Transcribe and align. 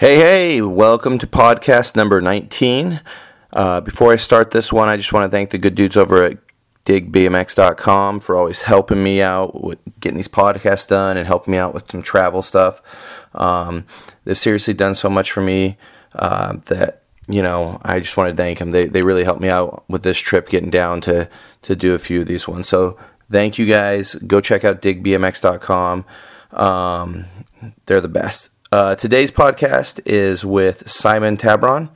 Hey, 0.00 0.16
hey, 0.16 0.62
welcome 0.62 1.18
to 1.18 1.26
podcast 1.26 1.94
number 1.94 2.22
19. 2.22 3.02
Uh, 3.52 3.82
before 3.82 4.14
I 4.14 4.16
start 4.16 4.50
this 4.50 4.72
one, 4.72 4.88
I 4.88 4.96
just 4.96 5.12
want 5.12 5.26
to 5.26 5.30
thank 5.30 5.50
the 5.50 5.58
good 5.58 5.74
dudes 5.74 5.94
over 5.94 6.24
at 6.24 6.38
digbmx.com 6.86 8.20
for 8.20 8.34
always 8.34 8.62
helping 8.62 9.02
me 9.02 9.20
out 9.20 9.62
with 9.62 9.78
getting 10.00 10.16
these 10.16 10.26
podcasts 10.26 10.88
done 10.88 11.18
and 11.18 11.26
helping 11.26 11.52
me 11.52 11.58
out 11.58 11.74
with 11.74 11.90
some 11.90 12.00
travel 12.00 12.40
stuff. 12.40 12.80
Um, 13.34 13.84
they've 14.24 14.38
seriously 14.38 14.72
done 14.72 14.94
so 14.94 15.10
much 15.10 15.30
for 15.30 15.42
me 15.42 15.76
uh, 16.14 16.56
that, 16.64 17.02
you 17.28 17.42
know, 17.42 17.78
I 17.82 18.00
just 18.00 18.16
want 18.16 18.30
to 18.30 18.42
thank 18.42 18.58
them. 18.58 18.70
They, 18.70 18.86
they 18.86 19.02
really 19.02 19.24
helped 19.24 19.42
me 19.42 19.50
out 19.50 19.84
with 19.86 20.02
this 20.02 20.18
trip 20.18 20.48
getting 20.48 20.70
down 20.70 21.02
to, 21.02 21.28
to 21.60 21.76
do 21.76 21.92
a 21.92 21.98
few 21.98 22.22
of 22.22 22.26
these 22.26 22.48
ones. 22.48 22.68
So 22.68 22.96
thank 23.30 23.58
you 23.58 23.66
guys. 23.66 24.14
Go 24.14 24.40
check 24.40 24.64
out 24.64 24.80
digbmx.com. 24.80 26.06
Um, 26.52 27.26
they're 27.84 28.00
the 28.00 28.08
best. 28.08 28.49
Uh, 28.72 28.94
today's 28.94 29.32
podcast 29.32 30.00
is 30.06 30.44
with 30.44 30.88
Simon 30.88 31.36
Tabron. 31.36 31.90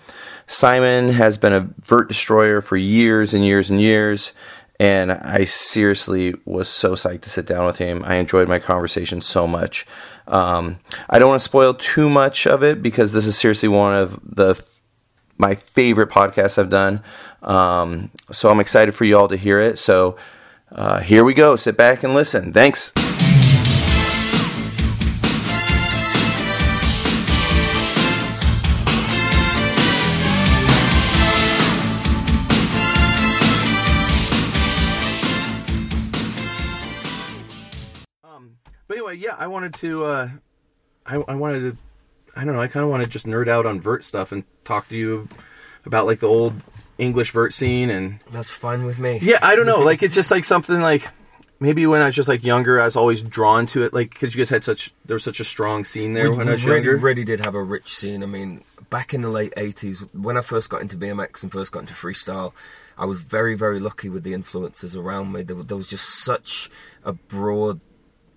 Simon 0.49 1.11
has 1.11 1.39
been 1.39 1.53
a 1.53 1.69
vert 1.87 2.09
destroyer 2.09 2.61
for 2.61 2.77
years 2.77 3.33
and 3.33 3.45
years 3.45 3.71
and 3.71 3.81
years, 3.81 4.33
and 4.81 5.13
I 5.13 5.45
seriously 5.45 6.35
was 6.45 6.69
so 6.69 6.95
psyched 6.95 7.21
to 7.23 7.31
sit 7.31 7.47
down 7.47 7.65
with 7.65 7.79
him. 7.79 8.03
I 8.05 8.17
enjoyed 8.17 8.49
my 8.49 8.59
conversation 8.59 9.21
so 9.21 9.47
much. 9.47 9.87
Um, 10.27 10.81
I 11.09 11.21
don't 11.21 11.29
want 11.29 11.41
to 11.41 11.49
spoil 11.49 11.75
too 11.75 12.11
much 12.11 12.45
of 12.45 12.65
it 12.65 12.83
because 12.83 13.13
this 13.13 13.27
is 13.27 13.39
seriously 13.39 13.69
one 13.69 13.95
of 13.95 14.19
the 14.25 14.61
my 15.39 15.55
favorite 15.55 16.11
podcasts 16.11 16.59
I've 16.59 16.71
done. 16.71 17.05
Um, 17.43 18.11
so 18.33 18.51
I'm 18.51 18.59
excited 18.59 18.97
for 18.97 19.05
you 19.05 19.17
all 19.17 19.29
to 19.29 19.37
hear 19.37 19.61
it. 19.61 19.79
So 19.79 20.17
uh, 20.73 20.99
here 21.01 21.23
we 21.23 21.35
go. 21.35 21.55
Sit 21.55 21.77
back 21.77 22.03
and 22.03 22.15
listen. 22.15 22.53
Thanks. 22.53 22.93
Yeah, 39.25 39.35
I 39.39 39.47
wanted 39.47 39.75
to. 39.75 40.05
Uh, 40.05 40.29
I, 41.07 41.17
I 41.17 41.35
wanted 41.35 41.61
to. 41.61 41.79
I 42.37 42.45
don't 42.45 42.55
know. 42.55 42.61
I 42.61 42.69
kind 42.69 42.85
of 42.85 42.91
want 42.91 43.03
to 43.03 43.09
just 43.09 43.27
nerd 43.27 43.49
out 43.49 43.65
on 43.67 43.81
vert 43.81 44.05
stuff 44.05 44.33
and 44.33 44.45
talk 44.65 44.89
to 44.89 44.97
you 44.97 45.29
about 45.87 46.07
like 46.07 46.19
the 46.21 46.29
old 46.29 46.55
English 46.99 47.31
vert 47.33 47.53
scene 47.53 47.91
and 47.91 48.21
That's 48.31 48.49
fun 48.51 48.85
with 48.85 48.99
me. 48.99 49.19
yeah, 49.23 49.39
I 49.43 49.57
don't 49.57 49.67
know. 49.67 49.79
Like 49.85 50.03
it's 50.03 50.15
just 50.15 50.31
like 50.31 50.45
something 50.45 50.81
like 50.81 51.07
maybe 51.61 51.87
when 51.87 52.03
I 52.03 52.07
was 52.07 52.15
just 52.15 52.29
like 52.29 52.43
younger, 52.43 52.81
I 52.81 52.85
was 52.87 52.97
always 52.97 53.23
drawn 53.23 53.67
to 53.69 53.85
it. 53.85 53.95
Like 53.95 54.11
because 54.11 54.35
you 54.35 54.39
guys 54.41 54.49
had 54.49 54.65
such 54.65 54.93
there 55.05 55.15
was 55.15 55.25
such 55.25 55.41
a 55.41 55.45
strong 55.45 55.85
scene 55.85 56.13
there 56.13 56.31
we, 56.31 56.37
when 56.39 56.47
we 56.47 56.53
I 56.53 56.55
was 56.55 56.65
really, 56.65 56.85
younger. 56.85 56.97
really 56.99 57.25
did 57.25 57.41
have 57.41 57.55
a 57.55 57.63
rich 57.63 57.95
scene. 57.95 58.23
I 58.23 58.27
mean, 58.27 58.63
back 58.91 59.15
in 59.15 59.23
the 59.23 59.29
late 59.29 59.55
80s, 59.57 60.09
when 60.15 60.37
I 60.37 60.41
first 60.41 60.71
got 60.71 60.83
into 60.83 60.97
BMX 60.97 61.43
and 61.43 61.53
first 61.53 61.71
got 61.73 61.81
into 61.81 61.95
freestyle, 61.95 62.53
I 62.99 63.05
was 63.07 63.21
very, 63.21 63.55
very 63.55 63.79
lucky 63.81 64.09
with 64.09 64.23
the 64.25 64.35
influences 64.35 64.97
around 64.97 65.33
me. 65.33 65.43
There, 65.43 65.63
there 65.63 65.77
was 65.77 65.89
just 65.91 66.25
such 66.25 66.71
a 67.05 67.13
broad 67.13 67.81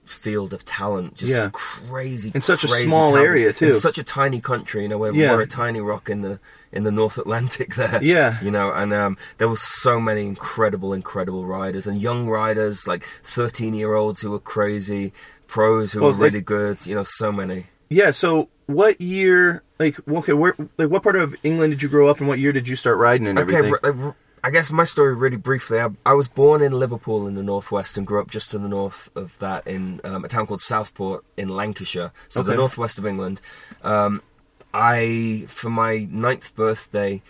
field 0.08 0.54
of 0.54 0.64
talent, 0.66 1.16
just 1.16 1.32
Yeah. 1.34 1.50
crazy, 1.54 2.32
In 2.34 2.42
such 2.42 2.64
a 2.64 2.68
small 2.68 3.08
talent. 3.10 3.26
area, 3.26 3.54
too. 3.54 3.68
in 3.68 3.80
such 3.80 3.98
a 3.98 4.04
tiny 4.04 4.42
country, 4.42 4.84
you 4.84 4.88
know. 4.90 4.98
We're, 4.98 5.14
Yeah. 5.14 5.34
we're 5.36 5.42
a 5.42 5.48
tiny 5.48 5.82
rock 5.82 6.10
in 6.10 6.22
the 6.22 6.40
in 6.72 6.84
the 6.84 6.92
North 6.92 7.18
Atlantic 7.18 7.76
there. 7.82 8.00
Yeah. 8.04 8.38
you 8.42 8.52
know, 8.52 8.72
and 8.72 8.94
um, 8.94 9.18
there 9.38 9.48
were 9.48 9.56
so 9.56 10.00
many 10.00 10.26
incredible, 10.28 10.94
incredible 10.94 11.46
riders 11.46 11.88
and 11.88 12.02
young 12.02 12.28
riders, 12.28 12.88
like 12.88 13.04
thirteen 13.24 13.74
year 13.74 13.94
olds 13.94 14.22
who 14.22 14.32
were 14.32 14.40
crazy, 14.40 15.14
pros 15.48 15.94
who 15.94 16.02
Well, 16.02 16.10
were 16.12 16.18
like- 16.18 16.34
really 16.34 16.42
good. 16.42 16.86
You 16.86 16.96
know, 16.96 17.04
so 17.04 17.32
many. 17.32 17.68
Yeah. 17.90 18.12
So 18.12 18.50
what 18.66 19.00
year? 19.00 19.64
Like 19.80 19.96
okay, 20.10 20.34
where 20.34 20.56
like 20.78 20.90
what 20.90 21.04
part 21.04 21.16
of 21.16 21.36
England 21.44 21.72
did 21.72 21.84
you 21.84 21.90
grow 21.90 22.08
up 22.10 22.20
and 22.20 22.28
what 22.28 22.40
year 22.40 22.52
did 22.52 22.68
you 22.68 22.76
start 22.76 22.98
riding 22.98 23.28
and 23.28 23.38
Okay, 23.40 23.58
everything? 23.58 24.02
r- 24.02 24.16
I 24.44 24.50
guess 24.50 24.72
my 24.72 24.84
story 24.84 25.16
really 25.16 25.38
briefly. 25.38 25.80
I, 25.80 25.90
I 26.06 26.14
was 26.14 26.28
born 26.28 26.62
in 26.62 26.72
Liverpool 26.72 27.28
in 27.28 27.36
the 27.36 27.44
northwest 27.44 27.98
and 27.98 28.06
grew 28.06 28.22
up 28.22 28.30
just 28.30 28.52
to 28.52 28.60
the 28.60 28.68
north 28.70 29.10
of 29.16 29.38
that 29.40 29.66
in 29.68 30.00
um, 30.04 30.24
a 30.24 30.28
town 30.28 30.48
called 30.48 30.62
Southport 30.62 31.24
in 31.36 31.50
Lancashire, 31.50 32.12
so 32.28 32.44
the 32.44 32.56
northwest 32.56 32.98
of 32.98 33.06
England. 33.06 33.42
Um, 33.84 34.22
I, 34.74 35.46
for 35.48 35.70
my 35.70 36.08
ninth 36.12 36.56
birthday, 36.56 37.22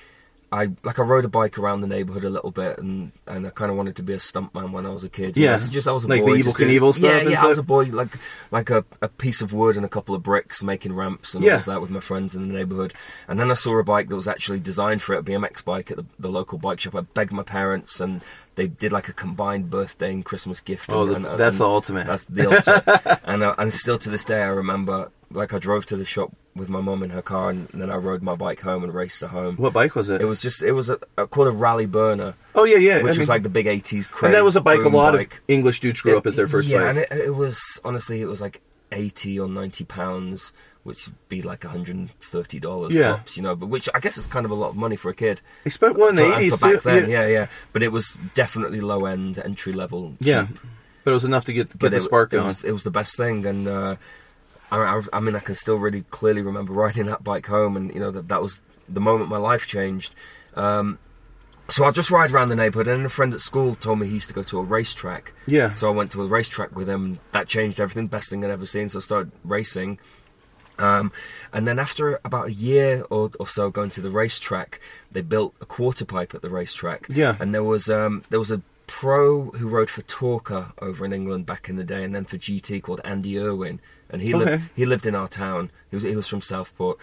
I 0.50 0.70
like 0.84 0.98
I 0.98 1.02
rode 1.04 1.26
a 1.26 1.28
bike 1.28 1.58
around 1.60 1.82
the 1.82 1.88
neighborhood 1.88 2.24
a 2.24 2.30
little 2.30 2.52
bit, 2.52 2.78
and 2.80 3.12
and 3.28 3.46
I 3.46 3.50
kind 3.50 3.70
of 3.70 3.76
wanted 3.76 3.98
to 3.98 4.04
be 4.04 4.14
a 4.14 4.18
stuntman 4.18 4.72
when 4.72 4.86
I 4.86 4.90
was 4.90 5.04
a 5.04 5.10
kid. 5.10 5.36
you 5.36 5.44
Yeah. 5.44 5.52
know, 5.54 5.58
so 5.58 5.70
just 5.70 5.88
I 5.90 5.92
was 5.92 6.06
a 6.06 6.08
Like 6.08 6.22
the 6.22 6.28
boy, 6.28 6.42
just 6.42 6.56
doing- 6.58 6.70
Knievel 6.72 6.94
stuff 6.94 7.04
Yeah, 7.24 7.30
yeah, 7.30 7.44
I 7.44 7.48
was 7.48 7.58
a 7.58 7.64
boy, 7.64 7.86
like 7.86 8.10
like 8.50 8.70
a, 8.70 8.86
a 9.02 9.10
piece 9.10 9.42
of 9.42 9.52
wood 9.52 9.76
and 9.76 9.86
a 9.86 9.90
couple 9.90 10.16
of 10.16 10.24
bricks, 10.24 10.64
making 10.64 10.94
ramps 10.94 11.36
and 11.36 11.44
Yeah. 11.44 11.54
all 11.56 11.60
of 11.60 11.66
that 11.66 11.82
with 11.82 11.90
my 11.90 12.00
friends 12.00 12.34
in 12.34 12.48
the 12.48 12.54
neighborhood. 12.54 12.94
And 13.28 13.38
then 13.40 13.52
I 13.52 13.56
saw 13.56 13.78
a 13.78 13.84
bike 13.84 14.08
that 14.08 14.16
was 14.16 14.28
actually 14.28 14.60
designed 14.60 15.02
for 15.02 15.16
it, 15.16 15.20
a 15.20 15.24
BMX 15.24 15.62
bike 15.66 15.92
at 15.92 15.98
the, 15.98 16.06
the 16.18 16.30
local 16.30 16.58
bike 16.58 16.80
shop. 16.80 16.96
I 16.96 17.02
begged 17.02 17.34
my 17.34 17.44
parents, 17.44 18.00
and 18.00 18.22
they 18.56 18.68
did 18.70 18.94
like 18.94 19.10
a 19.10 19.14
combined 19.14 19.70
birthday 19.70 20.14
and 20.14 20.24
Christmas 20.24 20.62
gift. 20.62 20.90
Oh, 20.94 21.02
and, 21.14 21.26
the- 21.26 21.32
and- 21.32 21.40
that's 21.40 21.56
and 21.58 21.62
the 21.66 21.68
ultimate. 21.70 22.08
That's 22.08 22.24
the 22.24 22.50
ultimate. 22.50 23.20
and 23.26 23.44
uh, 23.44 23.56
and 23.58 23.74
still 23.74 23.98
to 23.98 24.10
this 24.10 24.24
day, 24.24 24.42
I 24.42 24.48
remember 24.48 25.12
like 25.32 25.54
I 25.54 25.60
drove 25.60 25.86
to 25.88 25.96
the 25.98 26.06
shop 26.06 26.32
with 26.56 26.70
my 26.70 26.82
mum 26.82 27.04
in 27.04 27.12
her 27.12 27.22
car, 27.22 27.50
and 27.52 27.68
then 27.70 27.92
I 27.92 27.96
rode 27.98 28.24
my 28.24 28.36
bike 28.36 28.62
home 28.62 28.84
and 28.84 28.94
raced 28.94 29.22
her 29.22 29.28
home. 29.28 29.58
what 29.58 29.74
bike 29.74 29.94
was 29.96 30.10
it? 30.10 30.22
It 30.22 30.26
was 30.26 30.42
just 30.42 30.64
it 30.64 30.72
was 30.72 30.90
a, 30.90 30.98
a 31.18 31.28
called 31.28 31.48
a 31.48 31.52
Raleigh 31.52 31.86
Burner, 31.86 32.34
oh 32.56 32.64
yeah, 32.64 32.78
yeah. 32.78 32.96
which 33.02 33.16
I 33.16 33.20
was 33.20 33.20
mean- 33.20 33.28
like 33.28 33.44
the 33.44 33.50
big 33.50 33.68
eighties 33.68 34.08
craze. 34.08 34.30
and 34.30 34.34
that 34.36 34.44
was 34.44 34.56
a 34.56 34.62
bike 34.62 34.84
a 34.84 34.90
lot 34.90 35.14
bike. 35.14 35.34
of 35.36 35.40
English 35.48 35.80
dudes 35.82 36.02
grew 36.02 36.18
up 36.18 36.26
as 36.26 36.36
their 36.36 36.48
first 36.48 36.68
yeah, 36.68 36.80
bike. 36.80 36.88
and 36.90 36.98
it, 37.00 37.12
it 37.28 37.36
was 37.36 37.60
honestly 37.86 38.22
it 38.22 38.26
was 38.28 38.42
like 38.42 38.62
eighty 38.92 39.38
or 39.40 39.48
ninety 39.48 39.84
pounds, 39.84 40.54
which 40.84 41.06
would 41.08 41.16
be 41.30 41.42
like 41.42 41.64
hundred 41.64 41.96
and 41.96 42.12
thirty 42.20 42.60
dollars 42.60 42.96
Yeah. 42.96 43.18
tops, 43.18 43.36
you 43.38 43.44
know. 43.44 43.56
But 43.56 43.68
which 43.68 43.90
I 43.94 44.00
guess 44.00 44.18
is 44.18 44.26
kind 44.26 44.46
of 44.46 44.52
a 44.52 44.56
lot 44.56 44.70
of 44.70 44.76
money 44.78 44.96
for 44.96 45.10
a 45.10 45.14
kid. 45.14 45.42
One 45.82 46.10
in 46.12 46.16
the 46.16 46.36
eighties 46.38 46.58
back 46.58 46.82
then, 46.84 47.10
yeah. 47.10 47.22
yeah, 47.24 47.28
yeah. 47.28 47.48
But 47.74 47.84
it 47.84 47.92
was 47.92 48.18
definitely 48.34 48.80
low 48.80 49.06
end, 49.06 49.38
entry 49.38 49.74
level. 49.74 50.16
Yeah. 50.20 50.48
But 51.04 51.12
it 51.12 51.14
was 51.14 51.26
enough 51.26 51.46
to 51.46 51.54
get 51.54 51.78
get 51.78 51.92
the 51.92 51.98
it, 51.98 52.02
spark 52.02 52.34
it 52.34 52.38
going. 52.38 52.48
was, 52.48 52.64
it 52.64 52.72
was 52.72 52.84
the 52.84 52.92
best 52.92 53.16
thing, 53.18 53.46
and 53.46 53.68
uh, 53.68 53.96
I, 54.72 54.78
I, 54.78 55.02
I 55.14 55.20
mean, 55.20 55.36
I 55.36 55.40
can 55.40 55.56
still 55.56 55.78
really 55.78 56.02
clearly 56.04 56.42
remember 56.42 56.74
riding 56.74 57.06
that 57.06 57.24
bike 57.24 57.48
home, 57.48 57.78
and 57.78 57.94
you 57.94 58.00
know 58.00 58.12
that 58.12 58.28
that 58.28 58.42
was 58.42 58.62
the 58.88 59.00
moment 59.00 59.30
my 59.30 59.38
life 59.38 59.68
changed. 59.68 60.14
Um, 60.56 61.00
so 61.70 61.86
I 61.86 61.92
just 61.92 62.12
ride 62.12 62.32
around 62.32 62.50
the 62.50 62.56
neighborhood, 62.56 62.88
and 62.88 63.06
a 63.06 63.10
friend 63.10 63.34
at 63.34 63.42
school 63.42 63.76
told 63.76 64.00
me 64.00 64.08
he 64.08 64.14
used 64.14 64.30
to 64.30 64.34
go 64.34 64.44
to 64.44 64.60
a 64.60 64.64
racetrack. 64.64 65.34
Yeah. 65.46 65.74
So 65.74 65.88
I 65.88 65.92
went 65.92 66.12
to 66.12 66.22
a 66.22 66.28
racetrack 66.28 66.76
with 66.76 66.88
him. 66.88 67.20
That 67.32 67.48
changed 67.48 67.80
everything. 67.80 68.08
Best 68.08 68.30
thing 68.30 68.44
I'd 68.44 68.52
ever 68.52 68.66
seen. 68.66 68.90
So 68.90 69.00
I 69.00 69.02
started 69.02 69.32
racing. 69.44 70.00
Um, 70.80 71.12
and 71.52 71.68
then 71.68 71.80
after 71.80 72.20
about 72.24 72.48
a 72.48 72.54
year 72.54 73.04
or, 73.10 73.32
or 73.40 73.48
so 73.48 73.70
going 73.70 73.90
to 73.92 74.02
the 74.02 74.12
racetrack, 74.12 74.80
they 75.12 75.22
built 75.22 75.56
a 75.60 75.66
quarter 75.66 76.06
pipe 76.06 76.36
at 76.36 76.42
the 76.42 76.50
racetrack. 76.50 77.08
Yeah. 77.10 77.36
And 77.40 77.54
there 77.54 77.64
was 77.64 77.90
um, 77.90 78.24
there 78.30 78.40
was 78.40 78.52
a 78.52 78.62
pro 78.86 79.52
who 79.52 79.68
rode 79.68 79.90
for 79.90 80.04
Torker 80.04 80.72
over 80.82 81.04
in 81.04 81.14
England 81.14 81.46
back 81.46 81.68
in 81.68 81.76
the 81.76 81.84
day, 81.84 82.04
and 82.04 82.16
then 82.16 82.26
for 82.26 82.38
GT 82.38 82.82
called 82.82 83.02
Andy 83.04 83.40
Irwin, 83.40 83.82
and 84.10 84.22
he 84.22 84.34
Okay. 84.34 84.46
lived 84.46 84.70
he 84.76 84.86
lived 84.86 85.06
in 85.06 85.16
our 85.16 85.28
town. 85.28 85.72
He 85.90 85.96
was 85.96 86.04
he 86.04 86.16
was 86.16 86.28
from 86.28 86.42
Southport. 86.42 86.98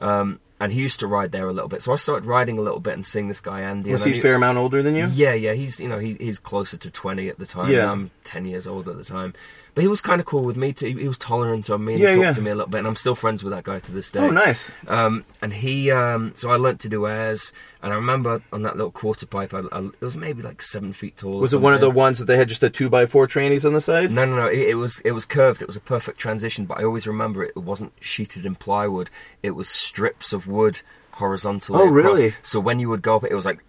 Um, 0.00 0.40
and 0.60 0.72
he 0.72 0.80
used 0.80 1.00
to 1.00 1.06
ride 1.06 1.32
there 1.32 1.48
a 1.48 1.52
little 1.52 1.68
bit, 1.68 1.82
so 1.82 1.92
I 1.92 1.96
started 1.96 2.26
riding 2.26 2.58
a 2.58 2.62
little 2.62 2.80
bit 2.80 2.94
and 2.94 3.04
seeing 3.04 3.28
this 3.28 3.40
guy 3.40 3.62
Andy. 3.62 3.90
was 3.92 4.02
and 4.02 4.10
he 4.12 4.16
knew- 4.18 4.22
fair 4.22 4.34
amount 4.34 4.58
older 4.58 4.82
than 4.82 4.94
you? 4.94 5.06
yeah, 5.12 5.32
yeah, 5.34 5.54
he's 5.54 5.80
you 5.80 5.88
know 5.88 5.98
he, 5.98 6.14
he's 6.20 6.38
closer 6.38 6.76
to 6.76 6.90
twenty 6.90 7.28
at 7.28 7.38
the 7.38 7.46
time. 7.46 7.70
Yeah. 7.72 7.90
I'm 7.90 8.10
ten 8.24 8.44
years 8.44 8.66
old 8.66 8.88
at 8.88 8.96
the 8.96 9.04
time, 9.04 9.34
but 9.74 9.82
he 9.82 9.88
was 9.88 10.00
kind 10.00 10.20
of 10.20 10.26
cool 10.26 10.42
with 10.44 10.56
me 10.56 10.72
too. 10.72 10.86
He, 10.86 10.92
he 11.02 11.08
was 11.08 11.18
tolerant 11.18 11.68
of 11.70 11.80
me 11.80 11.94
and 11.94 12.02
Yeah, 12.02 12.10
he 12.10 12.14
talked 12.16 12.24
yeah. 12.24 12.32
to 12.32 12.42
me 12.42 12.50
a 12.50 12.54
little 12.54 12.70
bit, 12.70 12.78
and 12.78 12.86
I'm 12.86 12.96
still 12.96 13.14
friends 13.14 13.42
with 13.42 13.52
that 13.52 13.64
guy 13.64 13.78
to 13.78 13.92
this 13.92 14.10
day. 14.10 14.20
Oh, 14.20 14.30
nice. 14.30 14.70
Um, 14.86 15.24
and 15.42 15.52
he, 15.52 15.90
um, 15.90 16.32
so 16.36 16.50
I 16.50 16.56
learnt 16.56 16.80
to 16.80 16.88
do 16.88 17.06
airs, 17.06 17.52
and 17.82 17.92
I 17.92 17.96
remember 17.96 18.42
on 18.52 18.62
that 18.62 18.76
little 18.76 18.90
quarter 18.92 19.24
pipe, 19.26 19.54
I, 19.54 19.60
I, 19.72 19.80
it 19.86 20.00
was 20.02 20.16
maybe 20.16 20.42
like 20.42 20.60
seven 20.62 20.92
feet 20.92 21.16
tall. 21.16 21.40
Was 21.40 21.54
it 21.54 21.60
one 21.60 21.72
of 21.74 21.80
the 21.80 21.90
ones 21.90 22.18
that 22.18 22.26
they 22.26 22.36
had 22.36 22.48
just 22.48 22.62
a 22.62 22.68
two 22.70 22.90
by 22.90 23.06
four 23.06 23.26
trannies 23.26 23.64
on 23.64 23.72
the 23.72 23.80
side? 23.80 24.10
No, 24.10 24.24
no, 24.26 24.36
no. 24.36 24.46
It, 24.48 24.70
it 24.70 24.74
was 24.74 25.00
it 25.00 25.12
was 25.12 25.24
curved. 25.24 25.62
It 25.62 25.66
was 25.66 25.76
a 25.76 25.80
perfect 25.80 26.18
transition, 26.18 26.66
but 26.66 26.78
I 26.78 26.84
always 26.84 27.06
remember 27.06 27.42
it, 27.44 27.52
it 27.56 27.60
wasn't 27.60 27.92
sheeted 28.00 28.44
in 28.44 28.54
plywood. 28.56 29.08
It 29.42 29.52
was 29.52 29.68
strips 29.68 30.32
of 30.34 30.46
wood 30.50 30.80
horizontally. 31.12 31.78
Oh, 31.80 31.88
across. 31.88 31.96
really? 32.04 32.34
So 32.42 32.60
when 32.60 32.78
you 32.80 32.88
would 32.88 33.02
go 33.02 33.16
up, 33.16 33.24
it 33.24 33.34
was 33.34 33.44
like 33.46 33.62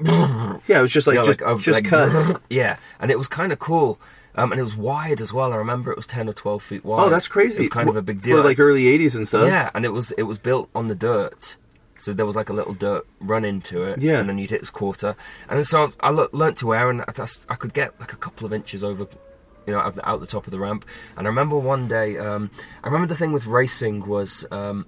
Yeah, 0.00 0.78
it 0.78 0.82
was 0.82 0.92
just 0.92 1.06
like 1.06 1.16
Yeah, 1.16 1.24
just, 1.24 1.40
like, 1.40 1.58
just 1.60 1.74
like, 1.76 1.84
cuts. 1.86 2.32
Yeah, 2.50 2.76
and 3.00 3.10
it 3.10 3.18
was 3.18 3.28
kind 3.28 3.52
of 3.52 3.58
cool. 3.58 3.98
Um, 4.34 4.52
and 4.52 4.60
it 4.60 4.62
was 4.62 4.76
wide 4.76 5.20
as 5.20 5.32
well. 5.32 5.52
I 5.52 5.56
remember 5.56 5.90
it 5.90 5.96
was 5.96 6.06
ten 6.06 6.28
or 6.28 6.32
twelve 6.32 6.62
feet 6.62 6.84
wide. 6.84 7.02
Oh, 7.04 7.08
that's 7.08 7.26
crazy. 7.26 7.56
It 7.56 7.60
was 7.60 7.68
kind 7.70 7.88
of 7.88 7.96
a 7.96 8.02
big 8.02 8.22
deal, 8.22 8.36
For 8.36 8.44
like 8.48 8.60
early 8.60 8.84
'80s 8.84 9.16
and 9.16 9.26
stuff. 9.26 9.48
yeah, 9.48 9.70
and 9.74 9.84
it 9.84 9.92
was 9.92 10.12
it 10.12 10.22
was 10.24 10.38
built 10.38 10.68
on 10.76 10.86
the 10.86 10.94
dirt, 10.94 11.56
so 11.96 12.12
there 12.12 12.26
was 12.26 12.36
like 12.36 12.48
a 12.48 12.52
little 12.52 12.74
dirt 12.74 13.04
run 13.18 13.44
into 13.44 13.82
it. 13.82 13.98
Yeah. 14.00 14.20
and 14.20 14.28
then 14.28 14.38
you'd 14.38 14.50
hit 14.50 14.60
this 14.60 14.70
quarter, 14.70 15.16
and 15.48 15.66
so 15.66 15.92
I 15.98 16.10
le- 16.10 16.28
learnt 16.32 16.58
to 16.58 16.72
air, 16.72 16.88
and 16.88 17.00
I, 17.02 17.26
I 17.48 17.54
could 17.56 17.74
get 17.74 17.98
like 17.98 18.12
a 18.12 18.16
couple 18.16 18.46
of 18.46 18.52
inches 18.52 18.84
over, 18.84 19.08
you 19.66 19.72
know, 19.72 19.80
out, 19.80 19.98
out 20.04 20.20
the 20.20 20.26
top 20.28 20.46
of 20.46 20.52
the 20.52 20.60
ramp. 20.60 20.84
And 21.16 21.26
I 21.26 21.30
remember 21.30 21.58
one 21.58 21.88
day, 21.88 22.16
um, 22.18 22.50
I 22.84 22.86
remember 22.86 23.08
the 23.08 23.16
thing 23.16 23.32
with 23.32 23.46
racing 23.46 24.06
was. 24.06 24.44
Um, 24.52 24.86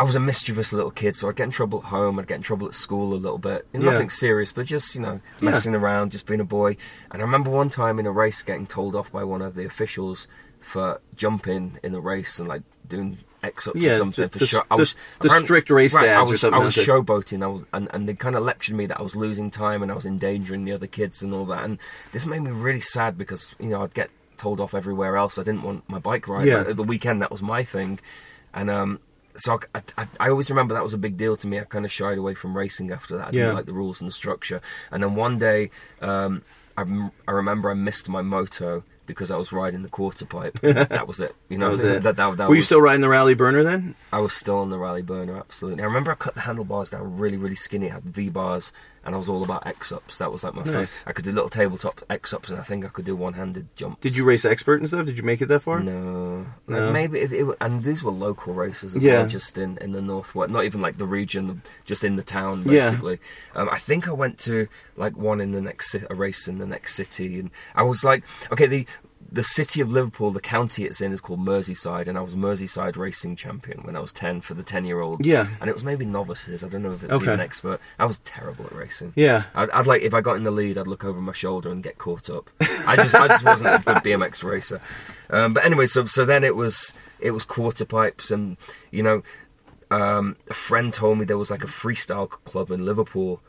I 0.00 0.02
was 0.02 0.14
a 0.14 0.20
mischievous 0.20 0.72
little 0.72 0.90
kid, 0.90 1.14
so 1.14 1.28
I'd 1.28 1.36
get 1.36 1.44
in 1.44 1.50
trouble 1.50 1.80
at 1.80 1.84
home, 1.86 2.18
I'd 2.18 2.26
get 2.26 2.36
in 2.36 2.42
trouble 2.42 2.66
at 2.66 2.74
school 2.74 3.12
a 3.12 3.20
little 3.20 3.36
bit. 3.36 3.66
Yeah. 3.74 3.80
Nothing 3.80 4.08
serious, 4.08 4.50
but 4.50 4.64
just, 4.64 4.94
you 4.94 5.02
know, 5.02 5.20
Yeah. 5.42 5.50
messing 5.50 5.74
around, 5.74 6.10
just 6.12 6.24
being 6.24 6.40
a 6.40 6.44
boy. 6.44 6.78
And 7.10 7.20
I 7.20 7.24
remember 7.24 7.50
one 7.50 7.68
time 7.68 7.98
in 7.98 8.06
a 8.06 8.10
race 8.10 8.42
getting 8.42 8.66
told 8.66 8.96
off 8.96 9.12
by 9.12 9.24
one 9.24 9.42
of 9.42 9.54
the 9.56 9.66
officials 9.66 10.26
for 10.58 11.00
jumping 11.16 11.78
in 11.82 11.92
the 11.92 12.00
race 12.00 12.38
and 12.38 12.48
like 12.48 12.62
doing 12.88 13.18
X 13.42 13.68
up 13.68 13.74
Yeah, 13.76 13.90
for 13.90 13.96
something 13.98 14.22
the- 14.24 14.28
for 14.30 14.38
the- 14.38 14.46
show. 14.46 14.62
I 14.70 14.74
was 14.76 14.96
the 15.20 15.28
strict 15.40 15.68
race 15.68 15.92
right, 15.92 16.08
I 16.08 16.22
was, 16.22 16.44
I 16.44 16.56
was 16.58 16.76
like 16.78 16.86
showboating, 16.86 17.42
I 17.42 17.46
was, 17.48 17.62
and 17.74 17.88
and 17.92 18.08
they 18.08 18.14
kind 18.14 18.36
of 18.36 18.42
lectured 18.42 18.76
me 18.76 18.86
that 18.86 18.98
I 19.00 19.02
was 19.02 19.16
losing 19.16 19.50
time 19.50 19.82
and 19.82 19.92
I 19.92 19.94
was 19.94 20.06
endangering 20.06 20.64
the 20.64 20.72
other 20.72 20.86
kids 20.86 21.22
and 21.22 21.34
all 21.34 21.44
that. 21.46 21.64
And 21.64 21.78
this 22.12 22.24
made 22.26 22.40
me 22.40 22.50
really 22.52 22.80
sad 22.80 23.18
because 23.18 23.54
you 23.58 23.68
know 23.68 23.82
I'd 23.82 23.92
get 23.94 24.08
told 24.38 24.60
off 24.60 24.74
everywhere 24.74 25.16
else. 25.18 25.38
I 25.38 25.42
didn't 25.42 25.62
want 25.62 25.88
my 25.88 25.98
bike 25.98 26.26
ride. 26.28 26.46
Yeah. 26.46 26.58
But 26.58 26.68
at 26.68 26.76
the 26.76 26.82
weekend 26.84 27.20
that 27.22 27.30
was 27.30 27.42
my 27.42 27.64
thing, 27.64 28.00
and 28.54 28.70
um. 28.70 29.00
So 29.40 29.60
I, 29.74 29.82
I, 29.96 30.06
I 30.18 30.28
always 30.30 30.50
remember 30.50 30.74
that 30.74 30.82
was 30.82 30.94
a 30.94 30.98
big 30.98 31.16
deal 31.16 31.36
to 31.36 31.46
me. 31.46 31.58
I 31.58 31.64
kind 31.64 31.84
of 31.84 31.92
shied 31.92 32.18
away 32.18 32.34
from 32.34 32.56
racing 32.56 32.92
after 32.92 33.16
that. 33.18 33.28
I 33.28 33.30
didn't 33.30 33.54
like 33.54 33.66
the 33.66 33.72
rules 33.72 34.00
and 34.00 34.08
the 34.08 34.12
structure. 34.12 34.60
And 34.90 35.02
then 35.02 35.14
one 35.14 35.38
day, 35.38 35.70
um, 36.00 36.42
I, 36.76 37.10
I 37.28 37.32
remember 37.32 37.70
I 37.70 37.74
missed 37.74 38.08
my 38.08 38.22
moto 38.22 38.84
because 39.06 39.30
I 39.30 39.36
was 39.36 39.52
riding 39.52 39.82
the 39.82 39.88
quarter 39.88 40.24
pipe. 40.24 40.60
that 40.62 41.06
was 41.08 41.20
it. 41.20 41.34
You 41.48 41.58
know, 41.58 41.66
That 41.66 41.72
was 41.72 41.84
it. 41.84 42.02
That, 42.04 42.16
that, 42.16 42.36
that 42.36 42.48
Were 42.48 42.54
you 42.54 42.62
still 42.62 42.80
riding 42.80 43.00
the 43.00 43.08
Raleigh 43.08 43.34
Burner 43.34 43.64
then? 43.64 43.96
I 44.12 44.20
was 44.20 44.34
still 44.34 44.58
on 44.58 44.70
the 44.70 44.78
Raleigh 44.78 45.02
Burner, 45.02 45.36
absolutely. 45.36 45.82
I 45.82 45.86
remember 45.86 46.12
I 46.12 46.14
cut 46.14 46.34
the 46.34 46.42
handlebars 46.42 46.90
down 46.90 47.18
really, 47.18 47.36
really 47.36 47.56
skinny. 47.56 47.86
It 47.86 47.92
had 47.92 48.04
V 48.04 48.28
bars, 48.28 48.72
and 49.04 49.14
I 49.14 49.18
was 49.18 49.28
all 49.28 49.42
about 49.42 49.66
X 49.66 49.92
ups. 49.92 50.18
That 50.18 50.30
was 50.30 50.44
like 50.44 50.54
my 50.54 50.62
Nice. 50.62 50.72
first. 50.74 51.04
I 51.06 51.12
could 51.12 51.24
do 51.24 51.32
little 51.32 51.48
tabletop 51.48 52.00
X 52.10 52.32
ups, 52.34 52.50
and 52.50 52.58
I 52.58 52.62
think 52.62 52.84
I 52.84 52.88
could 52.88 53.04
do 53.04 53.16
one 53.16 53.32
handed 53.34 53.68
jumps. 53.76 54.00
Did 54.02 54.16
you 54.16 54.24
race 54.24 54.44
expert 54.44 54.80
and 54.80 54.88
stuff? 54.88 55.06
Did 55.06 55.16
you 55.16 55.22
make 55.22 55.40
it 55.40 55.46
that 55.46 55.60
far? 55.60 55.80
No, 55.80 56.46
No. 56.66 56.80
Like 56.80 56.92
maybe 56.92 57.18
it, 57.20 57.32
it, 57.32 57.56
and 57.60 57.82
these 57.82 58.02
were 58.02 58.10
local 58.12 58.52
races 58.54 58.94
as 58.94 59.02
Yeah. 59.02 59.14
well, 59.20 59.26
just 59.26 59.56
in 59.58 59.78
in 59.78 59.92
the 59.92 60.02
northwest, 60.02 60.50
not 60.50 60.64
even 60.64 60.80
like 60.80 60.98
the 60.98 61.06
region, 61.06 61.62
just 61.84 62.04
in 62.04 62.16
the 62.16 62.22
town 62.22 62.62
Yeah. 62.66 62.90
basically. 62.90 63.18
Um, 63.54 63.68
I 63.70 63.78
think 63.78 64.06
I 64.08 64.12
went 64.12 64.38
to 64.40 64.68
like 64.96 65.16
one 65.16 65.40
in 65.40 65.52
the 65.52 65.60
next 65.62 65.94
a 65.94 66.14
race 66.14 66.46
in 66.48 66.58
the 66.58 66.66
next 66.66 66.94
city, 66.94 67.40
and 67.40 67.50
I 67.74 67.82
was 67.84 68.04
like, 68.04 68.24
okay, 68.52 68.66
the 68.66 68.86
the 69.32 69.44
city 69.44 69.80
of 69.80 69.92
Liverpool, 69.92 70.32
the 70.32 70.40
county 70.40 70.84
it's 70.84 71.00
in 71.00 71.12
is 71.12 71.20
called 71.20 71.38
Merseyside, 71.40 72.08
and 72.08 72.18
I 72.18 72.20
was 72.20 72.34
Merseyside 72.34 72.96
racing 72.96 73.36
champion 73.36 73.82
when 73.84 73.94
I 73.94 74.00
was 74.00 74.12
ten 74.12 74.40
for 74.40 74.54
the 74.54 74.62
ten 74.64 74.84
year 74.84 75.00
olds. 75.00 75.24
Yeah. 75.26 75.46
and 75.60 75.70
it 75.70 75.74
was 75.74 75.84
maybe 75.84 76.04
novices. 76.04 76.64
I 76.64 76.68
don't 76.68 76.82
know 76.82 76.92
if 76.92 77.04
it 77.04 77.10
was 77.10 77.22
Okay. 77.22 77.32
even 77.32 77.40
expert. 77.40 77.80
I 77.98 78.06
was 78.06 78.18
terrible 78.20 78.66
at 78.66 78.72
racing. 78.72 79.12
Yeah. 79.14 79.44
I'd, 79.54 79.70
I'd 79.70 79.86
like 79.86 80.02
if 80.02 80.14
I 80.14 80.20
got 80.20 80.36
in 80.36 80.42
the 80.42 80.50
lead, 80.50 80.76
I'd 80.78 80.86
look 80.88 81.04
over 81.04 81.20
my 81.20 81.32
shoulder 81.32 81.70
and 81.70 81.82
get 81.82 81.96
caught 81.98 82.28
up. 82.28 82.50
I 82.86 82.96
just, 82.96 83.14
I 83.14 83.28
just 83.28 83.44
wasn't 83.44 83.70
a 83.74 83.78
good 83.84 83.96
BMX 84.02 84.42
racer. 84.42 84.80
Um, 85.30 85.54
but 85.54 85.64
anyway, 85.64 85.86
so 85.86 86.06
so 86.06 86.24
then 86.24 86.42
it 86.42 86.56
was 86.56 86.92
it 87.20 87.30
was 87.30 87.44
quarter 87.44 87.84
pipes, 87.84 88.30
and 88.32 88.56
you 88.90 89.02
know, 89.04 89.22
um, 89.92 90.36
a 90.48 90.54
friend 90.54 90.92
told 90.92 91.18
me 91.18 91.24
there 91.24 91.38
was 91.38 91.50
like 91.50 91.62
a 91.64 91.68
freestyle 91.68 92.28
club 92.28 92.70
in 92.72 92.84
Liverpool, 92.84 93.40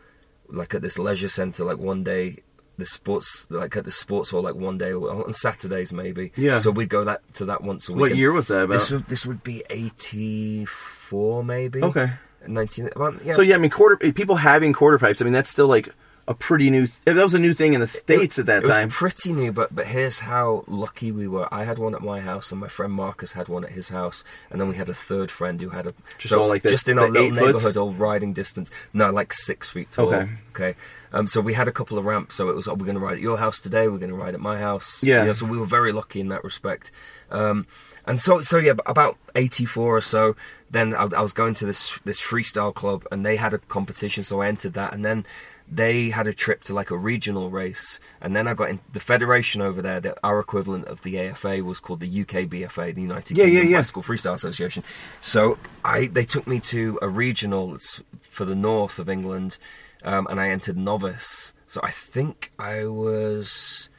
like 0.50 0.74
at 0.76 0.82
this 0.84 1.00
leisure 1.00 1.28
centre, 1.30 1.64
like 1.64 1.78
one 1.80 2.04
day. 2.04 2.38
The 2.78 2.86
sports, 2.86 3.46
like 3.52 3.76
at 3.76 3.86
the 3.86 3.92
sports 3.92 4.32
hall, 4.32 4.42
like 4.42 4.56
one 4.56 4.80
day 4.80 4.92
on 4.94 5.34
Saturdays 5.34 5.94
maybe. 5.94 6.32
Yeah. 6.36 6.58
So 6.58 6.72
we'd 6.72 6.90
go 6.90 7.04
that 7.04 7.22
to 7.36 7.46
that 7.46 7.62
once 7.64 7.88
a 7.90 7.92
week. 7.92 8.00
What 8.00 8.12
and 8.12 8.20
year 8.20 8.32
was 8.32 8.48
that 8.48 8.64
about? 8.64 8.74
This 8.74 8.92
would 8.92 9.06
this 9.08 9.26
would 9.26 9.44
be 9.44 9.64
eighty 9.70 10.66
four 10.66 11.44
maybe. 11.44 11.84
Okay. 11.84 12.14
Nineteen. 12.48 12.90
About, 12.96 13.24
yeah. 13.24 13.36
So 13.36 13.44
yeah, 13.44 13.56
I 13.56 13.58
mean, 13.60 13.70
quarter 13.70 13.98
people 13.98 14.38
having 14.38 14.74
quarter 14.74 14.98
pipes. 14.98 15.22
I 15.22 15.26
mean, 15.26 15.34
that's 15.34 15.50
still 15.50 15.68
like 15.68 15.94
a 16.28 16.34
pretty 16.34 16.70
new. 16.70 16.88
That 17.06 17.16
was 17.16 17.34
a 17.34 17.40
new 17.40 17.54
thing 17.54 17.74
in 17.74 17.82
the 17.82 17.88
states 17.88 18.38
at 18.40 18.46
that 18.46 18.64
it 18.64 18.68
time. 18.68 18.88
was 18.88 18.96
pretty 18.96 19.34
new, 19.34 19.52
but 19.52 19.74
but 19.76 19.88
here's 19.88 20.20
how 20.20 20.64
lucky 20.68 21.12
we 21.12 21.28
were. 21.28 21.48
I 21.54 21.64
had 21.64 21.78
one 21.78 21.96
at 21.96 22.02
my 22.02 22.20
house, 22.22 22.52
and 22.52 22.62
my 22.62 22.68
friend 22.68 22.94
Marcus 22.94 23.32
had 23.34 23.48
one 23.48 23.64
at 23.64 23.72
his 23.72 23.90
house, 23.90 24.24
and 24.50 24.62
then 24.62 24.68
we 24.68 24.76
had 24.76 24.88
a 24.90 24.94
third 24.94 25.32
friend 25.32 25.60
who 25.60 25.70
had 25.70 25.88
a 25.88 25.94
Just 26.18 26.30
so 26.30 26.42
all 26.42 26.48
like 26.48 26.62
the- 26.62 26.70
just 26.70 26.88
in 26.88 27.00
our 27.00 27.10
little 27.10 27.30
foots? 27.30 27.42
neighborhood, 27.42 27.78
all 27.78 27.92
riding 27.94 28.34
distance. 28.34 28.70
No, 28.94 29.10
like 29.12 29.34
six 29.34 29.70
feet 29.70 29.92
tall. 29.92 30.14
Okay. 30.14 30.30
Okay. 30.56 30.76
Um, 31.14 31.28
so 31.28 31.42
we 31.42 31.54
had 31.54 31.68
a 31.68 31.72
couple 31.74 31.98
of 31.98 32.06
ramps. 32.06 32.36
So 32.36 32.50
it 32.50 32.56
was, 32.56 32.68
oh, 32.68 32.74
we're 32.74 32.86
going 32.86 32.96
to 32.98 33.04
ride 33.04 33.16
at 33.16 33.20
your 33.22 33.38
house 33.38 33.60
today. 33.60 33.88
We're 33.90 33.98
going 33.98 34.12
to 34.12 34.16
ride 34.18 34.34
at 34.34 34.40
my 34.40 34.58
house. 34.60 35.04
Yeah. 35.04 35.22
You 35.22 35.28
know, 35.28 35.34
so 35.34 35.46
we 35.46 35.58
were 35.58 35.66
very 35.66 35.92
lucky 35.92 36.20
in 36.22 36.30
that 36.30 36.44
respect. 36.44 36.92
Um, 37.32 37.66
and 38.06 38.20
so, 38.20 38.42
so 38.42 38.58
yeah, 38.58 38.74
about 38.86 39.18
'84 39.36 39.98
or 39.98 40.02
so. 40.02 40.36
Then 40.70 40.94
I, 40.96 41.04
I 41.04 41.22
was 41.22 41.34
going 41.34 41.54
to 41.56 41.66
this 41.66 42.00
this 42.06 42.20
freestyle 42.22 42.74
club, 42.74 43.06
and 43.12 43.26
they 43.26 43.36
had 43.36 43.54
a 43.54 43.58
competition, 43.60 44.24
so 44.24 44.42
I 44.42 44.48
entered 44.48 44.74
that, 44.74 44.94
and 44.94 45.04
then 45.06 45.26
they 45.72 46.10
had 46.10 46.28
a 46.28 46.34
trip 46.34 46.64
to 46.66 46.74
like 46.74 46.92
a 46.92 46.98
regional 46.98 47.50
race, 47.50 48.00
and 48.20 48.36
then 48.36 48.48
I 48.48 48.54
got 48.54 48.70
in 48.70 48.80
the 48.92 49.00
federation 49.00 49.62
over 49.62 49.82
there. 49.82 50.00
That 50.02 50.18
our 50.24 50.40
equivalent 50.40 50.86
of 50.86 51.02
the 51.02 51.20
AFA 51.20 51.64
was 51.64 51.80
called 51.80 52.02
the 52.02 52.22
UK 52.22 52.50
BFA, 52.50 52.94
the 52.94 53.02
United 53.02 53.38
Yeah, 53.38 53.46
yeah, 53.46 53.52
Kingdom 53.52 53.72
yeah. 53.72 53.78
Bicycle 53.80 54.04
Freestyle 54.04 54.34
Association. 54.34 54.84
So 55.22 55.58
I 55.86 56.08
they 56.08 56.26
took 56.26 56.46
me 56.46 56.60
to 56.62 57.00
a 57.02 57.10
regional 57.10 57.78
for 58.22 58.46
the 58.46 58.56
north 58.56 59.00
of 59.00 59.10
England, 59.10 59.58
um, 60.04 60.28
and 60.30 60.40
I 60.40 60.50
entered 60.50 60.78
novice. 60.78 61.54
So 61.66 61.80
I 61.82 61.92
think 61.92 62.52
I 62.60 62.86
was 62.86 63.90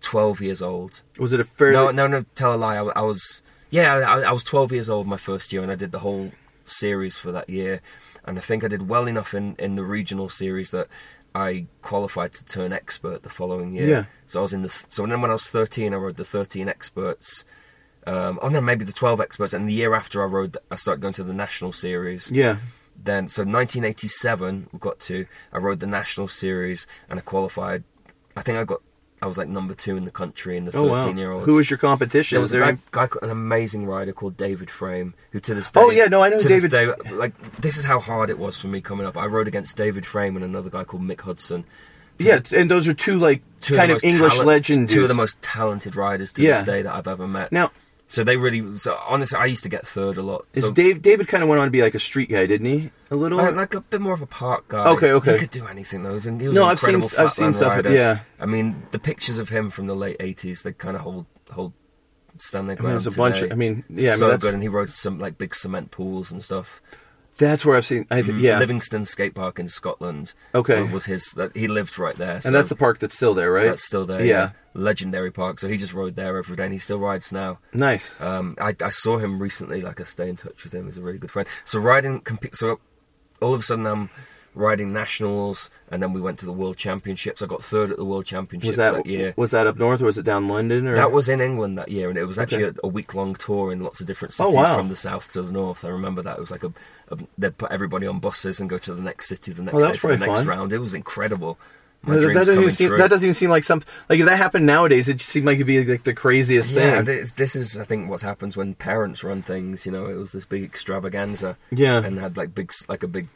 twelve 0.00 0.40
years 0.40 0.62
old. 0.62 1.02
was 1.18 1.32
it 1.32 1.40
a 1.40 1.44
fairly? 1.44 1.74
No, 1.74 1.90
no, 1.90 2.06
no. 2.06 2.24
Tell 2.34 2.54
a 2.54 2.56
lie. 2.56 2.76
I, 2.76 2.84
I 2.84 3.02
was 3.02 3.42
yeah, 3.74 3.96
I, 4.06 4.20
I 4.20 4.32
was 4.32 4.44
12 4.44 4.70
years 4.70 4.88
old 4.88 5.08
my 5.08 5.16
first 5.16 5.52
year, 5.52 5.60
and 5.60 5.72
I 5.72 5.74
did 5.74 5.90
the 5.90 5.98
whole 5.98 6.30
series 6.64 7.16
for 7.16 7.32
that 7.32 7.50
year. 7.50 7.80
And 8.24 8.38
I 8.38 8.40
think 8.40 8.64
I 8.64 8.68
did 8.68 8.88
well 8.88 9.06
enough 9.06 9.34
in 9.34 9.56
in 9.58 9.74
the 9.76 9.84
regional 9.84 10.28
series 10.28 10.70
that 10.70 10.88
I 11.34 11.66
qualified 11.82 12.32
to 12.34 12.44
turn 12.44 12.72
expert 12.72 13.22
the 13.22 13.28
following 13.30 13.72
year. 13.72 13.88
Yeah. 13.88 14.04
So 14.26 14.38
I 14.40 14.42
was 14.42 14.52
in 14.52 14.62
the 14.62 14.68
so 14.88 15.06
then 15.06 15.20
when 15.20 15.30
I 15.30 15.34
was 15.34 15.48
13, 15.48 15.92
I 15.92 15.96
rode 15.96 16.16
the 16.16 16.24
13 16.24 16.68
experts. 16.68 17.44
Um, 18.06 18.38
oh 18.42 18.48
no, 18.48 18.60
maybe 18.60 18.84
the 18.84 18.92
12 18.92 19.20
experts. 19.20 19.52
And 19.54 19.68
the 19.68 19.72
year 19.72 19.94
after 19.94 20.22
I 20.22 20.26
rode, 20.26 20.56
I 20.70 20.76
started 20.76 21.00
going 21.00 21.14
to 21.14 21.24
the 21.24 21.32
national 21.34 21.72
series 21.72 22.30
Yeah. 22.30 22.58
then 22.96 23.28
so 23.28 23.42
1987 23.42 24.68
we 24.72 24.78
got 24.78 24.98
to 25.00 25.26
i 25.52 25.58
rode 25.58 25.80
the 25.80 25.86
national 25.86 26.28
series 26.28 26.86
and 27.08 27.18
i 27.18 27.22
qualified 27.22 27.82
i 28.36 28.42
think 28.42 28.56
i 28.58 28.64
got 28.64 28.80
i 29.22 29.26
was 29.26 29.38
like 29.38 29.48
number 29.48 29.74
two 29.74 29.96
in 29.96 30.04
the 30.04 30.10
country 30.10 30.56
in 30.56 30.64
the 30.64 30.70
Oh 30.76 30.88
13 30.88 30.90
wow. 31.14 31.20
year 31.20 31.30
olds 31.32 31.46
Who 31.46 31.54
was 31.54 31.70
your 31.70 31.78
competition? 31.78 32.36
there 32.36 32.40
Was 32.40 32.52
was 32.52 32.60
a 32.60 32.64
there? 32.64 32.78
guy, 32.90 33.06
guy, 33.06 33.18
an 33.22 33.30
amazing 33.30 33.86
rider 33.86 34.12
called 34.12 34.36
David 34.36 34.70
Frame, 34.70 35.14
who 35.30 35.40
to 35.40 35.54
this 35.54 35.70
oh, 35.74 35.80
day. 35.90 35.96
Oh, 35.96 36.02
yeah, 36.02 36.06
no, 36.06 36.22
I 36.22 36.28
know 36.28 36.38
to 36.38 36.48
David. 36.48 36.70
day, 36.70 36.86
like 37.12 37.32
this 37.60 37.76
is 37.76 37.84
how 37.84 38.00
hard 38.00 38.28
it 38.30 38.38
was 38.38 38.58
for 38.58 38.68
me 38.68 38.80
coming 38.80 39.06
up. 39.06 39.16
I 39.16 39.26
rode 39.26 39.48
against 39.48 39.76
David 39.76 40.04
Frame 40.04 40.36
and 40.36 40.44
another 40.44 40.68
guy 40.70 40.84
called 40.84 41.02
Mick 41.02 41.20
Hudson. 41.22 41.64
yeah, 42.18 42.40
and 42.54 42.70
those 42.70 42.86
are 42.86 42.94
two 42.94 43.18
like 43.18 43.42
Two 43.60 43.76
kind 43.76 43.90
the 43.90 43.96
of 43.96 44.04
English 44.04 44.32
talent- 44.32 44.46
legend 44.48 44.88
Two 44.90 45.02
of 45.02 45.08
the 45.08 45.14
most 45.14 45.40
talented 45.42 45.96
riders 45.96 46.32
to 46.34 46.42
Yeah. 46.42 46.54
this 46.56 46.64
day 46.64 46.82
that 46.82 46.94
I've 46.94 47.08
ever 47.08 47.26
met. 47.26 47.50
Now, 47.50 47.72
so 48.14 48.24
they 48.24 48.36
really. 48.36 48.76
So 48.78 48.96
honestly, 49.06 49.38
I 49.38 49.46
used 49.46 49.62
to 49.64 49.68
get 49.68 49.86
third 49.86 50.16
a 50.16 50.22
lot. 50.22 50.46
is 50.54 50.64
so, 50.64 50.72
Dave 50.72 51.02
David 51.02 51.28
kind 51.28 51.42
of 51.42 51.48
went 51.48 51.60
on 51.60 51.66
to 51.66 51.70
be 51.70 51.82
like 51.82 51.94
a 51.94 51.98
street 51.98 52.30
guy, 52.30 52.46
didn't 52.46 52.66
he? 52.66 52.90
A 53.10 53.16
little. 53.16 53.38
Like, 53.38 53.54
like 53.54 53.74
a 53.74 53.80
bit 53.80 54.00
more 54.00 54.14
of 54.14 54.22
a 54.22 54.26
park 54.26 54.68
guy. 54.68 54.88
Okay, 54.90 55.12
okay. 55.12 55.32
He 55.34 55.38
could 55.40 55.50
do 55.50 55.66
anything 55.66 56.02
though. 56.02 56.10
He 56.10 56.14
was, 56.14 56.24
he 56.24 56.30
was 56.48 56.54
No, 56.54 56.64
I've 56.64 56.78
seen- 56.78 57.02
I've 57.18 57.32
seen 57.32 57.52
stuff, 57.52 57.72
rider. 57.74 57.92
yeah. 57.92 58.20
I 58.40 58.46
mean, 58.46 58.82
the 58.92 58.98
pictures 58.98 59.38
of 59.38 59.48
him 59.48 59.70
from 59.70 59.86
the 59.86 59.94
late 59.96 60.18
'80s, 60.18 60.62
they 60.62 60.72
kind 60.72 60.96
of 60.96 61.02
hold 61.02 61.26
hold 61.50 61.72
stand 62.38 62.68
their 62.68 62.76
I 62.76 62.80
mean, 62.80 62.82
ground. 62.90 63.04
there's 63.04 63.14
a 63.14 63.16
bunch 63.16 63.40
of- 63.42 63.52
I 63.52 63.54
mean, 63.54 63.84
yeah, 63.88 64.10
I 64.10 64.12
mean, 64.12 64.18
so 64.18 64.24
that's- 64.26 64.42
good. 64.42 64.54
And 64.54 64.62
he 64.62 64.68
rode 64.68 64.90
some 64.90 65.18
like 65.18 65.38
big 65.38 65.54
cement 65.54 65.90
pools 65.90 66.32
and 66.32 66.42
stuff. 66.42 66.80
That's 67.36 67.64
where 67.64 67.76
I've 67.76 67.84
seen. 67.84 68.06
I, 68.10 68.22
th- 68.22 68.40
yeah, 68.40 68.58
Livingston 68.58 69.04
Skate 69.04 69.34
Park 69.34 69.58
in 69.58 69.68
Scotland. 69.68 70.32
Okay. 70.54 70.78
uh, 70.80 70.86
was 70.86 71.06
his 71.06 71.32
that 71.32 71.56
he 71.56 71.66
lived 71.68 71.98
right 71.98 72.14
there. 72.16 72.40
and 72.44 72.54
that's 72.54 72.68
the 72.68 72.76
park 72.76 72.98
that's 73.00 73.16
still 73.16 73.34
there, 73.34 73.50
right? 73.50 73.64
that's 73.66 73.84
still 73.84 74.04
there. 74.06 74.24
Yeah. 74.24 74.32
Yeah. 74.34 74.50
legendary 74.74 75.30
park. 75.32 75.58
So 75.60 75.68
he 75.68 75.76
just 75.76 75.92
rode 75.94 76.14
there 76.16 76.36
every 76.38 76.56
day, 76.56 76.64
and 76.64 76.72
he 76.72 76.78
still 76.78 76.98
rides 76.98 77.32
now. 77.32 77.58
Nice. 77.72 78.20
Um, 78.20 78.56
I, 78.60 78.74
I 78.84 78.90
saw 78.90 79.18
him 79.18 79.40
recently. 79.42 79.82
Like 79.82 80.00
I 80.00 80.04
stay 80.04 80.28
in 80.28 80.36
touch 80.36 80.62
with 80.64 80.72
him. 80.74 80.86
He's 80.86 80.98
a 80.98 81.02
really 81.02 81.18
good 81.18 81.30
friend. 81.30 81.48
So 81.64 81.78
riding, 81.80 82.20
comp- 82.20 82.54
so 82.54 82.78
all 83.42 83.52
of 83.54 83.60
a 83.60 83.64
sudden 83.64 83.86
I'm 83.86 84.10
riding 84.56 84.92
nationals, 84.92 85.68
and 85.90 86.00
then 86.00 86.12
we 86.12 86.20
went 86.20 86.38
to 86.38 86.46
the 86.46 86.52
world 86.52 86.76
championships. 86.76 87.42
I 87.42 87.46
got 87.46 87.60
third 87.64 87.90
at 87.90 87.96
the 87.96 88.04
world 88.04 88.24
championships 88.24 88.68
was 88.68 88.76
that, 88.76 88.94
that 88.94 89.06
year. 89.06 89.34
was 89.36 89.50
that 89.50 89.66
up 89.66 89.76
north 89.76 90.00
or 90.00 90.04
was 90.04 90.16
it 90.18 90.22
down 90.24 90.46
London? 90.46 90.86
Or 90.86 90.94
That 90.94 91.10
was 91.10 91.28
in 91.28 91.40
England 91.40 91.76
that 91.78 91.88
year, 91.88 92.08
and 92.08 92.16
it 92.16 92.24
was 92.24 92.38
actually 92.38 92.64
Okay. 92.66 92.78
a, 92.84 92.86
a 92.86 92.88
week 92.88 93.14
long 93.16 93.34
tour 93.34 93.72
in 93.72 93.80
lots 93.82 94.00
of 94.00 94.06
different 94.06 94.32
Oh, 94.38 94.44
cities 94.44 94.56
wow. 94.56 94.76
from 94.76 94.86
the 94.88 94.94
south 94.94 95.32
to 95.32 95.42
the 95.42 95.50
north. 95.50 95.84
I 95.84 95.88
remember 95.88 96.22
that 96.22 96.36
it 96.38 96.40
was 96.40 96.52
like 96.52 96.62
a 96.62 96.72
they'd 97.38 97.56
put 97.58 97.70
everybody 97.72 98.06
on 98.06 98.18
buses 98.20 98.60
and 98.60 98.68
go 98.70 98.78
to 98.78 98.94
the 98.94 99.02
next 99.02 99.28
city 99.28 99.52
the 99.52 99.62
next 99.62 99.76
Oh, 99.76 99.92
day 99.92 99.96
for 99.96 100.16
the 100.16 100.26
next 100.26 100.40
fun. 100.40 100.46
round. 100.48 100.72
It 100.72 100.78
was 100.78 100.94
incredible. 100.94 101.58
That, 102.06 102.34
doesn't 102.34 102.58
even 102.58 102.70
seem 102.70 102.96
that 102.98 103.08
doesn't 103.08 103.26
even 103.26 103.34
seem 103.34 103.48
like 103.48 103.64
something 103.64 103.90
like 104.10 104.20
if 104.20 104.26
that 104.26 104.36
happened 104.36 104.66
nowadays. 104.66 105.08
It 105.08 105.14
just 105.14 105.30
seemed 105.30 105.46
like 105.46 105.54
it'd 105.54 105.66
be 105.66 105.82
like 105.84 106.02
the 106.02 106.12
craziest 106.12 106.74
yeah, 106.74 106.96
thing. 106.96 107.04
this, 107.06 107.30
this 107.30 107.56
is 107.56 107.78
I 107.78 107.84
think 107.84 108.10
what 108.10 108.20
happens 108.20 108.58
when 108.58 108.74
parents 108.74 109.24
run 109.24 109.40
things. 109.40 109.86
You 109.86 109.92
know, 109.92 110.06
it 110.06 110.14
was 110.14 110.32
this 110.32 110.44
big 110.44 110.64
extravaganza. 110.64 111.56
Yeah. 111.70 112.04
and 112.04 112.18
had 112.18 112.36
like 112.36 112.54
big 112.54 112.70
like 112.88 113.02
a 113.02 113.08
big 113.08 113.28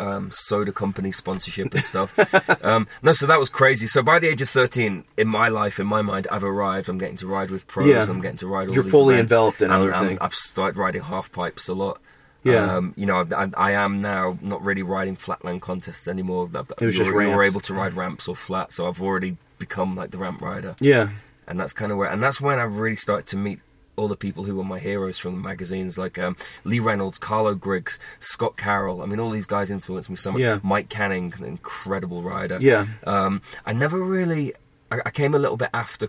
um, 0.00 0.30
soda 0.32 0.72
company 0.72 1.12
sponsorship 1.12 1.72
and 1.72 1.84
stuff. 1.84 2.18
um, 2.64 2.88
no, 3.00 3.12
so 3.12 3.26
that 3.26 3.38
was 3.38 3.48
crazy. 3.48 3.86
So 3.86 4.02
by 4.02 4.18
the 4.18 4.26
age 4.26 4.42
of 4.42 4.48
thirteen, 4.48 5.04
in 5.16 5.28
my 5.28 5.48
life, 5.48 5.78
in 5.78 5.86
my 5.86 6.02
mind, 6.02 6.26
I've 6.28 6.42
arrived. 6.44 6.88
I'm 6.88 6.98
getting 6.98 7.16
to 7.18 7.28
ride 7.28 7.50
with 7.50 7.68
pros. 7.68 7.86
Yeah. 7.86 8.04
I'm 8.08 8.20
getting 8.20 8.38
to 8.38 8.48
ride. 8.48 8.68
All 8.68 8.74
You're 8.74 8.82
these 8.82 8.90
fully 8.92 9.14
events. 9.14 9.30
enveloped 9.32 9.62
in 9.62 9.70
I'm- 9.70 9.82
everything. 9.82 10.18
I'm- 10.18 10.26
I've 10.26 10.34
started 10.34 10.76
riding 10.76 11.02
half 11.02 11.30
pipes 11.30 11.68
a 11.68 11.74
lot. 11.74 12.00
Yeah. 12.52 12.76
Um, 12.76 12.94
you 12.96 13.06
know, 13.06 13.26
I, 13.36 13.50
I 13.56 13.70
am 13.72 14.00
now 14.00 14.38
not 14.40 14.62
really 14.62 14.82
riding 14.82 15.16
flatland 15.16 15.62
contests 15.62 16.08
anymore. 16.08 16.48
it 16.52 16.84
was 16.84 16.96
you're, 16.96 17.22
you're 17.22 17.42
able 17.42 17.60
to 17.60 17.74
ride 17.74 17.94
ramps 17.94 18.28
or 18.28 18.36
flat, 18.36 18.72
so 18.72 18.88
I've 18.88 19.00
already 19.00 19.36
become 19.58 19.96
like 19.96 20.10
the 20.10 20.18
ramp 20.18 20.42
rider 20.42 20.76
yeah, 20.80 21.08
and 21.46 21.58
that's 21.58 21.72
kind 21.72 21.90
of 21.90 21.96
where 21.96 22.10
and 22.10 22.22
that's 22.22 22.40
when 22.40 22.58
I 22.58 22.64
really 22.64 22.96
started 22.96 23.26
to 23.28 23.36
meet 23.38 23.60
all 23.96 24.08
the 24.08 24.16
people 24.16 24.44
who 24.44 24.54
were 24.54 24.64
my 24.64 24.78
heroes 24.78 25.18
from 25.18 25.34
the 25.34 25.40
magazines 25.40 25.98
like 25.98 26.18
um, 26.18 26.36
Lee 26.64 26.80
Reynolds, 26.80 27.18
Carlo 27.18 27.54
Griggs, 27.54 27.98
Scott 28.20 28.56
Carroll. 28.56 29.02
I 29.02 29.06
mean, 29.06 29.18
all 29.18 29.30
these 29.30 29.46
guys 29.46 29.70
influenced 29.70 30.10
me 30.10 30.16
so 30.16 30.32
much. 30.32 30.42
Yeah. 30.42 30.60
Mike 30.62 30.88
Canning, 30.88 31.32
an 31.38 31.44
incredible 31.44 32.22
rider. 32.22 32.58
Yeah. 32.60 32.86
Um, 33.06 33.40
I 33.64 33.72
never 33.72 33.98
really. 34.02 34.52
I, 34.90 34.98
I 35.06 35.10
came 35.10 35.34
a 35.34 35.38
little 35.38 35.56
bit 35.56 35.70
after 35.72 36.08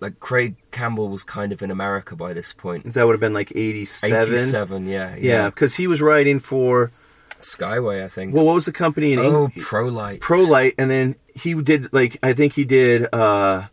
like 0.00 0.20
Craig 0.20 0.56
Campbell 0.70 1.08
was 1.08 1.24
kind 1.24 1.52
of 1.52 1.62
in 1.62 1.70
America 1.70 2.16
by 2.16 2.32
this 2.32 2.52
point. 2.52 2.92
That 2.94 3.06
would 3.06 3.12
have 3.12 3.20
been 3.20 3.32
like 3.34 3.52
87. 3.54 4.34
87, 4.34 4.86
yeah, 4.86 5.14
Yeah, 5.16 5.50
because 5.50 5.74
he 5.76 5.86
was 5.86 6.00
writing 6.02 6.40
for, 6.40 6.90
Skyway, 7.40 8.02
I 8.04 8.08
think. 8.08 8.34
well, 8.34 8.44
what 8.44 8.54
was 8.54 8.64
the 8.64 8.72
company 8.72 9.12
in 9.12 9.18
oh, 9.20 9.44
Eng- 9.44 9.50
Prolight. 9.62 10.20
Prolight, 10.20 10.74
and 10.78 10.90
then 10.90 11.14
he 11.34 11.54
did, 11.54 11.92
like, 11.92 12.18
I 12.22 12.32
think 12.32 12.54
he 12.54 12.64
did 12.64 13.06
uh 13.12 13.66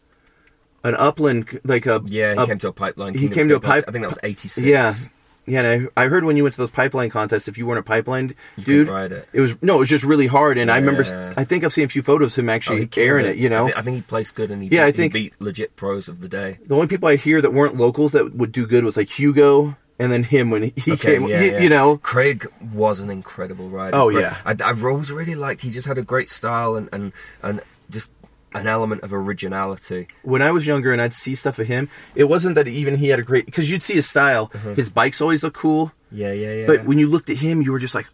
an 0.83 0.93
upland, 0.95 1.59
like 1.63 1.88
a. 1.88 2.01
Yeah, 2.05 2.35
he 2.35 2.39
a- 2.41 2.45
came 2.45 2.59
to 2.59 2.67
a 2.67 2.74
pipeline. 2.74 3.15
he 3.15 3.27
came 3.29 3.47
to 3.47 3.55
a 3.55 3.59
pipe- 3.59 3.85
I 3.88 3.91
think 3.91 4.03
that 4.03 4.09
was 4.09 4.19
86. 4.21 4.63
Yeah. 4.67 4.93
Yeah, 5.47 5.61
and 5.61 5.89
I, 5.97 6.03
I 6.05 6.07
heard 6.07 6.23
when 6.23 6.37
you 6.37 6.43
went 6.43 6.55
to 6.55 6.61
those 6.61 6.71
pipeline 6.71 7.09
contests, 7.09 7.47
if 7.47 7.57
you 7.57 7.65
weren't 7.67 7.79
a 7.79 7.83
pipeline 7.83 8.33
You 8.57 8.63
dude, 8.63 8.87
ride 8.87 9.11
it. 9.11 9.27
was 9.33 9.55
no, 9.61 9.75
it 9.75 9.79
was 9.79 9.89
just 9.89 10.03
really 10.03 10.27
hard. 10.27 10.57
And 10.57 10.71
I 10.71 10.77
remember, 10.77 11.03
Yeah. 11.03 11.33
I 11.37 11.43
think 11.43 11.63
I've 11.63 11.73
seen 11.73 11.85
a 11.85 11.87
few 11.87 12.01
photos 12.01 12.37
of 12.37 12.43
him 12.43 12.49
Oh, 12.49 12.53
actually 12.53 12.87
killed 12.87 13.07
airing 13.07 13.25
it. 13.27 13.37
You 13.37 13.49
know, 13.49 13.65
I, 13.65 13.67
thi- 13.67 13.77
I 13.77 13.81
think 13.83 13.95
he 13.97 14.01
placed 14.01 14.35
good 14.35 14.49
and 14.51 14.63
he, 14.63 14.69
Yeah, 14.69 14.85
I 14.85 14.91
think- 14.91 15.13
beat 15.13 15.33
legit 15.39 15.75
pros 15.75 16.07
of 16.09 16.19
the 16.19 16.27
day. 16.27 16.57
the 16.65 16.73
only 16.75 16.87
people 16.87 17.07
I 17.09 17.15
hear 17.15 17.41
that 17.41 17.53
weren't 17.53 17.75
locals 17.75 18.13
that 18.13 18.33
would 18.35 18.51
do 18.51 18.65
good 18.65 18.83
was 18.83 18.97
like 18.97 19.09
Hugo, 19.09 19.75
and 19.99 20.11
then 20.11 20.23
him 20.23 20.49
when 20.49 20.63
he, 20.63 20.73
Okay, 20.93 20.97
came. 20.97 21.27
yeah, 21.27 21.39
he- 21.41 21.51
yeah. 21.51 21.59
You 21.59 21.69
know, 21.69 21.97
Craig 21.97 22.47
was 22.73 22.99
an 22.99 23.09
incredible 23.09 23.69
rider. 23.69 23.95
Oh, 23.95 24.09
Craig- 24.09 24.21
yeah. 24.23 24.37
I, 24.45 24.55
I've 24.69 24.83
always 24.83 25.11
really 25.11 25.35
liked. 25.35 25.61
He 25.61 25.69
just 25.69 25.87
had 25.87 25.97
a 25.97 26.03
great 26.03 26.29
style 26.29 26.75
and 26.75 26.89
and 26.91 27.13
and 27.43 27.61
just 27.91 28.11
an 28.55 28.67
element 28.67 29.01
of 29.03 29.13
originality. 29.13 30.07
when 30.24 30.41
I 30.41 30.51
was 30.51 30.65
younger 30.65 30.91
and 30.93 31.01
I'd 31.01 31.13
see 31.13 31.35
stuff 31.35 31.59
of 31.59 31.67
him, 31.67 31.89
it 32.15 32.25
wasn't 32.25 32.55
that 32.55 32.67
even 32.67 32.95
he 32.97 33.09
had 33.09 33.19
a 33.19 33.24
great 33.24 33.45
because 33.45 33.69
you'd 33.69 33.83
see 33.83 33.95
his 33.95 34.07
style. 34.07 34.51
Uh-huh. 34.53 34.74
His 34.74 34.89
bikes 34.89 35.21
always 35.21 35.43
look 35.43 35.53
cool, 35.53 35.91
Yeah, 36.12 36.31
yeah, 36.31 36.53
yeah. 36.53 36.67
but 36.67 36.85
when 36.85 36.97
you 36.97 37.07
looked 37.09 37.29
at 37.29 37.38
him, 37.38 37.62
you 37.62 37.71
were 37.71 37.79
just 37.79 37.93
like, 37.95 38.07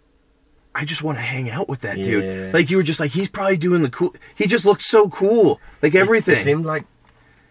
I 0.73 0.85
just 0.85 1.03
want 1.03 1.17
to 1.17 1.21
hang 1.21 1.49
out 1.49 1.67
with 1.69 1.81
that 1.81 1.97
Yeah. 1.97 2.05
dude. 2.05 2.53
Like 2.53 2.69
you 2.71 2.77
were 2.77 2.83
just 2.83 2.99
like, 2.99 3.11
he's 3.11 3.29
probably 3.29 3.57
doing 3.57 3.81
the 3.83 3.89
cool. 3.89 4.15
He 4.35 4.47
just 4.47 4.65
looked 4.65 4.81
so 4.83 5.09
cool, 5.09 5.59
like 5.81 5.95
everything. 5.95 6.33
It 6.33 6.37
seemed 6.37 6.65
like 6.65 6.85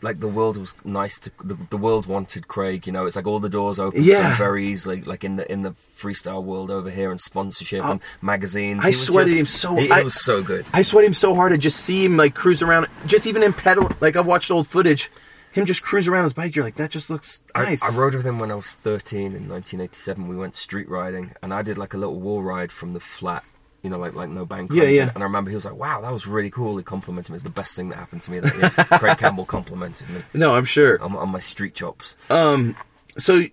like 0.02 0.21
the 0.21 0.28
world 0.28 0.57
was 0.57 0.75
nice 0.85 1.19
to 1.21 1.30
the, 1.45 1.57
the 1.71 1.76
world 1.76 2.07
wanted 2.07 2.49
Craig. 2.49 2.87
You 2.87 2.92
know, 2.92 3.07
it's 3.07 3.16
like 3.16 3.26
all 3.26 3.38
the 3.38 3.49
doors 3.49 3.78
open 3.78 4.02
Yeah. 4.02 4.37
very 4.37 4.66
easily. 4.66 5.02
Like 5.02 5.25
in 5.25 5.37
the 5.37 5.50
in 5.50 5.62
the 5.62 5.73
freestyle 5.97 6.42
world 6.42 6.71
over 6.71 6.90
here 6.90 7.11
and 7.11 7.21
sponsorship 7.21 7.85
uh, 7.85 7.92
and 7.92 8.00
magazines. 8.23 8.83
I 8.85 8.90
sweated 8.92 9.28
just- 9.28 9.40
him 9.40 9.47
so- 9.47 9.76
He, 9.76 9.90
I- 9.90 10.00
it 10.00 10.04
was 10.04 10.21
so 10.23 10.42
good. 10.42 10.66
I 10.73 10.83
sweat 10.83 11.04
him 11.04 11.14
so 11.14 11.35
hard 11.35 11.52
to 11.52 11.59
just 11.59 11.80
see 11.80 12.04
him 12.04 12.16
like 12.16 12.35
cruise 12.35 12.62
around, 12.62 12.87
just 13.07 13.26
even 13.26 13.42
in 13.42 13.52
pedal. 13.52 13.90
Like 14.00 14.16
I've 14.16 14.26
watched 14.26 14.50
old 14.50 14.66
footage, 14.66 15.11
him 15.52 15.66
just 15.66 15.83
cruise 15.83 16.07
around 16.09 16.25
his 16.25 16.33
bike. 16.33 16.54
You're 16.54 16.64
like, 16.64 16.76
that 16.76 16.90
just 16.90 17.11
looks 17.11 17.40
nice. 17.54 17.83
I, 17.83 17.88
I 17.92 17.97
rode 17.99 18.14
with 18.14 18.25
him 18.25 18.38
when 18.38 18.50
I 18.50 18.54
was 18.54 18.71
13 18.71 19.21
in 19.35 19.49
1987. 19.49 20.28
We 20.28 20.37
went 20.37 20.54
street 20.57 20.88
riding, 20.88 21.33
and 21.42 21.52
I 21.52 21.62
did 21.62 21.76
like 21.76 21.92
a 21.92 21.99
little 21.99 22.21
wall 22.21 22.42
ride 22.42 22.71
from 22.71 22.92
the 22.92 23.00
flat, 23.00 23.45
you 23.82 23.90
know, 23.90 23.99
like 23.99 24.14
like 24.14 24.28
no 24.28 24.44
bank. 24.44 24.70
Yeah, 24.72 24.84
yeah. 24.84 25.10
And 25.14 25.22
I 25.22 25.26
remember 25.26 25.50
he 25.50 25.56
was 25.56 25.64
like, 25.64 25.75
"Wow, 25.76 26.00
that 26.02 26.12
was 26.12 26.26
really 26.26 26.50
cool." 26.50 26.76
He 26.76 26.82
complimented 26.82 27.30
me. 27.30 27.37
It's 27.37 27.44
the 27.44 27.50
best 27.50 27.75
thing 27.76 27.88
that 27.90 27.96
happened 27.96 28.22
to 28.25 28.30
me 28.30 28.40
that 28.40 28.54
year. 28.56 28.70
Craig 28.99 29.18
Campbell 29.18 29.44
complimented 29.46 30.08
me 30.10 30.22
no, 30.34 30.54
I'm 30.54 30.64
sure. 30.64 31.02
on, 31.02 31.16
on 31.16 31.28
my 31.30 31.38
street 31.40 31.75
chops. 31.75 32.16
Um, 32.28 32.76
So, 33.18 33.44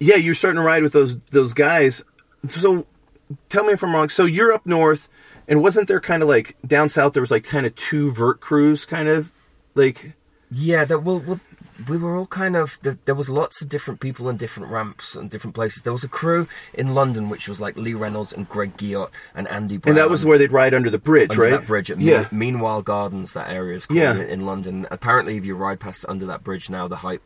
yeah, 0.00 0.16
you're 0.16 0.34
starting 0.34 0.60
to 0.60 0.66
ride 0.66 0.82
with 0.82 0.92
those 0.92 1.18
those 1.30 1.52
guys. 1.52 2.04
So, 2.48 2.86
tell 3.48 3.64
me 3.64 3.72
if 3.72 3.82
I'm 3.82 3.94
wrong. 3.94 4.08
So 4.08 4.24
you're 4.24 4.52
up 4.52 4.66
north, 4.66 5.08
and 5.48 5.62
wasn't 5.62 5.88
there 5.88 6.00
kind 6.00 6.22
of 6.22 6.28
like 6.28 6.56
down 6.66 6.88
south? 6.88 7.12
There 7.14 7.22
was 7.22 7.30
like 7.30 7.44
kind 7.44 7.66
of 7.66 7.74
two 7.76 8.12
vert 8.12 8.40
crews, 8.40 8.84
kind 8.84 9.08
of 9.08 9.30
like 9.74 10.12
Yeah, 10.50 10.84
that 10.84 11.00
well, 11.00 11.22
well, 11.26 11.40
we 11.88 11.96
were 11.98 12.16
all 12.16 12.26
kind 12.26 12.56
of 12.56 12.78
there, 12.82 13.14
was 13.14 13.28
lots 13.28 13.60
of 13.62 13.68
different 13.68 14.00
people 14.00 14.28
in 14.28 14.36
different 14.36 14.70
ramps 14.70 15.14
and 15.14 15.30
different 15.30 15.54
places. 15.54 15.82
There 15.82 15.92
was 15.92 16.04
a 16.04 16.08
crew 16.08 16.48
in 16.74 16.94
London 16.94 17.28
which 17.28 17.48
was 17.48 17.60
like 17.60 17.76
Lee 17.76 17.94
Reynolds 17.94 18.32
and 18.32 18.48
Greg 18.48 18.76
Guillot 18.76 19.10
and 19.34 19.46
Andy 19.48 19.76
Brown. 19.76 19.90
and 19.92 19.98
that 19.98 20.10
was 20.10 20.24
where 20.24 20.38
they'd 20.38 20.52
ride 20.52 20.74
under 20.74 20.90
the 20.90 20.98
bridge, 20.98 21.30
under 21.32 21.42
right? 21.42 21.50
that 21.60 21.66
bridge 21.66 21.90
at 21.90 22.00
yeah. 22.00 22.28
Meanwhile 22.32 22.82
Gardens, 22.82 23.32
that 23.34 23.50
area 23.50 23.76
is 23.76 23.86
called 23.86 23.98
Yeah. 23.98 24.14
in, 24.14 24.20
in 24.22 24.46
London. 24.46 24.86
Apparently, 24.90 25.36
if 25.36 25.44
you 25.44 25.54
ride 25.54 25.80
past 25.80 26.04
under 26.08 26.26
that 26.26 26.42
bridge 26.42 26.70
now, 26.70 26.88
the 26.88 26.96
height 26.96 27.20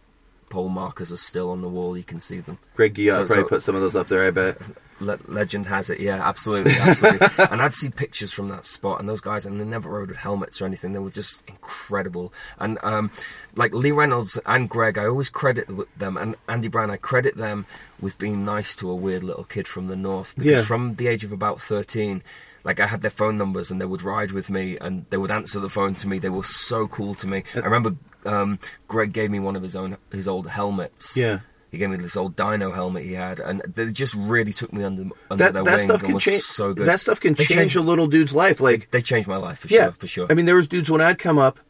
pole 0.51 0.69
markers 0.69 1.11
are 1.11 1.17
still 1.17 1.51
on 1.51 1.63
the 1.63 1.69
wall. 1.69 1.97
You 1.97 2.05
can 2.05 2.21
see 2.21 2.41
them. 2.41 2.59
Greg 2.77 2.93
Guillot 2.95 3.15
So- 3.17 3.27
probably 3.27 3.45
so- 3.45 3.49
put 3.49 3.63
some 3.63 3.75
of 3.75 3.81
those 3.81 3.97
up 3.97 4.09
there. 4.09 4.27
I 4.27 4.31
bet. 4.31 4.59
Le- 5.03 5.19
legend 5.29 5.65
has 5.65 5.89
it, 5.89 5.99
yeah, 5.99 6.17
absolutely, 6.29 6.73
absolutely. 6.75 7.27
and 7.51 7.63
I'd 7.63 7.73
see 7.73 7.89
pictures 7.89 8.35
from 8.35 8.49
that 8.49 8.67
spot, 8.67 9.01
and 9.01 9.09
those 9.09 9.23
guys, 9.23 9.47
and 9.47 9.59
they 9.59 9.65
never 9.65 9.89
rode 9.89 10.09
with 10.09 10.19
helmets 10.19 10.61
or 10.61 10.67
anything. 10.67 10.93
They 10.93 10.99
were 10.99 11.09
just 11.09 11.41
incredible. 11.49 12.35
And 12.59 12.79
um, 12.83 13.11
like 13.57 13.73
Lee 13.73 13.93
Reynolds 13.93 14.39
and 14.45 14.69
Greg, 14.69 14.99
I 14.99 15.07
always 15.07 15.31
credit 15.31 15.69
them, 15.97 16.19
and 16.19 16.37
Andy 16.51 16.69
Brown, 16.69 16.91
I 16.91 16.99
credit 16.99 17.35
them 17.39 17.65
with 17.99 18.19
being 18.19 18.45
nice 18.45 18.77
to 18.77 18.91
a 18.91 18.95
weird 18.95 19.23
little 19.23 19.45
kid 19.45 19.67
from 19.67 19.87
the 19.87 19.97
north. 19.97 20.35
Because 20.37 20.51
Yeah. 20.53 20.63
from 20.65 20.97
the 20.97 21.07
age 21.07 21.25
of 21.25 21.33
about 21.33 21.63
thirteen. 21.63 22.23
Like 22.63 22.79
I 22.79 22.87
had 22.87 23.01
their 23.01 23.11
phone 23.11 23.39
numbers 23.39 23.71
and 23.71 23.81
they 23.81 23.87
would 23.87 24.03
ride 24.03 24.33
with 24.33 24.51
me 24.51 24.77
and 24.79 25.07
they 25.09 25.17
would 25.17 25.31
answer 25.31 25.59
the 25.61 25.71
phone 25.71 25.95
to 25.95 26.07
me. 26.07 26.19
They 26.19 26.29
were 26.29 26.45
so 26.45 26.87
cool 26.87 27.15
to 27.15 27.27
me. 27.27 27.43
I 27.55 27.61
remember 27.61 27.97
um, 28.27 28.59
Greg 28.89 29.13
gave 29.13 29.31
me 29.31 29.39
one 29.41 29.57
of 29.57 29.63
his 29.63 29.77
own 29.77 29.97
his 30.13 30.29
old 30.29 30.49
helmets. 30.49 31.17
Yeah. 31.17 31.41
He 31.71 31.79
gave 31.79 31.91
me 31.91 31.97
this 31.99 32.17
old 32.17 32.35
Dino 32.35 32.73
helmet 32.73 33.05
he 33.05 33.13
had, 33.13 33.39
and 33.39 33.61
they 33.61 33.93
just 33.93 34.15
really 34.15 34.53
took 34.53 34.73
me 34.73 34.83
under 34.83 35.03
under 35.31 35.45
That 35.45 35.55
their 35.55 35.63
that 35.63 35.77
wing 35.77 35.85
stuff 35.85 36.03
can 36.03 36.19
change. 36.19 36.43
so 36.43 36.75
good. 36.75 36.87
That 36.87 37.01
stuff 37.01 37.21
can 37.21 37.35
They 37.35 37.45
change 37.45 37.77
a 37.77 37.81
little 37.81 38.09
dude's 38.09 38.35
life. 38.35 38.61
Like 38.61 38.91
They 38.91 39.01
changed 39.01 39.29
my 39.29 39.37
life 39.37 39.61
for 39.61 39.69
yeah, 39.69 39.85
sure, 39.85 39.93
for 39.93 40.07
sure. 40.09 40.27
I 40.29 40.35
mean, 40.35 40.47
there 40.47 40.57
was 40.57 40.67
dudes 40.67 40.91
when 40.91 41.01
I'd 41.01 41.19
come 41.19 41.39
up. 41.39 41.61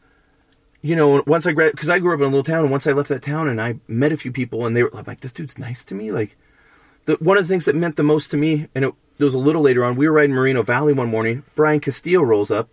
You 0.81 0.95
know, 0.95 1.21
once 1.27 1.45
I 1.45 1.53
because 1.53 1.89
I 1.89 1.99
grew 1.99 2.13
up 2.15 2.19
in 2.19 2.23
a 2.25 2.29
little 2.29 2.43
town, 2.43 2.61
and 2.63 2.71
once 2.71 2.87
I 2.87 2.93
left 2.93 3.09
that 3.09 3.21
town, 3.21 3.47
and 3.47 3.61
I 3.61 3.75
met 3.87 4.11
a 4.11 4.17
few 4.17 4.31
people, 4.31 4.65
and 4.65 4.75
they 4.75 4.81
were 4.81 4.89
I'm 4.95 5.03
like, 5.05 5.19
"This 5.19 5.31
dude's 5.31 5.59
nice 5.59 5.85
to 5.85 5.93
me." 5.93 6.11
Like, 6.11 6.35
the 7.05 7.17
one 7.19 7.37
of 7.37 7.43
the 7.43 7.47
things 7.53 7.65
that 7.65 7.75
meant 7.75 7.95
the 7.97 8.03
most 8.03 8.31
to 8.31 8.37
me, 8.37 8.67
and 8.73 8.85
it, 8.85 8.93
it 9.19 9.23
was 9.23 9.35
a 9.35 9.37
little 9.39 9.61
later 9.61 9.83
on. 9.83 9.95
We 9.95 10.07
were 10.07 10.15
riding 10.15 10.33
Merino 10.33 10.63
Valley 10.63 10.93
one 10.93 11.09
morning. 11.09 11.43
Brian 11.53 11.79
Castillo 11.79 12.23
rolls 12.23 12.49
up. 12.49 12.69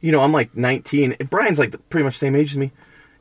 You 0.00 0.10
know, 0.10 0.22
I'm 0.22 0.32
like 0.32 0.56
19. 0.56 1.16
And 1.20 1.30
Brian's 1.30 1.60
like 1.60 1.74
pretty 1.88 2.02
much 2.02 2.16
the 2.16 2.18
same 2.26 2.34
age 2.34 2.50
as 2.50 2.56
me. 2.56 2.72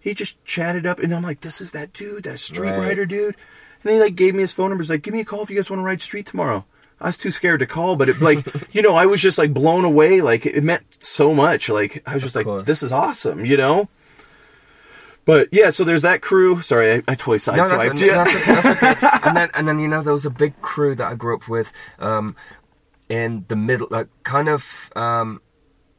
He 0.05 0.13
just 0.13 0.43
chatted 0.45 0.85
up, 0.85 0.99
and 0.99 1.11
I'm 1.15 1.23
like, 1.23 1.41
"This 1.41 1.59
is 1.61 1.71
that 1.71 1.91
dude, 1.91 2.25
that 2.25 2.39
street 2.39 2.69
Right. 2.69 2.77
rider 2.79 3.07
dude." 3.07 3.35
And 3.83 3.91
he 3.91 3.99
like 3.99 4.15
gave 4.15 4.35
me 4.35 4.41
his 4.41 4.53
phone 4.53 4.69
number. 4.69 4.83
He's 4.83 4.89
like, 4.91 5.01
"Give 5.01 5.15
me 5.15 5.21
a 5.21 5.25
call 5.25 5.41
if 5.41 5.49
you 5.49 5.55
guys 5.55 5.67
want 5.67 5.79
to 5.79 5.83
ride 5.83 5.99
street 5.99 6.27
tomorrow." 6.27 6.63
I 7.01 7.07
was 7.07 7.17
too 7.17 7.31
scared 7.31 7.61
to 7.61 7.65
call, 7.65 7.95
but 7.95 8.07
it 8.07 8.21
like 8.21 8.45
you 8.71 8.83
know, 8.83 8.95
I 8.95 9.07
was 9.07 9.19
just 9.19 9.39
like 9.39 9.51
blown 9.51 9.83
away. 9.83 10.21
Like 10.21 10.45
it 10.45 10.63
meant 10.63 10.83
so 10.99 11.33
much. 11.33 11.69
Like 11.69 12.03
I 12.05 12.13
was 12.13 12.21
just 12.21 12.35
like, 12.35 12.45
course. 12.45 12.67
"This 12.67 12.83
is 12.83 12.91
awesome," 12.91 13.45
you 13.45 13.57
know. 13.57 13.89
But 15.25 15.49
yeah, 15.51 15.71
so 15.71 15.83
there's 15.83 16.03
that 16.03 16.21
crew. 16.21 16.61
Sorry, 16.61 16.93
I, 16.93 16.95
I 17.07 17.15
totally 17.15 17.39
no, 17.57 17.67
that's, 17.67 17.83
sideswiped. 17.83 17.99
Yeah. 17.99 18.23
that's, 18.23 18.35
okay, 18.35 18.53
that's 18.53 19.01
okay. 19.01 19.19
and 19.27 19.35
then 19.35 19.49
and 19.55 19.67
then 19.67 19.79
you 19.79 19.87
know 19.87 20.03
there 20.03 20.13
was 20.13 20.27
a 20.27 20.29
big 20.29 20.61
crew 20.61 20.93
that 20.93 21.11
I 21.11 21.15
grew 21.15 21.33
up 21.35 21.47
with, 21.47 21.73
um, 21.97 22.35
in 23.09 23.45
the 23.47 23.55
middle, 23.55 23.87
like 23.89 24.07
kind 24.21 24.49
of 24.49 24.91
um, 24.95 25.41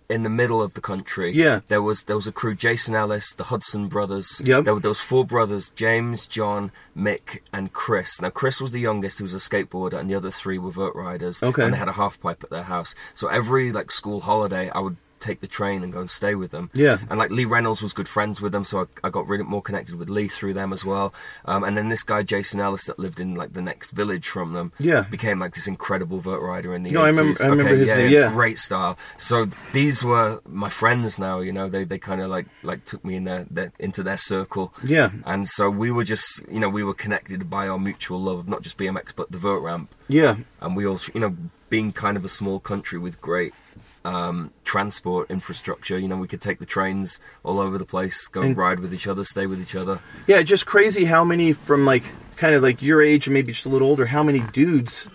in 0.08 0.22
the 0.22 0.28
middle 0.30 0.62
of 0.62 0.75
the 0.75 0.80
country. 0.80 1.32
Yeah. 1.32 1.60
there 1.68 1.82
was 1.82 2.04
there 2.04 2.16
was 2.16 2.26
a 2.26 2.32
crew: 2.32 2.54
Jason 2.54 2.94
Ellis, 2.94 3.34
the 3.34 3.44
Hudson 3.44 3.88
brothers. 3.88 4.40
Yep. 4.44 4.64
there 4.64 4.75
were 4.75 4.80
those 4.80 5.00
four 5.00 5.25
brothers: 5.25 5.70
James, 5.70 6.26
John, 6.26 6.70
Mick, 6.96 7.40
and 7.52 7.72
Chris. 7.72 8.20
Now 8.20 8.30
Chris 8.30 8.60
was 8.60 8.72
the 8.72 8.80
youngest, 8.80 9.18
who 9.18 9.25
was 9.25 9.34
a 9.34 9.38
skateboarder, 9.38 9.94
and 9.94 10.08
the 10.10 10.14
other 10.14 10.30
three 10.30 10.58
were 10.58 10.70
vert 10.70 10.94
riders. 10.94 11.42
Okay. 11.42 11.64
and 11.64 11.72
they 11.75 11.78
had 11.78 11.88
a 11.88 11.92
half 11.92 12.20
pipe 12.20 12.42
at 12.44 12.50
their 12.50 12.64
house. 12.64 12.94
So 13.14 13.28
every 13.28 13.72
like 13.72 13.90
school 13.90 14.20
holiday, 14.20 14.70
I 14.70 14.80
would 14.80 14.96
take 15.26 15.40
the 15.40 15.47
train 15.47 15.83
and 15.83 15.92
go 15.92 16.00
and 16.00 16.11
stay 16.11 16.35
with 16.35 16.50
them. 16.50 16.71
Yeah. 16.75 16.99
And 17.11 17.18
like 17.18 17.30
Lee 17.30 17.45
Reynolds 17.45 17.83
was 17.83 17.92
good 17.92 18.09
friends 18.09 18.40
with 18.40 18.52
them, 18.52 18.64
so 18.64 18.83
I, 18.83 19.06
I 19.06 19.11
got 19.11 19.26
really 19.26 19.45
more 19.45 19.62
connected 19.62 19.95
with 19.97 20.09
Lee 20.09 20.28
through 20.28 20.54
them 20.54 20.73
as 20.73 20.85
well. 20.85 21.12
Um, 21.45 21.64
and 21.64 21.76
then 21.76 21.88
this 21.88 22.02
guy 22.02 22.23
Jason 22.23 22.61
Ellis 22.61 22.85
that 22.87 22.99
lived 22.99 23.21
in 23.21 23.35
like 23.35 23.52
the 23.52 23.62
next 23.62 23.90
village 23.90 24.28
from 24.28 24.52
them, 24.52 24.73
Yeah. 24.78 25.02
became 25.02 25.38
like 25.38 25.54
this 25.54 25.66
incredible 25.66 26.21
vert 26.21 26.40
rider 26.40 26.75
in 26.75 26.83
the 26.83 26.90
No, 26.90 27.02
I 27.02 27.11
80s. 27.11 27.16
remember- 27.18 27.42
I 27.42 27.47
remember 27.49 27.71
okay, 27.73 27.78
his 27.80 27.88
yeah, 27.88 27.95
name, 27.97 28.11
yeah. 28.12 28.30
great 28.33 28.59
style. 28.59 28.99
So 29.16 29.49
these 29.73 30.02
were 30.04 30.40
my 30.49 30.68
friends 30.71 31.18
now. 31.18 31.40
You 31.40 31.52
know, 31.52 31.68
they 31.68 31.85
they 31.85 31.99
kind 31.99 32.21
of 32.21 32.30
like 32.30 32.47
like 32.62 32.85
took 32.85 33.04
me 33.04 33.16
in 33.16 33.25
their, 33.25 33.47
their 33.50 33.73
into 33.78 34.02
their 34.02 34.16
circle. 34.16 34.73
Yeah. 34.85 35.11
And 35.25 35.49
so 35.49 35.68
we 35.71 35.90
were 35.90 36.04
just 36.04 36.42
you 36.50 36.61
know 36.61 36.68
we 36.68 36.83
were 36.85 36.95
connected 36.95 37.50
by 37.50 37.68
our 37.68 37.78
mutual 37.78 38.21
love 38.21 38.38
of 38.38 38.49
not 38.49 38.62
just 38.62 38.76
BMX 38.78 39.12
but 39.14 39.30
the 39.33 39.38
vert 39.38 39.61
ramp 39.62 39.95
yeah, 40.09 40.37
and 40.61 40.76
we 40.76 40.87
all, 40.87 41.00
you 41.14 41.21
know, 41.21 41.37
being 41.68 41.90
kind 41.92 42.16
of 42.16 42.25
a 42.25 42.28
small 42.28 42.61
country 42.61 42.97
with 42.97 43.21
great 43.21 43.52
um, 44.06 44.50
transport 44.64 45.30
infrastructure, 45.30 45.98
you 45.98 46.08
know, 46.08 46.16
we 46.16 46.28
could 46.28 46.40
take 46.40 46.58
the 46.58 46.66
trains 46.66 47.18
all 47.44 47.58
over 47.58 47.76
the 47.78 47.84
place, 47.84 48.28
go 48.28 48.40
and, 48.40 48.50
And- 48.50 48.56
ride 48.56 48.80
with 48.80 48.94
each 48.94 49.06
other, 49.06 49.25
stay 49.25 49.46
with 49.46 49.60
each 49.60 49.75
other. 49.75 50.00
yeah. 50.26 50.42
Just 50.42 50.64
crazy 50.66 51.04
how 51.06 51.25
many 51.25 51.52
from 51.52 51.84
like 51.84 52.04
kind 52.36 52.54
of 52.54 52.62
like 52.62 52.80
your 52.82 53.02
age 53.02 53.26
and 53.26 53.34
maybe 53.34 53.52
just 53.52 53.66
a 53.66 53.68
little 53.68 53.88
older. 53.88 54.06
How 54.06 54.22
many 54.22 54.40
dudes 54.52 55.08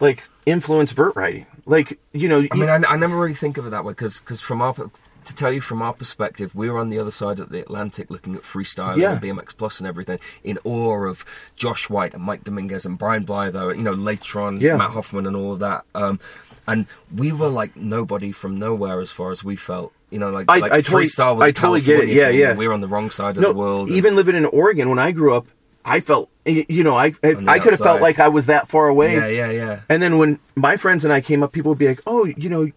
like 0.00 0.24
influence 0.46 0.92
vert 0.92 1.16
riding? 1.16 1.46
Like 1.64 1.98
you 2.12 2.28
know, 2.28 2.46
I 2.50 2.56
mean, 2.56 2.68
I, 2.68 2.76
I 2.88 2.96
never 2.96 3.16
really 3.16 3.34
think 3.34 3.56
of 3.56 3.66
it 3.66 3.70
that 3.70 3.84
way 3.84 3.92
because 3.92 4.18
because 4.20 4.40
from 4.40 4.60
our 4.60 4.74
to 4.74 5.34
tell 5.36 5.52
you 5.52 5.60
from 5.60 5.80
our 5.82 5.92
perspective, 5.92 6.52
we 6.52 6.68
were 6.68 6.78
on 6.80 6.90
the 6.90 6.98
other 6.98 7.12
side 7.12 7.38
of 7.38 7.50
the 7.50 7.60
Atlantic 7.60 8.10
looking 8.10 8.34
at 8.34 8.42
freestyle 8.42 8.96
Yeah. 8.96 9.12
and 9.12 9.20
BMX 9.22 9.56
Plus 9.56 9.78
and 9.78 9.86
everything 9.86 10.18
in 10.42 10.58
awe 10.64 11.06
of 11.06 11.24
Josh 11.54 11.88
White 11.88 12.12
and 12.14 12.22
Mike 12.24 12.42
Dominguez 12.42 12.84
and 12.84 12.98
Brian 12.98 13.24
Blyther, 13.24 13.72
you 13.76 13.82
know, 13.82 13.92
later 13.92 14.40
on 14.40 14.60
Yeah. 14.60 14.76
Mat 14.76 14.90
Hoffman 14.90 15.24
and 15.28 15.36
all 15.36 15.52
of 15.52 15.60
that. 15.60 15.84
Um, 15.94 16.18
and 16.66 16.86
we 17.14 17.32
were 17.32 17.48
like 17.48 17.76
nobody 17.76 18.32
from 18.32 18.58
nowhere 18.58 19.00
as 19.00 19.10
far 19.10 19.30
as 19.30 19.42
we 19.44 19.56
felt. 19.56 19.92
You 20.10 20.18
know, 20.18 20.30
like, 20.30 20.46
I- 20.48 20.58
like 20.58 20.72
I 20.72 20.80
totally- 20.82 21.04
freestyle 21.06 21.36
was 21.36 21.44
I 21.44 21.52
totally 21.52 21.80
get 21.80 21.88
it. 21.88 21.92
California 22.08 22.14
Yeah, 22.22 22.28
thing, 22.28 22.38
yeah. 22.38 22.50
and 22.50 22.58
We 22.58 22.68
were 22.68 22.74
on 22.74 22.80
the 22.82 22.88
wrong 22.88 23.10
side 23.10 23.36
of 23.38 23.42
no, 23.42 23.52
the 23.52 23.58
world. 23.58 23.90
even 23.90 24.14
living 24.14 24.36
in 24.36 24.44
Oregon 24.44 24.90
when 24.90 24.98
I 24.98 25.12
grew 25.12 25.34
up, 25.34 25.46
I 25.84 26.00
felt 26.00 26.28
you 26.44 26.82
know 26.84 26.94
I 26.96 27.14
I, 27.24 27.34
I 27.46 27.58
could 27.58 27.72
have 27.72 27.80
felt 27.80 28.00
like 28.02 28.20
I 28.20 28.28
was 28.28 28.46
that 28.46 28.68
far 28.68 28.88
away. 28.88 29.14
yeah, 29.16 29.26
yeah, 29.26 29.50
yeah. 29.50 29.80
And 29.88 30.02
then 30.02 30.18
when 30.18 30.38
my 30.54 30.76
friends 30.76 31.04
and 31.04 31.12
I 31.12 31.20
came 31.20 31.42
up, 31.42 31.52
people 31.52 31.70
would 31.70 31.78
be 31.78 31.88
like, 31.88 32.00
"Oh, 32.06 32.24
you 32.24 32.48
know, 32.48 32.68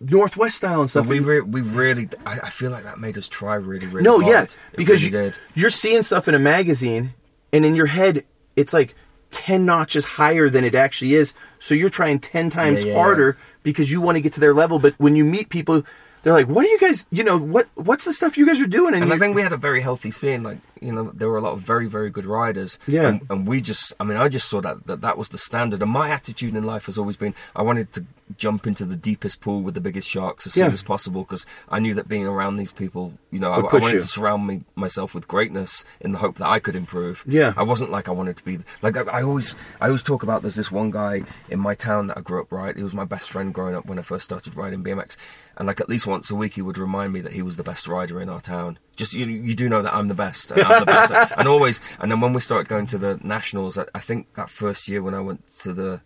Northwest 0.00 0.56
style 0.56 0.80
and 0.80 0.90
stuff. 0.90 1.06
we 1.06 1.20
re- 1.20 1.40
we 1.40 1.60
really 1.60 2.08
I, 2.26 2.40
I 2.40 2.50
feel 2.50 2.70
like 2.70 2.84
that 2.84 2.98
made 2.98 3.16
us 3.16 3.28
try 3.28 3.54
really 3.54 3.86
really 3.86 4.02
no, 4.04 4.20
hard. 4.20 4.32
yeah, 4.32 4.46
because 4.76 5.02
really 5.04 5.16
you, 5.16 5.30
did. 5.30 5.34
you're 5.54 5.70
seeing 5.70 6.02
stuff 6.02 6.26
in 6.28 6.34
a 6.34 6.38
magazine, 6.40 7.14
and 7.52 7.64
in 7.64 7.74
your 7.76 7.86
head, 7.86 8.24
it's 8.56 8.72
like 8.72 8.94
ten 9.32 9.64
notches 9.66 10.04
higher 10.04 10.48
than 10.48 10.64
it 10.64 10.74
actually 10.74 11.14
is. 11.14 11.34
So 11.58 11.74
you're 11.74 11.90
trying 11.90 12.20
ten 12.20 12.50
times 12.50 12.84
Yeah, 12.84 12.92
yeah, 12.92 12.98
harder 12.98 13.36
because 13.62 13.90
you 13.90 14.00
want 14.00 14.16
to 14.16 14.20
get 14.20 14.32
to 14.34 14.40
their 14.40 14.54
level. 14.54 14.78
But 14.78 14.94
when 14.98 15.16
you 15.16 15.24
meet 15.24 15.48
people, 15.48 15.84
they're 16.22 16.32
like, 16.32 16.46
"What 16.48 16.64
are 16.64 16.68
you 16.68 16.78
guys? 16.78 17.06
You 17.10 17.24
know 17.24 17.38
what? 17.38 17.68
What's 17.74 18.04
the 18.04 18.12
stuff 18.12 18.38
you 18.38 18.46
guys 18.46 18.60
are 18.60 18.66
doing?" 18.66 18.94
And 18.94 19.12
I 19.12 19.18
think 19.18 19.34
we 19.34 19.42
had 19.42 19.52
a 19.52 19.56
very 19.56 19.80
healthy 19.80 20.10
scene. 20.10 20.42
Like 20.42 20.58
you 20.82 20.92
know, 20.92 21.10
there 21.14 21.28
were 21.28 21.36
a 21.38 21.40
lot 21.40 21.52
of 21.52 21.60
very, 21.60 21.86
very 21.86 22.10
good 22.10 22.24
riders. 22.24 22.78
Yeah. 22.86 23.08
And, 23.08 23.20
and 23.30 23.46
we 23.46 23.60
just, 23.60 23.92
I 24.00 24.04
mean, 24.04 24.16
I 24.16 24.28
just 24.28 24.48
saw 24.48 24.60
that, 24.60 24.86
that 24.86 25.00
that 25.02 25.16
was 25.18 25.28
the 25.30 25.38
standard. 25.38 25.82
And 25.82 25.90
my 25.90 26.10
attitude 26.10 26.54
in 26.56 26.62
life 26.64 26.86
has 26.86 26.98
always 26.98 27.16
been, 27.16 27.34
I 27.54 27.62
wanted 27.62 27.92
to 27.92 28.04
jump 28.38 28.66
into 28.66 28.84
the 28.86 28.96
deepest 28.96 29.40
pool 29.42 29.62
with 29.62 29.74
the 29.74 29.80
biggest 29.80 30.08
sharks 30.08 30.46
as 30.46 30.56
Yeah. 30.56 30.64
soon 30.66 30.72
as 30.74 30.82
possible 30.82 31.22
because 31.22 31.44
I 31.68 31.78
knew 31.80 31.92
that 31.94 32.08
being 32.08 32.26
around 32.26 32.56
these 32.56 32.72
people, 32.72 33.12
you 33.30 33.38
know, 33.38 33.50
I, 33.50 33.58
I 33.58 33.60
wanted 33.62 33.92
you. 33.92 34.00
to 34.00 34.06
surround 34.06 34.46
me 34.46 34.62
myself 34.74 35.14
with 35.14 35.28
greatness 35.28 35.84
in 36.00 36.12
the 36.12 36.18
hope 36.18 36.36
that 36.38 36.48
I 36.48 36.58
could 36.58 36.74
improve. 36.74 37.24
Yeah. 37.26 37.52
I 37.56 37.62
wasn't 37.62 37.90
like 37.90 38.08
I 38.08 38.12
wanted 38.12 38.36
to 38.38 38.44
be 38.44 38.58
like 38.80 38.96
I, 38.96 39.02
I 39.02 39.22
always, 39.22 39.54
I 39.80 39.86
always 39.86 40.02
talk 40.02 40.22
about. 40.22 40.42
There's 40.42 40.54
this 40.54 40.70
one 40.72 40.90
guy 40.90 41.22
in 41.50 41.60
my 41.60 41.74
town 41.74 42.06
that 42.06 42.18
I 42.18 42.20
grew 42.22 42.40
up. 42.40 42.50
Right, 42.50 42.74
he 42.76 42.82
was 42.82 42.94
my 42.94 43.04
best 43.04 43.30
friend 43.30 43.52
growing 43.52 43.74
up 43.74 43.86
when 43.86 43.98
I 43.98 44.02
first 44.02 44.24
started 44.24 44.54
riding 44.56 44.82
BMX. 44.82 45.16
And 45.56 45.66
like 45.66 45.80
at 45.80 45.88
least 45.88 46.06
once 46.06 46.30
a 46.30 46.34
week, 46.34 46.54
he 46.54 46.62
would 46.62 46.78
remind 46.78 47.12
me 47.12 47.20
that 47.20 47.32
he 47.34 47.42
was 47.42 47.56
the 47.58 47.62
best 47.62 47.86
rider 47.86 48.20
in 48.20 48.28
our 48.30 48.40
town. 48.40 48.78
Just 48.96 49.14
you, 49.14 49.24
you 49.26 49.54
do 49.54 49.68
know 49.68 49.80
that 49.82 49.94
I'm 49.94 50.08
the 50.08 50.14
best, 50.14 50.50
and 50.50 50.62
I'm 50.62 50.80
the 50.80 50.86
best, 50.86 51.32
and 51.38 51.48
always. 51.48 51.80
And 51.98 52.10
then 52.10 52.20
when 52.20 52.32
we 52.34 52.40
started 52.40 52.68
going 52.68 52.86
to 52.88 52.98
the 52.98 53.18
nationals, 53.22 53.78
I, 53.78 53.86
I 53.94 53.98
think 54.00 54.34
that 54.34 54.50
first 54.50 54.86
year 54.88 55.02
when 55.02 55.14
I 55.14 55.20
went 55.20 55.46
to 55.60 55.72
the 55.72 56.02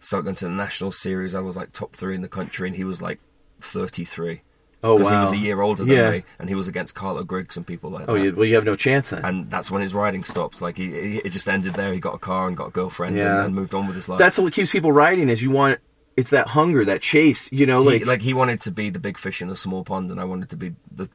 started 0.00 0.24
going 0.24 0.36
to 0.36 0.46
the 0.46 0.50
national 0.50 0.92
series, 0.92 1.34
I 1.34 1.40
was 1.40 1.56
like 1.56 1.72
top 1.72 1.94
three 1.94 2.14
in 2.14 2.22
the 2.22 2.28
country, 2.28 2.66
and 2.68 2.76
he 2.76 2.84
was 2.84 3.00
like 3.00 3.20
33. 3.60 4.42
Oh, 4.82 4.98
because 4.98 5.10
he 5.10 5.16
was 5.16 5.32
a 5.32 5.36
year 5.38 5.62
older 5.62 5.82
than 5.84 5.94
Yeah. 5.96 6.10
me, 6.10 6.24
and 6.38 6.48
he 6.50 6.54
was 6.54 6.68
against 6.68 6.94
Carlo 6.94 7.24
Griggs 7.24 7.56
and 7.56 7.66
people 7.66 7.88
like 7.90 8.04
that. 8.04 8.12
oh, 8.12 8.16
that. 8.16 8.22
you, 8.24 8.34
well, 8.34 8.44
you 8.44 8.54
have 8.56 8.64
no 8.66 8.76
chance 8.76 9.10
then. 9.10 9.24
And 9.24 9.50
that's 9.50 9.70
when 9.70 9.80
his 9.80 9.94
riding 9.94 10.24
stopped. 10.24 10.60
Like 10.60 10.76
he, 10.76 10.90
he, 10.90 11.16
it 11.18 11.30
just 11.30 11.48
ended 11.48 11.72
there. 11.72 11.90
He 11.92 12.00
got 12.00 12.14
a 12.14 12.18
car 12.18 12.48
and 12.48 12.54
got 12.56 12.66
a 12.68 12.70
girlfriend 12.70 13.16
Yeah. 13.16 13.36
and, 13.38 13.46
and 13.46 13.54
moved 13.54 13.72
on 13.74 13.86
with 13.86 13.96
his 13.96 14.10
life. 14.10 14.18
That's 14.18 14.36
what 14.38 14.52
keeps 14.52 14.70
people 14.72 14.92
riding. 14.92 15.30
Is 15.30 15.40
you 15.40 15.50
want 15.50 15.78
it's 16.18 16.30
that 16.30 16.48
hunger, 16.48 16.84
that 16.84 17.00
chase. 17.00 17.50
You 17.50 17.64
know, 17.64 17.80
He- 17.82 17.98
like, 18.00 18.06
like 18.06 18.20
he 18.22 18.34
wanted 18.34 18.60
to 18.62 18.70
be 18.70 18.90
the 18.90 18.98
big 18.98 19.16
fish 19.16 19.40
in 19.40 19.48
a 19.48 19.56
small 19.56 19.84
pond, 19.84 20.10
and 20.10 20.20
I 20.20 20.24
wanted 20.24 20.50
to 20.50 20.56
be 20.56 20.74
the. 20.94 21.08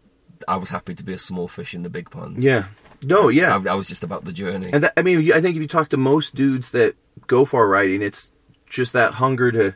I 0.48 0.56
was 0.58 0.70
happy 0.70 0.96
to 0.96 1.04
be 1.04 1.14
a 1.14 1.20
small 1.20 1.48
fish 1.48 1.74
in 1.74 1.84
the 1.84 1.90
big 1.90 2.10
pond. 2.10 2.44
yeah, 2.44 2.66
no, 3.04 3.30
yeah. 3.30 3.56
I, 3.66 3.72
I 3.72 3.76
was 3.76 3.88
just 3.88 4.04
about 4.04 4.26
the 4.26 4.32
journey. 4.34 4.70
And 4.72 4.84
that, 4.84 4.94
I 4.98 5.02
mean, 5.04 5.32
I 5.32 5.42
think 5.42 5.56
if 5.56 5.62
you 5.62 5.68
talk 5.68 5.90
to 5.90 5.98
most 5.98 6.36
dudes 6.36 6.72
that 6.72 6.96
go 7.28 7.46
for 7.46 7.68
riding, 7.68 8.02
it's 8.02 8.32
just 8.68 8.94
that 8.94 9.14
hunger 9.16 9.52
to. 9.52 9.76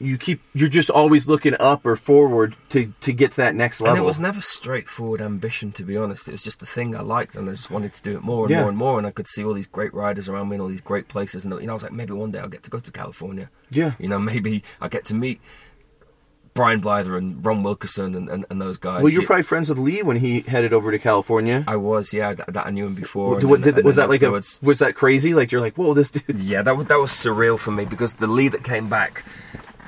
You 0.00 0.18
keep. 0.18 0.40
You're 0.54 0.68
just 0.70 0.90
always 0.90 1.28
looking 1.28 1.54
up 1.60 1.86
or 1.86 1.94
forward 1.96 2.56
to 2.70 2.92
to 3.02 3.12
get 3.12 3.32
to 3.32 3.36
that 3.38 3.54
next 3.54 3.80
level. 3.80 3.96
and 3.96 4.02
it 4.02 4.06
was 4.06 4.18
never 4.18 4.40
straightforward 4.40 5.20
ambition, 5.20 5.72
to 5.72 5.82
be 5.82 5.96
honest. 5.96 6.26
It 6.28 6.32
was 6.32 6.42
just 6.42 6.58
the 6.60 6.66
thing 6.66 6.96
I 6.96 7.00
liked, 7.00 7.36
and 7.36 7.48
I 7.48 7.52
just 7.52 7.70
wanted 7.70 7.92
to 7.92 8.02
do 8.02 8.16
it 8.16 8.22
more 8.22 8.44
and 8.44 8.50
Yeah. 8.50 8.60
more 8.60 8.68
and 8.70 8.78
more. 8.78 8.98
And 8.98 9.06
I 9.06 9.10
could 9.12 9.28
see 9.28 9.44
all 9.44 9.52
these 9.54 9.66
great 9.68 9.94
riders 9.94 10.28
around 10.28 10.48
me 10.48 10.56
and 10.56 10.62
all 10.62 10.68
these 10.68 10.80
great 10.80 11.08
places, 11.08 11.44
and 11.44 11.54
you 11.60 11.66
know, 11.66 11.72
I 11.72 11.74
was 11.74 11.82
like, 11.84 11.92
maybe 11.92 12.12
one 12.12 12.32
day 12.32 12.40
I'll 12.40 12.48
get 12.48 12.62
to 12.64 12.70
go 12.70 12.80
to 12.80 12.90
California. 12.90 13.50
Yeah. 13.70 13.92
you 13.98 14.08
know, 14.08 14.18
maybe 14.32 14.64
I 14.80 14.88
get 14.88 15.04
to 15.06 15.14
meet 15.14 15.40
Brian 16.54 16.80
Blyther 16.80 17.18
and 17.18 17.44
Ron 17.44 17.64
Wilkerson 17.64 18.14
and, 18.14 18.28
and, 18.28 18.46
and 18.48 18.60
those 18.62 18.78
guys. 18.78 19.02
well, 19.02 19.12
you're 19.12 19.22
Yeah, 19.22 19.26
probably 19.26 19.42
friends 19.42 19.68
with 19.68 19.76
Lee 19.78 20.02
when 20.02 20.16
he 20.18 20.40
headed 20.40 20.72
over 20.72 20.92
to 20.92 20.98
California. 21.00 21.64
I 21.66 21.74
was, 21.76 22.12
yeah, 22.12 22.32
that, 22.34 22.52
that 22.52 22.66
I 22.66 22.70
knew 22.70 22.86
him 22.86 22.94
before. 22.94 23.38
And 23.40 23.50
what 23.50 23.62
then- 23.62 23.74
did- 23.74 23.84
was 23.84 23.96
that 23.96 24.08
like 24.08 24.22
a? 24.22 24.30
Was 24.30 24.60
that 24.78 24.94
crazy? 24.94 25.34
Like 25.34 25.50
you're 25.50 25.60
like, 25.60 25.76
whoa, 25.76 25.94
this 25.94 26.10
dude. 26.12 26.22
Yeah, 26.40 26.62
that 26.62 26.76
was, 26.76 26.86
that 26.86 26.98
was 26.98 27.10
surreal 27.10 27.58
for 27.58 27.72
me 27.72 27.84
because 27.84 28.14
the 28.14 28.26
Lee 28.28 28.48
that 28.48 28.62
came 28.62 28.88
back, 28.88 29.24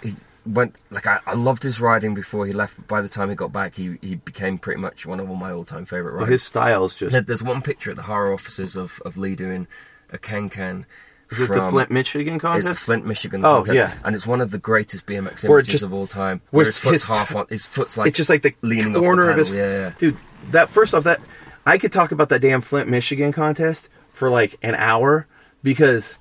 he 0.03 0.17
went 0.45 0.75
like 0.91 1.07
I, 1.07 1.21
I 1.25 1.35
loved 1.35 1.63
his 1.63 1.81
riding 1.81 2.15
before 2.15 2.47
he 2.47 2.53
left. 2.53 2.77
But 2.77 2.87
by 2.89 3.01
the 3.01 3.09
time 3.09 3.29
he 3.31 3.37
got 3.37 3.53
back, 3.53 3.77
he 3.77 3.99
he 4.03 4.17
became 4.17 4.59
pretty 4.59 4.81
much 4.81 5.07
one 5.07 5.21
of 5.21 5.31
all 5.31 5.37
my 5.37 5.53
all 5.53 5.65
time 5.65 5.85
favorite 5.87 6.13
riders. 6.15 6.29
His 6.31 6.43
style 6.43 6.85
is 6.85 6.95
just. 6.97 7.27
There's 7.27 7.45
one 7.45 7.63
picture 7.63 7.91
at 7.91 7.97
the 7.97 8.03
horror 8.03 8.33
offices 8.35 8.75
of, 8.77 9.01
of 9.05 9.17
Lee 9.17 9.37
doing 9.37 9.69
a 10.11 10.19
can-can. 10.19 10.85
Is 11.31 11.41
it 11.41 11.51
the 11.51 11.71
Flint, 11.71 11.91
Michigan 11.91 12.35
It's 12.35 12.43
contest? 12.43 12.69
the 12.69 12.75
Flint, 12.75 13.05
Michigan 13.07 13.45
Oh, 13.45 13.57
contest, 13.57 13.77
yeah. 13.77 13.95
and 14.05 14.15
it's 14.15 14.27
one 14.27 14.41
of 14.41 14.51
the 14.53 14.59
greatest 14.59 15.07
BMX 15.07 15.45
images 15.45 15.73
just- 15.73 15.83
of 15.85 15.93
all 15.93 16.07
time. 16.07 16.41
where 16.51 16.65
his 16.67 16.79
foot's 16.79 16.93
his- 16.93 17.05
half 17.17 17.35
on, 17.35 17.47
his 17.49 17.67
foot's 17.67 17.99
like 17.99 18.09
it's 18.09 18.17
just 18.17 18.29
like 18.31 18.43
the 18.43 18.55
leaning 18.63 18.89
off 18.89 18.93
the 18.95 19.01
corner 19.01 19.31
of 19.31 19.37
his. 19.37 19.53
Yeah, 19.53 19.69
yeah. 19.69 19.93
Dude, 19.99 20.17
that 20.53 20.69
first 20.69 20.95
off, 20.95 21.05
that 21.05 21.21
I 21.67 21.79
could 21.79 21.91
talk 21.93 22.13
about 22.13 22.29
that 22.29 22.41
damn 22.41 22.61
Flint, 22.61 22.89
Michigan 22.89 23.33
contest 23.33 23.89
for 24.13 24.31
like 24.31 24.57
an 24.63 24.75
hour 24.77 25.27
because 25.63 26.19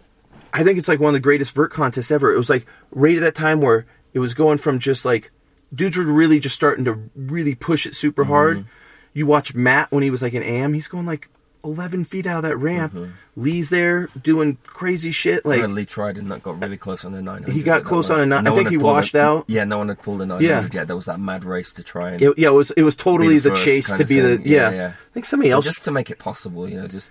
I 0.53 0.63
think 0.63 0.79
it's 0.79 0.87
like 0.87 0.99
one 0.99 1.09
of 1.09 1.13
the 1.13 1.19
greatest 1.19 1.53
vert 1.53 1.71
contests 1.71 2.09
ever. 2.11 2.33
It 2.33 2.37
was 2.37 2.49
like 2.49 2.65
right 2.91 3.15
at 3.15 3.21
that 3.21 3.35
time 3.35 3.61
where 3.61 3.85
it 4.13 4.19
was 4.19 4.33
going 4.33 4.57
from 4.57 4.79
just 4.79 5.05
like 5.05 5.29
dudes 5.73 5.97
were 5.97 6.03
really 6.05 6.39
just 6.39 6.55
starting 6.55 6.85
to 6.85 7.09
really 7.15 7.53
push 7.53 7.85
it 7.85 7.95
super 7.95 8.23
Mm-hmm. 8.23 8.31
hard. 8.31 8.65
You 9.13 9.25
watch 9.27 9.53
Matt 9.53 9.91
when 9.91 10.03
he 10.03 10.09
was 10.09 10.21
like 10.21 10.33
an 10.33 10.43
AM, 10.43 10.73
he's 10.73 10.87
going 10.87 11.05
like 11.05 11.29
11 11.65 12.05
feet 12.05 12.25
out 12.25 12.37
of 12.37 12.43
that 12.43 12.55
ramp. 12.57 12.93
Mm-hmm. 12.93 13.11
Lee's 13.35 13.69
there 13.69 14.07
doing 14.21 14.57
crazy 14.65 15.11
shit. 15.11 15.45
Like, 15.45 15.67
Lee 15.67 15.83
tried 15.85 16.17
and 16.17 16.31
that 16.31 16.41
got 16.43 16.61
really 16.61 16.77
close 16.77 17.03
on 17.03 17.11
the 17.11 17.21
900. 17.21 17.51
He 17.53 17.63
got 17.63 17.83
close 17.83 18.09
on 18.09 18.19
a 18.21 18.25
nine- 18.25 18.47
I 18.47 18.55
think 18.55 18.69
he 18.69 18.77
washed 18.77 19.15
a- 19.15 19.21
out. 19.21 19.45
Yeah, 19.47 19.65
no 19.65 19.79
one 19.79 19.89
had 19.89 20.01
pulled 20.01 20.21
a 20.21 20.25
900 20.25 20.45
Yeah. 20.47 20.69
yet. 20.71 20.87
There 20.87 20.95
was 20.95 21.07
that 21.07 21.19
mad 21.19 21.43
race 21.43 21.73
to 21.73 21.83
try 21.83 22.11
and 22.11 22.21
it, 22.21 22.37
yeah, 22.37 22.47
it 22.49 22.53
was 22.53 22.71
it 22.71 22.83
was 22.83 22.95
totally 22.95 23.39
the 23.39 23.49
the, 23.49 23.55
chase 23.55 23.91
to 23.91 24.05
be 24.05 24.19
the 24.21 24.37
thing. 24.37 24.47
yeah. 24.47 24.69
Yeah, 24.69 24.75
yeah. 24.77 24.87
I 24.89 25.13
think 25.13 25.25
somebody 25.25 25.51
else. 25.51 25.65
just 25.65 25.83
to 25.83 25.91
make 25.91 26.09
it 26.09 26.19
possible, 26.19 26.69
you 26.69 26.77
know, 26.79 26.87
just 26.87 27.09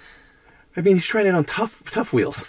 I 0.77 0.81
mean, 0.81 0.95
he's 0.95 1.07
trying 1.07 1.27
it 1.27 1.35
on 1.35 1.45
tough 1.45 1.90
Tuff 1.90 2.12
wheels. 2.12 2.45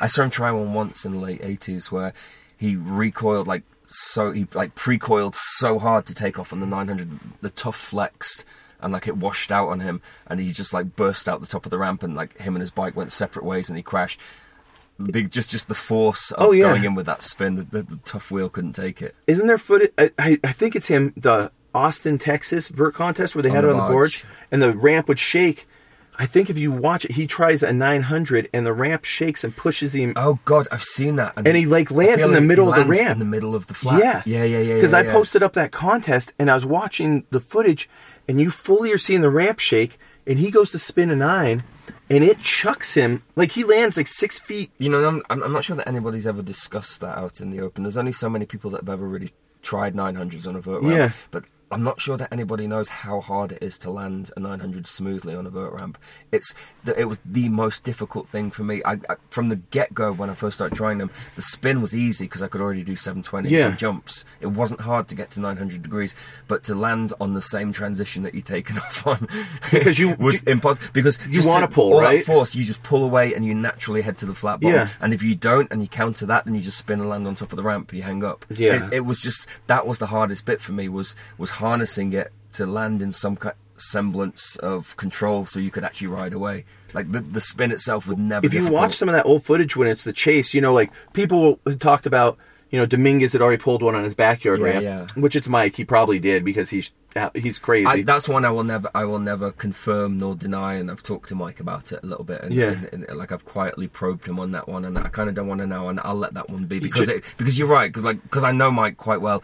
I 0.00 0.06
saw 0.06 0.22
him 0.22 0.30
try 0.30 0.50
one 0.52 0.72
once 0.74 1.04
in 1.04 1.12
the 1.12 1.18
late 1.18 1.40
eighties 1.42 1.90
where 1.90 2.12
he 2.56 2.76
recoiled 2.76 3.46
like 3.46 3.62
so 3.86 4.32
he 4.32 4.46
like 4.54 4.74
pre-coiled 4.74 5.34
so 5.36 5.78
hard 5.78 6.06
to 6.06 6.14
take 6.14 6.38
off 6.38 6.52
on 6.52 6.60
the 6.60 6.66
900 6.66 7.18
the 7.42 7.50
Tuff 7.50 7.76
flexed 7.76 8.44
and 8.84 8.92
like 8.92 9.08
it 9.08 9.16
washed 9.16 9.50
out 9.50 9.68
on 9.68 9.80
him 9.80 10.00
and 10.28 10.38
he 10.38 10.52
just 10.52 10.72
like 10.72 10.94
burst 10.94 11.28
out 11.28 11.40
the 11.40 11.46
top 11.48 11.64
of 11.66 11.70
the 11.70 11.78
ramp 11.78 12.02
and 12.04 12.14
like 12.14 12.38
him 12.38 12.54
and 12.54 12.60
his 12.60 12.70
bike 12.70 12.94
went 12.94 13.10
separate 13.10 13.44
ways 13.44 13.68
and 13.68 13.76
he 13.76 13.82
crashed 13.82 14.20
big 15.10 15.30
just 15.30 15.50
just 15.50 15.66
the 15.68 15.74
force 15.74 16.30
of 16.32 16.46
Oh, 16.48 16.52
yeah. 16.52 16.70
going 16.70 16.84
in 16.84 16.94
with 16.94 17.06
that 17.06 17.22
spin 17.22 17.56
the, 17.56 17.62
the, 17.64 17.82
the 17.82 17.96
Tuff 17.98 18.30
wheel 18.30 18.48
couldn't 18.48 18.74
take 18.74 19.02
it 19.02 19.14
Isn't 19.26 19.46
there 19.48 19.58
footage? 19.58 19.90
I, 19.98 20.10
I, 20.18 20.38
I 20.44 20.52
think 20.52 20.76
it's 20.76 20.86
him. 20.86 21.12
The 21.16 21.50
Austin, 21.74 22.18
Texas 22.18 22.68
vert 22.68 22.94
contest 22.94 23.34
where 23.34 23.42
they 23.42 23.48
On 23.48 23.56
had 23.56 23.64
the 23.64 23.70
it 23.70 23.72
on 23.72 23.78
the 23.78 23.92
board 23.92 24.10
barge. 24.12 24.24
and 24.52 24.62
the 24.62 24.72
ramp 24.76 25.08
would 25.08 25.18
shake. 25.18 25.66
I 26.16 26.26
think 26.26 26.48
if 26.48 26.56
you 26.56 26.70
watch 26.70 27.04
it, 27.04 27.10
he 27.10 27.26
tries 27.26 27.64
a 27.64 27.72
900 27.72 28.48
and 28.54 28.64
the 28.64 28.72
ramp 28.72 29.04
shakes 29.04 29.42
and 29.42 29.56
pushes 29.56 29.92
him. 29.92 30.12
oh 30.14 30.38
god 30.44 30.68
i've 30.70 30.84
seen 30.84 31.16
that 31.16 31.32
And 31.36 31.48
he, 31.56 31.66
like, 31.66 31.90
lands 31.90 32.22
in 32.22 32.30
the 32.30 32.38
like 32.38 32.46
middle 32.46 32.68
of 32.72 32.76
the 32.76 32.84
ramp. 32.84 33.10
in 33.10 33.18
the 33.18 33.24
middle 33.24 33.56
of 33.56 33.66
the 33.66 33.74
flat 33.74 33.98
Yeah, 34.00 34.22
yeah 34.24 34.44
yeah 34.44 34.58
yeah 34.60 34.74
Because 34.76 34.92
yeah, 34.92 34.98
I 34.98 35.02
yeah. 35.02 35.12
posted 35.12 35.42
up 35.42 35.54
that 35.54 35.72
contest 35.72 36.32
and 36.38 36.48
I 36.48 36.54
was 36.54 36.64
watching 36.64 37.26
the 37.30 37.40
footage, 37.40 37.90
and 38.28 38.40
you 38.40 38.50
fully 38.50 38.92
are 38.92 38.98
seeing 38.98 39.20
the 39.20 39.30
ramp 39.30 39.58
shake, 39.58 39.98
and 40.26 40.38
he 40.38 40.50
goes 40.50 40.70
to 40.72 40.78
spin 40.78 41.10
a 41.10 41.16
nine, 41.16 41.62
and 42.08 42.24
it 42.24 42.40
chucks 42.40 42.94
him 42.94 43.22
like 43.36 43.52
he 43.52 43.64
lands 43.64 43.96
like 43.96 44.06
six 44.06 44.38
feet. 44.38 44.70
You 44.78 44.90
know, 44.90 45.04
I'm, 45.04 45.42
I'm 45.42 45.52
not 45.52 45.64
sure 45.64 45.76
that 45.76 45.88
anybody's 45.88 46.26
ever 46.26 46.42
discussed 46.42 47.00
that 47.00 47.18
out 47.18 47.40
in 47.40 47.50
the 47.50 47.60
open. 47.60 47.84
There's 47.84 47.96
only 47.96 48.12
so 48.12 48.28
many 48.28 48.46
people 48.46 48.70
that 48.70 48.82
have 48.82 48.88
ever 48.88 49.06
really 49.06 49.32
tried 49.62 49.94
900s 49.94 50.46
on 50.46 50.56
a 50.56 50.60
vert 50.60 50.82
ramp. 50.82 50.96
Yeah. 50.96 51.12
But 51.30 51.44
I'm 51.74 51.82
not 51.82 52.00
sure 52.00 52.16
that 52.16 52.32
anybody 52.32 52.66
knows 52.66 52.88
how 52.88 53.20
hard 53.20 53.52
it 53.52 53.62
is 53.62 53.76
to 53.78 53.90
land 53.90 54.30
a 54.36 54.40
900 54.40 54.86
smoothly 54.86 55.34
on 55.34 55.46
a 55.46 55.50
vert 55.50 55.72
ramp. 55.72 55.98
It's 56.32 56.54
the, 56.84 56.98
it 56.98 57.04
was 57.04 57.18
the 57.24 57.48
most 57.48 57.84
difficult 57.84 58.28
thing 58.28 58.50
for 58.50 58.62
me. 58.64 58.80
I, 58.84 58.92
I 59.08 59.16
from 59.30 59.48
the 59.48 59.56
get 59.56 59.92
go 59.92 60.12
when 60.12 60.30
I 60.30 60.34
first 60.34 60.56
started 60.56 60.76
trying 60.76 60.98
them, 60.98 61.10
the 61.36 61.42
spin 61.42 61.80
was 61.82 61.94
easy 61.94 62.24
because 62.26 62.42
I 62.42 62.48
could 62.48 62.60
already 62.60 62.84
do 62.84 62.96
720 62.96 63.48
Yeah. 63.50 63.72
jumps. 63.76 64.24
It 64.40 64.46
wasn't 64.46 64.80
hard 64.80 65.08
to 65.08 65.14
get 65.14 65.30
to 65.32 65.40
900 65.40 65.82
degrees, 65.82 66.14
but 66.48 66.62
to 66.64 66.74
land 66.74 67.12
on 67.20 67.34
the 67.34 67.42
same 67.42 67.72
transition 67.72 68.22
that 68.22 68.34
you'd 68.34 68.46
taken 68.46 68.78
off 68.78 69.06
on 69.06 69.28
Because 69.70 69.98
you- 69.98 70.14
was 70.18 70.42
you- 70.46 70.52
impossible. 70.52 70.88
Because 70.92 71.18
you 71.28 71.42
wanna 71.44 71.66
to- 71.66 71.72
pull, 71.72 71.94
all 71.94 72.00
right? 72.00 72.18
That 72.18 72.26
force, 72.26 72.54
you 72.54 72.64
just 72.64 72.82
pull 72.82 73.04
away 73.04 73.34
and 73.34 73.44
you 73.44 73.54
naturally 73.54 74.02
head 74.02 74.16
to 74.18 74.26
the 74.26 74.34
flat 74.34 74.60
bottom. 74.60 74.76
Yeah. 74.76 74.88
And 75.00 75.12
if 75.12 75.22
you 75.22 75.34
don't 75.34 75.70
and 75.72 75.82
you 75.82 75.88
counter 75.88 76.26
that, 76.26 76.44
then 76.44 76.54
you 76.54 76.60
just 76.60 76.78
spin 76.78 77.00
and 77.00 77.08
land 77.08 77.26
on 77.26 77.34
top 77.34 77.52
of 77.52 77.56
the 77.56 77.62
ramp. 77.62 77.92
You 77.92 78.02
hang 78.02 78.22
up. 78.24 78.46
Yeah. 78.50 78.86
It, 78.88 78.94
it 78.94 79.00
was 79.00 79.20
just 79.20 79.48
that 79.66 79.86
was 79.86 79.98
the 79.98 80.06
hardest 80.06 80.44
bit 80.46 80.60
for 80.60 80.72
me 80.72 80.88
was 80.88 81.14
was 81.38 81.50
harnessing 81.64 82.12
it 82.12 82.28
to 82.52 82.66
land 82.66 83.00
in 83.02 83.10
some 83.12 83.36
ki- 83.36 83.50
semblance 83.76 84.56
of 84.56 84.96
control 84.96 85.44
so 85.44 85.58
you 85.60 85.70
could 85.70 85.84
actually 85.84 86.06
ride 86.08 86.32
away. 86.32 86.64
Like 86.92 87.10
the 87.10 87.20
the 87.20 87.40
spin 87.40 87.72
itself 87.72 88.06
was 88.06 88.16
never. 88.16 88.46
if 88.46 88.52
you 88.54 88.60
difficult. 88.60 88.80
watch 88.82 88.94
some 88.94 89.08
of 89.08 89.14
that 89.14 89.26
old 89.26 89.42
footage 89.44 89.76
when 89.76 89.88
it's 89.88 90.04
the 90.04 90.12
chase, 90.12 90.54
you 90.54 90.60
know, 90.60 90.72
like 90.72 90.90
people 91.12 91.58
talked 91.80 92.06
about, 92.06 92.36
you 92.70 92.78
know, 92.78 92.86
Dominguez 92.86 93.32
had 93.32 93.42
already 93.42 93.60
pulled 93.60 93.82
one 93.82 93.96
on 93.96 94.04
his 94.04 94.14
backyard 94.14 94.60
Yeah, 94.60 94.66
ramp, 94.66 94.84
yeah. 94.84 95.06
which 95.20 95.34
it's 95.34 95.48
Mike. 95.48 95.74
He 95.76 95.84
probably 95.84 96.18
did 96.20 96.44
because 96.44 96.70
he's 96.70 96.92
he's 97.34 97.58
crazy. 97.58 97.86
I, 97.86 98.02
that's 98.02 98.28
one 98.28 98.44
I 98.44 98.50
will 98.50 98.62
never, 98.64 98.88
I 98.94 99.04
will 99.06 99.18
never 99.20 99.50
confirm 99.52 100.18
nor 100.18 100.34
deny, 100.36 100.74
and 100.74 100.88
I've 100.90 101.02
talked 101.02 101.28
to 101.30 101.34
Mike 101.34 101.58
about 101.60 101.90
it 101.92 102.00
a 102.02 102.06
little 102.06 102.24
bit, 102.24 102.40
and, 102.42 102.54
Yeah. 102.54 102.70
and- 102.92 103.04
and, 103.08 103.16
like 103.18 103.30
I've 103.32 103.44
quietly 103.44 103.86
probed 103.88 104.26
him 104.26 104.38
on 104.38 104.50
that 104.52 104.66
one, 104.68 104.84
and 104.84 104.96
I 104.98 105.08
kind 105.08 105.28
of 105.28 105.34
don't 105.36 105.48
want 105.48 105.60
to 105.62 105.66
know, 105.74 105.88
and 105.88 105.98
I'll 106.04 106.14
let 106.24 106.34
that 106.34 106.48
one 106.50 106.64
be 106.66 106.78
because 106.80 107.06
should- 107.06 107.16
it, 107.18 107.24
because 107.38 107.58
you're 107.58 107.68
right, 107.68 107.88
because 107.90 108.04
like 108.04 108.20
because 108.22 108.44
I 108.44 108.52
know 108.52 108.70
Mike 108.70 108.96
quite 108.98 109.20
well. 109.20 109.42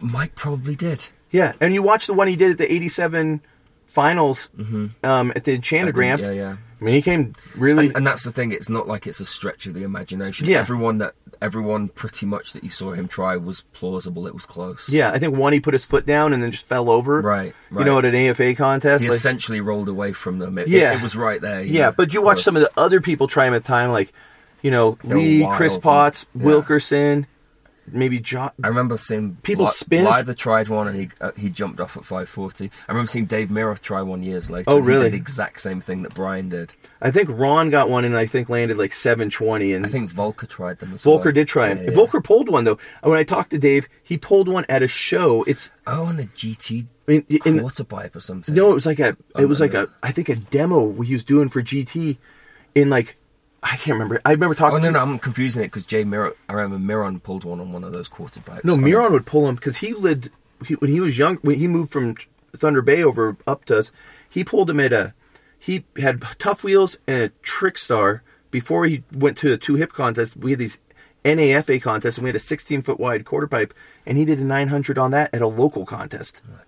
Mike 0.00 0.34
probably 0.36 0.74
did. 0.76 1.08
Yeah, 1.30 1.52
and 1.60 1.74
you 1.74 1.82
watch 1.82 2.06
the 2.06 2.14
one 2.14 2.28
he 2.28 2.36
did 2.36 2.50
at 2.52 2.58
the 2.58 2.72
'87 2.72 3.40
finals 3.86 4.50
um, 5.02 5.32
at 5.34 5.44
the 5.44 5.54
Enchanted 5.54 5.94
Mm-hmm. 5.94 6.00
I 6.00 6.06
ramp. 6.08 6.22
yeah, 6.22 6.30
yeah. 6.32 6.56
I 6.80 6.84
mean, 6.84 6.94
he 6.94 7.02
came 7.02 7.34
really. 7.56 7.86
And, 7.88 7.96
and 7.98 8.06
that's 8.06 8.22
the 8.22 8.30
thing; 8.30 8.52
it's 8.52 8.68
not 8.68 8.86
like 8.86 9.06
it's 9.06 9.18
a 9.20 9.24
stretch 9.24 9.66
of 9.66 9.74
the 9.74 9.82
imagination. 9.82 10.46
Yeah. 10.46 10.58
everyone 10.60 10.98
that 10.98 11.14
everyone 11.40 11.88
pretty 11.88 12.24
much 12.26 12.52
that 12.52 12.62
you 12.64 12.70
saw 12.70 12.92
him 12.92 13.08
try 13.08 13.36
was 13.36 13.62
plausible. 13.72 14.26
It 14.26 14.34
was 14.34 14.46
close. 14.46 14.88
yeah, 14.88 15.10
I 15.10 15.18
think 15.18 15.36
one 15.36 15.52
he 15.52 15.60
put 15.60 15.74
his 15.74 15.84
foot 15.84 16.04
down 16.06 16.32
and 16.32 16.42
then 16.42 16.50
just 16.52 16.66
fell 16.66 16.88
over. 16.90 17.20
Right, 17.20 17.54
You 17.70 17.84
know, 17.84 17.94
right. 17.96 18.04
at 18.04 18.14
an 18.14 18.28
AFA 18.28 18.54
contest. 18.54 19.02
he 19.02 19.08
like- 19.10 19.16
essentially 19.16 19.60
rolled 19.60 19.88
away 19.88 20.12
from 20.12 20.38
them. 20.38 20.58
It, 20.58 20.68
Yeah. 20.68 20.92
it, 20.92 20.96
it 20.96 21.02
was 21.02 21.14
right 21.16 21.40
there. 21.40 21.62
yeah, 21.62 21.86
know, 21.86 21.92
but 21.96 22.12
you 22.14 22.22
watch 22.22 22.42
some 22.42 22.54
of 22.56 22.62
the 22.62 22.70
other 22.76 23.00
people 23.00 23.26
try 23.28 23.46
him 23.46 23.54
at 23.54 23.62
the 23.64 23.68
time, 23.68 23.90
like 23.90 24.12
you 24.62 24.70
know 24.72 24.98
They 25.04 25.14
were 25.14 25.20
Lee, 25.20 25.42
wild 25.42 25.56
Chris 25.56 25.74
and- 25.74 25.82
Potts, 25.82 26.26
yeah. 26.34 26.44
Wilkerson, 26.44 27.26
maybe 27.92 28.18
John. 28.20 28.50
I 28.62 28.68
remember 28.68 28.96
seeing 28.96 29.36
People 29.42 29.64
Li- 29.66 29.70
spin- 29.72 30.04
Liver 30.04 30.34
tried 30.34 30.68
one 30.68 30.88
and 30.88 30.96
he 30.98 31.08
uh, 31.20 31.32
he 31.36 31.50
jumped 31.50 31.80
off 31.80 31.96
at 31.96 32.04
540. 32.04 32.70
I 32.88 32.92
remember 32.92 33.08
seeing 33.08 33.26
Dave 33.26 33.48
Mirra 33.48 33.78
try 33.80 34.02
one 34.02 34.22
years 34.22 34.50
later. 34.50 34.70
Oh, 34.70 34.76
and 34.76 34.84
he 34.84 34.88
really? 34.90 35.04
did 35.04 35.12
the 35.12 35.16
exact 35.18 35.60
same 35.60 35.80
thing 35.80 36.02
that 36.02 36.14
Brian 36.14 36.48
did. 36.48 36.74
I 37.02 37.10
think 37.10 37.28
Ron 37.32 37.70
got 37.70 37.88
one 37.90 38.04
and 38.04 38.16
I 38.16 38.26
think 38.26 38.48
landed 38.48 38.76
like 38.78 38.92
seven 38.92 39.30
twenty, 39.30 39.72
and 39.72 39.84
I 39.86 39.88
think 39.88 40.10
Volker 40.10 40.46
tried 40.46 40.78
them 40.78 40.94
as 40.94 41.02
Volker 41.04 41.24
well. 41.26 41.32
did 41.32 41.48
try. 41.48 41.68
Yeah, 41.72 41.80
yeah. 41.82 41.90
Volker 41.92 42.20
pulled 42.20 42.48
one 42.48 42.64
though. 42.64 42.78
When 43.02 43.18
I 43.18 43.24
talked 43.24 43.50
to 43.50 43.58
Dave, 43.58 43.88
he 44.02 44.16
pulled 44.18 44.48
one 44.48 44.64
at 44.68 44.82
a 44.82 44.88
show. 44.88 45.42
It's 45.44 45.70
Oh, 45.86 46.06
and 46.06 46.18
the 46.18 46.24
GT 46.26 46.86
I 47.08 47.10
mean, 47.12 47.26
in, 47.46 47.60
quarter 47.60 47.84
pipe 47.84 48.14
or 48.14 48.20
something. 48.20 48.54
no, 48.54 48.70
it 48.70 48.74
was 48.74 48.84
like 48.86 49.00
a 49.00 49.16
it 49.38 49.46
was 49.46 49.60
like 49.60 49.74
a. 49.74 49.88
I 50.02 50.12
think 50.12 50.28
a 50.28 50.36
demo 50.36 50.92
he 51.02 51.14
was 51.14 51.24
doing 51.24 51.48
for 51.48 51.62
GT 51.62 52.18
in 52.74 52.90
like 52.90 53.16
I 53.62 53.76
can't 53.76 53.94
remember. 53.94 54.20
I 54.24 54.32
remember 54.32 54.54
talking. 54.54 54.78
Oh 54.78 54.80
no, 54.80 54.86
to, 54.86 54.92
no, 54.92 55.00
I'm 55.00 55.18
confusing 55.18 55.62
it 55.62 55.66
because 55.66 55.84
Jay 55.84 56.04
Mir. 56.04 56.34
I 56.48 56.52
remember 56.52 56.78
Miron 56.78 57.20
pulled 57.20 57.44
one 57.44 57.60
on 57.60 57.72
one 57.72 57.84
of 57.84 57.92
those 57.92 58.08
quarter 58.08 58.40
pipes. 58.40 58.64
No, 58.64 58.74
I 58.74 58.76
mean, 58.76 58.92
Miron 58.92 59.12
would 59.12 59.26
pull 59.26 59.48
him 59.48 59.56
because 59.56 59.78
he 59.78 59.92
lived 59.92 60.30
he, 60.66 60.74
when 60.74 60.90
he 60.90 61.00
was 61.00 61.18
young. 61.18 61.36
When 61.38 61.58
he 61.58 61.66
moved 61.66 61.90
from 61.90 62.16
Thunder 62.56 62.82
Bay 62.82 63.02
over 63.02 63.36
up 63.46 63.64
to 63.66 63.78
us, 63.78 63.92
he 64.28 64.44
pulled 64.44 64.70
him 64.70 64.80
at 64.80 64.92
a. 64.92 65.14
He 65.58 65.84
had 65.96 66.22
Tuff 66.38 66.62
wheels 66.62 66.98
and 67.06 67.20
a 67.20 67.28
trick 67.42 67.78
star 67.78 68.22
before 68.50 68.86
he 68.86 69.02
went 69.12 69.36
to 69.38 69.50
the 69.50 69.58
two 69.58 69.74
hip 69.74 69.92
contest. 69.92 70.36
We 70.36 70.52
had 70.52 70.60
these 70.60 70.78
NAFA 71.24 71.82
contests, 71.82 72.16
and 72.16 72.24
we 72.24 72.28
had 72.28 72.36
a 72.36 72.40
16 72.40 72.82
foot 72.82 73.00
wide 73.00 73.24
quarter 73.24 73.48
pipe, 73.48 73.74
and 74.06 74.16
he 74.16 74.24
did 74.24 74.38
a 74.38 74.44
900 74.44 74.98
on 74.98 75.10
that 75.10 75.34
at 75.34 75.42
a 75.42 75.48
local 75.48 75.84
contest 75.84 76.42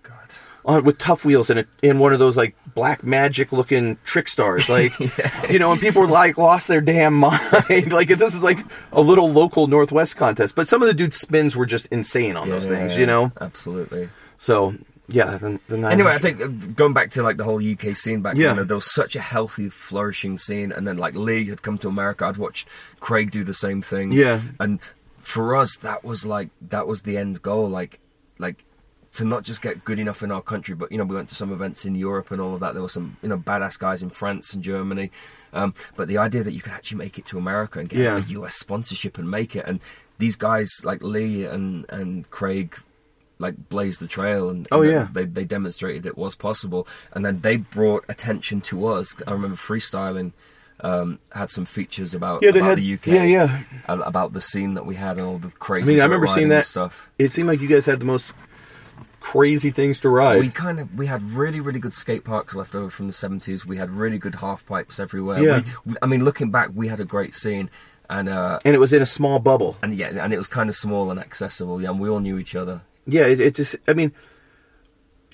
On 0.65 0.83
with 0.83 0.97
Tuff 0.97 1.25
wheels 1.25 1.49
and 1.49 1.61
a, 1.61 1.65
in 1.81 1.97
one 1.99 2.13
of 2.13 2.19
those 2.19 2.37
like 2.37 2.55
black 2.75 3.03
magic 3.03 3.51
looking 3.51 3.97
trick 4.05 4.27
stars 4.27 4.69
like 4.69 4.91
you 5.49 5.59
know 5.59 5.71
and 5.71 5.81
people 5.81 6.01
were 6.03 6.07
like 6.07 6.37
lost 6.37 6.67
their 6.67 6.81
damn 6.81 7.13
mind 7.13 7.39
like 7.91 8.07
this 8.07 8.33
is 8.33 8.41
like 8.41 8.59
a 8.91 9.01
little 9.01 9.29
local 9.31 9.67
northwest 9.67 10.15
contest 10.17 10.55
but 10.55 10.67
some 10.67 10.81
of 10.81 10.87
the 10.87 10.93
dudes 10.93 11.17
spins 11.17 11.55
were 11.55 11.65
just 11.65 11.85
insane 11.87 12.35
on 12.37 12.47
those 12.49 12.67
things 12.67 12.95
you 12.95 13.05
know 13.05 13.31
absolutely. 13.41 14.07
so 14.37 14.73
yeah 15.09 15.37
the, 15.37 15.59
the 15.67 15.77
Anyway, 15.89 16.11
I 16.11 16.17
think 16.19 16.39
uh, 16.39 16.47
going 16.47 16.93
back 16.93 17.11
to 17.11 17.23
like 17.23 17.35
the 17.37 17.43
whole 17.43 17.59
UK 17.61 17.95
scene 17.97 18.21
back 18.21 18.35
Yeah. 18.37 18.53
then, 18.53 18.67
there 18.67 18.77
was 18.77 18.93
such 18.93 19.15
a 19.17 19.19
healthy, 19.19 19.67
flourishing 19.67 20.37
scene, 20.37 20.71
and 20.71 20.87
then 20.87 20.97
like 20.97 21.15
Lee 21.15 21.49
had 21.49 21.61
come 21.63 21.77
to 21.79 21.89
America. 21.89 22.25
I'd 22.25 22.37
watched 22.37 22.67
Craig 23.01 23.31
do 23.31 23.43
the 23.43 23.53
same 23.53 23.81
thing. 23.81 24.13
Yeah. 24.13 24.39
and 24.59 24.79
for 25.19 25.55
us, 25.57 25.75
that 25.81 26.05
was 26.05 26.25
like 26.25 26.49
that 26.69 26.87
was 26.87 27.01
the 27.01 27.17
end 27.17 27.41
goal. 27.41 27.67
Like, 27.67 27.99
like 28.37 28.63
to 29.13 29.25
not 29.25 29.43
just 29.43 29.61
get 29.61 29.83
good 29.83 29.99
enough 29.99 30.23
in 30.23 30.31
our 30.31 30.41
country, 30.41 30.73
but 30.73 30.91
you 30.91 30.97
know, 30.97 31.03
we 31.03 31.15
went 31.15 31.27
to 31.29 31.35
some 31.35 31.51
events 31.51 31.85
in 31.85 31.95
Europe 31.95 32.31
and 32.31 32.39
all 32.41 32.53
of 32.53 32.59
that. 32.61 32.73
There 32.73 32.81
were 32.81 32.89
some 32.89 33.17
you 33.21 33.29
know 33.29 33.37
badass 33.37 33.77
guys 33.77 34.01
in 34.03 34.09
France 34.09 34.53
and 34.53 34.63
Germany, 34.63 35.11
um, 35.53 35.73
but 35.95 36.07
the 36.07 36.17
idea 36.17 36.43
that 36.43 36.53
you 36.53 36.61
could 36.61 36.71
actually 36.73 36.97
make 36.99 37.17
it 37.19 37.25
to 37.27 37.37
America 37.37 37.79
and 37.79 37.89
get 37.89 37.99
Yeah. 37.99 38.17
a 38.17 38.21
US 38.39 38.55
sponsorship 38.55 39.17
and 39.17 39.29
make 39.29 39.55
it, 39.55 39.65
and 39.67 39.81
these 40.17 40.35
guys 40.35 40.69
like 40.83 41.01
Lee 41.03 41.45
and 41.45 41.85
and 41.89 42.29
Craig 42.29 42.75
like 43.39 43.69
blazed 43.69 43.99
the 43.99 44.07
trail 44.07 44.49
and 44.51 44.67
Oh, 44.71 44.83
yeah. 44.83 45.07
they, 45.11 45.25
they 45.25 45.45
demonstrated 45.45 46.05
it 46.05 46.15
was 46.15 46.35
possible 46.35 46.87
and 47.11 47.25
then 47.25 47.39
they 47.41 47.57
brought 47.57 48.05
attention 48.07 48.61
to 48.69 48.85
us 48.85 49.15
i 49.25 49.31
remember 49.31 49.55
freestyling 49.57 50.31
um, 50.81 51.17
had 51.31 51.49
some 51.49 51.65
features 51.65 52.13
about, 52.13 52.43
Yeah, 52.43 52.51
they 52.51 52.59
about 52.59 52.69
had- 52.69 52.77
the 52.77 52.93
uk 52.93 53.07
yeah, 53.07 53.23
yeah. 53.23 53.63
about 53.87 54.33
the 54.33 54.41
scene 54.41 54.75
that 54.75 54.85
we 54.85 54.93
had 54.93 55.17
and 55.17 55.25
all 55.25 55.39
the 55.39 55.49
crazy 55.49 55.85
I 55.85 55.87
mean 55.87 56.01
I 56.01 56.03
remember 56.03 56.27
seeing 56.27 56.49
that 56.49 56.67
stuff 56.67 57.09
it 57.17 57.31
seemed 57.31 57.47
like 57.47 57.61
you 57.61 57.67
guys 57.67 57.85
had 57.87 57.99
the 57.99 58.05
most 58.05 58.31
crazy 59.21 59.69
things 59.71 59.99
to 60.01 60.09
ride. 60.09 60.39
We 60.41 60.49
kind 60.49 60.79
of 60.79 60.93
we 60.97 61.05
had 61.05 61.21
really 61.21 61.61
really 61.61 61.79
good 61.79 61.93
skate 61.93 62.25
parks 62.25 62.53
left 62.55 62.75
over 62.75 62.89
from 62.89 63.07
the 63.07 63.13
70s 63.13 63.65
we 63.65 63.77
had 63.77 63.89
really 63.89 64.17
good 64.17 64.35
half 64.35 64.65
pipes 64.65 64.99
everywhere. 64.99 65.41
Yeah. 65.41 65.61
we, 65.85 65.95
i 66.01 66.05
mean 66.07 66.25
looking 66.25 66.51
back 66.51 66.71
we 66.73 66.87
had 66.89 66.99
a 66.99 67.05
great 67.05 67.33
scene 67.33 67.69
and 68.09 68.27
uh 68.27 68.59
and 68.65 68.75
it 68.75 68.79
was 68.79 68.91
in 68.91 69.01
a 69.01 69.05
small 69.05 69.39
bubble. 69.39 69.77
and 69.81 69.93
yeah 69.95 70.07
and 70.07 70.33
it 70.33 70.37
was 70.37 70.47
kind 70.47 70.69
of 70.69 70.75
small 70.75 71.09
and 71.11 71.19
accessible. 71.19 71.81
Yeah 71.81 71.91
and 71.91 71.99
we 71.99 72.09
all 72.09 72.19
knew 72.19 72.37
each 72.37 72.55
other. 72.55 72.81
Yeah 73.05 73.27
it, 73.27 73.39
it 73.39 73.55
just 73.55 73.75
i 73.87 73.93
mean 73.93 74.11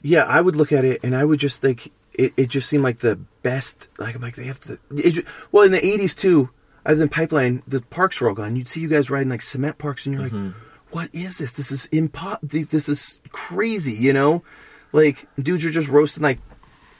yeah 0.04 0.24
i 0.26 0.40
would 0.40 0.56
look 0.56 0.72
at 0.72 0.86
it 0.86 1.00
and 1.04 1.16
i 1.16 1.26
would 1.26 1.40
just 1.40 1.60
think 1.62 1.92
it, 2.14 2.34
it 2.38 2.50
just 2.50 2.70
seemed 2.70 2.84
like 2.84 2.98
the 3.00 3.16
best 3.42 3.88
like 3.98 4.16
i'm 4.16 4.22
like 4.22 4.36
they 4.36 4.46
have 4.46 4.60
to 4.60 4.78
it, 4.92 5.26
well 5.52 5.64
in 5.64 5.72
the 5.72 5.82
80s 5.82 6.16
too 6.16 6.50
other 6.86 6.96
than 6.96 7.10
pipeline 7.10 7.64
the 7.68 7.82
parks 7.82 8.22
were 8.22 8.30
all 8.30 8.36
gone. 8.36 8.56
You'd 8.56 8.68
see 8.68 8.80
you 8.80 8.88
guys 8.88 9.10
riding 9.10 9.30
like 9.30 9.42
cement 9.42 9.78
parks 9.78 10.06
and 10.06 10.16
you're 10.16 10.24
like 10.24 10.54
what 10.92 11.10
is 11.14 11.38
this 11.38 11.52
this 11.54 11.72
is 11.72 11.88
impo- 11.92 12.40
this 12.42 12.88
is 12.90 13.20
crazy 13.32 13.94
you 13.94 14.14
know 14.14 14.44
like 14.94 15.28
dudes 15.42 15.66
are 15.66 15.70
just 15.72 15.88
roasting 15.90 16.24
like 16.24 16.40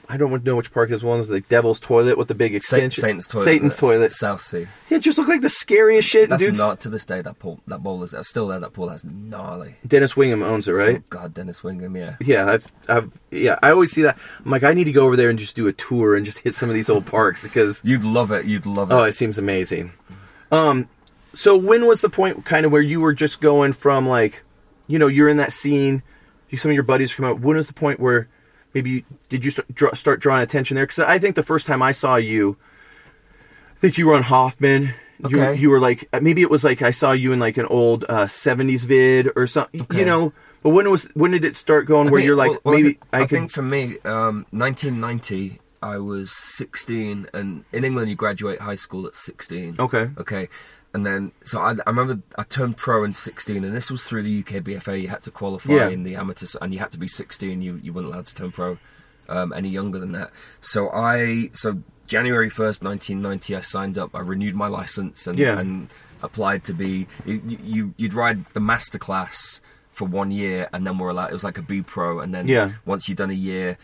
I 0.10 0.16
don't 0.16 0.42
know 0.46 0.56
which 0.56 0.72
park 0.74 0.90
this 0.90 1.04
one 1.04 1.20
was 1.20 1.30
like 1.30 1.50
Devil's 1.50 1.82
Toilet 1.82 2.18
with 2.18 2.30
the 2.30 2.34
big 2.34 2.56
extension. 2.56 3.02
Satan's 3.02 3.28
toilet 3.28 3.44
Satan's 3.44 3.76
Toilet. 3.76 4.12
Southsea 4.14 4.66
Yeah, 4.90 5.00
it 5.00 5.02
just 5.02 5.18
look 5.18 5.28
like 5.28 5.42
the 5.42 5.50
scariest 5.50 6.08
shit. 6.08 6.30
that's 6.30 6.42
dudes. 6.42 6.58
not 6.58 6.80
to 6.82 6.90
this 6.90 7.06
day 7.06 7.22
that 7.22 7.40
pool 7.40 7.60
that 7.68 7.84
bowl 7.84 8.02
is 8.04 8.12
that's 8.12 8.30
still 8.30 8.48
there 8.48 8.58
that 8.62 8.72
pool 8.72 8.88
that's 8.88 9.04
gnarly 9.04 9.76
Dennis 9.86 10.16
Wingham 10.16 10.44
owns 10.44 10.70
it, 10.70 10.72
right? 10.72 11.00
Oh 11.00 11.04
God, 11.10 11.34
Dennis 11.34 11.62
Wingham, 11.62 11.94
yeah. 11.98 12.16
Yeah, 12.22 12.50
I've, 12.50 12.72
I've, 12.88 13.12
yeah, 13.32 13.60
I 13.62 13.72
always 13.72 13.92
see 13.92 14.04
that. 14.04 14.18
I'm 14.46 14.50
like, 14.52 14.64
I 14.64 14.74
need 14.74 14.86
to 14.86 14.94
go 14.94 15.06
over 15.06 15.18
there 15.18 15.30
and 15.30 15.38
just 15.38 15.58
do 15.58 15.68
a 15.68 15.74
tour 15.74 16.16
and 16.16 16.26
just 16.26 16.40
hit 16.40 16.56
some 16.56 16.70
of 16.70 16.76
these 16.76 16.90
old 16.90 17.06
parks 17.06 17.44
because, 17.44 17.82
You'd 17.84 18.04
love 18.06 18.32
it. 18.32 18.46
You'd 18.46 18.66
love 18.66 18.92
it. 18.92 18.94
oh, 18.94 19.04
it 19.04 19.14
seems 19.16 19.38
amazing. 19.38 19.92
Um, 20.54 20.88
so 21.38 21.56
when 21.56 21.86
was 21.86 22.02
the 22.02 22.10
point 22.10 22.46
kind 22.46 22.66
of 22.66 22.72
where 22.72 22.82
you 22.82 23.00
were 23.00 23.14
just 23.14 23.40
going 23.40 23.72
from 23.72 24.08
like, 24.08 24.42
you 24.88 24.98
know, 24.98 25.06
you're 25.06 25.30
in 25.30 25.38
that 25.38 25.54
scene, 25.54 26.02
you, 26.50 26.58
some 26.58 26.72
of 26.72 26.74
your 26.74 26.84
buddies 26.84 27.14
come 27.14 27.26
out. 27.26 27.40
When 27.40 27.58
was 27.58 27.68
the 27.68 27.74
point 27.74 28.00
where 28.00 28.28
maybe 28.74 28.90
you, 28.90 29.04
did 29.30 29.46
you 29.46 29.52
start, 29.52 29.74
draw, 29.76 29.94
start 29.94 30.20
drawing 30.20 30.42
attention 30.42 30.76
there? 30.76 30.86
Because 30.88 30.98
I 31.00 31.20
think 31.20 31.36
the 31.36 31.44
first 31.44 31.68
time 31.68 31.84
I 31.84 31.92
saw 31.92 32.16
you, 32.16 32.58
I 33.76 33.80
think 33.80 34.00
you 34.00 34.08
were 34.08 34.16
on 34.16 34.24
Hoffman. 34.24 34.96
You, 35.30 35.42
Okay. 35.42 35.60
you 35.60 35.70
were 35.70 35.80
like 35.80 36.08
maybe 36.22 36.42
it 36.42 36.50
was 36.50 36.64
like 36.64 36.82
I 36.82 36.92
saw 36.92 37.12
you 37.12 37.34
in 37.34 37.40
like 37.40 37.58
an 37.58 37.66
old 37.66 38.06
uh, 38.08 38.26
'70s 38.26 38.86
vid 38.86 39.32
or 39.36 39.48
something. 39.48 39.82
Okay. 39.82 40.00
You 40.00 40.06
know, 40.06 40.34
but 40.62 40.72
when 40.72 40.90
was 40.92 41.06
when 41.16 41.32
did 41.32 41.44
it 41.44 41.56
start 41.56 41.88
going 41.88 42.08
I 42.08 42.12
where 42.12 42.20
think- 42.20 42.28
you're 42.28 42.36
like 42.36 42.52
well, 42.52 42.60
well, 42.66 42.76
maybe 42.76 43.00
I, 43.12 43.22
I, 43.22 43.26
think, 43.26 43.30
could 43.30 43.36
think 43.36 43.52
for 43.52 43.62
me, 43.64 43.98
um, 44.06 44.46
1990, 44.52 45.60
I 45.82 45.98
was 45.98 46.32
16, 46.32 47.28
and 47.34 47.64
in 47.72 47.84
England 47.84 48.10
you 48.10 48.16
graduate 48.16 48.62
high 48.62 48.76
school 48.76 49.08
at 49.08 49.16
16. 49.16 49.78
Okay. 49.80 50.10
Okay. 50.18 50.50
And 50.98 51.06
then, 51.06 51.32
so 51.44 51.60
I, 51.60 51.74
I 51.86 51.90
remember 51.92 52.20
I 52.40 52.44
turned 52.44 52.76
pro 52.76 53.04
in 53.04 53.14
16, 53.14 53.64
and 53.64 53.72
this 53.72 53.92
was 53.92 54.04
through 54.04 54.24
the 54.24 54.40
UK 54.40 54.64
BFA. 54.64 55.00
You 55.00 55.10
had 55.10 55.22
to 55.24 55.32
qualify 55.32 55.74
Yeah. 55.74 55.90
in 55.90 56.02
the 56.02 56.16
amateurs, 56.16 56.56
and 56.60 56.74
you 56.74 56.80
had 56.80 56.90
to 56.90 56.98
be 56.98 57.08
16. 57.08 57.62
You 57.62 57.80
you 57.84 57.94
weren't 57.94 58.08
allowed 58.08 58.26
to 58.26 58.34
turn 58.34 58.52
pro 58.52 58.80
um, 59.30 59.54
any 59.54 59.70
younger 59.70 60.00
than 60.00 60.14
that. 60.14 60.32
So 60.60 60.90
I, 60.90 61.52
so 61.54 61.84
January 62.08 62.50
1st, 62.50 62.82
1990, 62.82 63.56
I 63.56 63.62
signed 63.62 64.00
up. 64.00 64.16
I 64.16 64.22
renewed 64.22 64.56
my 64.56 64.66
license 64.68 65.28
and 65.28 65.38
Yeah. 65.38 65.60
and 65.60 65.90
applied 66.24 66.64
to 66.64 66.74
be. 66.74 67.06
You, 67.26 67.42
you 67.46 67.94
you'd 67.98 68.16
ride 68.16 68.46
the 68.54 68.60
master 68.60 68.98
class 68.98 69.62
for 69.92 70.06
one 70.08 70.32
year, 70.32 70.68
and 70.74 70.88
then 70.88 70.98
we're 70.98 71.10
allowed. 71.10 71.30
It 71.30 71.34
was 71.34 71.44
like 71.44 71.60
a 71.60 71.62
B 71.72 71.84
pro, 71.84 72.22
and 72.22 72.34
then 72.34 72.48
Yeah. 72.48 72.72
once 72.86 73.08
you'd 73.08 73.20
done 73.20 73.30
a 73.30 73.34
year, 73.52 73.78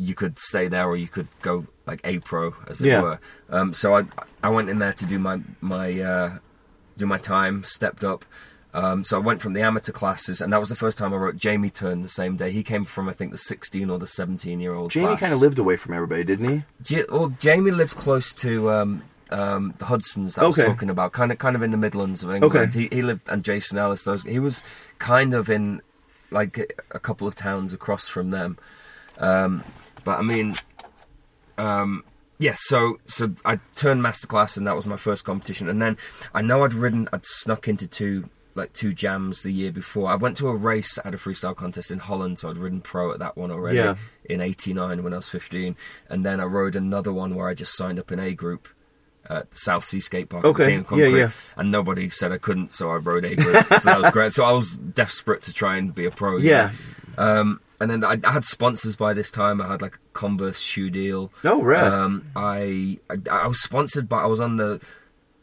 you 0.00 0.14
could 0.14 0.38
stay 0.38 0.66
there 0.68 0.86
or 0.86 0.96
you 0.96 1.08
could 1.08 1.28
go 1.42 1.66
like 1.86 2.00
A 2.04 2.18
pro 2.20 2.54
as 2.68 2.80
it 2.80 2.88
Yeah. 2.88 3.02
were. 3.02 3.18
Um, 3.50 3.74
so 3.74 3.94
I 3.96 4.04
I 4.42 4.48
went 4.48 4.70
in 4.70 4.78
there 4.78 4.92
to 4.94 5.04
do 5.04 5.18
my 5.18 5.40
my 5.60 6.00
uh, 6.00 6.30
do 6.96 7.06
my 7.06 7.18
time, 7.18 7.64
stepped 7.64 8.02
up. 8.04 8.24
Um, 8.72 9.02
so 9.02 9.16
I 9.16 9.20
went 9.20 9.42
from 9.42 9.52
the 9.52 9.62
amateur 9.62 9.90
classes, 9.92 10.40
and 10.40 10.52
that 10.52 10.60
was 10.60 10.68
the 10.68 10.76
first 10.76 10.96
time 10.96 11.12
I 11.12 11.16
wrote 11.16 11.36
Jamie 11.36 11.70
Turn 11.70 12.02
the 12.02 12.08
same 12.08 12.36
day. 12.36 12.52
He 12.52 12.62
came 12.62 12.84
from 12.84 13.08
I 13.08 13.12
think 13.12 13.32
the 13.32 13.38
16 13.38 13.90
or 13.90 13.98
the 13.98 14.06
17 14.06 14.60
year 14.60 14.74
old. 14.74 14.92
Jamie 14.92 15.16
kind 15.16 15.32
of 15.32 15.40
lived 15.40 15.58
away 15.58 15.76
from 15.76 15.92
everybody, 15.94 16.22
didn't 16.24 16.64
he? 16.86 16.96
Ja- 16.96 17.04
well, 17.10 17.28
Jamie 17.30 17.72
lived 17.72 17.96
close 17.96 18.32
to 18.34 18.70
um, 18.70 19.02
um, 19.30 19.74
the 19.78 19.86
Hudsons 19.86 20.36
that 20.36 20.44
I 20.44 20.46
was 20.46 20.56
talking 20.56 20.88
about, 20.88 21.10
kind 21.12 21.32
of 21.32 21.38
kind 21.38 21.56
of 21.56 21.62
in 21.62 21.72
the 21.72 21.76
Midlands 21.76 22.22
of 22.22 22.30
England. 22.30 22.54
Okay. 22.56 22.80
He, 22.88 22.88
he 22.94 23.02
lived 23.02 23.22
and 23.28 23.42
Jason 23.44 23.76
Ellis. 23.76 24.04
Those 24.04 24.22
he 24.22 24.38
was 24.38 24.62
kind 25.00 25.34
of 25.34 25.50
in 25.50 25.82
like 26.30 26.76
a 26.92 27.00
couple 27.00 27.26
of 27.26 27.34
towns 27.34 27.72
across 27.72 28.08
from 28.08 28.30
them. 28.30 28.56
Um, 29.18 29.64
but 30.04 30.18
I 30.18 30.22
mean, 30.22 30.54
um, 31.58 32.04
yeah. 32.38 32.54
So 32.56 32.98
so 33.06 33.32
I 33.44 33.58
turned 33.74 34.00
masterclass, 34.02 34.56
and 34.56 34.66
that 34.66 34.76
was 34.76 34.86
my 34.86 34.96
first 34.96 35.24
competition. 35.24 35.68
And 35.68 35.80
then 35.80 35.96
I 36.34 36.42
know 36.42 36.64
I'd 36.64 36.74
ridden, 36.74 37.08
I'd 37.12 37.24
snuck 37.26 37.68
into 37.68 37.86
two 37.86 38.28
like 38.54 38.72
two 38.72 38.92
jams 38.92 39.42
the 39.42 39.52
year 39.52 39.70
before. 39.72 40.10
I 40.10 40.16
went 40.16 40.36
to 40.38 40.48
a 40.48 40.54
race 40.56 40.98
at 41.04 41.14
a 41.14 41.18
freestyle 41.18 41.54
contest 41.54 41.90
in 41.90 41.98
Holland, 42.00 42.38
so 42.38 42.50
I'd 42.50 42.56
ridden 42.58 42.80
pro 42.80 43.12
at 43.12 43.18
that 43.20 43.36
one 43.36 43.50
already 43.50 43.76
Yeah. 43.78 43.94
in 44.24 44.40
'89 44.40 45.02
when 45.04 45.12
I 45.12 45.16
was 45.16 45.28
15, 45.28 45.76
and 46.08 46.26
then 46.26 46.40
I 46.40 46.44
rode 46.44 46.74
another 46.76 47.12
one 47.12 47.34
where 47.36 47.48
I 47.48 47.54
just 47.54 47.76
signed 47.76 47.98
up 47.98 48.10
in 48.12 48.18
A 48.18 48.34
group. 48.34 48.68
At 49.28 49.54
Southsea 49.54 50.00
Skate 50.02 50.28
Park, 50.28 50.44
Okay, 50.44 50.66
King 50.70 50.86
of 50.90 50.98
yeah, 50.98 51.06
yeah. 51.06 51.30
and 51.56 51.70
nobody 51.70 52.08
said 52.08 52.32
I 52.32 52.38
couldn't, 52.38 52.72
so 52.72 52.90
I 52.90 52.96
rode 52.96 53.24
A 53.24 53.36
group. 53.36 53.64
so 53.66 53.78
that 53.84 54.00
was 54.00 54.10
great. 54.10 54.32
So 54.32 54.42
I 54.42 54.50
was 54.50 54.76
desperate 54.76 55.42
to 55.42 55.52
try 55.52 55.76
and 55.76 55.94
be 55.94 56.06
a 56.06 56.10
pro. 56.10 56.38
Yeah. 56.38 56.72
Um, 57.16 57.60
and 57.80 57.90
then 57.90 58.04
I, 58.04 58.18
I 58.24 58.32
had 58.32 58.44
sponsors 58.44 58.94
by 58.96 59.14
this 59.14 59.30
time. 59.30 59.60
I 59.60 59.68
had 59.68 59.82
like 59.82 59.94
a 59.96 59.98
Converse 60.12 60.60
shoe 60.60 60.90
deal. 60.90 61.32
Oh, 61.44 61.62
right. 61.62 61.82
Um, 61.82 62.26
I, 62.36 62.98
I 63.08 63.16
I 63.30 63.46
was 63.46 63.62
sponsored, 63.62 64.08
but 64.08 64.16
I 64.22 64.26
was 64.26 64.40
on 64.40 64.56
the 64.56 64.80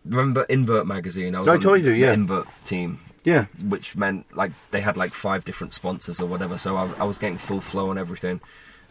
remember 0.06 0.44
Invert 0.44 0.86
magazine. 0.88 1.36
I 1.36 1.40
was 1.40 1.48
I 1.48 1.54
on 1.56 1.62
told 1.62 1.80
you, 1.80 1.86
the 1.92 1.96
yeah. 1.98 2.14
Invert 2.14 2.48
team. 2.64 3.00
Yeah. 3.24 3.48
which 3.68 3.98
meant 3.98 4.26
like 4.38 4.54
they 4.72 4.80
had 4.80 4.96
like 4.96 5.12
five 5.12 5.44
different 5.44 5.74
sponsors 5.74 6.22
or 6.22 6.28
whatever. 6.28 6.58
So 6.58 6.78
I, 6.78 6.90
I 7.00 7.04
was 7.04 7.18
getting 7.18 7.38
full 7.38 7.60
flow 7.60 7.90
on 7.90 7.98
everything. 7.98 8.40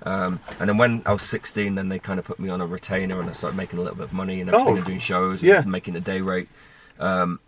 Um, 0.02 0.40
and 0.60 0.68
then 0.68 0.76
when 0.76 1.00
I 1.06 1.12
was 1.14 1.22
16, 1.22 1.74
then 1.74 1.88
they 1.88 1.98
kind 1.98 2.18
of 2.18 2.26
put 2.26 2.38
me 2.38 2.50
on 2.50 2.60
a 2.60 2.66
retainer 2.66 3.18
and 3.18 3.30
I 3.30 3.32
started 3.32 3.56
making 3.56 3.78
a 3.78 3.82
little 3.82 3.96
bit 3.96 4.04
of 4.04 4.12
money 4.12 4.42
and 4.42 4.50
everything 4.50 4.72
Oh, 4.74 4.76
and 4.76 4.84
doing 4.84 4.98
shows 4.98 5.42
yeah. 5.42 5.62
and 5.62 5.72
making 5.72 5.96
a 5.96 6.00
day 6.00 6.20
rate. 6.20 6.48
Um, 6.98 7.40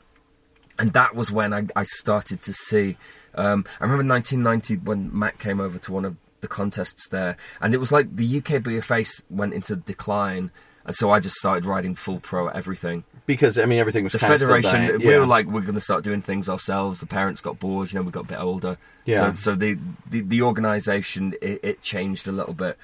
and 0.79 0.95
that 0.95 1.15
was 1.15 1.31
when 1.31 1.53
I, 1.53 1.67
I 1.77 1.83
started 1.85 2.41
to 2.43 2.55
see. 2.55 2.97
Um, 3.39 3.65
I 3.81 3.85
remember 3.85 4.05
1990 4.13 4.85
when 4.85 5.17
Matt 5.17 5.39
came 5.39 5.61
over 5.61 5.79
to 5.79 5.93
one 5.93 6.05
of 6.05 6.17
the 6.41 6.49
contests 6.49 7.09
there, 7.09 7.37
and 7.61 7.73
it 7.75 7.79
was 7.79 7.91
like 7.93 8.15
the 8.15 8.39
UK 8.39 8.63
BFA 8.63 9.23
went 9.31 9.55
into 9.55 9.77
decline, 9.77 10.51
and 10.85 10.95
so 10.95 11.11
I 11.11 11.21
just 11.21 11.37
started 11.37 11.65
riding 11.65 11.95
full 11.95 12.19
pro 12.21 12.49
at 12.49 12.57
everything 12.57 13.05
Because 13.27 13.59
I 13.59 13.67
mean 13.67 13.79
everything 13.79 14.05
was 14.05 14.13
the 14.15 14.19
kind 14.19 14.33
of 14.33 14.41
still 14.41 14.49
federation 14.49 14.87
dying. 14.89 14.99
we 15.07 15.17
were 15.19 15.27
like 15.27 15.47
we're 15.47 15.61
going 15.61 15.75
to 15.75 15.81
start 15.81 16.03
doing 16.05 16.23
things 16.23 16.49
ourselves 16.49 17.01
the 17.01 17.07
parents 17.07 17.41
got 17.43 17.59
bored 17.59 17.93
you 17.93 17.99
know 17.99 18.03
we 18.05 18.11
got 18.11 18.25
a 18.25 18.29
bit 18.29 18.41
older 18.41 18.79
Yeah. 19.05 19.33
so, 19.33 19.53
so 19.53 19.55
the 19.55 19.79
the, 20.09 20.23
the 20.23 20.43
organization 20.43 21.35
it, 21.43 21.61
it 21.63 21.83
changed 21.83 22.27
a 22.27 22.33
little 22.33 22.55
bit 22.55 22.79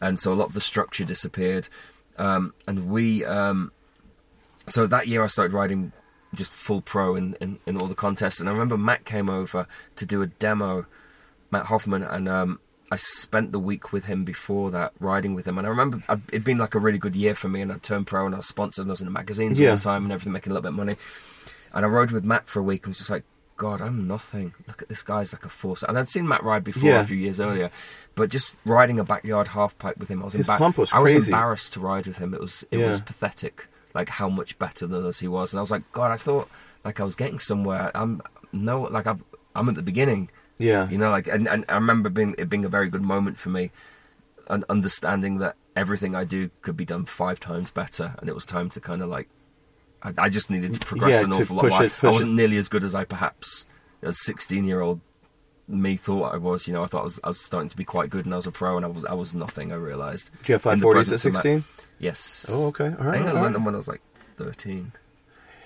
and 0.00 0.18
so 0.18 0.32
a 0.32 0.34
lot 0.34 0.46
of 0.46 0.54
the 0.54 0.60
structure 0.62 1.04
disappeared 1.04 1.68
um, 2.18 2.54
and 2.66 2.88
we 2.88 3.24
um, 3.26 3.70
so 4.66 4.86
that 4.86 5.06
year 5.08 5.22
i 5.22 5.26
started 5.26 5.52
riding 5.52 5.92
just 6.34 6.50
full 6.52 6.80
pro 6.80 7.14
in, 7.16 7.34
in, 7.40 7.58
in 7.66 7.76
all 7.76 7.86
the 7.86 7.94
contests 7.94 8.40
and 8.40 8.48
i 8.48 8.52
remember 8.52 8.76
matt 8.78 9.04
came 9.04 9.28
over 9.28 9.66
to 9.96 10.06
do 10.06 10.22
a 10.22 10.26
demo 10.26 10.86
matt 11.50 11.66
hoffman 11.66 12.02
and 12.02 12.28
um, 12.28 12.58
I 12.90 12.96
spent 12.96 13.52
the 13.52 13.58
week 13.58 13.90
with 13.92 14.04
him 14.04 14.22
before 14.26 14.70
that, 14.72 14.92
riding 15.00 15.34
with 15.34 15.46
him, 15.46 15.56
and 15.56 15.66
I 15.66 15.70
remember 15.70 16.02
I'd, 16.10 16.20
it'd 16.28 16.44
been 16.44 16.58
like 16.58 16.74
a 16.74 16.78
really 16.78 16.98
good 16.98 17.16
year 17.16 17.34
for 17.34 17.48
me, 17.48 17.62
and 17.62 17.72
I 17.72 17.78
turned 17.78 18.06
pro, 18.06 18.26
and 18.26 18.34
I 18.34 18.38
was 18.38 18.46
sponsored, 18.48 18.82
and 18.82 18.90
I 18.90 18.92
was 18.92 19.00
in 19.00 19.06
the 19.06 19.10
magazines 19.12 19.58
Yeah. 19.58 19.70
all 19.70 19.76
the 19.76 19.82
time, 19.82 20.02
and 20.02 20.12
everything, 20.12 20.34
making 20.34 20.50
a 20.50 20.54
little 20.54 20.62
bit 20.70 20.78
of 20.78 20.86
money. 20.86 20.96
And 21.72 21.86
I 21.86 21.88
rode 21.88 22.10
with 22.10 22.22
Matt 22.22 22.48
for 22.50 22.60
a 22.60 22.62
week, 22.62 22.84
and 22.84 22.90
was 22.90 22.98
just 22.98 23.08
like, 23.08 23.24
God, 23.56 23.80
I'm 23.80 24.06
nothing. 24.06 24.52
Look 24.68 24.82
at 24.82 24.90
this 24.90 25.02
guy's 25.02 25.32
like 25.32 25.46
a 25.46 25.48
force. 25.48 25.82
And 25.82 25.98
I'd 25.98 26.10
seen 26.10 26.28
Matt 26.28 26.44
ride 26.44 26.64
before 26.64 26.90
Yeah. 26.90 27.00
a 27.00 27.06
few 27.06 27.16
years 27.16 27.40
earlier, 27.40 27.70
but 28.14 28.28
just 28.28 28.54
riding 28.66 28.98
a 28.98 29.04
backyard 29.04 29.48
half 29.48 29.78
pipe 29.78 29.96
with 29.96 30.10
him, 30.10 30.20
I 30.20 30.24
was 30.26 30.34
His 30.34 30.48
embar- 30.48 30.76
was 30.76 30.92
I 30.92 30.98
was 30.98 31.14
embarrassed 31.14 31.72
to 31.72 31.80
ride 31.80 32.06
with 32.06 32.18
him. 32.18 32.34
It 32.34 32.40
was 32.42 32.62
it 32.70 32.78
Yeah. 32.78 32.88
was 32.88 33.00
pathetic, 33.00 33.68
like 33.94 34.08
how 34.08 34.28
much 34.28 34.58
better 34.58 34.86
than 34.86 35.04
us 35.06 35.20
he 35.20 35.28
was. 35.28 35.52
And 35.52 35.58
I 35.58 35.62
was 35.62 35.70
like, 35.70 35.90
God, 35.92 36.10
I 36.10 36.16
thought 36.16 36.48
like 36.84 37.00
I 37.00 37.04
was 37.04 37.14
getting 37.14 37.38
somewhere. 37.38 37.90
I'm 37.94 38.20
no 38.52 38.82
like 38.82 39.06
I'm 39.06 39.24
I'm 39.54 39.68
at 39.68 39.74
the 39.74 39.82
beginning. 39.82 40.30
Yeah. 40.58 40.88
You 40.88 40.98
know, 40.98 41.10
like, 41.10 41.26
and, 41.28 41.48
and 41.48 41.64
I 41.68 41.74
remember 41.74 42.08
being 42.08 42.34
it 42.38 42.48
being 42.48 42.64
a 42.64 42.68
very 42.68 42.88
good 42.88 43.02
moment 43.02 43.38
for 43.38 43.48
me, 43.50 43.70
and 44.48 44.64
understanding 44.68 45.38
that 45.38 45.56
everything 45.74 46.14
I 46.14 46.24
do 46.24 46.50
could 46.60 46.76
be 46.76 46.84
done 46.84 47.04
five 47.06 47.40
times 47.40 47.70
better, 47.70 48.14
and 48.18 48.28
it 48.28 48.34
was 48.34 48.44
time 48.44 48.70
to 48.70 48.80
kind 48.80 49.02
of 49.02 49.08
like, 49.08 49.28
I, 50.02 50.12
I 50.18 50.28
just 50.28 50.50
needed 50.50 50.74
to 50.74 50.80
progress 50.86 51.18
Yeah, 51.18 51.24
an 51.24 51.32
awful 51.32 51.56
lot. 51.56 51.82
it- 51.84 52.04
I 52.04 52.08
wasn't 52.10 52.34
nearly 52.34 52.58
as 52.58 52.68
good 52.68 52.84
as 52.84 52.94
I 52.94 53.04
perhaps 53.04 53.66
as 54.02 54.22
sixteen 54.22 54.64
year 54.66 54.80
old 54.80 55.00
me 55.68 55.96
thought 55.96 56.34
I 56.34 56.38
was. 56.38 56.66
You 56.66 56.74
know, 56.74 56.82
I 56.82 56.86
thought 56.86 57.00
I 57.02 57.04
was, 57.04 57.20
I 57.24 57.28
was 57.28 57.40
starting 57.40 57.68
to 57.70 57.76
be 57.76 57.84
quite 57.84 58.10
good, 58.10 58.24
and 58.24 58.34
I 58.34 58.36
was 58.36 58.46
a 58.46 58.52
pro, 58.52 58.76
and 58.76 58.84
I 58.84 58.88
was 58.88 59.04
I 59.04 59.14
was 59.14 59.34
nothing. 59.34 59.72
I 59.72 59.76
realised. 59.76 60.30
Did 60.42 60.48
you 60.48 60.52
have 60.54 60.62
540s 60.62 60.76
at 60.88 60.92
presence 60.92 61.24
of 61.24 61.32
Matt- 61.34 61.42
16? 61.42 61.64
Yes. 61.98 62.46
Oh, 62.50 62.66
okay. 62.66 62.86
All 62.86 63.02
I 63.02 63.04
right. 63.04 63.12
think 63.14 63.26
I 63.26 63.32
learned 63.32 63.44
right. 63.44 63.52
them 63.52 63.64
when 63.64 63.74
I 63.74 63.78
was 63.78 63.88
like 63.88 64.02
13. 64.36 64.92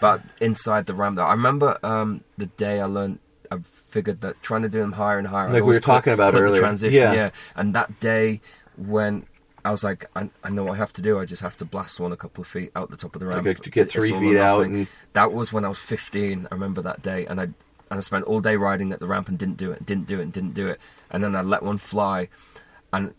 But 0.01 0.23
inside 0.41 0.85
the 0.87 0.93
ramp, 0.95 1.17
though, 1.17 1.25
I 1.25 1.33
remember 1.33 1.79
um, 1.83 2.23
the 2.37 2.47
day 2.47 2.81
I 2.81 2.85
learned, 2.85 3.19
I 3.51 3.59
figured 3.89 4.21
that 4.21 4.43
trying 4.43 4.63
to 4.63 4.69
do 4.69 4.81
them 4.81 4.93
higher 4.93 5.19
and 5.19 5.27
higher. 5.27 5.49
Like 5.49 5.63
we 5.63 5.73
were 5.73 5.81
talking 5.81 6.13
about 6.13 6.35
earlier. 6.35 6.61
transition, 6.61 6.93
Yeah. 7.01 7.15
yeah. 7.15 7.31
And 7.55 7.75
that 7.75 7.99
day 8.01 8.43
when 8.77 9.25
I 9.65 9.71
was 9.71 9.83
like, 9.83 10.05
I, 10.15 10.29
I 10.45 10.51
know 10.51 10.65
what 10.65 10.75
I 10.75 10.77
have 10.77 10.93
to 10.95 11.03
do. 11.03 11.19
I 11.19 11.25
just 11.25 11.41
have 11.41 11.57
to 11.57 11.65
blast 11.65 11.99
one 11.99 12.13
a 12.13 12.17
couple 12.17 12.43
of 12.43 12.49
feet 12.49 12.71
out 12.77 12.91
the 12.91 12.97
top 12.99 13.17
of 13.17 13.21
the 13.21 13.27
ramp. 13.27 13.47
Like, 13.47 13.63
to 13.63 13.71
get 13.71 13.91
three 13.91 14.11
feet 14.13 14.37
out 14.37 14.67
and- 14.67 14.87
That 15.15 15.33
was 15.33 15.53
when 15.53 15.65
I 15.65 15.69
was 15.69 15.79
15. 15.79 16.47
I 16.51 16.55
remember 16.55 16.83
that 16.83 17.01
day, 17.01 17.25
and 17.27 17.41
I 17.41 17.49
and 17.91 17.99
I 17.99 18.01
spent 18.01 18.25
all 18.25 18.41
day 18.41 18.57
riding 18.57 18.93
at 18.93 19.01
the 19.01 19.07
ramp 19.07 19.29
and 19.29 19.39
didn't 19.39 19.57
do 19.57 19.71
it, 19.73 19.85
didn't 19.87 20.07
do 20.07 20.21
it, 20.21 20.33
didn't 20.33 20.55
do 20.55 20.69
it, 20.69 20.81
and 21.11 21.23
then 21.23 21.35
I 21.37 21.43
let 21.43 21.63
one 21.63 21.79
fly, 21.79 22.29
and 22.93 23.15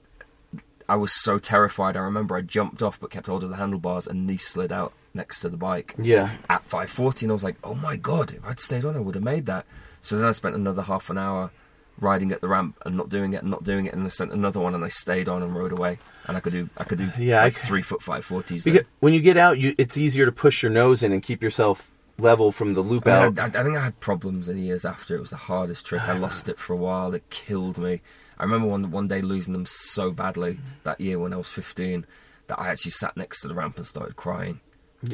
I 0.90 0.96
was 0.96 1.12
so 1.14 1.38
terrified. 1.40 1.98
I 1.98 2.02
remember 2.02 2.36
I 2.38 2.42
jumped 2.42 2.82
off 2.82 3.00
but 3.00 3.12
kept 3.12 3.28
hold 3.28 3.44
of 3.44 3.50
the 3.50 3.58
handlebars 3.58 4.08
and 4.08 4.26
knee 4.26 4.38
slid 4.38 4.72
out 4.72 4.94
next 5.14 5.40
to 5.42 5.50
the 5.50 5.58
bike 5.58 5.96
Yeah. 5.98 6.32
at 6.50 6.64
540 6.64 7.26
and 7.26 7.32
I 7.32 7.34
was 7.34 7.44
like, 7.44 7.56
oh 7.64 7.74
my 7.76 7.96
god, 7.98 8.32
if 8.32 8.46
I'd 8.46 8.60
stayed 8.60 8.86
on 8.86 8.96
I 8.96 9.00
would 9.00 9.16
have 9.16 9.24
made 9.24 9.48
that. 9.48 9.66
So 10.00 10.16
then 10.18 10.28
I 10.28 10.32
spent 10.32 10.56
another 10.56 10.84
half 10.84 11.10
an 11.10 11.18
hour 11.18 11.52
riding 12.00 12.32
at 12.32 12.40
the 12.40 12.48
ramp 12.48 12.78
and 12.86 12.96
not 12.96 13.10
doing 13.10 13.34
it 13.34 13.42
and 13.42 13.50
not 13.52 13.64
doing 13.66 13.88
it 13.88 13.94
and 13.94 14.06
I 14.06 14.10
sent 14.10 14.32
another 14.32 14.60
one 14.60 14.76
and 14.76 14.86
I 14.86 14.88
stayed 14.90 15.28
on 15.28 15.42
and 15.44 15.54
rode 15.56 15.72
away 15.74 15.98
and 16.28 16.38
I 16.38 16.40
could 16.40 16.54
do 16.54 16.70
I 16.78 16.84
could 16.86 17.00
do 17.00 17.10
Yeah, 17.18 17.42
like 17.42 17.58
c- 17.58 17.68
three 17.68 17.82
foot 17.82 18.00
540s. 18.02 18.86
When 19.00 19.14
you 19.14 19.20
get 19.20 19.36
out, 19.36 19.58
you 19.58 19.74
it's 19.80 19.98
easier 19.98 20.26
to 20.26 20.32
push 20.32 20.62
your 20.64 20.72
nose 20.72 21.02
in 21.04 21.12
and 21.12 21.22
keep 21.24 21.42
yourself 21.42 21.92
level 22.20 22.52
from 22.52 22.74
the 22.74 22.82
loop 22.82 23.08
I, 23.08 23.12
out. 23.12 23.36
mean, 23.36 23.40
I, 23.40 23.60
I 23.60 23.64
think 23.64 23.78
I 23.78 23.84
had 23.84 24.00
problems 24.00 24.50
in 24.50 24.58
years 24.58 24.86
after. 24.86 25.16
It 25.16 25.22
was 25.22 25.30
the 25.30 25.36
hardest 25.36 25.86
trick. 25.86 26.02
I 26.02 26.18
lost 26.18 26.50
it 26.50 26.60
for 26.60 26.74
a 26.74 26.78
while. 26.78 27.14
It 27.14 27.30
killed 27.30 27.78
me. 27.78 28.02
I 28.40 28.44
remember 28.44 28.68
one 28.68 28.92
one 28.92 29.08
day 29.08 29.22
losing 29.22 29.54
them 29.54 29.66
so 29.66 30.12
badly 30.12 30.60
that 30.84 31.02
year 31.02 31.20
when 31.20 31.34
I 31.34 31.38
was 31.38 31.50
15 31.50 32.06
that 32.48 32.60
I 32.60 32.70
actually 32.70 32.92
sat 32.92 33.18
next 33.18 33.42
to 33.42 33.48
the 33.48 33.56
ramp 33.56 33.78
and 33.78 33.86
started 33.86 34.16
crying. 34.16 34.60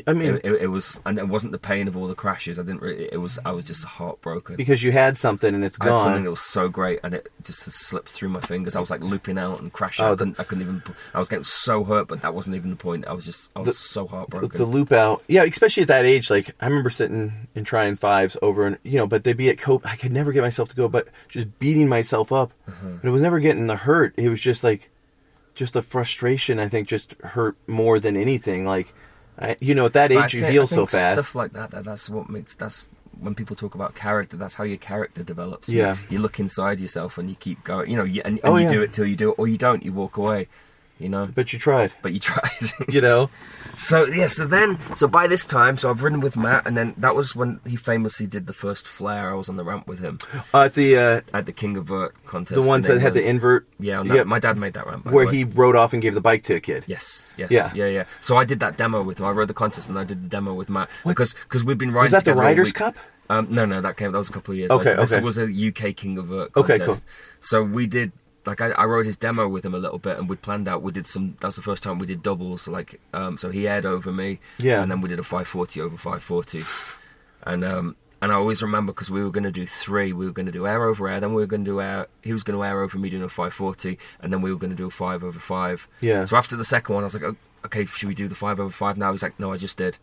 I 0.08 0.14
mean, 0.14 0.36
It, 0.36 0.46
it, 0.46 0.62
it 0.64 0.68
was, 0.68 1.02
and 1.06 1.18
it 1.20 1.28
wasn't 1.28 1.52
the 1.52 1.60
pain 1.60 1.90
of 1.90 1.98
all 1.98 2.08
the 2.08 2.16
crashes. 2.16 2.58
I 2.58 2.64
didn't. 2.64 2.82
Really, 2.82 3.10
it 3.12 3.18
was. 3.18 3.38
I 3.44 3.52
was 3.52 3.66
just 3.66 3.84
heartbroken. 3.84 4.56
because 4.56 4.82
you 4.82 4.94
had 4.94 5.18
something 5.18 5.54
and 5.54 5.62
it's 5.64 5.78
I 5.82 5.86
had 5.88 5.96
something 5.98 6.14
gone. 6.14 6.24
that 6.24 6.30
was 6.30 6.40
so 6.42 6.70
great, 6.70 7.02
and 7.04 7.14
it 7.14 7.30
just 7.44 7.64
slipped 7.70 8.08
through 8.08 8.30
my 8.30 8.40
fingers. 8.40 8.78
I 8.78 8.80
was 8.80 8.90
like 8.90 9.02
looping 9.02 9.38
out 9.38 9.60
and 9.60 9.74
crashing. 9.74 10.06
Oh, 10.06 10.14
I, 10.14 10.16
couldn't, 10.16 10.40
I 10.40 10.44
couldn't 10.46 10.62
even. 10.62 10.84
I 11.14 11.20
was 11.20 11.28
getting 11.28 11.44
so 11.44 11.84
hurt, 11.84 12.08
but 12.08 12.22
that 12.22 12.34
wasn't 12.34 12.56
even 12.56 12.70
the 12.70 12.78
point. 12.78 13.06
I 13.08 13.14
was 13.14 13.26
just. 13.26 13.52
I 13.58 13.60
was 13.60 13.68
The- 13.68 13.74
so 13.74 14.08
heartbroken. 14.08 14.48
With 14.48 14.58
the 14.58 14.66
loop 14.66 14.94
out, 14.94 15.22
yeah, 15.28 15.44
especially 15.44 15.82
at 15.84 15.90
that 15.90 16.06
age. 16.06 16.30
Like 16.30 16.56
I 16.62 16.68
remember 16.68 16.90
sitting 16.90 17.48
and 17.54 17.66
trying 17.66 17.98
fives 17.98 18.38
over 18.42 18.66
and 18.66 18.78
you 18.84 18.98
know, 18.98 19.06
but 19.08 19.26
they'd 19.26 19.36
be 19.36 19.50
at 19.50 19.58
cope. 19.58 19.86
I 19.86 19.98
could 19.98 20.14
never 20.14 20.32
get 20.32 20.44
myself 20.44 20.70
to 20.70 20.76
go, 20.78 20.88
but 20.88 21.10
just 21.28 21.60
beating 21.60 21.90
myself 21.90 22.32
up. 22.32 22.54
Uh-huh. 22.70 22.88
But 23.02 23.10
it 23.10 23.12
was 23.12 23.22
never 23.22 23.42
getting 23.42 23.68
the 23.68 23.76
hurt. 23.76 24.14
It 24.16 24.30
was 24.30 24.40
just 24.40 24.64
like, 24.64 24.90
just 25.56 25.74
the 25.74 25.82
frustration. 25.82 26.58
I 26.58 26.70
think 26.70 26.88
just 26.88 27.14
hurt 27.22 27.58
more 27.68 28.00
than 28.00 28.16
anything. 28.16 28.66
Like, 28.66 28.94
I, 29.40 29.56
you 29.60 29.74
know, 29.76 29.86
at 29.86 29.94
that 29.94 30.12
age 30.12 30.18
I 30.18 30.24
you 30.24 30.42
think- 30.42 30.48
heal 30.52 30.68
so 30.68 30.86
fast. 30.86 31.14
Stuff 31.20 31.36
like 31.36 31.54
that, 31.54 31.72
that. 31.72 31.84
That's 31.86 32.10
what 32.10 32.30
makes. 32.30 32.56
That's 32.56 32.88
when 33.20 33.36
people 33.36 33.56
talk 33.56 33.74
about 33.76 33.96
character. 33.96 34.38
That's 34.38 34.56
how 34.56 34.64
your 34.64 34.78
character 34.78 35.24
develops. 35.24 35.70
You- 35.70 35.80
Yeah. 35.80 35.98
You, 36.10 36.20
look 36.20 36.40
inside 36.40 36.80
yourself 36.80 37.18
and 37.18 37.30
you 37.30 37.36
keep 37.36 37.64
going. 37.64 37.90
You 37.90 37.98
know, 37.98 38.04
you, 38.04 38.22
and, 38.26 38.40
and 38.44 38.54
Oh, 38.54 38.58
you 38.58 38.66
yeah. 38.66 38.72
do 38.72 38.82
it 38.82 38.94
till 38.94 39.06
you 39.06 39.16
do 39.16 39.32
it, 39.32 39.36
or 39.40 39.48
you 39.48 39.58
don't. 39.58 39.84
You 39.84 39.94
walk 39.94 40.18
away. 40.18 40.48
You 41.04 41.10
know. 41.10 41.28
But 41.34 41.54
you 41.54 41.60
tried. 41.60 41.92
But 42.02 42.14
you 42.14 42.20
tried. 42.20 42.50
You 42.90 43.02
know. 43.02 43.30
So 43.76 44.06
yeah, 44.06 44.28
so 44.28 44.46
then, 44.46 44.78
so 44.96 45.08
by 45.08 45.26
this 45.26 45.48
time, 45.48 45.78
so 45.80 45.90
I've 45.90 46.04
ridden 46.04 46.20
with 46.20 46.38
Matt, 46.38 46.68
and 46.68 46.78
then 46.78 46.94
that 46.98 47.16
was 47.16 47.36
when 47.36 47.60
he 47.66 47.76
famously 47.76 48.28
did 48.28 48.46
the 48.46 48.54
first 48.54 48.88
flare. 48.88 49.32
I 49.32 49.34
was 49.34 49.50
on 49.50 49.56
the 49.56 49.64
ramp 49.64 49.88
with 49.88 49.98
him 50.00 50.20
Uh, 50.54 50.62
at 50.66 50.76
the 50.76 50.96
uh, 50.98 51.22
at 51.34 51.48
the 51.48 51.52
King 51.54 51.78
of 51.78 51.86
Vert 51.88 52.14
contest. 52.28 52.62
the 52.62 52.68
ones 52.68 52.86
that 52.88 53.02
had 53.02 53.16
the 53.16 53.28
invert. 53.28 53.68
Yeah, 53.80 54.04
that, 54.04 54.16
yeah, 54.16 54.24
my 54.24 54.38
dad 54.40 54.58
made 54.60 54.74
that 54.74 54.86
ramp. 54.86 55.06
where 55.08 55.28
he 55.30 55.44
rode 55.44 55.76
off 55.76 55.92
and 55.94 56.02
gave 56.04 56.14
the 56.14 56.22
bike 56.22 56.44
to 56.44 56.56
a 56.56 56.60
kid. 56.60 56.84
Yes, 56.88 57.34
yes, 57.36 57.50
Yeah. 57.50 57.72
yeah, 57.74 57.88
yeah, 57.88 58.04
So 58.20 58.38
I 58.38 58.46
did 58.46 58.60
that 58.60 58.78
demo 58.78 59.02
with 59.02 59.20
him. 59.20 59.26
I 59.26 59.32
rode 59.32 59.48
the 59.50 59.56
contest 59.56 59.90
and 59.90 59.98
I 59.98 60.04
did 60.04 60.24
the 60.24 60.30
demo 60.30 60.54
with 60.54 60.70
Matt 60.70 60.90
because 61.06 61.34
because 61.34 61.64
we've 61.64 61.78
been 61.78 61.92
riding. 61.92 62.14
Was 62.14 62.24
that 62.24 62.26
the 62.26 62.36
Riders. 62.40 62.72
Cup? 62.72 62.96
Um, 63.30 63.48
no, 63.50 63.66
no, 63.66 63.82
that 63.82 63.98
came. 63.98 64.12
That 64.12 64.18
was 64.20 64.30
a 64.30 64.34
couple 64.34 64.52
of 64.52 64.58
years. 64.60 64.70
Okay, 64.70 64.90
later. 64.92 65.02
This 65.02 65.14
okay. 65.14 65.24
was 65.24 65.38
a 65.40 65.46
UK 65.50 65.96
King 65.96 66.20
of 66.20 66.28
Vert 66.28 66.54
contest. 66.54 66.82
Okay, 66.82 66.86
cool. 66.86 66.98
So 67.40 67.64
we 67.64 67.88
did 67.88 68.12
like 68.46 68.60
I, 68.62 68.72
I 68.72 68.86
rode 68.86 69.06
his 69.06 69.18
demo 69.18 69.48
with 69.48 69.66
him 69.66 69.74
a 69.74 69.78
little 69.78 70.00
bit, 70.00 70.18
and 70.18 70.28
we 70.30 70.36
planned 70.36 70.68
out. 70.68 70.82
We 70.82 70.92
did 70.92 71.08
some. 71.08 71.38
that's 71.40 71.56
the 71.56 71.62
first 71.62 71.84
time 71.84 72.00
we 72.00 72.08
did 72.08 72.22
doubles. 72.24 72.68
Like, 72.68 73.00
um, 73.14 73.38
so 73.38 73.50
he 73.50 73.68
aired 73.68 73.86
over 73.86 74.12
me, 74.12 74.40
Yeah. 74.58 74.82
and 74.82 74.92
then 74.92 75.02
we 75.02 75.10
did 75.10 75.20
a 75.20 75.24
540 75.24 75.82
over 75.82 75.96
540, 75.98 76.64
and 77.44 77.64
um, 77.64 77.96
and 78.22 78.32
I 78.32 78.36
always 78.36 78.62
remember 78.62 78.94
because 78.94 79.10
we 79.12 79.24
were 79.24 79.32
going 79.32 79.44
to 79.44 79.52
do 79.52 79.66
three. 79.68 80.14
We 80.14 80.26
were 80.26 80.32
going 80.32 80.46
to 80.46 80.52
do 80.52 80.66
air 80.66 80.84
over 80.84 81.08
air, 81.10 81.20
then 81.20 81.34
we 81.34 81.42
were 81.42 81.48
going 81.48 81.66
to 81.66 81.72
do 81.72 81.82
air. 81.82 82.08
He 82.22 82.32
was 82.34 82.44
going 82.44 82.58
to 82.58 82.64
air 82.64 82.82
over 82.82 82.98
me 82.98 83.10
doing 83.10 83.24
a 83.24 83.30
540, 83.30 83.98
and 84.22 84.32
then 84.32 84.42
we 84.42 84.52
were 84.52 84.58
going 84.60 84.72
to 84.72 84.76
do 84.78 84.88
a 84.88 84.92
five 84.92 85.24
over 85.24 85.40
five. 85.40 85.88
Yeah. 86.02 86.26
So 86.26 86.38
after 86.38 86.56
the 86.56 86.66
second 86.66 86.96
one, 86.96 87.04
I 87.04 87.08
was 87.08 87.14
like, 87.14 87.24
oh, 87.24 87.36
okay, 87.66 87.86
should 87.86 88.08
we 88.08 88.16
do 88.16 88.28
the 88.28 88.36
five 88.36 88.60
over 88.60 88.72
five 88.72 88.98
now? 88.98 89.12
He's 89.12 89.24
like, 89.24 89.40
no, 89.40 89.52
I 89.52 89.58
just 89.58 89.78
did. 89.78 89.98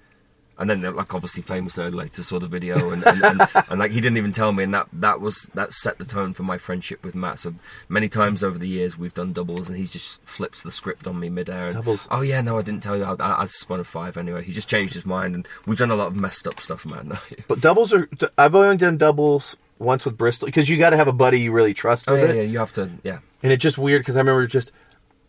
And 0.61 0.69
then, 0.69 0.83
like, 0.95 1.15
obviously, 1.15 1.43
famous 1.43 1.77
nerd 1.77 1.95
later 1.95 2.23
saw 2.23 2.39
the 2.39 2.47
video, 2.47 2.91
and, 2.91 3.03
and, 3.07 3.25
and, 3.25 3.41
and 3.71 3.81
like 3.81 3.93
he 3.93 4.01
didn't 4.03 4.19
even 4.19 4.31
tell 4.31 4.53
me, 4.53 4.63
and 4.63 4.75
that 4.75 4.89
that 4.93 5.19
was 5.19 5.51
that 5.55 5.73
set 5.73 5.97
the 5.97 6.05
tone 6.05 6.35
for 6.35 6.43
my 6.43 6.59
friendship 6.59 7.03
with 7.03 7.15
Matt. 7.15 7.39
So 7.39 7.55
many 7.89 8.11
times 8.11 8.45
over 8.45 8.59
the 8.59 8.69
years, 8.69 8.99
we've 8.99 9.15
done 9.15 9.33
doubles, 9.33 9.71
and 9.71 9.79
he 9.79 9.87
just 9.87 10.23
flips 10.23 10.63
the 10.63 10.71
script 10.71 11.07
on 11.07 11.19
me 11.19 11.31
midair. 11.31 11.69
And, 11.69 11.77
Doubles. 11.77 12.07
Oh 12.11 12.21
yeah, 12.21 12.43
no, 12.43 12.59
I 12.59 12.63
didn't 12.63 12.83
tell 12.83 12.95
you. 12.95 13.05
I, 13.05 13.15
I, 13.15 13.43
I 13.43 13.47
spun 13.47 13.81
a 13.81 13.85
five 13.85 14.19
anyway. 14.19 14.45
He 14.45 14.53
just 14.53 14.69
changed 14.69 14.93
his 14.93 15.07
mind, 15.07 15.35
and 15.35 15.49
we've 15.65 15.79
done 15.79 15.91
a 15.91 15.97
lot 15.97 16.09
of 16.09 16.17
messed 16.17 16.47
up 16.47 16.61
stuff, 16.61 16.85
man. 16.85 17.19
But 17.49 17.63
doubles 17.63 17.95
are. 17.95 18.09
I've 18.37 18.55
only 18.55 18.77
done 18.77 18.99
doubles 18.99 19.57
once 19.79 20.05
with 20.05 20.19
Bristol 20.19 20.47
because 20.47 20.69
you 20.69 20.77
got 20.77 20.91
to 20.91 20.97
have 20.99 21.09
a 21.09 21.13
buddy 21.13 21.41
you 21.41 21.53
really 21.53 21.73
trust 21.73 22.09
oh 22.09 22.13
with 22.13 22.23
yeah, 22.23 22.29
it. 22.29 22.37
yeah, 22.37 22.43
you 22.43 22.59
have 22.59 22.73
to, 22.75 22.91
yeah. 23.03 23.21
And 23.43 23.51
it's 23.51 23.63
just 23.63 23.79
weird 23.79 24.03
because 24.03 24.17
I 24.17 24.21
remember 24.21 24.47
just 24.47 24.73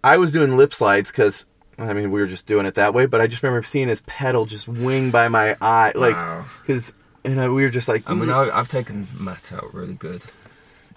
I 0.03 0.17
was 0.17 0.31
doing 0.31 0.57
lip 0.57 0.73
slides 0.73 1.09
because 1.09 1.45
I 1.83 1.93
mean 1.93 2.11
we 2.11 2.21
were 2.21 2.27
just 2.27 2.45
doing 2.47 2.65
it 2.65 2.75
that 2.75 2.93
way, 2.93 3.05
but 3.05 3.21
I 3.21 3.27
just 3.27 3.43
remember 3.43 3.63
seeing 3.65 3.87
his 3.87 4.01
pedal 4.01 4.45
just 4.45 4.67
wing 4.67 5.11
by 5.11 5.27
my 5.27 5.55
eye, 5.61 5.91
like 5.95 6.15
Wow. 6.15 6.45
because 6.61 6.93
and 7.23 7.39
I, 7.39 7.49
we 7.49 7.61
were 7.63 7.69
just 7.69 7.87
like, 7.87 8.09
I 8.09 8.13
mean, 8.15 8.29
I, 8.31 8.49
I've 8.49 8.67
taken 8.69 9.07
Matt 9.19 9.51
out 9.53 9.73
really 9.73 9.93
good. 9.93 10.23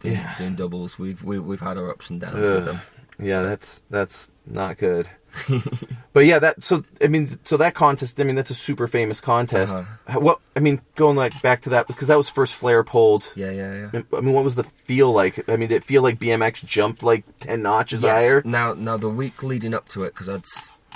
doing, 0.00 0.14
Yeah. 0.14 0.34
doing 0.38 0.54
doubles. 0.54 0.98
We've 0.98 1.22
we, 1.22 1.38
we've 1.38 1.60
had 1.60 1.76
our 1.76 1.90
ups 1.90 2.10
and 2.10 2.20
downs 2.20 2.36
Ugh. 2.36 2.54
with 2.54 2.64
them. 2.66 2.80
Yeah, 3.18 3.42
that's 3.42 3.82
that's 3.90 4.30
not 4.46 4.78
good. 4.78 5.08
but 6.12 6.24
yeah, 6.26 6.38
that 6.38 6.62
so 6.62 6.84
I 7.02 7.08
mean, 7.08 7.28
so 7.44 7.56
that 7.56 7.74
contest. 7.74 8.20
I 8.20 8.24
mean, 8.24 8.36
that's 8.36 8.50
a 8.50 8.54
super 8.54 8.86
famous 8.86 9.20
contest. 9.20 9.74
Uh-huh. 9.74 10.20
What 10.20 10.40
I 10.56 10.60
mean, 10.60 10.80
going 10.94 11.16
like 11.16 11.40
back 11.42 11.62
to 11.62 11.70
that 11.70 11.86
because 11.86 12.08
that 12.08 12.16
was 12.18 12.28
first 12.28 12.54
flare 12.54 12.82
pulled. 12.84 13.32
Yeah, 13.34 13.50
yeah, 13.50 13.88
yeah. 13.92 14.02
I 14.16 14.20
mean, 14.20 14.32
what 14.34 14.44
was 14.44 14.54
the 14.54 14.64
feel 14.64 15.12
like? 15.12 15.48
I 15.48 15.56
mean, 15.56 15.68
did 15.68 15.76
it 15.76 15.84
feel 15.84 16.02
like 16.02 16.18
BMX 16.18 16.64
jumped 16.64 17.02
like 17.02 17.24
ten 17.38 17.62
notches 17.62 18.02
higher? 18.02 18.42
Now, 18.44 18.74
now 18.74 18.96
the 18.96 19.08
week 19.08 19.42
leading 19.42 19.74
up 19.74 19.88
to 19.90 20.04
it, 20.04 20.14
because 20.14 20.28
I'd 20.28 20.46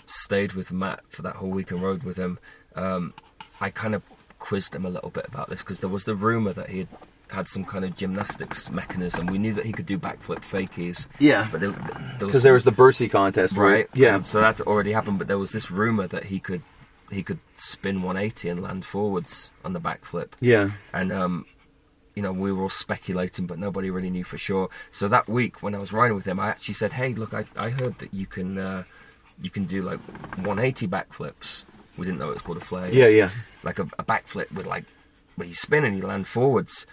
stayed 0.09 0.53
with 0.53 0.73
Matt 0.73 1.01
for 1.09 1.23
that 1.23 1.37
whole 1.37 1.51
week 1.51 1.71
and 1.71 1.83
rode 1.83 2.03
with 2.03 2.17
him, 2.17 2.39
um, 2.75 3.15
I 3.61 3.71
kind 3.71 3.95
of 3.95 4.03
quizzed 4.39 4.75
him 4.75 4.85
a 4.87 4.91
little 4.91 5.11
bit 5.11 5.27
about 5.27 5.49
this 5.51 5.61
because 5.61 5.81
there 5.81 5.89
was 5.91 6.05
the 6.05 6.15
rumor 6.15 6.53
that 6.53 6.71
he 6.71 6.79
had 6.81 6.89
had 7.31 7.47
some 7.49 7.65
kind 7.65 7.85
of 7.85 7.95
gymnastics 7.95 8.71
mechanism. 8.71 9.27
We 9.27 9.37
knew 9.37 9.53
that 9.55 9.67
he 9.67 9.73
could 9.73 9.85
do 9.85 9.99
backflip 9.99 10.41
fakies. 10.41 11.07
Yeah. 11.19 11.47
but 11.53 11.61
Because 12.19 12.43
there 12.43 12.55
was 12.55 12.65
the 12.65 12.73
Bercy 12.73 13.09
contest, 13.09 13.55
right? 13.57 13.71
right. 13.71 13.89
Yeah. 13.93 14.23
So 14.23 14.41
that 14.41 14.61
already 14.63 14.93
happened, 14.93 15.19
but 15.19 15.29
there 15.29 15.39
was 15.39 15.53
this 15.53 15.71
rumor 15.71 16.07
that 16.07 16.25
he 16.25 16.39
could 16.41 16.63
he 17.11 17.23
could 17.23 17.39
spin 17.57 18.03
180 18.03 18.49
and 18.51 18.63
land 18.63 18.85
forwards 18.85 19.51
on 19.65 19.73
the 19.73 19.81
backflip. 19.81 20.33
Yeah. 20.41 20.71
and 20.93 21.13
um, 21.13 21.47
you 22.15 22.23
know 22.23 22.33
we 22.33 22.51
were 22.51 22.63
all 22.63 22.69
speculating, 22.71 23.47
but 23.47 23.59
nobody 23.59 23.91
really 23.91 24.11
knew 24.11 24.25
for 24.25 24.39
sure. 24.39 24.71
So 24.91 25.07
that 25.09 25.29
week 25.29 25.63
when 25.63 25.75
I 25.75 25.79
was 25.79 25.93
riding 25.93 26.17
with 26.17 26.25
him, 26.25 26.41
I 26.41 26.49
actually 26.49 26.75
said, 26.75 26.93
"Hey, 26.95 27.13
look, 27.15 27.35
I, 27.35 27.45
I 27.57 27.69
heard 27.71 27.99
that 27.99 28.13
you 28.15 28.27
can 28.27 28.57
uh, 28.59 28.85
you 29.43 29.51
can 29.51 29.65
do 29.65 29.83
like 29.83 30.01
180 30.37 30.87
backflips. 30.89 31.65
We 31.97 32.07
didn't 32.07 32.19
know 32.19 32.31
it 32.31 32.35
was 32.35 32.43
called 32.43 32.59
a 32.59 32.65
flair. 32.65 32.93
Yeah, 32.93 33.09
yeah. 33.09 33.31
like 33.63 33.79
a, 33.79 33.83
a 33.99 34.05
backflip 34.05 34.55
with 34.55 34.67
like 34.67 34.85
where 35.37 35.49
you 35.49 35.55
spin 35.55 35.85
and 35.85 35.97
you 35.97 36.07
land 36.07 36.27
forwards." 36.27 36.87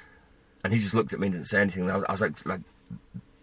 And 0.63 0.73
he 0.73 0.79
just 0.79 0.95
looked 0.95 1.13
at 1.13 1.19
me 1.19 1.27
and 1.27 1.35
didn't 1.35 1.47
say 1.47 1.61
anything. 1.61 1.89
I 1.91 1.97
was, 1.97 2.05
I 2.09 2.11
was 2.11 2.21
like, 2.21 2.45
like 2.47 2.61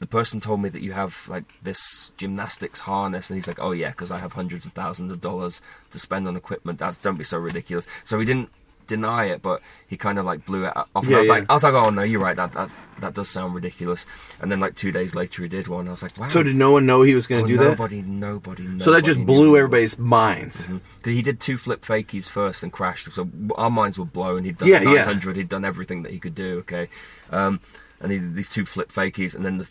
the 0.00 0.06
person 0.06 0.40
told 0.40 0.60
me 0.60 0.68
that 0.68 0.82
you 0.82 0.92
have 0.92 1.28
like 1.28 1.44
this 1.62 2.10
gymnastics 2.16 2.80
harness, 2.80 3.30
and 3.30 3.36
he's 3.36 3.46
like, 3.46 3.60
"Oh 3.60 3.70
yeah, 3.70 3.90
because 3.90 4.10
I 4.10 4.18
have 4.18 4.32
hundreds 4.32 4.66
of 4.66 4.72
thousands 4.72 5.12
of 5.12 5.20
dollars 5.20 5.60
to 5.90 5.98
spend 5.98 6.26
on 6.26 6.36
equipment. 6.36 6.80
That's 6.80 6.96
don't 6.96 7.16
be 7.16 7.24
so 7.24 7.38
ridiculous." 7.38 7.86
So 8.04 8.18
he 8.18 8.26
didn't 8.26 8.50
deny 8.86 9.26
it, 9.26 9.42
but 9.42 9.60
he 9.86 9.96
kind 9.96 10.18
of 10.18 10.24
like 10.24 10.44
blew 10.44 10.64
it 10.66 10.76
off. 10.76 10.86
And 10.94 11.08
Yeah, 11.08 11.16
I 11.16 11.18
was 11.20 11.28
yeah. 11.28 11.34
like, 11.34 11.50
I 11.50 11.52
was 11.54 11.64
like, 11.64 11.74
"Oh 11.74 11.90
no, 11.90 12.02
you're 12.02 12.20
right. 12.20 12.36
That 12.36 12.52
that 12.52 12.74
that 13.00 13.14
does 13.14 13.28
sound 13.28 13.54
ridiculous." 13.54 14.06
And 14.40 14.50
then 14.50 14.60
like 14.60 14.74
two 14.74 14.92
days 14.92 15.14
later, 15.14 15.42
he 15.42 15.48
did 15.48 15.68
one. 15.68 15.88
I 15.88 15.92
was 15.92 16.02
like, 16.02 16.16
"Wow." 16.18 16.28
So 16.28 16.42
did 16.42 16.56
no 16.56 16.70
one 16.72 16.86
know 16.86 17.02
he 17.02 17.14
was 17.14 17.26
going 17.26 17.44
Oh, 17.44 17.46
to 17.48 17.52
do 17.52 17.58
that? 17.58 17.64
nobody, 17.70 18.02
nobody, 18.02 18.62
nobody. 18.64 18.84
So 18.84 18.90
that 18.92 19.02
just 19.04 19.24
blew 19.24 19.56
everybody's 19.56 19.98
minds. 19.98 20.66
Mhm. 20.66 20.80
'Cause 21.02 21.12
he 21.12 21.22
did 21.22 21.40
two 21.40 21.58
flip 21.58 21.84
fakies 21.84 22.28
first 22.28 22.62
and 22.62 22.72
crashed. 22.72 23.12
So 23.12 23.28
our 23.56 23.70
minds 23.70 23.98
were 23.98 24.04
blown. 24.04 24.44
He'd 24.44 24.58
done 24.58 24.68
yeah. 24.68 24.80
900. 24.80 25.36
He'd 25.36 25.48
done 25.48 25.64
everything 25.64 26.02
that 26.02 26.12
he 26.12 26.18
could 26.18 26.34
do. 26.34 26.58
Okay, 26.60 26.88
um, 27.30 27.60
and 28.00 28.10
he 28.12 28.18
did 28.18 28.34
these 28.34 28.48
two 28.48 28.64
flip 28.64 28.92
fakies, 28.92 29.34
and 29.34 29.44
then 29.44 29.58
the, 29.58 29.68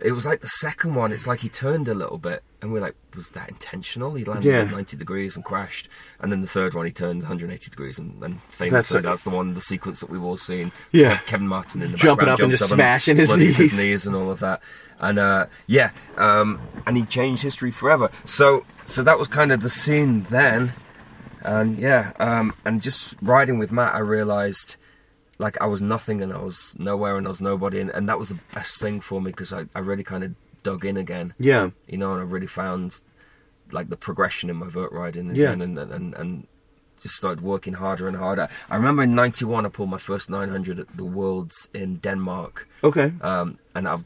it 0.00 0.12
was 0.12 0.26
like 0.26 0.40
the 0.40 0.46
second 0.46 0.94
one. 0.94 1.12
It's 1.12 1.26
like 1.26 1.40
he 1.40 1.48
turned 1.48 1.88
a 1.88 1.94
little 1.94 2.18
bit, 2.18 2.42
and 2.62 2.72
we're 2.72 2.80
like, 2.80 2.94
was 3.14 3.30
that 3.30 3.48
intentional? 3.48 4.14
He 4.14 4.24
landed 4.24 4.48
Yeah. 4.48 4.60
at 4.62 4.70
90 4.70 4.96
degrees 4.96 5.36
and 5.36 5.44
crashed. 5.44 5.88
And 6.20 6.30
then 6.32 6.40
the 6.40 6.46
third 6.48 6.74
one, 6.74 6.86
he 6.86 6.92
turned 6.92 7.22
180 7.22 7.70
degrees, 7.70 7.98
and, 7.98 8.22
and 8.22 8.42
famously, 8.44 9.00
That's 9.00 9.04
that's, 9.04 9.22
the 9.24 9.30
one, 9.30 9.54
the 9.54 9.60
sequence 9.60 10.00
that 10.00 10.10
we've 10.10 10.22
all 10.22 10.36
seen. 10.36 10.72
Yeah. 10.92 11.18
Kevin 11.26 11.48
Martin 11.48 11.82
in 11.82 11.92
the 11.92 11.98
Jumping 11.98 12.28
up 12.28 12.40
and 12.40 12.50
just 12.50 12.64
up 12.64 12.68
smashing 12.70 13.16
his 13.16 13.30
knees. 13.34 13.78
knees 13.78 14.06
and 14.06 14.14
all 14.16 14.30
of 14.30 14.40
that. 14.40 14.62
And 15.00 15.18
uh, 15.18 15.46
yeah, 15.66 15.90
um, 16.16 16.60
and 16.86 16.96
he 16.96 17.04
changed 17.04 17.42
history 17.44 17.70
forever. 17.70 18.10
So 18.24 18.64
so 18.84 19.02
that 19.04 19.16
was 19.18 19.28
kind 19.28 19.52
of 19.52 19.62
the 19.62 19.70
scene 19.70 20.24
then. 20.30 20.72
And 21.42 21.78
yeah, 21.78 22.12
um, 22.18 22.52
and 22.64 22.82
just 22.82 23.14
riding 23.22 23.58
with 23.58 23.70
Mat, 23.70 23.94
I 23.94 23.98
realised 24.00 24.74
like 25.38 25.60
I 25.60 25.66
was 25.66 25.80
nothing 25.80 26.22
and 26.22 26.32
I 26.32 26.38
was 26.42 26.74
nowhere 26.78 27.16
and 27.16 27.26
I 27.26 27.30
was 27.30 27.40
nobody, 27.40 27.80
and, 27.80 27.90
and 27.90 28.08
that 28.08 28.18
was 28.18 28.28
the 28.28 28.38
best 28.54 28.80
thing 28.80 29.00
for 29.00 29.20
me 29.20 29.30
because 29.30 29.52
I, 29.52 29.66
I 29.74 29.80
really 29.80 30.04
kind 30.04 30.24
of 30.24 30.34
dug 30.62 30.84
in 30.84 30.96
again, 30.96 31.34
Yeah. 31.38 31.70
you 31.86 31.96
know, 31.98 32.12
and 32.12 32.20
I 32.20 32.24
really 32.24 32.46
found 32.48 33.00
like 33.70 33.88
the 33.88 33.96
progression 33.96 34.50
in 34.50 34.56
my 34.56 34.68
vert 34.68 34.90
riding 34.92 35.34
Yeah. 35.34 35.50
again, 35.52 35.62
and, 35.62 35.78
and 35.78 35.92
and 35.92 36.14
and 36.14 36.46
just 37.02 37.14
started 37.14 37.40
working 37.44 37.74
harder 37.74 38.08
and 38.08 38.16
harder. 38.16 38.48
I 38.68 38.76
remember 38.76 39.02
in 39.04 39.14
'91 39.14 39.66
I 39.66 39.68
pulled 39.68 39.90
my 39.90 39.98
first 39.98 40.28
900 40.30 40.80
at 40.80 40.96
the 40.96 41.04
Worlds 41.04 41.70
in 41.72 41.98
Denmark, 41.98 42.66
Okay. 42.82 43.12
um, 43.20 43.58
and 43.74 43.86
I've 43.86 44.04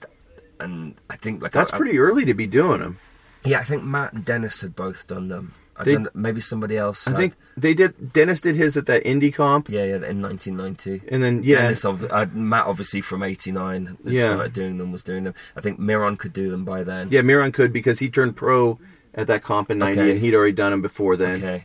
and 0.61 0.95
I 1.09 1.17
think 1.17 1.43
like 1.43 1.53
That's 1.53 1.73
I, 1.73 1.77
I- 1.77 1.79
pretty 1.79 1.99
early 1.99 2.25
to 2.27 2.35
be 2.35 2.47
doing 2.47 2.81
them. 2.81 2.99
yeah, 3.45 3.61
I 3.61 3.65
think 3.65 3.83
Mat 3.85 4.13
and 4.13 4.25
Dennis 4.25 4.61
had 4.61 4.77
both 4.77 5.07
done 5.07 5.29
them. 5.29 5.53
I 5.77 5.85
They- 5.85 5.93
don't, 5.95 6.15
maybe 6.15 6.41
somebody 6.41 6.77
else. 6.77 7.07
I 7.09 7.13
had- 7.13 7.19
think 7.21 7.35
they 7.57 7.73
did. 7.75 8.13
Dennis 8.13 8.41
did 8.43 8.57
his 8.57 8.77
at 8.77 8.87
that 8.87 9.05
indie 9.05 9.33
comp, 9.33 9.69
Yeah, 9.71 9.85
yeah, 9.85 9.95
in 10.07 10.21
1990. 10.21 11.03
and 11.09 11.23
then 11.23 11.43
yeah, 11.43 11.63
Dennis, 11.63 11.85
uh, 11.85 12.27
Mat, 12.35 12.67
obviously 12.67 13.01
from 13.01 13.23
'89, 13.23 13.97
Yeah. 14.05 14.35
started 14.35 14.53
doing 14.53 14.79
them, 14.79 14.93
was 14.93 15.03
doing 15.03 15.25
them. 15.25 15.35
I 15.57 15.61
think 15.63 15.79
Miron 15.79 16.17
could 16.17 16.33
do 16.35 16.51
them 16.51 16.65
by 16.65 16.85
then. 16.85 17.09
yeah, 17.11 17.23
Miron 17.23 17.53
could 17.53 17.73
because 17.73 17.99
he 18.01 18.11
turned 18.11 18.37
pro 18.37 18.79
at 19.15 19.27
that 19.29 19.43
comp 19.43 19.71
in 19.71 19.79
'90, 19.79 20.01
Okay. 20.01 20.11
and 20.13 20.21
he'd 20.21 20.35
already 20.35 20.53
done 20.53 20.73
them 20.73 20.83
before 20.83 21.17
then. 21.17 21.37
Okay. 21.43 21.65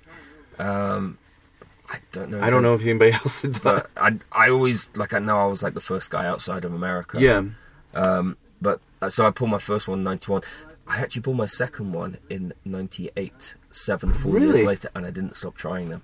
Um, 0.59 1.17
I 1.89 1.97
don't 2.11 2.29
know. 2.31 2.41
I 2.41 2.49
don't 2.49 2.63
know 2.63 2.73
if 2.75 2.81
anybody 2.83 3.11
else 3.23 3.41
had 3.41 3.53
done. 3.53 3.61
but 3.63 3.89
I, 3.97 4.17
I 4.31 4.49
always 4.49 4.89
like 4.95 5.13
I 5.13 5.19
know 5.19 5.37
I 5.37 5.45
was 5.45 5.63
like 5.63 5.73
the 5.73 5.81
first 5.81 6.11
guy 6.11 6.25
outside 6.25 6.65
of 6.65 6.73
America. 6.73 7.17
Yeah, 7.19 7.43
Um, 7.93 8.37
but 8.61 8.79
uh, 9.01 9.09
so 9.09 9.25
I 9.25 9.31
pulled 9.31 9.51
my 9.51 9.59
first 9.59 9.87
one 9.87 9.99
in 9.99 10.03
'91. 10.03 10.41
I 10.89 10.99
actually 10.99 11.21
pulled 11.21 11.37
my 11.37 11.45
second 11.45 11.91
one 11.93 12.17
in 12.29 12.53
'98, 12.65 13.55
seven 13.77 14.13
full 14.13 14.31
Really? 14.33 14.47
years 14.47 14.63
later, 14.63 14.89
and 14.95 15.05
I 15.05 15.11
didn't 15.11 15.35
stop 15.35 15.55
trying 15.55 15.89
them. 15.89 16.03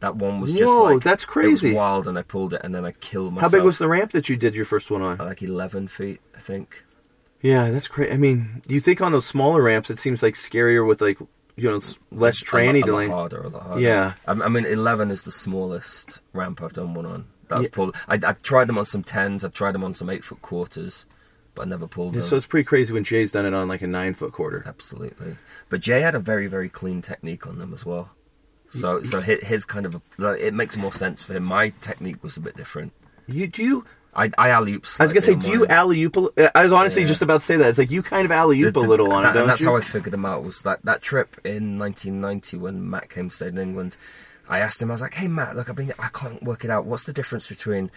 That 0.00 0.14
one 0.16 0.40
was 0.40 0.52
just 0.52 0.64
Whoa, 0.64 0.94
like 0.94 1.02
that's 1.02 1.24
It 1.24 1.28
crazy. 1.28 1.68
was 1.70 1.76
wild, 1.76 2.06
and 2.08 2.16
I 2.18 2.22
pulled 2.22 2.54
it, 2.54 2.60
and 2.62 2.74
then 2.74 2.84
I 2.84 2.92
killed 2.92 3.34
myself. 3.34 3.52
how 3.52 3.58
big 3.58 3.64
was 3.64 3.78
the 3.78 3.88
ramp 3.88 4.12
that 4.12 4.28
you 4.28 4.36
did 4.36 4.54
your 4.54 4.64
first 4.64 4.90
one 4.90 5.02
on? 5.02 5.20
Uh, 5.20 5.24
like 5.24 5.42
11 5.42 5.88
feet, 5.88 6.20
I 6.36 6.40
think. 6.40 6.84
Yeah, 7.42 7.70
that's 7.70 7.88
great. 7.88 8.12
I 8.12 8.16
mean, 8.16 8.62
you 8.68 8.78
think 8.80 9.00
on 9.00 9.12
those 9.12 9.26
smaller 9.26 9.62
ramps, 9.62 9.90
it 9.90 9.98
seems 9.98 10.22
like 10.22 10.34
scarier 10.34 10.86
with 10.86 11.00
like 11.00 11.18
you 11.56 11.68
know 11.70 11.80
less 12.12 12.40
tranny 12.42 12.80
lot, 12.82 12.86
to 12.86 12.90
a 12.90 12.92
lot 12.92 12.98
like. 12.98 13.08
harder, 13.10 13.42
a 13.42 13.48
lot 13.48 13.62
harder. 13.64 13.80
Yeah. 13.80 14.12
I, 14.26 14.32
I 14.32 14.48
mean, 14.48 14.64
11 14.66 15.10
is 15.10 15.22
the 15.24 15.32
smallest 15.32 16.20
ramp 16.32 16.62
I've 16.62 16.72
done 16.72 16.94
one 16.94 17.06
on. 17.06 17.26
That 17.48 17.56
I've 17.56 17.62
Yeah. 17.64 17.68
pulled. 17.72 17.96
I, 18.06 18.14
I 18.14 18.32
tried 18.34 18.66
them 18.68 18.78
on 18.78 18.84
some 18.84 19.02
tens. 19.02 19.44
I 19.44 19.48
tried 19.48 19.72
them 19.72 19.82
on 19.84 19.94
some 19.94 20.10
eight 20.10 20.24
foot 20.24 20.42
quarters, 20.42 21.06
but 21.58 21.66
I 21.66 21.68
never 21.68 21.86
pulled 21.88 22.14
Yeah, 22.14 22.20
them. 22.20 22.30
so 22.30 22.36
it's 22.36 22.46
pretty 22.46 22.64
crazy 22.64 22.92
when 22.92 23.04
Jay's 23.04 23.32
done 23.32 23.44
it 23.44 23.52
on 23.54 23.66
like 23.68 23.82
a 23.82 23.86
nine 23.86 24.14
foot 24.14 24.32
quarter. 24.32 24.62
Absolutely. 24.66 25.36
But 25.68 25.80
Jay 25.80 26.00
had 26.00 26.14
a 26.14 26.18
very, 26.20 26.46
very 26.46 26.68
clean 26.68 27.02
technique 27.02 27.46
on 27.46 27.58
them 27.58 27.74
as 27.74 27.84
well. 27.84 28.10
So, 28.68 29.02
so 29.02 29.20
his, 29.20 29.42
his 29.46 29.64
kind 29.64 29.86
of 29.86 30.00
like, 30.18 30.40
it 30.40 30.54
makes 30.54 30.76
more 30.76 30.92
sense 30.92 31.22
for 31.22 31.32
him. 31.32 31.42
My 31.44 31.70
technique 31.80 32.22
was 32.22 32.36
a 32.36 32.40
bit 32.40 32.56
different. 32.56 32.92
You 33.26 33.46
do 33.46 33.62
you? 33.64 33.84
I, 34.14 34.30
I 34.38 34.48
alley 34.50 34.72
oop. 34.74 34.86
I 34.98 35.04
was 35.04 35.12
gonna 35.12 35.20
say, 35.22 35.34
do 35.34 35.48
you 35.48 35.66
alley 35.66 36.02
oop? 36.02 36.16
Uh, 36.16 36.50
I 36.54 36.64
was 36.64 36.72
honestly 36.72 37.02
Yeah. 37.02 37.08
just 37.08 37.22
about 37.22 37.40
to 37.40 37.46
say 37.46 37.56
that. 37.56 37.68
It's 37.68 37.78
like 37.78 37.90
you 37.90 38.02
kind 38.02 38.24
of 38.24 38.30
alley 38.30 38.60
oop 38.62 38.76
a 38.76 38.80
little 38.80 39.12
on 39.12 39.22
it, 39.24 39.26
that, 39.28 39.32
don't 39.34 39.42
and 39.42 39.50
that's 39.50 39.60
you? 39.60 39.68
how 39.68 39.76
I 39.76 39.80
figured 39.80 40.12
them 40.12 40.24
out. 40.24 40.44
Was 40.44 40.62
that 40.62 40.82
that 40.84 41.02
trip 41.02 41.36
in 41.44 41.78
1990 41.78 42.56
when 42.56 42.88
Mat 42.90 43.10
came 43.10 43.30
stayed 43.30 43.48
in 43.48 43.58
England? 43.58 43.96
I 44.48 44.60
asked 44.60 44.80
him. 44.82 44.90
I 44.90 44.94
was 44.94 45.02
like, 45.02 45.14
"Hey 45.14 45.28
Mat, 45.28 45.56
look, 45.56 45.68
I've 45.68 45.76
been. 45.76 45.92
I 45.98 46.08
can't 46.08 46.42
work 46.42 46.64
it 46.64 46.70
out. 46.70 46.86
What's 46.86 47.04
the 47.04 47.12
difference 47.12 47.46
between 47.46 47.90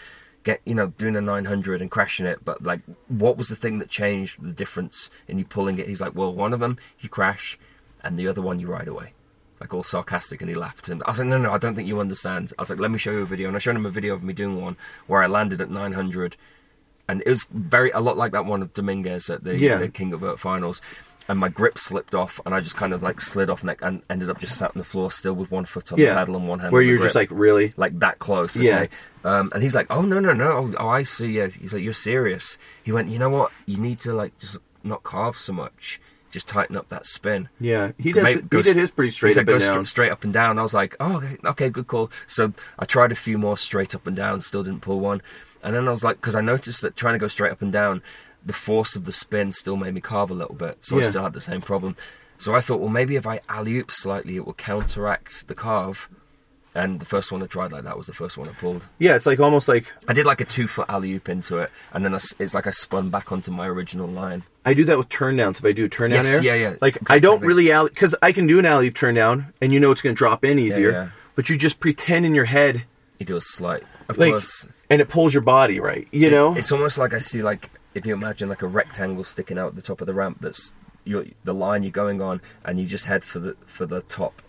get 0.43 0.62
you 0.65 0.75
know 0.75 0.88
doing 0.88 1.15
a 1.15 1.21
900 1.21 1.82
and 1.82 1.89
crashing 1.91 2.25
it? 2.25 2.43
But 2.43 2.63
like, 2.63 2.82
what 3.08 3.38
was 3.38 3.47
the 3.49 3.56
thing 3.56 3.80
that 3.80 3.89
changed 3.89 4.41
the 4.43 4.51
difference 4.51 5.10
in 5.27 5.38
you 5.39 5.45
pulling 5.45 5.80
it? 5.80 5.88
He's 5.88 6.01
like, 6.01 6.15
well, 6.15 6.34
one 6.34 6.54
of 6.54 6.60
them 6.60 6.77
you 6.99 7.10
crash, 7.10 7.58
and 8.04 8.17
the 8.17 8.27
other 8.27 8.41
one 8.41 8.60
you 8.60 8.67
ride 8.67 8.88
away. 8.88 9.13
Like 9.60 9.73
all 9.73 9.84
sarcastic, 9.84 10.41
and 10.41 10.49
he 10.49 10.56
laughed. 10.56 10.89
And 10.89 11.04
I 11.04 11.12
was 11.12 11.19
like, 11.19 11.27
no, 11.27 11.38
no, 11.38 11.51
I 11.51 11.60
don't 11.60 11.75
think 11.75 11.88
you 11.88 11.99
understand. 11.99 12.51
I 12.58 12.62
was 12.63 12.69
like, 12.71 12.80
let 12.80 12.89
me 12.91 12.97
show 12.97 13.12
you 13.12 13.21
a 13.21 13.25
video, 13.25 13.47
and 13.47 13.56
I 13.56 13.60
showed 13.60 13.75
him 13.75 13.86
a 13.86 13.91
video 13.91 14.13
of 14.15 14.23
me 14.23 14.34
doing 14.34 14.60
one 14.60 14.75
where 15.08 15.21
I 15.21 15.27
landed 15.27 15.62
at 15.62 15.69
900 15.69 16.36
and 17.08 17.21
it 17.25 17.30
was 17.30 17.45
very 17.51 17.91
a 17.91 17.99
lot 17.99 18.15
like 18.15 18.32
that 18.32 18.45
one 18.45 18.62
of 18.62 18.73
Dominguez 18.73 19.30
at 19.30 19.43
the, 19.43 19.58
Yeah. 19.58 19.77
the 19.77 19.89
King 19.89 20.13
of 20.13 20.21
Vert 20.21 20.39
finals. 20.39 20.82
And 21.32 21.39
my 21.39 21.48
grip 21.48 21.78
slipped 21.78 22.13
off, 22.13 22.41
and 22.46 22.54
I 22.54 22.60
just 22.60 22.76
kind 22.76 22.91
of 22.91 23.02
like 23.02 23.22
slid 23.22 23.50
off 23.50 23.62
and, 23.62 23.70
like, 23.70 23.82
and 23.82 24.02
ended 24.10 24.30
up 24.30 24.38
just 24.38 24.58
sat 24.58 24.72
on 24.72 24.78
the 24.78 24.84
floor, 24.84 25.10
still 25.10 25.32
with 25.32 25.50
one 25.50 25.63
foot 25.63 25.94
on 25.94 25.98
yeah, 25.98 26.10
the 26.10 26.15
pedal 26.15 26.36
and 26.36 26.46
one 26.46 26.60
hand. 26.60 26.74
where 26.74 26.82
on 26.82 26.86
the 26.86 26.94
you're 26.94 27.02
just 27.02 27.15
like 27.15 27.30
really. 27.32 27.72
like 27.78 27.98
that 28.00 28.20
close. 28.20 28.60
Yeah. 28.60 28.80
Okay? 28.82 28.89
Um, 29.24 29.50
and 29.54 29.63
he's 29.63 29.74
like, 29.74 29.88
"Oh 29.89 30.02
no, 30.02 30.20
no, 30.20 30.34
no! 30.34 30.52
Oh, 30.52 30.74
oh, 30.78 30.89
I 30.89 31.04
see. 31.04 31.28
Yeah." 31.28 31.48
He's 31.48 31.72
like, 31.72 31.84
"You're 31.84 31.94
serious." 31.94 32.58
He 32.84 32.91
went, 32.91 33.08
"You 33.08 33.17
know 33.17 33.30
what? 33.30 33.50
You 33.65 33.78
need 33.78 34.00
to 34.00 34.13
like 34.13 34.38
just 34.39 34.58
not 34.84 35.04
carve 35.04 35.38
so 35.38 35.54
much. 35.54 36.02
Just 36.32 36.50
tighten 36.50 36.76
up 36.76 36.89
that 36.89 37.06
spin." 37.06 37.48
Yeah, 37.62 37.94
he 37.98 38.12
does. 38.12 38.26
Mate, 38.26 38.41
he 38.41 38.48
go 38.50 38.62
did 38.62 38.76
his 38.76 38.91
pretty 38.91 39.12
straight 39.12 39.30
he 39.30 39.36
said, 39.36 39.48
up 39.48 39.56
and 39.56 39.62
down. 39.62 39.86
straight 39.86 40.12
up 40.12 40.26
and 40.26 40.34
down. 40.34 40.60
I 40.60 40.63
was 40.63 40.74
like, 40.74 40.98
oh, 41.00 41.15
okay, 41.15 41.38
okay, 41.46 41.70
good 41.70 41.88
call. 41.88 42.12
So 42.28 42.52
I 42.78 42.84
tried 42.84 43.13
a 43.13 43.15
few 43.15 43.38
more 43.38 43.56
straight 43.56 43.96
up 43.96 44.06
and 44.06 44.17
down, 44.17 44.41
still 44.41 44.63
didn't 44.63 44.82
pull 44.82 45.00
one. 45.00 45.22
And 45.63 45.78
then 45.78 45.88
I 45.88 45.91
was 45.91 46.04
like, 46.04 46.17
because 46.17 46.36
I 46.36 46.41
noticed 46.41 46.82
that 46.82 46.98
trying 46.98 47.13
to 47.13 47.20
go 47.20 47.30
straight 47.30 47.54
up 47.54 47.62
and 47.62 47.72
down, 47.72 48.02
the 48.45 48.54
force 48.54 48.95
of 48.95 49.06
the 49.06 49.12
spin 49.12 49.51
still 49.51 49.77
made 49.77 49.93
me 49.93 50.01
carve 50.01 50.32
a 50.32 50.34
little 50.34 50.56
bit. 50.56 50.77
So 50.86 50.99
I 50.99 51.04
still 51.04 51.23
had 51.23 51.34
the 51.34 51.41
same 51.41 51.62
problem. 51.62 51.95
So 52.38 52.56
I 52.56 52.60
thought, 52.60 52.80
well, 52.80 52.89
maybe 52.89 53.15
if 53.15 53.27
I 53.27 53.39
alley 53.50 53.77
oop 53.77 53.92
slightly, 53.92 54.35
it 54.35 54.46
will 54.46 54.54
counteract 54.54 55.48
the 55.48 55.56
carve. 55.56 56.10
And 56.73 57.02
the 57.02 57.06
first 57.06 57.33
one 57.33 57.44
I 57.44 57.48
tried 57.48 57.73
like 57.73 57.83
that 57.83 57.98
was 57.98 58.08
the 58.08 58.13
first 58.13 58.37
one 58.37 58.48
I 58.48 58.54
pulled. 58.54 58.87
Yeah, 58.98 59.15
it's 59.17 59.25
like 59.25 59.42
almost 59.42 59.67
like 59.67 59.92
I 60.08 60.13
did 60.13 60.25
like 60.25 60.39
a 60.39 60.46
two 60.46 60.67
foot 60.67 60.85
alley 60.89 61.12
oop 61.13 61.27
into 61.27 61.58
it, 61.58 61.69
and 61.92 62.06
then 62.06 62.13
I 62.15 62.19
it's 62.39 62.56
like 62.56 62.65
I 62.65 62.71
spun 62.71 63.10
back 63.10 63.29
onto 63.33 63.52
my 63.52 63.67
original 63.67 64.08
line. 64.08 64.44
I 64.65 64.73
do 64.73 64.85
that 64.85 64.98
with 64.98 65.10
turn 65.10 65.35
downs. 65.35 65.60
If 65.60 65.65
I 65.65 65.73
do 65.73 65.83
a 65.85 65.89
turn 65.89 66.12
down 66.12 66.23
Yes, 66.23 66.35
air, 66.37 66.44
yeah, 66.44 66.54
yeah, 66.69 66.75
Like 66.79 66.98
I 67.12 67.19
don't 67.19 67.42
really 67.42 67.73
alley 67.73 67.89
because 67.89 68.15
I 68.21 68.31
can 68.31 68.48
do 68.48 68.58
an 68.58 68.65
alley 68.65 68.89
turn 68.89 69.15
down, 69.15 69.54
and 69.60 69.73
you 69.73 69.81
know 69.81 69.92
it's 69.92 70.02
going 70.02 70.15
to 70.15 70.17
drop 70.17 70.46
in 70.46 70.58
easier. 70.58 70.92
yeah. 70.92 71.10
But 71.35 71.50
you 71.50 71.58
just 71.58 71.79
pretend 71.81 72.25
in 72.25 72.33
your 72.33 72.46
head, 72.46 72.85
You 73.19 73.25
do 73.25 73.35
a 73.35 73.42
slight, 73.42 73.83
of 74.08 74.17
like 74.17 74.31
course. 74.31 74.65
and 74.89 75.02
it 75.02 75.10
pulls 75.10 75.33
your 75.33 75.44
body 75.44 75.81
right. 75.81 76.08
You 76.13 76.31
know, 76.31 76.56
It's 76.56 76.71
almost 76.71 76.98
like 76.98 77.13
I 77.13 77.19
see 77.19 77.44
like 77.44 77.69
if 77.94 78.06
you 78.06 78.13
imagine 78.13 78.50
like 78.50 78.62
a 78.62 78.67
rectangle 78.67 79.23
sticking 79.23 79.58
out 79.58 79.67
at 79.67 79.75
the 79.75 79.81
top 79.81 80.02
of 80.02 80.08
the 80.08 80.13
ramp. 80.13 80.37
That's 80.42 80.75
your 81.04 81.25
the 81.44 81.54
line 81.54 81.83
you're 81.83 81.92
going 81.92 82.21
on, 82.21 82.42
and 82.63 82.79
you 82.79 82.85
just 82.85 83.06
head 83.06 83.23
for 83.23 83.39
the 83.39 83.56
for 83.65 83.85
the 83.85 84.02
top 84.04 84.42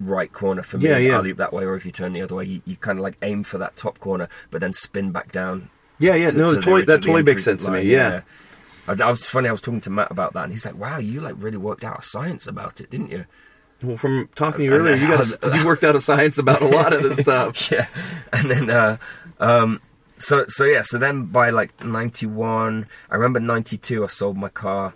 right 0.00 0.32
corner 0.32 0.62
for 0.62 0.78
me. 0.78 0.88
Yeah, 0.88 0.98
yeah. 0.98 1.18
Loop 1.20 1.36
that 1.38 1.52
way, 1.52 1.64
or 1.64 1.76
if 1.76 1.84
you 1.86 1.92
turn 1.92 2.12
the 2.12 2.22
other 2.22 2.34
way, 2.34 2.44
you, 2.44 2.62
you 2.64 2.76
kind 2.76 2.98
of 2.98 3.02
like 3.02 3.16
aim 3.22 3.44
for 3.44 3.58
that 3.58 3.76
top 3.76 3.98
corner, 4.00 4.28
but 4.50 4.60
then 4.60 4.72
spin 4.72 5.12
back 5.12 5.30
down. 5.32 5.70
yeah, 5.98 6.14
yeah. 6.14 6.30
to- 6.30 6.36
no, 6.36 6.54
to 6.54 6.60
that 6.60 6.64
the- 6.64 6.70
that 6.70 6.86
to 6.86 6.86
the 6.86 6.98
totally 6.98 7.22
makes 7.22 7.44
sense 7.44 7.64
to 7.64 7.70
me. 7.70 7.78
line, 7.78 7.86
Yeah. 7.86 8.20
I, 8.86 8.92
I 9.02 9.10
was 9.10 9.26
funny. 9.28 9.48
I 9.48 9.52
was 9.52 9.60
talking 9.62 9.80
to 9.82 9.90
Mat 9.90 10.08
about 10.10 10.34
that, 10.34 10.44
and 10.44 10.52
he's 10.52 10.66
like, 10.66 10.76
"Wow, 10.76 10.98
you 10.98 11.20
like 11.22 11.36
really 11.38 11.56
worked 11.56 11.84
out 11.84 12.00
a 12.00 12.02
science 12.02 12.46
about 12.46 12.80
it, 12.80 12.90
didn't 12.90 13.10
you?" 13.10 13.24
Well, 13.82 13.96
from 13.96 14.28
talking 14.34 14.58
to 14.58 14.64
you 14.64 14.72
earlier, 14.72 14.94
you 14.94 15.08
got 15.08 15.54
you 15.56 15.64
worked 15.64 15.84
out 15.84 15.96
a 15.96 16.00
science 16.02 16.36
about 16.38 16.60
a 16.60 16.66
lot 16.66 16.92
of 16.92 17.02
this 17.02 17.18
stuff. 17.20 17.70
yeah, 17.70 17.86
and 18.32 18.50
then 18.50 18.68
uh, 18.68 18.96
um, 19.40 19.80
so 20.16 20.44
so 20.48 20.64
yeah, 20.64 20.82
so 20.82 20.98
then 20.98 21.26
by 21.26 21.50
like 21.50 21.84
ninety 21.84 22.26
one, 22.26 22.86
I 23.10 23.14
remember 23.14 23.40
ninety 23.40 23.76
two, 23.76 24.04
I 24.04 24.08
sold 24.08 24.36
my 24.36 24.48
car 24.48 24.94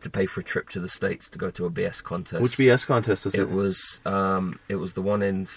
to 0.00 0.10
pay 0.10 0.26
for 0.26 0.40
a 0.40 0.44
trip 0.44 0.68
to 0.70 0.80
the 0.80 0.88
states 0.88 1.28
to 1.30 1.38
go 1.38 1.50
to 1.50 1.66
a 1.66 1.70
BS 1.70 2.02
contest. 2.02 2.42
Which 2.42 2.56
BS 2.56 2.86
contest 2.86 3.24
was 3.24 3.34
it? 3.34 3.40
It 3.40 3.50
was 3.50 4.00
um, 4.04 4.58
it 4.68 4.76
was 4.76 4.94
the 4.94 5.02
one 5.02 5.22
in 5.22 5.48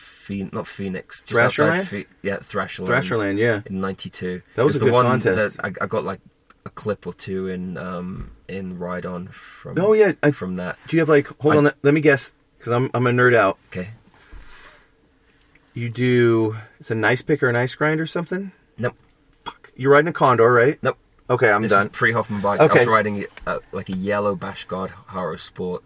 not 0.52 0.68
Phoenix, 0.68 1.24
just 1.24 1.58
Thrasherland? 1.58 1.86
Phe- 1.86 2.08
yeah, 2.22 2.38
Thrasherland. 2.38 2.88
Thrasherland, 2.88 3.38
yeah. 3.38 3.62
in 3.66 3.82
'92. 3.82 4.42
That 4.56 4.66
was 4.66 4.76
a 4.78 4.86
the 4.86 4.92
one 4.92 5.06
contest. 5.06 5.58
That 5.58 5.66
I, 5.82 5.84
I 5.84 5.88
got 5.88 6.04
like 6.04 6.20
a 6.66 6.70
clip 6.70 7.08
or 7.08 7.14
two 7.14 7.48
in 7.48 7.78
um, 7.78 8.32
in 8.48 8.78
Ride 8.80 9.06
On 9.06 9.28
from. 9.28 9.80
Oh, 9.80 9.94
yeah, 9.94 10.14
I- 10.24 10.32
from 10.32 10.56
that. 10.58 10.78
Do 10.88 10.96
you 10.96 11.02
have 11.02 11.10
like? 11.10 11.28
Hold 11.42 11.56
I- 11.56 11.58
on, 11.58 11.72
let 11.84 11.94
me 11.94 12.02
guess, 12.02 12.32
because 12.58 12.74
I'm 12.74 12.90
I'm 12.94 13.08
a 13.08 13.12
nerd 13.12 13.36
out. 13.36 13.58
Okay. 13.68 13.90
You 15.74 15.90
do 15.90 16.58
it's 16.80 16.92
a 16.92 16.96
nice 16.96 17.22
pick 17.22 17.42
or 17.44 17.50
a 17.50 17.54
nice 17.54 17.76
grind 17.76 18.02
or 18.02 18.08
something. 18.08 18.52
Nope. 18.80 18.96
Fuck. 19.44 19.72
You're 19.76 19.92
riding 19.92 20.08
a 20.08 20.14
Condor, 20.14 20.52
right? 20.52 20.82
Nope. 20.82 20.98
Okay, 21.30 21.52
I'm 21.52 21.62
this 21.62 21.72
done. 21.72 21.88
is 21.88 21.92
pre 21.98 22.12
Hoffman 22.12 22.42
bikes. 22.42 22.62
I 22.62 22.66
Okay. 22.66 22.80
was 22.80 22.88
riding 22.88 23.26
uh, 23.46 23.60
like 23.72 23.90
a 23.90 23.96
yellow 23.96 24.36
Bash 24.36 24.66
Guard 24.66 24.90
Haro 24.90 25.36
Sport, 25.38 25.84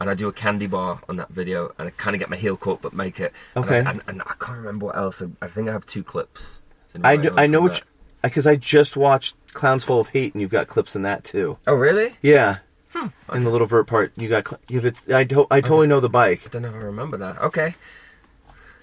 and 0.00 0.08
I 0.08 0.14
do 0.14 0.28
a 0.28 0.32
candy 0.32 0.66
bar 0.68 1.00
on 1.08 1.16
that 1.16 1.30
video, 1.30 1.72
and 1.78 1.88
I 1.88 1.90
kind 1.90 2.14
of 2.14 2.20
get 2.20 2.30
my 2.30 2.36
heel 2.36 2.56
caught, 2.56 2.80
but 2.82 2.92
make 2.92 3.18
it. 3.18 3.32
And 3.56 3.64
Okay. 3.64 3.80
I, 3.80 3.90
and, 3.90 4.02
and 4.06 4.22
I 4.22 4.34
can't 4.38 4.58
remember 4.58 4.86
what 4.86 4.96
else. 4.96 5.20
I, 5.22 5.26
I 5.42 5.48
think 5.48 5.68
I 5.68 5.72
have 5.72 5.86
two 5.86 6.02
clips. 6.04 6.62
I 7.02 7.16
know, 7.16 7.34
I 7.36 7.46
know 7.48 7.68
that. 7.68 7.82
because 8.22 8.46
I 8.46 8.54
just 8.56 8.96
watched 8.96 9.34
Clowns 9.54 9.82
Full 9.84 10.00
of 10.00 10.08
Hate, 10.08 10.34
and 10.34 10.40
you've 10.40 10.50
got 10.50 10.68
clips 10.68 10.94
in 10.94 11.02
that 11.02 11.24
too. 11.24 11.58
Oh 11.66 11.74
really? 11.74 12.16
Yeah. 12.22 12.58
Hmm. 12.92 13.06
In 13.32 13.44
the 13.44 13.50
little 13.50 13.68
vert 13.68 13.86
part, 13.86 14.12
you 14.16 14.28
got. 14.28 14.48
Cl- 14.48 14.60
if 14.68 14.84
it's, 14.84 15.08
I, 15.10 15.22
to- 15.24 15.46
I 15.50 15.60
totally 15.60 15.86
know 15.86 16.00
the 16.00 16.08
bike. 16.08 16.42
I 16.46 16.48
don't 16.48 16.62
know 16.62 16.68
if 16.68 16.74
I 16.74 16.78
remember 16.78 17.16
that. 17.18 17.38
Okay. 17.40 17.74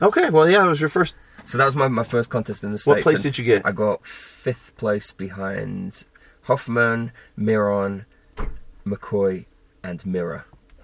Okay, 0.01 0.29
well, 0.29 0.47
yeah, 0.49 0.65
it 0.65 0.69
was 0.69 0.79
your 0.79 0.89
first. 0.89 1.15
So 1.47 1.57
that 1.57 1.65
was 1.65 1.75
my, 1.77 1.87
my 1.87 2.03
first 2.03 2.29
contest 2.29 2.63
in 2.63 2.73
the 2.73 2.77
states. 2.77 2.87
What 2.97 3.03
place 3.03 3.21
did 3.21 3.37
you 3.37 3.45
get? 3.45 3.65
I 3.65 3.71
got 3.71 4.05
fifth 4.05 4.75
place 4.75 5.13
behind 5.13 6.03
Hoffman, 6.43 7.13
Miron, 7.37 8.05
McCoy, 8.85 9.45
and 9.81 10.01
Mirra. 10.01 10.43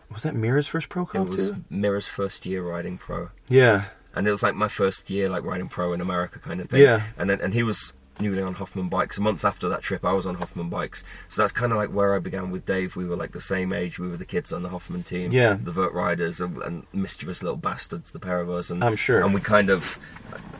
Was 0.09 0.23
that 0.23 0.35
Mirra's 0.35 0.67
first 0.67 0.87
pro 0.89 1.03
It 1.13 1.27
was 1.27 1.49
too? 1.49 1.65
Mirra's 1.69 2.07
first 2.07 2.45
year 2.45 2.63
riding 2.63 2.97
pro. 2.97 3.29
Yeah. 3.49 3.85
and 4.15 4.25
it 4.25 4.31
was 4.31 4.41
like 4.43 4.55
my 4.55 4.67
first 4.69 5.09
year 5.09 5.27
like 5.27 5.43
riding 5.43 5.67
pro 5.67 5.91
in 5.91 5.99
America 5.99 6.39
kind 6.39 6.61
of 6.61 6.69
thing. 6.69 6.81
Yeah. 6.81 7.01
And 7.17 7.29
then 7.29 7.41
and 7.41 7.53
he 7.53 7.63
was 7.63 7.93
newly 8.19 8.41
on 8.41 8.53
Hoffman 8.53 8.89
bikes. 8.89 9.17
A 9.17 9.21
month 9.21 9.43
after 9.45 9.69
that 9.69 9.81
trip, 9.81 10.05
I 10.05 10.13
was 10.13 10.25
on 10.25 10.35
Hoffman 10.35 10.69
bikes. 10.69 11.03
So 11.29 11.41
that's 11.41 11.51
kind 11.51 11.71
of 11.71 11.77
like 11.77 11.89
where 11.89 12.15
I 12.15 12.19
began 12.19 12.51
with 12.51 12.65
Dave. 12.65 12.95
We 12.95 13.05
were 13.05 13.15
like 13.15 13.31
the 13.31 13.41
same 13.41 13.73
age. 13.73 13.99
We 13.99 14.07
were 14.07 14.17
the 14.17 14.25
kids 14.25 14.53
on 14.53 14.63
the 14.63 14.69
Hoffman 14.69 15.03
team. 15.03 15.31
Yeah. 15.31 15.57
The 15.61 15.71
vert 15.71 15.93
riders 15.93 16.39
and, 16.39 16.61
and 16.61 16.85
mischievous 16.93 17.43
little 17.43 17.57
bastards, 17.57 18.11
the 18.11 18.19
pair 18.19 18.39
of 18.39 18.49
us. 18.49 18.69
And 18.69 18.83
I'm 18.83 18.95
sure. 18.95 19.23
And 19.23 19.33
we 19.33 19.41
kind 19.41 19.69
of. 19.69 19.97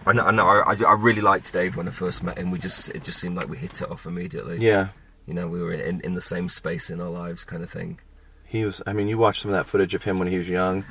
I 0.05 0.13
know, 0.13 0.25
I, 0.25 0.31
know 0.31 0.47
I, 0.47 0.75
I 0.75 0.93
really 0.93 1.21
liked 1.21 1.51
Dave 1.53 1.75
when 1.75 1.87
I 1.87 1.91
first 1.91 2.23
met 2.23 2.37
him. 2.37 2.51
We 2.51 2.59
just 2.59 2.89
it 2.89 3.03
just 3.03 3.19
seemed 3.19 3.35
like 3.35 3.49
we 3.49 3.57
hit 3.57 3.81
it 3.81 3.89
off 3.89 4.05
immediately. 4.05 4.57
Yeah. 4.59 4.89
You 5.25 5.33
know, 5.33 5.47
we 5.47 5.61
were 5.61 5.71
in, 5.71 6.01
in 6.01 6.15
the 6.15 6.21
same 6.21 6.49
space 6.49 6.89
in 6.89 6.99
our 6.99 7.09
lives, 7.09 7.45
kind 7.45 7.63
of 7.63 7.69
thing. 7.69 7.99
He 8.45 8.65
was. 8.65 8.81
I 8.85 8.93
mean, 8.93 9.07
you 9.07 9.17
watch 9.17 9.41
some 9.41 9.51
of 9.51 9.55
that 9.55 9.65
footage 9.65 9.93
of 9.93 10.03
him 10.03 10.19
when 10.19 10.27
he 10.27 10.37
was 10.37 10.49
young. 10.49 10.85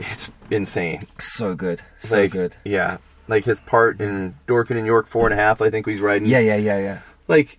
It's 0.00 0.30
insane. 0.50 1.06
So 1.18 1.54
good, 1.54 1.80
so 1.96 2.22
like, 2.22 2.32
good. 2.32 2.56
Yeah. 2.64 2.98
Like 3.28 3.44
his 3.44 3.60
part 3.60 4.00
in 4.00 4.34
Dorkin' 4.46 4.76
in 4.76 4.84
York 4.84 5.06
four 5.06 5.26
and 5.26 5.32
a 5.32 5.36
half. 5.36 5.60
I 5.62 5.70
think 5.70 5.86
he's 5.86 6.00
riding. 6.00 6.26
Yeah, 6.28 6.40
yeah, 6.40 6.56
yeah, 6.56 6.78
yeah. 6.78 7.00
Like 7.28 7.58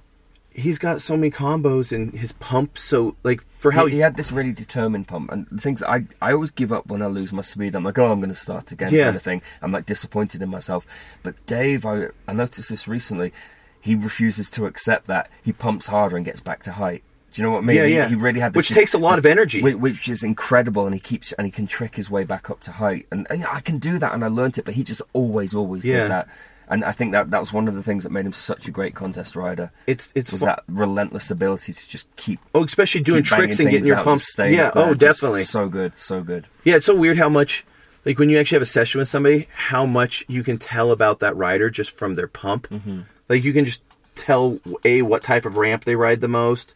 he's 0.55 0.78
got 0.78 1.01
so 1.01 1.16
many 1.18 1.32
combos 1.32 1.91
and 1.91 2.14
his 2.14 2.32
pump. 2.34 2.78
So 2.78 3.16
like 3.24 3.41
for 3.59 3.72
how 3.72 3.86
he, 3.88 3.95
he 3.95 3.99
had 3.99 4.18
this 4.18 4.32
really 4.32 4.51
determined 4.51 5.07
pump 5.07 5.32
and 5.32 5.47
the 5.51 5.61
things 5.61 5.82
I 5.82 6.05
I 6.22 6.34
always 6.34 6.51
give 6.51 6.72
up 6.72 6.88
when 6.88 7.01
I 7.01 7.07
lose 7.07 7.32
my 7.34 7.41
speed. 7.41 7.76
I'm 7.76 7.84
like, 7.84 7.97
oh, 7.97 8.11
I'm 8.11 8.20
going 8.20 8.30
to 8.30 8.36
start 8.36 8.72
again, 8.72 8.93
Yeah. 8.93 9.05
kind 9.05 9.16
of 9.16 9.22
thing. 9.22 9.41
I'm 9.61 9.72
like 9.72 9.86
disappointed 9.86 10.41
in 10.41 10.49
myself. 10.49 10.86
But 11.24 11.43
Dave, 11.45 11.86
I 11.86 12.07
I 12.28 12.34
noticed 12.34 12.70
this 12.70 12.88
recently. 12.88 13.34
He 13.82 13.95
refuses 13.95 14.49
to 14.51 14.66
accept 14.66 15.07
that 15.07 15.30
he 15.41 15.51
pumps 15.51 15.88
harder 15.88 16.16
and 16.18 16.26
gets 16.26 16.39
back 16.39 16.61
to 16.64 16.74
height. 16.74 17.03
Do 17.34 17.42
you 17.42 17.48
know 17.48 17.52
what 17.54 17.64
I 17.64 17.66
mean? 17.66 17.76
Yeah, 17.78 17.86
He- 17.86 17.96
yeah. 17.96 18.08
He, 18.10 18.16
really 18.16 18.40
had 18.40 18.54
this, 18.54 18.58
Which 18.60 18.70
takes 18.70 18.94
a 18.94 18.98
lot 18.98 19.18
of 19.18 19.26
energy. 19.26 19.62
whi- 19.62 19.74
which 19.76 20.08
is 20.08 20.24
incredible, 20.24 20.86
and 20.86 20.94
he 20.94 21.00
keeps 21.02 21.32
and 21.34 21.46
he 21.46 21.52
can 21.52 21.68
trick 21.68 21.96
his 21.96 22.10
way 22.10 22.24
back 22.24 22.50
up 22.50 22.62
to 22.62 22.72
height. 22.74 23.08
And, 23.12 23.26
and 23.30 23.46
I 23.46 23.60
can 23.60 23.80
do 23.80 23.98
that, 24.00 24.14
and 24.14 24.24
I 24.24 24.28
learnt 24.28 24.58
it. 24.58 24.66
But 24.66 24.76
he 24.76 24.84
just 24.84 25.02
always, 25.14 25.54
always 25.56 25.84
Yeah. 25.86 26.04
did 26.04 26.12
that. 26.12 26.28
And 26.70 26.86
I 26.86 26.92
think 26.94 27.12
that 27.12 27.30
that 27.32 27.40
was 27.42 27.52
one 27.52 27.68
of 27.68 27.76
the 27.76 27.84
things 27.84 28.04
that 28.04 28.12
made 28.12 28.26
him 28.26 28.32
such 28.34 28.68
a 28.68 28.72
great 28.72 28.96
contest 28.96 29.36
rider. 29.36 29.72
it's 29.86 30.12
it's 30.16 30.32
was 30.32 30.42
that 30.42 30.64
relentless 30.70 31.30
ability 31.30 31.74
to 31.74 31.90
just 31.90 32.08
keep 32.16 32.40
oh 32.56 32.64
especially 32.64 33.02
doing 33.02 33.22
tricks 33.22 33.60
and 33.60 33.70
getting 33.70 33.86
your 33.86 34.02
pumps. 34.02 34.36
just 34.36 34.52
Yeah. 34.52 34.72
Oh, 34.74 34.96
Just 34.96 35.20
definitely. 35.20 35.44
So 35.44 35.68
good, 35.68 35.98
so 36.00 36.22
good. 36.22 36.48
Yeah, 36.64 36.78
it's 36.78 36.86
so 36.86 36.96
weird 36.96 37.18
how 37.18 37.28
much, 37.30 37.66
like 38.06 38.18
when 38.18 38.30
you 38.30 38.40
actually 38.40 38.56
have 38.56 38.62
a 38.64 38.66
session 38.68 39.00
with 39.00 39.10
somebody, 39.10 39.48
how 39.54 39.86
much 39.86 40.24
you 40.30 40.42
can 40.44 40.58
tell 40.58 40.92
about 40.92 41.20
that 41.20 41.36
rider 41.36 41.70
just 41.70 41.92
from 41.92 42.14
their 42.14 42.28
pump. 42.28 42.68
Mm-hmm. 42.70 43.02
Like 43.28 43.44
you 43.44 43.52
can 43.54 43.66
just 43.66 43.82
tell 44.16 44.60
a 44.86 45.02
what 45.02 45.22
type 45.22 45.46
of 45.46 45.58
ramp 45.58 45.84
they 45.84 45.96
ride 45.98 46.22
the 46.22 46.28
most, 46.30 46.74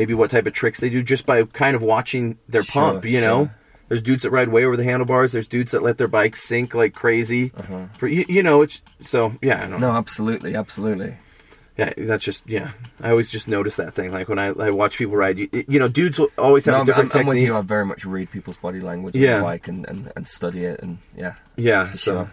maybe 0.00 0.14
what 0.14 0.30
type 0.30 0.46
of 0.46 0.54
tricks 0.54 0.80
they 0.80 0.88
do 0.88 1.02
just 1.02 1.26
by 1.26 1.44
kind 1.44 1.76
of 1.76 1.82
watching 1.82 2.38
their 2.48 2.62
Sure, 2.62 2.92
pump. 2.92 3.04
You 3.04 3.20
know, 3.20 3.50
there's 3.88 4.00
dudes 4.00 4.22
that 4.22 4.30
ride 4.30 4.48
way 4.48 4.64
over 4.64 4.76
the 4.78 4.84
handlebars. 4.84 5.32
There's 5.32 5.46
dudes 5.46 5.72
that 5.72 5.82
let 5.82 5.98
their 5.98 6.08
bikes 6.08 6.42
sink 6.42 6.74
like 6.74 6.94
crazy. 6.94 7.52
Uh-huh. 7.54 7.86
For 7.98 8.08
you, 8.08 8.24
you 8.26 8.42
know, 8.42 8.62
it's 8.62 8.80
so 9.02 9.34
yeah. 9.42 9.58
I 9.58 9.60
don't 9.68 9.72
know. 9.80 9.92
No, 9.92 9.98
absolutely, 9.98 10.54
absolutely. 10.56 11.16
Yeah, 11.76 11.92
that's 11.96 12.24
just 12.24 12.42
yeah. 12.46 12.70
I 13.02 13.10
always 13.10 13.30
just 13.30 13.46
notice 13.46 13.76
that 13.76 13.92
thing. 13.94 14.10
Like 14.10 14.28
when 14.28 14.38
I, 14.38 14.48
I 14.48 14.70
watch 14.70 14.96
people 14.98 15.16
ride, 15.16 15.38
you, 15.38 15.48
you 15.68 15.78
know, 15.78 15.88
dudes 15.88 16.18
will 16.18 16.28
always 16.38 16.64
have 16.64 16.72
No, 16.72 16.76
a 16.76 16.80
I'm, 16.80 16.86
different 16.86 17.14
I'm, 17.14 17.20
I'm 17.20 17.26
with 17.26 17.38
you. 17.38 17.56
I 17.56 17.60
very 17.60 17.84
much 17.86 18.04
read 18.06 18.30
people's 18.30 18.56
body 18.56 18.80
language 18.80 19.16
on 19.16 19.22
Yeah. 19.22 19.42
bike 19.42 19.68
and, 19.68 19.86
and, 19.88 20.12
and 20.16 20.26
study 20.26 20.64
it, 20.64 20.80
and 20.82 20.98
yeah. 21.16 21.34
yeah. 21.56 21.90
So, 21.92 22.12
sure. 22.12 22.30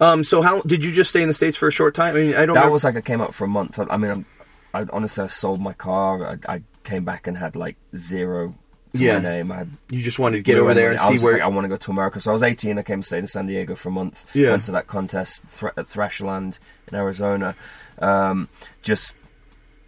um, 0.00 0.24
so 0.24 0.40
how 0.42 0.60
did 0.62 0.82
you 0.84 0.92
just 0.92 1.10
stay 1.10 1.22
in 1.22 1.28
the 1.28 1.34
states 1.34 1.56
for 1.58 1.68
a 1.68 1.72
short 1.72 1.94
time? 1.94 2.14
I 2.16 2.18
mean, 2.20 2.34
I 2.34 2.44
don't. 2.46 2.54
That 2.54 2.66
know. 2.66 2.70
was 2.72 2.84
like 2.84 2.96
I 2.96 3.00
came 3.00 3.20
up 3.20 3.32
for 3.34 3.44
a 3.44 3.48
month. 3.48 3.78
I, 3.78 3.84
I 3.90 3.96
mean, 3.96 4.10
I'm, 4.10 4.26
I 4.74 4.86
honestly 4.92 5.24
I 5.24 5.26
sold 5.28 5.60
my 5.60 5.72
car. 5.74 6.38
I, 6.46 6.54
I 6.56 6.62
came 6.84 7.04
back 7.04 7.26
and 7.26 7.36
had 7.36 7.56
like 7.56 7.76
zero 7.96 8.54
to 8.94 9.00
Yeah. 9.02 9.14
my 9.18 9.22
name. 9.22 9.52
I 9.52 9.56
had 9.58 9.70
You 9.90 10.02
just 10.02 10.18
wanted 10.18 10.38
to 10.38 10.42
get 10.42 10.58
over 10.58 10.74
there 10.74 10.90
and. 10.90 11.00
I 11.00 11.16
see 11.16 11.24
where. 11.24 11.34
like, 11.34 11.42
I 11.42 11.46
want 11.48 11.64
to 11.64 11.68
go 11.68 11.76
to 11.76 11.90
America. 11.90 12.20
So 12.20 12.30
I 12.30 12.32
was 12.32 12.42
18. 12.42 12.78
I 12.78 12.82
came 12.82 13.00
to 13.00 13.06
stay 13.06 13.18
in 13.18 13.26
San 13.26 13.46
Diego 13.46 13.74
for 13.74 13.88
a 13.88 13.92
month. 13.92 14.26
Yeah. 14.34 14.50
Went 14.50 14.64
to 14.64 14.72
that 14.72 14.86
contest 14.86 15.44
Thr- 15.44 15.68
at 15.68 15.86
Thrasherland 15.88 16.58
in 16.88 16.94
Arizona. 16.94 17.54
Um, 17.98 18.48
just 18.82 19.16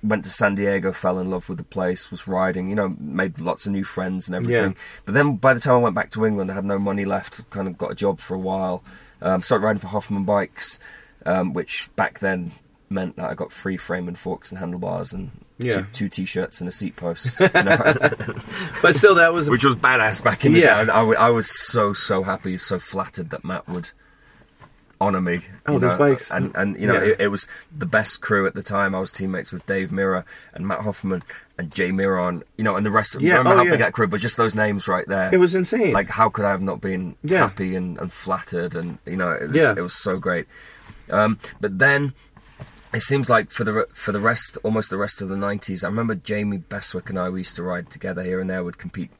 went 0.03 0.23
to 0.25 0.31
San 0.31 0.55
Diego, 0.55 0.93
fell 0.93 1.19
in 1.19 1.31
love 1.31 1.49
with 1.49 1.57
the 1.59 1.65
place, 1.65 2.11
was 2.11 2.29
riding, 2.29 2.69
you 2.69 2.75
know, 2.75 2.95
made 3.01 3.39
lots 3.39 3.65
of 3.67 3.73
new 3.73 3.85
friends 3.85 4.29
and 4.29 4.37
everything. 4.37 4.73
Yeah. 4.73 4.79
But 5.07 5.15
then 5.15 5.37
by 5.37 5.55
the 5.55 5.61
time 5.61 5.75
I 5.77 5.79
went 5.79 5.95
back 5.95 6.11
to 6.11 6.27
England, 6.27 6.51
I 6.51 6.55
had 6.55 6.65
no 6.67 6.79
money 6.79 7.05
left, 7.07 7.49
kind 7.51 7.67
of 7.67 7.79
got 7.79 7.91
a 7.93 7.95
job 7.95 8.21
for 8.21 8.35
a 8.35 8.39
while. 8.39 8.85
Um, 9.23 9.41
started 9.41 9.65
riding 9.65 9.81
for 9.81 9.87
Hoffman 9.89 10.25
bikes, 10.25 10.79
um, 11.25 11.55
which 11.55 11.89
back 11.97 12.19
then 12.19 12.53
meant 12.95 13.17
that 13.17 13.29
I 13.29 13.35
got 13.35 13.53
free 13.53 13.77
frame 13.77 14.09
and 14.09 14.17
forks 14.19 14.51
and 14.51 14.59
handlebars 14.59 15.13
and 15.13 15.31
Yeah. 15.59 15.83
two, 15.83 15.87
two 15.93 16.09
t-shirts 16.09 16.61
and 16.61 16.69
a 16.69 16.73
seat 16.73 16.97
post. 16.97 17.39
you 17.41 17.49
know? 17.53 17.77
but 18.83 18.95
still, 18.97 19.17
that 19.17 19.33
was. 19.35 19.51
which 19.51 19.65
was 19.65 19.77
badass 19.77 20.23
back 20.25 20.45
in 20.45 20.53
the 20.55 20.61
Yeah. 20.61 20.85
day. 20.85 20.91
I, 20.93 21.03
I- 21.03 21.27
I 21.27 21.31
was 21.31 21.51
so 21.69 21.93
so 21.93 22.23
happy, 22.23 22.57
so 22.57 22.79
flattered 22.79 23.31
that 23.31 23.45
Mat 23.45 23.69
would 23.69 23.91
honor 25.01 25.21
me. 25.21 25.41
Oh, 25.67 25.79
those 25.79 25.93
know, 25.93 25.99
bikes. 25.99 26.31
and 26.31 26.55
and 26.55 26.81
you 26.81 26.87
know 26.87 26.95
Yeah. 26.95 27.11
it, 27.11 27.21
it 27.23 27.29
was 27.29 27.49
the 27.77 27.85
best 27.87 28.21
crew 28.21 28.47
at 28.47 28.55
the 28.55 28.63
time. 28.63 28.95
I 28.95 29.01
was 29.01 29.11
teammates 29.13 29.51
with 29.53 29.67
Dave 29.67 29.91
Mirra 29.91 30.25
and 30.55 30.67
Mat 30.67 30.81
Hoffman 30.81 31.23
and 31.59 31.75
Jay 31.75 31.91
Miron. 31.91 32.43
You 32.57 32.65
know, 32.65 32.77
and 32.77 32.87
the 32.87 32.91
rest. 32.91 33.15
of 33.17 33.21
Yeah, 33.23 33.39
remember 33.39 33.51
oh, 33.53 33.57
how 33.57 33.63
yeah. 33.65 33.71
big 33.71 33.81
that 33.81 33.93
crew? 33.93 34.07
But 34.07 34.21
just 34.21 34.37
those 34.37 34.55
names 34.55 34.87
right 34.89 35.07
there. 35.09 35.31
it 35.33 35.39
was 35.39 35.55
insane. 35.55 35.93
like 35.93 36.09
how 36.09 36.29
could 36.31 36.45
I 36.45 36.51
have 36.53 36.63
not 36.63 36.81
been 36.81 37.17
Yeah. 37.23 37.39
happy 37.41 37.75
and, 37.77 37.99
and 37.99 38.13
flattered 38.13 38.75
and 38.75 38.99
you 39.05 39.17
know 39.17 39.33
it 39.33 39.49
was, 39.49 39.57
Yeah. 39.57 39.75
it 39.77 39.81
was 39.83 39.95
so 39.95 40.17
great. 40.19 40.47
Um, 41.11 41.39
but 41.61 41.79
then 41.79 42.15
it 42.95 43.03
seems 43.03 43.29
like 43.29 43.51
for 43.51 43.65
the 43.65 43.87
for 43.93 44.13
the 44.13 44.21
rest, 44.21 44.57
almost 44.63 44.91
the 44.91 44.97
rest 44.97 45.21
of 45.21 45.29
the 45.29 45.37
'90s, 45.37 45.85
I 45.85 45.89
remember 45.89 46.15
Jamie 46.15 46.59
Bestwick 46.59 47.11
and 47.11 47.19
I 47.19 47.29
we 47.29 47.41
used 47.41 47.57
to 47.57 47.63
ride 47.63 47.91
together 47.91 48.23
here 48.23 48.41
and 48.41 48.49
there. 48.49 48.63
Would 48.65 48.79
compete 48.79 49.11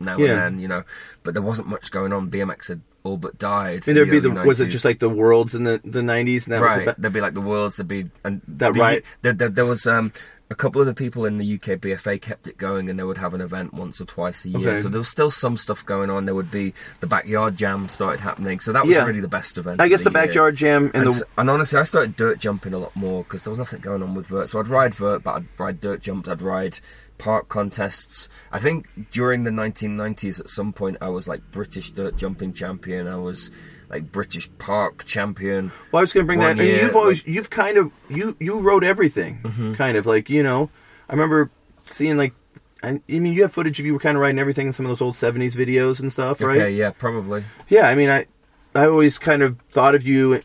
now 0.00 0.16
Yeah. 0.18 0.30
and 0.32 0.38
then, 0.40 0.58
you 0.60 0.68
know, 0.68 0.84
but 1.22 1.34
there 1.34 1.42
wasn't 1.42 1.68
much 1.68 1.90
going 1.90 2.12
on. 2.12 2.30
BMX 2.30 2.68
had 2.68 2.80
all 3.02 3.16
but 3.16 3.38
died. 3.38 3.84
I 3.86 3.90
mean, 3.90 3.94
there'd 3.96 4.08
in 4.08 4.14
be 4.14 4.20
the. 4.20 4.30
early 4.36 4.46
Was 4.48 4.60
it 4.60 4.66
just 4.66 4.84
like 4.84 4.98
the 4.98 5.08
worlds 5.08 5.54
in 5.54 5.64
the 5.64 5.80
the 5.84 6.02
nineties? 6.02 6.46
And 6.46 6.54
that 6.54 6.60
right? 6.62 6.86
was 6.86 6.94
the, 6.96 7.00
There'd 7.00 7.12
be 7.14 7.20
like 7.20 7.34
the 7.34 7.40
worlds. 7.40 7.76
There'd 7.76 7.88
be 7.88 8.10
and 8.24 8.40
That 8.48 8.74
the- 8.74 8.80
right- 8.80 9.04
There, 9.22 9.32
there, 9.32 9.48
there 9.48 9.66
was 9.66 9.86
um 9.86 10.12
a 10.48 10.54
couple 10.54 10.80
of 10.80 10.86
the 10.86 10.94
people 10.94 11.24
in 11.26 11.38
the 11.38 11.54
UK 11.54 11.80
BFA 11.80 12.20
kept 12.20 12.46
it 12.46 12.56
going, 12.56 12.88
and 12.88 12.98
they 12.98 13.02
would 13.02 13.18
have 13.18 13.34
an 13.34 13.40
event 13.40 13.74
once 13.74 14.00
or 14.00 14.04
twice 14.04 14.44
a 14.44 14.48
year. 14.50 14.70
Okay. 14.70 14.80
So 14.80 14.88
there 14.88 14.98
was 14.98 15.08
still 15.08 15.30
some 15.32 15.56
stuff 15.56 15.84
going 15.84 16.08
on. 16.08 16.24
There 16.26 16.34
would 16.36 16.50
be 16.52 16.72
the 17.00 17.06
backyard 17.08 17.56
jam 17.56 17.88
started 17.88 18.20
happening. 18.20 18.60
So 18.60 18.72
that 18.72 18.84
was 18.84 18.94
Yeah. 18.94 19.04
really 19.04 19.20
the 19.20 19.26
best 19.28 19.58
event. 19.58 19.80
I 19.80 19.88
guess 19.88 20.04
the, 20.04 20.10
year. 20.10 20.26
backyard 20.26 20.54
jam 20.56 20.90
and 20.94 21.06
And, 21.06 21.14
the 21.14 21.26
and 21.36 21.50
honestly, 21.50 21.78
I 21.78 21.82
started 21.82 22.14
dirt 22.16 22.38
jumping 22.38 22.74
a 22.74 22.78
lot 22.78 22.94
more 22.94 23.24
because 23.24 23.42
there 23.42 23.50
was 23.50 23.58
nothing 23.58 23.80
going 23.80 24.02
on 24.04 24.14
with 24.14 24.28
vert. 24.28 24.48
So 24.50 24.60
I'd 24.60 24.68
ride 24.68 24.94
vert, 24.94 25.24
but 25.24 25.34
I'd 25.34 25.46
ride 25.58 25.80
dirt 25.80 26.00
jumps. 26.02 26.28
I'd 26.28 26.40
ride 26.42 26.78
park 27.18 27.48
contests. 27.48 28.28
I 28.52 28.58
think 28.60 29.10
during 29.10 29.44
the 29.44 29.50
1990s, 29.50 30.38
at 30.38 30.48
some 30.50 30.72
point, 30.72 30.98
I 31.00 31.08
was 31.08 31.26
like 31.26 31.40
British 31.50 31.90
dirt 31.90 32.16
jumping 32.16 32.52
champion. 32.52 33.08
I 33.08 33.16
was 33.16 33.50
like 33.88 34.10
British 34.12 34.48
park 34.58 35.04
champion. 35.04 35.70
Well, 35.92 36.00
I 36.00 36.02
was 36.02 36.12
going 36.12 36.24
to 36.24 36.26
bring 36.26 36.40
that. 36.40 36.56
Year, 36.56 36.82
you've 36.82 36.96
always 36.96 37.18
like- 37.18 37.22
Mm-hmm. 37.26 37.32
you've 37.32 37.50
kind 37.50 37.78
of 37.78 37.92
you 38.10 38.36
you 38.40 38.58
wrote 38.58 38.84
everything, 38.84 39.74
kind 39.76 39.96
of 39.96 40.06
like 40.06 40.28
you 40.30 40.42
know. 40.42 40.70
I 41.08 41.12
remember 41.12 41.50
seeing 41.86 42.16
like, 42.16 42.34
I, 42.82 43.00
mean, 43.08 43.26
you 43.32 43.42
have 43.42 43.52
footage 43.52 43.78
of 43.78 43.86
you 43.86 43.92
were 43.92 44.00
kind 44.00 44.16
of 44.16 44.20
writing 44.22 44.38
everything 44.40 44.66
in 44.66 44.72
some 44.72 44.86
of 44.86 44.90
those 44.90 45.00
old 45.00 45.14
'70s 45.14 45.52
videos 45.54 46.00
and 46.00 46.10
stuff, 46.12 46.40
right? 46.40 46.58
Okay, 46.58 46.70
yeah, 46.72 46.90
probably. 46.90 47.44
Yeah, 47.68 47.88
I 47.88 47.94
mean, 47.94 48.10
I 48.10 48.26
I 48.74 48.86
always 48.86 49.18
kind 49.18 49.42
of 49.42 49.58
thought 49.70 49.94
of 49.94 50.02
you, 50.02 50.40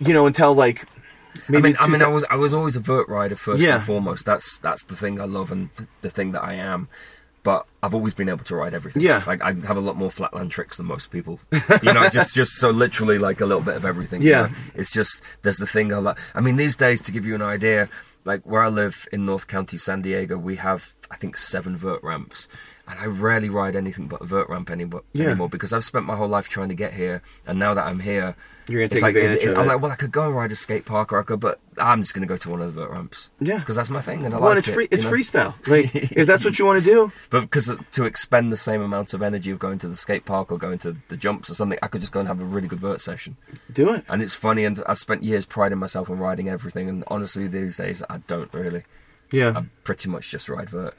you 0.00 0.14
know, 0.14 0.26
until 0.26 0.54
like 0.54 0.84
maybe 1.48 1.58
I 1.58 1.62
mean, 1.68 1.76
I 1.80 1.86
mean, 1.88 1.98
thou- 2.00 2.06
I 2.06 2.12
was 2.14 2.24
I 2.30 2.36
was 2.36 2.54
always 2.54 2.76
a 2.76 2.80
vert 2.80 3.08
rider 3.08 3.36
first 3.36 3.62
Yeah. 3.62 3.76
and 3.76 3.84
foremost. 3.84 4.24
That's 4.24 4.58
that's 4.58 4.84
the 4.84 4.96
thing 4.96 5.20
I 5.20 5.24
love 5.26 5.52
and 5.52 5.74
th- 5.76 5.88
the 6.00 6.10
thing 6.10 6.32
that 6.32 6.42
I 6.42 6.54
am. 6.54 6.88
But 7.46 7.64
I've 7.80 7.94
always 7.94 8.12
been 8.12 8.28
able 8.28 8.44
to 8.44 8.56
ride 8.56 8.74
everything. 8.74 9.02
Yeah. 9.02 9.22
like 9.24 9.40
I 9.40 9.52
have 9.68 9.76
a 9.76 9.80
lot 9.88 9.94
more 9.96 10.10
flatland 10.10 10.50
tricks 10.50 10.78
than 10.78 10.86
most 10.86 11.12
people. 11.12 11.38
You 11.84 11.92
know, 11.94 12.08
just 12.08 12.34
just 12.34 12.54
so 12.62 12.70
literally 12.70 13.18
like 13.18 13.40
a 13.40 13.46
little 13.46 13.62
bit 13.62 13.76
of 13.76 13.84
everything. 13.84 14.20
you 14.22 14.30
Yeah. 14.30 14.46
know? 14.46 14.52
it's 14.74 14.90
just 14.92 15.22
there's 15.42 15.58
the 15.58 15.66
thing 15.74 15.94
I 15.94 15.98
like. 15.98 16.18
I 16.34 16.40
mean, 16.40 16.56
these 16.56 16.76
days 16.76 17.00
to 17.02 17.12
give 17.12 17.24
you 17.24 17.36
an 17.36 17.42
idea, 17.42 17.88
like 18.24 18.42
where 18.42 18.62
I 18.62 18.68
live 18.68 19.06
in 19.12 19.24
North 19.26 19.46
County, 19.46 19.78
San 19.78 20.02
Diego, 20.02 20.36
we 20.36 20.56
have 20.56 20.92
I 21.08 21.14
think 21.16 21.36
seven 21.36 21.76
vert 21.76 22.02
ramps. 22.02 22.48
And 22.88 23.00
I 23.00 23.06
rarely 23.06 23.48
ride 23.48 23.74
anything 23.74 24.06
but 24.06 24.20
a 24.20 24.24
vert 24.24 24.48
ramp 24.48 24.70
anymore, 24.70 25.02
Yeah. 25.12 25.26
anymore 25.26 25.48
because 25.48 25.72
I've 25.72 25.82
spent 25.84 26.06
my 26.06 26.14
whole 26.14 26.28
life 26.28 26.48
trying 26.48 26.68
to 26.68 26.74
get 26.74 26.92
here, 26.92 27.20
and 27.46 27.58
now 27.58 27.74
that 27.74 27.84
I'm 27.84 27.98
here, 27.98 28.36
You're 28.68 28.78
gonna 28.80 28.84
it's 28.86 28.94
take 28.94 29.02
like, 29.02 29.16
advantage 29.16 29.44
of 29.44 29.58
I'm 29.58 29.66
like, 29.66 29.80
well, 29.80 29.90
I 29.90 29.96
could 29.96 30.12
go 30.12 30.26
and 30.26 30.36
ride 30.36 30.52
a 30.52 30.56
skate 30.56 30.84
park, 30.84 31.12
or 31.12 31.18
I 31.18 31.24
could, 31.24 31.40
but 31.40 31.58
I'm 31.78 32.00
just 32.02 32.14
going 32.14 32.22
to 32.22 32.28
go 32.32 32.36
to 32.36 32.48
one 32.50 32.62
of 32.62 32.72
the 32.72 32.80
vert 32.80 32.90
ramps. 32.92 33.28
Yeah. 33.40 33.58
because 33.58 33.74
that's 33.74 33.90
my 33.90 34.00
thing, 34.02 34.24
and 34.24 34.32
I 34.34 34.38
well, 34.38 34.50
like 34.50 34.58
it's 34.58 34.68
it, 34.68 34.72
free. 34.72 34.88
It's 34.92 35.04
know? 35.04 35.10
freestyle. 35.10 35.54
Like 35.66 35.92
if 35.94 36.28
that's 36.28 36.44
what 36.44 36.58
you 36.60 36.64
want 36.64 36.84
to 36.84 36.88
do, 36.88 37.10
But 37.30 37.40
because 37.40 37.74
to 37.92 38.04
expend 38.04 38.52
the 38.52 38.56
same 38.56 38.80
amount 38.82 39.14
of 39.14 39.20
energy 39.22 39.50
of 39.50 39.58
going 39.58 39.78
to 39.80 39.88
the 39.88 39.96
skate 39.96 40.24
park 40.24 40.52
or 40.52 40.56
going 40.58 40.78
to 40.78 40.96
the 41.08 41.16
jumps 41.16 41.50
or 41.50 41.54
something, 41.54 41.80
I 41.82 41.88
could 41.88 42.00
just 42.02 42.12
go 42.12 42.20
and 42.20 42.28
have 42.28 42.40
a 42.40 42.44
really 42.44 42.68
good 42.68 42.80
vert 42.80 43.00
session. 43.00 43.36
do 43.72 43.92
it. 43.94 44.04
And 44.08 44.22
it's 44.22 44.34
funny, 44.34 44.64
and 44.64 44.80
I've 44.86 44.98
spent 44.98 45.24
years 45.24 45.44
priding 45.44 45.78
myself 45.78 46.08
on 46.08 46.18
riding 46.20 46.48
everything, 46.48 46.88
and 46.88 47.02
honestly, 47.08 47.48
these 47.48 47.76
days 47.78 48.00
I 48.08 48.18
don't 48.28 48.52
really. 48.54 48.84
Yeah. 49.32 49.54
I 49.56 49.64
pretty 49.82 50.08
much 50.08 50.30
just 50.30 50.48
ride 50.48 50.70
vert. 50.70 50.94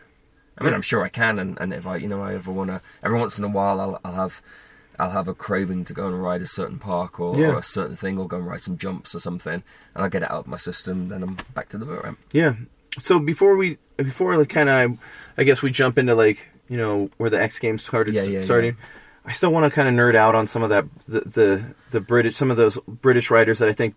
I 0.58 0.64
mean, 0.64 0.74
I'm 0.74 0.82
sure 0.82 1.04
I 1.04 1.10
can, 1.10 1.38
and, 1.40 1.58
and 1.60 1.74
if 1.74 1.86
I, 1.86 1.98
you 1.98 2.08
know, 2.08 2.22
I 2.22 2.34
ever 2.34 2.52
wanna, 2.52 2.82
every 3.04 3.20
once 3.20 3.38
in 3.38 3.44
a 3.44 3.48
while, 3.50 3.80
I'll, 3.80 4.00
I'll 4.04 4.14
have, 4.14 4.42
I'll 4.98 5.12
have 5.12 5.28
a 5.28 5.34
craving 5.36 5.84
to 5.86 5.94
go 5.94 6.08
and 6.08 6.22
ride 6.22 6.42
a 6.42 6.48
certain 6.48 6.80
park 6.80 7.20
or, 7.20 7.38
Yeah. 7.38 7.50
or 7.50 7.58
a 7.60 7.64
certain 7.64 7.96
thing, 7.96 8.18
or 8.18 8.28
go 8.28 8.38
and 8.38 8.48
ride 8.48 8.62
some 8.62 8.78
jumps 8.78 9.14
or 9.14 9.20
something, 9.20 9.62
and 9.94 10.04
I 10.04 10.10
get 10.10 10.24
it 10.24 10.32
out 10.32 10.40
of 10.40 10.48
my 10.48 10.58
system. 10.58 11.08
Then 11.10 11.22
I'm 11.24 11.38
back 11.54 11.70
to 11.70 11.78
the 11.78 11.86
vert 11.86 12.04
ramp. 12.04 12.20
Yeah. 12.32 12.56
So 13.00 13.20
before 13.20 13.56
we 13.56 13.78
before 13.98 14.36
like 14.38 14.50
kind 14.50 14.70
of 14.70 14.98
I 15.38 15.44
guess 15.44 15.62
we 15.62 15.70
jump 15.70 16.00
into 16.00 16.16
like 16.16 16.48
you 16.68 16.78
know 16.78 17.12
where 17.18 17.30
the 17.30 17.40
X 17.40 17.60
Games 17.60 17.84
started 17.84 18.16
Yeah, 18.16 18.24
yeah, 18.24 18.42
starting. 18.44 18.76
I 19.24 19.34
still 19.34 19.52
want 19.54 19.72
to 19.72 19.76
kind 19.76 19.88
of 19.88 19.94
nerd 19.94 20.16
out 20.16 20.34
on 20.34 20.48
some 20.48 20.64
of 20.64 20.70
that 20.72 20.86
the, 21.08 21.20
the 21.22 21.64
the 21.92 22.02
British 22.02 22.36
some 22.38 22.50
of 22.50 22.58
those 22.58 22.80
British 22.88 23.30
riders 23.30 23.60
that 23.60 23.70
I 23.70 23.74
think 23.74 23.94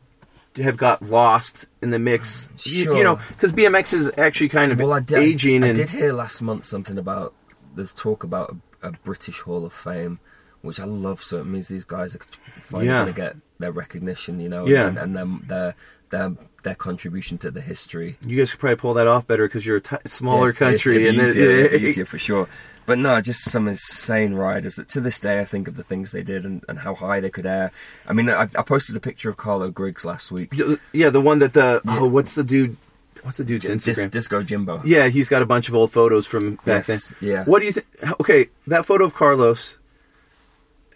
have 0.56 0.76
got 0.76 1.02
lost 1.02 1.66
in 1.82 1.90
the 1.90 1.98
mix. 1.98 2.48
You- 2.64 2.96
You, 2.96 3.04
know, 3.04 3.20
because 3.28 3.52
BMX 3.52 3.92
is 3.94 4.10
actually 4.18 4.48
kind 4.48 4.72
of 4.72 4.78
Well, 4.78 4.92
I 4.92 5.00
did, 5.00 5.18
aging 5.18 5.62
I, 5.64 5.68
and 5.68 5.76
did 5.76 5.90
hear 5.90 6.12
last 6.12 6.42
month 6.42 6.64
something 6.64 6.98
about 6.98 7.34
there's 7.76 7.94
talk 7.94 8.24
about 8.24 8.56
a, 8.82 8.88
a 8.88 8.92
British 9.04 9.40
Hall 9.40 9.64
of 9.64 9.72
Fame, 9.72 10.18
which 10.62 10.80
I 10.80 10.84
love. 10.84 11.22
So 11.22 11.38
it 11.40 11.44
means 11.46 11.68
these 11.68 11.84
guys 11.84 12.14
are 12.16 12.20
finally 12.62 12.88
Yeah. 12.88 13.02
going 13.04 13.14
to 13.14 13.20
get 13.20 13.36
their 13.58 13.72
recognition, 13.72 14.40
you 14.40 14.48
know, 14.48 14.66
Yeah. 14.66 14.88
and, 14.88 14.98
and 14.98 15.16
then 15.16 15.42
their 15.46 15.74
their 16.10 16.32
their 16.64 16.74
contribution 16.74 17.38
to 17.38 17.50
the 17.50 17.60
history. 17.60 18.18
you 18.26 18.36
guys 18.36 18.50
could 18.50 18.60
probably 18.60 18.76
pull 18.76 18.94
that 18.94 19.06
off 19.06 19.26
better 19.26 19.46
because 19.46 19.64
you're 19.64 19.76
a 19.76 19.80
t- 19.80 19.96
smaller 20.06 20.48
Yeah, 20.48 20.52
country 20.58 20.96
it'd 20.96 21.08
and 21.14 21.18
it- 21.20 21.28
easier, 21.30 21.50
it'd 21.50 21.80
be 21.80 21.86
easier 21.88 22.04
for 22.04 22.18
sure. 22.18 22.48
But 22.90 22.98
no, 22.98 23.20
just 23.20 23.44
some 23.48 23.68
insane 23.68 24.34
riders 24.34 24.74
that 24.74 24.88
to 24.88 25.00
this 25.00 25.20
day 25.20 25.38
I 25.38 25.44
think 25.44 25.68
of 25.68 25.76
the 25.76 25.84
things 25.84 26.10
they 26.10 26.24
did 26.24 26.44
and, 26.44 26.64
and 26.68 26.80
how 26.80 26.96
high 26.96 27.20
they 27.20 27.30
could 27.30 27.46
air. 27.46 27.70
I 28.04 28.12
mean, 28.12 28.28
I, 28.28 28.42
I 28.42 28.62
posted 28.62 28.96
a 28.96 29.00
picture 29.00 29.30
of 29.30 29.36
Carlo 29.36 29.70
Griggs 29.70 30.04
last 30.04 30.32
week. 30.32 30.52
yeah, 30.92 31.08
the 31.10 31.20
one 31.20 31.38
that 31.38 31.52
the 31.52 31.80
oh, 31.86 32.08
what's 32.08 32.34
the 32.34 32.42
dude? 32.42 32.76
What's 33.22 33.38
the 33.38 33.44
dude's 33.44 33.64
Dis- 33.68 33.86
Instagram? 33.86 34.10
Disco 34.10 34.42
Jimbo. 34.42 34.82
Yeah, 34.84 35.06
he's 35.06 35.28
got 35.28 35.40
a 35.40 35.46
bunch 35.46 35.68
of 35.68 35.76
old 35.76 35.92
photos 35.92 36.26
from 36.26 36.56
back 36.64 36.88
Yes, 36.88 37.08
then. 37.10 37.16
yeah. 37.30 37.44
What 37.44 37.60
do 37.60 37.66
you 37.66 37.72
think? 37.72 37.86
Okay, 38.18 38.48
that 38.66 38.84
photo 38.86 39.04
of 39.04 39.14
Carlos. 39.14 39.76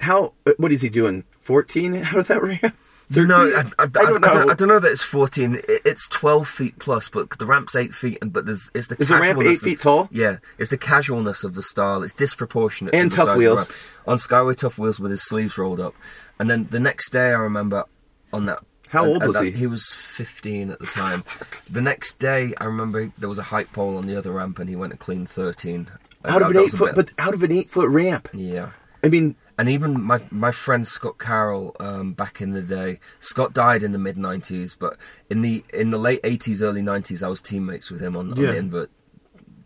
How? 0.01 0.33
What 0.57 0.73
is 0.73 0.83
he 0.83 0.89
doing? 0.89 1.23
Fourteen 1.43 1.95
out 1.95 2.17
of 2.17 2.27
that 2.27 2.43
ramp? 2.63 2.75
No, 3.17 3.47
I, 3.47 3.61
I, 3.61 3.63
I, 3.79 3.83
I, 3.85 3.87
don't 3.87 4.21
know. 4.21 4.49
I 4.51 4.55
don't 4.55 4.69
know 4.69 4.79
that 4.79 4.91
it's 4.93 5.03
14. 5.03 5.57
It- 5.69 5.83
It's 5.85 6.09
12 6.09 6.49
feet 6.49 6.79
plus, 6.79 7.09
but 7.09 7.31
the 7.39 7.47
ramp's 7.47 7.77
8 7.77 7.95
feet, 7.95 8.19
and 8.23 8.33
but 8.33 8.47
there's 8.47 8.71
it's 8.75 8.89
the 8.89 8.97
Is 9.01 9.09
the 9.09 9.15
ramp 9.15 9.27
casualness 9.39 9.51
eight 9.53 9.57
of- 9.57 9.61
feet 9.63 9.81
tall? 9.81 10.09
Yeah, 10.11 10.39
it's 10.59 10.71
the 10.71 10.79
casualness 10.79 11.45
of 11.45 11.55
the 11.55 11.63
style. 11.63 12.03
It's 12.03 12.15
disproportionate. 12.15 12.95
And 12.95 13.11
to 13.11 13.17
the 13.17 13.23
tough 13.23 13.29
size 13.31 13.39
wheels. 13.39 13.61
Of 13.63 13.69
the 13.69 13.73
ramp. 13.75 13.83
On 14.07 14.17
Skyway 14.19 14.57
Tuff 14.57 14.79
Wheels 14.79 15.01
with 15.01 15.11
his 15.11 15.23
sleeves 15.27 15.57
rolled 15.57 15.81
up, 15.81 15.95
and 16.39 16.51
then 16.51 16.67
the 16.71 16.81
next 16.81 17.11
day 17.11 17.29
I 17.29 17.39
remember 17.39 17.85
on 18.33 18.47
that. 18.47 18.61
How 18.89 19.07
old 19.07 19.23
and 19.23 19.29
was 19.29 19.37
that- 19.37 19.45
he? 19.47 19.51
He 19.51 19.67
was 19.67 19.91
15 19.93 20.71
at 20.71 20.79
the 20.79 20.87
time. 20.87 21.25
the 21.71 21.81
next 21.81 22.19
day 22.19 22.53
I 22.59 22.65
remember 22.65 23.11
there 23.19 23.29
was 23.29 23.39
a 23.39 23.43
height 23.45 23.73
pole 23.73 23.97
on 23.97 24.07
the 24.07 24.17
other 24.17 24.31
ramp, 24.33 24.59
and 24.59 24.69
he 24.69 24.77
went 24.77 24.93
and 24.93 25.01
cleaned 25.01 25.29
13. 25.29 25.89
out 26.27 26.43
of 26.43 26.51
an 26.51 26.57
eight 26.59 26.71
foot, 26.71 26.95
bit- 26.95 27.07
but 27.17 27.23
out 27.25 27.35
of 27.35 27.43
an 27.43 27.53
eight 27.53 27.69
foot 27.71 27.89
ramp. 27.91 28.29
yeah. 28.33 28.71
I 29.03 29.09
mean, 29.09 29.37
And 29.57 29.69
even 29.69 30.03
my 30.03 30.21
my 30.31 30.51
friend 30.51 30.87
Scott 30.87 31.19
Carroll, 31.19 31.77
um, 31.79 32.13
back 32.13 32.41
in 32.41 32.51
the 32.51 32.63
day, 32.63 32.99
Scott 33.21 33.53
died 33.53 33.83
in 33.85 33.93
the 33.93 33.99
mid 33.99 34.17
'90s, 34.17 34.77
but 34.79 34.97
in 35.31 35.43
the 35.43 35.65
in 35.73 35.91
the 35.91 35.99
late 35.99 36.21
'80s, 36.25 36.61
early 36.61 36.83
'90s, 36.83 37.23
I 37.23 37.29
was 37.29 37.41
teammates 37.41 37.89
with 37.91 38.01
him 38.01 38.17
on, 38.17 38.31
on 38.33 38.37
Yeah. 38.37 38.51
the 38.53 38.57
invert 38.57 38.91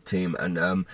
team, 0.05 0.37
and 0.39 0.59
um, 0.59 0.87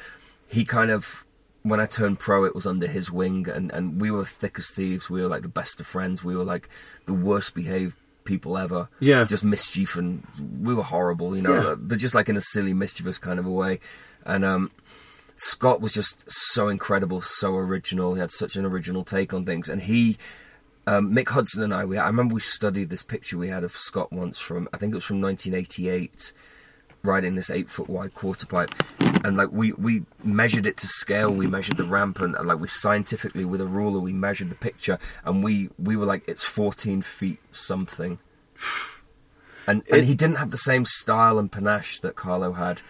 he 0.47 0.65
kind 0.65 0.93
of 0.93 1.25
when 1.63 1.81
I 1.81 1.87
turned 1.87 2.21
pro, 2.21 2.45
it 2.45 2.55
was 2.55 2.67
under 2.69 2.87
his 2.87 3.11
wing, 3.11 3.49
and 3.49 3.73
and 3.73 4.01
we 4.01 4.13
were 4.13 4.25
thick 4.25 4.59
as 4.61 4.71
thieves. 4.71 5.11
We 5.11 5.23
were 5.23 5.29
like 5.29 5.43
the 5.43 5.49
best 5.49 5.81
of 5.81 5.87
friends. 5.89 6.23
We 6.23 6.37
were 6.37 6.45
like 6.45 6.69
the 7.07 7.15
worst 7.15 7.53
behaved 7.55 7.97
people 8.25 8.57
ever. 8.57 8.89
Yeah. 9.01 9.25
just 9.25 9.43
mischief, 9.43 9.97
and 9.97 10.25
we 10.63 10.73
were 10.73 10.85
horrible, 10.85 11.35
you 11.37 11.43
know, 11.43 11.55
Yeah. 11.71 11.75
but 11.77 11.99
just 11.99 12.15
like 12.15 12.29
in 12.29 12.37
a 12.37 12.41
silly, 12.41 12.75
mischievous 12.75 13.19
kind 13.19 13.41
of 13.41 13.47
a 13.47 13.51
way, 13.51 13.81
and 14.25 14.45
um. 14.45 14.71
Scott 15.37 15.81
was 15.81 15.93
just 15.93 16.25
so 16.31 16.69
incredible, 16.69 17.21
so 17.21 17.55
original. 17.57 18.15
He 18.15 18.21
had 18.21 18.31
such 18.31 18.57
an 18.57 18.65
original 18.65 19.05
take 19.05 19.35
on 19.35 19.45
things, 19.45 19.69
and 19.69 19.83
he, 19.83 20.17
um, 20.87 21.13
Mick 21.15 21.29
Hudson 21.29 21.63
and 21.63 21.75
I, 21.75 21.85
we 21.85 21.99
I 21.99 22.07
remember 22.07 22.35
we 22.35 22.41
studied 22.41 22.89
this 22.91 23.03
picture 23.03 23.37
we 23.37 23.49
had 23.49 23.65
of 23.65 23.73
Scott 23.77 24.13
once 24.13 24.39
from 24.39 24.69
I 24.73 24.77
think 24.77 24.93
it 24.93 24.97
was 24.97 25.05
from 25.05 25.21
1988, 25.21 26.33
riding 27.03 27.35
this 27.35 27.51
eight 27.51 27.69
foot 27.71 27.89
wide 27.91 28.15
quarter 28.15 28.47
pipe, 28.47 28.71
and 29.25 29.37
like 29.37 29.51
we 29.51 29.73
we 29.73 30.05
measured 30.23 30.67
it 30.67 30.77
to 30.79 30.87
scale. 30.87 31.33
We 31.33 31.47
measured 31.49 31.79
the 31.79 31.85
ramp, 31.85 32.21
and, 32.21 32.37
and 32.37 32.47
like 32.47 32.61
we 32.61 32.69
scientifically 32.69 33.45
with 33.45 33.61
a 33.61 33.67
ruler 33.67 33.99
we 34.01 34.13
measured 34.13 34.51
the 34.51 34.55
picture, 34.57 34.99
and 35.25 35.43
we 35.43 35.69
we 35.79 35.97
were 35.97 36.07
like 36.07 36.23
it's 36.29 36.45
14 36.45 37.03
feet 37.03 37.41
something. 37.51 38.19
And, 39.67 39.83
and 39.91 40.01
It- 40.03 40.05
he 40.05 40.15
didn't 40.15 40.37
have 40.37 40.51
the 40.51 40.59
same 40.59 40.85
style 40.85 41.39
and 41.39 41.51
panache 41.51 42.01
that 42.01 42.15
Carlo 42.17 42.53
had, 42.53 42.83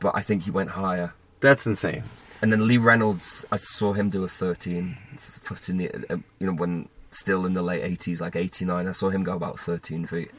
but 0.00 0.12
I 0.16 0.22
think 0.22 0.42
he 0.44 0.50
went 0.50 0.70
higher. 0.70 1.12
That's 1.42 1.66
insane. 1.66 2.02
And 2.40 2.50
then 2.50 2.66
Lee 2.66 2.78
Reynolds, 2.78 3.44
I 3.52 3.56
saw 3.56 3.92
him 3.92 4.08
do 4.08 4.24
a 4.24 4.28
13 4.28 4.96
foot 5.18 5.68
in 5.68 5.76
the, 5.76 5.90
uh, 6.10 6.16
you 6.38 6.46
know, 6.46 6.54
when 6.54 6.88
still 7.12 7.46
in 7.46 7.54
the 7.54 7.62
late 7.62 7.82
80s, 7.82 8.20
like 8.20 8.36
89. 8.36 8.88
I 8.88 8.92
saw 8.92 9.10
him 9.10 9.22
go 9.22 9.36
about 9.36 9.60
13 9.60 10.06
feet. 10.06 10.30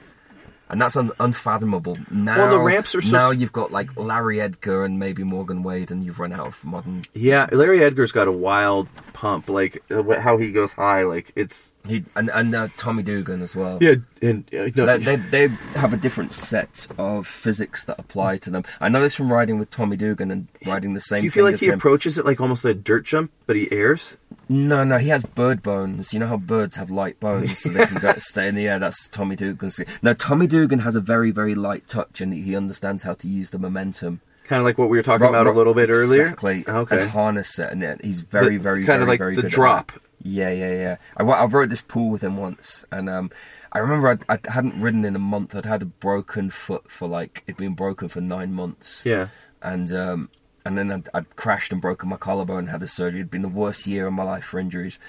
And 0.73 0.81
that's 0.81 0.97
un- 0.97 1.11
unfathomable. 1.19 1.99
Now, 2.09 2.49
the 2.49 2.59
ramps 2.59 2.95
are 2.95 3.01
so 3.01 3.15
now 3.15 3.29
you've 3.29 3.53
got 3.53 3.71
like 3.71 3.95
Larry 3.95 4.41
Edgar 4.41 4.83
and 4.85 4.97
maybe 4.97 5.23
Morgan 5.23 5.61
Wade, 5.61 5.91
and 5.91 6.03
you've 6.03 6.19
run 6.19 6.33
out 6.33 6.47
of 6.47 6.63
modern. 6.65 7.03
Yeah, 7.13 7.47
Larry 7.51 7.83
Edgar's 7.83 8.11
got 8.11 8.27
a 8.27 8.31
wild 8.31 8.89
pump, 9.13 9.49
like 9.49 9.83
uh, 9.91 10.19
how 10.19 10.37
he 10.37 10.51
goes 10.51 10.73
high, 10.73 11.03
like 11.03 11.31
it's 11.35 11.73
He 11.87 12.03
and 12.15 12.31
and 12.33 12.55
uh, 12.55 12.69
Tommy 12.75 13.03
Dugan 13.03 13.43
as 13.43 13.55
well. 13.55 13.77
yeah, 13.81 13.95
and 14.23 14.45
uh, 14.51 14.69
no, 14.75 14.97
They, 14.97 14.97
they, 14.97 15.15
they 15.17 15.47
have 15.75 15.93
a 15.93 15.97
different 15.97 16.33
set 16.33 16.87
of 16.97 17.27
physics 17.27 17.83
that 17.85 17.99
apply 17.99 18.37
to 18.39 18.49
them. 18.49 18.63
I 18.81 18.89
know 18.89 18.99
this 19.01 19.13
from 19.13 19.31
riding 19.31 19.59
with 19.59 19.69
Tommy 19.69 19.95
Dugan 19.95 20.31
and 20.31 20.47
riding 20.65 20.95
the 20.95 21.01
same. 21.01 21.19
do 21.21 21.25
you 21.25 21.31
feel 21.31 21.45
like 21.45 21.59
he 21.59 21.67
him. 21.67 21.75
approaches 21.75 22.17
it 22.17 22.25
like 22.25 22.41
almost 22.41 22.65
a 22.65 22.73
dirt 22.73 23.05
jump, 23.05 23.31
but 23.45 23.55
he 23.55 23.71
airs? 23.71 24.17
No, 24.49 24.83
no, 24.83 24.97
he 24.97 25.09
has 25.09 25.25
bird 25.25 25.61
bones. 25.63 26.13
You 26.13 26.19
know 26.19 26.27
how 26.27 26.37
birds 26.37 26.75
have 26.75 26.91
light 26.91 27.19
bones, 27.19 27.59
so 27.59 27.69
they 27.69 27.85
can 27.85 27.99
go, 27.99 28.13
stay 28.17 28.47
in 28.47 28.55
the 28.55 28.67
air. 28.67 28.79
That's 28.79 29.07
Tommy 29.09 29.35
Dugan's. 29.35 29.79
Now, 30.01 30.13
Tommy 30.13 30.47
Dugan 30.47 30.79
has 30.79 30.95
a 30.95 31.01
very, 31.01 31.31
very 31.31 31.55
light 31.55 31.87
touch, 31.87 32.19
and 32.21 32.33
he 32.33 32.55
understands 32.55 33.03
how 33.03 33.13
to 33.13 33.27
use 33.27 33.51
the 33.51 33.59
momentum. 33.59 34.21
Kind 34.45 34.59
of 34.59 34.65
like 34.65 34.77
what 34.77 34.89
we 34.89 34.97
were 34.97 35.03
talking 35.03 35.23
Ro- 35.23 35.29
about 35.29 35.47
a 35.47 35.51
little 35.51 35.73
bit 35.73 35.89
earlier. 35.89 36.23
Exactly. 36.23 36.65
Okay. 36.67 37.01
And 37.01 37.09
harness 37.09 37.57
it, 37.59 37.71
and 37.71 38.01
he's 38.01 38.19
very, 38.21 38.57
The- 38.57 38.63
very, 38.63 38.85
kinda 38.85 39.05
like 39.05 39.19
very 39.19 39.35
the 39.35 39.43
drop. 39.43 39.93
Yeah, 40.21 40.51
yeah, 40.51 40.71
yeah. 40.71 40.95
I, 41.17 41.23
I 41.23 41.45
rode 41.45 41.69
this 41.69 41.81
pool 41.81 42.09
with 42.09 42.21
him 42.23 42.37
once, 42.37 42.85
and 42.91 43.09
um, 43.09 43.31
I 43.71 43.79
remember 43.79 44.09
I'd, 44.09 44.23
I 44.29 44.39
hadn't 44.51 44.79
ridden 44.79 45.03
in 45.05 45.15
a 45.15 45.19
month. 45.19 45.55
I'd 45.55 45.65
had 45.65 45.81
a 45.81 45.85
broken 45.85 46.49
foot 46.49 46.89
for 46.91 47.07
like 47.07 47.43
it'd 47.47 47.57
been 47.57 47.73
broken 47.75 48.07
for 48.09 48.19
nine 48.21 48.53
months. 48.53 49.05
Yeah. 49.05 49.27
and 49.61 49.91
um, 49.93 50.29
and 50.65 50.77
then 50.77 50.91
I'd, 50.91 51.09
I'd 51.13 51.35
crashed 51.35 51.71
and 51.71 51.81
broken 51.81 52.09
my 52.09 52.17
collarbone 52.17 52.59
and 52.59 52.69
had 52.69 52.83
a 52.83 52.87
surgery. 52.87 53.19
It'd 53.19 53.31
been 53.31 53.41
the 53.41 53.49
worst 53.49 53.85
year 53.87 54.07
of 54.07 54.13
my 54.13 54.23
life 54.23 54.45
for 54.45 54.59
injuries, 54.59 54.99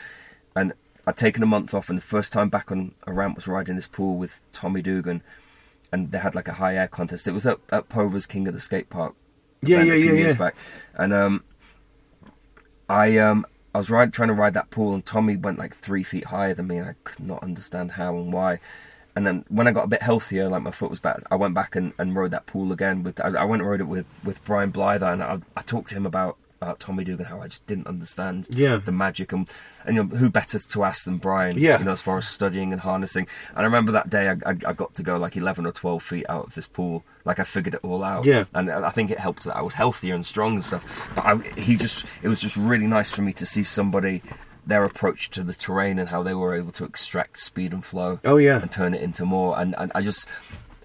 and 0.55 0.73
I'd 1.07 1.17
taken 1.17 1.43
a 1.43 1.47
month 1.47 1.75
off. 1.75 1.89
And 1.89 1.99
the 1.99 2.03
first 2.03 2.33
time 2.33 2.49
back 2.49 2.71
on 2.73 2.95
a 3.07 3.13
ramp 3.13 3.37
was 3.37 3.47
riding 3.47 3.77
this 3.77 3.89
pool 3.89 4.17
with 4.17 4.41
Tommy 4.53 4.83
Dugan, 4.83 5.23
and 5.93 6.11
they 6.11 6.19
had 6.19 6.35
like 6.35 6.49
a 6.49 6.55
high 6.55 6.77
air 6.77 6.89
contest. 6.89 7.29
It 7.29 7.33
was 7.33 7.47
at, 7.47 7.59
at 7.71 7.89
Pover's 7.89 8.27
King 8.27 8.49
of 8.49 8.55
the 8.55 8.61
Skate 8.61 8.91
Park. 8.91 9.15
Yeah, 9.63 9.83
yeah, 9.83 9.95
a 9.95 9.97
few 9.97 10.13
yeah, 10.13 10.19
years 10.19 10.33
yeah. 10.33 10.39
back, 10.39 10.57
and 10.95 11.13
um, 11.13 11.45
I 12.89 13.17
um 13.19 13.47
I 13.75 13.79
was 13.79 13.91
ride, 13.91 14.13
trying 14.13 14.29
to 14.29 14.35
ride 14.35 14.55
that 14.55 14.71
pool, 14.71 14.95
and 14.95 15.05
Tommy 15.05 15.37
went 15.37 15.59
like 15.59 15.75
three 15.75 16.05
feet 16.05 16.27
higher 16.27 16.55
than 16.55 16.69
me, 16.69 16.79
and 16.79 16.89
I 16.89 16.95
could 17.03 17.21
not 17.21 17.43
understand 17.43 17.93
how 17.93 18.17
and 18.17 18.33
why. 18.33 18.61
And 19.17 19.27
then 19.27 19.45
when 19.49 19.69
I 19.69 19.71
got 19.71 19.85
a 19.85 19.89
bit 19.89 20.03
healthier, 20.03 20.49
like 20.49 20.63
my 20.63 20.71
foot 20.73 20.91
was 20.91 21.01
back, 21.01 21.23
I 21.31 21.37
went 21.37 21.55
back 21.55 21.77
and, 21.77 21.93
and 21.99 22.15
rode 22.17 22.33
that 22.33 22.47
pool 22.47 22.73
again. 22.73 23.03
With 23.05 23.21
I, 23.21 23.29
I 23.29 23.45
went 23.45 23.63
and 23.63 23.71
rode 23.71 23.81
it 23.81 23.85
with 23.85 24.07
with 24.25 24.45
Brian 24.45 24.73
Blyther, 24.73 25.13
and 25.13 25.23
I, 25.23 25.39
I 25.57 25.63
talked 25.63 25.91
to 25.91 25.95
him 25.95 26.05
about 26.07 26.37
about 26.63 26.81
Tommy 26.81 27.05
Dugan, 27.05 27.27
how 27.27 27.41
I 27.41 27.49
just 27.49 27.67
didn't 27.67 27.87
understand 27.87 28.49
Yeah. 28.51 28.77
the 28.77 28.91
magic, 28.93 29.33
and 29.33 29.49
and 29.85 29.97
you 29.97 30.05
know, 30.05 30.17
who 30.17 30.31
better 30.31 30.59
to 30.59 30.85
ask 30.85 31.05
than 31.05 31.19
Brian? 31.19 31.59
Yeah. 31.59 31.79
you 31.79 31.85
know, 31.85 31.93
as 31.93 32.01
far 32.01 32.17
as 32.17 32.27
studying 32.27 32.73
and 32.73 32.81
harnessing. 32.81 33.27
And 33.51 33.59
I 33.59 33.63
remember 33.65 33.93
that 33.93 34.09
day, 34.09 34.31
I, 34.31 34.33
I, 34.51 34.57
I 34.67 34.73
got 34.73 34.95
to 34.95 35.03
go 35.03 35.17
like 35.19 35.37
eleven 35.37 35.67
or 35.67 35.73
twelve 35.73 36.03
feet 36.03 36.25
out 36.29 36.47
of 36.47 36.55
this 36.55 36.67
pool, 36.67 37.05
like 37.25 37.39
I 37.39 37.45
figured 37.45 37.75
it 37.75 37.81
all 37.85 38.03
out. 38.03 38.25
Yeah. 38.25 38.45
and 38.55 38.71
I 38.71 38.91
think 38.91 39.11
it 39.11 39.19
helped 39.21 39.45
that 39.45 39.57
I 39.57 39.63
was 39.63 39.75
healthier 39.75 40.15
and 40.15 40.25
strong 40.25 40.55
and 40.55 40.65
stuff. 40.65 41.13
But 41.15 41.25
I, 41.27 41.37
he 41.61 41.77
just, 41.77 42.05
it 42.23 42.29
was 42.29 42.41
just 42.41 42.57
really 42.57 42.87
nice 42.87 43.11
for 43.11 43.23
me 43.23 43.33
to 43.35 43.47
see 43.47 43.63
somebody 43.63 44.23
their 44.67 44.85
approach 44.85 45.31
to 45.31 45.43
the 45.43 45.55
terrain 45.55 45.99
and 45.99 46.09
how 46.09 46.23
they 46.23 46.35
were 46.35 46.55
able 46.55 46.73
to 46.73 46.85
extract 46.85 47.39
speed 47.39 47.73
and 47.73 47.85
flow. 47.85 48.21
Oh, 48.25 48.37
yeah. 48.37 48.61
and 48.61 48.71
turn 48.71 48.95
it 48.95 49.03
into 49.03 49.25
more. 49.25 49.59
And, 49.59 49.75
and 49.79 49.93
I 49.95 50.03
just, 50.03 50.27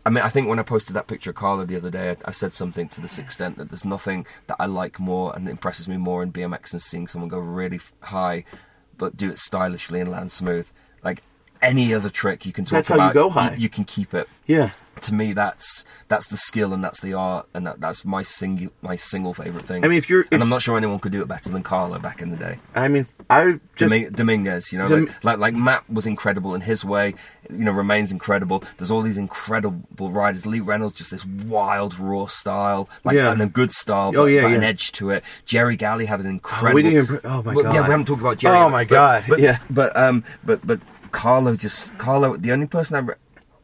I 0.05 0.09
mean, 0.09 0.23
I 0.23 0.29
think 0.29 0.47
when 0.47 0.59
I 0.59 0.63
posted 0.63 0.95
that 0.95 1.07
picture 1.07 1.29
of 1.29 1.35
Carlo 1.35 1.65
the 1.65 1.75
other 1.75 1.89
day, 1.89 2.11
I, 2.11 2.17
I 2.25 2.31
said 2.31 2.53
something 2.53 2.89
to 2.89 3.01
this 3.01 3.19
extent 3.19 3.57
that 3.57 3.69
there's 3.69 3.85
nothing 3.85 4.25
that 4.47 4.57
I 4.59 4.65
like 4.65 4.99
more 4.99 5.35
and 5.35 5.47
impresses 5.47 5.87
me 5.87 5.97
more 5.97 6.23
in 6.23 6.31
BMX 6.31 6.71
than 6.71 6.79
seeing 6.79 7.07
someone 7.07 7.29
go 7.29 7.39
really 7.39 7.79
high, 8.01 8.43
but 8.97 9.17
do 9.17 9.29
it 9.29 9.37
stylishly 9.37 9.99
and 9.99 10.11
land 10.11 10.31
smooth. 10.31 10.69
Like 11.03 11.23
any 11.61 11.93
other 11.93 12.09
trick 12.09 12.45
you 12.45 12.53
can 12.53 12.65
talk 12.65 12.71
That's 12.73 12.87
how 12.87 12.95
you 12.95 13.01
about, 13.01 13.13
go 13.13 13.29
high. 13.29 13.55
you 13.55 13.69
can 13.69 13.83
keep 13.83 14.13
it 14.13 14.27
Yeah. 14.47 14.71
to 15.01 15.13
me 15.13 15.33
that's 15.33 15.85
that's 16.07 16.27
the 16.27 16.37
skill 16.37 16.73
and 16.73 16.83
that's 16.83 16.99
the 17.01 17.13
art 17.13 17.47
and 17.53 17.67
that, 17.67 17.79
that's 17.79 18.03
my 18.03 18.23
single 18.23 18.69
my 18.81 18.95
single 18.95 19.33
favorite 19.33 19.65
thing. 19.65 19.83
I 19.85 19.87
mean, 19.87 19.97
if 19.97 20.09
you're- 20.09 20.25
and 20.31 20.41
I'm 20.41 20.49
not 20.49 20.61
sure 20.61 20.75
anyone 20.77 20.99
could 20.99 21.11
do 21.11 21.21
it 21.21 21.27
better 21.27 21.49
than 21.49 21.61
Carlo 21.63 21.99
back 21.99 22.21
in 22.21 22.31
the 22.31 22.35
day. 22.37 22.57
I 22.73 22.87
mean, 22.87 23.05
I 23.29 23.59
just 23.75 23.91
Domi- 23.91 24.09
Dominguez, 24.09 24.71
you 24.73 24.79
know, 24.79 24.87
Dom- 24.87 25.05
like, 25.23 25.23
like 25.23 25.37
like 25.39 25.53
Mat 25.53 25.83
was 25.89 26.07
incredible 26.07 26.55
in 26.55 26.61
his 26.61 26.83
way, 26.83 27.13
you 27.49 27.57
know, 27.65 27.71
remains 27.71 28.11
incredible. 28.11 28.63
There's 28.77 28.89
all 28.91 29.01
these 29.01 29.17
incredible 29.19 30.09
riders. 30.09 30.45
Lee 30.45 30.59
Reynolds, 30.61 30.97
just 30.97 31.11
this 31.11 31.25
wild 31.25 31.99
raw 31.99 32.25
style, 32.27 32.89
like 33.03 33.15
Yeah. 33.15 33.31
and 33.31 33.41
a 33.41 33.45
good 33.45 33.71
style, 33.71 34.11
but, 34.11 34.19
Oh, 34.21 34.25
yeah, 34.25 34.41
but 34.43 34.51
an 34.53 34.63
edge 34.63 34.91
to 34.93 35.11
it. 35.11 35.23
Jerry 35.45 35.75
Galley 35.75 36.05
had 36.05 36.19
an 36.21 36.25
incredible. 36.27 36.75
we 36.75 36.83
didn't 36.83 37.03
even- 37.03 37.19
oh, 37.23 37.43
my 37.43 37.53
Well, 37.53 37.65
Yeah, 37.73 37.81
we 37.85 37.91
haven't 37.91 38.05
talked 38.05 38.21
about 38.21 38.37
Jerry. 38.37 38.57
Oh, 38.57 38.69
my 38.69 38.83
but- 38.83 38.89
God, 38.89 39.23
but, 39.29 39.39
yeah. 39.39 39.57
but 39.69 39.95
um, 39.95 40.23
but 40.43 40.65
but 40.65 40.79
Carlo 41.11 41.55
just 41.55 41.97
Carlo. 41.97 42.37
The 42.37 42.51
only 42.51 42.67
person 42.67 42.95
I've, 42.95 43.15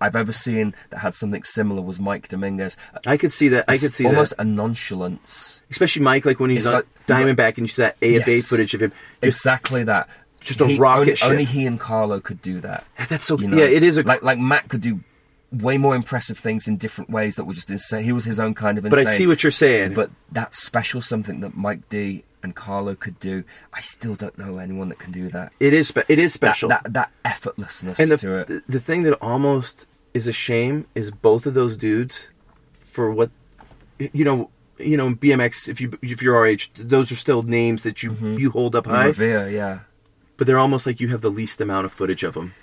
I've 0.02 0.16
ever 0.16 0.32
seen 0.32 0.76
that 0.90 1.00
had 1.00 1.16
something 1.16 1.44
similar 1.44 1.82
was 1.82 2.00
Mike 2.00 2.28
Dominguez. 2.28 2.78
I 3.06 3.18
could 3.18 3.32
see 3.34 3.48
that. 3.50 3.66
I 3.68 3.78
could 3.78 3.94
see 3.94 4.06
almost 4.06 4.36
that. 4.38 4.42
a 4.44 4.46
nonchalance. 4.46 5.62
Especially 5.72 6.02
Mike, 6.04 6.26
like 6.26 6.40
when 6.40 6.50
he's 6.50 6.68
like- 6.68 6.86
Diamondback 7.08 7.50
and 7.58 7.60
you 7.60 7.68
see 7.68 7.82
that 7.84 7.98
AFA 8.02 8.32
Yes. 8.32 8.48
footage 8.50 8.74
of 8.74 8.82
him. 8.82 8.92
Just, 9.22 9.38
exactly 9.40 9.84
that. 9.84 10.10
just 10.42 10.62
a 10.62 10.66
He- 10.68 10.78
rocket 10.78 11.02
only, 11.02 11.16
ship. 11.16 11.30
only 11.30 11.44
he 11.44 11.66
and 11.66 11.80
Carlo 11.80 12.20
could 12.20 12.42
do 12.42 12.62
that. 12.62 12.84
That's 13.10 13.26
so- 13.26 13.38
you 13.40 13.48
know? 13.48 13.58
yeah, 13.58 13.66
it 13.66 13.84
is 13.84 13.98
a- 13.98 14.04
like 14.04 14.22
like 14.24 14.38
Mat 14.40 14.70
could 14.70 14.82
do 14.82 15.00
way 15.52 15.78
more 15.78 15.96
impressive 15.96 16.38
things 16.38 16.68
in 16.68 16.78
different 16.78 17.10
ways 17.10 17.36
that 17.38 17.46
were 17.46 17.54
just 17.54 17.72
insane. 17.72 18.04
He 18.04 18.12
was 18.12 18.26
his 18.26 18.40
own 18.40 18.54
kind 18.54 18.78
of 18.78 18.84
but. 18.84 19.00
I 19.00 19.16
see 19.16 19.26
what 19.28 19.44
you're 19.44 19.52
saying. 19.52 19.94
But 19.94 20.12
that 20.32 20.54
special 20.54 21.02
something 21.02 21.40
that 21.42 21.56
Mike 21.56 21.88
D 21.90 22.24
and 22.46 22.56
Carlo 22.56 22.96
could 22.96 23.20
do, 23.20 23.44
I 23.74 23.82
still 23.82 24.16
don't 24.16 24.38
know 24.38 24.58
anyone 24.60 24.88
that 24.90 25.00
can 25.00 25.12
do 25.12 25.28
that. 25.32 25.52
it 25.60 25.74
is 25.74 25.90
spe- 25.90 26.08
it 26.10 26.20
is 26.20 26.32
special. 26.34 26.70
that, 26.70 26.84
that 26.94 27.12
effortlessness 27.26 28.00
and 28.00 28.10
the, 28.12 28.18
to 28.18 28.36
it. 28.38 28.48
the 28.48 28.64
the 28.70 28.80
thing 28.80 29.04
that 29.04 29.16
almost 29.22 29.86
is 30.14 30.28
a 30.30 30.32
shame 30.32 30.86
is 30.96 31.12
both 31.12 31.46
of 31.46 31.54
those 31.56 31.76
dudes 31.76 32.30
for 32.80 33.12
what 33.12 33.30
you 34.00 34.24
know 34.24 34.50
you 34.78 34.96
know 34.96 35.14
BMX 35.14 35.68
if 35.68 35.82
you 35.82 35.92
if 36.02 36.22
you're 36.22 36.36
our 36.38 36.46
age 36.48 36.72
those 36.76 37.12
are 37.12 37.16
still 37.16 37.44
names 37.44 37.84
that 37.84 38.02
you 38.04 38.12
Mm-hmm. 38.12 38.36
you 38.40 38.50
hold 38.52 38.76
up 38.76 38.86
high 38.88 39.08
Revere, 39.08 39.50
yeah. 39.50 39.80
but 40.38 40.48
they're 40.48 40.60
almost 40.60 40.86
like 40.88 41.00
you 41.02 41.10
have 41.10 41.22
the 41.22 41.30
least 41.32 41.60
amount 41.60 41.86
of 41.86 41.92
footage 41.92 42.24
of 42.24 42.34
them 42.36 42.54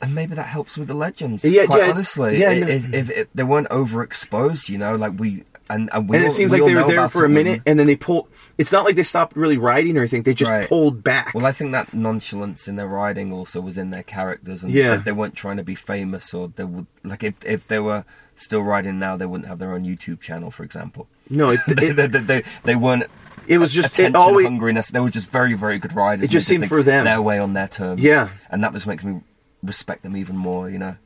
and 0.00 0.14
maybe 0.14 0.34
that 0.36 0.46
helps 0.46 0.78
with 0.78 0.86
the 0.86 0.94
legends. 0.94 1.44
Yeah, 1.44 1.66
quite 1.66 1.82
yeah, 1.82 1.90
honestly, 1.90 2.38
yeah, 2.38 2.50
I- 2.50 2.58
no. 2.60 2.66
if, 2.68 2.94
if, 2.94 3.10
if 3.10 3.26
they 3.34 3.42
weren't 3.42 3.68
overexposed, 3.68 4.68
you 4.68 4.78
know, 4.78 4.94
like 4.94 5.14
we 5.18 5.42
and 5.70 5.90
and 5.92 6.08
we 6.08 6.16
and 6.16 6.24
all, 6.26 6.30
it 6.32 6.34
seems 6.34 6.52
like 6.52 6.64
they 6.64 6.74
were 6.74 6.86
there 6.86 7.08
for 7.08 7.24
a 7.24 7.28
minute 7.28 7.62
and 7.66 7.78
then 7.78 7.86
they 7.86 7.96
pulled 7.96 8.28
it's 8.56 8.72
not 8.72 8.84
like 8.84 8.96
they 8.96 9.02
stopped 9.02 9.36
really 9.36 9.56
riding 9.58 9.96
or 9.96 10.00
anything 10.00 10.22
they 10.22 10.34
just 10.34 10.50
Right. 10.50 10.68
pulled 10.68 11.02
back 11.04 11.32
Well, 11.34 11.46
I 11.46 11.52
think 11.52 11.72
that 11.72 11.92
nonchalance 11.94 12.66
in 12.68 12.76
their 12.76 12.88
riding 12.88 13.32
also 13.32 13.60
was 13.60 13.78
in 13.78 13.90
their 13.90 14.02
characters, 14.02 14.62
and 14.62 14.72
Yeah. 14.72 14.96
they 14.96 15.12
weren't 15.12 15.34
trying 15.36 15.58
to 15.58 15.62
be 15.64 15.74
famous, 15.74 16.32
or 16.34 16.48
they 16.48 16.64
would 16.64 16.86
like 17.04 17.22
if 17.22 17.34
if 17.44 17.66
they 17.68 17.78
were 17.78 18.04
still 18.34 18.62
riding 18.62 18.98
now, 18.98 19.16
they 19.16 19.26
wouldn't 19.26 19.48
have 19.48 19.58
their 19.58 19.72
own 19.72 19.84
YouTube 19.84 20.20
channel, 20.20 20.50
for 20.50 20.62
example. 20.64 21.06
no 21.30 21.50
it, 21.50 21.60
they, 21.68 21.88
it, 21.88 21.96
they, 21.96 22.06
they, 22.20 22.42
they, 22.64 22.76
weren't. 22.76 23.04
it 23.46 23.58
was 23.58 23.72
just 23.72 23.88
attention 23.90 24.14
it 24.14 24.18
always 24.18 24.46
hungriness. 24.46 24.90
They 24.92 25.00
were 25.00 25.10
just 25.10 25.28
very 25.30 25.54
very 25.54 25.78
good 25.78 25.94
riders. 25.94 26.24
It 26.28 26.30
just 26.30 26.46
seemed 26.46 26.68
for 26.68 26.82
them. 26.82 27.04
their 27.04 27.20
way 27.22 27.38
on 27.38 27.52
their 27.54 27.68
terms. 27.68 28.00
Yeah. 28.02 28.28
and 28.50 28.62
that 28.64 28.72
just 28.72 28.86
makes 28.86 29.04
me 29.04 29.20
respect 29.62 30.02
them 30.02 30.16
even 30.16 30.36
more. 30.36 30.70
You 30.70 30.78
know. 30.78 30.96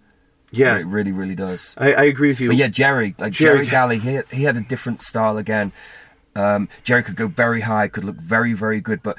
Yeah 0.53 0.79
it 0.79 0.87
really 0.87 1.13
really 1.13 1.35
does. 1.35 1.75
I, 1.79 1.93
I 1.95 2.03
agree 2.05 2.29
with 2.29 2.41
you 2.41 2.49
But 2.49 2.57
yeah, 2.57 2.69
Jerry, 2.69 3.15
like 3.19 3.33
Jerry 3.33 3.57
Jerry, 3.59 3.67
Galley, 3.67 3.99
he 3.99 4.21
he 4.31 4.45
had 4.45 4.57
a 4.57 4.61
different 4.61 5.03
style 5.03 5.39
again. 5.39 5.73
Um, 6.35 6.69
Jerry 6.85 7.03
could 7.03 7.17
go 7.17 7.27
very 7.29 7.61
high, 7.63 7.89
could 7.89 8.05
look 8.05 8.17
very 8.17 8.53
very 8.53 8.81
good, 8.81 9.03
but 9.03 9.19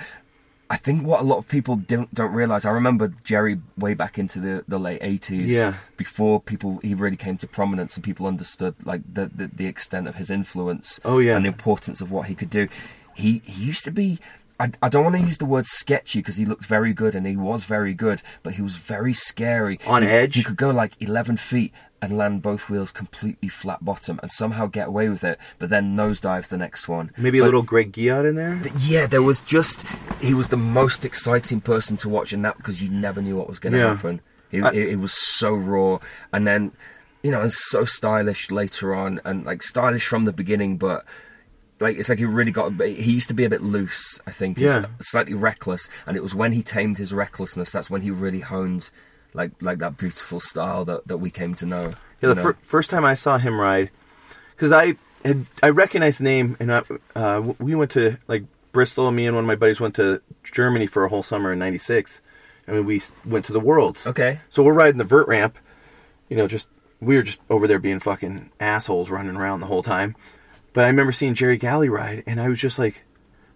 I 0.69 0.77
think 0.77 1.05
what 1.05 1.19
a 1.19 1.23
lot 1.23 1.37
of 1.37 1.47
people 1.47 1.75
don't 1.75 2.11
don't 2.15 2.33
realize. 2.33 2.65
I 2.65 2.71
remember 2.71 3.11
Jerry 3.23 3.59
way 3.77 3.93
back 3.93 4.17
into 4.17 4.39
the, 4.39 4.63
the 4.67 4.79
late 4.79 4.99
eighties, 5.01 5.43
Yeah. 5.43 5.75
before 5.97 6.39
people 6.41 6.79
he 6.81 6.95
really 6.95 7.17
came 7.17 7.37
to 7.37 7.47
prominence 7.47 7.95
and 7.95 8.03
people 8.03 8.25
understood 8.25 8.73
like 8.83 9.01
the, 9.13 9.29
the 9.35 9.47
the 9.53 9.67
extent 9.67 10.07
of 10.07 10.15
his 10.15 10.31
influence. 10.31 10.99
Oh, 11.05 11.19
yeah. 11.19 11.35
and 11.35 11.45
the 11.45 11.49
importance 11.49 12.01
of 12.01 12.09
what 12.09 12.27
he 12.27 12.33
could 12.35 12.49
do. 12.49 12.67
He 13.15 13.41
he 13.45 13.65
used 13.65 13.85
to 13.85 13.91
be. 13.91 14.19
I, 14.59 14.71
I 14.81 14.89
don't 14.89 15.03
want 15.03 15.15
to 15.15 15.21
use 15.21 15.37
the 15.39 15.45
word 15.45 15.65
sketchy 15.65 16.19
because 16.19 16.37
he 16.37 16.45
looked 16.45 16.65
very 16.65 16.93
good 16.93 17.15
and 17.15 17.25
he 17.25 17.35
was 17.35 17.63
very 17.63 17.93
good, 17.93 18.21
but 18.43 18.53
he 18.53 18.61
was 18.61 18.75
very 18.75 19.13
scary. 19.13 19.79
On 19.87 20.01
He- 20.03 20.07
edge? 20.07 20.35
He 20.35 20.43
could 20.43 20.55
go 20.57 20.69
like 20.69 20.93
11 20.99 21.37
feet 21.37 21.73
and 22.01 22.17
land 22.17 22.41
both 22.41 22.69
wheels 22.69 22.91
completely 22.91 23.47
flat 23.49 23.83
bottom 23.83 24.19
and 24.21 24.29
somehow 24.31 24.67
get 24.67 24.89
away 24.89 25.07
with 25.09 25.23
it, 25.23 25.39
but 25.57 25.69
then 25.69 25.95
nosedive 25.95 26.47
the 26.49 26.57
next 26.57 26.87
one. 26.87 27.09
maybe 27.17 27.39
a 27.39 27.43
little 27.43 27.61
Greg 27.63 27.93
Giot 27.93 28.25
in 28.25 28.35
there 28.35 28.59
Yeah, 28.79 29.07
there 29.07 29.21
was 29.23 29.39
just 29.39 29.87
he 30.21 30.33
was 30.33 30.49
the 30.49 30.57
most 30.57 31.05
exciting 31.05 31.61
person 31.61 31.95
to 31.97 32.09
watch 32.09 32.33
in 32.33 32.41
that 32.43 32.57
because 32.57 32.81
you 32.81 32.89
never 32.89 33.21
knew 33.21 33.35
what 33.37 33.49
was 33.49 33.59
going 33.59 33.73
to 33.73 33.79
Yeah. 33.79 33.95
happen. 33.95 34.21
I- 34.53 34.71
it, 34.73 34.89
it 34.89 34.99
was 34.99 35.13
so 35.13 35.53
raw, 35.55 35.97
and 36.31 36.45
then 36.45 36.73
you 37.23 37.31
know, 37.31 37.41
and 37.41 37.51
so 37.53 37.85
stylish 37.85 38.51
later 38.51 38.93
on, 38.93 39.19
and 39.25 39.45
like 39.45 39.63
stylish 39.63 40.05
from 40.05 40.25
the 40.25 40.33
beginning, 40.33 40.77
but. 40.77 41.05
Like 41.83 41.97
it's 41.97 42.09
like 42.09 42.17
he 42.19 42.25
really 42.25 42.51
got. 42.51 42.71
He 42.81 43.11
used 43.11 43.27
to 43.27 43.33
be 43.33 43.43
a 43.45 43.49
bit 43.49 43.61
loose, 43.61 44.19
I 44.25 44.31
think. 44.31 44.57
He's 44.57 44.73
Yeah. 44.73 44.85
slightly 45.01 45.33
reckless, 45.35 45.89
and 46.07 46.17
it 46.17 46.23
was 46.23 46.33
when 46.33 46.51
he 46.53 46.63
tamed 46.63 46.97
his 46.97 47.13
recklessness 47.13 47.71
that's 47.71 47.89
when 47.89 48.01
he 48.01 48.09
really 48.11 48.39
honed, 48.39 48.89
like 49.33 49.51
like 49.61 49.79
that 49.79 49.97
beautiful 49.97 50.39
style 50.39 50.85
that, 50.85 51.07
that 51.07 51.17
we 51.17 51.29
came 51.29 51.53
to 51.55 51.65
know. 51.65 51.93
Yeah, 52.21 52.29
the 52.29 52.35
know? 52.35 52.41
fir- 52.43 52.57
first 52.61 52.89
time 52.89 53.05
I 53.05 53.13
saw 53.13 53.37
him 53.37 53.59
ride, 53.59 53.91
because 54.55 54.71
I 54.71 54.95
had 55.25 55.45
I 55.61 55.69
recognized 55.69 56.19
the 56.19 56.23
name, 56.23 56.57
and 56.59 56.73
I, 56.73 56.81
uh, 57.15 57.53
we 57.59 57.75
went 57.75 57.91
to 57.91 58.17
like 58.27 58.43
Bristol. 58.71 59.11
Me 59.11 59.27
and 59.27 59.35
one 59.35 59.43
of 59.43 59.47
my 59.47 59.55
buddies 59.55 59.79
went 59.79 59.95
to 59.95 60.21
Germany 60.43 60.87
for 60.87 61.03
a 61.05 61.09
whole 61.09 61.23
summer 61.23 61.51
in 61.53 61.59
'96. 61.59 62.21
and 62.65 62.85
we 62.85 63.01
went 63.25 63.43
to 63.43 63.51
the 63.51 63.59
Worlds. 63.59 64.07
Okay. 64.07 64.39
So 64.49 64.63
we're 64.63 64.73
riding 64.73 64.97
the 64.97 65.03
vert 65.03 65.27
ramp. 65.27 65.57
You 66.29 66.37
know, 66.37 66.47
just 66.47 66.67
we 67.01 67.17
were 67.17 67.23
just 67.23 67.39
over 67.49 67.67
there 67.67 67.77
being 67.79 67.99
fucking 67.99 68.51
assholes, 68.61 69.09
running 69.09 69.35
around 69.35 69.59
the 69.59 69.65
whole 69.67 69.83
time. 69.83 70.15
But 70.73 70.85
I 70.85 70.87
remember 70.87 71.11
seeing 71.11 71.33
Jerry 71.35 71.57
Galley 71.57 71.89
ride, 71.89 72.23
and 72.25 72.41
I 72.41 72.49
was 72.49 72.59
just 72.59 72.79
like, 72.79 73.03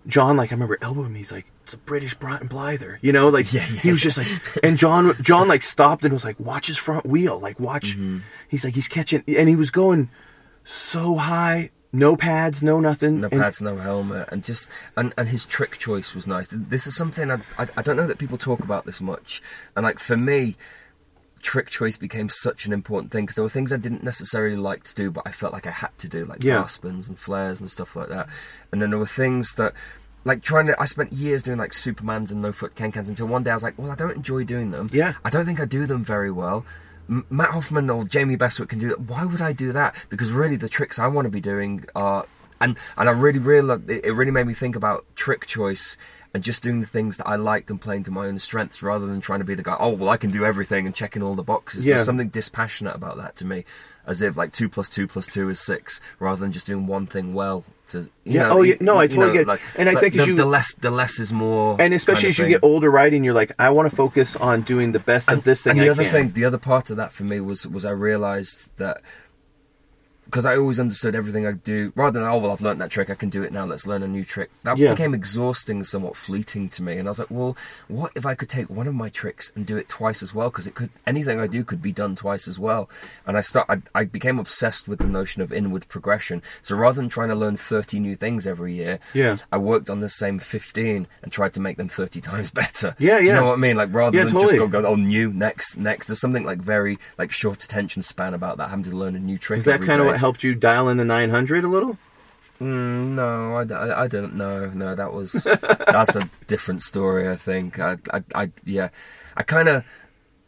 John, 0.05 0.37
like 0.37 0.51
I 0.51 0.55
remember 0.55 0.77
elbowing 0.81 1.11
me. 1.13 1.19
He's 1.19 1.31
like, 1.31 1.51
"It's 1.65 1.73
a 1.73 1.77
British 1.77 2.13
Brian 2.13 2.47
Blyther," 2.47 2.97
you 3.01 3.11
know, 3.11 3.27
like 3.29 3.51
Yeah, 3.51 3.61
yeah. 3.69 3.79
he 3.81 3.91
was 3.91 4.01
just 4.01 4.15
like, 4.17 4.27
and 4.63 4.77
John, 4.77 5.15
John 5.21 5.47
like 5.47 5.63
stopped 5.63 6.05
and 6.05 6.13
was 6.13 6.23
like, 6.23 6.39
"Watch 6.39 6.67
his 6.67 6.77
front 6.77 7.05
wheel, 7.05 7.37
like 7.39 7.59
watch." 7.59 7.91
Mm-hmm. 7.97 8.19
He's 8.47 8.63
like, 8.63 8.75
he's 8.75 8.87
catching, 8.87 9.23
and 9.27 9.49
he 9.49 9.55
was 9.57 9.69
going 9.69 10.09
so 10.63 11.15
high, 11.15 11.71
no 11.91 12.15
pads, 12.15 12.63
no 12.63 12.79
nothing. 12.79 13.19
No 13.21 13.27
and- 13.31 13.41
pads, 13.41 13.61
no 13.61 13.75
helmet, 13.77 14.29
and 14.31 14.43
just 14.43 14.69
and, 14.95 15.13
and 15.17 15.27
his 15.27 15.43
trick 15.43 15.77
choice 15.77 16.13
was 16.15 16.25
nice. 16.27 16.47
This 16.51 16.87
is 16.87 16.95
something 16.95 17.29
I, 17.29 17.39
I 17.57 17.67
I 17.77 17.81
don't 17.81 17.97
know 17.97 18.07
that 18.07 18.17
people 18.19 18.37
talk 18.37 18.61
about 18.61 18.85
this 18.85 19.01
much, 19.01 19.41
and 19.75 19.83
like 19.83 19.99
for 19.99 20.15
me, 20.15 20.55
trick 21.41 21.67
choice 21.69 21.97
became 21.97 22.29
such 22.29 22.65
an 22.65 22.73
important 22.73 23.11
thing 23.11 23.23
because 23.25 23.35
there 23.35 23.43
were 23.43 23.49
things 23.49 23.71
I 23.73 23.77
didn't 23.77 24.03
necessarily 24.03 24.55
like 24.55 24.83
to 24.83 24.95
do, 24.95 25.11
but 25.11 25.23
I 25.25 25.31
felt 25.31 25.53
like 25.53 25.65
I 25.67 25.71
had 25.71 25.97
to 25.99 26.07
do, 26.07 26.25
like 26.25 26.43
Yeah. 26.43 26.57
and 26.83 27.17
flairs 27.17 27.59
and 27.59 27.69
stuff 27.69 27.95
like 27.95 28.09
that. 28.09 28.27
And 28.71 28.81
then 28.81 28.89
there 28.89 28.99
were 28.99 29.05
things 29.05 29.55
that, 29.55 29.73
like 30.25 30.41
trying 30.41 30.67
to. 30.67 30.81
I 30.81 30.85
spent 30.85 31.13
years 31.13 31.43
doing 31.43 31.57
like 31.57 31.71
Supermans 31.71 32.31
and 32.31 32.41
no 32.41 32.51
foot 32.51 32.75
can-cans 32.75 33.07
until 33.07 33.27
one 33.27 33.43
day 33.43 33.51
I 33.51 33.53
was 33.53 33.63
like, 33.63 33.77
well, 33.77 33.91
I 33.91 33.95
don't 33.95 34.15
enjoy 34.15 34.43
doing 34.43 34.71
them. 34.71 34.87
Yeah. 34.91 35.13
I 35.23 35.29
don't 35.29 35.45
think 35.45 35.59
I 35.59 35.65
do 35.65 35.85
them 35.85 36.03
very 36.03 36.31
well. 36.31 36.65
M- 37.09 37.25
Mat 37.29 37.51
Hoffman 37.51 37.89
or 37.89 38.03
Jamie 38.03 38.35
Bestwick 38.35 38.67
can 38.69 38.79
do 38.79 38.89
that. 38.89 38.99
Why 38.99 39.23
would 39.23 39.41
I 39.41 39.53
do 39.53 39.71
that? 39.71 39.95
Because 40.09 40.31
really, 40.31 40.57
the 40.57 40.67
tricks 40.67 40.99
I 40.99 41.07
want 41.07 41.25
to 41.25 41.29
be 41.29 41.39
doing 41.39 41.85
are, 41.95 42.25
and 42.59 42.75
and 42.97 43.07
I 43.07 43.11
really 43.13 43.39
realized 43.39 43.89
it, 43.89 44.03
it 44.03 44.11
really 44.11 44.31
made 44.31 44.47
me 44.47 44.53
think 44.53 44.75
about 44.75 45.05
trick 45.15 45.45
choice 45.45 45.95
and 46.37 46.43
just 46.43 46.61
doing 46.61 46.81
the 46.81 46.85
things 46.87 47.17
that 47.17 47.27
I 47.27 47.35
liked 47.35 47.71
and 47.71 47.81
playing 47.81 48.03
to 48.03 48.11
my 48.11 48.27
own 48.27 48.37
strengths 48.37 48.83
rather 48.83 49.07
than 49.07 49.21
trying 49.21 49.39
to 49.39 49.45
be 49.45 49.55
the 49.55 49.63
guy. 49.63 49.75
Oh 49.79 49.89
well, 49.89 50.09
I 50.09 50.17
can 50.17 50.29
do 50.29 50.45
everything 50.45 50.85
and 50.85 50.93
checking 50.93 51.23
all 51.23 51.33
the 51.33 51.41
boxes. 51.43 51.83
Yeah. 51.83 51.95
There's 51.95 52.05
something 52.05 52.29
dispassionate 52.29 52.95
about 52.95 53.17
that 53.17 53.35
to 53.37 53.45
me, 53.45 53.65
as 54.05 54.21
if 54.21 54.37
like 54.37 54.53
two 54.53 54.69
plus 54.69 54.87
two 54.87 55.07
plus 55.07 55.25
two 55.25 55.49
is 55.49 55.59
six, 55.59 55.99
rather 56.19 56.39
than 56.39 56.51
just 56.51 56.67
doing 56.67 56.85
one 56.85 57.07
thing 57.07 57.33
well. 57.33 57.65
To 57.87 58.07
Yeah, 58.23 58.49
know, 58.49 58.59
oh, 58.59 58.61
yeah, 58.61 58.75
no, 58.81 58.97
I 58.99 59.07
totally 59.07 59.27
know, 59.27 59.33
get 59.33 59.47
like- 59.47 59.61
And 59.77 59.87
I 59.89 59.93
like 59.93 60.01
think 60.01 60.15
as 60.15 60.21
the, 60.21 60.27
you- 60.27 60.35
the 60.35 60.45
less 60.45 60.73
the 60.75 60.91
less 60.91 61.19
is 61.19 61.33
more, 61.33 61.75
And 61.79 61.91
especially 61.93 62.23
kind 62.23 62.29
as 62.31 62.37
you 62.37 62.43
thing. 62.45 62.51
get 62.51 62.63
older 62.63 62.91
writing, 62.91 63.23
you're 63.23 63.33
like, 63.33 63.53
I 63.57 63.69
want 63.71 63.89
to 63.89 63.95
focus 63.95 64.35
on 64.35 64.61
doing 64.61 64.91
the 64.91 64.99
best 64.99 65.29
of 65.31 65.43
this 65.43 65.63
thing 65.63 65.71
and 65.71 65.79
the 65.81 65.87
I 65.87 65.91
other 65.91 66.03
can. 66.03 66.11
thing, 66.11 66.31
the 66.33 66.45
other 66.45 66.57
part 66.59 66.89
of 66.91 66.97
that 66.97 67.13
for 67.13 67.23
me 67.23 67.39
was 67.39 67.65
was 67.65 67.83
I 67.85 67.91
realised 67.91 68.71
that 68.77 69.01
because 70.27 70.45
I 70.45 70.55
always 70.57 70.79
understood 70.79 71.15
everything 71.15 71.47
I 71.47 71.53
do, 71.53 71.91
rather 71.95 72.19
than 72.19 72.27
oh 72.29 72.37
well 72.37 72.51
I've 72.51 72.61
learned 72.61 72.79
that 72.81 72.91
trick, 72.91 73.09
I 73.09 73.15
can 73.15 73.29
do 73.29 73.43
it 73.43 73.51
now. 73.51 73.65
Let's 73.65 73.87
learn 73.87 74.03
a 74.03 74.07
new 74.07 74.23
trick. 74.23 74.49
That 74.63 74.77
Yeah. 74.77 74.91
became 74.91 75.13
exhausting, 75.13 75.83
somewhat 75.83 76.15
fleeting 76.15 76.69
to 76.69 76.83
me. 76.83 76.97
And 76.97 77.07
I 77.07 77.11
was 77.11 77.19
like, 77.19 77.31
well, 77.31 77.57
what 77.87 78.11
if 78.15 78.25
I 78.25 78.35
could 78.35 78.49
take 78.49 78.69
one 78.69 78.87
of 78.87 78.93
my 78.93 79.09
tricks 79.09 79.51
and 79.55 79.65
do 79.65 79.77
it 79.77 79.89
twice 79.89 80.21
as 80.21 80.33
well? 80.33 80.49
Because 80.49 80.67
it 80.67 80.75
could 80.75 80.89
anything 81.05 81.39
I 81.39 81.47
do 81.47 81.63
could 81.63 81.81
be 81.81 81.91
done 81.91 82.15
twice 82.15 82.47
as 82.47 82.59
well. 82.59 82.89
And 83.25 83.37
I 83.37 83.41
start, 83.41 83.67
I, 83.69 83.81
I 83.95 84.03
became 84.05 84.39
obsessed 84.39 84.87
with 84.87 84.99
the 84.99 85.07
notion 85.07 85.41
of 85.41 85.51
inward 85.51 85.87
progression. 85.87 86.41
So 86.61 86.75
rather 86.75 87.01
than 87.01 87.09
trying 87.09 87.29
to 87.29 87.35
learn 87.35 87.57
thirty 87.57 87.99
new 87.99 88.15
things 88.15 88.45
every 88.47 88.73
year, 88.75 88.99
Yeah. 89.13 89.37
I 89.51 89.57
worked 89.57 89.89
on 89.89 89.99
the 90.01 90.09
same 90.09 90.39
fifteen 90.39 91.07
and 91.23 91.31
tried 91.31 91.53
to 91.53 91.59
make 91.59 91.77
them 91.77 91.89
thirty 91.89 92.21
times 92.29 92.51
better. 92.51 92.95
Yeah, 92.99 93.19
Do 93.19 93.25
you 93.25 93.33
know 93.33 93.45
what 93.45 93.53
I 93.53 93.57
mean? 93.57 93.77
Like 93.77 93.93
rather 93.93 94.17
Yeah, 94.17 94.25
than 94.25 94.33
totally. 94.33 94.57
just 94.59 94.71
go, 94.71 94.81
go 94.81 94.87
oh 94.87 94.95
new 94.95 95.31
next 95.31 95.77
next. 95.77 96.07
There's 96.07 96.19
something 96.19 96.43
like 96.45 96.59
very 96.59 96.99
like 97.17 97.31
short 97.31 97.63
attention 97.63 98.01
span 98.01 98.33
about 98.33 98.57
that. 98.57 98.69
Having 98.69 98.85
to 98.85 98.95
learn 98.97 99.15
a 99.15 99.19
new 99.19 99.37
trick. 99.37 99.59
Is 99.59 99.65
that 99.65 99.75
every 99.75 99.87
kind 99.87 100.01
of 100.01 100.16
helped 100.17 100.43
you 100.43 100.55
dial 100.55 100.89
in 100.89 100.97
the 100.97 101.05
900 101.05 101.63
a 101.63 101.67
little? 101.67 101.97
Mm, 102.59 103.13
no, 103.13 103.55
I 103.55 104.07
don't 104.07 104.35
know. 104.35 104.69
No, 104.69 104.95
that 104.95 105.13
was 105.13 105.31
that's 105.61 106.15
a 106.15 106.29
different 106.47 106.83
story. 106.83 107.29
I 107.29 107.35
think. 107.35 107.79
I, 107.79 107.97
I, 108.11 108.23
I 108.33 108.51
yeah, 108.65 108.89
I 109.35 109.43
kind 109.43 109.69
of 109.69 109.85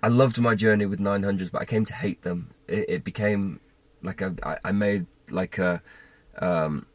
I 0.02 0.08
loved 0.08 0.40
my 0.42 0.56
journey 0.56 0.86
with 0.86 1.00
900s, 1.00 1.52
but 1.52 1.62
I 1.62 1.66
came 1.66 1.86
to 1.86 1.94
hate 1.94 2.24
them. 2.24 2.52
It, 2.68 2.86
it 2.90 3.04
became 3.04 3.60
like 4.02 4.22
a, 4.22 4.34
I, 4.44 4.58
I 4.66 4.72
made 4.72 5.06
like 5.30 5.58
a 5.60 5.82
um 6.40 6.88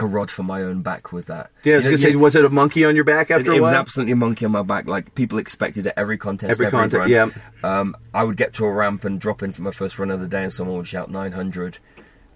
a 0.00 0.06
rod 0.06 0.30
for 0.30 0.42
my 0.44 0.62
own 0.62 0.82
back 0.82 1.12
with 1.12 1.26
that. 1.26 1.50
Yeah, 1.64 1.74
I 1.74 1.76
was 1.78 1.86
You 1.86 1.90
know, 1.92 1.96
gonna 1.98 2.10
say, 2.12 2.16
was 2.16 2.36
it 2.36 2.44
a 2.44 2.48
monkey 2.50 2.84
on 2.84 2.94
your 2.94 3.04
back 3.04 3.30
after 3.30 3.50
it, 3.50 3.54
a 3.54 3.56
it 3.58 3.60
was 3.60 3.72
absolutely 3.72 4.12
a 4.12 4.16
monkey 4.16 4.44
on 4.44 4.52
my 4.52 4.62
back. 4.62 4.86
Like 4.86 5.14
people 5.14 5.38
expected 5.38 5.86
it 5.86 5.94
every 5.96 6.16
contest, 6.18 6.52
Every 6.52 6.66
every, 6.66 6.78
contest, 6.78 7.08
yeah. 7.10 7.28
Um, 7.62 7.96
I 8.14 8.22
would 8.24 8.36
get 8.36 8.52
to 8.54 8.64
a 8.64 8.70
ramp 8.72 9.04
and 9.04 9.20
drop 9.20 9.42
in 9.42 9.52
for 9.52 9.62
my 9.62 9.70
first 9.72 9.98
run 9.98 10.10
of 10.10 10.20
the 10.20 10.28
day, 10.28 10.42
and 10.44 10.52
someone 10.52 10.76
would 10.76 10.86
shout 10.86 11.10
900, 11.10 11.78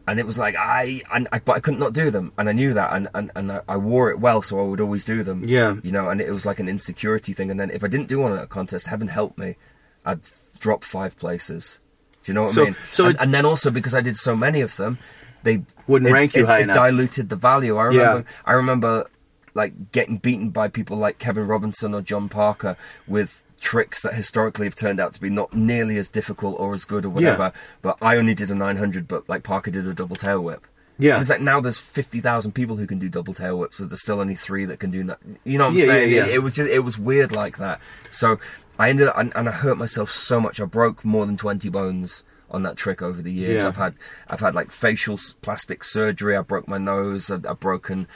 and 0.09 0.19
it 0.19 0.27
was 0.27 0.37
like 0.39 0.57
I, 0.57 1.03
and 1.15 1.29
I, 1.31 1.39
but 1.39 1.53
I 1.57 1.61
couldn't 1.61 1.79
not 1.81 1.93
do 1.93 2.11
them, 2.11 2.33
and 2.37 2.49
I 2.49 2.53
knew 2.53 2.75
that, 2.75 2.93
and 2.93 3.09
and, 3.15 3.31
and 3.37 3.53
I, 3.53 3.61
I 3.69 3.77
wore 3.77 4.11
it 4.11 4.19
well, 4.19 4.43
so 4.43 4.59
I 4.59 4.65
would 4.65 4.81
always 4.81 5.05
do 5.05 5.23
them. 5.23 5.45
Yeah. 5.47 5.77
you 5.85 5.93
know, 5.93 6.09
and 6.09 6.21
it 6.21 6.33
was 6.33 6.45
like 6.45 6.59
an 6.59 6.69
insecurity 6.69 7.33
thing. 7.33 7.51
And 7.51 7.61
then 7.61 7.71
if 7.71 7.85
I 7.85 7.87
didn't 7.89 8.09
do 8.09 8.19
one 8.19 8.33
at 8.33 8.43
a 8.43 8.47
contest, 8.49 8.89
heaven 8.89 9.07
help 9.09 9.39
me, 9.39 9.57
I'd 10.05 10.21
drop 10.59 10.83
five 10.83 11.17
places. 11.17 11.79
Do 12.25 12.31
you 12.33 12.35
know 12.35 12.43
what 12.43 12.53
So- 12.53 12.63
I 12.63 12.65
mean? 12.67 12.77
so 12.93 13.05
and, 13.07 13.15
it- 13.15 13.21
and 13.23 13.33
then 13.35 13.45
also 13.47 13.71
because 13.71 13.95
I 13.95 14.01
did 14.01 14.17
so 14.17 14.35
many 14.37 14.61
of 14.61 14.77
them, 14.77 14.99
they 15.45 15.63
Wouldn't 15.87 16.09
it- 16.11 16.13
rank 16.13 16.35
you 16.35 16.43
it- 16.45 16.47
high 16.47 16.59
it 16.61 16.63
enough. 16.65 16.77
diluted 16.77 17.29
the 17.29 17.37
value. 17.37 17.77
I 17.77 17.91
Yeah. 17.91 17.99
remember. 18.09 18.25
I 18.45 18.53
remember 18.53 19.07
like 19.55 19.93
getting 19.93 20.17
beaten 20.17 20.51
by 20.51 20.69
people 20.69 20.97
like 20.97 21.19
Kevin 21.19 21.47
Robinson 21.47 21.95
or 21.95 22.01
John 22.01 22.29
Parker 22.29 22.77
with 23.07 23.43
tricks 23.61 24.01
that 24.03 24.15
historically 24.15 24.67
have 24.67 24.75
turned 24.75 24.99
out 24.99 25.13
to 25.15 25.21
be 25.21 25.31
not 25.31 25.55
nearly 25.55 25.97
as 25.99 26.09
difficult 26.09 26.59
or 26.59 26.73
as 26.75 26.85
good 26.85 27.05
or 27.05 27.11
whatever. 27.11 27.53
But 27.83 27.97
I 28.03 28.17
only 28.17 28.35
did 28.35 28.51
a 28.51 28.55
900, 28.55 29.07
but 29.07 29.29
like 29.29 29.43
Parker 29.43 29.71
did 29.71 29.87
a 29.87 29.93
double 29.95 30.17
tail 30.17 30.41
whip. 30.43 30.67
Yeah. 30.99 31.21
It's 31.21 31.31
like 31.31 31.41
now 31.41 31.61
there's 31.61 31.79
50,000 31.79 32.53
people 32.53 32.77
who 32.77 32.87
can 32.87 32.99
do 32.99 33.09
double 33.09 33.35
tail 33.35 33.59
whips, 33.59 33.79
but 33.79 33.89
there's 33.91 34.03
still 34.03 34.21
only 34.21 34.35
three 34.35 34.65
that 34.67 34.79
can 34.81 34.91
do 34.91 35.05
that. 35.05 35.19
You 35.45 35.59
know 35.59 35.65
what 35.65 35.71
I'm 35.73 35.77
Yeah, 35.77 35.85
yeah, 35.85 35.91
saying? 35.93 36.11
yeah. 36.11 36.25
It, 36.27 36.35
it 36.35 36.39
was 36.43 36.53
just, 36.55 36.71
it 36.71 36.79
was 36.81 36.99
weird 36.99 37.33
like 37.33 37.59
that. 37.59 37.81
So 38.11 38.39
I 38.79 38.89
ended 38.91 39.09
up, 39.09 39.19
and, 39.19 39.33
and 39.37 39.49
I 39.49 39.53
hurt 39.53 39.77
myself 39.79 40.11
so 40.11 40.41
much. 40.41 40.61
I 40.61 40.65
broke 40.65 41.05
more 41.05 41.27
than 41.27 41.37
20 41.37 41.69
bones 41.69 42.25
on 42.53 42.63
that 42.63 42.77
trick 42.77 43.03
over 43.03 43.21
the 43.21 43.33
years. 43.33 43.63
Yeah. 43.63 43.69
I've 43.69 43.77
had, 43.77 43.95
I've 44.29 44.41
had 44.41 44.55
like 44.55 44.71
facial 44.71 45.19
plastic 45.41 45.83
surgery. 45.83 46.37
I 46.37 46.43
broke 46.43 46.69
my 46.69 46.79
nose. 46.79 47.31
I've, 47.31 47.45
I've 47.47 47.59
broken 47.59 48.07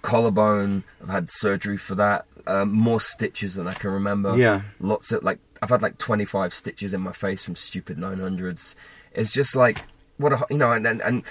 collarbone. 0.00 0.82
I've 1.00 1.10
had 1.10 1.30
surgery 1.30 1.76
for 1.76 1.94
that. 1.94 2.26
Um, 2.46 2.72
more 2.72 3.00
stitches 3.00 3.54
than 3.54 3.68
I 3.68 3.74
can 3.74 3.90
remember. 3.90 4.36
Yeah. 4.36 4.62
Lots 4.80 5.12
of 5.12 5.22
like, 5.22 5.38
I've 5.60 5.70
had 5.70 5.82
like 5.82 5.98
25 5.98 6.52
stitches 6.52 6.92
in 6.92 7.00
my 7.00 7.12
face 7.12 7.44
from 7.44 7.54
stupid 7.54 7.98
900s. 7.98 8.74
It's 9.12 9.30
just 9.30 9.54
like, 9.54 9.78
what 10.16 10.32
a, 10.32 10.44
you 10.50 10.58
know, 10.58 10.72
and, 10.72 10.86
and, 10.86 11.00
and 11.02 11.22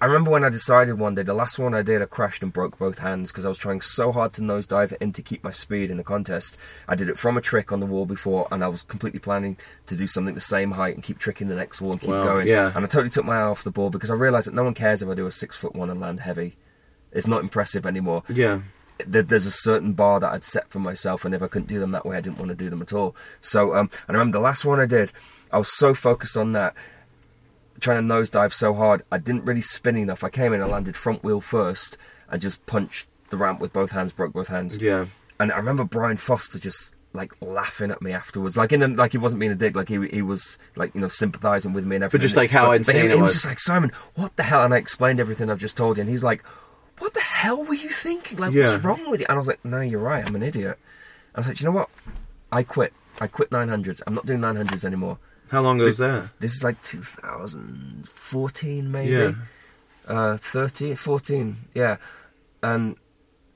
I 0.00 0.06
remember 0.06 0.30
when 0.30 0.44
I 0.44 0.48
decided 0.48 0.98
one 0.98 1.14
day, 1.14 1.22
the 1.22 1.34
last 1.34 1.58
one 1.58 1.74
I 1.74 1.82
did, 1.82 2.02
I 2.02 2.06
crashed 2.06 2.42
and 2.42 2.52
broke 2.52 2.78
both 2.78 2.98
hands 2.98 3.30
because 3.32 3.44
I 3.44 3.48
was 3.48 3.58
trying 3.58 3.80
so 3.80 4.12
hard 4.12 4.32
to 4.34 4.40
nosedive 4.42 4.94
in 5.00 5.12
to 5.12 5.22
keep 5.22 5.42
my 5.44 5.50
speed 5.50 5.90
in 5.90 5.96
the 5.96 6.04
contest. 6.04 6.56
I 6.88 6.94
did 6.94 7.08
it 7.08 7.18
from 7.18 7.36
a 7.36 7.40
trick 7.40 7.72
on 7.72 7.80
the 7.80 7.86
wall 7.86 8.06
before, 8.06 8.48
and 8.50 8.62
I 8.64 8.68
was 8.68 8.82
completely 8.82 9.20
planning 9.20 9.56
to 9.86 9.96
do 9.96 10.06
something 10.06 10.34
the 10.34 10.40
same 10.40 10.72
height 10.72 10.94
and 10.94 11.02
keep 11.02 11.18
tricking 11.18 11.48
the 11.48 11.54
next 11.56 11.80
wall 11.80 11.92
and 11.92 12.00
keep 12.00 12.10
Well, 12.10 12.24
going. 12.24 12.46
yeah. 12.48 12.72
And 12.74 12.84
I 12.84 12.88
totally 12.88 13.10
took 13.10 13.24
my 13.24 13.36
eye 13.38 13.42
off 13.42 13.64
the 13.64 13.70
ball 13.70 13.90
because 13.90 14.10
I 14.10 14.14
realised 14.14 14.46
that 14.46 14.54
no 14.54 14.64
one 14.64 14.74
cares 14.74 15.02
if 15.02 15.08
I 15.08 15.14
do 15.14 15.26
a 15.26 15.32
six 15.32 15.56
foot 15.56 15.74
one 15.74 15.90
and 15.90 16.00
land 16.00 16.20
heavy. 16.20 16.56
It's 17.12 17.26
not 17.26 17.42
impressive 17.42 17.84
anymore 17.86 18.22
Yeah. 18.28 18.60
there's 19.06 19.46
a 19.46 19.50
certain 19.50 19.94
bar 19.94 20.20
that 20.20 20.32
I'd 20.32 20.44
set 20.44 20.68
for 20.70 20.78
myself, 20.78 21.24
and 21.24 21.34
if 21.34 21.42
I 21.42 21.48
couldn't 21.48 21.66
do 21.68 21.80
them 21.80 21.90
that 21.92 22.06
way, 22.06 22.16
I 22.16 22.20
didn't 22.20 22.38
want 22.38 22.50
to 22.50 22.54
do 22.54 22.70
them 22.70 22.82
at 22.82 22.92
all. 22.92 23.16
So, 23.40 23.74
um, 23.74 23.90
and 24.06 24.16
I 24.16 24.20
remember 24.20 24.38
the 24.38 24.42
last 24.44 24.64
one 24.64 24.78
I 24.78 24.86
did, 24.86 25.10
I 25.50 25.58
was 25.58 25.76
so 25.76 25.92
focused 25.92 26.36
on 26.36 26.52
that, 26.52 26.74
trying 27.82 28.06
to 28.06 28.14
nosedive 28.14 28.52
so 28.52 28.72
hard, 28.74 29.02
I 29.12 29.18
didn't 29.18 29.44
really 29.44 29.60
spin 29.60 29.96
enough. 29.96 30.24
I 30.24 30.30
came 30.30 30.52
in, 30.54 30.62
I 30.62 30.66
landed 30.66 30.96
front 30.96 31.22
wheel 31.22 31.40
first, 31.40 31.98
and 32.30 32.40
just 32.40 32.64
punched 32.66 33.06
the 33.28 33.36
ramp 33.36 33.60
with 33.60 33.72
both 33.72 33.90
hands, 33.90 34.12
broke 34.12 34.32
both 34.32 34.48
hands. 34.48 34.78
Yeah. 34.78 35.06
And 35.38 35.52
I 35.52 35.56
remember 35.56 35.84
Brian 35.84 36.16
Foster 36.16 36.58
just 36.58 36.94
like 37.14 37.32
laughing 37.42 37.90
at 37.90 38.00
me 38.00 38.12
afterwards, 38.12 38.56
like 38.56 38.72
in 38.72 38.82
a, 38.82 38.88
like 38.88 39.12
he 39.12 39.18
wasn't 39.18 39.40
being 39.40 39.52
a 39.52 39.56
dick, 39.56 39.76
like 39.76 39.88
he 39.88 40.06
he 40.08 40.22
was 40.22 40.56
like 40.76 40.94
you 40.94 41.00
know 41.02 41.08
sympathising 41.08 41.74
with 41.74 41.84
me 41.84 41.96
and 41.96 42.04
everything. 42.04 42.20
But 42.20 42.22
just, 42.22 42.36
like, 42.36 42.50
how 42.50 42.70
but, 42.70 42.86
but 42.86 42.94
he, 42.94 43.00
it 43.02 43.10
he 43.10 43.14
was 43.16 43.20
was. 43.22 43.32
just 43.34 43.46
like 43.46 43.58
Simon, 43.58 43.90
what 44.14 44.34
the 44.36 44.44
hell? 44.44 44.64
And 44.64 44.72
I 44.72 44.78
explained 44.78 45.20
everything 45.20 45.50
I've 45.50 45.58
just 45.58 45.76
told 45.76 45.98
you, 45.98 46.02
and 46.02 46.08
he's 46.10 46.24
like, 46.24 46.42
"What 46.98 47.12
the 47.12 47.20
hell 47.20 47.64
were 47.64 47.74
you 47.74 47.90
thinking? 47.90 48.38
Like, 48.38 48.52
Yeah. 48.54 48.70
what's 48.72 48.84
wrong 48.84 49.10
with 49.10 49.20
you?" 49.20 49.26
And 49.28 49.36
I 49.36 49.38
was 49.38 49.48
like, 49.48 49.62
"No, 49.64 49.80
you're 49.80 50.00
right. 50.00 50.24
I'm 50.26 50.34
an 50.36 50.42
idiot." 50.42 50.78
I 51.34 51.40
was 51.40 51.48
like, 51.48 51.56
"Do 51.58 51.64
"You 51.64 51.70
know 51.70 51.76
what? 51.76 51.90
I 52.50 52.62
quit. 52.62 52.94
I 53.20 53.26
quit 53.26 53.50
900s. 53.50 54.00
I'm 54.06 54.14
not 54.14 54.24
doing 54.24 54.40
900s 54.40 54.84
anymore." 54.84 55.18
How 55.52 55.60
long 55.60 55.78
ago 55.78 55.86
was 55.88 55.98
that? 55.98 56.30
This 56.40 56.54
is 56.54 56.64
like 56.64 56.82
2014, 56.82 58.90
maybe. 58.90 59.12
Yeah. 59.12 59.34
Uh, 60.08 60.38
13, 60.38 60.96
14, 60.96 61.56
yeah. 61.74 61.98
And 62.62 62.96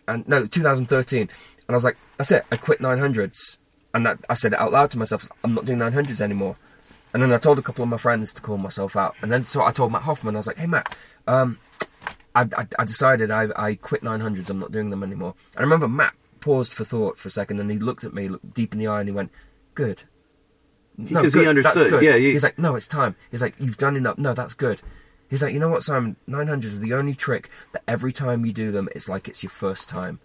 and 0.06 0.28
no, 0.28 0.44
2013. 0.44 1.22
And 1.22 1.30
I 1.66 1.72
was 1.72 1.84
like, 1.84 1.96
that's 2.18 2.30
it. 2.32 2.44
I 2.52 2.58
quit 2.58 2.80
900s. 2.80 3.56
And 3.94 4.06
I, 4.06 4.16
I 4.28 4.34
said 4.34 4.52
it 4.52 4.58
out 4.58 4.72
loud 4.72 4.90
to 4.90 4.98
myself. 4.98 5.32
I'm 5.42 5.54
not 5.54 5.64
doing 5.64 5.78
900s 5.78 6.20
anymore. 6.20 6.58
And 7.14 7.22
then 7.22 7.32
I 7.32 7.38
told 7.38 7.58
a 7.58 7.62
couple 7.62 7.82
of 7.82 7.88
my 7.88 7.96
friends 7.96 8.34
to 8.34 8.42
call 8.42 8.58
myself 8.58 8.94
out. 8.94 9.14
And 9.22 9.32
then 9.32 9.42
so 9.42 9.62
I 9.62 9.72
told 9.72 9.90
Mat 9.90 10.02
Hoffman. 10.02 10.36
I 10.36 10.40
was 10.40 10.46
like, 10.46 10.58
hey 10.58 10.66
Mat, 10.66 10.94
um, 11.26 11.58
I, 12.34 12.42
I, 12.58 12.66
I 12.78 12.84
decided 12.84 13.30
I, 13.30 13.48
I 13.56 13.74
quit 13.74 14.02
900s. 14.02 14.50
I'm 14.50 14.58
not 14.58 14.70
doing 14.70 14.90
them 14.90 15.02
anymore. 15.02 15.34
And 15.54 15.60
I 15.60 15.62
remember 15.62 15.88
Mat 15.88 16.12
paused 16.40 16.74
for 16.74 16.84
thought 16.84 17.18
for 17.18 17.28
a 17.28 17.30
second, 17.30 17.58
and 17.58 17.70
he 17.70 17.78
looked 17.78 18.04
at 18.04 18.12
me, 18.12 18.28
looked 18.28 18.52
deep 18.52 18.74
in 18.74 18.78
the 18.78 18.86
eye, 18.86 19.00
and 19.00 19.08
he 19.08 19.14
went, 19.14 19.32
"Good." 19.74 20.04
No, 20.98 21.20
Because 21.20 21.34
he 21.34 21.44
good, 21.44 21.56
that's 21.62 21.76
understood, 21.76 22.02
yeah, 22.02 22.16
he- 22.16 22.32
He's 22.32 22.42
like, 22.42 22.58
no, 22.58 22.74
it's 22.74 22.86
time. 22.86 23.16
He's 23.30 23.42
like, 23.42 23.54
you've 23.58 23.76
done 23.76 23.96
enough. 23.96 24.16
No, 24.18 24.32
that's 24.34 24.54
good. 24.54 24.80
He's 25.28 25.42
like, 25.42 25.52
you 25.52 25.58
know 25.58 25.68
what, 25.68 25.82
Simon? 25.82 26.16
900s 26.28 26.76
are 26.76 26.78
the 26.78 26.94
only 26.94 27.14
trick 27.14 27.50
that 27.72 27.82
every 27.88 28.12
time 28.12 28.46
you 28.46 28.52
do 28.52 28.70
them, 28.70 28.88
it's 28.94 29.08
like 29.08 29.28
it's 29.28 29.42
your 29.42 29.50
first 29.50 29.88
time. 29.88 30.20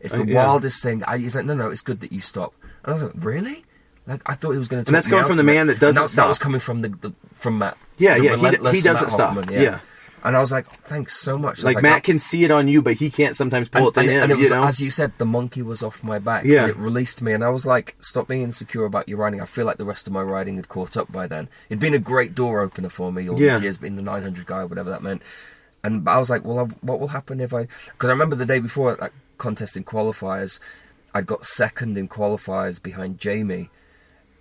It's 0.00 0.14
the 0.14 0.26
yeah. 0.26 0.46
wildest 0.46 0.82
thing. 0.82 1.02
I, 1.04 1.18
he's 1.18 1.34
like, 1.34 1.44
no, 1.44 1.54
no, 1.54 1.70
it's 1.70 1.80
good 1.80 2.00
that 2.00 2.12
you 2.12 2.20
stop. 2.20 2.54
And 2.84 2.90
I 2.90 2.92
was 2.94 3.02
like, 3.02 3.12
really? 3.16 3.64
Like, 4.06 4.20
I 4.26 4.34
thought 4.34 4.50
he 4.50 4.58
was 4.58 4.68
going 4.68 4.84
to. 4.84 4.88
And 4.88 4.94
that's 4.94 5.06
coming 5.06 5.24
from 5.24 5.36
the 5.36 5.44
man 5.44 5.68
that 5.68 5.78
doesn't 5.78 6.00
that, 6.02 6.10
That 6.10 6.28
was 6.28 6.38
coming 6.38 6.60
from 6.60 6.82
the, 6.82 6.88
the 6.88 7.12
from 7.34 7.58
Mat. 7.58 7.78
Yeah, 7.98 8.18
The 8.18 8.24
yeah, 8.24 8.36
he 8.36 8.46
he 8.76 8.80
doesn't 8.82 8.84
Mat 8.84 9.12
stop. 9.12 9.34
Hoffman, 9.34 9.52
Yeah. 9.52 9.80
And 10.24 10.36
I 10.36 10.40
was 10.40 10.52
like, 10.52 10.66
thanks 10.84 11.16
so 11.16 11.36
much. 11.36 11.56
Was 11.58 11.64
Like, 11.64 11.82
Mat 11.82 11.98
"Oh." 11.98 12.00
can 12.02 12.18
see 12.20 12.44
it 12.44 12.50
on 12.52 12.68
you, 12.68 12.80
but 12.80 12.94
he 12.94 13.10
can't 13.10 13.34
sometimes 13.36 13.68
pull 13.68 13.88
and, 13.88 13.88
it 13.88 13.94
to 13.94 14.00
and, 14.00 14.10
him. 14.10 14.22
and 14.22 14.32
it 14.32 14.34
you 14.36 14.40
was, 14.42 14.50
know? 14.50 14.62
as 14.64 14.80
you 14.80 14.90
said, 14.90 15.12
the 15.18 15.24
monkey 15.26 15.62
was 15.62 15.82
off 15.82 16.04
my 16.04 16.18
back. 16.20 16.44
Yeah. 16.44 16.68
it 16.68 16.76
released 16.76 17.20
me, 17.22 17.32
and 17.32 17.42
I 17.42 17.48
was 17.48 17.66
like, 17.66 17.96
"Stop 18.00 18.28
being 18.28 18.42
insecure 18.42 18.84
about 18.84 19.08
your 19.08 19.18
riding." 19.18 19.40
I 19.40 19.46
feel 19.46 19.66
like 19.66 19.78
the 19.78 19.84
rest 19.84 20.06
of 20.06 20.12
my 20.12 20.22
riding 20.22 20.56
had 20.56 20.68
caught 20.68 20.96
up 20.96 21.10
by 21.10 21.26
then. 21.26 21.48
It'd 21.68 21.80
been 21.80 21.94
a 21.94 21.98
great 21.98 22.34
door 22.36 22.60
opener 22.60 22.88
for 22.88 23.10
me 23.12 23.28
all 23.28 23.38
Yeah. 23.40 23.54
these 23.54 23.62
years, 23.62 23.78
being 23.78 23.96
the 23.96 24.02
900 24.02 24.46
guy, 24.46 24.62
whatever 24.64 24.90
that 24.90 25.02
meant. 25.02 25.22
And 25.82 26.08
I 26.08 26.18
was 26.18 26.30
like, 26.30 26.44
"Well, 26.44 26.60
I, 26.60 26.62
what 26.86 27.00
will 27.00 27.08
happen 27.08 27.40
if 27.40 27.52
I?" 27.52 27.62
Because 27.86 28.08
I 28.08 28.12
remember 28.12 28.36
the 28.36 28.46
day 28.46 28.60
before, 28.60 28.94
that 28.94 29.12
contest 29.38 29.76
in 29.76 29.82
qualifiers, 29.82 30.60
I 31.12 31.22
got 31.22 31.44
second 31.44 31.98
in 31.98 32.08
qualifiers 32.08 32.80
behind 32.80 33.18
Jamie, 33.18 33.70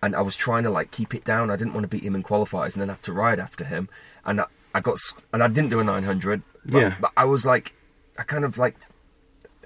and 0.04 0.16
I 0.16 0.22
was 0.22 0.36
trying 0.36 0.62
to 0.64 0.70
like 0.70 0.92
keep 0.92 1.16
it 1.16 1.24
down. 1.24 1.50
I 1.50 1.56
didn't 1.56 1.74
want 1.74 1.86
to 1.86 1.88
beat 1.88 2.04
him 2.04 2.14
in 2.14 2.22
qualifiers 2.22 2.74
and 2.74 2.82
then 2.82 2.90
have 2.90 3.02
to 3.04 3.14
ride 3.14 3.40
after 3.40 3.64
him. 3.66 3.90
And 4.24 4.42
I, 4.42 4.46
I 4.74 4.80
got 4.82 4.98
and 5.34 5.44
I 5.44 5.48
didn't 5.48 5.70
do 5.70 5.80
a 5.80 5.84
900. 5.84 6.42
But, 6.66 6.80
Yeah. 6.80 6.96
but 7.00 7.12
I 7.18 7.26
was 7.26 7.46
like, 7.46 7.74
I 8.18 8.24
kind 8.24 8.46
of 8.46 8.58
like 8.58 8.76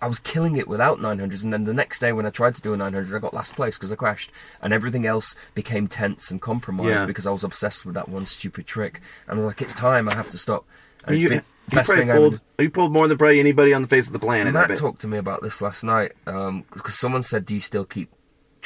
I 0.01 0.07
was 0.07 0.19
killing 0.19 0.57
it 0.57 0.67
without 0.67 0.99
900s, 0.99 1.43
and 1.43 1.53
then 1.53 1.63
the 1.63 1.73
next 1.73 1.99
day 1.99 2.11
when 2.11 2.25
I 2.25 2.29
tried 2.29 2.53
to 2.55 2.61
do 2.61 2.73
a 2.73 2.77
900, 2.77 3.15
I 3.15 3.19
got 3.19 3.33
last 3.33 3.55
place 3.55 3.77
because 3.77 3.91
I 3.91 3.95
crashed, 3.95 4.29
and 4.61 4.73
everything 4.73 5.05
else 5.05 5.35
became 5.55 5.87
tense 5.87 6.29
and 6.31 6.41
compromised 6.41 6.89
Yeah. 6.89 7.05
because 7.05 7.25
I 7.25 7.31
was 7.31 7.43
obsessed 7.45 7.85
with 7.85 7.95
that 7.95 8.09
one 8.09 8.25
stupid 8.25 8.67
trick. 8.67 8.99
And 9.27 9.39
I 9.39 9.43
was 9.43 9.45
like, 9.45 9.61
it's 9.61 9.73
time, 9.73 10.09
I 10.09 10.15
have 10.15 10.29
to 10.31 10.37
stop. 10.37 10.65
And 11.07 11.17
you, 11.17 11.29
you 11.29 11.41
best 11.69 11.87
probably 11.87 11.95
thing 11.95 12.11
I 12.11 12.17
pulled, 12.17 12.41
you 12.59 12.69
pulled 12.69 12.91
more 12.91 13.07
than 13.07 13.17
probably 13.17 13.39
anybody 13.39 13.73
on 13.73 13.81
the 13.83 13.87
face 13.87 14.07
of 14.07 14.13
the 14.13 14.19
planet. 14.19 14.53
Mat 14.53 14.75
talked 14.77 15.01
to 15.01 15.07
me 15.07 15.17
about 15.17 15.41
this 15.41 15.61
last 15.61 15.83
night 15.83 16.11
um, 16.27 16.65
because 16.73 16.95
someone 16.95 17.23
said, 17.23 17.45
"Do 17.45 17.53
you 17.53 17.61
still 17.61 17.85
keep 17.85 18.09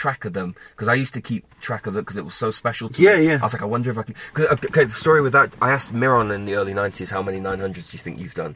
track 0.04 0.26
of 0.26 0.34
them?" 0.34 0.50
Because 0.72 0.88
I 0.88 0.95
used 1.04 1.14
to 1.14 1.22
keep 1.30 1.43
track 1.68 1.84
of 1.88 1.93
them 1.93 2.04
because 2.04 2.18
it 2.18 2.26
was 2.26 2.36
so 2.36 2.50
special 2.52 2.88
to 2.89 3.02
Yeah, 3.02 3.16
me. 3.18 3.26
yeah. 3.26 3.32
yeah. 3.34 3.39
I 3.41 3.45
was 3.47 3.54
like, 3.54 3.62
I 3.62 3.66
wonder 3.76 3.89
if 3.91 3.97
I 3.97 4.04
can. 4.04 4.16
'cause, 4.34 4.45
okay, 4.70 4.86
the 4.86 4.89
story 5.06 5.22
with 5.22 5.34
that, 5.34 5.50
I 5.62 5.70
asked 5.72 5.91
Miron 5.93 6.32
in 6.32 6.45
the 6.45 6.56
early 6.56 6.74
'90s, 6.74 7.10
"How 7.12 7.22
many 7.22 7.39
900s 7.39 7.89
do 7.91 7.95
you 7.97 8.00
think 8.06 8.20
you've 8.20 8.34
done?" 8.45 8.56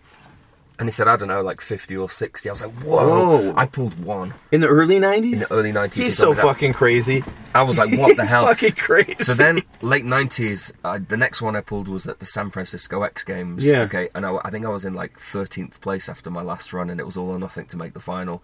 And 0.79 0.89
he 0.89 0.91
said, 0.91 1.07
"I 1.07 1.15
don't 1.17 1.27
know, 1.27 1.43
like 1.43 1.61
50 1.61 1.95
or 1.95 2.09
60." 2.09 2.49
I 2.49 2.51
was 2.51 2.61
like, 2.63 2.71
"Whoa!" 2.83 3.07
Whoa. 3.07 3.53
I 3.55 3.67
pulled 3.67 3.93
one 4.03 4.33
In 4.51 4.59
the 4.61 4.67
early 4.67 4.99
90s? 4.99 5.33
in 5.33 5.39
the 5.45 5.51
early 5.53 5.71
'90s. 5.71 5.93
He's 5.93 6.05
He 6.05 6.11
so 6.11 6.33
that. 6.33 6.41
fucking 6.41 6.73
crazy. 6.73 7.23
I 7.53 7.61
was 7.61 7.77
like, 7.77 7.91
"What 7.99 8.15
the 8.17 8.23
He's 8.25 8.31
hell?" 8.31 8.47
fucking 8.47 8.71
crazy. 8.73 9.23
So 9.23 9.35
then, 9.35 9.59
late 9.83 10.03
nineties, 10.03 10.73
uh, 10.83 10.99
the 11.07 11.15
next 11.15 11.43
one 11.43 11.55
I 11.55 11.61
pulled 11.61 11.87
was 11.87 12.07
at 12.07 12.17
the 12.19 12.25
San 12.25 12.49
Francisco 12.49 13.03
X 13.03 13.23
Games. 13.23 13.63
Yeah. 13.63 13.81
Okay, 13.83 14.09
and 14.15 14.25
I, 14.25 14.35
I 14.43 14.49
think 14.49 14.65
I 14.65 14.69
was 14.69 14.83
in 14.83 14.95
like 14.95 15.19
thirteenth 15.19 15.79
place 15.79 16.09
after 16.09 16.31
my 16.31 16.41
last 16.41 16.73
run, 16.73 16.89
and 16.89 16.99
it 16.99 17.05
was 17.05 17.17
all 17.17 17.29
or 17.29 17.39
nothing 17.39 17.65
to 17.67 17.77
make 17.77 17.93
the 17.93 18.01
final. 18.01 18.43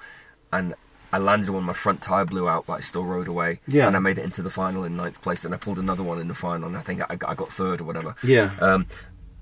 And 0.54 0.76
I 1.12 1.18
landed 1.18 1.50
when 1.50 1.64
my 1.64 1.74
front 1.74 2.02
tire 2.02 2.26
blew 2.26 2.48
out, 2.48 2.66
but 2.68 2.74
I 2.74 2.80
still 2.82 3.04
rode 3.04 3.28
away. 3.28 3.60
Yeah. 3.68 3.88
And 3.88 3.96
I 3.96 4.00
made 4.00 4.18
it 4.20 4.24
into 4.26 4.42
the 4.42 4.50
final 4.50 4.84
in 4.84 4.96
ninth 4.96 5.22
place, 5.22 5.44
and 5.46 5.54
I 5.54 5.58
pulled 5.58 5.80
another 5.80 6.04
one 6.04 6.20
in 6.22 6.28
the 6.28 6.36
final, 6.36 6.68
and 6.68 6.78
I 6.78 6.82
think 6.82 7.02
I, 7.10 7.16
got- 7.16 7.30
I 7.32 7.34
got 7.36 7.50
third 7.50 7.82
or 7.82 7.86
whatever. 7.86 8.16
Yeah. 8.24 8.52
Um, 8.60 8.86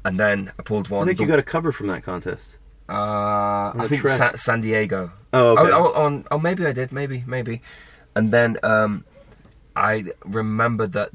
and 0.05 0.19
then 0.19 0.51
I 0.57 0.63
pulled 0.63 0.89
one. 0.89 1.03
I 1.03 1.05
think 1.07 1.19
you 1.19 1.27
got 1.27 1.39
a 1.39 1.43
cover 1.43 1.71
from 1.73 1.87
that 1.87 2.03
contest. 2.03 2.55
uh, 2.87 3.73
the 3.73 3.83
I 3.83 3.87
think 3.87 4.01
track. 4.01 4.37
San, 4.37 4.61
Diego. 4.61 5.11
Oh, 5.33 5.57
okay. 5.57 5.71
Oh, 5.73 5.91
oh, 5.93 6.03
on, 6.05 6.25
oh, 6.31 6.37
maybe 6.39 6.65
I 6.65 6.71
did. 6.71 6.91
Maybe, 6.93 7.23
maybe. 7.27 7.61
And 8.15 8.31
then 8.31 8.57
um, 8.63 9.03
I 9.75 10.05
remember 10.23 10.87
that 10.87 11.09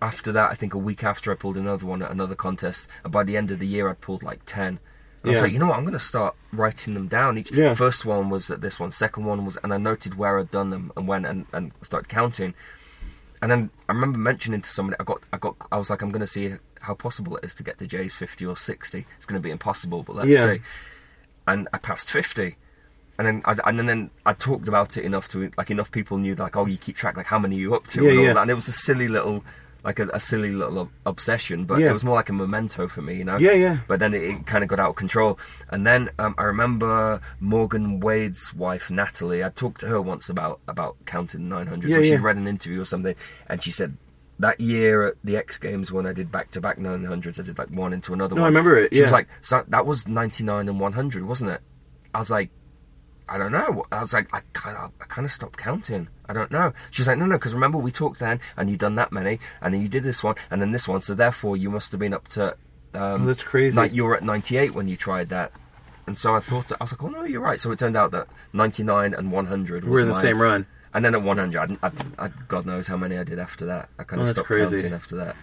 after 0.00 0.30
that, 0.32 0.50
I 0.50 0.54
think 0.54 0.72
a 0.72 0.78
week 0.78 1.02
after 1.02 1.32
I 1.32 1.34
pulled 1.34 1.56
another 1.56 1.84
one 1.84 2.00
at 2.02 2.10
another 2.12 2.34
contest, 2.36 2.88
and 3.02 3.12
by 3.12 3.24
the 3.24 3.36
end 3.36 3.50
of 3.50 3.58
the 3.58 3.66
year, 3.66 3.88
I'd 3.88 4.00
pulled 4.00 4.22
like 4.22 4.40
ten. 4.46 4.78
And 5.22 5.30
I 5.30 5.32
was 5.34 5.42
like, 5.42 5.52
you 5.52 5.58
know 5.58 5.66
what? 5.68 5.76
I'm 5.76 5.84
going 5.84 5.92
to 5.92 5.98
start 6.00 6.34
writing 6.52 6.94
them 6.94 7.06
down. 7.08 7.36
Each 7.36 7.50
Yeah. 7.52 7.74
first 7.74 8.04
one 8.06 8.30
was 8.30 8.50
at 8.50 8.60
this 8.62 8.80
one, 8.80 8.90
second 8.90 9.24
one 9.26 9.44
was, 9.44 9.58
and 9.62 9.72
I 9.74 9.76
noted 9.76 10.14
where 10.16 10.38
I'd 10.38 10.50
done 10.50 10.70
them 10.70 10.92
and 10.96 11.06
when, 11.06 11.24
and, 11.26 11.44
and 11.52 11.72
started 11.82 12.08
counting. 12.08 12.54
And 13.42 13.50
then 13.50 13.70
I 13.88 13.92
remember 13.92 14.18
mentioning 14.18 14.62
to 14.62 14.68
somebody, 14.68 14.96
I 15.00 15.04
got, 15.04 15.20
I 15.32 15.38
got, 15.38 15.56
I 15.70 15.76
was 15.78 15.90
like, 15.90 16.00
I'm 16.02 16.10
going 16.10 16.20
to 16.20 16.26
see 16.26 16.54
how 16.80 16.94
possible 16.94 17.36
it 17.36 17.44
is 17.44 17.54
to 17.56 17.62
get 17.62 17.76
to 17.78 17.86
Jay's 17.86 18.14
50 18.14 18.46
or 18.46 18.56
60. 18.56 19.06
It's 19.16 19.26
going 19.26 19.40
to 19.40 19.44
be 19.46 19.50
impossible, 19.50 20.02
but 20.02 20.16
let's 20.16 20.28
Yeah. 20.28 20.54
see. 20.54 20.60
And 21.46 21.68
I 21.72 21.78
passed 21.78 22.10
50. 22.10 22.56
And 23.18 23.26
then, 23.26 23.42
I, 23.44 23.54
and 23.68 23.78
then 23.86 24.10
I 24.24 24.32
talked 24.32 24.68
about 24.68 24.96
it 24.96 25.04
enough 25.04 25.28
to 25.28 25.50
like 25.58 25.70
enough 25.70 25.90
people 25.90 26.16
knew 26.16 26.34
like 26.34 26.56
oh 26.56 26.64
you 26.64 26.78
keep 26.78 26.96
track 26.96 27.18
like 27.18 27.26
how 27.26 27.38
many 27.38 27.56
are 27.56 27.60
you 27.60 27.74
up 27.74 27.86
to 27.88 28.02
Yeah, 28.02 28.08
and 28.10 28.18
all 28.18 28.24
yeah. 28.24 28.32
that 28.32 28.40
and 28.42 28.50
it 28.50 28.54
was 28.54 28.68
a 28.68 28.72
silly 28.72 29.08
little 29.08 29.44
like 29.84 29.98
a, 29.98 30.08
a 30.08 30.20
silly 30.20 30.50
little 30.50 30.90
obsession 31.06 31.64
but 31.64 31.78
Yeah. 31.80 31.90
it 31.90 31.92
was 31.92 32.04
more 32.04 32.14
like 32.14 32.28
a 32.28 32.32
memento 32.32 32.86
for 32.88 33.02
me 33.02 33.14
you 33.14 33.24
know 33.24 33.38
Yeah, 33.38 33.52
yeah. 33.52 33.78
but 33.88 33.98
then 34.00 34.14
it, 34.14 34.22
it 34.22 34.46
kind 34.46 34.62
of 34.62 34.68
got 34.68 34.78
out 34.80 34.90
of 34.90 34.96
control. 34.96 35.38
And 35.70 35.86
then 35.86 36.10
um, 36.18 36.34
I 36.38 36.44
remember 36.44 37.20
Morgan 37.40 38.00
Wade's 38.00 38.52
wife 38.54 38.90
Natalie. 38.90 39.42
I 39.44 39.48
talked 39.50 39.80
to 39.80 39.86
her 39.88 40.00
once 40.00 40.28
about 40.28 40.60
about 40.68 40.96
counting 41.06 41.48
900. 41.48 41.88
Yeah, 41.90 41.96
so 41.96 42.02
she 42.02 42.10
yeah. 42.10 42.18
read 42.20 42.36
an 42.36 42.46
interview 42.46 42.80
or 42.80 42.84
something, 42.84 43.14
and 43.48 43.62
she 43.62 43.70
said 43.70 43.96
that 44.38 44.58
year 44.60 45.06
at 45.08 45.14
the 45.22 45.36
X 45.36 45.58
Games 45.58 45.92
when 45.92 46.06
I 46.06 46.12
did 46.12 46.32
back 46.32 46.50
to 46.52 46.60
back 46.60 46.78
900s, 46.78 47.38
I 47.38 47.42
did 47.42 47.58
like 47.58 47.68
one 47.70 47.92
into 47.92 48.12
another 48.12 48.34
No, 48.36 48.42
I 48.42 48.46
remember 48.46 48.78
it, 48.78 48.94
She 48.94 49.02
was 49.02 49.12
like, 49.12 49.28
so 49.42 49.64
that 49.68 49.84
was 49.86 50.08
99 50.08 50.68
and 50.68 50.80
100, 50.80 51.24
wasn't 51.24 51.50
it? 51.50 51.60
I 52.14 52.18
was 52.20 52.30
like. 52.30 52.50
I 53.30 53.38
don't 53.38 53.52
know. 53.52 53.84
I 53.92 54.02
was 54.02 54.12
like, 54.12 54.28
I 54.34 54.40
kind 54.52 54.76
of, 54.76 54.90
I 55.00 55.04
kind 55.04 55.24
of 55.24 55.30
stopped 55.32 55.56
counting. 55.56 56.08
I 56.28 56.32
don't 56.32 56.50
know. 56.50 56.72
She's 56.90 57.06
like, 57.06 57.16
no, 57.16 57.26
no, 57.26 57.36
because 57.38 57.54
remember 57.54 57.78
we 57.78 57.92
talked 57.92 58.18
then, 58.18 58.40
and 58.56 58.68
you 58.68 58.76
done 58.76 58.96
that 58.96 59.12
many, 59.12 59.38
and 59.62 59.72
then 59.72 59.80
you 59.80 59.88
did 59.88 60.02
this 60.02 60.24
one, 60.24 60.34
and 60.50 60.60
then 60.60 60.72
this 60.72 60.88
one. 60.88 61.00
So 61.00 61.14
therefore, 61.14 61.56
you 61.56 61.70
must 61.70 61.92
have 61.92 62.00
been 62.00 62.12
up 62.12 62.26
to. 62.28 62.56
Um, 62.92 63.22
Oh, 63.22 63.24
that's 63.26 63.44
crazy. 63.44 63.76
Like 63.76 63.92
you 63.92 64.04
were 64.04 64.16
at 64.16 64.24
98 64.24 64.74
when 64.74 64.88
you 64.88 64.96
tried 64.96 65.28
that, 65.28 65.52
and 66.08 66.18
so 66.18 66.34
I 66.34 66.40
thought, 66.40 66.72
I 66.72 66.82
was 66.84 66.92
like, 66.92 67.02
oh 67.04 67.08
no, 67.08 67.22
you're 67.24 67.40
right. 67.40 67.60
So 67.60 67.70
it 67.70 67.78
turned 67.78 67.96
out 67.96 68.10
that 68.10 68.26
99 68.52 69.14
and 69.14 69.30
100 69.30 69.84
was 69.84 69.90
We're 69.92 70.00
in 70.00 70.08
the 70.08 70.14
same 70.14 70.42
run. 70.42 70.66
And 70.92 71.04
then 71.04 71.14
at 71.14 71.22
100, 71.22 71.78
I, 71.82 71.86
I, 71.86 71.90
I, 72.18 72.30
God 72.48 72.66
knows 72.66 72.88
how 72.88 72.96
many 72.96 73.16
I 73.16 73.22
did 73.22 73.38
after 73.38 73.66
that. 73.66 73.90
I 73.96 74.02
kind 74.02 74.18
Oh, 74.18 74.22
of 74.22 74.26
that's 74.26 74.34
stopped 74.38 74.48
crazy. 74.48 74.74
counting 74.74 74.92
after 74.92 75.14
that. 75.18 75.36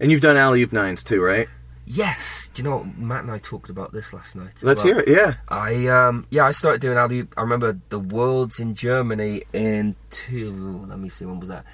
And 0.00 0.10
you've 0.10 0.22
done 0.22 0.38
alley 0.38 0.62
oop 0.62 0.72
nines 0.72 1.02
too, 1.02 1.20
right? 1.20 1.48
Yes. 1.90 2.50
Do 2.52 2.62
you 2.62 2.68
know 2.68 2.76
what? 2.78 2.98
Mat 2.98 3.22
and 3.22 3.30
I 3.30 3.38
talked 3.38 3.70
about 3.70 3.92
this 3.92 4.12
last 4.12 4.36
night. 4.36 4.62
Let's 4.62 4.84
well. 4.84 4.94
hear 4.94 4.98
it. 5.00 5.08
Yeah. 5.08 5.34
I 5.48 5.86
um 5.86 6.26
yeah 6.30 6.44
I 6.46 6.52
started 6.52 6.80
doing 6.80 6.98
alley. 6.98 7.26
I 7.36 7.40
remember 7.40 7.78
the 7.88 7.98
Worlds 7.98 8.60
in 8.60 8.74
Germany 8.74 9.42
in 9.52 9.96
two. 10.10 10.84
Let 10.88 10.98
me 10.98 11.08
see 11.08 11.24
when 11.24 11.40
was 11.40 11.48
that? 11.48 11.64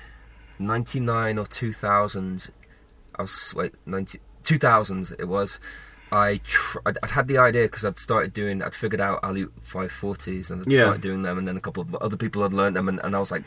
Ninety 0.58 1.00
nine 1.00 1.36
or 1.38 1.46
two 1.46 1.72
thousand. 1.72 2.48
I 3.16 3.22
was 3.22 3.52
wait 3.56 3.74
90, 3.86 4.20
2000 4.44 5.16
it 5.18 5.26
was. 5.28 5.60
I 6.12 6.40
tr- 6.44 6.78
I'd, 6.86 6.98
I'd 7.02 7.10
had 7.10 7.26
the 7.28 7.38
idea 7.38 7.64
because 7.64 7.84
I'd 7.84 7.98
started 7.98 8.32
doing. 8.32 8.62
I'd 8.62 8.74
figured 8.74 9.00
out 9.00 9.20
alley 9.24 9.46
five 9.62 9.90
forties 9.90 10.50
and 10.50 10.62
I'd 10.62 10.70
Yeah. 10.70 10.82
started 10.82 11.00
doing 11.02 11.22
them, 11.22 11.38
and 11.38 11.48
then 11.48 11.56
a 11.56 11.60
couple 11.60 11.82
of 11.82 11.94
other 11.96 12.16
people 12.16 12.42
had 12.42 12.52
learned 12.52 12.76
them, 12.76 12.88
and, 12.88 13.00
and 13.02 13.16
I 13.16 13.18
was 13.18 13.30
like. 13.32 13.42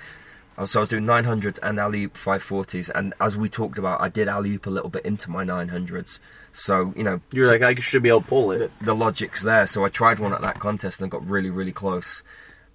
I 0.57 0.65
So 0.65 0.79
I 0.79 0.81
was 0.81 0.89
doing 0.89 1.05
900s 1.05 1.59
and 1.61 1.79
alley 1.79 2.03
oop 2.05 2.15
540s, 2.15 2.89
and 2.95 3.13
as 3.21 3.37
we 3.37 3.47
talked 3.49 3.77
about, 3.77 4.01
I 4.01 4.09
did 4.09 4.27
alley 4.27 4.51
oop 4.53 4.65
a 4.65 4.69
little 4.71 4.89
bit 4.89 5.05
into 5.05 5.29
my 5.29 5.45
900s. 5.45 6.19
So 6.51 6.93
you 6.95 7.03
know, 7.03 7.21
You're 7.31 7.47
like, 7.51 7.61
I 7.61 7.75
should 7.75 8.03
be 8.03 8.09
able 8.09 8.21
to 8.21 8.27
pull 8.27 8.51
it. 8.51 8.71
the 8.81 8.95
logic's 8.95 9.43
there. 9.43 9.67
So 9.67 9.85
I 9.85 9.89
tried 9.89 10.19
one 10.19 10.33
at 10.33 10.41
that 10.41 10.59
contest 10.59 11.01
and 11.01 11.11
got 11.11 11.27
really, 11.27 11.49
really 11.49 11.71
close. 11.71 12.23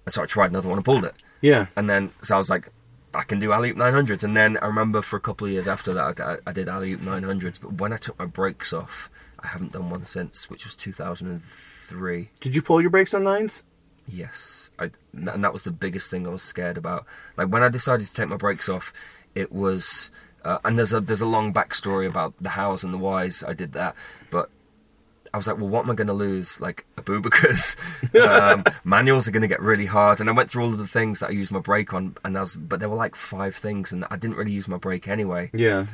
And 0.05 0.13
so 0.13 0.23
I 0.23 0.25
tried 0.25 0.51
another 0.51 0.69
one 0.69 0.77
and 0.77 0.85
pulled 0.85 1.05
it. 1.05 1.13
Yeah. 1.41 1.67
And 1.75 1.89
then, 1.89 2.11
so 2.21 2.35
I 2.35 2.37
was 2.37 2.49
like, 2.49 2.69
I 3.13 3.23
can 3.23 3.39
do 3.39 3.51
alley 3.51 3.71
oop 3.71 3.77
900s. 3.77 4.23
And 4.23 4.35
then 4.35 4.57
I 4.61 4.67
remember 4.67 5.01
for 5.01 5.17
a 5.17 5.21
couple 5.21 5.45
of 5.47 5.53
years 5.53 5.67
after 5.67 5.93
that, 5.93 6.19
I, 6.19 6.37
I 6.47 6.53
did 6.53 6.69
alley 6.69 6.93
oop 6.93 7.01
900s. 7.01 7.59
But 7.61 7.73
when 7.73 7.91
I 7.93 7.97
took 7.97 8.17
my 8.17 8.25
brakes 8.25 8.71
off, 8.73 9.09
I 9.39 9.47
haven't 9.47 9.73
done 9.73 9.89
one 9.89 10.05
since, 10.05 10.49
which 10.49 10.63
was 10.63 10.75
2003. 10.75 12.29
Did 12.39 12.55
you 12.55 12.61
pull 12.61 12.81
your 12.81 12.89
brakes 12.89 13.13
on 13.13 13.23
nines? 13.25 13.63
Yes, 14.07 14.69
I, 14.83 14.91
and 15.33 15.43
that 15.43 15.53
was 15.53 15.63
the 15.63 15.71
biggest 15.71 16.11
thing 16.11 16.27
I 16.27 16.29
was 16.31 16.41
scared 16.43 16.77
about. 16.77 17.05
Like 17.37 17.47
when 17.47 17.63
I 17.63 17.69
decided 17.69 18.07
to 18.07 18.13
take 18.13 18.29
my 18.29 18.37
brakes 18.37 18.67
off, 18.69 18.93
it 19.35 19.51
was, 19.51 20.11
uh, 20.45 20.59
and 20.65 20.77
there's 20.77 20.93
a 20.93 20.99
there's 21.01 21.21
a 21.21 21.25
long 21.25 21.53
backstory 21.53 22.07
about 22.07 22.33
the 22.39 22.49
hows 22.49 22.83
and 22.83 22.93
the 22.93 22.97
whys. 22.97 23.43
I 23.47 23.53
did 23.53 23.73
that, 23.73 23.95
but 24.29 24.49
I 25.33 25.37
was 25.37 25.47
like, 25.47 25.57
well, 25.57 25.67
what 25.69 25.83
am 25.85 25.89
I 25.91 25.95
going 25.95 26.07
to 26.07 26.13
lose? 26.13 26.61
Like 26.61 26.85
a 26.97 27.01
Abubakars, 27.01 27.75
um, 28.53 28.63
manuals 28.83 29.27
are 29.27 29.31
going 29.31 29.41
to 29.41 29.47
get 29.47 29.61
really 29.61 29.87
hard, 29.87 30.19
and 30.19 30.29
I 30.29 30.33
went 30.33 30.51
through 30.51 30.63
all 30.65 30.71
of 30.73 30.77
the 30.77 30.87
things 30.87 31.19
that 31.21 31.29
I 31.29 31.33
used 31.33 31.51
my 31.51 31.59
brake 31.59 31.93
on, 31.93 32.15
and 32.23 32.37
I 32.37 32.41
was, 32.41 32.55
but 32.57 32.79
there 32.79 32.89
were 32.89 32.95
like 32.95 33.15
five 33.15 33.55
things, 33.55 33.91
and 33.91 34.05
I 34.11 34.17
didn't 34.17 34.37
really 34.37 34.51
use 34.51 34.67
my 34.67 34.77
brake 34.77 35.07
anyway 35.07 35.49
Yeah. 35.53 35.87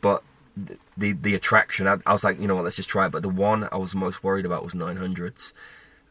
but 0.00 0.22
th- 0.66 0.78
the 0.96 1.12
the 1.12 1.34
attraction 1.34 1.86
I, 1.86 1.96
I 2.06 2.12
was 2.14 2.24
like 2.24 2.40
you 2.40 2.46
know 2.48 2.54
what 2.54 2.64
let's 2.64 2.76
just 2.76 2.88
try 2.88 3.04
it 3.04 3.12
but 3.12 3.20
the 3.20 3.28
one 3.28 3.68
i 3.70 3.76
was 3.76 3.94
most 3.94 4.24
worried 4.24 4.46
about 4.46 4.64
was 4.64 4.72
900s 4.72 5.52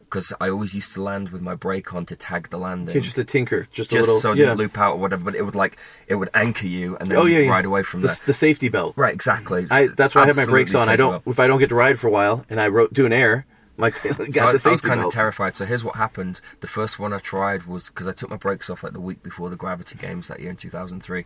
because 0.08 0.32
i 0.40 0.48
always 0.48 0.74
used 0.74 0.92
to 0.92 1.02
land 1.02 1.28
with 1.30 1.42
my 1.42 1.54
brake 1.54 1.92
on 1.94 2.06
to 2.06 2.16
tag 2.16 2.48
the 2.50 2.58
landing 2.58 2.90
Okay, 2.90 3.00
just 3.00 3.18
a 3.18 3.24
tinker, 3.24 3.66
just, 3.72 3.90
a 3.90 3.96
just 3.96 4.08
little. 4.08 4.20
so 4.20 4.32
it 4.32 4.38
yeah. 4.38 4.46
didn't 4.46 4.58
loop 4.58 4.78
out 4.78 4.94
or 4.94 4.98
whatever 4.98 5.24
but 5.24 5.34
it 5.34 5.42
would 5.42 5.54
like 5.54 5.76
it 6.06 6.14
would 6.14 6.30
anchor 6.34 6.66
you 6.66 6.96
and 6.96 7.10
then 7.10 7.18
oh 7.18 7.24
you'd 7.24 7.34
yeah, 7.34 7.40
yeah. 7.40 7.50
ride 7.50 7.64
away 7.64 7.82
from 7.82 8.00
the, 8.00 8.08
there 8.08 8.16
the 8.26 8.32
safety 8.32 8.68
belt. 8.68 8.94
right 8.96 9.12
exactly 9.14 9.66
I 9.70 9.88
that's 9.88 10.14
why 10.14 10.22
I 10.22 10.26
have 10.26 10.36
my 10.36 10.44
brakes 10.46 10.74
on. 10.74 10.88
I 10.88 10.96
don't 10.96 11.10
well. 11.10 11.22
if 11.26 11.38
I 11.40 11.46
don't 11.46 11.58
get 11.58 11.68
to 11.70 11.74
ride 11.74 11.98
for 11.98 12.08
a 12.08 12.10
while 12.10 12.44
and 12.48 12.60
I 12.60 12.68
wrote 12.68 12.92
do 12.92 13.06
an 13.06 13.12
air, 13.12 13.46
like 13.76 13.94
got 14.02 14.16
so 14.16 14.24
the 14.24 14.40
I, 14.40 14.48
I 14.48 14.52
was 14.52 14.62
safety 14.62 14.88
kind 14.88 15.00
of 15.00 15.12
terrified. 15.12 15.54
So 15.54 15.64
here's 15.64 15.84
what 15.84 15.96
happened. 15.96 16.40
The 16.60 16.66
first 16.66 16.98
one 16.98 17.12
I 17.12 17.18
tried 17.18 17.64
was 17.64 17.88
because 17.88 18.06
I 18.06 18.12
took 18.12 18.30
my 18.30 18.36
brakes 18.36 18.70
off 18.70 18.82
like 18.82 18.92
the 18.92 19.00
week 19.00 19.22
before 19.22 19.50
the 19.50 19.56
Gravity 19.56 19.96
Games 19.98 20.28
that 20.28 20.40
year 20.40 20.50
in 20.50 20.56
2003. 20.56 21.24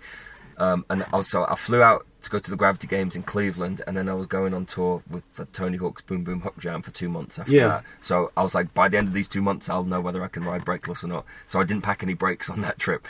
Um, 0.56 0.84
and 0.90 1.06
also 1.12 1.46
I 1.48 1.54
flew 1.54 1.82
out 1.82 2.06
to 2.22 2.30
go 2.30 2.38
to 2.38 2.50
the 2.50 2.56
Gravity 2.56 2.86
Games 2.86 3.16
in 3.16 3.22
Cleveland, 3.22 3.82
and 3.86 3.96
then 3.96 4.08
I 4.08 4.14
was 4.14 4.26
going 4.26 4.52
on 4.54 4.66
tour 4.66 5.02
with 5.08 5.24
for 5.32 5.44
Tony 5.46 5.76
Hawk's 5.76 6.02
Boom 6.02 6.22
Boom 6.24 6.42
HuckJam 6.42 6.84
for 6.84 6.90
two 6.90 7.08
months 7.08 7.38
after 7.38 7.52
Yeah. 7.52 7.68
that. 7.68 7.84
So 8.02 8.30
I 8.36 8.42
was 8.42 8.54
like, 8.54 8.72
by 8.74 8.88
the 8.88 8.98
end 8.98 9.08
of 9.08 9.14
these 9.14 9.28
two 9.28 9.42
months, 9.42 9.68
I'll 9.68 9.84
know 9.84 10.00
whether 10.00 10.22
I 10.22 10.28
can 10.28 10.44
ride 10.44 10.64
brakeless 10.64 11.02
or 11.04 11.08
not. 11.08 11.24
So 11.46 11.60
I 11.60 11.64
didn't 11.64 11.82
pack 11.82 12.02
any 12.02 12.14
brakes 12.14 12.48
on 12.50 12.60
that 12.60 12.78
trip. 12.78 13.06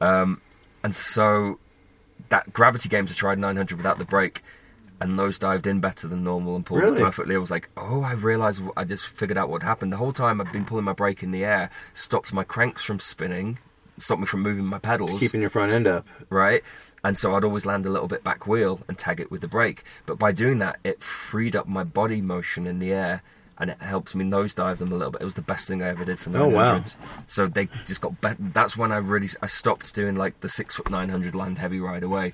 Um, 0.00 0.40
and 0.82 0.94
so 0.94 1.58
that 2.30 2.52
Gravity 2.52 2.88
Games, 2.88 3.10
I 3.10 3.14
tried 3.14 3.38
900 3.38 3.76
without 3.76 3.98
the 3.98 4.04
brake, 4.04 4.42
and 5.00 5.18
those 5.18 5.38
dived 5.38 5.66
in 5.66 5.80
better 5.80 6.06
than 6.08 6.22
normal 6.24 6.56
and 6.56 6.64
pulled 6.66 6.80
it 6.82 6.84
Really? 6.84 7.02
perfectly. 7.02 7.34
I 7.34 7.38
was 7.38 7.50
like, 7.50 7.68
oh, 7.76 8.02
I 8.02 8.12
realised, 8.12 8.62
I 8.76 8.84
just 8.84 9.06
figured 9.06 9.38
out 9.38 9.48
what 9.48 9.62
happened. 9.62 9.92
The 9.92 9.96
whole 9.96 10.12
time 10.12 10.40
I've 10.40 10.52
been 10.52 10.64
pulling 10.66 10.84
my 10.84 10.92
brake 10.92 11.22
in 11.22 11.30
the 11.30 11.44
air, 11.44 11.70
stopped 11.94 12.32
my 12.32 12.44
cranks 12.44 12.82
from 12.82 12.98
spinning, 13.00 13.58
stopped 14.02 14.20
me 14.20 14.26
from 14.26 14.42
moving 14.42 14.64
my 14.64 14.78
pedals 14.78 15.20
keeping 15.20 15.40
your 15.40 15.50
front 15.50 15.72
end 15.72 15.86
up. 15.86 16.06
right? 16.28 16.62
And 17.02 17.16
so 17.16 17.34
I'd 17.34 17.44
always 17.44 17.64
land 17.64 17.86
a 17.86 17.90
little 17.90 18.08
bit 18.08 18.22
back 18.22 18.46
wheel 18.46 18.80
and 18.88 18.98
tag 18.98 19.20
it 19.20 19.30
with 19.30 19.40
the 19.40 19.48
brake. 19.48 19.84
But 20.06 20.18
by 20.18 20.32
doing 20.32 20.58
that, 20.58 20.78
it 20.84 21.02
freed 21.02 21.56
up 21.56 21.66
my 21.66 21.84
body 21.84 22.20
motion 22.20 22.66
in 22.66 22.78
the 22.78 22.92
air 22.92 23.22
and 23.58 23.70
it 23.70 23.80
helped 23.80 24.14
me 24.14 24.24
nosedive 24.24 24.78
them 24.78 24.90
a 24.90 24.96
little 24.96 25.10
bit. 25.10 25.20
It 25.20 25.24
was 25.24 25.34
the 25.34 25.42
best 25.42 25.68
thing 25.68 25.82
I 25.82 25.88
ever 25.88 26.04
did 26.04 26.18
for 26.18 26.30
900s. 26.30 26.40
Oh, 26.40 26.48
wow. 26.48 26.82
So 27.26 27.46
they 27.46 27.68
just 27.86 28.00
got 28.00 28.20
better. 28.20 28.36
That's 28.38 28.76
when 28.76 28.90
I 28.92 28.96
really 28.96 29.28
I 29.42 29.46
stopped 29.46 29.94
doing 29.94 30.16
like 30.16 30.40
the 30.40 30.48
six 30.48 30.76
foot 30.76 30.90
900 30.90 31.34
land 31.34 31.58
heavy 31.58 31.80
right 31.80 32.02
away. 32.02 32.32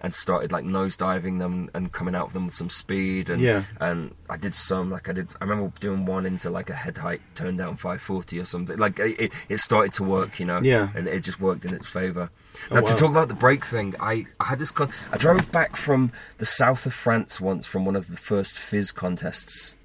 And 0.00 0.14
started 0.14 0.52
like 0.52 0.64
nosediving 0.64 1.40
them 1.40 1.70
and 1.74 1.90
coming 1.90 2.14
out 2.14 2.28
of 2.28 2.32
them 2.32 2.46
with 2.46 2.54
some 2.54 2.70
speed 2.70 3.28
and 3.30 3.42
Yeah. 3.42 3.64
and 3.80 4.14
I 4.30 4.36
did 4.36 4.54
some 4.54 4.92
like 4.92 5.08
I 5.08 5.12
did 5.12 5.28
I 5.40 5.44
remember 5.44 5.72
doing 5.80 6.06
one 6.06 6.24
into 6.24 6.50
like 6.50 6.70
a 6.70 6.74
head 6.74 6.96
height 6.98 7.20
turn 7.34 7.56
down 7.56 7.76
540 7.78 8.38
or 8.38 8.44
something 8.44 8.78
like 8.78 9.00
it, 9.00 9.32
it 9.48 9.58
started 9.58 9.92
to 9.94 10.04
work 10.04 10.38
you 10.38 10.46
know 10.46 10.60
Yeah. 10.62 10.90
and 10.94 11.08
it 11.08 11.24
just 11.24 11.40
worked 11.40 11.64
in 11.64 11.74
its 11.74 11.88
favor 11.88 12.30
Oh, 12.70 12.76
now 12.76 12.80
to 12.82 12.94
talk 12.94 13.10
about 13.10 13.26
the 13.26 13.34
brake 13.34 13.64
thing 13.64 13.96
I, 13.98 14.26
I 14.38 14.44
had 14.44 14.60
this 14.60 14.70
con- 14.70 14.92
I 15.10 15.16
drove 15.16 15.50
back 15.50 15.74
from 15.74 16.12
the 16.38 16.46
south 16.46 16.86
of 16.86 16.94
France 16.94 17.40
once 17.40 17.66
from 17.66 17.84
one 17.84 17.96
of 17.96 18.06
the 18.08 18.16
first 18.16 18.56
FISE 18.56 18.92
contests 18.92 19.76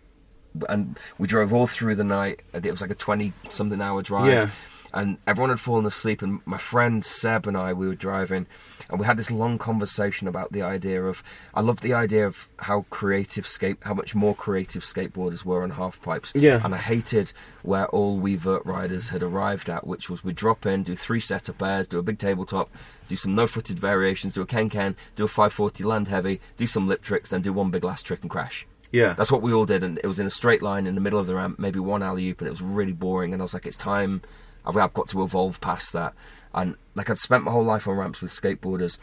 and 0.69 0.95
we 1.17 1.27
drove 1.27 1.51
all 1.51 1.65
through 1.65 1.95
the 1.95 2.03
night 2.03 2.41
it 2.53 2.69
was 2.69 2.81
like 2.81 2.91
a 2.91 2.95
20 2.95 3.33
something 3.49 3.81
hour 3.81 4.03
drive 4.03 4.27
Yeah. 4.31 4.49
And 4.95 5.17
everyone 5.25 5.49
had 5.49 5.59
fallen 5.59 5.85
asleep 5.87 6.21
and 6.21 6.39
my 6.45 6.57
friend 6.57 7.03
seb 7.03 7.47
and 7.47 7.57
i 7.57 7.73
we 7.73 7.87
were 7.87 7.95
driving 7.95 8.45
and 8.91 8.99
we 8.99 9.05
had 9.07 9.17
this 9.17 9.31
long 9.31 9.57
conversation 9.57 10.27
about 10.27 10.51
the 10.51 10.61
idea 10.61 11.03
of 11.03 11.23
i 11.55 11.61
loved 11.61 11.81
the 11.81 11.95
idea 11.95 12.27
of 12.27 12.47
how 12.59 12.85
creative 12.91 13.47
skate 13.47 13.77
how 13.81 13.95
much 13.95 14.13
more 14.13 14.35
creative 14.35 14.83
skateboarders 14.83 15.43
were 15.43 15.63
on 15.63 15.71
half 15.71 15.99
pipes 16.03 16.31
Yeah. 16.35 16.61
and 16.63 16.75
i 16.75 16.77
hated 16.77 17.33
where 17.63 17.87
all 17.87 18.17
we 18.17 18.35
vert 18.35 18.63
riders 18.67 19.09
had 19.09 19.23
arrived 19.23 19.67
at 19.67 19.87
which 19.87 20.11
was 20.11 20.23
we 20.23 20.31
drop 20.31 20.65
in 20.67 20.83
do 20.83 20.95
three 20.95 21.19
setup 21.19 21.59
airs 21.63 21.87
do 21.87 21.97
a 21.97 22.03
big 22.03 22.19
tabletop 22.19 22.69
do 23.07 23.15
some 23.17 23.33
no-footed 23.33 23.79
variations 23.79 24.33
do 24.33 24.41
a 24.43 24.45
can-can 24.45 24.95
do 25.15 25.23
a 25.23 25.27
540 25.27 25.83
land 25.85 26.07
heavy 26.07 26.39
do 26.57 26.67
some 26.67 26.87
lip 26.87 27.01
tricks 27.01 27.29
then 27.29 27.41
do 27.41 27.51
one 27.51 27.71
big 27.71 27.83
last 27.83 28.03
trick 28.05 28.21
and 28.21 28.29
crash 28.29 28.67
Yeah. 28.91 29.13
that's 29.13 29.31
what 29.31 29.41
we 29.41 29.51
all 29.53 29.65
did, 29.65 29.81
and 29.83 29.97
it 30.03 30.07
was 30.07 30.19
in 30.19 30.27
a 30.27 30.35
straight 30.39 30.61
line 30.61 30.85
in 30.85 30.93
the 30.93 31.01
middle 31.01 31.17
of 31.19 31.25
the 31.25 31.33
ramp, 31.33 31.57
maybe 31.57 31.79
one 31.79 32.03
alley 32.03 32.27
oop, 32.29 32.41
and 32.41 32.47
it 32.47 32.51
was 32.51 32.61
really 32.61 32.93
boring. 32.93 33.33
And 33.33 33.41
I 33.41 33.45
was 33.45 33.55
like, 33.55 33.65
it's 33.65 33.75
time. 33.93 34.21
I've, 34.65 34.77
I've 34.77 34.93
got 34.93 35.09
to 35.09 35.23
evolve 35.23 35.59
past 35.61 35.93
that. 35.93 36.13
And 36.53 36.75
like 36.95 37.09
I'd 37.09 37.17
spent 37.19 37.43
my 37.43 37.51
whole 37.51 37.63
life 37.65 37.87
on 37.87 37.95
ramps 37.97 38.21
with 38.21 38.31
skateboarders, 38.31 38.97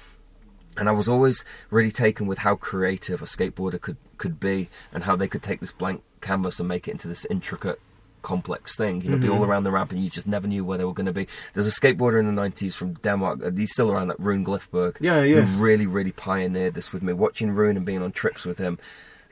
and 0.76 0.88
I 0.88 0.92
was 0.92 1.08
always 1.08 1.44
really 1.70 1.90
taken 1.90 2.26
with 2.26 2.38
how 2.38 2.54
creative 2.54 3.22
a 3.22 3.26
skateboarder 3.26 3.80
could 3.80 3.96
could 4.18 4.38
be, 4.38 4.68
and 4.92 5.04
how 5.04 5.16
they 5.16 5.28
could 5.28 5.42
take 5.42 5.61
this 5.61 5.72
blank 5.72 6.02
canvas 6.20 6.61
and 6.61 6.68
make 6.68 6.86
it 6.88 6.92
into 6.92 7.08
this 7.08 7.24
intricate. 7.26 7.80
Complex 8.22 8.76
thing, 8.76 9.00
you 9.00 9.08
know, 9.08 9.16
be 9.16 9.28
Mm-hmm. 9.28 9.38
all 9.38 9.44
around 9.46 9.62
the 9.64 9.70
ramp, 9.70 9.92
and 9.92 10.04
you 10.04 10.11
just 10.11 10.26
never 10.26 10.46
knew 10.46 10.62
where 10.62 10.76
they 10.76 10.84
were 10.84 10.92
going 10.92 11.06
to 11.06 11.12
be. 11.12 11.26
There's 11.54 11.66
a 11.66 11.70
skateboarder 11.70 12.20
in 12.20 12.26
the 12.34 12.38
'90s 12.42 12.74
from 12.74 12.92
Denmark. 13.00 13.40
uh, 13.42 13.50
He's 13.50 13.72
still 13.72 13.90
around, 13.90 14.08
that 14.08 14.20
Rune 14.20 14.44
Glifberg. 14.44 14.98
Yeah, 15.00 15.22
yeah. 15.22 15.40
Who 15.40 15.58
really, 15.58 15.86
really 15.86 16.12
pioneered 16.12 16.74
this 16.74 16.92
with 16.92 17.02
me. 17.02 17.14
Watching 17.14 17.52
Rune 17.52 17.78
and 17.78 17.86
being 17.86 18.02
on 18.02 18.12
trips 18.12 18.44
with 18.44 18.58
him, 18.58 18.78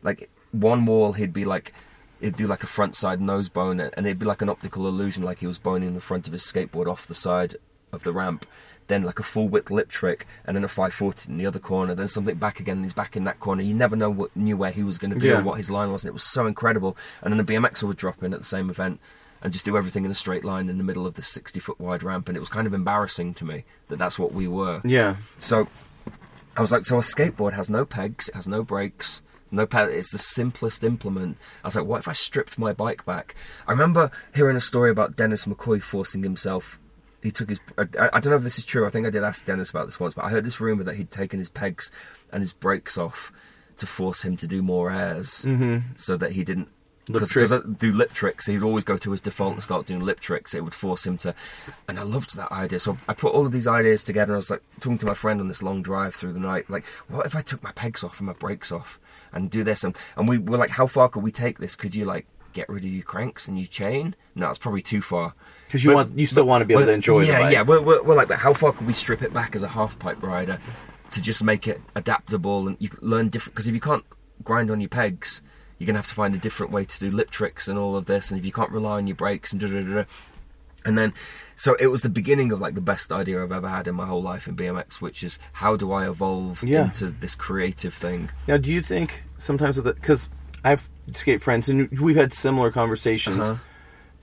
like 0.02 0.30
one 0.52 0.86
wall 0.86 1.12
he'd 1.12 1.34
be 1.34 1.44
like 1.44 1.74
he'd 2.20 2.36
do 2.36 2.46
like 2.46 2.62
a 2.62 2.66
front 2.66 2.94
side 2.94 3.20
nose 3.20 3.48
bone 3.48 3.80
and 3.80 4.06
it'd 4.06 4.18
be 4.18 4.26
like 4.26 4.42
an 4.42 4.48
optical 4.48 4.86
illusion 4.86 5.22
like 5.22 5.38
he 5.38 5.46
was 5.46 5.58
boning 5.58 5.94
the 5.94 6.00
front 6.00 6.26
of 6.26 6.32
his 6.32 6.42
skateboard 6.42 6.86
off 6.86 7.06
the 7.06 7.14
side 7.14 7.56
of 7.92 8.02
the 8.02 8.12
ramp 8.12 8.44
then 8.88 9.02
like 9.02 9.18
a 9.18 9.22
full 9.22 9.48
width 9.48 9.70
lip 9.70 9.88
trick 9.88 10.26
and 10.46 10.56
then 10.56 10.64
a 10.64 10.68
540 10.68 11.30
in 11.30 11.38
the 11.38 11.46
other 11.46 11.58
corner 11.58 11.94
then 11.94 12.08
something 12.08 12.34
back 12.36 12.58
again 12.58 12.76
and 12.78 12.84
he's 12.84 12.92
back 12.92 13.16
in 13.16 13.24
that 13.24 13.38
corner 13.38 13.62
you 13.62 13.74
never 13.74 13.94
know 13.96 14.10
what 14.10 14.34
knew 14.36 14.56
where 14.56 14.70
he 14.70 14.82
was 14.82 14.98
going 14.98 15.10
to 15.12 15.16
be 15.18 15.26
Yeah. 15.28 15.40
or 15.40 15.42
what 15.42 15.58
his 15.58 15.70
line 15.70 15.92
was 15.92 16.04
and 16.04 16.08
it 16.08 16.12
was 16.14 16.22
so 16.22 16.46
incredible 16.46 16.96
and 17.22 17.32
then 17.32 17.44
the 17.44 17.52
BMXer 17.52 17.84
would 17.84 17.96
drop 17.98 18.22
in 18.22 18.32
at 18.32 18.40
the 18.40 18.46
same 18.46 18.70
event 18.70 18.98
and 19.42 19.52
just 19.52 19.64
do 19.64 19.76
everything 19.76 20.04
in 20.04 20.10
a 20.10 20.14
straight 20.14 20.42
line 20.44 20.68
in 20.68 20.78
the 20.78 20.84
middle 20.84 21.06
of 21.06 21.14
this 21.14 21.28
60 21.28 21.60
foot 21.60 21.78
wide 21.78 22.02
ramp 22.02 22.28
and 22.28 22.36
it 22.36 22.40
was 22.40 22.48
kind 22.48 22.66
of 22.66 22.74
embarrassing 22.74 23.34
to 23.34 23.44
me 23.44 23.64
that 23.88 23.98
that's 23.98 24.18
what 24.18 24.32
we 24.32 24.48
were 24.48 24.80
yeah. 24.84 25.16
so 25.38 25.68
I 26.56 26.60
was 26.60 26.72
like, 26.72 26.84
so 26.86 26.96
a 26.98 27.02
skateboard 27.02 27.52
has 27.52 27.70
no 27.70 27.84
pegs, 27.84 28.28
it 28.30 28.34
has 28.34 28.48
no 28.48 28.64
brakes, 28.64 29.22
no 29.50 29.66
ped. 29.66 29.90
It's 29.90 30.10
the 30.10 30.18
simplest 30.18 30.84
implement. 30.84 31.38
I 31.64 31.68
was 31.68 31.76
like, 31.76 31.86
what 31.86 31.98
if 31.98 32.08
I 32.08 32.12
stripped 32.12 32.58
my 32.58 32.72
bike 32.72 33.04
back? 33.04 33.34
I 33.66 33.72
remember 33.72 34.10
hearing 34.34 34.56
a 34.56 34.60
story 34.60 34.90
about 34.90 35.16
Dennis 35.16 35.44
McCoy 35.44 35.82
forcing 35.82 36.22
himself. 36.22 36.78
He 37.22 37.30
took 37.30 37.48
his. 37.48 37.60
I, 37.76 37.82
I 38.12 38.20
don't 38.20 38.30
know 38.30 38.36
if 38.36 38.42
this 38.44 38.58
is 38.58 38.64
true. 38.64 38.86
I 38.86 38.90
think 38.90 39.06
I 39.06 39.10
did 39.10 39.24
ask 39.24 39.44
Dennis 39.44 39.70
about 39.70 39.86
this 39.86 39.98
once, 39.98 40.14
but 40.14 40.24
I 40.24 40.30
heard 40.30 40.44
this 40.44 40.60
rumor 40.60 40.84
that 40.84 40.94
he'd 40.94 41.10
taken 41.10 41.38
his 41.38 41.50
pegs 41.50 41.90
and 42.32 42.42
his 42.42 42.52
brakes 42.52 42.96
off 42.96 43.32
to 43.78 43.86
force 43.86 44.24
him 44.24 44.36
to 44.36 44.46
do 44.46 44.62
more 44.62 44.90
airs, 44.90 45.44
mm-hmm. 45.44 45.78
so 45.96 46.16
that 46.16 46.32
he 46.32 46.44
didn't. 46.44 46.68
Because 47.10 47.62
do 47.78 47.92
lip 47.92 48.12
tricks, 48.12 48.44
he'd 48.46 48.62
always 48.62 48.84
go 48.84 48.98
to 48.98 49.10
his 49.10 49.22
default 49.22 49.54
and 49.54 49.62
start 49.62 49.86
doing 49.86 50.02
lip 50.02 50.20
tricks. 50.20 50.52
It 50.52 50.62
would 50.62 50.74
force 50.74 51.06
him 51.06 51.16
to, 51.18 51.34
and 51.88 51.98
I 51.98 52.02
loved 52.02 52.36
that 52.36 52.52
idea. 52.52 52.78
So 52.80 52.98
I 53.08 53.14
put 53.14 53.32
all 53.32 53.46
of 53.46 53.52
these 53.52 53.66
ideas 53.66 54.04
together, 54.04 54.32
and 54.32 54.36
I 54.36 54.36
was 54.36 54.50
like 54.50 54.62
talking 54.80 54.98
to 54.98 55.06
my 55.06 55.14
friend 55.14 55.40
on 55.40 55.48
this 55.48 55.62
long 55.62 55.80
drive 55.80 56.14
through 56.14 56.34
the 56.34 56.40
night. 56.40 56.68
Like, 56.68 56.84
what 57.08 57.24
if 57.24 57.34
I 57.34 57.40
took 57.40 57.62
my 57.62 57.72
pegs 57.72 58.04
off 58.04 58.20
and 58.20 58.26
my 58.26 58.34
brakes 58.34 58.70
off 58.70 59.00
and 59.32 59.50
do 59.50 59.62
this? 59.64 59.84
And 59.84 59.96
and 60.16 60.28
we 60.28 60.38
were 60.38 60.56
like, 60.58 60.70
how 60.70 60.86
far 60.86 61.08
could 61.08 61.22
we 61.22 61.30
take 61.32 61.58
this? 61.58 61.76
Could 61.76 61.94
you 61.94 62.04
like 62.04 62.26
get 62.52 62.68
rid 62.68 62.84
of 62.84 62.90
your 62.90 63.04
cranks 63.04 63.46
and 63.48 63.58
your 63.58 63.66
chain? 63.68 64.14
No, 64.34 64.48
it's 64.50 64.58
probably 64.58 64.82
too 64.82 65.00
far 65.02 65.34
because 65.66 65.84
you 65.84 65.94
want- 65.94 66.18
you 66.18 66.26
still 66.26 66.44
wanna 66.44 66.64
be 66.64 66.74
able 66.74 66.86
to 66.86 66.92
enjoy 66.92 67.20
the 67.20 67.26
Yeah, 67.26 67.38
bike. 67.40 67.52
yeah. 67.52 67.62
We're, 67.62 67.80
we're, 67.82 68.02
we're 68.02 68.14
like, 68.16 68.28
but 68.28 68.38
how 68.38 68.54
far 68.54 68.72
could 68.72 68.86
we 68.86 68.92
strip 68.92 69.22
it 69.22 69.32
back 69.34 69.54
as 69.54 69.62
a 69.62 69.68
half 69.68 69.98
pipe 69.98 70.22
rider 70.22 70.58
to 71.10 71.20
just 71.22 71.42
make 71.42 71.68
it 71.68 71.80
adaptable 71.94 72.66
and 72.68 72.76
you 72.80 72.88
learn 73.00 73.28
different? 73.28 73.54
Because 73.54 73.68
if 73.68 73.74
you 73.74 73.80
can't 73.80 74.04
grind 74.44 74.70
on 74.70 74.80
your 74.80 74.88
pegs, 74.88 75.42
you're 75.78 75.86
gonna 75.86 75.98
have 75.98 76.08
to 76.08 76.14
find 76.14 76.34
a 76.34 76.38
different 76.38 76.72
way 76.72 76.84
to 76.84 76.98
do 76.98 77.10
lip 77.10 77.30
tricks 77.30 77.68
and 77.68 77.78
all 77.78 77.96
of 77.96 78.06
this. 78.06 78.30
And 78.30 78.38
if 78.40 78.46
you 78.46 78.52
can't 78.52 78.70
rely 78.70 78.96
on 78.96 79.06
your 79.06 79.16
brakes 79.16 79.52
and 79.52 79.60
da 79.60 79.68
da 79.68 79.82
da, 79.82 79.94
da 79.94 80.04
and 80.84 80.96
then 80.96 81.12
so 81.56 81.74
it 81.80 81.88
was 81.88 82.02
the 82.02 82.08
beginning 82.08 82.52
of 82.52 82.60
like 82.60 82.74
the 82.74 82.80
best 82.80 83.10
idea 83.10 83.42
I've 83.42 83.50
ever 83.52 83.68
had 83.68 83.88
in 83.88 83.94
my 83.96 84.06
whole 84.06 84.22
life 84.22 84.46
in 84.46 84.54
BMX, 84.56 85.00
which 85.00 85.22
is 85.24 85.38
how 85.54 85.76
do 85.76 85.90
I 85.90 86.08
evolve 86.08 86.62
Yeah. 86.62 86.84
into 86.84 87.10
this 87.10 87.34
creative 87.34 87.92
thing? 87.94 88.30
Now, 88.46 88.56
do 88.58 88.70
you 88.72 88.80
think 88.80 89.22
sometimes 89.38 89.76
with 89.76 89.88
it, 89.88 89.96
because 89.96 90.28
I've 90.64 90.88
skate 91.14 91.40
friends 91.42 91.68
and 91.68 91.88
we've 91.98 92.16
had 92.16 92.32
similar 92.32 92.70
conversations. 92.70 93.40
Uh-huh. 93.40 93.56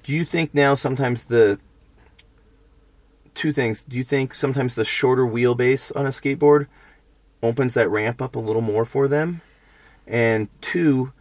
Do 0.04 0.14
you 0.14 0.24
think 0.24 0.54
now 0.54 0.76
sometimes 0.76 1.24
the 1.26 1.60
two 3.34 3.52
things? 3.52 3.84
Do 3.84 3.96
you 3.98 4.04
think 4.04 4.34
sometimes 4.34 4.76
the 4.76 4.86
shorter 4.86 5.24
wheelbase 5.26 5.96
on 5.96 6.06
a 6.06 6.10
skateboard 6.10 6.68
opens 7.42 7.74
that 7.74 7.90
ramp 7.90 8.22
up 8.22 8.36
a 8.36 8.40
little 8.40 8.62
more 8.62 8.86
for 8.86 9.08
them? 9.08 9.42
And 10.08 10.48
two, 10.62 11.12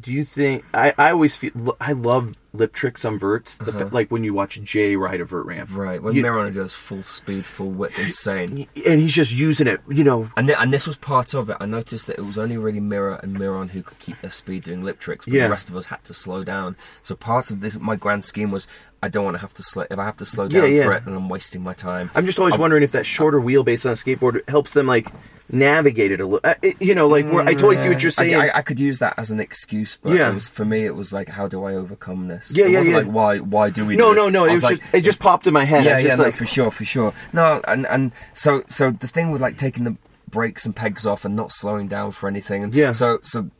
do 0.00 0.10
you 0.12 0.24
think 0.24 0.64
I, 0.72 0.94
I 0.96 1.10
always 1.10 1.36
feel 1.36 1.76
I 1.80 1.92
love 1.92 2.34
lip 2.54 2.72
tricks 2.72 3.04
on 3.04 3.18
verts, 3.18 3.56
the 3.56 3.72
fa- 3.72 3.88
like 3.92 4.10
when 4.10 4.24
you 4.24 4.34
watch 4.34 4.60
Jay 4.62 4.94
ride 4.94 5.20
a 5.20 5.24
vert 5.24 5.46
ramp, 5.46 5.70
Uh-huh. 5.70 5.80
Right, 5.80 6.02
when 6.02 6.14
You- 6.14 6.22
Miron 6.22 6.52
goes 6.52 6.74
full 6.74 7.02
speed, 7.02 7.46
full 7.46 7.70
width, 7.70 7.98
insane. 7.98 8.66
and 8.86 9.00
he's 9.00 9.14
just 9.14 9.32
using 9.32 9.66
it, 9.66 9.80
you 9.88 10.04
know. 10.04 10.28
And, 10.36 10.46
th- 10.48 10.58
and 10.60 10.72
this 10.72 10.86
was 10.86 10.96
part 10.96 11.32
of 11.34 11.48
it. 11.48 11.56
I 11.60 11.66
noticed 11.66 12.06
that 12.08 12.18
it 12.18 12.22
was 12.26 12.36
only 12.36 12.58
really 12.58 12.80
Mirra 12.80 13.22
and 13.22 13.32
Miron 13.34 13.68
who 13.70 13.82
could 13.82 13.98
keep 14.00 14.20
their 14.20 14.30
speed 14.30 14.64
doing 14.64 14.82
lip 14.84 14.98
tricks, 15.00 15.24
but 15.24 15.32
Yeah. 15.34 15.44
the 15.44 15.50
rest 15.50 15.70
of 15.70 15.76
us 15.76 15.86
had 15.86 16.04
to 16.04 16.14
slow 16.14 16.44
down. 16.44 16.76
So 17.02 17.14
part 17.14 17.50
of 17.50 17.60
this, 17.60 17.78
my 17.78 17.96
grand 17.96 18.24
scheme 18.24 18.50
was, 18.50 18.68
I 19.02 19.08
don't 19.08 19.24
want 19.24 19.34
to 19.34 19.40
have 19.40 19.54
to 19.54 19.62
slow. 19.64 19.84
If 19.90 19.98
I 19.98 20.04
have 20.04 20.18
to 20.18 20.24
slow 20.24 20.46
down 20.46 20.72
yeah. 20.72 20.84
for 20.84 20.92
it, 20.92 21.04
then 21.06 21.14
I'm 21.14 21.28
wasting 21.28 21.62
my 21.62 21.72
time. 21.74 22.10
I'm 22.14 22.24
just 22.26 22.38
always 22.38 22.56
wondering 22.56 22.82
if 22.84 22.92
that 22.92 23.04
shorter 23.06 23.40
wheelbase 23.40 23.84
on 23.84 23.92
a 23.92 23.94
skateboard 23.94 24.48
helps 24.48 24.74
them 24.74 24.86
like 24.86 25.10
navigate 25.50 26.12
it 26.12 26.20
a 26.20 26.24
little. 26.24 26.40
Uh, 26.48 26.54
you 26.80 26.94
know, 26.94 27.08
like 27.08 27.26
where, 27.30 27.42
I 27.42 27.54
totally 27.54 27.76
see 27.78 27.88
what 27.88 28.02
you're 28.02 28.10
I, 28.10 28.12
saying. 28.12 28.34
I, 28.36 28.58
I 28.58 28.62
could 28.62 28.78
use 28.78 29.00
that 29.00 29.14
as 29.18 29.30
an 29.30 29.40
excuse, 29.40 29.98
but 30.02 30.14
Yeah. 30.16 30.30
it 30.30 30.34
was, 30.34 30.48
for 30.48 30.64
me, 30.64 30.84
it 30.84 30.94
was 30.94 31.12
like, 31.12 31.28
how 31.30 31.48
do 31.48 31.64
I 31.64 31.74
overcome 31.74 32.28
this? 32.28 32.41
Yeah, 32.50 32.66
it 32.66 32.70
yeah, 32.72 32.78
wasn't 32.78 32.94
yeah. 32.94 33.02
like, 33.02 33.12
why, 33.12 33.38
why 33.38 33.70
do 33.70 33.86
we? 33.86 33.96
no, 33.96 34.10
do 34.10 34.16
no, 34.16 34.28
no. 34.28 34.44
It 34.46 34.54
was 34.54 34.62
like, 34.62 34.78
just 34.80 34.94
it 34.94 35.00
just 35.02 35.20
popped 35.20 35.46
in 35.46 35.54
my 35.54 35.64
head. 35.64 35.84
Yeah, 35.84 35.98
yeah, 35.98 36.08
just 36.08 36.18
no, 36.18 36.24
like, 36.24 36.34
for 36.34 36.46
sure, 36.46 36.70
for 36.70 36.84
sure. 36.84 37.12
No, 37.32 37.60
and 37.68 37.86
and 37.86 38.12
so 38.32 38.64
so 38.68 38.90
the 38.90 39.08
thing 39.08 39.30
with 39.30 39.40
like 39.40 39.56
taking 39.56 39.84
the 39.84 39.96
brakes 40.32 40.66
and 40.66 40.74
pegs 40.74 41.06
off 41.06 41.24
and 41.24 41.36
not 41.36 41.52
slowing 41.52 41.86
down 41.86 42.10
for 42.10 42.28
anything. 42.28 42.64
And 42.64 42.74
Yeah. 42.74 42.92
So 42.92 43.20
so 43.22 43.50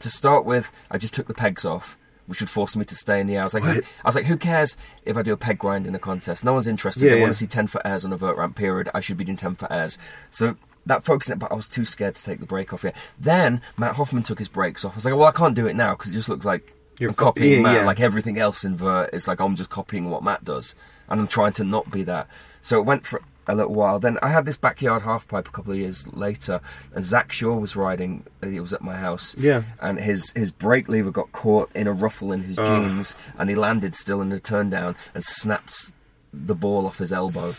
to 0.00 0.10
start 0.10 0.44
with, 0.44 0.72
I 0.90 0.98
just 0.98 1.14
took 1.14 1.26
the 1.26 1.34
pegs 1.34 1.64
off, 1.64 1.96
which 2.26 2.40
would 2.40 2.50
force 2.50 2.74
me 2.74 2.84
to 2.84 2.96
stay 2.96 3.20
in 3.20 3.28
the 3.28 3.36
air. 3.36 3.42
I 3.42 3.44
was 3.44 3.54
like, 3.54 3.62
who, 3.62 3.80
I 3.80 4.08
was 4.08 4.16
like, 4.16 4.24
who 4.24 4.36
cares 4.36 4.76
if 5.04 5.16
I 5.16 5.22
do 5.22 5.32
a 5.32 5.36
peg 5.36 5.58
grind 5.58 5.86
in 5.86 5.94
a 5.94 5.98
contest? 5.98 6.44
No 6.44 6.54
one's 6.54 6.66
interested. 6.66 7.04
Yeah, 7.04 7.10
they 7.10 7.16
yeah. 7.16 7.22
want 7.22 7.32
to 7.34 7.38
see 7.38 7.46
ten 7.46 7.66
foot 7.68 7.82
airs 7.84 8.04
on 8.04 8.12
a 8.12 8.16
vert 8.16 8.36
ramp. 8.36 8.56
Period. 8.56 8.90
I 8.92 9.00
should 9.00 9.16
be 9.16 9.24
doing 9.24 9.38
ten 9.38 9.54
foot 9.54 9.70
airs. 9.70 9.98
So. 10.30 10.56
That 10.88 11.02
focusing 11.02 11.32
it, 11.32 11.40
but 11.40 11.50
I 11.50 11.56
was 11.56 11.68
too 11.68 11.84
scared 11.84 12.14
to 12.14 12.22
take 12.22 12.38
the 12.38 12.46
break 12.46 12.72
off 12.72 12.84
yet. 12.84 12.94
Then 13.18 13.60
Mat 13.76 13.96
Hoffman 13.96 14.22
took 14.22 14.38
his 14.38 14.46
brakes 14.46 14.84
off. 14.84 14.92
I 14.92 14.94
was 14.94 15.04
like, 15.04 15.16
"Well, 15.16 15.26
I 15.26 15.32
can't 15.32 15.56
do 15.56 15.66
it 15.66 15.74
now 15.74 15.96
because 15.96 16.12
it 16.12 16.14
just 16.14 16.28
looks 16.28 16.44
like 16.46 16.76
You're 16.98 17.10
I'm 17.10 17.16
copying 17.16 17.62
Mat. 17.62 17.76
yeah. 17.76 17.84
Like 17.86 18.00
everything 18.00 18.38
else 18.38 18.64
in 18.64 18.76
Vert, 18.76 19.10
it's 19.12 19.28
like 19.28 19.40
I'm 19.40 19.54
just 19.56 19.70
copying 19.70 20.10
what 20.10 20.22
Mat 20.22 20.44
does, 20.44 20.74
and 21.08 21.20
I'm 21.20 21.28
trying 21.28 21.52
to 21.54 21.64
not 21.64 21.90
be 21.90 22.02
that. 22.04 22.26
So 22.62 22.78
it 22.78 22.84
went 22.84 23.06
for 23.06 23.20
a 23.48 23.54
little 23.54 23.74
while. 23.74 23.98
Then 24.00 24.18
I 24.22 24.28
had 24.30 24.44
this 24.44 24.56
backyard 24.56 25.02
half 25.02 25.28
pipe 25.28 25.46
a 25.46 25.50
couple 25.52 25.72
of 25.72 25.78
years 25.78 26.08
later, 26.12 26.60
and 26.94 27.04
Zach 27.04 27.30
Shaw 27.30 27.54
was 27.56 27.76
riding. 27.76 28.24
He 28.42 28.58
was 28.60 28.72
at 28.72 28.82
my 28.82 28.96
house, 28.96 29.36
Yeah. 29.38 29.62
and 29.80 29.98
his 30.00 30.32
his 30.32 30.50
brake 30.50 30.88
lever 30.88 31.10
got 31.10 31.30
caught 31.32 31.70
in 31.74 31.86
a 31.86 31.92
ruffle 31.92 32.32
in 32.32 32.42
his 32.42 32.56
jeans, 32.56 33.14
and 33.38 33.48
he 33.50 33.54
landed 33.56 33.94
still 33.94 34.20
in 34.20 34.32
a 34.32 34.40
turn 34.40 34.70
down 34.70 34.96
and 35.14 35.22
snapped 35.22 35.92
the 36.32 36.54
ball 36.54 36.86
off 36.86 36.98
his 36.98 37.12
elbow. 37.12 37.54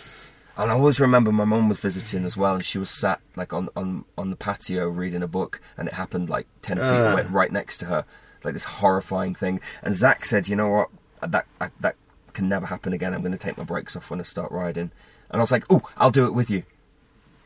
And 0.58 0.72
I 0.72 0.74
always 0.74 1.00
remember 1.00 1.32
my 1.32 1.46
mum 1.46 1.70
was 1.70 1.80
visiting 1.80 2.26
as 2.26 2.36
well, 2.36 2.56
and 2.56 2.66
she 2.66 2.80
was 2.80 2.90
sat 2.90 3.22
like 3.36 3.54
on, 3.54 3.70
on, 3.76 4.06
on 4.18 4.32
the 4.32 4.36
patio 4.36 4.88
reading 4.90 5.22
a 5.22 5.28
book, 5.28 5.62
and 5.78 5.88
it 5.88 5.94
happened 5.94 6.30
like 6.32 6.48
ten 6.64 6.78
feet 6.78 6.84
Ah. 6.84 7.14
away, 7.14 7.24
right 7.30 7.52
next 7.52 7.78
to 7.78 7.86
her, 7.86 8.06
like 8.44 8.54
this 8.54 8.64
horrifying 8.64 9.36
thing. 9.36 9.60
And 9.82 9.96
Zach 9.96 10.26
said, 10.26 10.48
"You 10.48 10.56
know 10.56 10.68
what? 10.70 10.90
That 11.22 11.46
I, 11.60 11.70
that 11.80 11.96
can 12.34 12.50
never 12.50 12.66
happen 12.66 12.94
again. 12.94 13.14
I'm 13.14 13.22
going 13.22 13.32
to 13.32 13.38
take 13.38 13.58
my 13.58 13.64
brakes 13.64 13.96
off 13.96 14.10
when 14.10 14.20
I 14.20 14.24
start 14.24 14.52
riding." 14.52 14.92
And 15.30 15.40
I 15.40 15.44
was 15.44 15.52
like, 15.52 15.66
"Oh, 15.70 15.82
I'll 15.98 16.12
do 16.12 16.26
it 16.26 16.34
with 16.34 16.50
you." 16.50 16.64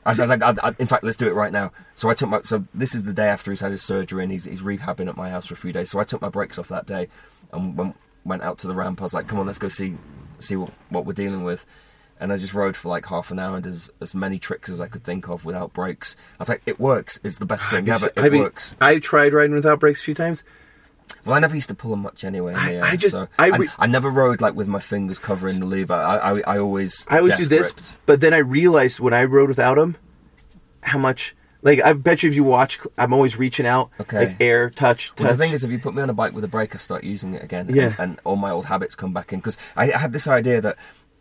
I, 0.04 0.14
I, 0.14 0.54
I, 0.64 0.76
in 0.80 0.88
fact, 0.88 1.04
let's 1.04 1.18
do 1.18 1.28
it 1.28 1.36
right 1.36 1.52
now. 1.52 1.72
So 1.94 2.10
I 2.10 2.16
took 2.16 2.30
my. 2.30 2.42
So 2.42 2.66
this 2.74 2.96
is 2.96 3.04
the 3.04 3.14
day 3.14 3.28
after 3.28 3.52
he's 3.52 3.60
had 3.60 3.72
his 3.72 3.84
surgery, 3.84 4.24
and 4.24 4.32
he's, 4.32 4.46
he's 4.46 4.62
rehabbing 4.62 5.08
at 5.08 5.16
my 5.16 5.30
house 5.30 5.46
for 5.46 5.54
a 5.54 5.58
few 5.58 5.72
days. 5.72 5.92
So 5.92 6.00
I 6.00 6.04
took 6.04 6.22
my 6.22 6.30
brakes 6.30 6.58
off 6.58 6.70
that 6.70 6.88
day, 6.88 7.08
and 7.52 7.78
went, 7.78 7.96
went 8.24 8.42
out 8.42 8.58
to 8.60 8.68
the 8.68 8.74
ramp. 8.74 9.02
I 9.02 9.04
was 9.04 9.14
like, 9.14 9.28
"Come 9.28 9.40
on, 9.40 9.46
let's 9.46 9.60
go 9.60 9.68
see 9.68 9.96
see 10.40 10.56
what, 10.56 10.72
what 10.90 11.06
we're 11.06 11.14
dealing 11.14 11.44
with." 11.44 11.66
and 12.22 12.32
I 12.32 12.38
just 12.38 12.54
rode 12.54 12.78
for 12.78 12.88
like 12.88 13.08
half 13.08 13.32
an 13.32 13.40
hour 13.40 13.58
and 13.58 13.66
as 13.66 13.90
as 14.00 14.14
many 14.14 14.38
tricks 14.38 14.70
as 14.70 14.80
I 14.80 14.88
could 14.88 15.04
think 15.04 15.28
of 15.28 15.44
without 15.44 15.74
brakes. 15.74 16.16
I 16.34 16.36
was 16.38 16.50
like, 16.50 16.62
it 16.68 16.80
works. 16.80 17.20
It's 17.24 17.40
the 17.40 17.48
best 17.48 17.70
thing 17.72 17.90
ever. 17.90 18.12
It 18.16 18.32
works. 18.32 18.76
I 18.80 19.00
tried 19.00 19.34
riding 19.34 19.56
without 19.56 19.80
brakes 19.80 20.02
a 20.02 20.04
few 20.04 20.14
times. 20.14 20.44
Well, 21.26 21.36
I 21.36 21.40
never 21.40 21.56
used 21.56 21.70
to 21.70 21.76
pull 21.76 21.92
them 21.92 22.02
much 22.02 22.24
anyway. 22.24 22.54
I- 22.56 22.74
air, 22.74 22.84
I 22.84 22.96
just- 22.96 23.12
so 23.14 23.28
I 23.38 23.52
I, 23.52 23.58
re- 23.58 23.70
I 23.80 23.88
never 23.88 24.10
rode 24.10 24.42
like 24.42 24.54
with 24.56 24.68
my 24.68 24.80
fingers 24.80 25.20
covering 25.20 25.60
the 25.60 25.66
lever. 25.66 25.94
I 25.94 26.18
I, 26.18 26.40
I 26.56 26.58
always 26.60 27.06
I 27.10 27.18
always 27.20 27.36
do 27.36 27.46
this, 27.46 27.72
gripped. 27.72 28.06
but 28.06 28.22
then 28.22 28.34
I 28.34 28.38
realized 28.40 29.00
when 29.00 29.14
I 29.14 29.24
rode 29.26 29.50
without 29.50 29.76
them, 29.76 29.98
how 30.84 30.98
much. 30.98 31.36
Like 31.64 31.80
I 31.80 31.94
bet 31.94 32.24
you, 32.24 32.30
if 32.30 32.34
you 32.36 32.44
watch, 32.44 32.80
I'm 32.98 33.14
always 33.14 33.38
reaching 33.38 33.68
out, 33.68 33.92
Okay. 34.00 34.18
like 34.30 34.38
air, 34.42 34.72
touch, 34.72 35.10
touch. 35.10 35.20
Well, 35.20 35.32
the 35.34 35.38
thing 35.38 35.54
is, 35.54 35.64
if 35.64 35.70
you 35.70 35.78
put 35.78 35.94
me 35.94 36.02
on 36.02 36.10
a 36.10 36.14
bike 36.14 36.34
with 36.34 36.44
a 36.44 36.48
brake, 36.48 36.74
I 36.74 36.80
start 36.80 37.04
using 37.04 37.36
it 37.36 37.44
again. 37.44 37.68
Yeah. 37.70 37.84
And, 37.84 37.96
and 38.00 38.20
all 38.24 38.36
my 38.36 38.50
old 38.50 38.66
habits 38.66 38.96
come 38.96 39.14
back 39.14 39.32
in. 39.32 39.38
Because 39.38 39.60
I, 39.76 39.92
I 39.92 39.98
had 40.00 40.12
this 40.12 40.28
idea 40.28 40.60
that 40.62 40.76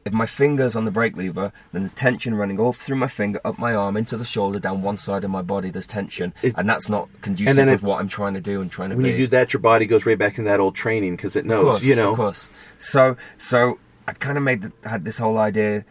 if 0.05 0.12
my 0.12 0.26
finger's 0.26 0.74
on 0.76 0.84
the 0.86 0.90
brake 0.90 1.16
lever, 1.16 1.53
then 1.72 1.82
there's 1.82 1.92
tension 1.94 2.34
running 2.34 2.59
all 2.59 2.72
through 2.72 2.96
my 2.96 3.07
finger, 3.09 3.40
up 3.44 3.59
my 3.59 3.74
arm, 3.74 3.96
into 3.96 4.16
the 4.16 4.24
shoulder, 4.24 4.59
down 4.59 4.80
one 4.82 4.96
side 4.96 5.24
of 5.24 5.30
my 5.30 5.42
body. 5.42 5.70
There's 5.70 5.86
tension. 5.86 6.32
It- 6.42 6.55
and 6.57 6.68
that's 6.68 6.88
not 6.88 7.09
conducive 7.20 7.59
And 7.59 7.70
with 7.70 7.82
it- 7.82 7.86
what 7.86 8.01
I'm 8.01 8.09
trying 8.09 8.34
to 8.34 8.40
do 8.40 8.61
and 8.62 8.70
trying 8.70 8.90
to 8.90 8.96
when 8.96 9.05
be. 9.05 9.11
you 9.11 9.16
do 9.18 9.26
that, 9.28 9.53
your 9.53 9.61
body 9.61 9.86
goes 9.86 10.07
right 10.07 10.18
back 10.18 10.38
in 10.38 10.44
that 10.44 10.59
old 10.61 10.74
training 10.74 11.16
because 11.16 11.36
it 11.36 11.40
Of 11.40 11.46
knows, 11.46 11.64
course, 11.64 11.82
you 11.84 11.94
know. 11.96 12.11
Of 12.11 12.16
course. 12.16 12.48
So, 12.78 13.16
so 13.36 13.78
I 14.09 14.12
kind 14.14 14.38
of 14.38 14.44
made 14.44 14.62
the, 14.62 14.72
had 14.88 15.05
this 15.05 15.18
whole 15.18 15.36
idea. 15.38 15.84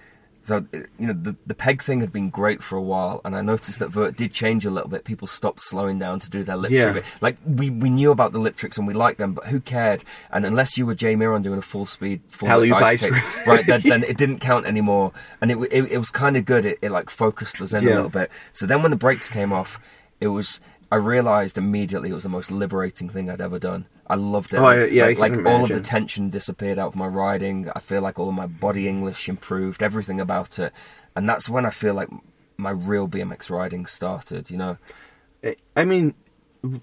So, 0.49 0.57
uh, 0.57 0.77
you 0.97 1.07
know, 1.07 1.13
the, 1.13 1.35
the 1.45 1.53
peg 1.53 1.81
thing 1.81 2.01
had 2.01 2.11
been 2.11 2.29
great 2.29 2.61
for 2.63 2.75
a 2.75 2.81
while, 2.81 3.21
and 3.23 3.35
I 3.35 3.41
noticed 3.41 3.79
that 3.79 3.89
Vert 3.89 4.15
did 4.17 4.33
change 4.33 4.65
a 4.65 4.69
little 4.69 4.89
bit. 4.89 5.03
People 5.05 5.27
stopped 5.27 5.61
slowing 5.61 5.99
down 5.99 6.19
to 6.19 6.29
do 6.29 6.43
their 6.43 6.57
lip 6.57 6.71
Yeah. 6.71 6.91
trick. 6.91 7.05
Like, 7.21 7.37
we, 7.45 7.69
we 7.69 7.89
knew 7.89 8.11
about 8.11 8.31
the 8.31 8.39
lip 8.39 8.55
tricks 8.55 8.77
and 8.77 8.87
we 8.87 8.93
liked 8.93 9.19
them, 9.19 9.33
but 9.33 9.45
who 9.45 9.59
cared? 9.59 10.03
And 10.31 10.45
unless 10.45 10.77
you 10.77 10.85
were 10.85 10.95
Jay 10.95 11.15
Miron 11.15 11.41
doing 11.43 11.59
a 11.59 11.61
full 11.61 11.85
speed, 11.85 12.21
full 12.27 12.49
ice 12.49 13.03
kick, 13.03 13.13
right, 13.47 13.65
then, 13.65 13.81
then 13.85 14.03
it 14.03 14.17
didn't 14.17 14.39
count 14.39 14.65
anymore. 14.65 15.11
And 15.39 15.51
it, 15.51 15.57
it, 15.71 15.91
it 15.91 15.97
was 15.97 16.09
kind 16.11 16.35
of 16.35 16.45
good. 16.45 16.65
It, 16.65 16.79
it, 16.81 16.89
like, 16.91 17.09
focused 17.09 17.61
us 17.61 17.73
in 17.73 17.83
Yeah. 17.83 17.89
a 17.89 17.95
little 17.95 18.09
bit. 18.09 18.31
So 18.51 18.65
then 18.65 18.81
when 18.81 18.91
the 18.91 18.97
brakes 18.97 19.29
came 19.29 19.53
off, 19.53 19.79
it 20.19 20.27
was... 20.27 20.59
I 20.91 20.95
realised 20.95 21.59
immediately 21.59 22.09
it 22.09 22.13
was 22.13 22.23
the 22.23 22.29
most 22.29 22.49
liberating 22.49 23.09
thing 23.09 23.29
I'd 23.29 23.41
ever 23.41 23.59
done. 23.59 23.85
I 24.09 24.15
loved 24.15 24.53
it. 24.53 24.57
Oh, 24.57 24.85
yeah, 24.85 25.05
I 25.05 25.07
like, 25.13 25.35
like 25.35 25.45
all 25.45 25.63
of 25.63 25.69
the 25.69 25.79
tension 25.81 26.29
disappeared 26.29 26.79
out 26.79 26.87
of 26.87 26.95
my 26.95 27.07
riding. 27.07 27.69
I 27.75 27.79
feel 27.79 28.01
like 28.01 28.17
all 28.17 28.29
of 28.29 28.35
my 28.35 28.47
body 28.47 28.87
English 28.87 29.29
improved, 29.29 29.83
everything 29.83 30.19
about 30.19 30.57
it, 30.57 30.73
and 31.15 31.29
that's 31.29 31.47
when 31.47 31.65
I 31.65 31.69
feel 31.69 31.93
like 31.93 32.09
my 32.57 32.71
real 32.71 33.07
BMX 33.07 33.49
riding 33.49 33.85
started. 33.85 34.49
You 34.49 34.57
know, 34.57 34.77
I 35.75 35.85
mean, 35.85 36.15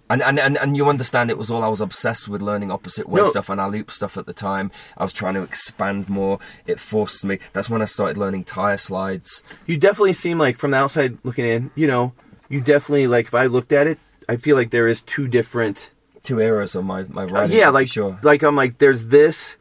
and 0.09 0.23
and 0.23 0.39
and, 0.39 0.57
and 0.57 0.77
you 0.77 0.89
understand 0.89 1.31
it 1.31 1.37
was 1.37 1.51
all 1.51 1.63
I 1.65 1.69
was 1.69 1.81
obsessed 1.81 2.29
with 2.29 2.41
learning 2.43 2.71
opposite 2.71 3.09
way 3.09 3.21
No. 3.23 3.27
stuff 3.27 3.51
and 3.51 3.61
alley 3.61 3.81
oop 3.81 3.91
stuff 3.91 4.17
at 4.17 4.27
the 4.27 4.33
time. 4.33 4.71
I 4.97 5.03
was 5.03 5.13
trying 5.13 5.35
to 5.35 5.43
expand 5.43 6.09
more. 6.09 6.39
It 6.67 6.79
forced 6.81 7.25
me. 7.25 7.41
That's 7.53 7.69
when 7.69 7.83
I 7.83 7.87
started 7.87 8.17
learning 8.17 8.45
tire 8.45 8.79
slides. 8.79 9.43
you 9.67 9.77
definitely 9.77 10.15
seem 10.15 10.39
like 10.39 10.57
from 10.57 10.71
the 10.71 10.79
outside 10.79 11.19
looking 11.25 11.45
in, 11.45 11.71
you 11.75 11.87
know, 11.89 12.13
you 12.49 12.61
definitely 12.61 13.07
like 13.09 13.27
if 13.27 13.35
I 13.35 13.47
looked 13.47 13.73
at 13.73 13.87
it, 13.87 13.99
I 14.29 14.37
feel 14.37 14.57
like 14.57 14.71
there 14.71 14.89
is 14.89 15.03
two 15.03 15.29
different. 15.29 15.91
Two 16.27 16.41
eras 16.41 16.75
of 16.75 16.85
my 16.85 17.05
my 17.09 17.23
Uh, 17.23 17.27
riding. 17.27 17.57
yeah, 17.57 17.71
like 17.71 17.89
sure. 17.89 18.19
like 18.23 18.43
I'm 18.43 18.57
like 18.57 18.79
there's 18.79 19.07
this, 19.07 19.57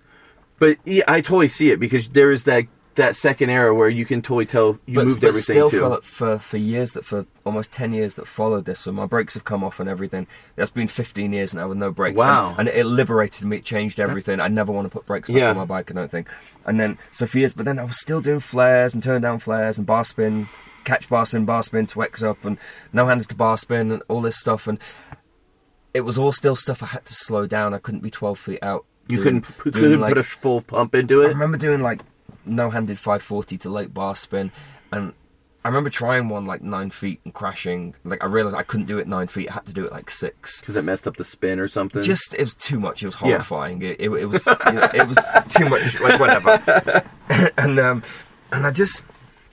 but 0.59 0.78
yeah, 0.86 1.03
I 1.07 1.22
totally 1.22 1.47
see 1.47 1.70
it 1.72 1.80
because 1.80 2.09
there 2.09 2.32
is 2.32 2.43
that 2.45 2.66
that 2.95 3.16
second 3.18 3.49
era 3.49 3.76
where 3.76 3.89
you 3.89 4.05
can 4.05 4.22
totally 4.22 4.45
tell 4.45 4.80
you 4.86 4.95
but, 4.95 5.05
moved 5.07 5.20
but 5.20 5.28
everything 5.28 5.53
still 5.53 5.70
to. 5.70 5.80
for, 5.80 6.01
for 6.01 6.39
for 6.39 6.57
years 6.57 6.93
that 6.93 7.03
for 7.03 7.26
almost 7.43 7.70
10 7.74 7.91
years 7.91 8.16
that 8.16 8.26
followed 8.26 8.63
this 8.63 8.80
so 8.80 8.89
my 8.89 9.05
brakes 9.05 9.34
have 9.34 9.43
come 9.43 9.66
off 9.66 9.82
and 9.82 9.89
everything 9.89 10.26
that's 10.55 10.72
been 10.72 10.88
15 10.88 11.34
years 11.34 11.53
now 11.53 11.68
with 11.68 11.78
no 11.78 11.91
brakes 11.91 12.18
Wow. 12.18 12.55
and, 12.57 12.70
and 12.70 12.78
it 12.78 12.86
liberated 12.86 13.43
me 13.45 13.57
it 13.57 13.66
changed 13.66 13.99
everything 13.99 14.39
i 14.39 14.47
never 14.47 14.72
want 14.72 14.86
to 14.86 14.89
put 14.89 15.05
brakes 15.05 15.28
back 15.30 15.38
Yeah. 15.38 15.49
on 15.49 15.57
my 15.57 15.66
bike 15.66 15.91
i 15.91 15.93
don't 15.93 16.09
think 16.09 16.30
and 16.66 16.80
then 16.80 16.97
so 17.11 17.28
for 17.28 17.38
years 17.38 17.51
but 17.51 17.66
then 17.66 17.80
i 17.80 17.84
was 17.84 17.99
still 17.99 18.22
doing 18.22 18.39
flairs 18.39 18.93
and 18.93 19.03
turn 19.03 19.22
down 19.22 19.39
flairs 19.41 19.78
and 19.78 19.86
bar 19.86 20.05
spin 20.05 20.47
catch 20.86 21.09
bar 21.09 21.26
spin 21.26 21.43
bar 21.43 21.63
spin 21.63 21.86
to 21.88 22.01
x 22.01 22.24
up 22.24 22.45
and 22.45 22.57
no 22.93 23.07
handed 23.07 23.28
to 23.28 23.36
bar 23.36 23.57
spin 23.57 23.91
and 23.91 24.03
all 24.07 24.22
this 24.22 24.39
stuff 24.39 24.68
and 24.70 24.80
it 25.95 26.01
was 26.01 26.17
all 26.17 26.31
still 26.31 26.55
stuff 26.55 26.83
i 26.83 26.85
had 26.85 27.03
to 27.05 27.13
slow 27.15 27.47
down 27.47 27.73
i 27.73 27.77
couldn't 27.79 28.01
be 28.01 28.11
12 28.11 28.37
feet 28.37 28.59
out 28.61 28.85
you 29.07 29.17
doing- 29.17 29.41
couldn't 29.41 29.73
doing, 29.73 29.83
couldn't 29.83 30.01
like- 30.01 30.09
put 30.13 30.17
a 30.17 30.23
full 30.23 30.61
pump 30.61 30.93
into 30.95 31.21
it? 31.21 31.25
I 31.25 31.29
remember 31.29 31.57
doing 31.57 31.81
like 31.81 32.01
no-handed 32.45 32.97
540 32.97 33.57
to 33.59 33.69
late 33.69 33.93
bar 33.93 34.15
spin, 34.15 34.51
and 34.91 35.13
I 35.63 35.67
remember 35.69 35.89
trying 35.89 36.27
one 36.29 36.45
like 36.45 36.61
nine 36.63 36.89
feet 36.91 37.19
and 37.23 37.33
crashing. 37.33 37.95
Like 38.03 38.23
I 38.23 38.27
realized 38.27 38.55
I 38.55 38.63
couldn't 38.63 38.85
do 38.87 38.97
it 38.99 39.07
nine 39.07 39.27
feet. 39.27 39.49
I 39.49 39.53
had 39.53 39.65
to 39.67 39.73
do 39.73 39.83
it 39.85 39.91
like 39.91 40.09
six. 40.11 40.59
because 40.59 40.75
it 40.75 40.83
messed 40.83 41.07
up 41.07 41.17
the 41.17 41.23
spin 41.23 41.59
or 41.59 41.67
something. 41.67 42.01
Just 42.03 42.33
it 42.35 42.39
was 42.41 42.53
too 42.55 42.79
much. 42.79 43.01
It 43.03 43.07
was 43.07 43.15
Yeah. 43.15 43.29
horrifying. 43.29 43.81
It, 43.81 43.99
it, 43.99 44.09
it 44.11 44.25
was 44.25 44.45
you 44.47 44.73
know, 44.73 44.89
it 44.93 45.07
was 45.07 45.17
too 45.49 45.69
much. 45.69 45.99
Like 46.01 46.19
whatever. 46.19 47.03
and 47.57 47.79
um, 47.79 48.03
and 48.51 48.65
I 48.67 48.71
just 48.71 49.05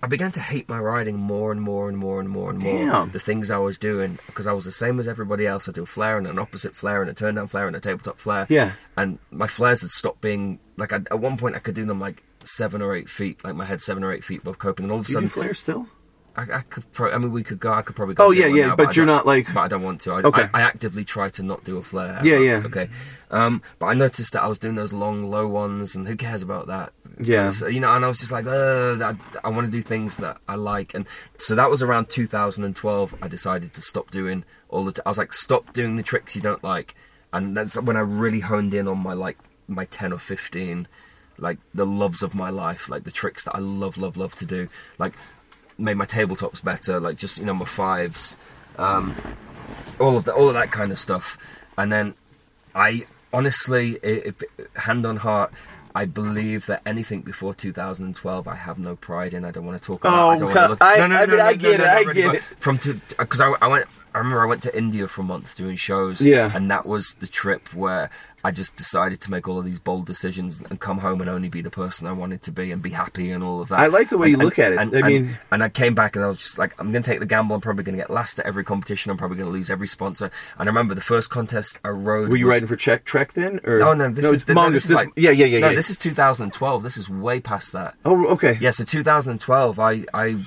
I 0.03 0.09
began 0.09 0.33
to 0.33 0.41
hate 0.41 0.69
my 0.69 0.81
riding 0.81 1.17
more 1.17 1.53
and 1.53 1.63
more 1.63 1.89
and 1.89 1.97
more 1.97 2.19
and 2.19 2.29
more 2.29 2.51
and 2.51 2.61
more. 2.61 2.79
Damn. 2.79 3.11
The 3.13 3.21
things 3.21 3.51
I 3.51 3.59
was 3.59 3.79
doing 3.79 4.19
because 4.27 4.49
I 4.49 4.53
was 4.53 4.65
the 4.65 4.73
same 4.73 4.99
as 4.99 5.07
everybody 5.07 5.47
else. 5.47 5.69
I 5.69 5.73
do 5.73 5.85
a 5.85 5.87
flair 5.87 6.19
and 6.19 6.27
an 6.27 6.41
opposite 6.41 6.75
flair 6.75 7.03
and 7.03 7.11
a 7.11 7.15
turn 7.15 7.37
down 7.37 7.47
flair 7.47 7.69
and 7.69 7.77
a 7.77 7.81
tabletop 7.81 8.19
flair. 8.19 8.47
Yeah. 8.49 8.73
And 8.97 9.21
my 9.31 9.47
flairs 9.47 9.83
had 9.83 9.91
stopped 9.91 10.21
being 10.21 10.59
like 10.77 10.93
I, 10.93 10.97
at 10.97 11.21
one 11.21 11.37
point 11.37 11.55
I 11.55 11.61
could 11.61 11.77
do 11.77 11.85
them 11.85 12.01
like 12.01 12.25
seven 12.45 12.83
or 12.83 12.97
eight 12.97 13.09
feet, 13.09 13.45
like 13.45 13.55
my 13.55 13.65
head 13.65 13.81
seven 13.81 14.03
or 14.03 14.13
eight 14.13 14.25
feet 14.25 14.41
above 14.41 14.59
coping, 14.59 14.87
and 14.87 14.93
all 14.93 14.99
of 14.99 15.07
a 15.07 15.09
you 15.09 15.15
sudden 15.15 15.29
flair 15.29 15.55
still? 15.55 15.87
I, 16.37 16.43
I 16.43 16.61
could. 16.63 16.91
Pro- 16.93 17.13
I 17.13 17.19
mean, 17.19 17.31
we 17.33 17.43
could 17.43 17.61
go. 17.61 17.73
I 17.73 17.83
could 17.83 17.95
probably. 17.97 18.15
Go 18.15 18.27
Oh, 18.27 18.31
yeah, 18.31 18.47
yeah, 18.47 18.69
now, 18.69 18.77
but 18.77 18.89
I 18.89 18.93
you're 18.93 19.05
don't- 19.07 19.27
like- 19.27 19.53
But 19.53 19.61
I 19.61 19.69
don't 19.69 19.83
want 19.83 20.01
to. 20.03 20.13
I, 20.13 20.23
Okay. 20.23 20.49
I, 20.55 20.61
I 20.61 20.63
actively 20.63 21.05
try 21.05 21.29
to 21.31 21.43
not 21.43 21.65
do 21.65 21.77
a 21.77 21.83
flair. 21.83 22.21
Yeah, 22.25 22.35
ever, 22.37 22.45
yeah. 22.45 22.63
Okay. 22.65 22.89
Um, 23.31 23.63
but 23.79 23.87
I 23.87 23.95
noticed 23.95 24.33
that 24.35 24.43
I 24.43 24.47
was 24.47 24.59
doing 24.59 24.75
those 24.75 24.93
long, 24.93 25.31
low 25.31 25.47
ones, 25.47 25.95
and 25.95 26.07
who 26.07 26.17
cares 26.17 26.43
about 26.43 26.67
that? 26.69 26.93
Yeah. 27.21 27.51
So, 27.51 27.67
you 27.67 27.81
know, 27.81 27.91
and 27.95 28.05
I 28.05 28.09
was 28.09 28.19
just 28.21 28.33
like, 28.33 28.47
I, 28.47 29.15
I 29.45 29.49
want 29.49 29.67
to 29.67 29.71
do 29.71 29.81
things 29.83 30.19
that 30.19 30.39
I 30.49 30.55
like, 30.57 30.95
and 30.95 31.07
so 31.39 31.55
that 31.55 31.71
was 31.71 31.83
around 31.83 32.09
2012. 32.11 33.15
I 33.23 33.29
decided 33.29 33.73
to 33.75 33.81
stop 33.81 34.11
doing 34.11 34.45
all 34.69 34.85
the. 34.85 34.93
T- 34.93 35.03
I 35.05 35.09
was 35.09 35.19
like, 35.19 35.33
stop 35.33 35.73
doing 35.73 35.97
the 35.97 36.03
tricks 36.03 36.35
you 36.37 36.43
don't 36.43 36.63
like, 36.65 36.95
and 37.33 37.57
that's 37.57 37.75
when 37.81 37.97
I 37.97 38.01
really 38.01 38.41
honed 38.41 38.75
in 38.75 38.89
on 38.89 38.99
my 38.99 39.13
like 39.13 39.39
my 39.69 39.85
10 39.87 40.13
or 40.13 40.19
15 40.19 40.89
like 41.39 41.57
the 41.73 41.87
loves 41.87 42.23
of 42.23 42.35
my 42.35 42.51
life 42.51 42.91
like 42.91 43.05
the 43.05 43.11
tricks 43.11 43.45
that 43.45 43.55
i 43.57 43.59
love 43.59 43.97
love 43.97 44.19
love 44.19 44.35
to 44.35 44.45
do 44.45 44.69
like 44.99 45.15
made 45.83 45.97
my 45.97 46.07
tabletops 46.07 46.63
better 46.63 47.01
like 47.01 47.17
just 47.17 47.39
you 47.39 47.45
know 47.45 47.55
my 47.55 47.65
fives 47.65 48.37
um 48.79 49.15
all 50.01 50.17
of 50.17 50.25
that 50.25 50.35
all 50.35 50.49
of 50.49 50.55
that 50.55 50.71
kind 50.71 50.93
of 50.93 50.99
stuff 50.99 51.37
and 51.77 51.93
then 51.93 52.15
i 52.75 53.05
honestly 53.33 53.97
i 54.05 54.07
if, 54.07 54.43
hand 54.77 55.05
on 55.05 55.17
heart 55.19 55.53
I 55.95 56.07
believe 56.07 56.67
that 56.67 56.81
anything 56.87 57.21
before 57.21 57.53
2012, 57.55 58.49
I 58.49 58.55
have 58.55 58.79
no 58.79 58.97
pride 58.97 59.35
in. 59.35 59.45
I 59.45 59.51
don't 59.51 59.67
want 59.67 59.81
to 59.81 59.87
talk 59.87 60.01
about. 60.01 60.15
Oh, 60.15 60.31
I 60.31 60.39
don't 60.39 60.47
want 60.47 60.57
to 60.57 60.69
look. 60.69 60.79
I- 60.81 60.97
no, 60.97 61.07
no, 61.07 61.17
I 61.17 61.21
no, 61.21 61.27
mean, 61.27 61.37
no, 61.37 61.45
I 61.45 61.55
get 61.55 61.79
no, 61.79 61.85
it, 61.85 61.89
I 61.89 62.03
no, 62.03 62.13
get 62.15 62.27
but 62.29 62.37
it. 62.37 62.43
From 62.43 62.77
because 63.19 63.41
I, 63.41 63.53
I 63.61 63.67
went. 63.67 63.87
I 64.15 64.19
remember 64.19 64.43
I 64.43 64.47
went 64.47 64.63
to 64.63 64.77
India 64.77 65.09
for 65.09 65.23
months 65.23 65.55
doing 65.55 65.77
shows. 65.77 66.21
Yeah. 66.21 66.51
And 66.55 66.71
that 66.71 66.87
was 66.87 67.15
the 67.15 67.27
trip 67.27 67.73
where 67.75 68.11
I 68.45 68.51
just 68.51 68.75
decided 68.77 69.21
to 69.21 69.31
make 69.31 69.47
all 69.47 69.59
of 69.61 69.65
these 69.65 69.79
bold 69.79 70.07
decisions 70.07 70.61
and 70.69 70.81
come 70.81 70.99
home 70.99 71.21
and 71.21 71.31
only 71.31 71.49
be 71.49 71.63
the 71.63 71.71
person 71.71 72.07
I 72.09 72.13
wanted 72.13 72.43
to 72.43 72.51
be 72.53 72.73
and 72.73 72.83
be 72.83 72.91
happy 72.91 73.31
and 73.31 73.45
all 73.45 73.61
of 73.61 73.69
that. 73.69 73.79
I 73.79 73.87
like 73.87 74.09
the 74.09 74.19
way 74.19 74.33
And- 74.33 74.39
you 74.39 74.45
look 74.45 74.59
and- 74.59 74.67
at 74.67 74.73
it. 74.73 74.79
And, 74.95 75.05
I 75.05 75.09
mean- 75.09 75.39
and 75.53 75.63
I 75.63 75.69
came 75.69 75.95
back 75.95 76.17
and 76.17 76.25
I 76.25 76.29
was 76.29 76.39
just 76.39 76.59
like, 76.59 76.75
I'm 76.81 76.91
going 76.91 77.03
to 77.05 77.09
take 77.11 77.21
the 77.21 77.27
gamble. 77.27 77.55
I'm 77.55 77.61
probably 77.61 77.85
going 77.85 77.95
to 77.97 78.03
get 78.03 78.11
last 78.11 78.39
at 78.41 78.47
every 78.47 78.65
competition. 78.65 79.11
I'm 79.13 79.17
probably 79.17 79.37
going 79.37 79.49
to 79.49 79.53
lose 79.53 79.71
every 79.71 79.87
sponsor. 79.87 80.31
And 80.59 80.69
I 80.69 80.71
remember 80.71 80.95
the 80.95 81.01
first 81.01 81.31
contest 81.31 81.79
I 81.85 81.91
rode. 81.91 82.31
Were 82.31 82.37
you 82.37 82.47
was- 82.47 82.55
riding 82.55 82.69
for 82.69 82.77
Czech 82.77 83.05
Trek 83.05 83.33
then? 83.35 83.61
Or 83.65 83.79
No, 83.79 83.95
no, 83.95 84.11
this 84.11 84.27
is 84.27 84.41
it's 84.43 84.49
no, 84.49 84.71
this 84.71 84.87
is 84.87 84.93
like 84.93 85.11
yeah, 85.17 85.31
yeah, 85.31 85.47
yeah, 85.47 85.61
No, 85.61 85.69
yeah. 85.69 85.75
this 85.77 85.89
is 85.91 85.97
2012. 85.97 86.83
This 86.83 86.97
is 86.97 87.09
way 87.09 87.39
past 87.41 87.73
that. 87.73 87.95
oh, 88.05 88.27
okay. 88.29 88.59
Yeah, 88.61 88.71
so 88.73 88.83
2012, 88.85 89.79
I 89.79 90.05
I 90.13 90.39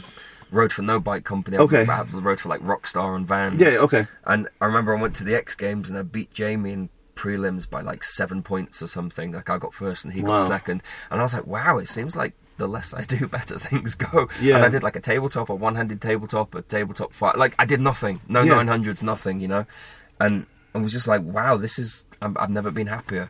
rode 0.51 0.71
for 0.71 0.81
no 0.83 0.99
bike 0.99 1.23
company. 1.23 1.57
I 1.57 1.61
Okay. 1.61 1.85
I 1.85 2.01
rode 2.11 2.39
for 2.39 2.49
like 2.49 2.61
Rockstar 2.61 3.15
and 3.15 3.27
Vans. 3.27 3.59
Yeah, 3.59 3.77
okay. 3.79 4.07
And 4.25 4.47
I 4.61 4.65
remember 4.65 4.95
I 4.95 5.01
went 5.01 5.15
to 5.15 5.23
the 5.23 5.35
X 5.35 5.55
Games 5.55 5.89
and 5.89 5.97
I 5.97 6.01
beat 6.01 6.31
Jamie 6.33 6.71
in 6.71 6.89
prelims 7.15 7.69
by 7.69 7.81
like 7.81 8.03
seven 8.03 8.43
points 8.43 8.81
or 8.81 8.87
something. 8.87 9.31
Like 9.31 9.49
I 9.49 9.57
got 9.57 9.73
first 9.73 10.03
and 10.05 10.13
he 10.13 10.21
Wow. 10.21 10.37
got 10.39 10.47
second. 10.47 10.83
And 11.09 11.19
I 11.19 11.23
was 11.23 11.33
like, 11.33 11.47
wow, 11.47 11.77
it 11.77 11.87
seems 11.89 12.15
like 12.15 12.33
the 12.57 12.67
less 12.67 12.93
I 12.93 13.03
do, 13.03 13.27
better 13.39 13.57
things 13.59 13.95
go. 13.95 14.27
Yeah. 14.41 14.55
And 14.57 14.65
I 14.65 14.69
did 14.69 14.83
like 14.83 14.95
a 14.95 15.01
tabletop, 15.01 15.49
a 15.49 15.55
one-handed 15.55 16.01
tabletop, 16.01 16.53
a 16.55 16.61
tabletop 16.61 17.13
fight. 17.13 17.37
Like 17.37 17.55
I 17.57 17.65
did 17.65 17.79
nothing. 17.81 18.21
No 18.27 18.41
Yeah. 18.41 18.53
900s, 18.61 19.03
nothing, 19.03 19.39
you 19.39 19.47
know. 19.47 19.65
And 20.19 20.45
I 20.73 20.77
was 20.79 20.91
just 20.91 21.07
like, 21.07 21.21
wow, 21.21 21.57
this 21.57 21.79
is. 21.79 22.05
I'm, 22.21 22.35
I've 22.39 22.49
never 22.49 22.71
been 22.71 22.87
happier 22.87 23.29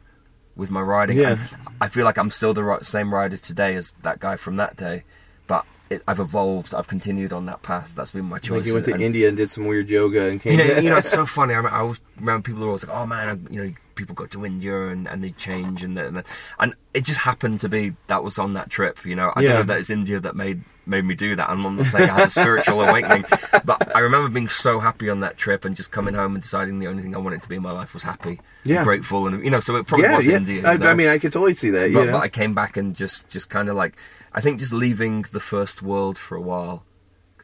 with 0.55 0.71
my 0.71 0.81
riding. 0.81 1.17
Yeah. 1.17 1.37
I 1.81 1.87
feel 1.87 2.05
like 2.05 2.17
I'm 2.17 2.29
still 2.29 2.53
the 2.53 2.63
ri- 2.63 2.83
same 2.83 3.13
rider 3.13 3.37
today 3.37 3.75
as 3.75 3.91
that 4.03 4.19
guy 4.19 4.35
from 4.35 4.55
that 4.55 4.77
day, 4.77 5.03
but 5.47 5.65
it, 5.89 6.01
I've 6.07 6.19
evolved. 6.19 6.73
I've 6.73 6.87
continued 6.87 7.33
on 7.33 7.45
that 7.47 7.61
path. 7.61 7.91
That's 7.95 8.11
been 8.11 8.25
my 8.25 8.39
choice. 8.39 8.59
Like 8.59 8.65
you 8.67 8.73
went 8.73 8.85
to 8.85 8.93
and- 8.93 9.03
India 9.03 9.27
and 9.27 9.35
did 9.37 9.49
some 9.49 9.65
weird 9.65 9.89
yoga 9.89 10.25
and 10.27 10.39
came 10.41 10.53
you 10.53 10.57
know, 10.67 10.73
back. 10.75 10.83
you 10.83 10.89
know, 10.91 10.97
it's 10.97 11.09
so 11.09 11.25
funny. 11.37 11.53
I, 11.53 11.57
remember, 11.57 11.75
I 11.75 11.79
always 11.81 11.99
remember 12.17 12.41
people 12.43 12.63
are 12.63 12.67
always 12.67 12.87
like, 12.87 12.95
"Oh 12.97 13.05
man, 13.05 13.27
I, 13.49 13.53
you 13.53 13.63
know, 13.65 13.73
people 13.95 14.13
go 14.15 14.25
to 14.27 14.45
India 14.45 14.87
and, 14.89 15.07
and 15.07 15.23
they 15.23 15.31
change 15.31 15.81
and 15.83 15.97
then 15.97 16.23
and 16.59 16.75
it 16.93 17.03
just 17.05 17.19
happened 17.21 17.59
to 17.61 17.69
be 17.69 17.93
that 18.07 18.23
was 18.23 18.37
on 18.37 18.53
that 18.53 18.69
trip. 18.69 19.05
You 19.05 19.15
know, 19.15 19.31
I 19.35 19.41
Yeah. 19.41 19.49
don't 19.49 19.57
know 19.67 19.73
that 19.73 19.79
it's 19.79 19.89
India 19.89 20.19
that 20.19 20.35
made 20.35 20.61
made 20.85 21.03
me 21.05 21.15
do 21.15 21.35
that. 21.35 21.49
I'm 21.49 21.61
not 21.63 21.85
saying 21.87 22.09
I 22.09 22.13
had 22.13 22.27
a 22.27 22.29
spiritual 22.29 22.81
awakening, 22.87 23.25
but 23.65 23.95
I 23.95 23.99
remember 23.99 24.29
being 24.29 24.47
so 24.49 24.79
happy 24.79 25.09
on 25.09 25.21
that 25.21 25.35
trip 25.37 25.65
and 25.65 25.75
just 25.75 25.91
coming 25.91 26.13
home 26.13 26.35
and 26.35 26.41
deciding 26.43 26.79
the 26.79 26.87
only 26.87 27.01
thing 27.01 27.15
I 27.15 27.17
wanted 27.19 27.41
to 27.43 27.49
be 27.49 27.55
in 27.55 27.61
my 27.63 27.71
life 27.71 27.93
was 27.93 28.03
happy, 28.03 28.39
Yeah. 28.63 28.77
and 28.77 28.85
grateful, 28.85 29.25
and 29.27 29.43
you 29.43 29.49
know, 29.49 29.59
so 29.59 29.75
it 29.77 29.87
probably 29.87 30.05
yeah, 30.05 30.17
was 30.17 30.27
yeah. 30.27 30.35
India. 30.37 30.61
you 30.61 30.67
I, 30.67 30.77
know? 30.77 30.87
I 30.89 30.93
mean, 30.93 31.07
I 31.07 31.17
could 31.17 31.33
totally 31.33 31.53
see 31.55 31.71
that. 31.71 31.91
but, 31.93 32.05
you 32.05 32.11
but 32.11 32.21
I 32.21 32.29
came 32.29 32.53
back 32.53 32.77
and 32.77 32.95
just 32.95 33.27
just 33.29 33.49
kind 33.49 33.67
of 33.69 33.75
like 33.75 33.95
I 34.33 34.41
think 34.41 34.59
just 34.59 34.73
leaving 34.73 35.25
the 35.31 35.39
first 35.39 35.81
world 35.81 36.17
for 36.17 36.35
a 36.35 36.41
while 36.41 36.83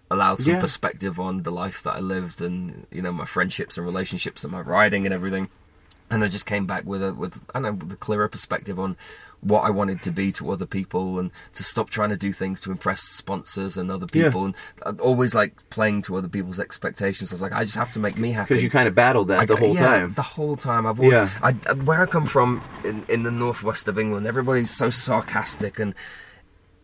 allowed 0.09 0.39
some 0.41 0.59
perspective 0.59 1.19
on 1.21 1.43
the 1.43 1.51
life 1.51 1.81
that 1.83 1.95
I 1.95 1.99
lived 1.99 2.41
and 2.41 2.85
you 2.91 3.01
know 3.01 3.13
my 3.13 3.23
friendships 3.25 3.77
and 3.77 3.85
relationships 3.87 4.43
and 4.43 4.51
my 4.51 4.59
riding 4.61 5.05
and 5.05 5.13
everything. 5.13 5.49
And 6.11 6.23
I 6.23 6.27
just 6.27 6.45
came 6.45 6.65
back 6.67 6.85
with 6.85 7.01
a 7.03 7.13
with 7.13 7.41
I 7.55 7.59
don't 7.59 7.63
know 7.63 7.71
with 7.85 7.93
a 7.93 7.97
clearer 7.97 8.27
perspective 8.27 8.77
on 8.79 8.97
what 9.39 9.61
I 9.61 9.71
wanted 9.71 10.03
to 10.03 10.11
be 10.11 10.31
to 10.33 10.51
other 10.51 10.67
people 10.67 11.17
and 11.17 11.31
to 11.55 11.63
stop 11.63 11.89
trying 11.89 12.09
to 12.09 12.15
do 12.17 12.31
things 12.31 12.59
to 12.61 12.69
impress 12.71 13.01
sponsors 13.01 13.75
and 13.75 13.89
other 13.89 14.05
Yeah. 14.13 14.25
people 14.25 14.45
and 14.45 14.55
uh, 14.85 14.93
always 15.01 15.33
like 15.33 15.53
playing 15.71 16.03
to 16.03 16.17
other 16.17 16.27
people's 16.27 16.59
expectations. 16.59 17.31
I 17.31 17.35
was 17.35 17.41
like, 17.41 17.51
I 17.53 17.63
just 17.63 17.75
have 17.77 17.91
to 17.93 17.99
make 17.99 18.17
me 18.19 18.33
happy 18.33 18.49
because 18.49 18.61
you 18.63 18.69
kind 18.69 18.87
of 18.87 18.93
battled 18.93 19.29
that 19.29 19.39
I- 19.39 19.45
the 19.45 19.55
whole 19.55 19.73
yeah, 19.73 19.81
time. 19.87 20.13
The 20.13 20.21
whole 20.21 20.57
time. 20.57 20.85
I've 20.85 20.99
always, 20.99 21.13
Yeah. 21.13 21.29
I, 21.41 21.55
uh, 21.65 21.73
where 21.75 22.03
I 22.03 22.05
come 22.05 22.27
from 22.27 22.61
in, 22.85 23.03
in 23.09 23.23
the 23.23 23.31
northwest 23.31 23.87
of 23.87 23.97
England, 23.97 24.27
everybody's 24.27 24.69
so 24.69 24.91
sarcastic 24.91 25.79
and 25.79 25.95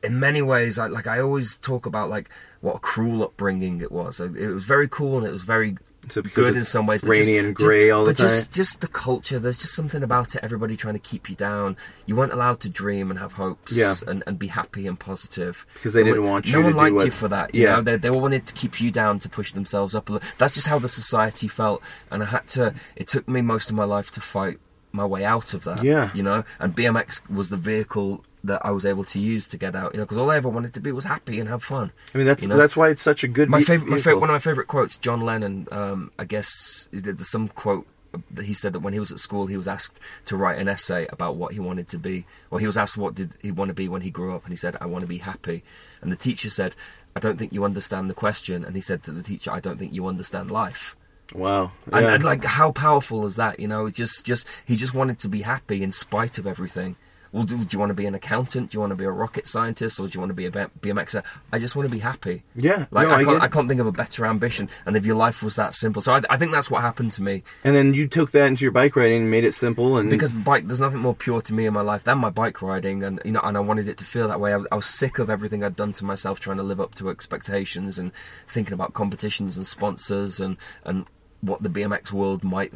in 0.03 0.19
many 0.19 0.41
ways, 0.41 0.79
I 0.79 0.87
like 0.87 1.05
I 1.07 1.19
always 1.19 1.57
talk 1.57 1.85
about 1.85 2.09
like 2.09 2.29
what 2.61 2.75
a 2.77 2.79
cruel 2.79 3.23
upbringing 3.23 3.81
it 3.81 3.91
was. 3.91 4.19
It 4.19 4.31
was 4.53 4.63
very 4.63 4.87
cool 4.87 5.17
and 5.17 5.27
it 5.27 5.31
was 5.31 5.43
very 5.43 5.77
So 6.09 6.21
good 6.21 6.55
in 6.55 6.65
some 6.65 6.87
ways. 6.87 7.03
rainy 7.03 7.19
just- 7.25 7.45
and 7.45 7.55
grey 7.55 7.89
all 7.89 8.05
the 8.05 8.13
time 8.13 8.27
but 8.27 8.33
just, 8.33 8.51
just 8.53 8.81
the 8.81 8.87
culture. 8.87 9.39
There's 9.39 9.57
just 9.57 9.75
something 9.75 10.03
about 10.03 10.35
it. 10.35 10.41
Everybody 10.43 10.77
trying 10.77 10.93
to 10.93 10.99
keep 10.99 11.29
you 11.29 11.35
down. 11.35 11.75
You 12.05 12.15
weren't 12.15 12.31
allowed 12.33 12.59
to 12.61 12.69
dream 12.69 13.09
and 13.11 13.19
have 13.19 13.33
hopes. 13.33 13.73
Yeah. 13.73 13.95
And, 14.07 14.23
and 14.27 14.39
be 14.39 14.47
happy 14.47 14.87
and 14.87 14.99
positive. 14.99 15.65
Because 15.73 15.93
they 15.93 16.01
No 16.03 16.11
didn't 16.11 16.23
one- 16.23 16.31
want 16.31 16.47
you 16.47 16.53
No 16.53 16.59
to 16.61 16.65
one 16.67 16.75
liked 16.75 16.95
what- 16.95 17.05
you 17.05 17.11
for 17.11 17.27
that. 17.27 17.53
You 17.53 17.63
Yeah. 17.63 17.75
know, 17.77 17.81
they, 17.81 17.97
they 17.97 18.09
all 18.09 18.21
wanted 18.21 18.45
to 18.45 18.53
keep 18.53 18.79
you 18.81 18.91
down 18.91 19.19
to 19.19 19.29
push 19.29 19.51
themselves 19.51 19.95
up. 19.95 20.09
a 20.09 20.13
little. 20.13 20.27
That's 20.37 20.53
just 20.53 20.67
how 20.67 20.79
the 20.79 20.87
society 20.89 21.47
felt, 21.47 21.81
and 22.11 22.23
I 22.23 22.27
had 22.27 22.47
to. 22.49 22.73
It 22.95 23.07
took 23.07 23.27
me 23.27 23.41
most 23.41 23.69
of 23.69 23.75
my 23.75 23.83
life 23.83 24.11
to 24.11 24.21
fight 24.21 24.59
my 24.93 25.05
way 25.05 25.25
out 25.25 25.53
of 25.53 25.63
that. 25.65 25.83
Yeah. 25.83 26.09
You 26.13 26.23
know, 26.23 26.43
and 26.59 26.75
BMX 26.75 27.21
was 27.29 27.49
the 27.49 27.57
vehicle 27.57 28.23
that 28.47 28.65
I 28.65 28.71
was 28.71 28.85
able 28.85 29.03
to 29.05 29.19
use 29.19 29.47
to 29.47 29.57
get 29.57 29.75
out. 29.75 29.93
You 29.93 29.99
know, 29.99 30.05
because 30.05 30.17
all 30.17 30.31
I 30.31 30.37
ever 30.37 30.49
wanted 30.49 30.73
to 30.73 30.79
be 30.79 30.91
was 30.91 31.05
happy 31.05 31.39
and 31.39 31.47
have 31.47 31.63
fun. 31.63 31.91
I 32.13 32.17
mean, 32.17 32.27
that's 32.27 32.41
you 32.41 32.49
know? 32.49 32.57
that's 32.57 32.75
why 32.75 32.89
it's 32.89 33.01
such 33.01 33.23
a 33.23 33.27
good. 33.27 33.49
My 33.49 33.61
favorite, 33.63 33.89
my 33.89 33.97
favorite, 33.97 34.19
one 34.19 34.29
of 34.29 34.33
my 34.33 34.39
favorite 34.39 34.67
quotes. 34.67 34.97
John 34.97 35.21
Lennon, 35.21 35.67
um, 35.71 36.11
I 36.17 36.25
guess, 36.25 36.89
there's 36.91 37.29
some 37.29 37.47
quote 37.49 37.85
that 38.31 38.45
he 38.45 38.53
said 38.53 38.73
that 38.73 38.79
when 38.79 38.93
he 38.93 38.99
was 38.99 39.11
at 39.11 39.19
school, 39.19 39.45
he 39.47 39.57
was 39.57 39.67
asked 39.67 39.99
to 40.25 40.37
write 40.37 40.57
an 40.57 40.67
essay 40.67 41.07
about 41.11 41.35
what 41.35 41.53
he 41.53 41.59
wanted 41.59 41.87
to 41.89 41.97
be, 41.99 42.25
or 42.49 42.59
he 42.59 42.65
was 42.65 42.77
asked 42.77 42.97
what 42.97 43.15
did 43.15 43.33
he 43.41 43.51
want 43.51 43.69
to 43.69 43.73
be 43.75 43.87
when 43.87 44.01
he 44.01 44.09
grew 44.09 44.35
up, 44.35 44.43
and 44.43 44.51
he 44.51 44.57
said, 44.57 44.75
"I 44.81 44.85
want 44.85 45.01
to 45.01 45.07
be 45.07 45.19
happy." 45.19 45.63
And 46.01 46.11
the 46.11 46.15
teacher 46.15 46.49
said, 46.49 46.75
"I 47.15 47.19
don't 47.19 47.37
think 47.37 47.53
you 47.53 47.63
understand 47.63 48.09
the 48.09 48.15
question," 48.15 48.63
and 48.63 48.75
he 48.75 48.81
said 48.81 49.03
to 49.03 49.11
the 49.11 49.23
teacher, 49.23 49.51
"I 49.51 49.59
don't 49.59 49.77
think 49.77 49.93
you 49.93 50.07
understand 50.07 50.49
life." 50.51 50.95
Wow. 51.35 51.71
And, 51.91 52.05
Yeah. 52.05 52.13
and 52.13 52.23
like, 52.23 52.45
how 52.45 52.71
powerful 52.71 53.25
is 53.25 53.35
that? 53.35 53.59
You 53.59 53.67
know, 53.67 53.89
just, 53.89 54.25
just 54.25 54.47
he 54.65 54.77
just 54.77 54.93
wanted 54.93 55.19
to 55.19 55.27
be 55.29 55.41
happy 55.41 55.83
in 55.83 55.91
spite 55.91 56.37
of 56.37 56.47
everything. 56.47 56.95
Well, 57.31 57.43
do, 57.43 57.57
do 57.57 57.67
you 57.69 57.79
want 57.79 57.89
to 57.89 57.93
be 57.93 58.05
an 58.05 58.15
accountant? 58.15 58.71
Do 58.71 58.75
you 58.75 58.79
want 58.79 58.91
to 58.91 58.95
be 58.95 59.05
a 59.05 59.11
rocket 59.11 59.47
scientist, 59.47 59.99
or 59.99 60.07
do 60.07 60.13
you 60.13 60.19
want 60.19 60.29
to 60.29 60.33
be 60.35 60.45
a 60.45 60.51
BMXer? 60.51 61.23
I 61.51 61.59
just 61.59 61.75
want 61.75 61.89
to 61.89 61.93
be 61.93 61.99
happy. 61.99 62.43
Yeah, 62.55 62.85
like 62.91 63.07
no, 63.07 63.13
I 63.13 63.17
I, 63.17 63.23
can't, 63.23 63.37
get 63.37 63.41
I 63.43 63.47
can't 63.47 63.67
think 63.67 63.81
of 63.81 63.87
a 63.87 63.91
better 63.91 64.25
ambition. 64.25 64.69
And 64.85 64.95
if 64.95 65.05
your 65.05 65.15
life 65.15 65.43
was 65.43 65.55
that 65.55 65.75
simple, 65.75 66.01
so 66.01 66.13
I, 66.13 66.21
I 66.29 66.37
think 66.37 66.51
that's 66.51 66.71
what 66.71 66.81
happened 66.81 67.13
to 67.13 67.21
me. 67.21 67.43
and 67.63 67.75
then 67.75 67.93
you 67.93 68.07
took 68.07 68.31
that 68.31 68.47
into 68.47 68.63
your 68.63 68.71
bike 68.71 68.95
riding 68.95 69.23
and 69.23 69.31
made 69.31 69.43
it 69.43 69.53
simple 69.53 69.97
and 69.97 70.09
Because 70.09 70.33
the 70.33 70.39
bike, 70.39 70.67
there's 70.67 70.81
nothing 70.81 70.99
more 70.99 71.15
pure 71.15 71.41
to 71.41 71.53
me 71.53 71.65
in 71.65 71.73
my 71.73 71.81
life 71.81 72.03
than 72.03 72.17
my 72.19 72.29
bike 72.29 72.61
riding, 72.61 73.03
and 73.03 73.21
you 73.25 73.31
know, 73.31 73.41
and 73.43 73.57
I 73.57 73.61
wanted 73.61 73.87
it 73.87 73.97
to 73.97 74.05
feel 74.05 74.27
that 74.27 74.39
way. 74.39 74.53
I 74.53 74.57
was, 74.57 74.67
I 74.71 74.75
was 74.75 74.85
sick 74.85 75.19
of 75.19 75.29
everything 75.29 75.63
I'd 75.63 75.75
done 75.75 75.93
to 75.93 76.05
myself, 76.05 76.39
trying 76.39 76.57
to 76.57 76.63
live 76.63 76.79
up 76.79 76.95
to 76.95 77.09
expectations 77.09 77.99
and 77.99 78.11
thinking 78.47 78.73
about 78.73 78.93
competitions 78.93 79.57
and 79.57 79.65
sponsors 79.65 80.39
and 80.39 80.57
and 80.83 81.05
what 81.41 81.61
the 81.61 81.69
BMX 81.69 82.11
world 82.11 82.43
might 82.43 82.73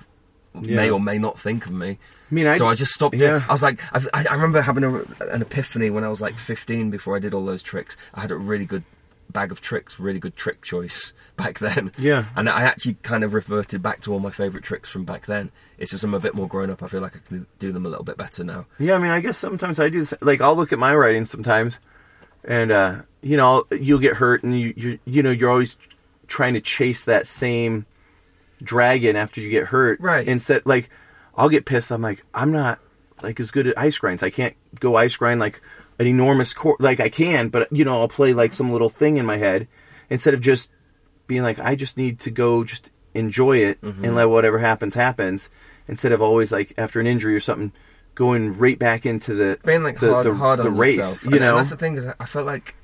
may 0.54 0.90
or 0.90 1.00
may 1.00 1.18
not 1.18 1.40
think 1.40 1.66
of 1.66 1.72
me. 1.72 1.98
I 2.32 2.34
mean, 2.34 2.48
I- 2.48 2.58
so 2.58 2.68
I 2.68 2.76
just 2.76 2.94
stopped 2.94 3.16
yeah. 3.16 3.38
it. 3.38 3.50
I 3.50 3.52
was 3.52 3.64
like, 3.64 3.80
I've, 3.94 4.08
I, 4.14 4.26
I 4.30 4.34
remember 4.34 4.62
having 4.62 4.84
a, 4.84 4.96
an 5.26 5.42
epiphany 5.42 5.90
when 5.90 6.04
I 6.04 6.10
was 6.10 6.22
like 6.22 6.38
15 6.38 6.90
before 6.90 7.16
I 7.16 7.20
did 7.20 7.34
all 7.34 7.46
those 7.46 7.62
tricks. 7.62 7.98
I 8.14 8.22
had 8.22 8.32
a 8.32 8.38
really 8.38 8.66
good 8.66 8.84
bag 9.32 9.52
of 9.52 9.62
tricks, 9.62 10.00
really 10.00 10.20
good 10.20 10.36
trick 10.36 10.62
choice 10.62 11.14
back 11.38 11.60
then. 11.60 11.92
Yeah. 11.98 12.26
And 12.36 12.50
I 12.50 12.64
actually 12.64 12.96
kind 13.02 13.24
of 13.24 13.34
reverted 13.34 13.82
back 13.82 14.02
to 14.02 14.14
all 14.14 14.20
my 14.20 14.32
favourite 14.32 14.64
tricks 14.64 14.90
from 14.90 15.06
back 15.06 15.26
then. 15.26 15.52
It's 15.78 15.92
just 15.92 16.04
I'm 16.04 16.14
a 16.14 16.20
bit 16.20 16.36
more 16.36 16.48
grown 16.48 16.70
up. 16.70 16.84
I 16.84 16.88
feel 16.88 17.02
like 17.02 17.16
I 17.16 17.20
can 17.20 17.48
do 17.60 17.72
them 17.72 17.86
a 17.86 17.90
little 17.90 18.06
bit 18.06 18.18
better 18.18 18.44
now. 18.44 18.68
Yeah, 18.78 18.96
I 18.96 18.98
mean, 19.00 19.12
I 19.12 19.20
guess 19.20 19.38
sometimes 19.38 19.80
I 19.80 19.90
do. 19.90 20.00
This, 20.00 20.14
like, 20.22 20.42
I'll 20.42 20.56
look 20.56 20.72
at 20.72 20.80
my 20.80 20.96
writing 20.96 21.26
sometimes, 21.26 21.80
and 22.44 22.72
uh, 22.72 23.02
you 23.22 23.36
know, 23.36 23.66
you'll 23.72 24.00
get 24.00 24.14
hurt, 24.16 24.44
and 24.44 24.60
you 24.60 24.74
you 24.78 25.00
you 25.06 25.24
know, 25.24 25.32
you're 25.32 25.50
always 25.50 25.76
trying 26.28 26.54
to 26.54 26.62
chase 26.62 27.06
that 27.06 27.26
same 27.26 27.86
dragon 28.64 29.16
after 29.16 29.42
you 29.42 29.50
get 29.50 29.68
hurt. 29.68 30.00
Right. 30.00 30.28
Instead, 30.28 30.64
like, 30.66 30.90
I'll 31.36 31.50
get 31.50 31.66
pissed. 31.66 31.92
I'm 31.92 32.02
like, 32.02 32.24
I'm 32.34 32.52
not 32.52 32.80
like 33.22 33.40
as 33.40 33.52
good 33.52 33.68
at 33.68 33.78
ice 33.78 33.98
grinds. 33.98 34.24
I 34.24 34.30
can't 34.30 34.56
go 34.80 34.96
ice 34.96 35.16
grind 35.16 35.40
like 35.40 35.62
an 36.00 36.08
enormous 36.08 36.54
core. 36.54 36.76
Like 36.80 37.00
I 37.00 37.10
can, 37.10 37.50
but 37.50 37.72
you 37.72 37.86
know, 37.86 38.00
I'll 38.02 38.08
play 38.08 38.34
like 38.34 38.54
some 38.54 38.72
little 38.72 38.90
thing 38.90 39.18
in 39.18 39.26
my 39.26 39.38
head 39.38 39.68
instead 40.10 40.34
of 40.34 40.42
just 40.42 40.70
being 41.28 41.44
like, 41.44 41.60
I 41.60 41.76
just 41.76 41.98
need 41.98 42.20
to 42.22 42.32
go 42.32 42.64
just 42.64 42.92
enjoy 43.14 43.58
it 43.58 43.80
Mm-hmm. 43.82 44.06
and 44.06 44.16
let 44.16 44.30
whatever 44.30 44.60
happens 44.60 44.96
happens 44.96 45.50
instead 45.88 46.12
of 46.12 46.22
always 46.22 46.52
like 46.52 46.74
after 46.78 47.00
an 47.00 47.08
injury 47.08 47.36
or 47.36 47.40
something 47.40 47.72
going 48.16 48.58
right 48.58 48.78
back 48.80 49.06
into 49.06 49.34
the 49.34 49.58
Being 49.66 49.84
like 49.84 50.00
the, 50.00 50.12
hard, 50.12 50.26
the, 50.26 50.34
hard 50.36 50.60
the 50.60 50.70
race. 50.70 50.98
yourself. 50.98 51.24
You 51.26 51.32
And 51.32 51.40
know, 51.42 51.56
that's 51.58 51.70
the 51.70 51.78
thing 51.78 51.96
is 51.98 52.06
I 52.20 52.26
felt 52.26 52.46
like 52.46 52.76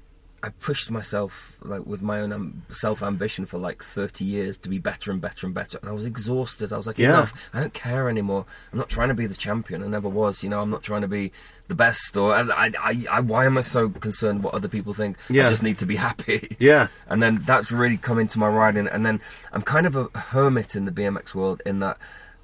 I 0.47 0.51
pushed 0.51 0.89
myself 0.89 1.57
like 1.61 1.85
with 1.85 2.01
my 2.01 2.21
own 2.21 2.31
um, 2.31 2.63
self 2.69 3.03
ambition 3.03 3.45
for 3.45 3.57
like 3.57 3.83
30 3.83 4.23
years 4.23 4.57
to 4.59 4.69
be 4.69 4.79
better 4.79 5.11
and 5.11 5.19
better 5.19 5.45
and 5.45 5.53
better, 5.53 5.77
and 5.81 5.89
I 5.89 5.93
was 5.93 6.05
exhausted. 6.05 6.71
I 6.71 6.77
was 6.77 6.87
like, 6.87 6.97
Yeah. 6.97 7.09
enough. 7.09 7.49
I 7.53 7.59
don't 7.59 7.73
care 7.73 8.09
anymore. 8.09 8.45
I'm 8.71 8.79
not 8.79 8.89
trying 8.89 9.09
to 9.09 9.13
be 9.13 9.25
the 9.25 9.35
champion. 9.35 9.83
I 9.83 9.87
never 9.87 10.07
was. 10.09 10.41
You 10.43 10.49
know, 10.49 10.61
I'm 10.61 10.69
not 10.69 10.83
trying 10.83 11.01
to 11.01 11.07
be 11.07 11.31
the 11.67 11.75
best. 11.75 12.15
Or 12.15 12.33
I, 12.33 12.71
I, 12.79 13.05
I 13.11 13.19
why 13.19 13.45
am 13.45 13.57
I 13.57 13.61
so 13.61 13.89
concerned 13.89 14.41
what 14.43 14.53
other 14.53 14.69
people 14.69 14.93
think? 14.93 15.17
Yeah. 15.29 15.45
I 15.47 15.49
just 15.49 15.63
need 15.63 15.77
to 15.79 15.85
be 15.85 15.97
happy. 15.97 16.55
Yeah. 16.59 16.87
And 17.09 17.21
then 17.23 17.37
that's 17.45 17.71
really 17.71 17.97
come 17.97 18.19
into 18.19 18.39
my 18.39 18.47
riding. 18.47 18.87
And 18.87 19.05
then 19.05 19.21
I'm 19.53 19.61
kind 19.61 19.85
of 19.85 19.95
a 19.95 20.05
hermit 20.17 20.75
in 20.75 20.85
the 20.85 20.91
BMX 20.91 21.33
world 21.35 21.61
in 21.65 21.79
that 21.79 21.97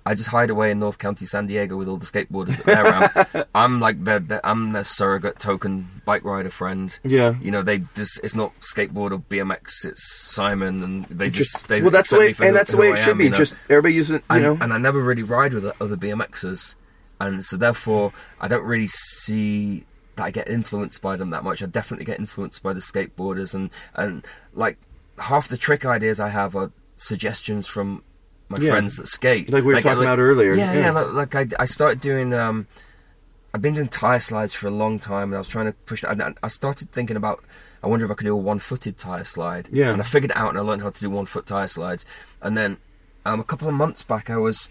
I 0.05 0.15
just 0.15 0.29
hide 0.29 0.49
away 0.49 0.71
in 0.71 0.79
North 0.79 0.97
County, 0.97 1.25
San 1.25 1.47
Diego, 1.47 1.77
with 1.77 1.87
all 1.87 1.97
the 1.97 2.05
skateboarders 2.05 2.59
at 2.59 2.65
their 2.65 2.83
ramp. 2.83 3.47
I'm 3.55 3.79
like 3.79 4.03
the, 4.03 4.19
the 4.19 4.41
I'm 4.47 4.73
their 4.73 4.83
surrogate 4.83 5.39
token 5.39 6.01
bike 6.03 6.25
rider 6.25 6.49
friend. 6.49 6.97
Yeah. 7.03 7.35
You 7.41 7.51
know, 7.51 7.61
they 7.61 7.79
just 7.95 8.19
it's 8.23 8.35
not 8.35 8.51
skateboard 8.59 9.11
or 9.11 9.19
BMX. 9.19 9.85
It's 9.85 10.03
Simon, 10.29 10.83
and 10.83 11.05
they 11.05 11.29
just, 11.29 11.53
just 11.53 11.67
they 11.69 11.81
well, 11.81 11.91
that's 11.91 12.09
the 12.09 12.19
way, 12.19 12.35
and 12.41 12.55
that's 12.55 12.71
the 12.71 12.77
way 12.77 12.89
I 12.89 12.93
it 12.93 12.97
should 12.97 13.11
am, 13.11 13.17
be. 13.19 13.23
you 13.25 13.29
know? 13.29 13.37
Just 13.37 13.55
everybody 13.69 13.93
using, 13.93 14.17
you 14.17 14.21
and, 14.29 14.43
know, 14.43 14.57
and 14.59 14.73
I 14.73 14.77
never 14.77 15.01
really 15.01 15.23
ride 15.23 15.53
with 15.53 15.65
other 15.81 15.95
BMXers, 15.95 16.75
and 17.21 17.45
so 17.45 17.55
therefore 17.55 18.11
I 18.41 18.49
don't 18.49 18.65
really 18.65 18.87
see 18.87 19.85
that 20.15 20.23
I 20.23 20.31
get 20.31 20.49
influenced 20.49 21.01
by 21.01 21.15
them 21.15 21.29
that 21.29 21.45
much. 21.45 21.63
I 21.63 21.65
definitely 21.65 22.05
get 22.05 22.19
influenced 22.19 22.61
by 22.61 22.73
the 22.73 22.81
skateboarders, 22.81 23.55
and 23.55 23.69
and 23.95 24.25
like 24.53 24.77
half 25.17 25.47
the 25.47 25.57
trick 25.57 25.85
ideas 25.85 26.19
I 26.19 26.29
have 26.29 26.57
are 26.57 26.71
suggestions 26.97 27.67
from 27.67 28.03
my 28.49 28.57
Yeah. 28.59 28.71
friends 28.71 28.97
that 28.97 29.07
skate, 29.07 29.49
Like 29.51 29.63
we 29.63 29.73
were 29.73 29.81
talking 29.81 30.03
about 30.03 30.19
earlier, 30.19 30.53
Yeah, 30.53 30.73
yeah. 30.73 30.79
yeah. 30.79 30.91
like, 30.91 31.33
like 31.33 31.53
I 31.57 31.63
I 31.63 31.65
started 31.65 31.99
doing. 32.01 32.33
um 32.33 32.67
I've 33.55 33.61
been 33.61 33.75
doing 33.75 33.87
tire 33.87 34.19
slides 34.19 34.53
for 34.55 34.65
a 34.67 34.71
long 34.71 34.97
time, 34.97 35.25
and 35.29 35.35
I 35.35 35.37
was 35.37 35.47
trying 35.47 35.67
to 35.67 35.73
push. 35.85 36.03
And 36.03 36.23
I 36.41 36.47
started 36.47 36.91
thinking 36.91 37.15
about. 37.15 37.43
I 37.83 37.87
wonder 37.87 38.05
if 38.05 38.11
I 38.11 38.15
could 38.15 38.23
do 38.23 38.33
a 38.33 38.37
one-footed 38.37 38.97
tire 38.97 39.25
slide. 39.25 39.67
Yeah. 39.71 39.91
And 39.91 40.01
I 40.01 40.05
figured 40.05 40.31
it 40.31 40.37
out, 40.37 40.49
and 40.51 40.57
I 40.57 40.61
learned 40.61 40.81
how 40.81 40.89
to 40.89 40.99
do 40.99 41.09
one-foot 41.09 41.45
tire 41.45 41.67
slides. 41.67 42.05
And 42.41 42.57
then 42.57 42.77
um, 43.25 43.41
a 43.41 43.43
couple 43.43 43.67
of 43.67 43.73
months 43.73 44.01
back, 44.03 44.29
I 44.29 44.37
was, 44.37 44.69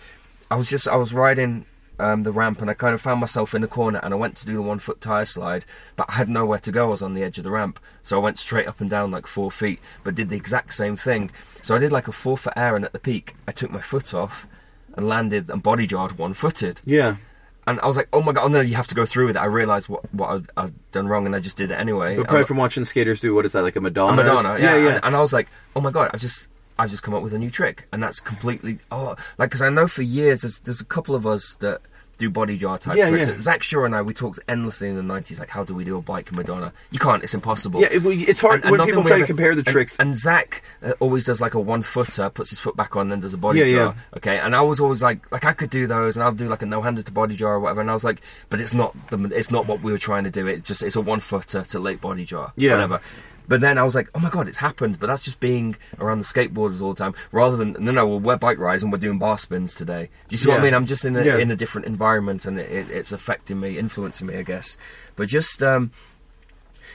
I 0.51 0.55
was 0.57 0.71
just, 0.71 0.89
I 0.89 0.97
was 0.97 1.13
riding 1.13 1.67
um, 2.01 2.23
the 2.23 2.33
ramp, 2.33 2.63
and 2.63 2.71
I 2.71 2.75
kind 2.75 2.95
of 2.95 3.03
found 3.03 3.21
myself 3.21 3.55
in 3.55 3.61
the 3.61 3.69
corner, 3.69 4.01
and 4.03 4.15
I 4.15 4.17
went 4.17 4.37
to 4.39 4.47
do 4.47 4.55
the 4.55 4.63
one-foot 4.63 5.03
tire 5.03 5.27
slide, 5.27 5.67
but 5.95 6.07
I 6.09 6.15
had 6.15 6.31
nowhere 6.31 6.59
to 6.61 6.73
go. 6.73 6.87
I 6.87 6.89
was 6.89 7.03
on 7.03 7.13
the 7.13 7.23
edge 7.23 7.37
of 7.37 7.45
the 7.45 7.51
ramp, 7.51 7.79
so 8.03 8.19
I 8.19 8.23
went 8.23 8.39
straight 8.39 8.67
up 8.67 8.81
and 8.81 8.91
down 8.91 9.11
like 9.11 9.27
four 9.27 9.51
feet, 9.51 9.81
but 10.05 10.15
did 10.15 10.29
the 10.29 10.37
exact 10.37 10.75
same 10.75 10.97
thing. 10.97 11.31
So 11.63 11.75
I 11.75 11.79
did 11.79 11.93
like 11.93 12.09
a 12.09 12.13
four-foot 12.13 12.55
air, 12.57 12.75
and 12.77 12.85
at 12.85 12.93
the 12.93 12.99
peak, 12.99 13.35
I 13.47 13.53
took 13.53 13.71
my 13.71 13.81
foot 13.81 14.13
off 14.13 14.47
and 14.95 15.09
landed 15.09 15.49
and 15.49 15.63
body 15.63 15.87
jarred 15.87 16.19
one-footed. 16.19 16.81
yeah. 16.85 17.17
And 17.65 17.79
I 17.79 17.87
was 17.87 17.97
like, 17.97 18.09
oh 18.13 18.21
my 18.21 18.33
god, 18.33 18.47
oh 18.47 18.49
no, 18.49 18.61
you 18.61 18.75
have 18.75 18.89
to 18.89 18.95
go 18.97 19.07
through 19.07 19.27
with 19.27 19.37
it. 19.37 19.39
I 19.39 19.45
realised 19.45 19.89
what, 19.89 20.13
what 20.13 20.31
I'd, 20.31 20.47
I'd 20.57 20.91
done 20.91 21.07
wrong 21.07 21.27
and 21.27 21.37
I 21.37 21.39
just 21.39 21.57
did 21.57 21.71
it 21.71 21.75
anyway. 21.75 22.17
But 22.17 22.27
probably 22.27 22.45
from 22.45 22.57
watching 22.57 22.85
skaters 22.85 23.21
do 23.21 23.37
what 23.37 23.47
is 23.47 23.53
that 23.53 23.63
like 23.63 23.77
a 23.77 23.81
Madonna? 23.81 24.21
a 24.21 24.25
Madonna, 24.25 24.59
yeah, 24.59 24.75
yeah, 24.75 24.83
yeah. 24.83 24.95
And, 24.97 25.05
and 25.05 25.17
I 25.17 25.21
was 25.21 25.33
like, 25.33 25.49
oh 25.77 25.81
my 25.81 25.93
god, 25.93 26.11
I've 26.13 26.21
just 26.21 26.49
I've 26.77 26.91
just 26.91 27.05
come 27.05 27.15
up 27.15 27.23
with 27.23 27.33
a 27.33 27.39
new 27.39 27.53
trick, 27.53 27.87
and 27.93 28.03
that's 28.03 28.19
completely 28.19 28.81
oh 28.91 29.15
like 29.39 29.51
because 29.51 29.63
I 29.63 29.69
know 29.69 29.87
for 29.87 30.03
years 30.03 30.41
there's 30.41 30.59
there's 30.59 30.81
a 30.81 30.85
couple 30.85 31.15
of 31.15 31.25
us 31.25 31.55
that 31.61 31.83
do 32.23 32.31
body 32.31 32.57
jar 32.57 32.79
type 32.79 32.97
Yeah, 32.97 33.11
tricks. 33.11 33.29
yeah. 33.29 33.39
Zach 33.39 33.63
Shaw 33.63 33.85
and 33.85 33.95
I, 33.95 34.03
we 34.03 34.15
talked 34.15 34.41
endlessly 34.49 34.89
in 34.89 34.97
the 34.97 35.03
nineties, 35.03 35.39
like 35.41 35.49
how 35.51 35.65
do 35.65 35.75
we 35.75 35.85
do 35.85 35.97
a 35.97 36.01
bike 36.01 36.33
Madonna? 36.33 36.73
You 36.91 36.99
can't. 36.99 37.23
It's 37.23 37.35
impossible. 37.35 37.81
Yeah, 37.81 37.89
it, 37.91 38.03
it's 38.05 38.41
hard 38.41 38.57
And- 38.57 38.65
and 38.65 38.71
when 38.73 38.79
nothing 38.79 38.95
people 38.95 39.05
try 39.05 39.19
to 39.19 39.27
compare 39.27 39.55
the 39.55 39.59
and- 39.61 39.67
tricks. 39.67 39.97
And, 39.99 40.17
Zach 40.17 40.63
uh, 40.83 40.93
always 41.01 41.27
does 41.27 41.41
like 41.41 41.55
a 41.55 41.61
one 41.61 41.83
footer, 41.83 42.31
puts 42.31 42.51
his 42.51 42.59
foot 42.59 42.77
back 42.77 42.97
on, 42.97 43.09
then 43.09 43.21
does 43.21 43.35
a 43.35 43.39
body 43.39 43.59
Yeah, 43.61 43.65
jar. 43.67 43.95
yeah. 43.97 44.17
Okay, 44.19 44.39
and 44.39 44.55
I 44.57 44.63
was 44.63 44.81
always 44.81 45.03
like, 45.03 45.31
like 45.33 45.45
I 45.45 45.53
could 45.53 45.71
do 45.71 45.87
those, 45.87 46.17
and 46.17 46.25
I'll 46.25 46.33
do 46.33 46.49
like 46.49 46.63
a 46.63 46.67
no 46.67 46.81
handed 46.83 47.07
to 47.07 47.13
body 47.13 47.37
jar 47.37 47.55
or 47.55 47.61
whatever. 47.61 47.81
And 47.81 47.91
I 47.91 47.95
was 47.95 48.05
like, 48.05 48.21
but 48.49 48.61
it's 48.61 48.73
not 48.75 48.95
the, 49.09 49.19
it's 49.35 49.51
not 49.51 49.67
what 49.67 49.83
we 49.83 49.91
were 49.93 49.99
trying 49.99 50.25
to 50.25 50.31
do. 50.31 50.47
It's 50.47 50.67
just 50.67 50.83
it's 50.83 50.97
a 50.97 51.01
one 51.01 51.21
footer 51.21 51.63
to 51.63 51.79
late 51.79 52.01
body 52.01 52.25
jar. 52.25 52.53
Yeah. 52.57 52.73
whatever. 52.73 53.01
But 53.49 53.61
then 53.61 53.77
I 53.77 53.83
was 53.83 53.95
like, 53.95 54.09
oh 54.15 54.19
my 54.21 54.31
god, 54.31 54.49
it's 54.49 54.59
happened. 54.59 54.99
But 55.01 55.09
that's 55.09 55.23
just 55.23 55.41
being 55.41 55.77
around 55.99 56.19
the 56.19 56.25
skateboarders 56.25 56.81
all 56.81 56.95
the 56.95 56.99
time, 56.99 57.15
rather 57.33 57.57
than 57.57 57.77
no, 57.79 57.91
no, 57.93 58.07
well, 58.07 58.21
we're 58.21 58.37
bike 58.37 58.59
rides 58.59 58.83
and 58.83 58.93
we're 58.93 58.99
doing 58.99 59.19
bar 59.19 59.37
spins 59.39 59.75
today. 59.75 60.11
Do 60.29 60.35
you 60.35 60.39
see 60.39 60.49
what 60.49 60.61
I 60.61 60.63
mean? 60.63 60.75
I'm 60.75 60.87
just 60.87 61.05
in 61.05 61.17
a 61.17 61.25
Yeah. 61.25 61.39
in 61.39 61.51
a 61.51 61.57
different 61.57 61.87
environment, 61.87 62.47
and 62.47 62.59
it, 62.59 62.71
it, 62.71 62.91
it's 62.91 63.13
affecting 63.13 63.59
me, 63.61 63.79
influencing 63.79 64.27
me, 64.27 64.37
I 64.37 64.43
guess. 64.43 64.77
But 65.17 65.29
just 65.29 65.63
um, 65.63 65.91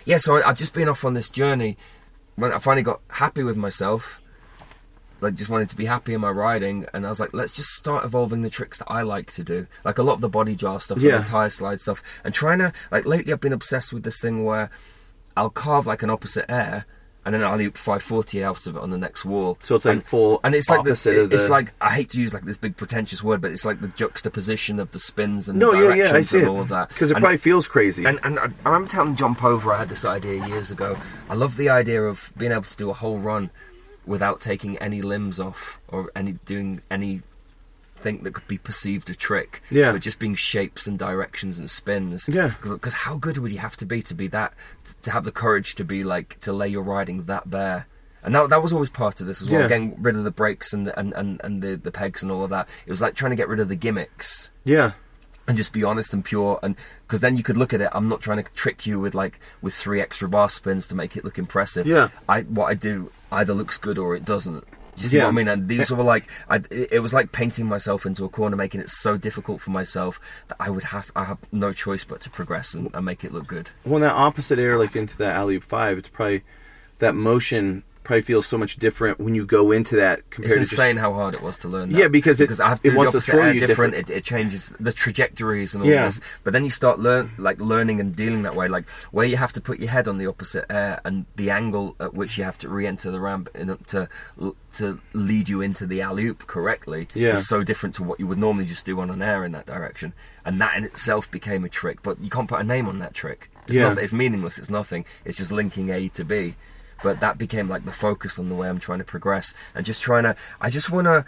yeah, 0.06 0.18
so 0.18 0.38
I, 0.38 0.49
I've 0.49 0.57
just 0.57 0.74
been 0.74 0.88
off 0.90 1.03
on 1.06 1.14
this 1.14 1.30
journey. 1.30 1.78
When 2.36 2.53
I 2.53 2.60
finally 2.60 2.84
got 2.84 3.02
happy 3.10 3.44
with 3.44 3.57
myself, 3.57 4.22
like 5.22 5.34
just 5.36 5.49
wanted 5.49 5.69
to 5.69 5.76
be 5.76 5.86
happy 5.86 6.14
in 6.14 6.22
my 6.22 6.30
riding, 6.30 6.86
and 6.94 7.06
I 7.06 7.10
was 7.10 7.19
like, 7.19 7.34
let's 7.34 7.52
just 7.52 7.72
start 7.72 8.06
evolving 8.06 8.41
the 8.41 8.49
tricks 8.49 8.78
that 8.78 8.90
I 8.90 9.02
like 9.02 9.32
to 9.34 9.44
do, 9.44 9.68
like 9.84 9.98
a 9.98 10.03
lot 10.03 10.14
of 10.14 10.22
the 10.22 10.30
body 10.30 10.56
jar 10.56 10.80
stuff, 10.80 10.99
Yeah. 10.99 11.15
and 11.18 11.26
the 11.26 11.30
tire 11.30 11.49
slide 11.49 11.82
stuff, 11.82 12.02
and 12.24 12.34
trying 12.34 12.60
to 12.60 12.72
like 12.91 13.06
lately 13.06 13.34
I've 13.34 13.41
been 13.41 13.53
obsessed 13.53 13.91
with 13.91 14.03
this 14.03 14.22
thing 14.22 14.45
where 14.45 14.69
I'll 15.38 15.49
carve 15.49 15.88
like 15.88 16.03
an 16.03 16.09
opposite 16.09 16.51
air. 16.51 16.85
And 17.26 17.34
then 17.34 17.43
I'll 17.43 17.57
loop 17.57 17.76
540 17.76 18.41
out 18.41 18.68
of 18.68 18.77
it 18.77 18.81
on 18.81 18.89
the 18.89 18.97
next 18.97 19.26
wall. 19.26 19.57
So 19.61 19.76
it's 19.76 19.84
like 19.84 19.95
and, 19.95 20.03
full 20.05 20.39
and 20.45 20.55
it's 20.55 20.69
like 20.69 20.85
the, 20.85 20.91
opposite 20.91 21.18
of 21.18 21.34
it's 21.34 21.49
like 21.49 21.73
I 21.81 21.89
hate 21.93 22.07
to 22.11 22.22
use 22.22 22.34
like 22.34 22.45
this 22.45 22.55
big 22.55 22.77
pretentious 22.77 23.22
word, 23.22 23.41
but 23.41 23.51
it's 23.51 23.65
like 23.65 23.81
the 23.81 23.89
juxtaposition 23.89 24.80
of 24.80 24.91
the 24.91 24.99
spins 24.99 25.49
and 25.49 25.59
no, 25.59 25.72
the 25.72 25.77
yeah, 25.77 25.84
directions 25.84 26.09
yeah, 26.11 26.18
I 26.18 26.22
see 26.22 26.38
and 26.38 26.47
it 26.47 26.49
all 26.49 26.61
of 26.61 26.69
that. 26.69 26.88
because 26.88 27.11
it 27.11 27.15
And- 27.15 27.23
probably 27.23 27.38
feels 27.38 27.68
crazy. 27.68 28.05
and, 28.05 28.18
and 28.23 28.39
I, 28.39 28.43
I 28.64 28.69
remember 28.69 28.88
telling 28.88 29.18
John 29.18 29.35
Pover 29.35 29.73
I 29.73 29.80
had 29.80 29.89
this 29.89 30.05
idea 30.05 30.47
years 30.47 30.72
ago. 30.72 30.97
I 31.30 31.34
love 31.34 31.57
the 31.57 31.68
idea 31.69 32.01
of 32.03 32.31
being 32.38 32.53
able 32.53 32.64
to 32.64 32.77
do 32.77 32.89
a 32.89 32.93
whole 32.93 33.18
run 33.19 33.49
without 34.05 34.39
taking 34.39 34.77
any 34.77 35.01
limbs 35.01 35.38
off 35.38 35.81
or 35.89 36.09
any 36.15 36.34
doing 36.45 36.80
anything 37.98 38.24
that 38.24 38.34
could 38.34 38.48
be 38.48 38.57
perceived 38.57 39.10
a 39.10 39.15
trick. 39.15 39.61
Yeah. 39.69 39.91
But 39.91 40.02
just 40.02 40.19
being 40.19 40.36
shapes 40.36 40.88
and 40.88 40.98
directions 40.98 41.60
and 41.60 41.69
spins. 41.69 42.30
Yeah. 42.30 42.53
Because 42.61 42.94
how 42.94 43.18
good 43.18 43.38
would 43.38 43.52
you 43.52 43.60
have 43.60 43.78
to 43.78 43.86
be 43.86 44.02
to 44.03 44.14
be 44.14 44.28
that 44.28 44.53
to 45.02 45.11
have 45.11 45.24
the 45.24 45.32
courage 45.32 45.76
to 45.76 45.84
be 45.84 46.03
like 46.03 46.40
to 46.41 46.53
lay 46.53 46.68
your 46.68 46.84
riding 46.84 47.24
that 47.26 47.49
bare. 47.49 47.88
And 48.24 48.36
that, 48.36 48.49
that 48.49 48.61
was 48.61 48.74
always 48.74 48.90
part 48.90 49.22
of 49.22 49.28
this 49.28 49.41
as 49.41 49.49
well, 49.49 49.61
Yeah. 49.61 49.68
getting 49.68 50.02
rid 50.02 50.15
of 50.15 50.24
the 50.24 50.32
brakes 50.32 50.74
and 50.74 50.88
the, 50.88 50.99
and, 50.99 51.14
and, 51.14 51.40
and 51.44 51.61
the, 51.61 51.76
the 51.76 51.91
pegs 51.91 52.24
and 52.24 52.32
all 52.32 52.44
of 52.44 52.49
that. 52.49 52.68
It 52.86 52.90
was 52.91 53.02
like 53.02 53.15
trying 53.15 53.30
to 53.32 53.36
get 53.38 53.48
rid 53.48 53.60
of 53.60 53.69
the 53.69 53.76
gimmicks 53.76 54.52
yeah, 54.65 54.91
and 55.48 55.56
just 55.56 55.72
be 55.72 55.84
honest 55.84 56.14
and 56.14 56.26
pure 56.26 56.60
and 56.61 56.76
because 57.06 57.22
then 57.22 57.38
you 57.38 57.44
could 57.44 57.56
look 57.56 57.74
at 57.74 57.80
it 57.80 57.88
i'm 57.94 58.10
not 58.10 58.19
trying 58.19 58.44
to 58.44 58.52
trick 58.52 58.86
you 58.86 58.99
with 58.99 59.15
like 59.15 59.40
with 59.61 59.74
three 59.74 60.02
extra 60.02 60.28
bar 60.28 60.49
spins 60.49 60.90
to 60.90 60.95
make 60.95 61.15
it 61.15 61.24
look 61.24 61.38
impressive 61.38 61.88
Yeah. 61.88 62.10
i 62.28 62.41
what 62.41 62.65
i 62.65 62.74
do 62.74 63.10
either 63.32 63.53
looks 63.53 63.78
good 63.78 63.98
or 63.98 64.14
it 64.14 64.26
doesn't 64.26 64.65
do 64.98 65.03
you 65.03 65.07
see 65.07 65.18
Yeah. 65.18 65.24
what 65.24 65.30
i 65.30 65.32
mean 65.32 65.48
and 65.48 65.68
these 65.69 65.90
were 65.91 66.03
like 66.03 66.28
I, 66.49 66.61
it 66.69 67.02
was 67.02 67.14
like 67.14 67.32
painting 67.32 67.65
myself 67.68 68.06
into 68.06 68.26
a 68.26 68.30
corner 68.30 68.56
making 68.57 68.82
it 68.82 68.90
so 68.90 69.15
difficult 69.15 69.61
for 69.61 69.69
myself 69.72 70.19
that 70.49 70.57
i 70.60 70.69
would 70.69 70.84
have 70.86 71.11
i 71.15 71.24
have 71.24 71.38
no 71.53 71.72
choice 71.72 72.03
but 72.03 72.19
to 72.22 72.30
progress 72.30 72.74
and, 72.74 72.90
and 72.94 73.06
make 73.06 73.24
it 73.24 73.32
look 73.32 73.48
good 73.48 73.69
when 73.86 74.02
that 74.02 74.14
opposite 74.15 74.60
air 74.60 74.78
like 74.78 74.95
into 74.95 75.15
that 75.18 75.36
alley 75.36 75.60
five, 75.60 75.98
it's 75.98 76.10
probably 76.10 76.44
that 76.99 77.15
motion 77.15 77.84
probably 78.08 78.22
feels 78.22 78.48
so 78.48 78.58
much 78.58 78.78
different 78.78 79.20
when 79.20 79.36
you 79.36 79.46
go 79.46 79.72
into 79.72 79.98
that 79.98 80.28
compared 80.32 80.46
it's 80.46 80.54
to 80.56 80.60
just 80.62 80.72
insane 80.72 80.96
how 80.96 81.14
hard 81.14 81.36
it 81.36 81.42
was 81.42 81.58
to 81.58 81.68
learn 81.68 81.90
that. 81.92 82.00
Yeah, 82.00 82.08
because 82.08 82.40
it- 82.40 82.60
I 82.62 82.70
have 82.70 82.82
to 82.84 82.90
do 82.92 82.96
wants 82.96 83.12
to 83.12 83.20
throw 83.22 83.48
you 83.52 83.60
different. 83.60 83.94
different. 83.94 84.10
It, 84.10 84.18
it 84.20 84.24
changes 84.24 84.72
the 84.80 84.94
trajectories 84.94 85.76
and 85.76 85.84
all 85.84 85.90
Yeah. 85.90 86.06
this. 86.06 86.22
But 86.46 86.54
then 86.54 86.64
you 86.64 86.70
start 86.72 87.00
learn 87.00 87.32
like 87.38 87.60
learning 87.60 88.00
and 88.00 88.16
dealing 88.16 88.44
that 88.44 88.56
way, 88.56 88.70
like 88.70 88.90
where 89.12 89.26
you 89.28 89.36
have 89.36 89.52
to 89.54 89.62
put 89.62 89.80
your 89.80 89.90
head 89.90 90.08
on 90.08 90.18
the 90.20 90.26
opposite 90.26 90.66
air 90.72 91.02
and 91.04 91.26
the 91.36 91.50
angle 91.52 91.96
at 92.00 92.14
which 92.14 92.38
you 92.38 92.46
have 92.46 92.58
to 92.60 92.70
re-enter 92.70 93.12
the 93.12 93.20
ramp 93.20 93.50
in, 93.54 93.78
to 93.88 94.08
to 94.78 95.00
lead 95.14 95.50
you 95.50 95.60
into 95.62 95.86
the 95.86 96.02
alley 96.02 96.26
oop 96.28 96.48
correctly 96.48 97.08
Yeah. 97.14 97.34
is 97.34 97.48
so 97.48 97.62
different 97.64 97.94
to 97.96 98.04
what 98.04 98.20
you 98.22 98.28
would 98.28 98.38
normally 98.38 98.66
just 98.66 98.86
do 98.86 99.00
on 99.02 99.10
an 99.10 99.22
air 99.22 99.44
in 99.44 99.52
that 99.52 99.66
direction. 99.66 100.14
And 100.46 100.62
that 100.62 100.78
in 100.78 100.84
itself 100.86 101.30
became 101.30 101.66
a 101.66 101.70
trick, 101.70 102.02
but 102.04 102.22
you 102.22 102.30
can't 102.30 102.48
put 102.48 102.62
a 102.62 102.64
name 102.64 102.88
on 102.88 103.00
that 103.00 103.14
trick. 103.14 103.50
It's, 103.68 103.76
Yeah. 103.76 103.90
nothing, 103.90 104.04
it's 104.06 104.14
meaningless. 104.14 104.58
It's 104.60 104.70
nothing. 104.70 105.04
It's 105.26 105.38
just 105.38 105.52
linking 105.52 105.90
A 105.90 106.08
to 106.10 106.24
B 106.24 106.56
but 107.03 107.19
that 107.19 107.38
became 107.38 107.69
like 107.69 107.86
the 107.86 107.91
focus 107.91 108.40
on 108.40 108.49
the 108.49 108.56
way 108.56 108.69
I'm 108.69 108.80
trying 108.80 108.99
to 108.99 109.06
progress 109.06 109.53
and 109.76 109.86
just 109.86 110.02
trying 110.02 110.24
to. 110.24 110.36
I 110.60 110.69
just 110.69 110.90
want 110.90 111.06
to. 111.06 111.26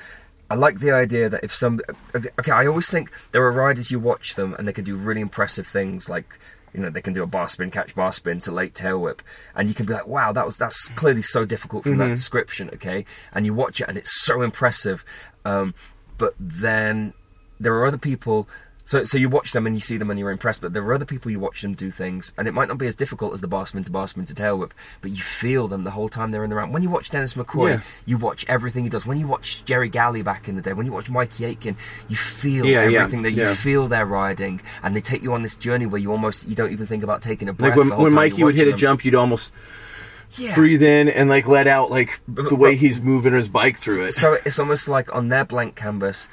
I 0.52 0.56
like 0.56 0.80
the 0.80 0.92
idea 0.92 1.30
that 1.30 1.44
if 1.44 1.54
some. 1.54 1.80
Okay, 2.16 2.52
I 2.52 2.66
always 2.66 2.90
think 2.90 3.12
there 3.32 3.44
are 3.44 3.52
riders 3.52 3.92
you 3.92 4.00
watch 4.00 4.36
them 4.36 4.56
and 4.56 4.68
they 4.68 4.74
can 4.74 4.84
do 4.84 4.96
really 4.96 5.22
impressive 5.22 5.68
things 5.68 6.10
like. 6.10 6.40
You 6.72 6.82
know 6.82 6.92
they 6.92 7.02
can 7.02 7.14
do 7.14 7.24
a 7.24 7.28
bar 7.28 7.50
spin, 7.50 7.72
catch 7.72 7.96
bar 7.96 8.14
spin 8.14 8.42
to 8.42 8.52
late 8.52 8.76
tail 8.76 9.02
whip, 9.02 9.24
and 9.56 9.68
you 9.68 9.74
can 9.74 9.88
be 9.88 9.94
like, 9.94 10.06
"Wow, 10.06 10.32
that 10.34 10.46
was 10.46 10.56
that's 10.56 10.90
clearly 10.90 11.24
so 11.24 11.44
difficult 11.44 11.84
from 11.84 11.98
that 11.98 12.10
description." 12.10 12.70
Okay, 12.76 13.06
and 13.34 13.44
you 13.44 13.56
watch 13.56 13.82
it 13.82 13.90
and 13.90 13.98
it's 13.98 14.24
so 14.24 14.44
impressive, 14.44 15.04
um, 15.46 15.74
but 16.20 16.36
then 16.40 17.14
there 17.60 17.74
are 17.74 17.88
other 17.88 17.98
people. 17.98 18.48
So, 18.90 19.04
so 19.04 19.20
you 19.20 19.30
watch 19.30 19.52
them 19.52 19.68
and 19.68 19.76
you 19.76 19.82
see 19.82 19.98
them 19.98 20.10
and 20.10 20.18
you're 20.18 20.32
impressed, 20.32 20.64
but 20.64 20.74
there 20.74 20.84
are 20.84 20.96
other 20.96 21.06
people 21.06 21.30
you 21.30 21.40
watch 21.40 21.62
them 21.62 21.76
do 21.76 21.92
things, 21.92 22.34
and 22.40 22.48
it 22.48 22.56
might 22.56 22.68
not 22.68 22.80
be 22.80 22.88
as 22.88 22.96
difficult 22.96 23.36
as 23.36 23.42
the 23.42 23.48
bar 23.48 23.64
to 23.68 23.92
bar 23.92 24.08
to 24.08 24.34
tail 24.34 24.58
whip, 24.58 24.74
but 25.02 25.12
you 25.12 25.22
feel 25.22 25.68
them 25.68 25.84
the 25.84 25.92
whole 25.92 26.10
time 26.10 26.32
they're 26.32 26.44
in 26.44 26.50
the 26.50 26.56
round. 26.56 26.74
When 26.74 26.82
you 26.82 26.90
watch 26.90 27.12
Dennis 27.12 27.36
McCoy, 27.36 27.70
Yeah. 27.70 27.82
you 28.08 28.18
watch 28.18 28.48
everything 28.48 28.86
he 28.86 28.90
does. 28.90 29.06
When 29.06 29.20
you 29.20 29.28
watch 29.28 29.64
Jerry 29.64 29.90
Galley 29.90 30.24
back 30.24 30.48
in 30.50 30.56
the 30.56 30.64
day, 30.64 30.74
when 30.74 30.88
you 30.88 30.92
watch 30.92 31.08
Mikey 31.08 31.46
Aitken, 31.46 31.78
you 32.08 32.16
feel 32.16 32.66
Yeah, 32.66 32.88
yeah, 32.90 33.02
everything 33.02 33.22
that 33.22 33.34
you 33.34 33.44
yeah. 33.44 33.54
feel 33.54 33.88
they're 33.88 34.08
riding, 34.08 34.60
and 34.82 34.96
they 34.96 35.02
take 35.02 35.22
you 35.22 35.34
on 35.34 35.44
this 35.44 35.56
journey 35.56 35.86
where 35.86 36.02
you 36.02 36.12
almost 36.12 36.48
you 36.48 36.56
don't 36.56 36.72
even 36.72 36.88
think 36.88 37.04
about 37.04 37.22
taking 37.22 37.48
a 37.48 37.54
breath. 37.54 37.78
like 37.78 37.92
when, 37.92 37.96
when 37.96 38.14
Mikey 38.16 38.44
would 38.44 38.56
hit 38.56 38.68
a 38.68 38.74
jump, 38.74 39.06
you'd 39.06 39.14
almost 39.14 39.54
yeah. 40.32 40.56
breathe 40.56 40.82
in 40.82 41.10
and 41.10 41.30
like 41.30 41.48
let 41.48 41.68
out 41.68 41.92
like 41.92 42.22
the 42.28 42.56
way 42.56 42.76
he's 42.76 43.00
moving 43.00 43.34
his 43.34 43.50
bike 43.50 43.78
through 43.78 44.06
it. 44.06 44.14
So 44.14 44.40
it's 44.44 44.58
almost 44.58 44.88
like 44.88 45.14
on 45.16 45.28
their 45.28 45.46
blank 45.46 45.76
canvas, 45.76 46.28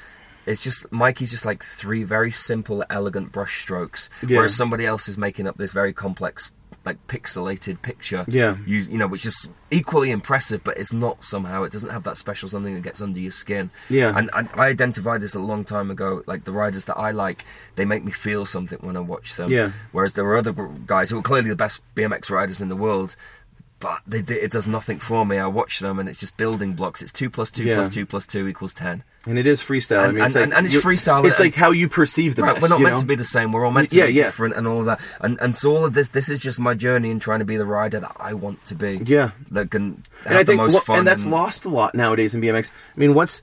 it's 0.47 0.61
just 0.61 0.91
Mikey's 0.91 1.29
just 1.31 1.45
like 1.45 1.63
three 1.63 2.03
very 2.03 2.31
simple, 2.31 2.83
elegant 2.89 3.31
brush 3.31 3.61
strokes, 3.61 4.09
Yeah. 4.25 4.37
whereas 4.37 4.55
somebody 4.55 4.85
else 4.85 5.07
is 5.07 5.17
making 5.17 5.47
up 5.47 5.57
this 5.57 5.71
very 5.73 5.93
complex, 5.93 6.51
like 6.85 7.05
pixelated 7.07 7.81
picture. 7.81 8.23
Yeah. 8.29 8.55
you, 8.65 8.77
you 8.77 8.97
know, 8.97 9.07
which 9.07 9.25
is 9.25 9.49
equally 9.71 10.09
impressive, 10.09 10.63
but 10.63 10.77
it's 10.77 10.93
not 10.93 11.25
somehow. 11.25 11.63
It 11.63 11.71
doesn't 11.73 11.89
have 11.89 12.03
that 12.03 12.15
special 12.15 12.47
something 12.47 12.73
that 12.75 12.81
gets 12.83 13.01
under 13.01 13.19
your 13.19 13.31
skin. 13.33 13.69
Yeah. 13.89 14.17
and, 14.17 14.29
and 14.33 14.47
I 14.55 14.67
identified 14.67 15.19
this 15.19 15.35
a 15.35 15.39
long 15.39 15.65
time 15.65 15.91
ago. 15.91 16.23
Like 16.25 16.45
the 16.45 16.53
riders 16.53 16.85
that 16.85 16.97
I 16.97 17.11
like, 17.11 17.43
they 17.75 17.83
make 17.83 18.05
me 18.05 18.11
feel 18.13 18.45
something 18.45 18.79
when 18.81 18.95
I 18.95 19.01
watch 19.01 19.35
them. 19.35 19.51
Yeah. 19.51 19.71
Whereas 19.91 20.13
there 20.13 20.25
are 20.25 20.37
other 20.37 20.53
guys 20.53 21.09
who 21.09 21.19
are 21.19 21.23
clearly 21.23 21.49
the 21.49 21.55
best 21.57 21.81
BMX 21.95 22.29
riders 22.29 22.61
in 22.61 22.69
the 22.69 22.75
world. 22.77 23.17
But 23.79 24.01
they, 24.07 24.19
it 24.19 24.49
does 24.51 24.65
nothing 24.67 24.97
for 24.97 25.23
me. 25.23 25.37
I 25.37 25.45
watch 25.45 25.79
them 25.79 25.99
and 25.99 26.09
it's 26.09 26.17
just 26.17 26.35
building 26.35 26.73
blocks. 26.73 27.01
It's 27.03 27.11
two 27.11 27.29
plus 27.29 27.51
two 27.51 27.63
Yeah. 27.63 27.75
plus 27.75 27.89
two 27.89 28.05
plus 28.07 28.25
two 28.25 28.47
equals 28.47 28.73
ten. 28.73 29.03
and 29.27 29.37
it 29.37 29.45
is 29.45 29.61
freestyle. 29.61 29.99
I 29.99 30.05
And- 30.05 30.13
mean, 30.15 30.23
it's 30.25 30.35
and- 30.35 30.49
like 30.51 30.57
and- 30.57 30.65
it's 30.67 30.75
freestyle, 30.83 31.27
It's 31.29 31.39
like 31.39 31.53
how 31.53 31.71
you 31.71 31.87
perceive 31.89 32.35
the 32.35 32.41
Right, 32.43 32.53
best. 32.55 32.61
we're 32.63 32.69
not 32.69 32.81
meant 32.81 32.95
know? 32.95 33.01
to 33.01 33.05
be 33.05 33.15
the 33.15 33.25
same. 33.25 33.51
We're 33.51 33.65
all 33.65 33.71
meant 33.71 33.89
to 33.91 33.97
Yeah, 33.97 34.05
be 34.07 34.13
yeah. 34.13 34.23
different 34.23 34.55
and 34.55 34.65
all 34.67 34.79
of 34.79 34.85
that. 34.87 34.99
And 35.21 35.37
and 35.41 35.55
so 35.55 35.75
all 35.75 35.85
of 35.85 35.93
this, 35.93 36.09
this 36.09 36.27
is 36.29 36.39
just 36.39 36.59
my 36.59 36.73
journey 36.73 37.11
in 37.11 37.19
trying 37.19 37.39
to 37.39 37.45
be 37.45 37.57
the 37.57 37.65
rider 37.65 37.99
that 37.99 38.15
I 38.19 38.33
want 38.33 38.63
to 38.65 38.73
be. 38.75 39.01
Yeah. 39.05 39.31
that 39.51 39.69
can 39.69 40.01
have 40.23 40.25
and 40.27 40.35
I 40.37 40.43
the 40.43 40.45
think, 40.45 40.61
most 40.61 40.73
well, 40.73 40.81
fun. 40.81 40.97
and 40.99 41.07
that's 41.07 41.25
lost 41.27 41.65
a 41.65 41.69
lot 41.69 41.93
nowadays 41.93 42.33
in 42.33 42.41
BMX. 42.41 42.71
I 42.95 42.99
mean, 42.99 43.13
what's 43.13 43.41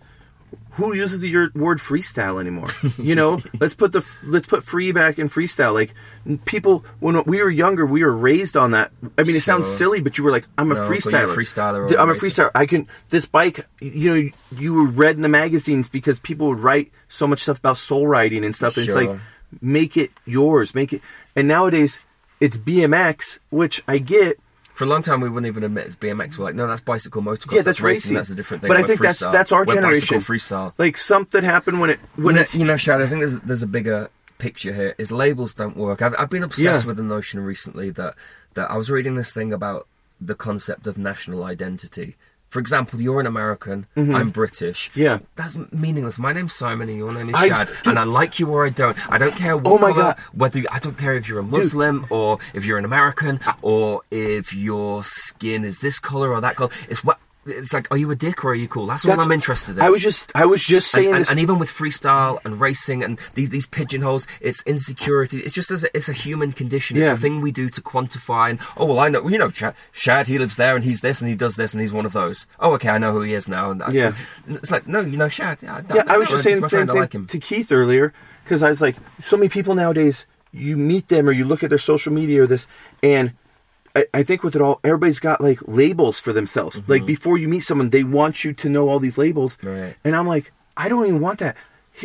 who 0.74 0.94
uses 0.94 1.20
the 1.20 1.28
your 1.28 1.50
word 1.54 1.78
freestyle 1.78 2.40
anymore? 2.40 2.68
You 2.98 3.14
know, 3.14 3.38
let's 3.60 3.74
put 3.74 3.92
the 3.92 4.04
let's 4.22 4.46
put 4.46 4.64
free 4.64 4.92
back 4.92 5.18
in 5.18 5.28
freestyle. 5.28 5.72
Like 5.72 5.94
people, 6.44 6.84
when 7.00 7.22
we 7.24 7.42
were 7.42 7.50
younger, 7.50 7.86
we 7.86 8.04
were 8.04 8.14
raised 8.16 8.56
on 8.56 8.72
that. 8.72 8.92
I 9.18 9.22
mean, 9.22 9.36
it 9.36 9.42
sounds 9.42 9.68
silly, 9.68 10.00
but 10.00 10.18
you 10.18 10.24
were 10.24 10.30
like, 10.30 10.46
I'm 10.58 10.70
a 10.70 10.74
No, 10.74 10.82
you're 10.82 10.92
a 10.92 10.96
freestyler. 10.96 11.34
freestyler 11.34 11.98
I'm 11.98 12.10
a 12.10 12.14
freestyler. 12.14 12.50
I 12.54 12.66
can 12.66 12.88
this 13.10 13.26
bike. 13.26 13.66
You 13.80 14.14
know, 14.14 14.30
you 14.56 14.74
were 14.74 14.86
read 14.86 15.16
in 15.16 15.22
the 15.22 15.28
magazines 15.28 15.88
because 15.88 16.18
people 16.18 16.48
would 16.48 16.60
write 16.60 16.90
so 17.08 17.26
much 17.26 17.40
stuff 17.40 17.58
about 17.58 17.76
soul 17.76 18.06
riding 18.06 18.44
and 18.44 18.54
stuff. 18.54 18.76
And 18.76 18.86
it's 18.86 18.94
like, 18.94 19.10
make 19.60 19.96
it 19.96 20.10
yours, 20.24 20.74
make 20.74 20.92
it. 20.92 21.02
And 21.36 21.48
nowadays, 21.48 22.00
it's 22.40 22.56
BMX, 22.56 23.38
which 23.50 23.82
I 23.86 23.98
get. 23.98 24.38
For 24.74 24.84
a 24.84 24.86
long 24.88 25.02
time, 25.02 25.20
we 25.20 25.28
wouldn't 25.28 25.46
even 25.46 25.62
admit 25.62 25.86
it's 25.86 25.96
BMX. 25.96 26.36
We're 26.36 26.44
like, 26.44 26.54
no, 26.56 26.66
that's 26.66 26.80
bicycle 26.80 27.22
motocross. 27.22 27.52
Yeah, 27.52 27.56
that's, 27.58 27.64
that's 27.64 27.80
racing. 27.80 28.14
That's 28.14 28.28
a 28.30 28.34
different 28.34 28.60
thing. 28.62 28.68
But 28.68 28.76
I 28.76 28.82
think 28.82 28.98
that's- 29.00 29.18
freestyle. 29.22 29.32
that's 29.32 29.52
our 29.52 29.64
We're 29.64 29.74
generation. 29.74 30.18
Freestyle. 30.18 30.72
Like 30.78 30.96
something 30.96 31.44
happened 31.44 31.80
when 31.80 31.90
it 31.90 32.00
when 32.16 32.34
you, 32.36 32.42
know, 32.42 32.46
you 32.52 32.64
know, 32.64 32.76
Shad, 32.76 33.00
I 33.00 33.06
think 33.06 33.20
there's 33.20 33.38
there's 33.40 33.62
a 33.62 33.68
bigger 33.68 34.10
picture 34.38 34.72
here. 34.72 34.94
Is 34.98 35.12
labels 35.12 35.54
don't 35.54 35.76
work. 35.76 36.02
I've, 36.02 36.14
I've 36.18 36.28
been 36.30 36.42
obsessed 36.42 36.82
Yeah. 36.82 36.86
with 36.88 36.96
the 36.96 37.02
notion 37.04 37.38
recently 37.40 37.90
that 37.90 38.14
that 38.54 38.70
I 38.70 38.76
was 38.76 38.90
reading 38.90 39.14
this 39.14 39.32
thing 39.32 39.52
about 39.52 39.86
the 40.20 40.34
concept 40.34 40.86
of 40.88 40.98
national 40.98 41.44
identity. 41.44 42.16
For 42.54 42.60
example, 42.60 43.00
you're 43.02 43.18
an 43.18 43.26
American, 43.26 43.86
I'm 43.96 44.30
British. 44.30 44.88
Mm-hmm. 44.90 45.00
Yeah. 45.00 45.18
That's 45.34 45.56
meaningless. 45.72 46.20
My 46.20 46.32
name's 46.32 46.52
Simon 46.52 46.88
and 46.88 46.96
your 46.96 47.12
name 47.12 47.30
is 47.30 47.34
I- 47.34 47.48
Shad, 47.48 47.66
dude- 47.66 47.76
and 47.86 47.98
I 47.98 48.04
like 48.04 48.38
you 48.38 48.48
or 48.48 48.64
I 48.64 48.68
don't. 48.68 48.96
I 49.12 49.18
don't 49.18 49.34
care 49.34 49.56
what 49.56 49.66
Oh 49.66 49.78
my 49.78 49.90
colour, 49.90 50.02
God. 50.14 50.18
whether 50.34 50.60
you, 50.60 50.68
I 50.70 50.78
don't 50.78 50.96
care 50.96 51.14
if 51.14 51.28
you're 51.28 51.40
a 51.40 51.42
Muslim 51.42 52.06
or 52.10 52.38
if 52.54 52.64
you're 52.64 52.78
an 52.78 52.84
American 52.84 53.40
or 53.60 54.02
if 54.12 54.54
your 54.54 55.02
skin 55.02 55.64
is 55.64 55.80
this 55.80 55.98
color 55.98 56.30
or 56.32 56.40
that 56.42 56.54
color. 56.54 56.70
It's 56.88 57.02
what 57.02 57.18
it's 57.46 57.72
like, 57.72 57.88
are 57.90 57.96
you 57.96 58.10
a 58.10 58.16
dick 58.16 58.44
or 58.44 58.52
are 58.52 58.54
you 58.54 58.68
cool? 58.68 58.86
That's, 58.86 59.06
all 59.06 59.20
I'm 59.20 59.32
interested 59.32 59.76
in. 59.76 59.82
I 59.82 59.90
was 59.90 60.02
just 60.02 60.30
I 60.34 60.46
was 60.46 60.64
just 60.64 60.94
and, 60.94 61.02
saying 61.02 61.14
and, 61.14 61.20
this. 61.22 61.30
and 61.30 61.40
even 61.40 61.58
with 61.58 61.68
freestyle 61.70 62.38
and 62.44 62.60
racing 62.60 63.02
and 63.02 63.18
these 63.34 63.50
these 63.50 63.66
pigeonholes, 63.66 64.26
it's 64.40 64.62
insecurity. 64.66 65.40
It's 65.40 65.54
just 65.54 65.70
as 65.70 65.84
a, 65.84 65.96
it's 65.96 66.08
a 66.08 66.12
human 66.12 66.52
condition. 66.52 66.96
It's 66.96 67.06
Yeah. 67.06 67.12
a 67.12 67.16
thing 67.16 67.40
we 67.40 67.52
do 67.52 67.68
to 67.70 67.80
quantify. 67.80 68.50
And 68.50 68.58
oh 68.76 68.86
well, 68.86 68.98
I 69.00 69.08
know 69.08 69.28
you 69.28 69.38
know 69.38 69.50
Chad, 69.50 69.74
Shad. 69.92 70.26
He 70.26 70.38
lives 70.38 70.56
there 70.56 70.74
and 70.74 70.84
he's 70.84 71.00
this 71.00 71.20
and 71.20 71.28
he 71.28 71.36
does 71.36 71.56
this 71.56 71.74
and 71.74 71.80
he's 71.80 71.92
one 71.92 72.06
of 72.06 72.12
those. 72.12 72.46
Oh 72.60 72.72
okay, 72.74 72.88
I 72.88 72.98
know 72.98 73.12
who 73.12 73.20
he 73.22 73.34
is 73.34 73.48
now. 73.48 73.70
And 73.70 73.82
I- 73.82 73.90
Yeah. 73.90 74.14
and 74.46 74.56
it's 74.56 74.70
like 74.70 74.86
no, 74.86 75.00
you 75.00 75.16
know 75.16 75.28
Shad. 75.28 75.58
Yeah, 75.62 75.82
I, 75.90 75.94
yeah, 75.94 76.04
I 76.06 76.16
was 76.18 76.28
just 76.28 76.42
saying 76.42 76.60
the 76.60 76.68
same 76.68 76.86
thing 76.86 76.96
like 76.96 77.10
to 77.28 77.38
Keith 77.38 77.70
earlier 77.72 78.12
because 78.44 78.62
I 78.62 78.70
was 78.70 78.80
like, 78.80 78.96
so 79.20 79.36
many 79.36 79.48
people 79.48 79.74
nowadays, 79.74 80.26
you 80.52 80.76
meet 80.76 81.08
them 81.08 81.28
or 81.28 81.32
you 81.32 81.44
look 81.44 81.62
at 81.64 81.70
their 81.70 81.78
social 81.78 82.12
media 82.12 82.42
or 82.42 82.46
this, 82.46 82.66
and 83.02 83.32
I, 83.94 84.06
I 84.12 84.22
think 84.24 84.42
with 84.42 84.56
it 84.56 84.62
all, 84.62 84.80
everybody's 84.84 85.20
got 85.20 85.40
like 85.40 85.60
labels 85.66 86.18
for 86.18 86.32
themselves. 86.32 86.82
Like 86.88 87.06
before 87.06 87.38
you 87.38 87.48
meet 87.48 87.60
someone, 87.60 87.90
they 87.90 88.04
want 88.04 88.44
you 88.44 88.52
to 88.54 88.68
know 88.68 88.88
all 88.88 88.98
these 88.98 89.18
labels, 89.18 89.56
Mm-hmm. 89.58 89.68
Right. 89.68 89.96
and 90.04 90.16
I'm 90.16 90.26
like, 90.26 90.52
I 90.76 90.88
don't 90.88 91.06
even 91.06 91.20
want 91.20 91.38
that. 91.38 91.56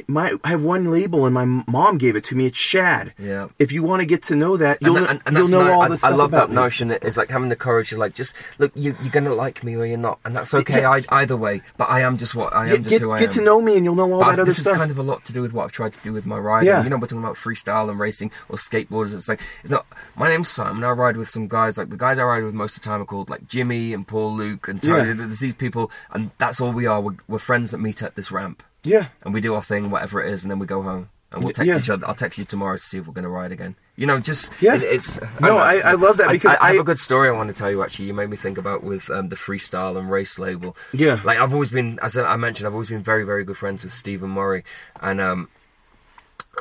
My 0.08 0.34
I 0.44 0.50
have 0.50 0.64
one 0.64 0.92
label 0.92 1.26
and 1.26 1.34
my 1.34 1.46
mom 1.46 1.98
gave 1.98 2.16
it 2.16 2.24
to 2.26 2.36
me. 2.36 2.46
It's 2.46 2.58
Shad. 2.58 3.14
Yeah. 3.18 3.48
If 3.58 3.72
you 3.72 3.82
want 3.82 4.02
to 4.02 4.06
get 4.06 4.22
to 4.24 4.36
know 4.36 4.56
that, 4.58 4.78
you'll 4.82 4.98
and, 4.98 5.08
and, 5.08 5.22
and 5.26 5.38
you'll 5.38 5.48
know 5.50 5.64
ni- 5.64 5.72
all 5.72 5.90
the 5.90 6.00
I 6.04 6.10
love 6.12 6.32
that 6.32 6.50
me. 6.50 6.56
notion 6.56 6.90
that 6.90 7.04
it's 7.04 7.18
like 7.18 7.30
having 7.30 7.50
the 7.50 7.56
courage 7.56 7.90
to 7.90 7.98
like 7.98 8.14
just 8.14 8.34
look 8.60 8.72
you, 8.76 8.96
you're 9.02 9.12
gonna 9.12 9.34
like 9.34 9.64
me 9.64 9.76
or 9.76 9.86
you're 9.86 9.98
not 9.98 10.20
and 10.24 10.36
that's 10.36 10.54
okay 10.54 10.82
Yeah. 10.82 10.92
I, 10.92 11.04
either 11.22 11.36
way 11.36 11.62
but 11.78 11.90
I 11.90 12.02
am 12.02 12.18
just 12.18 12.36
what 12.36 12.54
I 12.56 12.66
am 12.66 12.70
Get, 12.70 12.78
just 12.78 12.90
get, 12.90 13.02
who 13.02 13.12
I 13.12 13.20
get 13.20 13.30
am 13.30 13.34
to 13.36 13.42
know 13.42 13.62
me 13.62 13.78
and 13.78 13.86
you'll 13.86 13.96
know 13.96 14.12
all 14.14 14.20
But 14.20 14.26
that 14.26 14.32
I've- 14.34 14.42
other 14.42 14.46
this 14.52 14.62
stuff. 14.62 14.74
is 14.74 14.78
kind 14.78 14.92
of 14.92 14.98
a 15.00 15.04
lot 15.04 15.26
to 15.26 15.34
do 15.34 15.42
with 15.42 15.54
what 15.54 15.64
I've 15.66 15.72
tried 15.72 15.94
to 15.94 16.00
do 16.02 16.14
with 16.14 16.26
my 16.26 16.38
riding. 16.38 16.68
Yeah. 16.68 16.84
You 16.84 16.90
know, 16.90 16.98
we're 16.98 17.08
talking 17.08 17.20
about 17.24 17.36
freestyle 17.36 17.90
and 17.90 18.00
racing 18.00 18.32
or 18.48 18.58
skateboarders. 18.58 19.14
It's 19.16 19.28
like 19.28 19.42
it's 19.62 19.72
not. 19.72 19.88
My 20.16 20.30
name's 20.30 20.50
Simon. 20.50 20.84
I 20.84 20.92
ride 20.92 21.18
with 21.18 21.30
some 21.30 21.48
guys. 21.48 21.78
Like 21.80 21.90
the 21.90 21.98
guys 21.98 22.20
I 22.20 22.24
ride 22.24 22.44
with 22.44 22.54
most 22.54 22.78
of 22.78 22.84
the 22.84 22.90
time 22.90 23.02
are 23.02 23.06
called 23.06 23.30
like 23.32 23.48
Jimmy 23.48 23.94
and 23.94 24.08
Paul, 24.08 24.36
Luke 24.36 24.68
and 24.68 24.80
Tony. 24.82 25.08
Yeah. 25.10 25.14
There's 25.16 25.40
these 25.40 25.56
people, 25.56 25.90
and 26.12 26.30
that's 26.38 26.62
all 26.62 26.72
we 26.74 26.86
are. 26.86 27.02
We're, 27.02 27.18
we're 27.28 27.40
friends 27.40 27.72
that 27.72 27.80
meet 27.80 28.04
at 28.04 28.16
this 28.16 28.32
ramp, 28.32 28.62
yeah. 28.84 29.08
and 29.24 29.34
we 29.34 29.42
do 29.42 29.54
our 29.56 29.64
thing, 29.64 29.90
whatever 29.92 30.22
it 30.24 30.32
is, 30.34 30.44
and 30.44 30.52
then 30.52 30.60
we 30.60 30.66
go 30.66 30.82
home. 30.82 31.10
And 31.32 31.44
we'll 31.44 31.54
text 31.54 31.70
yeah. 31.70 31.78
each 31.78 31.90
other. 31.92 32.08
I'll 32.08 32.16
text 32.16 32.40
you 32.40 32.46
tomorrow 32.46 32.78
to 32.78 32.82
see 32.82 32.98
if 32.98 33.06
we're 33.06 33.14
going 33.14 33.24
to 33.24 33.30
ride 33.30 33.52
again. 33.52 33.76
You 33.96 34.08
know, 34.08 34.20
just 34.20 34.52
Yeah. 34.60 34.74
it- 34.74 34.82
it's. 34.82 35.22
No, 35.40 35.50
know, 35.50 35.58
I- 35.60 35.76
it's- 35.76 35.86
I 35.86 35.94
love 35.94 36.18
that 36.18 36.32
because 36.32 36.56
I, 36.60 36.70
I 36.70 36.72
have 36.72 36.80
a 36.80 36.84
good 36.84 36.98
story 36.98 37.30
I 37.30 37.32
want 37.34 37.50
to 37.50 37.54
tell 37.54 37.70
you. 37.70 37.84
Actually, 37.84 38.06
you 38.08 38.16
made 38.16 38.32
me 38.32 38.36
think 38.36 38.58
about 38.58 38.84
with 38.84 39.12
um, 39.12 39.30
the 39.30 39.36
freestyle 39.36 39.96
and 39.96 40.10
race 40.10 40.40
label. 40.40 40.76
Yeah. 40.92 41.20
like 41.24 41.38
I've 41.40 41.54
always 41.54 41.70
been, 41.70 42.00
as 42.02 42.18
I 42.18 42.36
mentioned, 42.38 42.66
I've 42.66 42.74
always 42.74 42.90
been 42.90 43.04
very, 43.04 43.26
very 43.26 43.44
good 43.44 43.58
friends 43.58 43.84
with 43.84 43.94
Stephen 43.94 44.32
Murray, 44.32 44.64
and 45.02 45.22
um, 45.22 45.50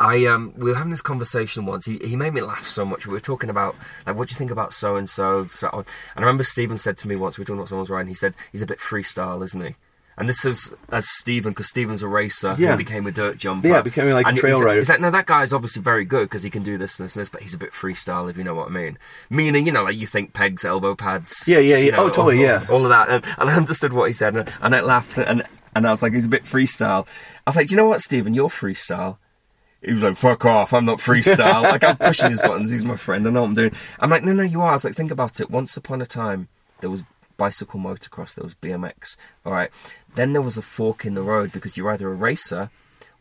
I 0.00 0.26
um 0.26 0.52
we 0.56 0.70
were 0.70 0.76
having 0.76 0.90
this 0.90 1.00
conversation 1.02 1.64
once. 1.66 1.86
He 1.86 1.96
he 1.98 2.14
made 2.14 2.34
me 2.34 2.40
laugh 2.42 2.66
so 2.66 2.84
much. 2.84 3.06
We 3.06 3.12
were 3.14 3.20
talking 3.20 3.50
about 3.50 3.74
like 4.06 4.16
what 4.16 4.28
do 4.28 4.32
you 4.32 4.36
think 4.36 4.50
about 4.50 4.72
so 4.72 4.96
and 4.96 5.08
so. 5.08 5.48
And 5.62 5.84
I 6.16 6.20
remember 6.20 6.44
Stephen 6.44 6.76
said 6.78 6.96
to 6.98 7.08
me 7.08 7.16
once 7.16 7.38
we 7.38 7.42
were 7.42 7.46
talking 7.46 7.58
about 7.60 7.68
someone's 7.70 7.90
riding. 7.90 8.08
He 8.08 8.14
said 8.14 8.34
he's 8.52 8.62
a 8.62 8.66
bit 8.66 8.78
freestyle, 8.78 9.42
isn't 9.42 9.60
he? 9.64 9.74
And 10.18 10.28
this 10.28 10.44
is 10.44 10.72
as 10.90 11.08
Stephen 11.08 11.52
because 11.52 11.68
Stephen's 11.68 12.02
a 12.02 12.08
racer 12.08 12.56
Yeah. 12.58 12.72
who 12.72 12.76
became 12.76 13.06
a 13.06 13.12
dirt 13.12 13.36
jumper. 13.38 13.68
Yeah, 13.68 13.82
becoming 13.82 14.12
like 14.14 14.26
a 14.26 14.32
trail 14.32 14.60
rider. 14.60 14.78
He's 14.80 14.88
like, 14.88 15.00
no, 15.00 15.10
that 15.12 15.26
guy's 15.26 15.52
obviously 15.52 15.80
very 15.80 16.04
good 16.04 16.24
because 16.28 16.42
he 16.42 16.50
can 16.50 16.64
do 16.64 16.76
this 16.76 16.98
and 16.98 17.04
this 17.06 17.14
and 17.14 17.20
this, 17.20 17.28
but 17.28 17.40
he's 17.40 17.54
a 17.54 17.58
bit 17.58 17.70
freestyle 17.72 18.28
if 18.28 18.36
you 18.36 18.42
know 18.42 18.54
what 18.54 18.66
I 18.66 18.70
mean. 18.70 18.98
Meaning, 19.30 19.64
you 19.64 19.70
know, 19.72 19.84
like 19.84 19.96
you 19.96 20.08
think 20.08 20.32
pegs, 20.32 20.64
elbow 20.64 20.94
pads. 20.96 21.44
Yeah, 21.46 21.58
yeah, 21.60 21.76
yeah. 21.76 21.84
you 21.84 21.92
know, 21.92 21.98
Oh, 22.06 22.08
totally, 22.08 22.38
all, 22.38 22.42
yeah. 22.42 22.66
All 22.68 22.82
of 22.84 22.88
that, 22.90 23.08
and, 23.08 23.24
and 23.38 23.48
I 23.48 23.54
understood 23.56 23.92
what 23.92 24.08
he 24.08 24.12
said, 24.12 24.36
and, 24.36 24.52
and 24.60 24.74
I 24.74 24.80
laughed, 24.80 25.16
and 25.18 25.44
and 25.76 25.86
I 25.86 25.92
was 25.92 26.02
like, 26.02 26.12
he's 26.14 26.26
a 26.26 26.28
bit 26.30 26.42
freestyle. 26.42 27.06
I 27.46 27.50
was 27.50 27.56
like, 27.56 27.68
do 27.68 27.72
you 27.72 27.76
know 27.76 27.86
what, 27.86 28.00
Stephen, 28.00 28.34
you're 28.34 28.48
freestyle. 28.48 29.18
He 29.82 29.92
was 29.92 30.02
like, 30.02 30.16
fuck 30.16 30.44
off, 30.44 30.72
I'm 30.72 30.84
not 30.86 30.98
freestyle. 30.98 31.62
like, 31.62 31.84
I'm 31.84 31.96
pushing 31.96 32.30
his 32.30 32.40
buttons, 32.40 32.70
he's 32.70 32.84
my 32.84 32.96
friend, 32.96 33.24
I 33.24 33.30
know 33.30 33.42
what 33.42 33.48
I'm 33.50 33.54
doing. 33.54 33.72
I'm 34.00 34.10
like, 34.10 34.24
no, 34.24 34.32
no, 34.32 34.42
you 34.42 34.60
are. 34.62 34.70
I 34.70 34.72
was 34.72 34.84
like, 34.84 34.96
think 34.96 35.12
about 35.12 35.38
it. 35.38 35.48
Once 35.48 35.76
upon 35.76 36.02
a 36.02 36.06
time, 36.06 36.48
there 36.80 36.90
was 36.90 37.04
bicycle 37.36 37.78
motocross, 37.78 38.34
there 38.34 38.42
was 38.42 38.54
BMX. 38.54 39.16
All 39.46 39.52
right. 39.52 39.70
Then 40.18 40.32
there 40.32 40.42
was 40.42 40.58
a 40.58 40.62
fork 40.62 41.06
in 41.06 41.14
the 41.14 41.22
road 41.22 41.52
because 41.52 41.76
you're 41.76 41.92
either 41.92 42.10
a 42.10 42.14
racer 42.14 42.70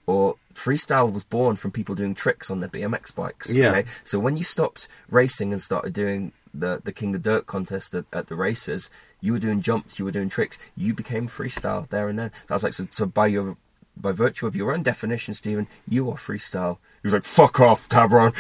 or 0.07 0.37
freestyle 0.51 1.13
was 1.13 1.23
born 1.23 1.55
from 1.55 1.69
people 1.69 1.93
doing 1.93 2.15
tricks 2.15 2.49
on 2.49 2.59
their 2.59 2.69
BMX 2.69 3.13
bikes. 3.13 3.53
Yeah. 3.53 3.69
Okay? 3.69 3.87
So 4.03 4.17
when 4.17 4.35
you 4.35 4.43
stopped 4.43 4.87
racing 5.07 5.53
and 5.53 5.61
started 5.61 5.93
doing 5.93 6.31
the, 6.55 6.81
the 6.83 6.91
King 6.91 7.13
of 7.13 7.21
Dirt 7.21 7.45
contest 7.45 7.93
at, 7.93 8.05
at 8.11 8.29
the 8.29 8.35
races, 8.35 8.89
you 9.21 9.33
were 9.33 9.37
doing 9.37 9.61
jumps, 9.61 9.99
you 9.99 10.05
were 10.05 10.11
doing 10.11 10.27
tricks, 10.27 10.57
you 10.75 10.91
became 10.95 11.27
freestyle 11.27 11.87
there 11.87 12.09
and 12.09 12.17
then. 12.17 12.31
I 12.49 12.53
was 12.53 12.63
like, 12.63 12.73
so, 12.73 12.87
so 12.89 13.05
by 13.05 13.27
your 13.27 13.57
by 13.95 14.11
virtue 14.11 14.47
of 14.47 14.55
your 14.55 14.73
own 14.73 14.81
definition, 14.81 15.35
Stephen, 15.35 15.67
you 15.87 16.09
are 16.09 16.17
freestyle. 16.17 16.77
He 17.03 17.09
was 17.09 17.13
like, 17.13 17.25
fuck 17.25 17.59
off, 17.59 17.87
Tabron. 17.89 18.33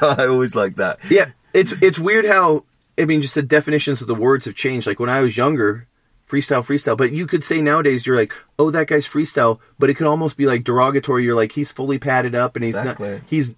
I, 0.00 0.14
I 0.22 0.26
always 0.28 0.54
like 0.54 0.76
that. 0.76 1.00
Yeah, 1.10 1.30
it's 1.52 1.72
it's 1.82 1.98
weird 1.98 2.24
how 2.24 2.62
I 2.98 3.04
mean, 3.04 3.22
just 3.22 3.34
the 3.34 3.42
definitions 3.42 4.00
of 4.00 4.06
the 4.08 4.14
words 4.14 4.46
have 4.46 4.54
changed. 4.54 4.86
Like 4.86 4.98
when 5.00 5.10
I 5.10 5.20
was 5.20 5.36
younger, 5.36 5.86
freestyle, 6.28 6.64
freestyle. 6.64 6.96
But 6.96 7.12
you 7.12 7.26
could 7.26 7.44
say 7.44 7.60
nowadays, 7.60 8.06
you're 8.06 8.16
like, 8.16 8.32
oh, 8.58 8.70
that 8.70 8.86
guy's 8.88 9.06
freestyle. 9.08 9.60
But 9.78 9.88
it 9.90 9.94
could 9.94 10.06
almost 10.06 10.36
be 10.36 10.46
like 10.46 10.64
derogatory. 10.64 11.24
You're 11.24 11.36
like, 11.36 11.52
he's 11.52 11.70
fully 11.72 11.98
padded 11.98 12.34
up 12.34 12.56
and 12.56 12.64
he's 12.64 12.76
Exactly. 12.76 13.12
not. 13.12 13.20
He's 13.26 13.54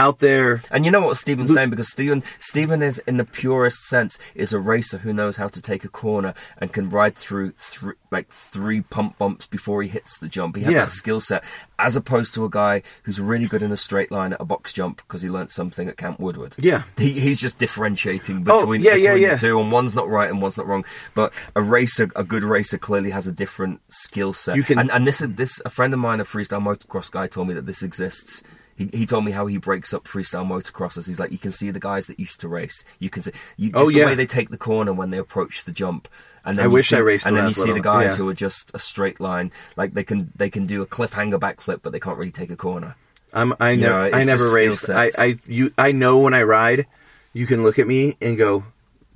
out 0.00 0.18
there. 0.18 0.62
And 0.70 0.84
you 0.84 0.90
know 0.90 1.02
what 1.02 1.16
Stephen's 1.16 1.52
saying 1.52 1.70
because 1.70 1.90
Stephen 1.92 2.22
Stephen 2.38 2.82
is 2.82 2.98
in 3.06 3.16
the 3.18 3.24
purest 3.24 3.84
sense 3.86 4.18
is 4.34 4.52
a 4.52 4.58
racer 4.58 4.98
who 4.98 5.12
knows 5.12 5.36
how 5.36 5.48
to 5.48 5.60
take 5.60 5.84
a 5.84 5.88
corner 5.88 6.32
and 6.58 6.72
can 6.72 6.88
ride 6.88 7.14
through 7.14 7.52
thr 7.52 7.90
like 8.10 8.28
three 8.30 8.80
pump 8.80 9.18
bumps 9.18 9.46
before 9.46 9.82
he 9.82 9.88
hits 9.88 10.18
the 10.18 10.26
jump. 10.28 10.56
He 10.56 10.62
has 10.62 10.72
Yeah. 10.74 10.80
that 10.80 10.90
skill 10.92 11.20
set 11.20 11.44
as 11.78 11.94
opposed 11.96 12.34
to 12.34 12.44
a 12.44 12.50
guy 12.50 12.82
who's 13.04 13.20
really 13.20 13.46
good 13.46 13.62
in 13.62 13.70
a 13.72 13.76
straight 13.76 14.10
line 14.10 14.32
at 14.32 14.40
a 14.40 14.44
box 14.44 14.72
jump 14.72 14.96
because 15.06 15.22
he 15.22 15.30
learnt 15.30 15.50
something 15.52 15.86
at 15.88 15.96
Camp 15.96 16.18
Woodward. 16.18 16.54
Yeah. 16.58 16.82
He, 16.96 17.12
he's 17.12 17.38
just 17.38 17.58
differentiating 17.58 18.44
Oh, 18.48 18.60
between, 18.60 18.82
yeah, 18.82 18.94
yeah, 18.94 19.10
between 19.14 19.22
yeah. 19.22 19.34
the 19.36 19.40
two, 19.40 19.60
and 19.60 19.70
one's 19.70 19.94
not 19.94 20.08
right 20.08 20.28
and 20.28 20.42
one's 20.42 20.56
not 20.56 20.66
wrong. 20.66 20.84
But 21.14 21.32
a 21.54 21.62
racer, 21.62 22.10
a 22.16 22.24
good 22.24 22.42
racer, 22.42 22.78
clearly 22.78 23.10
has 23.10 23.26
a 23.26 23.32
different 23.32 23.80
skill 23.88 24.32
set. 24.32 24.56
You 24.56 24.62
can- 24.64 24.78
and 24.78 24.90
and 24.90 25.06
this 25.06 25.20
is 25.22 25.34
this 25.34 25.60
a 25.64 25.70
friend 25.70 25.92
of 25.94 26.00
mine, 26.00 26.20
a 26.20 26.24
freestyle 26.24 26.62
motocross 26.62 27.10
guy, 27.10 27.26
told 27.28 27.48
me 27.48 27.54
that 27.54 27.66
this 27.66 27.82
exists. 27.82 28.42
He, 28.80 28.88
he 29.00 29.04
told 29.04 29.26
me 29.26 29.32
how 29.32 29.44
he 29.44 29.58
breaks 29.58 29.92
up 29.92 30.04
freestyle 30.04 30.46
motocrossers. 30.46 31.06
He's 31.06 31.20
like, 31.20 31.32
you 31.32 31.36
can 31.38 31.52
see 31.52 31.70
the 31.70 31.78
guys 31.78 32.06
that 32.06 32.18
used 32.18 32.40
to 32.40 32.48
race. 32.48 32.82
You 32.98 33.10
can 33.10 33.20
see 33.22 33.32
you, 33.58 33.72
oh, 33.74 33.80
just 33.80 33.82
Oh, 33.82 33.92
the 33.92 33.98
yeah. 33.98 34.06
way 34.06 34.14
they 34.14 34.24
take 34.24 34.48
the 34.48 34.56
corner 34.56 34.94
when 34.94 35.10
they 35.10 35.18
approach 35.18 35.64
the 35.64 35.72
jump. 35.72 36.08
And 36.46 36.56
then 36.56 36.64
I 36.64 36.68
you 36.68 36.72
wish 36.72 36.88
see, 36.88 36.96
I 36.96 37.00
raced 37.00 37.26
And 37.26 37.36
then 37.36 37.46
you 37.46 37.52
see 37.52 37.72
the 37.72 37.82
guys 37.82 38.12
yeah. 38.12 38.16
who 38.16 38.28
are 38.30 38.34
just 38.34 38.74
a 38.74 38.78
straight 38.78 39.20
line, 39.20 39.52
like 39.76 39.92
they 39.92 40.02
can 40.04 40.32
they 40.34 40.48
can 40.48 40.64
do 40.64 40.80
a 40.80 40.86
cliffhanger 40.86 41.38
backflip, 41.38 41.80
but 41.82 41.92
they 41.92 42.00
can't 42.00 42.16
really 42.16 42.32
take 42.32 42.50
a 42.50 42.56
corner. 42.56 42.96
I'm, 43.34 43.54
I 43.60 43.72
You 43.72 43.82
know, 43.82 44.10
I 44.12 44.24
never 44.24 44.50
raced. 44.54 44.88
I. 44.88 45.10
I, 45.18 45.36
you, 45.46 45.72
I 45.76 45.92
know 45.92 46.18
when 46.20 46.32
I 46.32 46.42
ride, 46.42 46.86
you 47.34 47.46
can 47.46 47.62
look 47.62 47.78
at 47.78 47.86
me 47.86 48.16
and 48.22 48.38
go, 48.38 48.64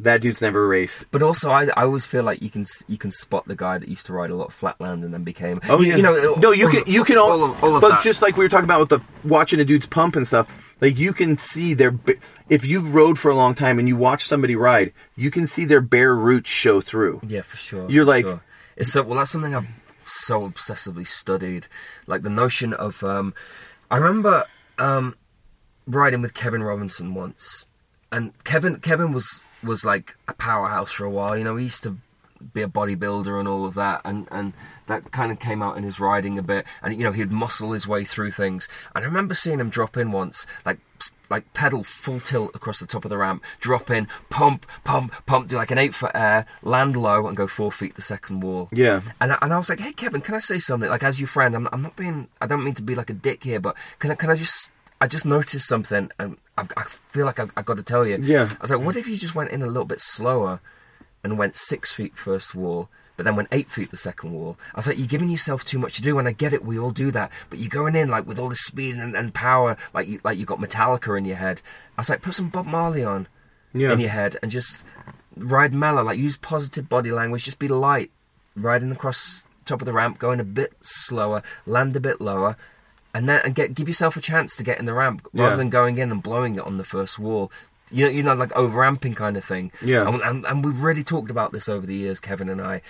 that 0.00 0.20
dude's 0.20 0.40
never 0.40 0.66
raced. 0.66 1.10
But 1.10 1.22
also, 1.22 1.50
I, 1.50 1.64
I 1.76 1.84
always 1.84 2.04
feel 2.04 2.22
like 2.24 2.42
you 2.42 2.50
can 2.50 2.64
you 2.88 2.98
can 2.98 3.10
spot 3.10 3.46
the 3.46 3.54
guy 3.56 3.78
that 3.78 3.88
used 3.88 4.06
to 4.06 4.12
ride 4.12 4.30
a 4.30 4.34
lot 4.34 4.48
of 4.48 4.54
flatland 4.54 5.04
and 5.04 5.14
then 5.14 5.24
became. 5.24 5.60
Oh 5.68 5.80
you, 5.80 5.88
yeah. 5.90 5.96
you 5.96 6.02
know, 6.02 6.34
no, 6.34 6.50
you 6.52 6.68
can, 6.68 6.82
you 6.86 7.04
can 7.04 7.16
all, 7.18 7.30
all 7.30 7.44
of, 7.44 7.64
all 7.64 7.76
of 7.76 7.80
but 7.80 7.88
that. 7.90 8.02
just 8.02 8.20
like 8.22 8.36
we 8.36 8.44
were 8.44 8.48
talking 8.48 8.64
about 8.64 8.80
with 8.80 8.88
the 8.88 9.00
watching 9.26 9.60
a 9.60 9.64
dude's 9.64 9.86
pump 9.86 10.16
and 10.16 10.26
stuff. 10.26 10.60
Like 10.80 10.98
you 10.98 11.12
can 11.12 11.38
see 11.38 11.72
their, 11.72 11.96
if 12.48 12.66
you've 12.66 12.94
rode 12.94 13.18
for 13.18 13.30
a 13.30 13.34
long 13.34 13.54
time 13.54 13.78
and 13.78 13.86
you 13.88 13.96
watch 13.96 14.26
somebody 14.26 14.56
ride, 14.56 14.92
you 15.16 15.30
can 15.30 15.46
see 15.46 15.64
their 15.64 15.80
bare 15.80 16.14
roots 16.14 16.50
show 16.50 16.80
through. 16.80 17.20
Yeah, 17.26 17.42
for 17.42 17.56
sure. 17.56 17.88
You're 17.88 18.04
for 18.04 18.10
like- 18.10 18.26
sure. 18.26 18.40
it's 18.76 18.92
so 18.92 19.02
well. 19.02 19.18
That's 19.18 19.30
something 19.30 19.54
I've 19.54 19.68
so 20.04 20.46
obsessively 20.48 21.06
studied, 21.06 21.68
like 22.06 22.22
the 22.22 22.30
notion 22.30 22.74
of. 22.74 23.02
Um, 23.04 23.32
I 23.90 23.96
remember 23.98 24.44
um, 24.76 25.14
riding 25.86 26.20
with 26.20 26.34
Kevin 26.34 26.62
Robinson 26.62 27.14
once, 27.14 27.66
and 28.10 28.32
Kevin 28.44 28.80
Kevin 28.80 29.12
was 29.12 29.40
was 29.64 29.84
like 29.84 30.16
a 30.28 30.34
powerhouse 30.34 30.92
for 30.92 31.04
a 31.04 31.10
while. 31.10 31.36
You 31.36 31.44
know, 31.44 31.56
he 31.56 31.64
used 31.64 31.82
to 31.84 31.96
be 32.52 32.62
a 32.62 32.68
bodybuilder 32.68 33.38
and 33.38 33.48
all 33.48 33.64
of 33.64 33.74
that, 33.74 34.02
and 34.04 34.28
and 34.30 34.52
that 34.86 35.12
kind 35.12 35.32
of 35.32 35.38
came 35.38 35.62
out 35.62 35.76
in 35.76 35.82
his 35.82 35.98
riding 36.00 36.38
a 36.38 36.42
bit. 36.42 36.66
And 36.82 36.96
you 36.96 37.04
know, 37.04 37.12
he'd 37.12 37.32
muscle 37.32 37.72
his 37.72 37.86
way 37.86 38.04
through 38.04 38.32
things. 38.32 38.68
And 38.94 39.04
I 39.04 39.08
remember 39.08 39.34
seeing 39.34 39.60
him 39.60 39.70
drop 39.70 39.96
in 39.96 40.12
once, 40.12 40.46
like 40.64 40.78
like 41.30 41.52
pedal 41.54 41.82
full 41.82 42.20
tilt 42.20 42.54
across 42.54 42.80
the 42.80 42.86
top 42.86 43.04
of 43.04 43.08
the 43.08 43.18
ramp, 43.18 43.42
drop 43.60 43.90
in, 43.90 44.06
pump, 44.30 44.66
pump, 44.84 45.12
pump, 45.26 45.48
do 45.48 45.56
like 45.56 45.70
an 45.70 45.78
eight 45.78 45.94
foot 45.94 46.12
air, 46.14 46.46
land 46.62 46.96
low, 46.96 47.26
and 47.26 47.36
go 47.36 47.46
four 47.46 47.72
feet 47.72 47.94
the 47.94 48.02
second 48.02 48.40
wall. 48.40 48.68
Yeah. 48.72 49.00
And 49.20 49.32
I, 49.32 49.38
and 49.42 49.52
I 49.52 49.58
was 49.58 49.68
like, 49.68 49.80
hey 49.80 49.92
Kevin, 49.92 50.20
can 50.20 50.34
I 50.34 50.38
say 50.38 50.58
something? 50.58 50.88
Like 50.88 51.02
as 51.02 51.18
your 51.18 51.28
friend, 51.28 51.54
I'm 51.54 51.68
I'm 51.72 51.82
not 51.82 51.96
being, 51.96 52.28
I 52.40 52.46
don't 52.46 52.64
mean 52.64 52.74
to 52.74 52.82
be 52.82 52.94
like 52.94 53.10
a 53.10 53.14
dick 53.14 53.44
here, 53.44 53.60
but 53.60 53.76
can 53.98 54.10
I 54.10 54.14
can 54.14 54.30
I 54.30 54.34
just 54.34 54.70
I 55.00 55.06
just 55.06 55.24
noticed 55.26 55.66
something 55.66 56.10
and 56.18 56.36
I've, 56.56 56.70
I 56.76 56.82
feel 56.84 57.26
like 57.26 57.38
I've, 57.40 57.52
I've 57.56 57.64
got 57.64 57.76
to 57.78 57.82
tell 57.82 58.06
you. 58.06 58.18
Yeah. 58.20 58.48
I 58.52 58.62
was 58.62 58.70
like, 58.70 58.80
what 58.80 58.96
if 58.96 59.06
you 59.08 59.16
just 59.16 59.34
went 59.34 59.50
in 59.50 59.62
a 59.62 59.66
little 59.66 59.84
bit 59.84 60.00
slower 60.00 60.60
and 61.22 61.38
went 61.38 61.56
six 61.56 61.92
feet 61.92 62.16
first 62.16 62.54
wall, 62.54 62.88
but 63.16 63.24
then 63.24 63.34
went 63.36 63.48
eight 63.52 63.70
feet 63.70 63.90
the 63.90 63.96
second 63.96 64.32
wall? 64.32 64.56
I 64.74 64.78
was 64.78 64.86
like, 64.86 64.98
you're 64.98 65.06
giving 65.06 65.28
yourself 65.28 65.64
too 65.64 65.78
much 65.78 65.94
to 65.96 66.02
do, 66.02 66.18
and 66.18 66.28
I 66.28 66.32
get 66.32 66.52
it, 66.52 66.64
we 66.64 66.78
all 66.78 66.90
do 66.92 67.10
that. 67.10 67.32
But 67.50 67.58
you're 67.58 67.68
going 67.68 67.96
in 67.96 68.08
like 68.08 68.26
with 68.26 68.38
all 68.38 68.48
this 68.48 68.64
speed 68.64 68.94
and, 68.96 69.16
and 69.16 69.34
power, 69.34 69.76
like 69.92 70.06
you 70.08 70.20
like 70.22 70.38
you 70.38 70.46
got 70.46 70.60
Metallica 70.60 71.16
in 71.18 71.24
your 71.24 71.36
head. 71.36 71.60
I 71.98 72.00
was 72.02 72.08
like, 72.10 72.22
put 72.22 72.34
some 72.34 72.48
Bob 72.50 72.66
Marley 72.66 73.04
on 73.04 73.26
Yeah. 73.72 73.92
in 73.92 73.98
your 74.00 74.10
head 74.10 74.36
and 74.42 74.50
just 74.50 74.84
ride 75.36 75.74
mellow, 75.74 76.04
like 76.04 76.18
use 76.18 76.36
positive 76.36 76.88
body 76.88 77.10
language, 77.10 77.44
just 77.44 77.58
be 77.58 77.66
light, 77.68 78.12
riding 78.54 78.92
across 78.92 79.42
top 79.64 79.80
of 79.80 79.86
the 79.86 79.92
ramp, 79.92 80.18
going 80.18 80.38
a 80.40 80.44
bit 80.44 80.72
slower, 80.82 81.42
land 81.66 81.96
a 81.96 82.00
bit 82.00 82.20
lower, 82.20 82.56
and 83.14 83.28
then 83.28 83.40
and 83.44 83.54
get 83.54 83.74
give 83.74 83.88
yourself 83.88 84.16
a 84.16 84.20
chance 84.20 84.56
to 84.56 84.62
get 84.64 84.78
in 84.78 84.84
the 84.84 84.92
ramp 84.92 85.26
rather 85.32 85.50
Yeah. 85.52 85.56
than 85.56 85.70
going 85.70 85.96
in 85.98 86.10
and 86.10 86.22
blowing 86.22 86.56
it 86.56 86.62
on 86.66 86.76
the 86.76 86.84
first 86.84 87.18
wall. 87.18 87.50
you 87.90 88.04
know, 88.06 88.10
you 88.10 88.22
know, 88.22 88.34
like 88.34 88.50
overamping 88.50 89.14
kind 89.14 89.36
of 89.36 89.44
thing. 89.44 89.70
Yeah. 89.80 90.08
And, 90.08 90.20
and, 90.22 90.44
and 90.44 90.64
we've 90.64 90.82
really 90.82 91.04
talked 91.04 91.30
about 91.30 91.52
this 91.52 91.68
over 91.68 91.86
the 91.86 91.94
years, 91.94 92.18
Kevin 92.18 92.48
and 92.48 92.60
I. 92.60 92.82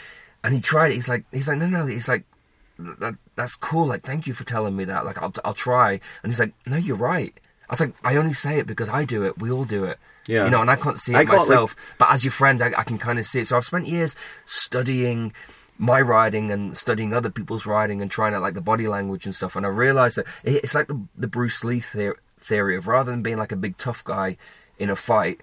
And 0.43 0.55
he 0.55 0.61
tried 0.61 0.93
it. 0.93 0.95
He's 0.95 1.09
like, 1.09 1.25
he's 1.33 1.49
like, 1.49 1.59
no, 1.59 1.67
no. 1.67 1.85
He's 1.87 2.09
like, 2.09 2.25
that, 2.79 3.17
that's 3.35 3.57
cool. 3.57 3.87
Like, 3.87 4.03
thank 4.05 4.27
you 4.27 4.33
for 4.35 4.45
telling 4.45 4.75
me 4.77 4.85
that. 4.85 5.05
Like, 5.05 5.21
I'll, 5.21 5.33
I'll 5.45 5.53
try. 5.53 6.01
And 6.23 6.33
he's 6.33 6.39
like, 6.41 6.55
no, 6.65 6.77
you're 6.77 6.97
right. 6.97 7.35
I 7.69 7.73
was 7.73 7.81
like, 7.81 7.95
I 8.05 8.17
only 8.17 8.33
say 8.35 8.59
it 8.59 8.67
because 8.67 8.89
I 8.89 9.05
do 9.05 9.25
it. 9.25 9.37
We 9.39 9.51
all 9.51 9.65
do 9.65 9.85
it. 9.85 9.99
Yeah. 10.27 10.45
You 10.45 10.51
know, 10.51 10.61
and 10.63 10.71
I 10.71 10.77
can't 10.77 10.99
see 10.99 11.13
it 11.13 11.17
I 11.17 11.25
can't, 11.25 11.39
like- 11.39 11.49
myself. 11.49 11.77
but 11.99 12.11
as 12.11 12.25
your 12.25 12.33
friend, 12.33 12.63
I, 12.63 12.69
I 12.79 12.85
can 12.85 12.97
kind 12.99 13.19
of 13.19 13.27
see 13.27 13.41
it. 13.41 13.49
So 13.49 13.57
I've 13.57 13.65
spent 13.65 13.87
years 13.89 14.17
studying 14.45 15.33
my 15.79 16.01
riding 16.01 16.51
and 16.51 16.77
studying 16.77 17.13
other 17.13 17.31
people's 17.31 17.67
riding 17.67 18.01
and 18.01 18.11
trying 18.11 18.35
out 18.35 18.43
like 18.43 18.55
the 18.55 18.61
body 18.61 18.87
language 18.87 19.27
and 19.27 19.35
stuff. 19.35 19.57
And 19.57 19.67
I 19.67 19.69
realized 19.69 20.19
that 20.19 20.27
it's 20.45 20.75
like 20.75 20.87
the, 20.87 21.01
the 21.17 21.27
Bruce 21.27 21.65
Lee 21.65 21.81
theor- 21.81 22.19
theory 22.41 22.77
of 22.77 22.87
rather 22.87 23.11
than 23.11 23.23
being 23.23 23.39
like 23.39 23.53
a 23.53 23.57
big 23.57 23.77
tough 23.77 24.05
guy 24.05 24.37
in 24.79 24.91
a 24.91 24.97
fight, 24.97 25.41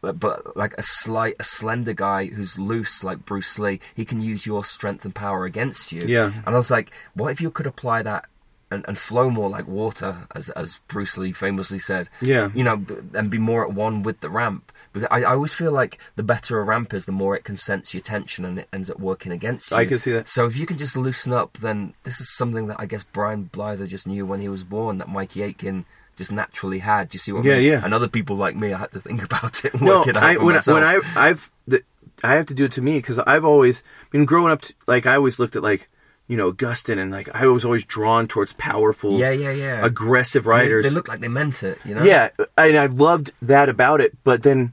but, 0.00 0.18
but 0.20 0.56
like 0.56 0.74
a 0.78 0.82
slight, 0.82 1.36
a 1.40 1.44
slender 1.44 1.94
guy 1.94 2.26
who's 2.26 2.58
loose 2.58 3.02
like 3.02 3.24
Bruce 3.24 3.58
Lee, 3.58 3.80
he 3.94 4.04
can 4.04 4.20
use 4.20 4.46
your 4.46 4.64
strength 4.64 5.04
and 5.04 5.14
power 5.14 5.44
against 5.44 5.92
you. 5.92 6.02
Yeah. 6.06 6.32
And 6.46 6.54
I 6.54 6.58
was 6.58 6.70
like, 6.70 6.92
what 7.14 7.32
if 7.32 7.40
you 7.40 7.50
could 7.50 7.66
apply 7.66 8.02
that 8.02 8.26
and, 8.72 8.84
and 8.88 8.98
flow 8.98 9.30
more 9.30 9.50
like 9.50 9.68
water, 9.68 10.26
as 10.34 10.48
as 10.50 10.80
Bruce 10.88 11.18
Lee 11.18 11.32
famously 11.32 11.78
said. 11.78 12.08
Yeah. 12.20 12.50
You 12.54 12.64
know, 12.64 12.84
and 13.14 13.30
be 13.30 13.38
more 13.38 13.66
at 13.66 13.74
one 13.74 14.02
with 14.02 14.20
the 14.20 14.30
ramp. 14.30 14.71
Because 14.92 15.08
I, 15.10 15.20
I 15.22 15.34
always 15.34 15.52
feel 15.52 15.72
like 15.72 15.98
the 16.16 16.22
better 16.22 16.58
a 16.60 16.64
ramp 16.64 16.92
is, 16.92 17.06
the 17.06 17.12
more 17.12 17.34
it 17.34 17.44
can 17.44 17.56
sense 17.56 17.94
your 17.94 18.02
tension 18.02 18.44
and 18.44 18.58
it 18.58 18.68
ends 18.72 18.90
up 18.90 18.98
working 19.00 19.32
against 19.32 19.70
you. 19.70 19.76
I 19.78 19.86
can 19.86 19.98
see 19.98 20.12
that. 20.12 20.28
So 20.28 20.46
if 20.46 20.56
you 20.56 20.66
can 20.66 20.76
just 20.76 20.96
loosen 20.96 21.32
up, 21.32 21.58
then 21.58 21.94
this 22.04 22.20
is 22.20 22.34
something 22.36 22.66
that 22.66 22.78
I 22.78 22.86
guess 22.86 23.04
Brian 23.04 23.48
Blyther 23.52 23.88
just 23.88 24.06
knew 24.06 24.26
when 24.26 24.40
he 24.40 24.48
was 24.48 24.64
born 24.64 24.98
that 24.98 25.08
Mikey 25.08 25.42
Aitken 25.42 25.84
just 26.14 26.30
naturally 26.30 26.80
had. 26.80 27.08
Do 27.08 27.16
you 27.16 27.20
see 27.20 27.32
what 27.32 27.44
Yeah, 27.44 27.54
I 27.54 27.56
mean? 27.56 27.64
yeah. 27.66 27.72
yeah. 27.78 27.84
And 27.84 27.94
other 27.94 28.08
people 28.08 28.36
like 28.36 28.54
me, 28.54 28.72
I 28.74 28.78
had 28.78 28.92
to 28.92 29.00
think 29.00 29.22
about 29.28 29.64
it 29.64 29.72
and 29.72 29.82
no, 29.82 30.00
work 30.00 30.08
it 30.08 30.16
out 30.16 30.22
I, 30.22 30.36
when, 30.36 30.56
I, 30.56 30.60
when 30.66 30.84
I 30.84 31.00
I've 31.16 31.50
the, 31.66 31.82
I 32.22 32.34
have 32.34 32.46
to 32.46 32.54
do 32.54 32.64
it 32.64 32.72
to 32.72 32.82
me 32.82 32.98
because 32.98 33.18
I've 33.18 33.44
always 33.46 33.82
been 34.10 34.26
growing 34.26 34.52
up. 34.52 34.60
To, 34.62 34.74
like 34.86 35.06
I 35.06 35.14
always 35.16 35.38
looked 35.38 35.56
at 35.56 35.62
like 35.62 35.88
you 36.28 36.36
know 36.36 36.48
Augustin 36.48 36.98
and 36.98 37.10
like 37.10 37.28
I 37.34 37.46
was 37.46 37.64
always 37.64 37.84
drawn 37.84 38.28
towards 38.28 38.52
powerful, 38.52 39.18
yeah, 39.18 39.30
yeah, 39.30 39.50
yeah. 39.50 39.84
aggressive 39.84 40.44
They- 40.44 40.68
They, 40.82 40.90
look 40.90 41.08
like 41.08 41.20
they 41.20 41.28
meant 41.28 41.62
it, 41.62 41.78
you 41.84 41.94
know? 41.94 42.02
Yeah, 42.04 42.28
and 42.58 42.76
I 42.76 42.86
loved 42.86 43.32
that 43.42 43.68
about 43.68 44.00
it. 44.00 44.16
But 44.22 44.42
then 44.42 44.72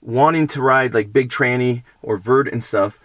wanting 0.00 0.46
to 0.48 0.62
ride 0.62 0.94
like 0.94 1.12
big 1.12 1.30
tranny 1.30 1.82
or 2.02 2.16
vert 2.16 2.48
and 2.48 2.64
stuff, 2.64 2.98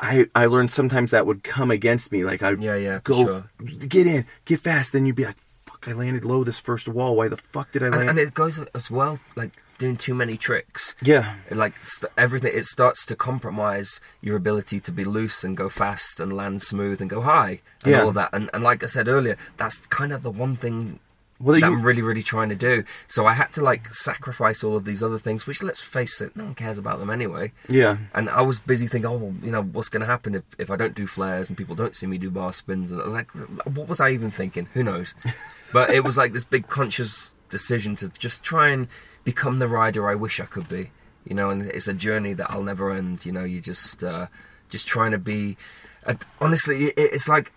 I 0.00 0.26
I 0.34 0.46
learned 0.46 0.70
sometimes 0.72 1.10
that 1.10 1.26
would 1.26 1.42
come 1.44 1.70
against 1.70 2.12
me. 2.12 2.24
Like 2.24 2.42
I'd 2.42 2.62
Yeah, 2.62 2.76
yeah, 2.76 3.00
go 3.04 3.24
sure. 3.24 3.50
get 3.88 4.06
in, 4.06 4.26
get 4.44 4.60
fast. 4.60 4.92
Then 4.92 5.06
you'd 5.06 5.16
be 5.16 5.24
like, 5.24 5.36
"Fuck, 5.64 5.86
I 5.88 5.92
landed 5.92 6.24
low 6.24 6.44
this 6.44 6.60
first 6.60 6.86
wall. 6.88 7.16
Why 7.16 7.28
the 7.28 7.36
fuck 7.36 7.72
did 7.72 7.82
I 7.82 7.88
land?" 7.88 8.00
And, 8.02 8.10
and 8.10 8.18
it 8.18 8.34
goes 8.34 8.60
as 8.74 8.90
well, 8.90 9.18
like 9.36 9.52
doing 9.78 9.96
too 9.96 10.14
many 10.14 10.36
tricks. 10.36 10.94
yeah, 11.02 11.36
like 11.52 11.76
st- 11.78 12.10
everything 12.16 12.52
it 12.54 12.64
starts 12.66 13.06
to 13.06 13.14
compromise 13.14 14.00
your 14.20 14.34
ability 14.36 14.80
to 14.80 14.90
be 14.92 15.04
loose 15.04 15.44
and 15.44 15.56
go 15.56 15.68
fast 15.68 16.18
and 16.20 16.32
land 16.32 16.62
smooth 16.62 17.00
and 17.00 17.08
go 17.08 17.20
high 17.20 17.60
and 17.84 17.92
Yeah. 17.92 18.02
all 18.02 18.08
of 18.08 18.14
that 18.16 18.30
and, 18.32 18.50
and 18.52 18.64
like 18.64 18.82
i 18.82 18.86
said 18.86 19.06
earlier 19.06 19.36
that's 19.56 19.86
kind 19.86 20.12
of 20.12 20.24
the 20.24 20.32
one 20.32 20.56
thing 20.56 20.98
Well, 21.40 21.54
that 21.54 21.60
you- 21.60 21.66
i'm 21.66 21.82
really 21.82 22.02
really 22.02 22.22
trying 22.22 22.48
to 22.48 22.56
do 22.56 22.84
so 23.06 23.26
i 23.26 23.32
had 23.32 23.52
to 23.52 23.62
like 23.62 23.92
sacrifice 23.94 24.64
all 24.64 24.76
of 24.76 24.84
these 24.84 25.02
other 25.02 25.18
things 25.18 25.46
which 25.46 25.62
let's 25.62 25.80
face 25.80 26.20
it 26.20 26.34
no 26.34 26.44
one 26.44 26.54
cares 26.54 26.78
about 26.78 26.98
them 26.98 27.10
anyway 27.10 27.52
yeah, 27.68 27.98
and 28.14 28.28
I 28.30 28.42
was 28.42 28.58
busy 28.60 28.86
thinking, 28.86 29.10
oh, 29.10 29.16
well, 29.16 29.34
you 29.42 29.50
know, 29.50 29.62
what's 29.62 29.88
going 29.88 30.00
to 30.00 30.06
happen 30.06 30.34
if, 30.34 30.42
if 30.58 30.70
I 30.70 30.76
don't 30.76 30.94
do 30.94 31.06
flairs 31.06 31.48
and 31.48 31.56
people 31.56 31.74
don't 31.74 31.94
see 31.94 32.06
me 32.06 32.16
do 32.18 32.30
bar 32.30 32.52
spins? 32.52 32.90
And 32.90 33.00
like, 33.12 33.30
what 33.66 33.88
was 33.88 34.00
I 34.00 34.10
even 34.10 34.30
thinking? 34.30 34.68
Who 34.74 34.82
knows? 34.82 35.14
but 35.72 35.90
it 35.90 36.02
was 36.02 36.16
like 36.16 36.32
this 36.32 36.44
big 36.44 36.66
conscious 36.68 37.32
decision 37.50 37.94
to 37.96 38.08
just 38.18 38.42
try 38.42 38.68
and 38.68 38.88
become 39.24 39.58
the 39.58 39.68
rider 39.68 40.08
I 40.08 40.14
wish 40.14 40.40
I 40.40 40.46
could 40.46 40.68
be. 40.68 40.90
You 41.26 41.34
know, 41.34 41.50
and 41.50 41.62
it's 41.62 41.88
a 41.88 41.94
journey 41.94 42.32
that 42.34 42.50
I'll 42.50 42.62
never 42.62 42.90
end. 42.90 43.26
You 43.26 43.32
know, 43.32 43.44
you 43.44 43.60
just 43.60 44.02
uh, 44.02 44.26
just 44.70 44.86
trying 44.86 45.10
to 45.12 45.18
be. 45.18 45.56
Uh, 46.06 46.14
honestly, 46.40 46.86
it, 46.86 46.94
it's 46.96 47.28
like 47.28 47.52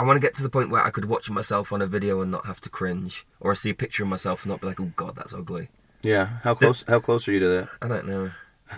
I 0.00 0.02
want 0.02 0.16
to 0.16 0.20
get 0.20 0.34
to 0.36 0.42
the 0.42 0.48
point 0.48 0.70
where 0.70 0.82
I 0.82 0.90
could 0.90 1.04
watch 1.04 1.28
myself 1.28 1.72
on 1.72 1.82
a 1.82 1.86
video 1.86 2.22
and 2.22 2.30
not 2.30 2.46
have 2.46 2.60
to 2.62 2.70
cringe, 2.70 3.26
or 3.38 3.50
I 3.50 3.54
see 3.54 3.70
a 3.70 3.74
picture 3.74 4.02
of 4.02 4.08
myself 4.08 4.44
and 4.44 4.50
not 4.50 4.60
be 4.62 4.66
like, 4.68 4.80
oh 4.80 4.90
god, 4.96 5.14
that's 5.16 5.34
ugly. 5.34 5.68
yeah. 6.02 6.26
How 6.42 6.54
close? 6.54 6.84
How 6.88 7.00
close 7.00 7.28
are 7.28 7.32
you 7.32 7.40
to 7.40 7.48
that? 7.48 7.68
I 7.82 7.88
don't 7.88 8.06
know. 8.06 8.30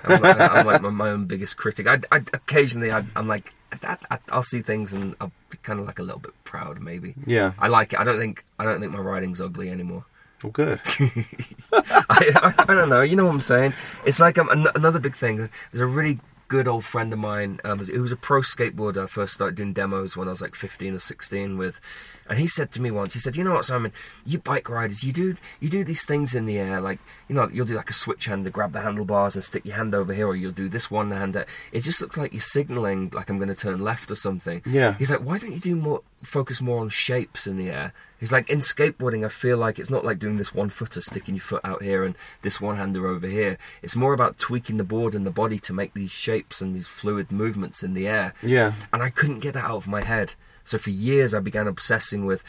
I'm 0.05 0.20
like, 0.23 0.40
I'm 0.40 0.66
like 0.66 0.82
my, 0.82 0.89
my 0.90 1.11
own 1.11 1.27
biggest 1.27 1.57
critic. 1.57 1.86
I, 1.86 1.99
I 2.11 2.16
occasionally 2.32 2.90
I, 2.90 3.05
I'm 3.15 3.28
like 3.28 3.53
I, 3.85 3.97
I, 4.11 4.19
I'll 4.31 4.43
see 4.43 4.62
things 4.62 4.93
and 4.93 5.15
I'll 5.20 5.31
be 5.51 5.59
kind 5.59 5.78
of 5.78 5.86
like 5.86 5.99
a 5.99 6.03
little 6.03 6.19
bit 6.19 6.32
proud, 6.44 6.81
maybe. 6.81 7.15
Yeah. 7.27 7.53
I 7.59 7.69
like 7.69 7.93
it. 7.93 8.01
I 8.01 8.05
don't 8.05 8.19
think 8.19 8.43
I 8.59 8.65
don't 8.65 8.81
think 8.81 8.93
my 8.93 8.99
writing's 8.99 9.40
ugly 9.40 9.70
anymore. 9.70 10.05
Well, 10.43 10.51
good. 10.51 10.81
I, 11.73 11.94
I, 12.11 12.55
I 12.59 12.74
don't 12.74 12.89
know. 12.89 13.03
You 13.03 13.15
know 13.16 13.27
what 13.27 13.32
I'm 13.35 13.40
saying? 13.40 13.74
It's 14.05 14.19
like 14.19 14.39
um, 14.39 14.49
an- 14.49 14.66
another 14.74 14.99
big 14.99 15.15
thing. 15.15 15.36
There's 15.36 15.51
a 15.82 15.86
really 15.86 16.19
good 16.53 16.69
old 16.69 16.85
friend 16.85 17.15
of 17.15 17.19
mine 17.19 17.59
um, 17.65 17.79
who 17.79 18.03
was 18.03 18.12
a 18.12 18.16
pro 18.16 18.43
skateboarder. 18.43 19.05
I 19.05 19.07
first 19.07 19.33
started 19.33 19.55
doing 19.55 19.73
demos 19.73 20.19
when 20.19 20.29
I 20.29 20.33
was 20.33 20.43
like 20.43 20.55
15 20.55 20.97
or 20.97 20.99
16 20.99 21.57
with, 21.57 21.81
and 22.28 22.39
he 22.39 22.47
said 22.47 22.73
to 22.73 22.81
me 22.81 22.90
once, 22.90 23.15
he 23.15 23.20
said, 23.20 23.36
"You 23.36 23.44
know 23.44 23.55
what, 23.55 23.65
Simon? 23.65 23.93
You 24.24 24.39
bike 24.39 24.69
riders, 24.69 25.03
you 25.03 25.12
do 25.12 25.36
you 25.61 25.69
do 25.69 25.85
these 25.85 26.05
things 26.05 26.35
in 26.35 26.47
the 26.47 26.59
air, 26.59 26.81
like 26.81 26.99
you 27.28 27.35
know, 27.35 27.49
you'll 27.53 27.66
do 27.66 27.74
like 27.74 27.90
a 27.90 27.94
switch 27.94 28.27
hand 28.27 28.44
to 28.44 28.51
grab 28.51 28.73
the 28.73 28.81
handlebars 28.81 29.35
and 29.35 29.44
stick 29.44 29.65
your 29.65 29.77
hand 29.77 29.94
over 29.94 30.12
here, 30.12 30.27
or 30.27 30.36
you'll 30.36 30.53
do 30.53 30.69
this 30.69 30.90
one 30.90 31.11
hand. 31.11 31.36
Uh, 31.36 31.44
it 31.73 31.81
just 31.81 32.01
looks 32.01 32.16
like 32.16 32.32
you're 32.32 32.40
signaling 32.40 33.11
like 33.12 33.31
I'm 33.31 33.39
going 33.39 33.49
to 33.49 33.55
turn 33.55 33.81
left 33.81 34.11
or 34.11 34.16
something." 34.16 34.62
Yeah. 34.66 34.94
He's 34.99 35.11
like, 35.11 35.24
"Why 35.24 35.39
don't 35.39 35.53
you 35.53 35.61
do 35.61 35.77
more? 35.77 36.03
Focus 36.23 36.61
more 36.61 36.81
on 36.81 36.89
shapes 36.89 37.47
in 37.47 37.57
the 37.57 37.70
air." 37.70 37.93
He's 38.23 38.31
like, 38.32 38.49
in 38.49 38.61
skateboarding, 38.61 39.27
I 39.27 39.28
feel 39.28 39.57
like 39.57 39.81
it's 39.81 39.90
not 39.90 40.05
like 40.05 40.20
doing 40.20 40.36
this 40.36 40.55
one 40.55 40.70
footer, 40.70 41.01
sticking 41.01 41.35
your 41.35 41.43
foot 41.43 41.61
out 41.65 41.82
here 41.82 42.05
and 42.05 42.15
this 42.43 42.61
one 42.61 42.77
hander 42.77 43.09
over 43.09 43.27
here. 43.27 43.59
It's 43.82 43.97
more 43.97 44.15
about 44.15 44.39
tweaking 44.39 44.77
the 44.77 44.85
board 44.85 45.16
and 45.16 45.27
the 45.27 45.32
body 45.32 45.59
to 45.59 45.73
make 45.73 45.93
these 45.93 46.12
shapes 46.12 46.61
and 46.61 46.73
these 46.73 46.86
fluid 46.86 47.32
movements 47.32 47.82
in 47.82 47.94
the 47.94 48.07
air. 48.07 48.32
Yeah. 48.40 48.74
And 48.93 49.03
I 49.03 49.11
couldn't 49.11 49.40
get 49.40 49.55
that 49.55 49.65
out 49.65 49.78
of 49.78 49.89
my 49.89 50.05
head. 50.05 50.36
So 50.64 50.78
for 50.78 50.90
years, 50.90 51.34
I 51.34 51.40
began 51.40 51.66
obsessing 51.66 52.24
with, 52.26 52.43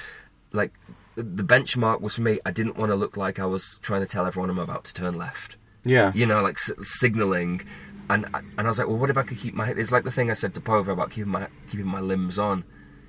like, 0.51 0.73
the- 1.15 1.43
benchmark 1.43 2.01
was 2.01 2.15
for 2.15 2.21
me. 2.21 2.39
I 2.45 2.51
didn't 2.51 2.77
want 2.77 2.91
to 2.91 2.95
look 2.95 3.17
like 3.17 3.39
I 3.39 3.45
was 3.45 3.79
trying 3.81 4.01
to 4.01 4.07
tell 4.07 4.25
everyone 4.25 4.49
I'm 4.49 4.59
about 4.59 4.83
to 4.85 4.93
turn 4.93 5.15
left 5.17 5.57
Yeah. 5.83 6.11
you 6.15 6.25
know, 6.25 6.41
like 6.41 6.55
s- 6.55 6.71
signaling. 6.81 7.61
And 8.09 8.25
and 8.33 8.67
I 8.67 8.69
was 8.69 8.79
like, 8.79 8.87
well, 8.87 8.97
what 8.97 9.09
if 9.09 9.17
I 9.17 9.23
could 9.23 9.37
keep 9.37 9.53
my? 9.53 9.69
It's 9.69 9.91
like 9.91 10.03
the 10.03 10.11
thing 10.11 10.29
I 10.29 10.33
said 10.33 10.53
to 10.55 10.61
Pova 10.61 10.89
about 10.91 11.11
keeping 11.11 11.31
my 11.31 11.47
keeping 11.69 11.85
my 11.87 11.99
limbs 12.01 12.37
on, 12.37 12.63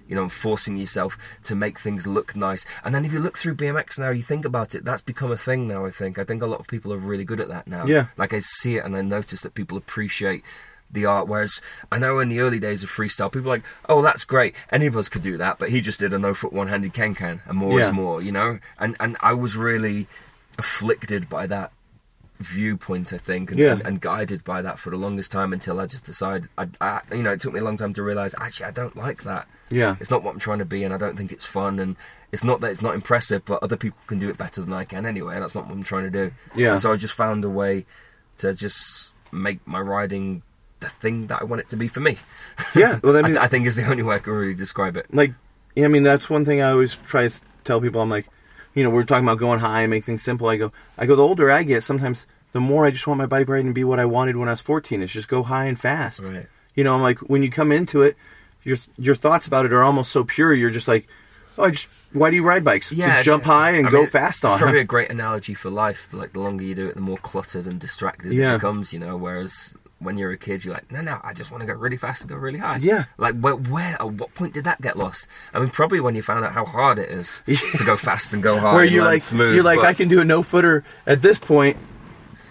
you 0.09 0.15
know, 0.15 0.23
and 0.23 0.33
forcing 0.33 0.77
yourself 0.77 1.19
to 1.45 1.55
make 1.57 1.79
things 1.81 2.07
look 2.07 2.37
nice. 2.37 2.65
And 2.85 2.95
then 2.95 3.05
if 3.05 3.13
you 3.13 3.19
look 3.21 3.37
through 3.37 3.57
BMX 3.57 3.99
now, 3.99 4.11
you 4.11 4.23
think 4.23 4.45
about 4.45 4.75
it, 4.75 4.85
that's 4.85 5.03
become 5.03 5.33
a 5.33 5.37
thing 5.37 5.67
now. 5.67 5.85
I 5.85 5.91
think. 5.91 6.19
I 6.19 6.25
think 6.25 6.43
a 6.43 6.47
lot 6.47 6.61
of 6.61 6.69
people 6.69 6.93
are 6.93 6.97
really 6.99 7.25
good 7.25 7.41
at 7.41 7.49
that 7.49 7.67
now. 7.67 7.85
Yeah. 7.87 8.07
Like 8.17 8.33
I 8.33 8.39
see 8.41 8.77
it 8.77 8.85
and 8.85 8.97
I 8.97 9.03
notice 9.03 9.41
that 9.43 9.55
people 9.55 9.77
appreciate 9.79 10.45
the 10.95 11.05
art. 11.05 11.29
Whereas 11.29 11.61
I 11.93 11.99
know 11.99 12.19
in 12.21 12.29
the 12.31 12.41
early 12.41 12.59
days 12.59 12.83
of 12.83 12.91
freestyle, 12.91 13.31
people 13.31 13.51
were 13.51 13.57
like, 13.57 13.65
oh, 13.89 14.01
that's 14.03 14.25
great. 14.25 14.55
Any 14.73 14.87
of 14.87 14.97
us 14.97 15.09
could 15.09 15.23
do 15.23 15.37
that, 15.37 15.59
but 15.59 15.69
he 15.69 15.81
just 15.81 16.01
did 16.01 16.15
a 16.15 16.19
no 16.19 16.33
foot 16.35 16.53
one 16.53 16.69
handed 16.69 16.95
can 16.95 17.15
can, 17.15 17.43
and 17.47 17.59
more 17.59 17.79
Yeah. 17.79 17.87
is 17.87 17.93
more, 17.93 18.23
you 18.23 18.33
know. 18.33 18.59
And 18.79 18.97
and 18.99 19.17
I 19.21 19.35
was 19.35 19.57
really 19.57 20.07
afflicted 20.59 21.29
by 21.29 21.47
that 21.49 21.73
viewpoint, 22.41 23.13
I 23.13 23.19
think, 23.19 23.51
and, 23.51 23.59
Yeah. 23.61 23.73
and, 23.73 23.87
and 23.87 24.01
guided 24.01 24.45
by 24.45 24.61
that 24.63 24.79
for 24.79 24.91
the 24.91 24.97
longest 24.97 25.31
time 25.31 25.53
until 25.53 25.81
I 25.81 25.87
just 25.87 26.05
decided, 26.05 26.49
I, 26.59 26.69
I, 26.81 27.01
you 27.13 27.23
know, 27.23 27.33
it 27.33 27.41
took 27.41 27.53
me 27.55 27.61
a 27.61 27.65
long 27.65 27.77
time 27.77 27.93
to 27.95 28.03
realize 28.03 28.35
actually 28.39 28.67
I 28.67 28.71
don't 28.73 28.97
like 28.97 29.23
that. 29.23 29.47
Yeah. 29.71 29.97
It's 30.01 30.11
not 30.11 30.23
what 30.23 30.33
I'm 30.35 30.41
trying 30.41 30.59
to 30.59 30.65
be, 30.65 30.85
and 30.85 30.93
I 30.93 30.99
don't 30.99 31.17
think 31.17 31.33
it's 31.33 31.47
fun, 31.47 31.79
and 31.79 31.97
it's 32.33 32.45
not 32.45 32.61
that 32.61 32.71
it's 32.71 32.83
not 32.83 32.95
impressive, 32.95 33.45
but 33.45 33.63
other 33.63 33.77
people 33.77 33.99
can 34.07 34.19
do 34.19 34.29
it 34.29 34.37
better 34.37 34.61
than 34.61 34.73
I 34.73 34.85
can 34.85 35.07
anyway, 35.07 35.35
and 35.35 35.43
that's 35.43 35.55
not 35.55 35.67
what 35.67 35.75
I'm 35.75 35.83
trying 35.85 36.05
to 36.05 36.11
do. 36.11 36.33
Yeah. 36.55 36.73
And 36.73 36.81
so 36.81 36.93
I 36.93 36.97
just 36.97 37.15
found 37.15 37.45
a 37.45 37.49
way 37.51 37.87
to 38.39 38.53
just 38.53 39.13
make 39.33 39.67
my 39.67 39.81
riding 39.81 40.43
the 40.85 40.91
thing 40.91 41.27
that 41.29 41.41
I 41.41 41.45
want 41.45 41.61
it 41.61 41.69
to 41.71 41.77
be 41.77 41.89
for 41.89 42.01
me. 42.01 42.19
Yeah. 42.77 43.01
Well, 43.03 43.17
I 43.17 43.21
I, 43.25 43.29
th- 43.29 43.39
I 43.39 43.47
think 43.49 43.67
is 43.67 43.77
the 43.77 43.87
only 43.87 44.03
way 44.03 44.17
I 44.17 44.19
can 44.19 44.33
really 44.33 44.55
describe 44.55 44.97
it. 44.97 45.07
like 45.13 45.33
yeah, 45.75 45.87
I 45.87 45.89
mean 45.89 46.03
that's 46.05 46.31
one 46.31 46.45
thing 46.45 46.61
I 46.61 46.71
always 46.71 46.95
try 47.05 47.27
to 47.27 47.41
tell 47.65 47.81
people. 47.81 48.01
I'm 48.01 48.11
like, 48.11 48.27
you 48.75 48.85
know, 48.85 48.91
we're 48.91 49.05
talking 49.05 49.25
about 49.27 49.39
going 49.39 49.59
high 49.61 49.83
and 49.83 49.91
make 49.91 50.05
things 50.05 50.23
simple. 50.23 50.49
I 50.49 50.57
go, 50.57 50.73
I 50.97 51.07
go. 51.07 51.17
The 51.17 51.23
older 51.23 51.51
I 51.51 51.63
get, 51.65 51.83
sometimes 51.83 52.27
the 52.53 52.61
more 52.61 52.87
I 52.87 52.91
just 52.93 53.07
want 53.09 53.19
my 53.19 53.27
bike 53.27 53.49
riding 53.49 53.67
to 53.67 53.73
be 53.73 53.83
what 53.85 53.99
I 53.99 54.05
wanted 54.05 54.37
when 54.37 54.49
I 54.49 54.53
was 54.53 54.61
14. 54.61 55.03
It's 55.03 55.13
just 55.13 55.27
go 55.29 55.43
high 55.43 55.65
and 55.65 55.79
fast. 55.79 56.21
Right. 56.23 56.47
You 56.77 56.85
know, 56.85 56.95
I'm 56.95 57.03
like 57.03 57.19
when 57.21 57.43
you 57.43 57.51
come 57.51 57.73
into 57.73 58.03
it, 58.03 58.17
your 58.63 58.77
your 58.97 59.15
thoughts 59.17 59.47
about 59.49 59.65
it 59.67 59.73
are 59.73 59.83
almost 59.83 60.13
so 60.13 60.23
pure. 60.23 60.55
You're 60.55 60.71
just 60.71 60.87
like, 60.87 61.09
oh, 61.59 61.65
I 61.65 61.71
just 61.71 61.89
why 62.13 62.31
do 62.31 62.37
you 62.37 62.45
ride 62.45 62.63
bikes? 62.65 62.93
Yeah, 62.93 63.17
to 63.17 63.25
jump 63.25 63.43
high 63.45 63.73
and 63.73 63.89
I 63.89 63.91
go 63.91 64.01
mean, 64.03 64.11
fast 64.11 64.45
on. 64.45 64.53
It's 64.53 64.61
probably 64.61 64.79
a 64.81 64.85
great 64.85 65.11
analogy 65.11 65.55
for 65.55 65.71
life. 65.71 66.13
Like 66.13 66.33
the 66.35 66.41
longer 66.41 66.63
you 66.63 66.77
do 66.77 66.87
it, 66.87 66.95
the 66.95 67.01
more 67.01 67.19
cluttered 67.19 67.67
and 67.67 67.81
distracted 67.81 68.33
Yeah. 68.33 68.55
it 68.55 68.59
becomes. 68.59 68.93
You 68.93 69.01
know, 69.01 69.17
whereas 69.17 69.75
when 69.99 70.17
you're 70.17 70.33
a 70.33 70.37
kid, 70.37 70.65
you're 70.65 70.75
like, 70.75 70.91
no, 70.91 71.01
no, 71.01 71.21
I 71.23 71.33
just 71.33 71.51
want 71.51 71.63
to 71.63 71.67
go 71.67 71.73
really 71.73 71.97
fast 71.97 72.23
and 72.23 72.31
go 72.31 72.37
really 72.37 72.59
high. 72.59 72.79
Yeah. 72.79 73.05
Like 73.17 73.39
where, 73.39 73.57
where, 73.57 73.95
at 74.01 74.11
what 74.13 74.35
point 74.35 74.55
did 74.55 74.65
that 74.65 74.81
get 74.81 74.99
lost? 74.99 75.27
I 75.53 75.61
mean, 75.61 75.71
probably 75.71 76.01
when 76.01 76.15
you 76.15 76.23
found 76.23 76.45
out 76.45 76.53
how 76.53 76.65
hard 76.65 76.99
it 76.99 77.11
is 77.11 77.43
to 77.47 77.85
go 77.85 77.97
fast 77.97 78.33
and 78.35 78.43
go 78.43 78.59
high. 78.59 78.75
Where 78.75 78.85
you're 78.85 79.05
like, 79.05 79.23
smooth. 79.23 79.55
you're 79.55 79.65
like, 79.65 79.79
but- 79.79 79.87
I 79.87 79.95
can 79.95 80.09
do 80.09 80.21
a 80.21 80.25
no 80.25 80.43
footer 80.43 80.85
at 81.07 81.23
this 81.23 81.39
point. 81.39 81.77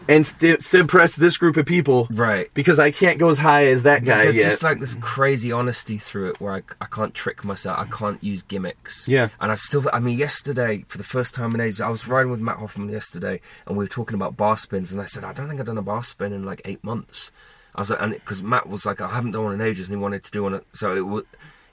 And 0.08 0.26
st- 0.26 0.74
impress 0.74 1.16
this 1.16 1.38
group 1.38 1.56
of 1.58 1.66
people, 1.66 2.08
Right. 2.12 2.54
Because 2.54 2.80
I 2.80 2.92
can't 2.92 3.20
go 3.20 3.30
as 3.30 3.38
high 3.38 3.68
as 3.68 3.84
that 3.84 4.04
guy 4.04 4.24
There's 4.24 4.36
yet. 4.36 4.44
just 4.44 4.64
like 4.64 4.80
this 4.80 4.96
crazy 4.96 5.52
honesty 5.52 5.98
through 5.98 6.32
it 6.32 6.42
where 6.42 6.54
I, 6.54 6.62
I 6.82 6.86
can't 6.86 7.14
trick 7.14 7.44
myself. 7.44 7.80
I 7.80 7.86
can't 7.86 8.22
use 8.24 8.42
gimmicks. 8.42 9.08
Yeah. 9.08 9.30
And 9.40 9.52
I've 9.52 9.60
still, 9.62 9.90
I 9.94 10.00
mean, 10.00 10.18
yesterday, 10.18 10.84
for 10.88 10.98
the 10.98 11.04
first 11.04 11.34
time 11.34 11.54
in 11.56 11.62
ages, 11.62 11.80
I 11.82 11.90
was 11.90 12.08
riding 12.08 12.32
with 12.32 12.40
Mat 12.42 12.58
Hoffman 12.58 12.90
yesterday 12.90 13.40
and 13.66 13.78
we 13.78 13.86
were 13.86 13.90
talking 13.90 14.16
about 14.16 14.36
bar 14.36 14.58
spins. 14.58 14.92
And 14.92 15.00
I 15.00 15.06
said, 15.06 15.24
I 15.24 15.32
don't 15.34 15.48
think 15.48 15.60
I've 15.60 15.66
done 15.66 15.78
a 15.78 15.82
bar 15.82 16.04
spin 16.04 16.34
in 16.34 16.44
like 16.44 16.62
eight 16.66 16.84
months. 16.84 17.32
I 17.76 17.82
was 17.82 17.90
like, 17.90 18.02
and 18.02 18.14
because 18.14 18.44
Mat 18.44 18.68
was 18.70 18.86
like, 18.86 19.00
I 19.02 19.08
haven't 19.08 19.32
done 19.32 19.46
one 19.46 19.54
in 19.54 19.62
ages 19.62 19.88
and 19.88 19.98
he 19.98 20.02
wanted 20.02 20.24
to 20.26 20.32
do 20.32 20.44
one. 20.44 20.62
So 20.74 20.96
it 20.96 21.02
was. 21.06 21.24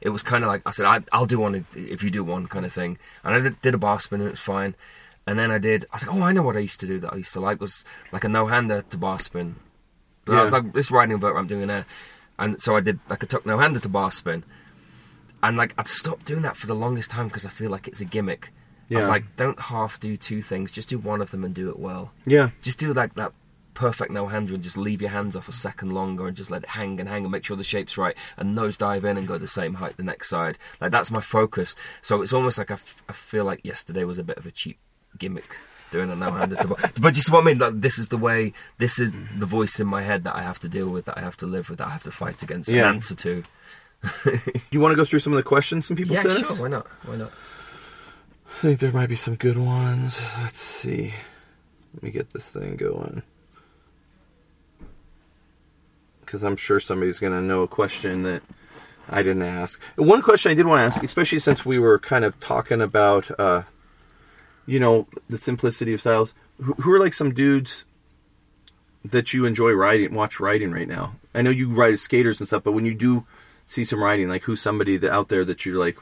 It 0.03 0.09
was 0.09 0.23
kind 0.23 0.45
of 0.45 0.49
like 0.49 0.63
I 0.65 0.71
said, 0.71 0.87
I, 0.87 1.01
I'll 1.13 1.27
do 1.27 1.39
one 1.39 1.67
if 1.75 2.03
you 2.03 2.09
do 2.11 2.25
one 2.25 2.47
kind 2.47 2.65
of 2.65 2.73
thing, 2.73 2.97
and 3.23 3.35
I 3.35 3.51
did 3.61 3.75
a 3.75 3.77
bar 3.77 4.01
spin 4.01 4.21
and 4.21 4.29
it 4.29 4.33
was 4.33 4.41
fine. 4.41 4.75
And 5.31 5.39
then 5.39 5.51
I 5.53 5.59
did. 5.59 5.85
I 5.93 5.95
was 5.97 6.07
like, 6.07 6.17
oh, 6.17 6.23
I 6.23 6.33
know 6.33 6.43
what 6.43 6.57
I 6.57 6.61
used 6.61 6.81
to 6.81 6.87
do 6.89 6.99
that 7.01 7.13
I 7.13 7.17
used 7.19 7.33
to 7.35 7.41
like 7.41 7.61
was 7.61 7.85
like 8.11 8.25
a 8.25 8.29
no 8.29 8.47
hander 8.47 8.83
to 8.91 8.97
bar 8.97 9.21
spin. 9.21 9.55
And 10.27 10.37
I 10.37 10.43
was 10.43 10.53
like, 10.53 10.73
this 10.73 10.91
riding 10.91 11.21
vert 11.21 11.37
I'm 11.37 11.47
doing 11.47 11.69
there. 11.69 11.87
And 12.39 12.61
so 12.61 12.75
I 12.75 12.81
did 12.81 12.99
like 13.09 13.23
a 13.23 13.27
tuck 13.27 13.47
no 13.47 13.59
hander 13.59 13.79
to 13.81 13.89
bar 13.89 14.11
spin. 14.11 14.43
And 15.43 15.57
like 15.57 15.73
I'd 15.79 15.87
stopped 15.89 16.25
doing 16.27 16.43
that 16.43 16.57
for 16.57 16.67
the 16.67 16.75
longest 16.75 17.11
time 17.11 17.29
because 17.29 17.47
I 17.47 17.49
feel 17.49 17.71
like 17.71 17.87
it's 17.87 18.01
a 18.01 18.05
gimmick. 18.05 18.51
I 18.91 18.95
was 18.97 19.09
like, 19.09 19.37
don't 19.37 19.61
half 19.61 20.01
do 20.01 20.17
two 20.17 20.43
things, 20.43 20.73
just 20.73 20.89
do 20.89 20.99
one 20.99 21.21
of 21.23 21.31
them 21.31 21.45
and 21.45 21.55
do 21.55 21.71
it 21.71 21.79
well. 21.79 22.11
yeah, 22.27 22.51
Just 22.61 22.81
do 22.81 22.93
like 22.93 23.15
that 23.15 23.33
perfect 23.73 24.11
no 24.11 24.27
hander 24.27 24.53
and 24.53 24.63
just 24.65 24.77
leave 24.77 25.01
your 25.01 25.11
hands 25.11 25.37
off 25.37 25.49
a 25.49 25.53
second 25.53 25.95
longer 25.95 26.27
and 26.27 26.37
just 26.37 26.51
let 26.51 26.65
it 26.65 26.69
hang 26.71 26.99
and 26.99 27.09
hang 27.09 27.23
and 27.23 27.31
make 27.31 27.45
sure 27.45 27.57
the 27.57 27.63
shape's 27.63 27.97
right 27.97 28.17
and 28.37 28.55
nose 28.55 28.77
dive 28.77 29.05
in 29.05 29.17
and 29.17 29.29
go 29.29 29.39
the 29.39 29.47
same 29.47 29.75
height 29.75 29.97
the 29.97 30.03
next 30.03 30.29
side. 30.29 30.59
Like 30.81 30.91
that's 30.91 31.11
my 31.13 31.21
focus. 31.21 31.77
So 32.03 32.21
it's 32.21 32.33
almost 32.33 32.59
like 32.59 32.73
I, 32.73 32.75
f- 32.75 33.03
I 33.09 33.13
feel 33.13 33.45
like 33.45 33.65
yesterday 33.65 34.03
was 34.05 34.19
a 34.19 34.25
bit 34.25 34.39
of 34.39 34.45
a 34.45 34.51
cheap 34.51 34.79
gimmick 35.19 35.49
doing 35.91 36.11
a 36.11 36.17
no 36.17 36.31
hander 36.31 36.57
to. 36.57 36.77
But 37.01 37.17
you 37.17 37.23
see 37.23 37.33
what 37.33 37.43
I 37.43 37.47
mean? 37.47 37.59
Like 37.59 37.81
this 37.81 37.99
is 37.99 38.09
the 38.09 38.17
way. 38.17 38.53
This 38.79 38.99
is 38.99 39.13
the 39.37 39.47
voice 39.47 39.81
in 39.81 39.87
my 39.87 40.03
head 40.03 40.25
that 40.25 40.37
I 40.37 40.43
have 40.43 40.59
to 40.61 40.69
deal 40.69 40.89
with, 40.89 41.07
that 41.07 41.19
I 41.19 41.21
have 41.21 41.37
to 41.39 41.47
live 41.47 41.69
with, 41.69 41.79
that 41.79 41.89
I 41.89 41.91
have 41.91 42.05
to 42.05 42.11
fight 42.11 42.43
against 42.43 42.69
Yeah. 42.69 42.87
and 42.87 42.97
answer 42.97 43.15
to. 43.17 43.43
Do 44.25 44.41
you 44.71 44.81
want 44.81 44.93
to 44.93 44.97
go 44.97 45.05
through 45.05 45.19
some 45.19 45.33
of 45.33 45.37
the 45.37 45.43
questions 45.43 45.87
some 45.87 45.97
people 45.97 46.15
yeah, 46.15 46.23
sent 46.23 46.39
sure. 46.39 46.49
us? 46.53 46.59
Why 46.59 46.69
not? 46.69 46.87
Why 47.05 47.17
not? 47.17 47.33
I 48.47 48.61
think 48.63 48.81
there 48.81 48.93
might 48.93 49.09
be 49.09 49.17
some 49.17 49.37
good 49.37 49.59
ones. 49.59 50.21
Let's 50.39 50.61
see. 50.61 51.15
Let 51.95 52.03
me 52.03 52.11
get 52.11 52.31
this 52.31 52.51
thing 52.51 52.77
going. 52.77 53.23
Because 56.21 56.43
I'm 56.43 56.57
sure 56.57 56.81
somebody's 56.81 57.19
going 57.19 57.33
to 57.33 57.43
know 57.43 57.63
a 57.63 57.69
question 57.69 58.23
that 58.23 58.43
I 59.09 59.23
didn't 59.23 59.43
ask. 59.43 59.81
One 59.97 60.23
question 60.23 60.51
I 60.51 60.55
did 60.55 60.67
want 60.67 60.79
to 60.81 60.85
ask, 60.85 61.03
especially 61.03 61.41
since 61.41 61.67
we 61.67 61.79
were 61.79 61.99
kind 61.99 62.25
of 62.25 62.39
talking 62.41 62.81
about, 62.81 63.31
uh, 63.39 63.63
you 64.71 64.79
know, 64.79 65.09
the 65.29 65.37
simplicity 65.37 65.93
of 65.93 66.01
styles. 66.01 66.33
Who, 66.63 66.75
who 66.75 66.93
are 66.93 67.01
like 67.01 67.13
some 67.13 67.35
dudes 67.35 67.83
that 69.05 69.33
you 69.33 69.45
enjoy 69.45 69.73
riding, 69.73 70.15
watch 70.15 70.39
riding 70.39 70.71
right 70.71 70.87
now? 70.87 71.17
I 71.35 71.43
know 71.43 71.51
you 71.51 71.75
ride 71.75 71.95
as 71.95 72.03
skaters 72.03 72.39
and 72.39 72.47
stuff, 72.47 72.63
but 72.63 72.71
when 72.71 72.87
you 72.87 72.95
do 72.95 73.27
see 73.67 73.83
some 73.83 74.01
riding, 74.01 74.29
like 74.29 74.45
who's 74.45 74.63
somebody 74.63 74.97
that 74.99 75.11
out 75.11 75.29
there 75.29 75.45
that 75.45 75.67
you're 75.67 75.77
like 75.77 75.99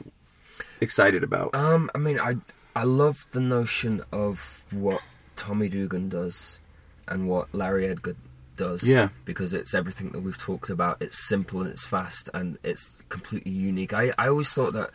excited 0.81 1.23
about? 1.23 1.55
Um, 1.55 1.89
I 1.95 1.97
mean, 1.97 2.19
I 2.19 2.35
I 2.75 2.83
love 2.83 3.25
the 3.31 3.39
notion 3.39 4.03
of 4.11 4.63
what 4.69 5.01
Tommy 5.35 5.67
Dugan 5.67 6.07
does 6.07 6.59
and 7.07 7.27
what 7.27 7.51
Larry 7.55 7.87
Edgar 7.87 8.15
does. 8.55 8.83
Yeah. 8.83 9.09
Because 9.25 9.55
it's 9.55 9.73
everything 9.73 10.11
that 10.11 10.21
we've 10.21 10.37
talked 10.37 10.69
about. 10.69 11.01
It's 11.01 11.27
simple 11.27 11.61
and 11.61 11.71
it's 11.71 11.85
fast 11.85 12.29
and 12.35 12.59
it's 12.61 13.01
completely 13.09 13.51
unique. 13.51 13.93
I 13.93 14.13
I 14.15 14.27
always 14.27 14.53
thought 14.53 14.73
that 14.73 14.91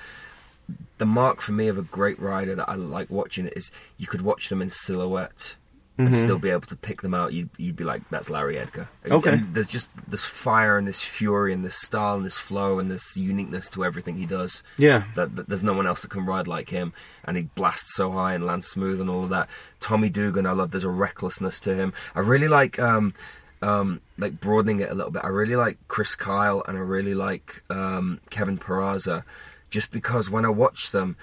the 0.98 1.06
mark 1.06 1.40
for 1.40 1.52
me 1.52 1.68
of 1.68 1.78
a 1.78 1.82
great 1.82 2.18
rider 2.20 2.54
that 2.54 2.68
I 2.68 2.74
like 2.74 3.10
watching 3.10 3.48
is 3.48 3.70
you 3.96 4.06
could 4.06 4.22
watch 4.22 4.48
them 4.48 4.62
in 4.62 4.70
silhouette 4.70 5.56
and 5.96 6.12
still 6.12 6.40
be 6.40 6.50
able 6.50 6.66
to 6.66 6.74
pick 6.74 7.02
them 7.02 7.14
out. 7.14 7.32
You'd, 7.32 7.50
you'd 7.56 7.76
be 7.76 7.84
like, 7.84 8.02
that's 8.10 8.28
Larry 8.28 8.58
Edgar. 8.58 8.88
Okay. 9.08 9.34
And 9.34 9.54
there's 9.54 9.68
just 9.68 9.88
this 10.08 10.24
fire 10.24 10.76
and 10.76 10.88
this 10.88 11.00
fury 11.00 11.52
and 11.52 11.64
this 11.64 11.76
style 11.76 12.16
and 12.16 12.26
this 12.26 12.36
flow 12.36 12.80
and 12.80 12.90
this 12.90 13.16
uniqueness 13.16 13.70
to 13.70 13.84
everything 13.84 14.16
he 14.16 14.26
does. 14.26 14.64
Yeah. 14.76 15.04
That, 15.14 15.36
that 15.36 15.48
there's 15.48 15.62
no 15.62 15.72
one 15.72 15.86
else 15.86 16.02
that 16.02 16.10
can 16.10 16.26
ride 16.26 16.48
like 16.48 16.70
him, 16.70 16.92
and 17.24 17.36
he 17.36 17.44
blasts 17.44 17.94
so 17.94 18.10
high 18.10 18.34
and 18.34 18.44
lands 18.44 18.66
smooth 18.66 19.00
and 19.00 19.08
all 19.08 19.22
of 19.22 19.30
that. 19.30 19.48
Tommy 19.78 20.10
Dugan, 20.10 20.46
I 20.46 20.52
love. 20.52 20.72
There's 20.72 20.82
a 20.82 20.90
recklessness 20.90 21.60
to 21.60 21.74
him. 21.76 21.92
I 22.14 22.20
really 22.20 22.48
like. 22.48 22.78
Um, 22.80 23.14
um, 23.62 24.00
like 24.18 24.40
broadening 24.40 24.80
it 24.80 24.90
a 24.90 24.94
little 24.94 25.10
bit. 25.10 25.24
I 25.24 25.28
really 25.28 25.56
like 25.56 25.78
Chris 25.88 26.14
Kyle 26.14 26.62
and 26.68 26.76
I 26.76 26.80
really 26.80 27.14
like 27.14 27.62
um, 27.70 28.20
Kevin 28.28 28.58
Peraza, 28.58 29.24
just 29.74 29.90
because 29.90 30.30
when 30.30 30.44
I 30.46 30.48
watch 30.50 30.80
them, 30.92 31.16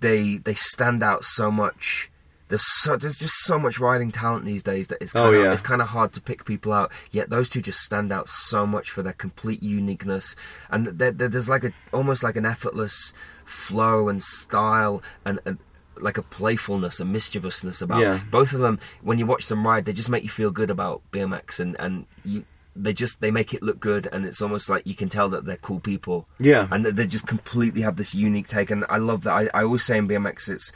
they 0.00 0.36
they 0.38 0.54
stand 0.54 1.02
out 1.02 1.24
so 1.24 1.50
much. 1.50 2.10
There's 2.48 2.64
so 2.82 2.96
there's 2.96 3.18
just 3.18 3.34
so 3.44 3.58
much 3.58 3.78
riding 3.78 4.10
talent 4.10 4.44
these 4.46 4.62
days 4.62 4.88
that 4.88 4.98
it's 5.02 5.14
Oh, 5.14 5.24
kind 5.24 5.36
of 5.36 5.42
yeah. 5.42 5.52
it's 5.52 5.60
kind 5.62 5.82
of 5.82 5.88
hard 5.88 6.12
to 6.14 6.20
pick 6.20 6.44
people 6.44 6.72
out. 6.72 6.90
Yet 7.10 7.30
those 7.30 7.48
two 7.48 7.60
just 7.60 7.80
stand 7.80 8.10
out 8.12 8.28
so 8.28 8.66
much 8.66 8.90
for 8.90 9.02
their 9.02 9.12
complete 9.12 9.62
uniqueness, 9.62 10.34
and 10.70 10.86
there, 10.86 11.12
there- 11.12 11.28
there's 11.28 11.48
like 11.48 11.64
a 11.64 11.72
almost 11.92 12.22
like 12.22 12.36
an 12.36 12.46
effortless 12.46 13.12
flow 13.44 14.08
and 14.08 14.22
style 14.22 15.02
and. 15.24 15.40
and 15.46 15.58
like 16.00 16.16
a 16.16 16.22
playfulness, 16.22 17.00
a 17.00 17.04
mischievousness 17.04 17.82
about 17.82 17.98
Yeah. 18.00 18.20
both 18.30 18.52
of 18.52 18.60
them. 18.60 18.78
When 19.02 19.18
you 19.18 19.26
watch 19.26 19.48
them 19.48 19.66
ride, 19.66 19.84
they 19.84 19.92
just 19.92 20.08
make 20.08 20.22
you 20.22 20.28
feel 20.28 20.52
good 20.52 20.70
about 20.70 21.02
BMX, 21.10 21.58
and 21.58 21.74
and 21.80 22.06
you 22.24 22.44
they 22.80 22.92
just 22.92 23.20
they 23.20 23.30
make 23.30 23.52
it 23.52 23.62
look 23.62 23.80
good, 23.80 24.06
and 24.12 24.24
it's 24.24 24.40
almost 24.40 24.68
like 24.70 24.86
you 24.86 24.94
can 24.94 25.08
tell 25.08 25.28
that 25.30 25.44
they're 25.44 25.56
cool 25.56 25.80
people. 25.80 26.26
Yeah. 26.38 26.68
and 26.70 26.86
they 26.86 27.06
just 27.06 27.26
completely 27.26 27.82
have 27.82 27.96
this 27.96 28.14
unique 28.14 28.46
take, 28.48 28.70
and 28.70 28.84
I 28.88 28.98
love 28.98 29.22
that. 29.24 29.32
I, 29.32 29.48
I 29.52 29.64
always 29.64 29.84
say 29.84 29.98
in 29.98 30.06
BMX, 30.08 30.48
it's 30.48 30.72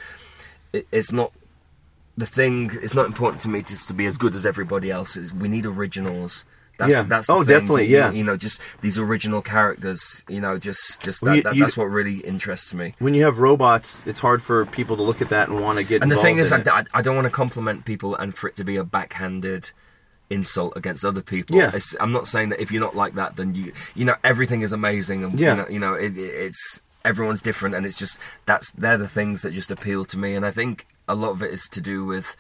it, 0.73 0.87
it's 0.91 1.13
not 1.13 1.33
the 2.17 2.27
thing. 2.27 2.71
It's 2.83 2.95
not 2.95 3.07
important 3.07 3.41
to 3.43 3.49
me 3.49 3.63
just 3.63 3.89
to 3.89 3.95
be 3.95 4.07
as 4.07 4.19
good 4.19 4.35
as 4.35 4.45
everybody 4.45 4.91
else. 4.91 5.17
Is 5.17 5.33
we 5.33 5.49
need 5.49 5.65
originals. 5.67 6.45
That's, 6.79 6.95
Yeah. 6.95 7.03
that's 7.03 7.29
Oh, 7.31 7.45
thing. 7.45 7.55
definitely, 7.55 7.87
yeah. 7.87 8.11
You 8.11 8.25
know, 8.25 8.37
just 8.37 8.61
these 8.81 8.99
original 8.99 9.43
characters. 9.43 10.25
You 10.27 10.41
know, 10.41 10.59
just 10.59 11.01
just 11.03 11.23
Well, 11.23 11.33
that, 11.33 11.37
you- 11.37 11.43
that, 11.45 11.55
you- 11.57 11.63
that's 11.63 11.77
what 11.77 11.85
really 11.85 12.17
interests 12.21 12.75
me. 12.75 12.95
when 12.99 13.15
you 13.15 13.25
have 13.25 13.39
robots, 13.39 14.03
it's 14.07 14.21
hard 14.21 14.43
for 14.43 14.65
people 14.67 14.97
to 14.97 15.03
look 15.03 15.21
at 15.23 15.29
that 15.29 15.49
and 15.49 15.61
want 15.61 15.79
to 15.79 15.85
get. 15.85 16.03
And 16.03 16.11
the 16.11 16.17
thing 16.17 16.39
is, 16.39 16.51
involved 16.51 16.69
I, 16.69 16.81
in 16.81 16.87
it. 16.87 16.91
I, 16.95 16.99
I 16.99 17.03
don't 17.03 17.15
want 17.15 17.27
to 17.27 17.31
compliment 17.31 17.85
people 17.85 18.17
and 18.17 18.35
for 18.37 18.49
it 18.49 18.57
to 18.57 18.65
be 18.65 18.77
a 18.77 18.85
backhanded 18.85 19.71
insult 20.33 20.73
against 20.77 21.05
other 21.05 21.23
people. 21.23 21.57
Yeah. 21.57 21.71
It's, 21.75 21.95
I'm 22.01 22.13
not 22.13 22.27
saying 22.27 22.49
that 22.51 22.61
if 22.61 22.71
you're 22.73 22.81
not 22.89 22.97
like 22.97 23.15
that, 23.15 23.37
then 23.37 23.55
you 23.55 23.73
you 23.95 24.05
know 24.05 24.17
everything 24.25 24.63
is 24.63 24.73
amazing 24.73 25.23
and 25.25 25.39
Yeah. 25.39 25.51
you 25.51 25.57
know, 25.63 25.69
you 25.75 25.79
know 25.85 25.95
it, 25.95 26.17
it- 26.17 26.35
it's 26.47 26.81
everyone's 27.05 27.43
different 27.43 27.75
and 27.75 27.85
it's 27.85 27.99
just 27.99 28.19
that's 28.47 28.71
they're 28.73 28.97
the 28.99 29.09
things 29.09 29.43
that 29.43 29.53
just 29.53 29.71
appeal 29.71 30.05
to 30.07 30.17
me 30.17 30.35
and 30.37 30.47
I 30.47 30.53
think 30.53 30.87
a 31.09 31.15
lot 31.17 31.31
of 31.31 31.43
it 31.43 31.51
is 31.53 31.65
to 31.73 31.81
do 31.81 32.05
with 32.05 32.37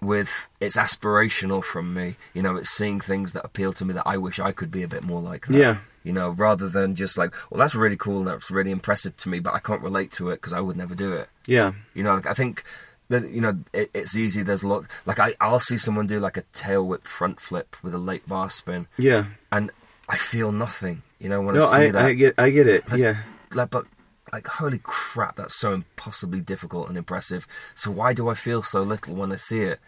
with 0.00 0.30
it's 0.60 0.76
aspirational 0.76 1.62
from 1.62 1.92
me. 1.92 2.16
You 2.32 2.42
know, 2.42 2.56
it's 2.56 2.70
seeing 2.70 3.00
things 3.00 3.32
that 3.34 3.44
appeal 3.44 3.72
to 3.74 3.84
me 3.84 3.92
that 3.94 4.06
I 4.06 4.16
wish 4.16 4.40
I 4.40 4.52
could 4.52 4.70
be 4.70 4.82
a 4.82 4.88
bit 4.88 5.04
more 5.04 5.20
like 5.20 5.46
that. 5.46 5.56
Yeah. 5.56 5.78
You 6.04 6.14
know, 6.14 6.30
rather 6.30 6.68
than 6.70 6.94
just 6.94 7.18
like, 7.18 7.34
well, 7.50 7.58
that's 7.58 7.74
really 7.74 7.96
cool 7.98 8.20
and 8.20 8.28
that's 8.28 8.50
really 8.50 8.70
impressive 8.70 9.14
to 9.18 9.28
me, 9.28 9.40
but 9.40 9.52
I 9.52 9.58
can't 9.58 9.82
relate 9.82 10.10
to 10.12 10.30
it 10.30 10.36
because 10.36 10.54
I 10.54 10.60
would 10.60 10.76
never 10.78 10.94
do 10.94 11.12
it. 11.12 11.28
yeah, 11.46 11.72
You 11.92 12.02
know, 12.02 12.14
like, 12.14 12.24
I 12.26 12.32
think 12.32 12.64
that 13.10 13.28
you 13.30 13.40
know 13.42 13.58
it, 13.74 13.90
it's 13.92 14.16
easy. 14.16 14.42
There's 14.42 14.62
a 14.62 14.68
lot. 14.68 14.84
Like 15.04 15.18
I, 15.18 15.34
I'll 15.40 15.60
see 15.60 15.76
someone 15.76 16.06
do 16.06 16.18
like 16.18 16.36
a 16.38 16.42
tail 16.54 16.86
whip 16.86 17.04
front 17.06 17.38
flip 17.40 17.76
with 17.82 17.94
a 17.94 17.98
late 17.98 18.26
bar 18.26 18.48
spin, 18.50 18.86
yeah. 18.96 19.26
and 19.52 19.70
I 20.08 20.16
feel 20.16 20.50
nothing. 20.52 21.02
You 21.18 21.28
know, 21.28 21.42
when 21.42 21.54
No, 21.56 21.66
I 21.66 21.76
see 21.76 21.82
I, 21.88 21.90
that, 21.90 22.04
I 22.06 22.12
get, 22.14 22.34
I 22.38 22.50
get 22.50 22.66
it. 22.66 22.82
Yeah, 22.96 23.18
like, 23.52 23.68
but 23.70 23.84
like, 24.32 24.46
holy 24.46 24.80
crap, 24.82 25.36
that's 25.36 25.54
so 25.58 25.72
impossibly 25.74 26.40
difficult 26.40 26.88
and 26.88 26.96
impressive. 26.96 27.46
So 27.74 27.90
why 27.90 28.14
do 28.14 28.28
I 28.30 28.34
feel 28.34 28.62
so 28.62 28.80
little 28.82 29.14
when 29.16 29.30
I 29.32 29.36
see 29.36 29.60
it? 29.60 29.80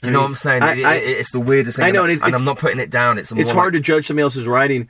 Do 0.00 0.08
you 0.08 0.12
know 0.14 0.20
what 0.20 0.26
I'm 0.26 0.34
saying? 0.34 0.62
I- 0.62 0.74
It- 0.74 0.84
I- 0.86 0.94
it- 0.94 1.18
it's 1.18 1.30
the 1.32 1.40
weirdest 1.40 1.76
thing. 1.76 1.86
I 1.86 1.90
know, 1.90 2.02
and, 2.04 2.10
and 2.12 2.18
it- 2.20 2.22
and 2.24 2.28
it's- 2.30 2.40
I'm 2.40 2.44
not 2.46 2.58
putting 2.58 2.78
it 2.80 2.90
down. 2.90 3.18
It's 3.18 3.30
it's 3.32 3.50
hard 3.50 3.74
like, 3.74 3.82
to 3.82 3.86
judge 3.86 4.06
somebody 4.06 4.22
else's 4.22 4.46
riding 4.48 4.88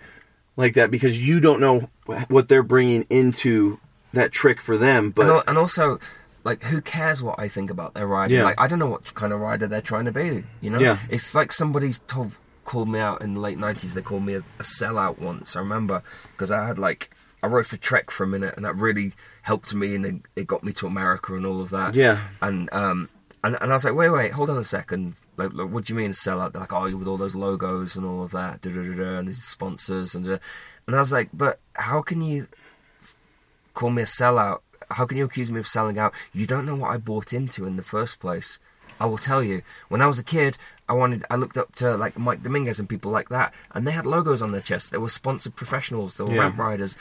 like 0.57 0.75
that 0.75 0.91
because 0.91 1.19
you 1.19 1.41
don't 1.41 1.61
know 1.61 1.89
what 2.29 2.49
they're 2.49 2.63
bringing 2.63 3.03
into 3.11 3.79
that 4.13 4.31
trick 4.31 4.61
for 4.61 4.77
them. 4.79 5.11
But 5.11 5.29
and, 5.29 5.43
and 5.49 5.59
also, 5.59 5.99
like, 6.45 6.63
who 6.65 6.81
cares 6.81 7.23
what 7.23 7.39
I 7.39 7.49
think 7.49 7.71
about 7.71 7.95
their 7.95 8.07
riding? 8.07 8.39
Yeah. 8.39 8.45
Like, 8.45 8.61
I 8.61 8.67
don't 8.67 8.79
know 8.79 8.87
what 8.89 9.15
kind 9.15 9.33
of 9.33 9.41
rider 9.41 9.67
they're 9.67 9.81
trying 9.81 10.07
to 10.07 10.13
be. 10.13 10.45
You 10.61 10.71
know, 10.71 10.79
Yeah. 10.81 10.99
it's 11.09 11.35
like 11.35 11.53
somebody's 11.53 11.99
told 12.01 12.33
called 12.65 12.89
me 12.89 12.99
out 13.01 13.21
in 13.23 13.35
the 13.35 13.41
late 13.41 13.59
'90s. 13.59 13.95
They 13.95 14.03
called 14.03 14.25
me 14.25 14.35
a, 14.35 14.39
a 14.39 14.63
sellout 14.63 15.19
once. 15.19 15.57
I 15.57 15.61
remember 15.61 16.03
because 16.33 16.51
I 16.51 16.67
had 16.67 16.79
like 16.79 17.11
I 17.43 17.49
rode 17.49 17.67
for 17.67 17.77
Trek 17.77 18.11
for 18.11 18.25
a 18.25 18.27
minute, 18.27 18.55
and 18.57 18.65
that 18.65 18.77
really 18.77 19.13
helped 19.43 19.75
me, 19.75 19.95
and 19.97 20.07
it, 20.07 20.15
it 20.37 20.47
got 20.47 20.63
me 20.63 20.73
to 20.75 20.87
America 20.87 21.35
and 21.35 21.45
all 21.45 21.61
of 21.61 21.71
that. 21.71 21.95
Yeah. 21.95 22.21
and 22.41 22.73
um. 22.73 23.09
And, 23.45 23.59
and 23.61 23.73
I 23.73 23.75
was 23.75 23.85
like, 23.85 23.95
wait, 23.97 24.09
wait, 24.11 24.31
hold 24.31 24.51
on 24.51 24.57
a 24.59 24.63
second. 24.63 25.15
Like, 25.37 25.53
like, 25.53 25.69
what 25.69 25.85
do 25.85 25.93
you 25.93 25.97
mean 25.99 26.13
a 26.13 26.15
sellout? 26.15 26.53
They're 26.53 26.61
like, 26.61 26.73
oh, 26.73 26.97
with 26.97 27.09
all 27.09 27.17
those 27.17 27.35
logos 27.35 27.97
and 27.97 28.07
all 28.07 28.23
of 28.23 28.31
that, 28.31 28.61
da, 28.61 28.71
da, 28.71 28.81
da, 28.85 28.95
da, 28.95 29.19
and 29.19 29.27
these 29.27 29.43
sponsors 29.43 30.15
and 30.15 30.25
and 30.29 30.39
I 30.97 31.01
was 31.01 31.11
like, 31.11 31.29
but 31.35 31.59
how 31.75 32.03
can 32.03 32.21
you 32.21 32.47
call 33.75 33.91
me 33.91 34.03
a 34.03 34.05
sellout. 34.07 34.61
How 34.93 35.07
can 35.07 35.19
you 35.19 35.25
accuse 35.25 35.51
me 35.51 35.59
of 35.61 35.67
selling 35.67 35.99
out? 35.99 36.13
You 36.33 36.47
don't 36.47 36.67
know 36.67 36.75
what 36.77 36.91
I 36.91 36.97
bought 36.97 37.33
into 37.33 37.65
in 37.67 37.77
the 37.77 37.83
first 37.83 38.21
place. 38.21 38.59
I 39.01 39.07
will 39.07 39.19
tell 39.19 39.43
you. 39.43 39.63
When 39.89 40.01
I 40.03 40.07
was 40.07 40.19
a 40.19 40.23
kid, 40.25 40.57
I 40.89 40.93
wanted. 40.93 41.25
I 41.31 41.37
looked 41.37 41.57
up 41.57 41.75
to 41.77 41.97
like 41.97 42.19
Mike 42.19 42.43
Dominguez 42.43 42.79
and 42.79 42.89
people 42.89 43.11
like 43.11 43.31
that, 43.31 43.53
and 43.73 43.87
they 43.87 43.93
had 43.93 44.07
logos 44.07 44.43
on 44.43 44.53
their 44.53 44.61
chest. 44.61 44.91
They 44.93 44.99
were 44.99 45.09
sponsored 45.09 45.57
professionals. 45.57 46.17
They 46.17 46.25
were 46.25 46.35
Yeah. 46.35 46.41
ramp 46.41 46.59
riders. 46.59 46.97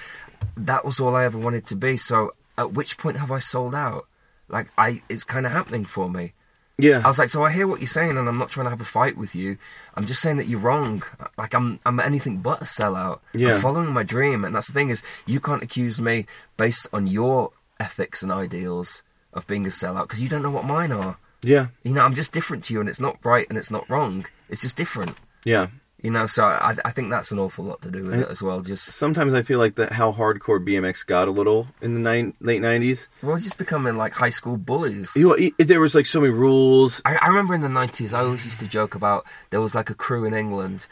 That 0.58 0.84
was 0.86 1.00
all 1.00 1.16
I 1.16 1.26
ever 1.26 1.38
wanted 1.38 1.66
to 1.68 1.76
be. 1.76 1.98
So, 1.98 2.34
at 2.58 2.72
which 2.74 2.98
point 2.98 3.18
have 3.18 3.32
I 3.32 3.40
sold 3.40 3.76
out? 3.76 4.08
Like, 4.48 4.70
I, 4.78 5.02
it's 5.10 5.24
kind 5.24 5.46
of 5.46 5.52
happening 5.52 5.86
for 5.86 6.10
me. 6.10 6.34
Yeah. 6.78 7.02
I 7.06 7.08
was 7.08 7.20
like, 7.20 7.30
so 7.30 7.44
I 7.44 7.52
hear 7.52 7.68
what 7.68 7.80
you're 7.80 7.88
saying, 7.88 8.18
and 8.18 8.28
I'm 8.28 8.38
not 8.40 8.50
trying 8.50 8.66
to 8.66 8.72
have 8.72 8.82
a 8.82 8.86
fight 8.86 9.16
with 9.16 9.36
you. 9.36 9.58
I'm 9.96 10.06
just 10.06 10.22
saying 10.22 10.38
that 10.38 10.48
you're 10.48 10.60
wrong. 10.60 11.04
Like 11.38 11.54
I'm, 11.54 11.80
I'm 11.86 12.00
anything 12.00 12.40
but 12.40 12.62
a 12.62 12.66
sellout. 12.66 13.20
Yeah. 13.34 13.56
I'm 13.56 13.62
following 13.62 13.94
my 13.94 14.04
dream, 14.04 14.44
and 14.44 14.56
that's 14.56 14.68
the 14.68 14.74
thing 14.74 14.90
is, 14.90 15.04
you 15.28 15.40
can't 15.40 15.62
accuse 15.62 16.02
me 16.02 16.26
based 16.58 16.88
on 16.92 17.06
your 17.06 17.52
ethics 17.82 18.22
and 18.24 18.32
ideals 18.32 19.04
of 19.34 19.48
being 19.48 19.66
a 19.66 19.70
sellout 19.70 20.04
because 20.04 20.22
you 20.22 20.30
don't 20.30 20.44
know 20.44 20.52
what 20.52 20.66
mine 20.66 20.92
are. 20.92 21.18
Yeah. 21.42 21.68
You 21.84 21.94
know, 21.94 22.02
I'm 22.06 22.14
just 22.16 22.32
different 22.32 22.64
to 22.66 22.74
you, 22.74 22.80
and 22.82 22.88
it's 22.90 23.00
not 23.00 23.18
right 23.24 23.48
and 23.50 23.58
it's 23.58 23.72
not 23.72 23.90
wrong. 23.90 24.26
It's 24.50 24.62
just 24.62 24.78
different. 24.78 25.18
Yeah. 25.44 25.68
You 26.04 26.10
know, 26.10 26.26
so 26.26 26.44
I, 26.46 26.76
I 26.84 26.92
think 26.92 27.12
that's 27.12 27.32
an 27.32 27.38
awful 27.38 27.64
lot 27.66 27.82
to 27.84 27.92
do 27.92 28.04
with 28.04 28.14
And- 28.14 28.24
it 28.24 28.30
as 28.30 28.42
well. 28.42 28.62
Just 28.62 28.86
Sometimes 28.86 29.34
I 29.36 29.44
feel 29.44 29.60
like 29.60 29.76
that 29.76 29.92
how 29.92 30.12
hardcore 30.12 30.60
BMX 30.68 31.06
got 31.06 31.28
a 31.28 31.32
little 31.32 31.68
in 31.82 31.94
the 31.94 32.00
nine, 32.00 32.34
late 32.40 32.62
nineties. 32.62 33.08
well, 33.22 33.38
just 33.38 33.58
becoming 33.60 33.98
like 33.98 34.14
high 34.14 34.32
school 34.32 34.58
bullies. 34.58 35.16
You 35.16 35.28
know, 35.30 35.34
it- 35.34 35.54
there 35.60 35.80
was 35.80 35.94
like 35.96 36.08
so 36.08 36.22
many 36.22 36.34
rules. 36.34 37.02
I, 37.06 37.16
I 37.18 37.28
remember 37.28 37.54
in 37.54 37.62
the 37.62 37.70
nineties, 37.70 38.14
I 38.16 38.22
always 38.22 38.46
used 38.46 38.60
to 38.62 38.68
joke 38.68 38.94
about 38.96 39.26
there 39.52 39.62
was 39.62 39.76
like 39.76 39.90
a 39.92 39.96
crew 39.96 40.26
in 40.26 40.34
England, 40.34 40.88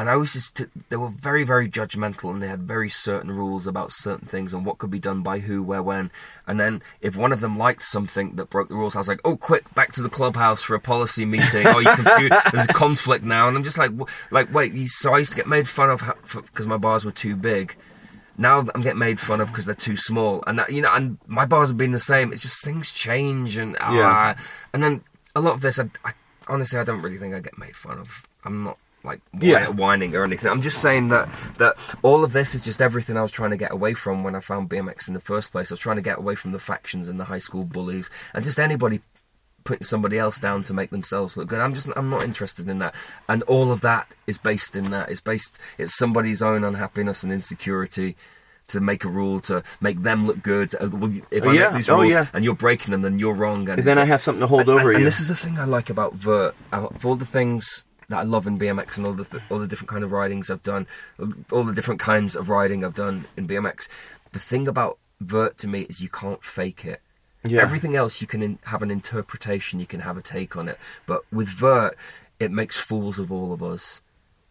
and 0.00 0.08
I 0.08 0.14
always 0.14 0.32
just 0.32 0.62
they 0.88 0.96
were 0.96 1.10
very 1.10 1.44
very 1.44 1.68
judgmental, 1.68 2.30
and 2.30 2.42
they 2.42 2.48
had 2.48 2.62
very 2.62 2.88
certain 2.88 3.30
rules 3.30 3.66
about 3.66 3.92
certain 3.92 4.26
things 4.26 4.54
and 4.54 4.64
what 4.64 4.78
could 4.78 4.90
be 4.90 4.98
done 4.98 5.22
by 5.22 5.40
who, 5.40 5.62
where, 5.62 5.82
when. 5.82 6.10
And 6.46 6.58
then 6.58 6.82
if 7.02 7.16
one 7.16 7.32
of 7.32 7.40
them 7.40 7.58
liked 7.58 7.82
something 7.82 8.36
that 8.36 8.48
broke 8.48 8.68
the 8.70 8.74
rules, 8.74 8.96
I 8.96 9.00
was 9.00 9.08
like, 9.08 9.20
oh, 9.24 9.36
quick, 9.36 9.72
back 9.74 9.92
to 9.92 10.02
the 10.02 10.08
clubhouse 10.08 10.62
for 10.62 10.74
a 10.74 10.80
policy 10.80 11.24
meeting. 11.26 11.66
oh, 11.66 11.78
you 11.80 11.94
confused? 11.94 12.34
There's 12.50 12.64
a 12.64 12.72
conflict 12.72 13.24
now, 13.24 13.46
and 13.46 13.56
I'm 13.56 13.62
just 13.62 13.76
like, 13.78 13.90
like 14.30 14.52
wait, 14.54 14.72
you, 14.72 14.86
so 14.88 15.12
I 15.12 15.18
used 15.18 15.32
to 15.32 15.36
get 15.36 15.46
made 15.46 15.68
fun 15.68 15.90
of 15.90 16.02
because 16.32 16.66
my 16.66 16.78
bars 16.78 17.04
were 17.04 17.12
too 17.12 17.36
big. 17.36 17.76
Now 18.38 18.60
I'm 18.74 18.80
getting 18.80 18.98
made 18.98 19.20
fun 19.20 19.42
of 19.42 19.48
because 19.48 19.66
they're 19.66 19.74
too 19.74 19.98
small, 19.98 20.42
and 20.46 20.58
that, 20.58 20.72
you 20.72 20.80
know, 20.80 20.94
and 20.94 21.18
my 21.26 21.44
bars 21.44 21.68
have 21.68 21.76
been 21.76 21.90
the 21.90 22.00
same. 22.00 22.32
It's 22.32 22.42
just 22.42 22.64
things 22.64 22.90
change, 22.90 23.58
and 23.58 23.76
ah, 23.80 23.92
Yeah. 23.92 24.38
and 24.72 24.82
then 24.82 25.04
a 25.36 25.40
lot 25.42 25.52
of 25.52 25.60
this, 25.60 25.78
I, 25.78 25.90
I 26.06 26.12
honestly, 26.48 26.78
I 26.78 26.84
don't 26.84 27.02
really 27.02 27.18
think 27.18 27.34
I 27.34 27.40
get 27.40 27.58
made 27.58 27.76
fun 27.76 27.98
of. 27.98 28.26
I'm 28.44 28.64
not 28.64 28.78
like 29.02 29.20
Yeah. 29.40 29.68
whining 29.68 30.14
or 30.14 30.24
anything. 30.24 30.50
I'm 30.50 30.62
just 30.62 30.80
saying 30.82 31.08
that 31.08 31.28
that 31.58 31.76
all 32.02 32.22
of 32.24 32.32
this 32.32 32.54
is 32.54 32.62
just 32.62 32.80
everything 32.82 33.16
I 33.16 33.22
was 33.22 33.30
trying 33.30 33.50
to 33.50 33.56
get 33.56 33.72
away 33.72 33.94
from 33.94 34.22
when 34.24 34.34
I 34.34 34.40
found 34.40 34.68
BMX 34.68 35.08
in 35.08 35.14
the 35.14 35.20
first 35.20 35.52
place. 35.52 35.70
I 35.70 35.74
was 35.74 35.80
trying 35.80 35.96
to 35.96 36.02
get 36.02 36.18
away 36.18 36.34
from 36.34 36.52
the 36.52 36.58
factions 36.58 37.08
and 37.08 37.18
the 37.18 37.24
high 37.24 37.38
school 37.38 37.64
bullies 37.64 38.10
and 38.34 38.44
just 38.44 38.60
anybody 38.60 39.00
putting 39.64 39.84
somebody 39.84 40.18
else 40.18 40.38
down 40.38 40.62
to 40.64 40.72
make 40.74 40.90
themselves 40.90 41.36
look 41.36 41.48
good. 41.48 41.60
I'm 41.60 41.74
just 41.74 41.88
I'm 41.96 42.08
not 42.10 42.22
interested 42.22 42.68
in 42.68 42.78
that. 42.78 42.94
And 43.28 43.42
all 43.44 43.70
of 43.72 43.80
that 43.82 44.08
is 44.26 44.38
based 44.38 44.74
in 44.76 44.90
that. 44.90 45.10
It's 45.10 45.20
based 45.20 45.58
it's 45.78 45.96
somebody's 45.96 46.42
own 46.42 46.64
unhappiness 46.64 47.22
and 47.22 47.32
insecurity 47.32 48.16
to 48.68 48.80
make 48.80 49.04
a 49.04 49.08
rule 49.08 49.40
to 49.40 49.62
make 49.80 50.00
them 50.02 50.26
look 50.26 50.42
good. 50.42 50.74
Uh, 50.76 50.88
If 51.30 51.44
I 51.46 51.52
Yeah. 51.52 51.64
make 51.70 51.72
these 51.78 51.88
Oh, 51.90 52.02
yeah. 52.02 52.26
and 52.32 52.44
you're 52.44 52.54
breaking 52.54 52.92
them, 52.92 53.02
then 53.02 53.18
you're 53.18 53.34
wrong. 53.34 53.68
And, 53.68 53.78
And 53.80 53.88
then 53.88 53.98
I 53.98 54.04
have 54.04 54.22
something 54.22 54.40
to 54.40 54.46
hold 54.46 54.60
and, 54.62 54.70
over 54.70 54.90
and, 54.90 54.90
you. 54.90 54.96
and 54.98 55.06
this 55.06 55.20
is 55.20 55.28
the 55.28 55.34
thing 55.34 55.58
I 55.58 55.64
like 55.64 55.90
about 55.90 56.14
Vert. 56.14 56.54
Of 56.72 57.04
all 57.04 57.16
the 57.16 57.26
things 57.26 57.84
that 58.10 58.18
I 58.18 58.22
love 58.24 58.46
in 58.46 58.58
BMX 58.58 58.98
and 58.98 59.06
all 59.06 59.14
the 59.14 59.24
th- 59.24 59.42
all 59.50 59.58
the 59.58 59.66
different 59.66 59.88
kind 59.88 60.04
of 60.04 60.12
ridings 60.12 60.50
I've 60.50 60.62
done, 60.62 60.86
all 61.50 61.64
the 61.64 61.72
different 61.72 62.00
kinds 62.00 62.36
of 62.36 62.48
riding 62.48 62.84
I've 62.84 62.94
done 62.94 63.24
in 63.36 63.48
BMX, 63.48 63.88
the 64.32 64.38
thing 64.38 64.68
about 64.68 64.98
Vert 65.20 65.56
to 65.58 65.68
me 65.68 65.82
is 65.82 66.00
you 66.02 66.08
can't 66.08 66.42
fake 66.44 66.84
it. 66.84 67.00
Yeah. 67.44 67.62
Everything 67.62 67.96
else 67.96 68.20
you 68.20 68.26
can 68.26 68.42
in, 68.42 68.58
have 68.64 68.82
an 68.82 68.90
interpretation, 68.90 69.80
you 69.80 69.86
can 69.86 70.00
have 70.00 70.16
a 70.16 70.22
take 70.22 70.56
on 70.56 70.68
it, 70.68 70.78
but 71.06 71.22
with 71.32 71.48
Vert, 71.48 71.96
it 72.38 72.50
makes 72.50 72.76
fools 72.76 73.18
of 73.18 73.30
all 73.32 73.52
of 73.52 73.62
us. 73.62 74.02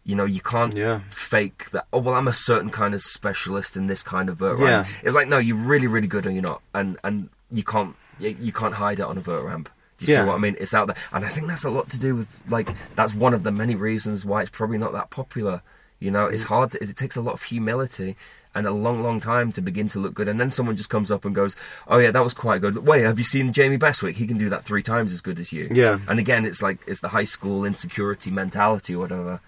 You 0.04 0.16
know, 0.16 0.24
you 0.24 0.40
can't 0.40 0.74
Yeah. 0.74 1.00
fake 1.08 1.70
that. 1.72 1.86
Oh 1.92 1.98
well, 1.98 2.14
I'm 2.14 2.28
a 2.28 2.32
certain 2.32 2.70
kind 2.70 2.94
of 2.94 3.02
specialist 3.02 3.76
in 3.76 3.86
this 3.86 4.02
kind 4.02 4.28
of 4.28 4.38
vert 4.38 4.58
Yeah. 4.58 4.64
ramp. 4.66 4.88
It's 5.02 5.14
like 5.14 5.28
no, 5.28 5.38
you're 5.38 5.56
really, 5.56 5.86
really 5.86 6.06
good, 6.08 6.26
or 6.26 6.30
you're 6.30 6.42
not, 6.42 6.62
and 6.74 6.96
and 7.04 7.28
you 7.50 7.62
can't 7.62 7.94
you, 8.18 8.34
you 8.40 8.52
can't 8.52 8.74
hide 8.74 8.98
it 9.00 9.04
on 9.06 9.18
a 9.18 9.20
vert 9.20 9.44
ramp. 9.44 9.68
Do 10.00 10.06
you 10.06 10.14
Yeah. 10.14 10.22
see 10.24 10.28
what 10.28 10.34
I 10.34 10.38
mean? 10.38 10.56
It's 10.58 10.72
out 10.74 10.86
there, 10.88 10.96
and 11.12 11.24
I 11.24 11.28
think 11.28 11.46
that's 11.46 11.64
a 11.64 11.70
lot 11.70 11.88
to 11.90 11.98
do 11.98 12.16
with 12.16 12.28
like 12.48 12.70
that's 12.96 13.14
one 13.14 13.34
of 13.34 13.42
the 13.44 13.52
many 13.52 13.74
reasons 13.76 14.24
why 14.24 14.40
it's 14.42 14.50
probably 14.50 14.78
not 14.78 14.92
that 14.94 15.10
popular. 15.10 15.60
You 15.98 16.10
know, 16.10 16.26
Mm. 16.26 16.32
it's 16.32 16.44
hard. 16.44 16.70
To, 16.72 16.82
it 16.82 16.96
takes 16.96 17.16
a 17.16 17.20
lot 17.20 17.34
of 17.34 17.42
humility 17.42 18.16
and 18.54 18.66
a 18.66 18.70
long, 18.72 19.02
long 19.02 19.20
time 19.20 19.52
to 19.52 19.60
begin 19.60 19.86
to 19.88 19.98
look 20.00 20.14
good, 20.14 20.26
and 20.26 20.40
then 20.40 20.48
someone 20.50 20.74
just 20.74 20.88
comes 20.88 21.12
up 21.12 21.24
and 21.26 21.34
goes, 21.34 21.54
"Oh 21.86 21.98
yeah, 21.98 22.10
that 22.10 22.24
was 22.24 22.32
quite 22.32 22.62
good." 22.62 22.78
Wait, 22.78 23.02
have 23.02 23.18
you 23.18 23.24
seen 23.24 23.52
Jamie 23.52 23.76
Bestwick? 23.76 24.16
He 24.16 24.26
can 24.26 24.38
do 24.38 24.48
that 24.48 24.64
three 24.64 24.82
times 24.82 25.12
as 25.12 25.20
good 25.20 25.38
as 25.38 25.52
you. 25.52 25.68
Yeah. 25.70 25.98
And 26.08 26.18
again, 26.18 26.46
it's 26.46 26.62
like 26.62 26.78
it's 26.86 27.00
the 27.00 27.08
high 27.08 27.24
school 27.24 27.66
insecurity 27.66 28.30
mentality 28.30 28.94
or 28.94 29.00
whatever. 29.00 29.40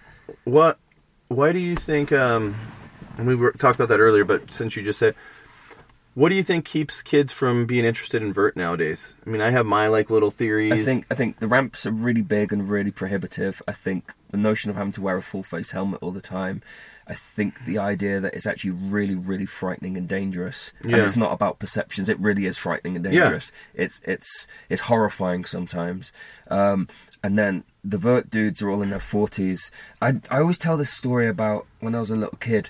What? 0.43 0.77
Why 1.29 1.51
do 1.51 1.59
you 1.59 1.75
think? 1.75 2.11
Um, 2.11 2.55
and 3.17 3.25
we 3.27 3.33
were 3.35 3.51
talked 3.53 3.75
about 3.79 3.89
that 3.89 3.99
earlier, 3.99 4.23
but 4.23 4.51
since 4.51 4.75
you 4.75 4.83
just 4.83 4.99
said, 4.99 5.15
what 6.15 6.29
do 6.29 6.35
you 6.35 6.43
think 6.43 6.65
keeps 6.65 7.01
kids 7.01 7.33
from 7.33 7.65
being 7.65 7.85
interested 7.85 8.21
in 8.21 8.31
vert 8.31 8.55
nowadays? 8.55 9.15
I 9.25 9.29
mean, 9.29 9.41
I 9.41 9.49
have 9.49 9.65
my 9.65 9.87
like 9.87 10.09
little 10.09 10.31
theories. 10.31 10.71
I 10.71 10.83
think 10.83 11.05
I 11.09 11.15
think 11.15 11.39
the 11.39 11.47
ramps 11.47 11.85
are 11.85 11.91
really 11.91 12.21
big 12.21 12.53
and 12.53 12.69
really 12.69 12.91
prohibitive. 12.91 13.61
I 13.67 13.71
think 13.71 14.13
the 14.29 14.37
notion 14.37 14.69
of 14.69 14.75
having 14.75 14.93
to 14.93 15.01
wear 15.01 15.17
a 15.17 15.21
full 15.21 15.43
face 15.43 15.71
helmet 15.71 16.03
all 16.03 16.11
the 16.11 16.21
time. 16.21 16.61
I 17.05 17.15
think 17.15 17.65
the 17.65 17.79
idea 17.79 18.21
that 18.21 18.33
it's 18.33 18.45
actually 18.45 18.71
really, 18.71 19.15
really 19.15 19.45
frightening 19.45 19.97
and 19.97 20.07
dangerous. 20.07 20.71
Yeah. 20.85 20.97
And 20.97 21.05
it's 21.05 21.17
not 21.17 21.33
about 21.33 21.59
perceptions. 21.59 22.07
It 22.07 22.19
really 22.19 22.45
is 22.45 22.57
frightening 22.57 22.95
and 22.95 23.03
dangerous. 23.03 23.51
Yeah. 23.73 23.83
It's 23.83 24.01
it's 24.03 24.47
it's 24.69 24.81
horrifying 24.81 25.45
sometimes. 25.45 26.13
Um, 26.47 26.87
and 27.23 27.37
then 27.37 27.63
the 27.83 27.97
vert 27.97 28.29
dudes 28.29 28.61
are 28.61 28.69
all 28.69 28.81
in 28.81 28.91
their 28.91 28.99
forties. 28.99 29.71
I 30.01 30.21
I 30.29 30.39
always 30.39 30.59
tell 30.59 30.77
this 30.77 30.91
story 30.91 31.27
about 31.27 31.65
when 31.79 31.95
I 31.95 31.99
was 31.99 32.11
a 32.11 32.15
little 32.15 32.37
kid. 32.37 32.69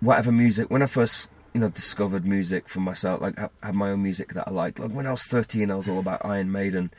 Whatever 0.00 0.30
music, 0.30 0.70
when 0.70 0.82
I 0.82 0.86
first 0.86 1.30
you 1.56 1.60
know 1.62 1.70
discovered 1.70 2.26
music 2.26 2.68
for 2.68 2.80
myself, 2.80 3.20
like 3.22 3.38
ha- 3.38 3.48
had 3.62 3.74
my 3.74 3.90
own 3.90 4.02
music 4.02 4.34
that 4.34 4.46
I 4.46 4.50
liked. 4.50 4.78
Like 4.78 4.90
when 4.92 5.06
I 5.06 5.10
was 5.10 5.24
thirteen, 5.24 5.70
I 5.70 5.74
was 5.76 5.88
all 5.88 5.98
about 5.98 6.24
Iron 6.24 6.52
Maiden, 6.52 6.90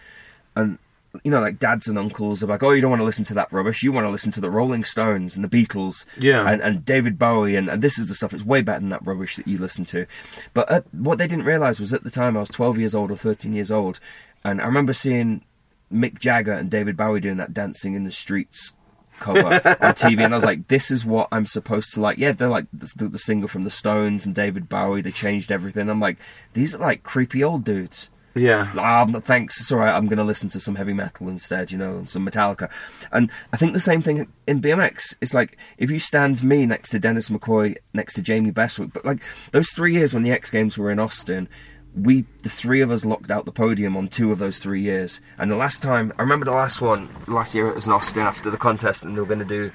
and 0.55 0.79
you 1.23 1.31
know, 1.31 1.39
like 1.39 1.57
dads 1.59 1.87
and 1.87 1.97
uncles 1.97 2.43
are 2.43 2.47
like, 2.47 2.63
"Oh, 2.63 2.71
you 2.71 2.81
don't 2.81 2.89
want 2.91 2.99
to 3.01 3.05
listen 3.05 3.23
to 3.25 3.33
that 3.35 3.51
rubbish. 3.51 3.81
You 3.83 3.91
want 3.91 4.05
to 4.05 4.09
listen 4.09 4.31
to 4.31 4.41
the 4.41 4.49
Rolling 4.49 4.83
Stones 4.83 5.35
and 5.35 5.43
the 5.43 5.49
Beatles, 5.49 6.05
Yeah. 6.17 6.47
and, 6.49 6.61
and 6.61 6.83
David 6.85 7.17
Bowie, 7.19 7.55
and, 7.55 7.69
and 7.69 7.81
this 7.81 7.97
is 7.99 8.07
the 8.07 8.13
stuff 8.15 8.31
that's 8.31 8.43
way 8.43 8.61
better 8.61 8.79
than 8.81 8.89
that 8.89 9.05
rubbish 9.05 9.35
that 9.37 9.47
you 9.47 9.57
listen 9.59 9.85
to." 9.85 10.05
But 10.53 10.69
at, 10.71 10.93
what 10.93 11.17
they 11.19 11.27
didn't 11.27 11.45
realize 11.45 11.79
was 11.79 11.93
at 11.93 12.03
the 12.03 12.11
time 12.11 12.35
I 12.35 12.39
was 12.41 12.49
12 12.49 12.77
years 12.79 12.93
old 12.95 13.09
or 13.11 13.15
13 13.15 13.53
years 13.53 13.71
old, 13.71 13.99
and 14.43 14.59
I 14.61 14.65
remember 14.65 14.93
seeing 14.93 15.43
Mick 15.91 16.19
Jagger 16.19 16.53
and 16.53 16.69
David 16.69 16.97
Bowie 16.97 17.19
doing 17.21 17.37
that 17.37 17.53
"Dancing 17.53 17.93
in 17.95 18.03
the 18.03 18.11
Streets" 18.11 18.73
cover 19.19 19.39
on 19.45 19.93
TV, 19.93 20.23
and 20.23 20.33
I 20.33 20.37
was 20.37 20.45
like, 20.45 20.67
"This 20.67 20.91
is 20.91 21.03
what 21.05 21.27
I'm 21.31 21.45
supposed 21.45 21.93
to 21.93 22.01
like." 22.01 22.17
Yeah, 22.17 22.31
they're 22.31 22.49
like 22.49 22.65
the, 22.73 23.07
the 23.07 23.17
singer 23.17 23.47
from 23.47 23.63
the 23.63 23.69
Stones 23.69 24.25
and 24.25 24.33
David 24.33 24.69
Bowie. 24.69 25.01
They 25.01 25.11
changed 25.11 25.51
everything. 25.51 25.89
I'm 25.89 25.99
like, 25.99 26.17
these 26.53 26.75
are 26.75 26.79
like 26.79 27.03
creepy 27.03 27.43
old 27.43 27.63
dudes. 27.63 28.09
yeah, 28.35 28.71
Ah, 28.77 29.05
thanks. 29.21 29.59
It's 29.59 29.71
all 29.71 29.79
right. 29.79 29.95
I'm 29.95 30.05
going 30.05 30.19
to 30.19 30.23
listen 30.23 30.47
to 30.49 30.59
some 30.59 30.75
heavy 30.75 30.93
metal 30.93 31.27
instead, 31.27 31.71
you 31.71 31.77
know, 31.79 31.97
and 31.97 32.09
some 32.09 32.23
Metallica. 32.23 32.69
And 33.11 33.31
I 33.51 33.57
think 33.57 33.73
the 33.73 33.79
same 33.79 34.03
thing 34.03 34.27
in 34.45 34.61
BMX. 34.61 35.15
It's 35.21 35.33
like 35.33 35.57
if 35.79 35.89
you 35.89 35.97
stand 35.97 36.43
me 36.43 36.65
next 36.67 36.89
to 36.89 36.99
Dennis 36.99 37.29
McCoy, 37.29 37.77
next 37.93 38.13
to 38.13 38.21
Jamie 38.21 38.51
Bestwick, 38.51 38.93
but 38.93 39.05
like 39.05 39.23
those 39.53 39.69
three 39.71 39.93
years 39.93 40.13
when 40.13 40.21
the 40.23 40.31
X 40.31 40.51
Games 40.51 40.77
were 40.77 40.91
in 40.91 40.99
Austin, 40.99 41.49
we, 41.97 42.25
the 42.43 42.49
three 42.49 42.81
of 42.81 42.91
us, 42.91 43.05
locked 43.05 43.31
out 43.31 43.45
the 43.45 43.51
podium 43.51 43.97
on 43.97 44.07
two 44.07 44.31
of 44.31 44.39
those 44.39 44.59
three 44.59 44.81
years. 44.81 45.19
And 45.37 45.49
the 45.51 45.55
last 45.55 45.81
time, 45.81 46.13
I 46.17 46.21
remember 46.21 46.45
the 46.45 46.51
last 46.51 46.81
one, 46.81 47.09
last 47.27 47.55
year 47.55 47.67
it 47.67 47.75
was 47.75 47.87
in 47.87 47.93
Austin 47.93 48.23
after 48.23 48.49
the 48.49 48.57
contest, 48.57 49.03
and 49.03 49.15
they 49.15 49.21
were 49.21 49.27
going 49.27 49.39
to 49.39 49.45
do 49.45 49.71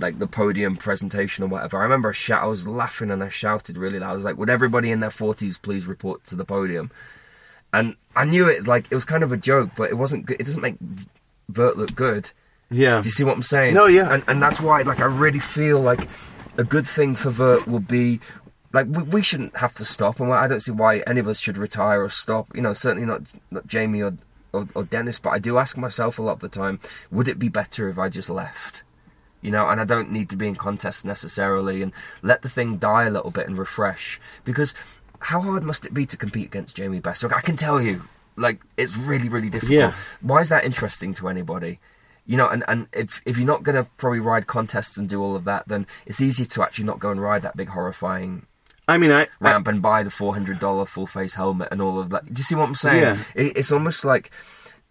like 0.00 0.18
the 0.18 0.26
podium 0.26 0.76
presentation 0.76 1.44
or 1.44 1.46
whatever. 1.46 1.78
I 1.78 1.82
remember 1.84 2.08
I, 2.08 2.12
shout, 2.12 2.42
I 2.42 2.46
was 2.46 2.66
laughing 2.66 3.10
and 3.10 3.22
I 3.22 3.28
shouted 3.28 3.76
really 3.76 3.98
loud. 4.00 4.10
I 4.10 4.14
was 4.14 4.24
like, 4.24 4.36
"Would 4.36 4.50
everybody 4.50 4.90
in 4.90 5.00
their 5.00 5.10
forties 5.10 5.58
please 5.58 5.86
report 5.86 6.24
to 6.24 6.34
the 6.34 6.44
podium?" 6.44 6.90
And 7.72 7.94
I 8.14 8.24
knew 8.24 8.48
it 8.48 8.66
like 8.66 8.86
it 8.90 8.94
was 8.94 9.04
kind 9.04 9.22
of 9.22 9.32
a 9.32 9.36
joke, 9.36 9.70
but 9.76 9.90
it 9.90 9.94
wasn't. 9.94 10.28
It 10.30 10.38
doesn't 10.44 10.62
make 10.62 10.76
Vert 11.48 11.76
look 11.76 11.94
good. 11.94 12.30
yeah. 12.70 13.00
Do 13.00 13.06
you 13.06 13.10
see 13.12 13.22
what 13.24 13.34
I'm 13.34 13.42
saying? 13.42 13.74
No, 13.74 13.86
yeah. 13.86 14.12
And 14.12 14.24
and 14.26 14.42
that's 14.42 14.60
why 14.60 14.82
like 14.82 15.00
I 15.00 15.04
really 15.06 15.38
feel 15.38 15.80
like 15.80 16.08
a 16.58 16.64
good 16.64 16.86
thing 16.86 17.14
for 17.14 17.30
Vert 17.30 17.66
will 17.68 17.80
be 17.80 18.20
like 18.76 18.86
we, 18.88 19.02
we 19.04 19.22
shouldn't 19.22 19.56
have 19.56 19.74
to 19.76 19.86
stop, 19.86 20.20
and 20.20 20.30
I 20.30 20.46
don't 20.46 20.60
see 20.60 20.70
why 20.70 20.98
any 21.06 21.18
of 21.18 21.26
us 21.26 21.40
should 21.40 21.56
retire 21.56 22.04
or 22.04 22.10
stop. 22.10 22.54
You 22.54 22.60
know, 22.60 22.74
certainly 22.74 23.06
not 23.06 23.22
not 23.50 23.66
Jamie 23.66 24.02
or 24.02 24.18
or, 24.52 24.68
or 24.74 24.84
Dennis. 24.84 25.18
But 25.18 25.30
I 25.30 25.38
do 25.38 25.56
ask 25.56 25.78
myself 25.78 26.18
a 26.18 26.22
lot 26.22 26.34
of 26.34 26.40
the 26.40 26.50
time: 26.50 26.78
Would 27.10 27.26
it 27.26 27.38
be 27.38 27.48
better 27.48 27.88
if 27.88 27.98
I 27.98 28.10
just 28.10 28.28
left? 28.28 28.82
You 29.40 29.50
know, 29.50 29.66
and 29.68 29.80
I 29.80 29.84
don't 29.84 30.10
need 30.10 30.28
to 30.28 30.36
be 30.36 30.48
in 30.48 30.56
contest 30.56 31.06
necessarily, 31.06 31.80
and 31.80 31.92
let 32.22 32.42
the 32.42 32.50
thing 32.50 32.76
die 32.76 33.04
a 33.04 33.10
little 33.10 33.30
bit 33.30 33.48
and 33.48 33.56
refresh. 33.56 34.20
Because 34.44 34.74
how 35.20 35.40
hard 35.40 35.62
must 35.62 35.86
it 35.86 35.94
be 35.94 36.04
to 36.04 36.16
compete 36.18 36.48
against 36.48 36.76
Jamie 36.76 37.00
Bestwick? 37.00 37.34
I 37.34 37.40
can 37.40 37.56
tell 37.56 37.80
you, 37.80 38.02
like 38.36 38.60
it's 38.76 38.94
really, 38.94 39.30
really 39.30 39.48
difficult. 39.48 39.78
Yeah. 39.78 39.94
Why 40.20 40.40
is 40.40 40.50
that 40.50 40.64
interesting 40.64 41.14
to 41.14 41.28
anybody? 41.28 41.80
You 42.26 42.36
know, 42.36 42.48
and, 42.48 42.62
and 42.68 42.88
if 42.92 43.22
if 43.24 43.38
you're 43.38 43.46
not 43.46 43.62
going 43.62 43.82
to 43.82 43.88
probably 43.96 44.20
ride 44.20 44.46
contests 44.46 44.98
and 44.98 45.08
do 45.08 45.22
all 45.22 45.34
of 45.34 45.44
that, 45.44 45.66
then 45.66 45.86
it's 46.04 46.20
easier 46.20 46.46
to 46.46 46.62
actually 46.62 46.84
not 46.84 46.98
go 46.98 47.10
and 47.10 47.22
ride 47.22 47.40
that 47.40 47.56
big 47.56 47.70
horrifying 47.70 48.46
I 48.88 48.98
mean, 48.98 49.10
I, 49.10 49.22
I 49.22 49.28
ramp 49.40 49.68
and 49.68 49.82
buy 49.82 50.02
the 50.02 50.10
four 50.10 50.34
hundred 50.34 50.58
dollar 50.58 50.86
full 50.86 51.06
face 51.06 51.34
helmet 51.34 51.68
and 51.70 51.82
all 51.82 51.98
of 51.98 52.10
that. 52.10 52.26
Do 52.26 52.38
you 52.38 52.44
see 52.44 52.54
what 52.54 52.68
I'm 52.68 52.74
saying? 52.74 53.02
Yeah. 53.02 53.18
It, 53.34 53.56
it's 53.56 53.72
almost 53.72 54.04
like 54.04 54.30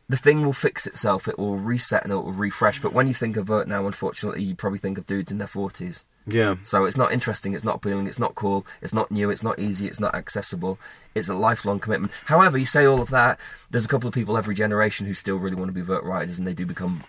the 0.10 0.18
thing 0.18 0.46
will 0.46 0.54
fix 0.54 0.86
itself. 0.86 1.28
It 1.28 1.40
will 1.40 1.58
reset 1.58 2.04
and 2.04 2.12
it 2.12 2.16
will 2.16 2.34
refresh. 2.34 2.82
But 2.82 2.94
when 2.94 3.08
you 3.08 3.14
think 3.14 3.38
of 3.38 3.48
Vert 3.48 3.68
now, 3.68 3.88
unfortunately, 3.88 4.44
you 4.44 4.56
probably 4.56 4.80
think 4.80 4.98
of 4.98 5.08
dudes 5.08 5.32
in 5.32 5.38
their 5.38 5.48
forties. 5.48 6.04
Yeah. 6.28 6.56
So 6.64 6.86
it's 6.86 6.98
not 6.98 7.12
interesting, 7.12 7.54
it's 7.54 7.64
not 7.64 7.76
appealing, 7.76 8.08
it's 8.08 8.20
not 8.20 8.36
cool, 8.36 8.66
it's 8.82 8.94
not 8.94 9.12
new, 9.12 9.30
it's 9.30 9.44
not 9.44 9.60
easy, 9.60 9.88
it's 9.88 10.00
not 10.00 10.16
accessible. 10.16 10.80
It's 11.14 11.30
a 11.30 11.36
lifelong 11.36 11.80
commitment. 11.80 12.12
However, 12.26 12.58
you 12.58 12.66
say 12.66 12.86
all 12.86 13.02
of 13.02 13.12
that, 13.12 13.40
there's 13.70 13.86
a 13.86 13.88
couple 13.88 14.08
of 14.08 14.14
people 14.14 14.38
every 14.38 14.56
generation 14.56 15.06
who 15.06 15.14
still 15.14 15.38
really 15.38 15.56
want 15.56 15.70
to 15.70 15.74
be 15.74 15.82
vert 15.82 16.04
riders 16.04 16.40
and 16.40 16.48
they 16.48 16.54
do 16.54 16.66
become 16.66 17.04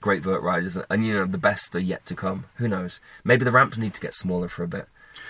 great 0.00 0.22
vert 0.22 0.42
riders 0.42 0.76
and 0.88 1.04
you 1.04 1.12
know 1.12 1.24
the 1.24 1.38
best 1.38 1.74
are 1.74 1.80
yet 1.80 2.04
to 2.04 2.14
come. 2.14 2.44
Who 2.56 2.68
knows? 2.68 3.00
Maybe 3.24 3.44
the 3.44 3.50
ramps 3.50 3.78
need 3.78 3.94
to 3.94 4.00
get 4.00 4.14
smaller 4.14 4.48
for 4.48 4.62
a 4.62 4.68
bit. 4.68 4.86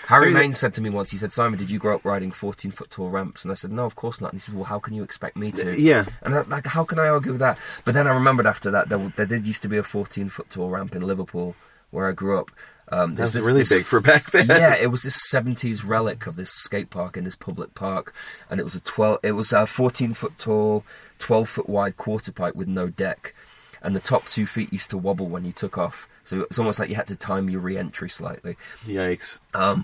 Harry 0.09 0.25
I 0.25 0.29
mean, 0.29 0.33
Main 0.39 0.53
said 0.53 0.73
to 0.73 0.81
me 0.81 0.89
once, 0.89 1.11
he 1.11 1.17
said, 1.17 1.31
Simon, 1.31 1.59
did 1.59 1.69
you 1.69 1.77
grow 1.77 1.93
up 1.95 2.03
riding 2.03 2.31
14 2.31 2.71
foot 2.71 2.89
tall 2.89 3.09
ramps? 3.09 3.43
And 3.43 3.51
I 3.51 3.55
said, 3.55 3.71
no, 3.71 3.85
of 3.85 3.95
course 3.95 4.19
not. 4.19 4.31
And 4.33 4.39
he 4.39 4.41
said, 4.41 4.55
well, 4.55 4.63
how 4.63 4.79
can 4.79 4.95
you 4.95 5.03
expect 5.03 5.37
me 5.37 5.51
to? 5.51 5.79
Yeah. 5.79 6.05
And 6.23 6.33
I, 6.33 6.41
like, 6.41 6.65
how 6.65 6.83
can 6.83 6.97
I 6.97 7.07
argue 7.09 7.31
with 7.33 7.41
that? 7.41 7.59
But 7.85 7.93
then 7.93 8.07
I 8.07 8.11
remembered 8.13 8.47
after 8.47 8.71
that, 8.71 8.89
there, 8.89 9.13
there 9.15 9.27
did 9.27 9.45
used 9.45 9.61
to 9.61 9.69
be 9.69 9.77
a 9.77 9.83
14 9.83 10.29
foot 10.29 10.49
tall 10.49 10.69
ramp 10.71 10.95
in 10.95 11.03
Liverpool 11.03 11.55
where 11.91 12.07
I 12.07 12.11
grew 12.11 12.39
up. 12.39 12.49
Um, 12.91 13.13
That's 13.13 13.33
this- 13.33 13.45
really 13.45 13.59
this- 13.61 13.69
big 13.69 13.85
for 13.85 13.99
back 14.01 14.31
then. 14.31 14.47
yeah, 14.47 14.73
it 14.81 14.87
was 14.89 15.03
this 15.03 15.31
70s 15.31 15.87
relic 15.87 16.25
of 16.25 16.35
this 16.37 16.49
skate 16.49 16.89
park 16.89 17.15
in 17.15 17.23
this 17.23 17.35
public 17.35 17.75
park, 17.75 18.11
and 18.49 18.59
it 18.59 18.63
was 18.63 18.73
a 18.73 18.79
12. 18.79 19.19
It 19.21 19.33
was 19.33 19.51
a 19.53 19.67
14 19.67 20.13
foot 20.15 20.39
tall, 20.39 20.83
12 21.19 21.47
foot 21.47 21.69
wide 21.69 21.97
quarter 21.97 22.31
pipe 22.31 22.55
with 22.55 22.67
no 22.67 22.87
deck, 22.87 23.35
and 23.83 23.95
the 23.95 23.99
top 23.99 24.27
two 24.27 24.47
feet 24.47 24.73
used 24.73 24.89
to 24.89 24.97
wobble 24.97 25.27
when 25.27 25.45
you 25.45 25.51
took 25.51 25.77
off. 25.77 26.07
So 26.29 26.41
it's 26.41 26.59
almost 26.59 26.79
like 26.79 26.89
you 26.89 26.95
had 26.95 27.07
to 27.07 27.15
time 27.15 27.49
your 27.49 27.59
re-entry 27.59 28.07
slightly. 28.07 28.55
Yikes. 28.85 29.39
Um, 29.55 29.83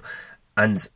and 0.55 0.87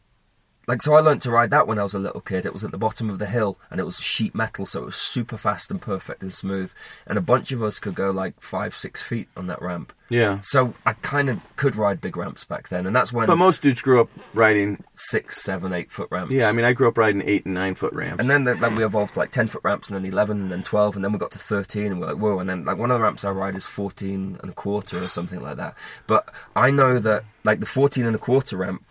like 0.70 0.84
so, 0.84 0.94
I 0.94 1.00
learned 1.00 1.24
to 1.24 1.32
ride 1.32 1.50
that 1.50 1.66
when 1.66 1.80
I 1.80 1.84
was 1.84 1.96
a 1.96 2.00
little 2.00 2.22
kid. 2.22 2.46
It 2.46 2.54
was 2.54 2.64
at 2.64 2.70
the 2.70 2.78
bottom 2.78 3.10
of 3.10 3.18
the 3.18 3.26
hill, 3.26 3.58
and 3.72 3.80
it 3.80 3.86
was 3.86 4.00
sheet 4.00 4.36
metal, 4.36 4.68
so 4.68 4.84
it 4.84 4.86
was 4.86 4.96
super 4.96 5.36
fast 5.36 5.72
and 5.72 5.82
perfect 5.82 6.22
and 6.22 6.32
smooth. 6.32 6.72
And 7.08 7.18
a 7.18 7.22
bunch 7.22 7.52
of 7.52 7.64
us 7.64 7.80
could 7.80 7.96
go 7.96 8.12
like 8.12 8.40
five, 8.40 8.76
six 8.76 9.02
feet 9.02 9.28
on 9.36 9.48
that 9.48 9.64
ramp. 9.64 9.94
Yeah. 10.10 10.40
So 10.42 10.76
I 10.86 10.94
kind 10.94 11.28
of 11.28 11.56
could 11.56 11.76
ride 11.76 12.02
big 12.02 12.16
ramps 12.16 12.44
back 12.46 12.70
then, 12.70 12.86
and 12.86 12.96
that's 12.96 13.12
when 13.12 13.26
But 13.26 13.38
most 13.38 13.64
dudes 13.64 13.82
grew 13.82 14.00
up 14.00 14.10
riding. 14.36 14.84
six, 14.96 15.42
seven, 15.42 15.74
eight 15.74 15.92
foot 15.92 16.08
ramps. 16.12 16.32
Yeah, 16.32 16.50
I 16.50 16.52
mean, 16.52 16.66
I 16.66 16.74
grew 16.74 16.88
up 16.88 17.00
riding 17.00 17.24
eight 17.26 17.46
and 17.46 17.56
nine 17.56 17.74
foot 17.74 17.94
ramps. 17.94 18.20
And 18.20 18.30
then, 18.30 18.44
the, 18.44 18.54
then 18.54 18.76
we 18.76 18.86
evolved 18.86 19.14
to 19.16 19.20
like 19.20 19.32
10 19.32 19.48
foot 19.48 19.62
ramps 19.64 19.90
and 19.90 19.98
then 19.98 20.06
11 20.06 20.40
and 20.40 20.52
then 20.52 20.62
12 20.62 20.96
and 20.98 21.04
then 21.04 21.12
we 21.12 21.18
got 21.18 21.32
to 21.32 21.40
13 21.40 21.88
and 21.88 22.00
we're 22.00 22.08
like, 22.08 22.18
whoa. 22.18 22.38
And 22.40 22.48
then 22.50 22.66
like 22.66 22.78
one 22.78 22.92
of 22.92 23.00
the 23.00 23.04
ramps 23.04 23.26
I 23.26 23.32
ride 23.32 23.56
is 23.56 23.66
14 23.66 24.38
and 24.42 24.52
a 24.52 24.54
quarter 24.54 24.98
or 24.98 25.08
something 25.08 25.42
like 25.42 25.58
that. 25.58 25.76
But 26.06 26.30
I 26.56 26.70
know 26.70 27.00
that 27.00 27.24
like 27.44 27.60
the 27.60 27.66
14 27.66 28.06
and 28.06 28.16
a 28.16 28.20
quarter 28.20 28.58
ramp 28.58 28.84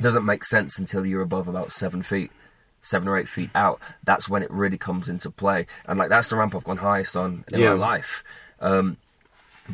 doesn't 0.00 0.24
make 0.24 0.44
sense 0.44 0.78
until 0.78 1.04
you're 1.06 1.22
above 1.22 1.48
about 1.48 1.72
seven 1.72 2.02
feet. 2.02 2.30
Seven 2.80 3.08
or 3.08 3.16
eight 3.16 3.28
feet 3.30 3.48
out, 3.54 3.80
that's 4.02 4.28
when 4.28 4.42
it 4.42 4.50
really 4.50 4.76
comes 4.76 5.08
into 5.08 5.30
play, 5.30 5.66
and 5.86 5.98
like 5.98 6.10
that's 6.10 6.28
the 6.28 6.36
ramp 6.36 6.54
I've 6.54 6.64
gone 6.64 6.76
highest 6.76 7.16
on 7.16 7.42
in 7.50 7.60
Yeah. 7.60 7.70
my 7.70 7.76
life. 7.76 8.22
Um, 8.60 8.98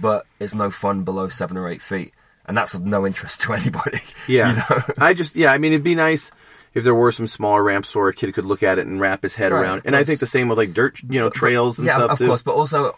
but 0.00 0.26
it's 0.38 0.54
no 0.54 0.70
fun 0.70 1.02
below 1.02 1.28
seven 1.28 1.56
or 1.56 1.68
eight 1.68 1.82
feet, 1.82 2.12
and 2.46 2.56
that's 2.56 2.72
of 2.74 2.84
no 2.86 3.04
interest 3.04 3.40
to 3.40 3.52
anybody. 3.60 3.98
Yeah. 4.28 4.50
you 4.50 4.56
know? 4.76 4.82
I 4.98 5.14
just, 5.14 5.34
yeah, 5.34 5.50
I 5.52 5.58
mean, 5.58 5.72
it'd 5.72 5.82
be 5.82 5.96
nice 5.96 6.30
if 6.72 6.84
there 6.84 6.94
were 6.94 7.10
some 7.10 7.26
smaller 7.26 7.64
ramps 7.64 7.92
where 7.96 8.06
a 8.06 8.14
kid 8.14 8.32
could 8.32 8.44
look 8.44 8.62
at 8.62 8.78
it 8.78 8.86
and 8.86 9.00
wrap 9.00 9.24
his 9.24 9.34
head 9.34 9.50
Right, 9.50 9.60
around. 9.62 9.82
And 9.86 9.96
I 9.96 10.04
think 10.04 10.20
the 10.20 10.26
same 10.26 10.48
with 10.48 10.58
like 10.58 10.72
dirt, 10.72 11.00
you 11.02 11.18
know, 11.18 11.26
But- 11.26 11.34
but- 11.34 11.38
trails 11.40 11.78
and 11.78 11.86
yeah, 11.88 11.94
stuff 11.96 12.06
Yeah, 12.10 12.12
of 12.12 12.18
too. 12.18 12.26
course. 12.28 12.42
But 12.44 12.54
also, 12.54 12.96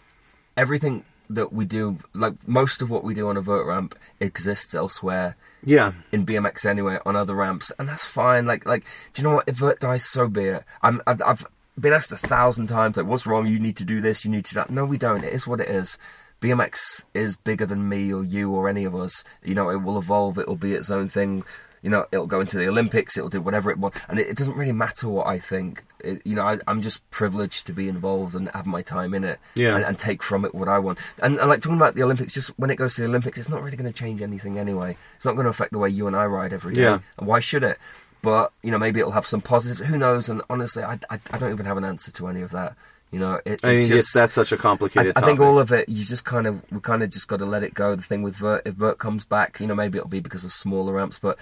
everything 0.55 1.05
that 1.31 1.51
we 1.51 1.65
do, 1.65 1.97
like 2.13 2.35
most 2.47 2.83
of 2.83 2.91
what 2.91 3.03
we 3.03 3.15
do 3.15 3.29
on 3.29 3.37
a 3.37 3.41
vert 3.41 3.65
ramp, 3.65 3.95
exists 4.19 4.75
elsewhere 4.75 5.35
Yeah. 5.65 5.93
in 6.11 6.25
BMX 6.25 6.65
anyway 6.65 6.99
on 7.05 7.15
other 7.15 7.35
ramps, 7.35 7.71
and 7.79 7.87
that's 7.87 8.03
fine. 8.03 8.45
Like, 8.45 8.65
like, 8.65 8.83
do 9.13 9.21
you 9.21 9.27
know 9.27 9.35
what? 9.35 9.47
If 9.47 9.57
vert 9.57 9.79
dies, 9.79 10.09
so 10.09 10.27
be 10.27 10.45
it. 10.45 10.63
I'm, 10.81 11.01
I've, 11.07 11.21
I've 11.21 11.45
been 11.79 11.93
asked 11.93 12.11
a 12.11 12.17
thousand 12.17 12.67
times, 12.67 12.97
like, 12.97 13.05
what's 13.05 13.25
wrong? 13.25 13.47
You 13.47 13.59
need 13.59 13.77
to 13.77 13.85
do 13.85 14.01
this. 14.01 14.25
You 14.25 14.31
need 14.31 14.45
to 14.45 14.53
do 14.53 14.59
that. 14.59 14.69
No, 14.69 14.85
we 14.85 14.97
don't. 14.97 15.23
It 15.23 15.33
is 15.33 15.47
what 15.47 15.59
it 15.59 15.69
is. 15.69 15.97
BMX 16.41 17.05
is 17.13 17.37
bigger 17.37 17.65
than 17.65 17.87
me 17.87 18.13
or 18.13 18.23
you 18.23 18.51
or 18.51 18.67
any 18.67 18.83
of 18.83 18.93
us. 18.93 19.23
You 19.43 19.55
know, 19.55 19.69
it 19.69 19.81
will 19.81 19.97
evolve. 19.97 20.37
It 20.37 20.47
will 20.47 20.57
be 20.57 20.73
its 20.73 20.91
own 20.91 21.07
thing. 21.07 21.43
You 21.83 21.89
know, 21.89 22.05
it'll 22.11 22.27
go 22.27 22.39
into 22.39 22.57
the 22.57 22.67
Olympics. 22.67 23.17
It'll 23.17 23.29
do 23.29 23.41
whatever 23.41 23.69
it 23.69 23.77
wants, 23.77 23.99
and 24.07 24.17
it, 24.17 24.27
it 24.27 24.37
doesn't 24.37 24.55
really 24.55 24.71
matter 24.71 25.07
what 25.09 25.27
I 25.27 25.37
think. 25.37 25.83
It, 25.99 26.21
you 26.25 26.33
know, 26.33 26.41
I, 26.41 26.57
I'm 26.65 26.81
just 26.81 27.07
privileged 27.11 27.67
to 27.67 27.73
be 27.73 27.87
involved 27.89 28.35
and 28.35 28.49
have 28.51 28.65
my 28.65 28.81
time 28.81 29.13
in 29.13 29.23
it, 29.23 29.37
Yeah. 29.53 29.75
and, 29.75 29.85
and 29.85 29.99
take 29.99 30.23
from 30.23 30.45
it 30.45 30.55
what 30.55 30.69
I 30.69 30.79
want. 30.79 30.97
And, 31.21 31.37
and 31.37 31.49
like 31.49 31.61
talking 31.61 31.77
about 31.77 31.95
the 31.95 32.03
Olympics, 32.03 32.33
just 32.33 32.49
when 32.57 32.69
it 32.69 32.77
goes 32.77 32.95
to 32.95 33.01
the 33.01 33.07
Olympics, 33.07 33.37
it's 33.37 33.49
not 33.49 33.61
really 33.61 33.77
going 33.77 33.91
to 33.91 33.97
change 33.97 34.21
anything 34.21 34.57
anyway. 34.57 34.97
It's 35.17 35.25
not 35.25 35.33
going 35.33 35.43
to 35.43 35.49
affect 35.51 35.73
the 35.73 35.77
way 35.79 35.89
you 35.89 36.07
and 36.07 36.15
I 36.15 36.25
ride 36.25 36.53
every 36.53 36.73
day. 36.73 36.83
Yeah. 36.83 36.99
And 37.17 37.27
why 37.27 37.41
should 37.41 37.63
it? 37.63 37.77
But 38.21 38.53
you 38.61 38.71
know, 38.71 38.77
maybe 38.77 39.01
it'll 39.01 39.11
have 39.11 39.25
some 39.25 39.41
positives. 39.41 39.81
Who 39.81 39.97
knows? 39.97 40.29
And 40.29 40.41
honestly, 40.49 40.83
I, 40.83 40.97
I, 41.09 41.19
I 41.31 41.37
don't 41.37 41.51
even 41.51 41.65
have 41.65 41.75
an 41.75 41.83
answer 41.83 42.09
to 42.13 42.27
any 42.27 42.41
of 42.41 42.51
that. 42.51 42.75
You 43.11 43.19
know, 43.19 43.33
it, 43.35 43.41
it's 43.45 43.63
I 43.65 43.73
mean, 43.73 43.87
just, 43.89 43.99
it's, 43.99 44.13
that's 44.13 44.33
such 44.33 44.51
a 44.53 44.57
complicated 44.57 45.13
thing. 45.13 45.23
I 45.23 45.27
think 45.27 45.39
all 45.39 45.59
of 45.59 45.71
it, 45.71 45.87
you 45.89 46.03
just 46.05 46.23
kind 46.25 46.47
of, 46.47 46.61
we 46.71 46.79
kind 46.79 47.03
of 47.03 47.11
just 47.11 47.27
got 47.27 47.37
to 47.37 47.45
let 47.45 47.61
it 47.61 47.73
go. 47.75 47.93
The 47.95 48.01
thing 48.01 48.23
with 48.23 48.37
Vert, 48.37 48.63
if 48.65 48.73
Vert 48.73 48.97
comes 48.97 49.23
back, 49.23 49.59
you 49.59 49.67
know, 49.67 49.75
maybe 49.75 49.97
it'll 49.99 50.09
be 50.09 50.21
because 50.21 50.43
of 50.45 50.53
smaller 50.53 50.93
ramps. 50.93 51.19
But 51.19 51.37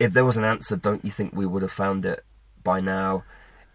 if 0.00 0.14
there 0.14 0.24
was 0.24 0.36
an 0.36 0.44
answer, 0.44 0.76
don't 0.76 1.04
you 1.04 1.10
think 1.10 1.34
we 1.34 1.46
would 1.46 1.62
have 1.62 1.70
found 1.70 2.04
it 2.04 2.24
by 2.64 2.80
now? 2.80 3.22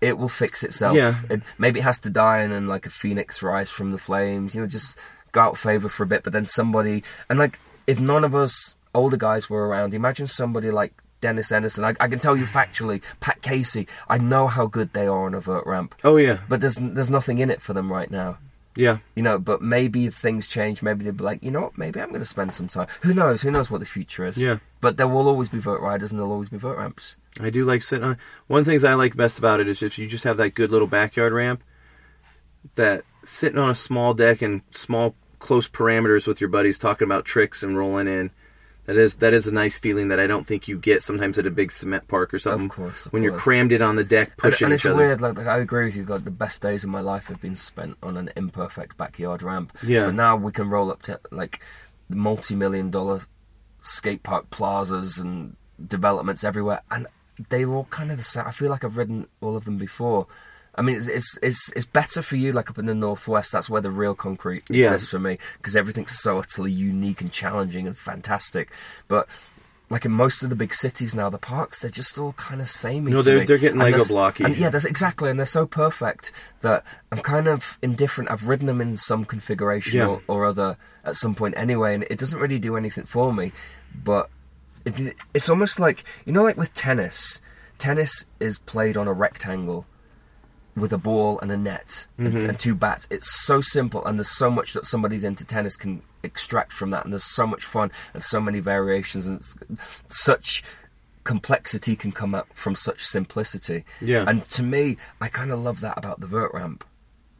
It 0.01 0.17
will 0.17 0.27
fix 0.27 0.63
itself. 0.63 0.95
Yeah. 0.95 1.21
It, 1.29 1.41
maybe 1.57 1.79
it 1.79 1.83
has 1.83 1.99
to 1.99 2.09
die 2.09 2.39
and 2.39 2.51
then 2.51 2.67
like 2.67 2.85
a 2.85 2.89
phoenix 2.89 3.41
rise 3.41 3.69
from 3.69 3.91
the 3.91 3.97
flames. 3.97 4.55
You 4.55 4.61
know, 4.61 4.67
just 4.67 4.97
go 5.31 5.41
out 5.41 5.53
of 5.53 5.59
favor 5.59 5.87
for 5.87 6.03
a 6.03 6.07
bit. 6.07 6.23
But 6.23 6.33
then 6.33 6.45
somebody, 6.45 7.03
and 7.29 7.39
like, 7.39 7.59
if 7.87 7.99
none 7.99 8.23
of 8.23 8.35
us 8.35 8.75
older 8.93 9.17
guys 9.17 9.49
were 9.49 9.67
around, 9.67 9.93
imagine 9.93 10.27
somebody 10.27 10.71
like 10.71 10.93
Dennis 11.21 11.51
Enarson. 11.51 11.83
I, 11.83 12.03
I 12.03 12.07
can 12.07 12.19
tell 12.19 12.35
you 12.35 12.45
factually, 12.45 13.01
Pat 13.19 13.41
Casey. 13.41 13.87
I 14.09 14.17
know 14.17 14.47
how 14.47 14.65
good 14.65 14.93
they 14.93 15.05
are 15.05 15.25
on 15.25 15.35
a 15.35 15.39
vert 15.39 15.65
ramp, 15.65 15.95
oh, 16.03 16.17
yeah. 16.17 16.39
but 16.49 16.59
there's 16.59 16.75
there's 16.75 17.09
nothing 17.09 17.37
in 17.37 17.49
it 17.49 17.61
for 17.61 17.73
them 17.73 17.91
right 17.91 18.11
now 18.11 18.37
Yeah. 18.77 18.97
you 19.15 19.23
know 19.23 19.39
but 19.39 19.61
maybe 19.61 20.09
things 20.09 20.47
change 20.47 20.83
maybe 20.83 21.03
they'll 21.05 21.13
be 21.13 21.23
like 21.23 21.41
you 21.41 21.49
know 21.51 21.61
what 21.61 21.77
maybe 21.77 22.01
i'm 22.01 22.09
going 22.09 22.19
to 22.19 22.25
spend 22.25 22.51
some 22.53 22.67
time 22.67 22.87
who 23.01 23.13
knows 23.13 23.41
who 23.41 23.49
knows 23.49 23.71
what 23.71 23.79
the 23.79 23.85
future 23.85 24.25
is 24.25 24.37
Yeah. 24.37 24.57
but 24.81 24.97
there 24.97 25.07
will 25.07 25.27
always 25.29 25.47
be 25.49 25.59
vert 25.59 25.79
riders 25.81 26.11
and 26.11 26.19
there'll 26.19 26.31
always 26.33 26.49
be 26.49 26.57
vert 26.57 26.77
ramps 26.77 27.15
I 27.41 27.49
do 27.49 27.65
like 27.65 27.83
sitting 27.83 28.05
on. 28.05 28.17
One 28.47 28.59
of 28.61 28.65
the 28.65 28.71
things 28.71 28.85
I 28.85 28.93
like 28.93 29.17
best 29.17 29.37
about 29.37 29.59
it 29.59 29.67
is 29.67 29.83
if 29.83 29.99
you 29.99 30.07
just 30.07 30.23
have 30.23 30.37
that 30.37 30.51
good 30.51 30.71
little 30.71 30.87
backyard 30.87 31.33
ramp, 31.33 31.61
that 32.75 33.03
sitting 33.25 33.57
on 33.59 33.69
a 33.69 33.75
small 33.75 34.13
deck 34.13 34.41
and 34.41 34.61
small 34.71 35.15
close 35.39 35.67
parameters 35.67 36.27
with 36.27 36.39
your 36.39 36.49
buddies 36.49 36.79
talking 36.79 37.05
about 37.05 37.25
tricks 37.25 37.61
and 37.61 37.77
rolling 37.77 38.07
in. 38.07 38.31
That 38.85 38.97
is 38.97 39.15
that 39.17 39.33
is 39.33 39.47
a 39.47 39.51
nice 39.51 39.79
feeling 39.79 40.09
that 40.09 40.19
I 40.19 40.27
don't 40.27 40.45
think 40.45 40.67
you 40.67 40.77
get 40.77 41.01
sometimes 41.01 41.39
at 41.39 41.47
a 41.47 41.51
big 41.51 41.71
cement 41.71 42.07
park 42.07 42.33
or 42.33 42.39
something. 42.39 42.65
Of 42.65 42.71
course, 42.71 43.05
of 43.07 43.13
when 43.13 43.23
you're 43.23 43.35
crammed 43.37 43.71
in 43.71 43.81
on 43.81 43.95
the 43.95 44.03
deck 44.03 44.27
and, 44.29 44.37
pushing 44.37 44.65
and 44.65 44.73
each 44.73 44.81
it's 44.81 44.85
other. 44.85 44.95
weird 44.97 45.21
like, 45.21 45.37
like 45.37 45.47
i 45.47 45.57
agree 45.57 45.85
with 45.85 45.95
you 45.95 46.05
like 46.05 46.23
the 46.23 46.29
best 46.31 46.61
days 46.61 46.83
of 46.83 46.89
my 46.91 47.01
life 47.01 47.27
have 47.27 47.41
been 47.41 47.55
spent 47.55 47.97
on 48.03 48.15
an 48.15 48.29
imperfect 48.35 48.95
backyard 48.95 49.41
ramp 49.41 49.75
Yeah. 49.81 50.05
but 50.05 50.13
now 50.15 50.35
we 50.35 50.51
can 50.51 50.69
roll 50.69 50.91
up 50.91 51.01
to 51.03 51.19
like 51.31 51.61
multi-million 52.09 52.91
dollar 52.91 53.21
skate 53.81 54.23
park 54.23 54.49
plazas 54.49 55.17
and 55.17 55.55
developments 55.87 56.43
everywhere 56.43 56.81
and 56.91 57.07
they're 57.49 57.69
all 57.69 57.85
kind 57.85 58.11
of 58.11 58.17
the 58.17 58.23
same 58.23 58.45
i 58.45 58.51
feel 58.51 58.69
like 58.69 58.83
i've 58.83 58.97
ridden 58.97 59.27
all 59.41 59.55
of 59.55 59.65
them 59.65 59.77
before 59.77 60.27
I 60.77 60.81
mean, 60.81 60.97
it's, 60.97 61.07
it's 61.07 61.37
it's 61.41 61.71
it's 61.73 61.85
better 61.85 62.21
for 62.21 62.35
you, 62.35 62.51
like 62.51 62.69
up 62.69 62.77
in 62.77 62.85
the 62.85 62.95
northwest. 62.95 63.51
That's 63.51 63.69
where 63.69 63.81
the 63.81 63.91
real 63.91 64.15
concrete 64.15 64.63
Yeah. 64.69 64.87
exists 64.93 65.09
for 65.11 65.19
me, 65.19 65.37
because 65.57 65.75
everything's 65.75 66.17
so 66.19 66.39
utterly 66.39 66.71
unique 66.71 67.21
and 67.21 67.31
challenging 67.31 67.87
and 67.87 67.97
fantastic. 67.97 68.71
But 69.07 69.27
like 69.89 70.03
in 70.03 70.11
most 70.11 70.41
of 70.41 70.49
the 70.49 70.55
big 70.55 70.73
cities 70.73 71.13
now, 71.13 71.29
the 71.29 71.37
parks 71.37 71.79
they're 71.79 71.91
just 71.91 72.17
all 72.17 72.33
kind 72.33 72.59
of 72.59 72.67
samey. 72.69 73.11
No, 73.11 73.21
they're- 73.21 73.45
they're 73.45 73.57
getting 73.59 73.79
And 73.79 73.91
Lego 73.91 74.03
blocky. 74.05 74.43
and 74.43 74.57
yeah, 74.57 74.69
that's 74.69 74.83
exactly, 74.83 75.29
and 75.29 75.39
they're 75.39 75.45
so 75.45 75.65
perfect 75.67 76.31
that 76.61 76.83
I'm 77.11 77.19
kind 77.19 77.47
of 77.47 77.77
indifferent. 77.81 78.31
I've 78.31 78.47
ridden 78.47 78.65
them 78.65 78.81
in 78.81 78.97
some 78.97 79.25
configuration 79.25 79.97
Yeah. 79.97 80.07
or, 80.07 80.21
or 80.27 80.45
other 80.45 80.77
at 81.03 81.15
some 81.15 81.35
point 81.35 81.53
anyway, 81.55 81.93
and 81.93 82.03
it 82.09 82.17
doesn't 82.17 82.39
really 82.39 82.57
do 82.59 82.75
anything 82.75 83.05
for 83.05 83.31
me. 83.31 83.51
But 83.93 84.29
it, 84.85 85.15
it's 85.33 85.49
almost 85.49 85.79
like 85.79 86.03
you 86.25 86.33
know, 86.33 86.43
like 86.43 86.57
with 86.57 86.73
tennis. 86.73 87.39
Tennis 87.77 88.25
is 88.39 88.57
played 88.57 88.97
on 88.97 89.07
a 89.07 89.13
rectangle 89.13 89.85
with 90.75 90.91
a 90.91 90.97
ball 90.97 91.39
and 91.39 91.51
a 91.51 91.57
net 91.57 92.05
and, 92.17 92.33
Mm-hmm. 92.33 92.49
and 92.49 92.59
two 92.59 92.75
bats. 92.75 93.07
It's 93.09 93.45
so 93.45 93.61
simple, 93.61 94.05
and 94.05 94.17
there's 94.19 94.37
so 94.37 94.49
much 94.51 94.73
that 94.73 94.85
somebody's 94.85 95.23
into 95.23 95.45
tennis 95.45 95.75
can 95.77 96.01
extract 96.23 96.73
from 96.73 96.89
that, 96.91 97.03
and 97.05 97.13
there's 97.13 97.23
so 97.23 97.47
much 97.47 97.63
fun 97.63 97.91
and 98.13 98.21
so 98.21 98.41
many 98.41 98.59
variations, 98.59 99.25
and 99.25 99.41
such 100.09 100.63
complexity 101.23 101.95
can 101.95 102.11
come 102.11 102.35
out 102.35 102.47
from 102.53 102.75
such 102.75 103.05
simplicity. 103.05 103.83
Yeah. 104.01 104.25
And 104.27 104.47
to 104.49 104.63
me, 104.63 104.97
I 105.19 105.27
kind 105.27 105.51
of 105.51 105.59
love 105.59 105.79
that 105.79 105.97
about 105.97 106.19
the 106.19 106.27
vert 106.27 106.53
ramp. 106.53 106.83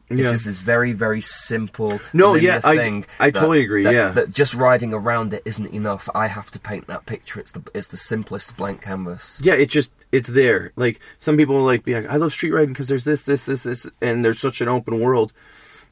It's 0.08 0.20
Yeah. 0.20 0.30
just 0.30 0.44
this 0.46 0.58
very, 0.58 0.92
very 0.92 1.20
simple. 1.20 2.00
No, 2.12 2.34
yeah, 2.36 2.60
I- 2.62 2.76
thing 2.76 3.06
I 3.18 3.30
that- 3.30 3.40
totally 3.40 3.62
agree, 3.62 3.82
that- 3.84 3.92
yeah. 3.94 4.10
that 4.12 4.30
just 4.32 4.54
riding 4.54 4.94
around 4.94 5.34
it 5.34 5.42
isn't 5.44 5.66
enough. 5.74 6.08
I 6.14 6.28
have 6.28 6.50
to 6.52 6.60
paint 6.60 6.86
that 6.86 7.06
picture. 7.06 7.40
It's 7.40 7.50
the 7.52 7.62
it's 7.74 7.88
the 7.88 7.96
simplest 7.96 8.56
blank 8.56 8.82
canvas. 8.82 9.40
Yeah, 9.42 9.54
it 9.54 9.66
just 9.66 9.90
it's 10.12 10.28
there. 10.28 10.72
Like 10.76 11.00
some 11.18 11.36
people 11.36 11.56
will 11.56 11.64
like 11.64 11.82
be 11.84 11.94
like, 11.94 12.08
I 12.08 12.16
love 12.16 12.32
street 12.32 12.52
riding 12.52 12.72
because 12.72 12.86
there's 12.86 13.04
this, 13.04 13.22
this, 13.22 13.44
this, 13.46 13.64
this, 13.64 13.86
and 14.00 14.24
there's 14.24 14.38
such 14.38 14.60
an 14.60 14.68
open 14.68 15.00
world. 15.00 15.32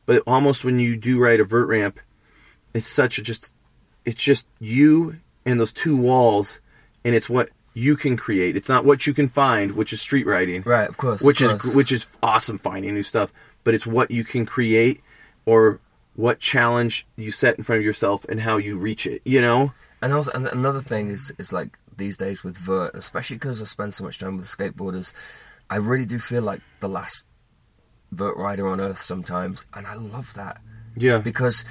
But 0.06 0.22
almost 0.26 0.64
when 0.64 0.78
you 0.78 0.96
do 0.96 1.18
ride 1.18 1.40
a 1.40 1.44
vert 1.44 1.66
ramp, 1.66 1.98
it's 2.72 2.86
such 2.86 3.18
a 3.18 3.22
just, 3.22 3.52
it's 4.04 4.22
just 4.22 4.46
you 4.60 5.16
and 5.46 5.58
those 5.58 5.72
two 5.72 5.96
walls, 5.96 6.60
and 7.04 7.14
it's 7.14 7.28
what 7.28 7.48
you 7.72 7.96
can 7.96 8.16
create. 8.16 8.54
It's 8.56 8.68
not 8.68 8.84
what 8.84 9.06
you 9.06 9.12
can 9.14 9.26
find, 9.28 9.72
which 9.72 9.92
is 9.92 10.00
street 10.00 10.26
riding, 10.26 10.62
Right, 10.64 10.88
of 10.88 10.96
course. 10.96 11.20
of 11.22 11.26
which 11.26 11.40
is 11.40 11.52
which 11.74 11.90
is 11.90 12.06
awesome 12.22 12.58
finding 12.58 12.94
new 12.94 13.02
stuff. 13.02 13.32
But 13.64 13.74
it's 13.74 13.86
what 13.86 14.10
you 14.10 14.24
can 14.24 14.46
create 14.46 15.00
or 15.46 15.80
what 16.14 16.38
challenge 16.38 17.06
you 17.16 17.32
set 17.32 17.58
in 17.58 17.64
front 17.64 17.80
of 17.80 17.84
yourself 17.84 18.24
and 18.28 18.40
how 18.40 18.56
you 18.58 18.76
reach 18.78 19.06
it. 19.06 19.20
You 19.24 19.40
know? 19.40 19.72
And 20.00 20.12
also, 20.12 20.30
and 20.32 20.46
another 20.46 20.82
thing 20.82 21.08
is 21.08 21.32
is 21.38 21.52
like 21.52 21.76
these 21.96 22.16
days 22.16 22.44
with 22.44 22.56
vert, 22.56 22.94
especially 22.94 23.36
because 23.36 23.60
I 23.60 23.64
spend 23.64 23.94
so 23.94 24.04
much 24.04 24.18
time 24.18 24.36
with 24.36 24.46
skateboarders, 24.46 25.12
I 25.70 25.76
really 25.76 26.04
do 26.06 26.18
feel 26.18 26.42
like 26.42 26.60
the 26.80 26.88
last 26.88 27.26
vert 28.12 28.36
rider 28.36 28.68
on 28.68 28.80
earth 28.80 29.02
sometimes, 29.02 29.66
and 29.74 29.86
I 29.86 29.94
love 29.94 30.34
that 30.34 30.60
Yeah. 30.96 31.18
because 31.18 31.64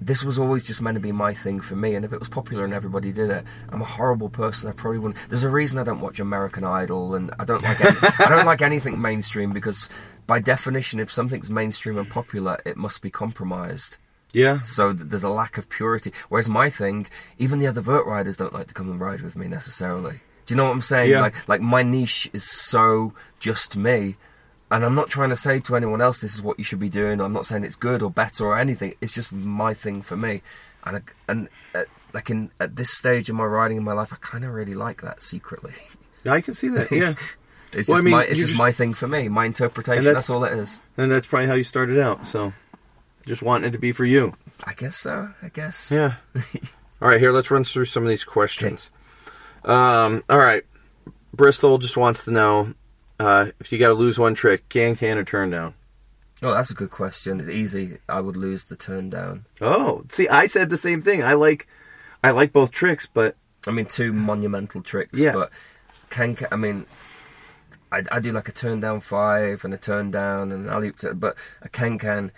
this 0.00 0.24
was 0.24 0.38
always 0.38 0.64
just 0.64 0.82
meant 0.82 0.96
to 0.96 1.00
be 1.00 1.12
my 1.12 1.32
thing 1.32 1.60
for 1.60 1.76
me 1.76 1.94
and 1.94 2.04
if 2.04 2.12
it 2.12 2.18
was 2.18 2.28
popular 2.28 2.64
and 2.64 2.74
everybody 2.74 3.12
did 3.12 3.30
it 3.30 3.44
i'm 3.70 3.80
a 3.80 3.84
horrible 3.84 4.28
person 4.28 4.68
i 4.68 4.72
probably 4.72 4.98
wouldn't 4.98 5.16
there's 5.30 5.44
a 5.44 5.48
reason 5.48 5.78
i 5.78 5.84
don't 5.84 6.00
watch 6.00 6.18
american 6.18 6.64
idol 6.64 7.14
and 7.14 7.30
i 7.38 7.44
don't 7.44 7.62
like 7.62 7.80
anything, 7.80 8.10
i 8.18 8.28
don't 8.28 8.44
like 8.44 8.60
anything 8.62 9.00
mainstream 9.00 9.52
because 9.52 9.88
by 10.32 10.40
definition 10.54 10.96
if 11.04 11.10
something's 11.12 11.50
mainstream 11.50 11.96
and 11.98 12.08
popular 12.08 12.54
it 12.70 12.76
must 12.86 12.98
be 13.06 13.10
compromised 13.10 13.92
yeah. 14.32 14.56
so 14.62 14.82
th- 14.94 15.08
there's 15.10 15.24
a 15.24 15.28
lack 15.42 15.58
of 15.58 15.68
purity 15.68 16.10
whereas 16.30 16.48
my 16.48 16.68
thing 16.70 17.06
even 17.38 17.58
the 17.58 17.66
other 17.66 17.82
vert 17.90 18.06
riders 18.06 18.36
don't 18.40 18.54
like 18.58 18.68
to 18.68 18.74
come 18.78 18.90
and 18.90 18.98
ride 19.08 19.20
with 19.20 19.36
me 19.36 19.46
necessarily 19.46 20.16
do 20.46 20.48
you 20.54 20.56
know 20.56 20.64
what 20.64 20.76
i'm 20.76 20.80
saying 20.80 21.10
Yeah. 21.10 21.20
like 21.26 21.36
like 21.52 21.60
my 21.60 21.82
niche 21.82 22.30
is 22.32 22.44
so 22.68 23.12
just 23.48 23.76
me 23.76 24.16
and 24.70 24.86
I'm 24.86 24.94
not 24.94 25.10
trying 25.10 25.28
to 25.28 25.36
say 25.36 25.60
to 25.60 25.76
anyone 25.76 26.00
else 26.00 26.18
this 26.20 26.34
is 26.34 26.40
what 26.40 26.58
you 26.58 26.64
should 26.64 26.78
be 26.80 26.88
doing. 26.88 27.20
I'm 27.20 27.34
not 27.34 27.44
saying 27.44 27.62
it's 27.62 27.76
good 27.76 28.02
or 28.02 28.10
better 28.10 28.46
or 28.46 28.58
anything. 28.58 28.94
It's 29.02 29.12
just 29.12 29.30
my 29.30 29.74
thing 29.74 30.00
for 30.00 30.16
me. 30.16 30.40
And 30.86 30.96
I, 30.96 31.00
and 31.28 31.48
uh, 31.74 31.84
like 32.14 32.30
in 32.30 32.50
at 32.58 32.74
this 32.76 32.90
stage 32.90 33.28
in 33.28 33.36
my 33.36 33.44
riding 33.44 33.76
in 33.76 33.84
my 33.84 33.92
life, 33.92 34.14
I 34.14 34.16
kind 34.22 34.44
of 34.46 34.54
really 34.54 34.72
like 34.86 35.02
that 35.02 35.22
secretly. 35.22 35.74
Yeah, 36.24 36.32
I 36.32 36.40
can 36.40 36.54
see 36.54 36.68
that. 36.68 36.90
Yeah. 36.90 37.14
It's 37.74 37.88
Well, 37.88 37.96
I 37.96 37.98
just 37.98 38.04
mean, 38.04 38.12
my 38.12 38.22
it's 38.24 38.38
just 38.38 38.48
just- 38.50 38.58
my 38.58 38.72
thing 38.72 38.94
for 38.94 39.08
me, 39.08 39.28
my 39.28 39.44
interpretation. 39.46 40.04
That's- 40.04 40.26
That's 40.26 40.30
all 40.30 40.44
it 40.44 40.52
is. 40.52 40.80
and 40.96 41.10
that's 41.10 41.26
probably 41.26 41.46
how 41.48 41.54
you 41.54 41.64
started 41.64 41.98
out. 41.98 42.26
So, 42.26 42.52
just 43.26 43.42
wanting 43.42 43.68
it 43.68 43.72
to 43.72 43.78
be 43.78 43.92
for 43.92 44.04
you. 44.04 44.34
I 44.64 44.74
guess 44.74 44.96
so. 44.96 45.30
I 45.42 45.48
guess. 45.48 45.90
Yeah. 45.90 46.14
all 47.00 47.08
right, 47.08 47.18
here, 47.20 47.32
let's 47.32 47.50
run 47.50 47.64
through 47.64 47.86
some 47.86 48.02
of 48.02 48.08
these 48.08 48.24
questions. 48.24 48.90
Um, 49.64 50.22
all 50.28 50.38
right. 50.38 50.64
Bristol 51.34 51.78
just 51.78 51.96
wants 51.96 52.24
to 52.26 52.30
know 52.30 52.74
uh, 53.18 53.46
if 53.60 53.72
you 53.72 53.78
got 53.78 53.88
to 53.88 53.94
lose 53.94 54.18
one 54.18 54.34
trick, 54.34 54.68
can-can, 54.68 55.16
or 55.18 55.24
turn 55.24 55.50
down. 55.50 55.74
Oh, 56.42 56.52
that's 56.52 56.70
a 56.70 56.74
good 56.74 56.90
question. 56.90 57.38
It's 57.40 57.48
easy. 57.48 57.98
I 58.08 58.20
would 58.20 58.36
lose 58.36 58.64
the 58.64 58.74
turn 58.76 59.08
down. 59.10 59.44
Oh, 59.60 60.02
see, 60.08 60.28
I 60.28 60.46
said 60.46 60.70
the 60.70 60.76
same 60.76 61.00
thing. 61.00 61.22
I 61.22 61.34
like, 61.34 61.68
I 62.24 62.32
like 62.32 62.52
both 62.52 62.72
tricks, 62.72 63.08
but 63.12 63.36
I 63.66 63.70
mean, 63.70 63.86
two 63.86 64.12
monumental 64.12 64.82
tricks. 64.82 65.20
Yeah. 65.20 65.32
But 65.32 65.50
can-can 66.10 66.48
I 66.50 66.56
mean, 66.56 66.86
I, 67.92 68.02
I 68.10 68.20
do 68.20 68.32
like 68.32 68.48
a 68.48 68.52
turn 68.52 68.80
down 68.80 69.00
five 69.00 69.64
and 69.64 69.72
a 69.74 69.78
turn 69.78 70.10
down 70.10 70.50
and 70.50 70.64
an 70.66 70.72
alley 70.72 70.88
oop 70.88 71.20
but 71.20 71.36
a 71.60 71.68
can-can. 71.68 72.32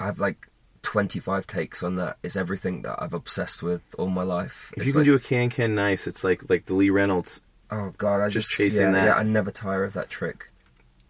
I 0.00 0.06
have 0.06 0.18
like 0.18 0.48
twenty 0.82 1.20
five 1.20 1.46
takes 1.46 1.82
on 1.82 1.96
that. 1.96 2.16
It's 2.22 2.36
everything 2.36 2.82
that 2.82 3.00
I've 3.02 3.12
obsessed 3.14 3.62
with 3.62 3.82
all 3.98 4.08
my 4.08 4.22
life. 4.22 4.72
if 4.72 4.78
It's 4.78 4.86
you 4.88 4.92
can 4.92 5.00
like- 5.02 5.06
do 5.06 5.14
a 5.14 5.20
can-can 5.20 5.74
nice, 5.74 6.06
it's 6.06 6.24
like 6.24 6.48
like 6.50 6.64
the 6.66 6.74
Lee 6.74 6.90
Reynolds. 6.90 7.40
oh 7.70 7.92
god, 7.98 8.20
I 8.22 8.28
just 8.28 8.48
just, 8.48 8.58
chasing 8.58 8.80
yeah, 8.86 8.90
that. 8.92 9.04
Yeah, 9.06 9.14
I 9.14 9.22
never 9.22 9.50
tire 9.50 9.84
of 9.84 9.92
that 9.94 10.08
trick. 10.10 10.50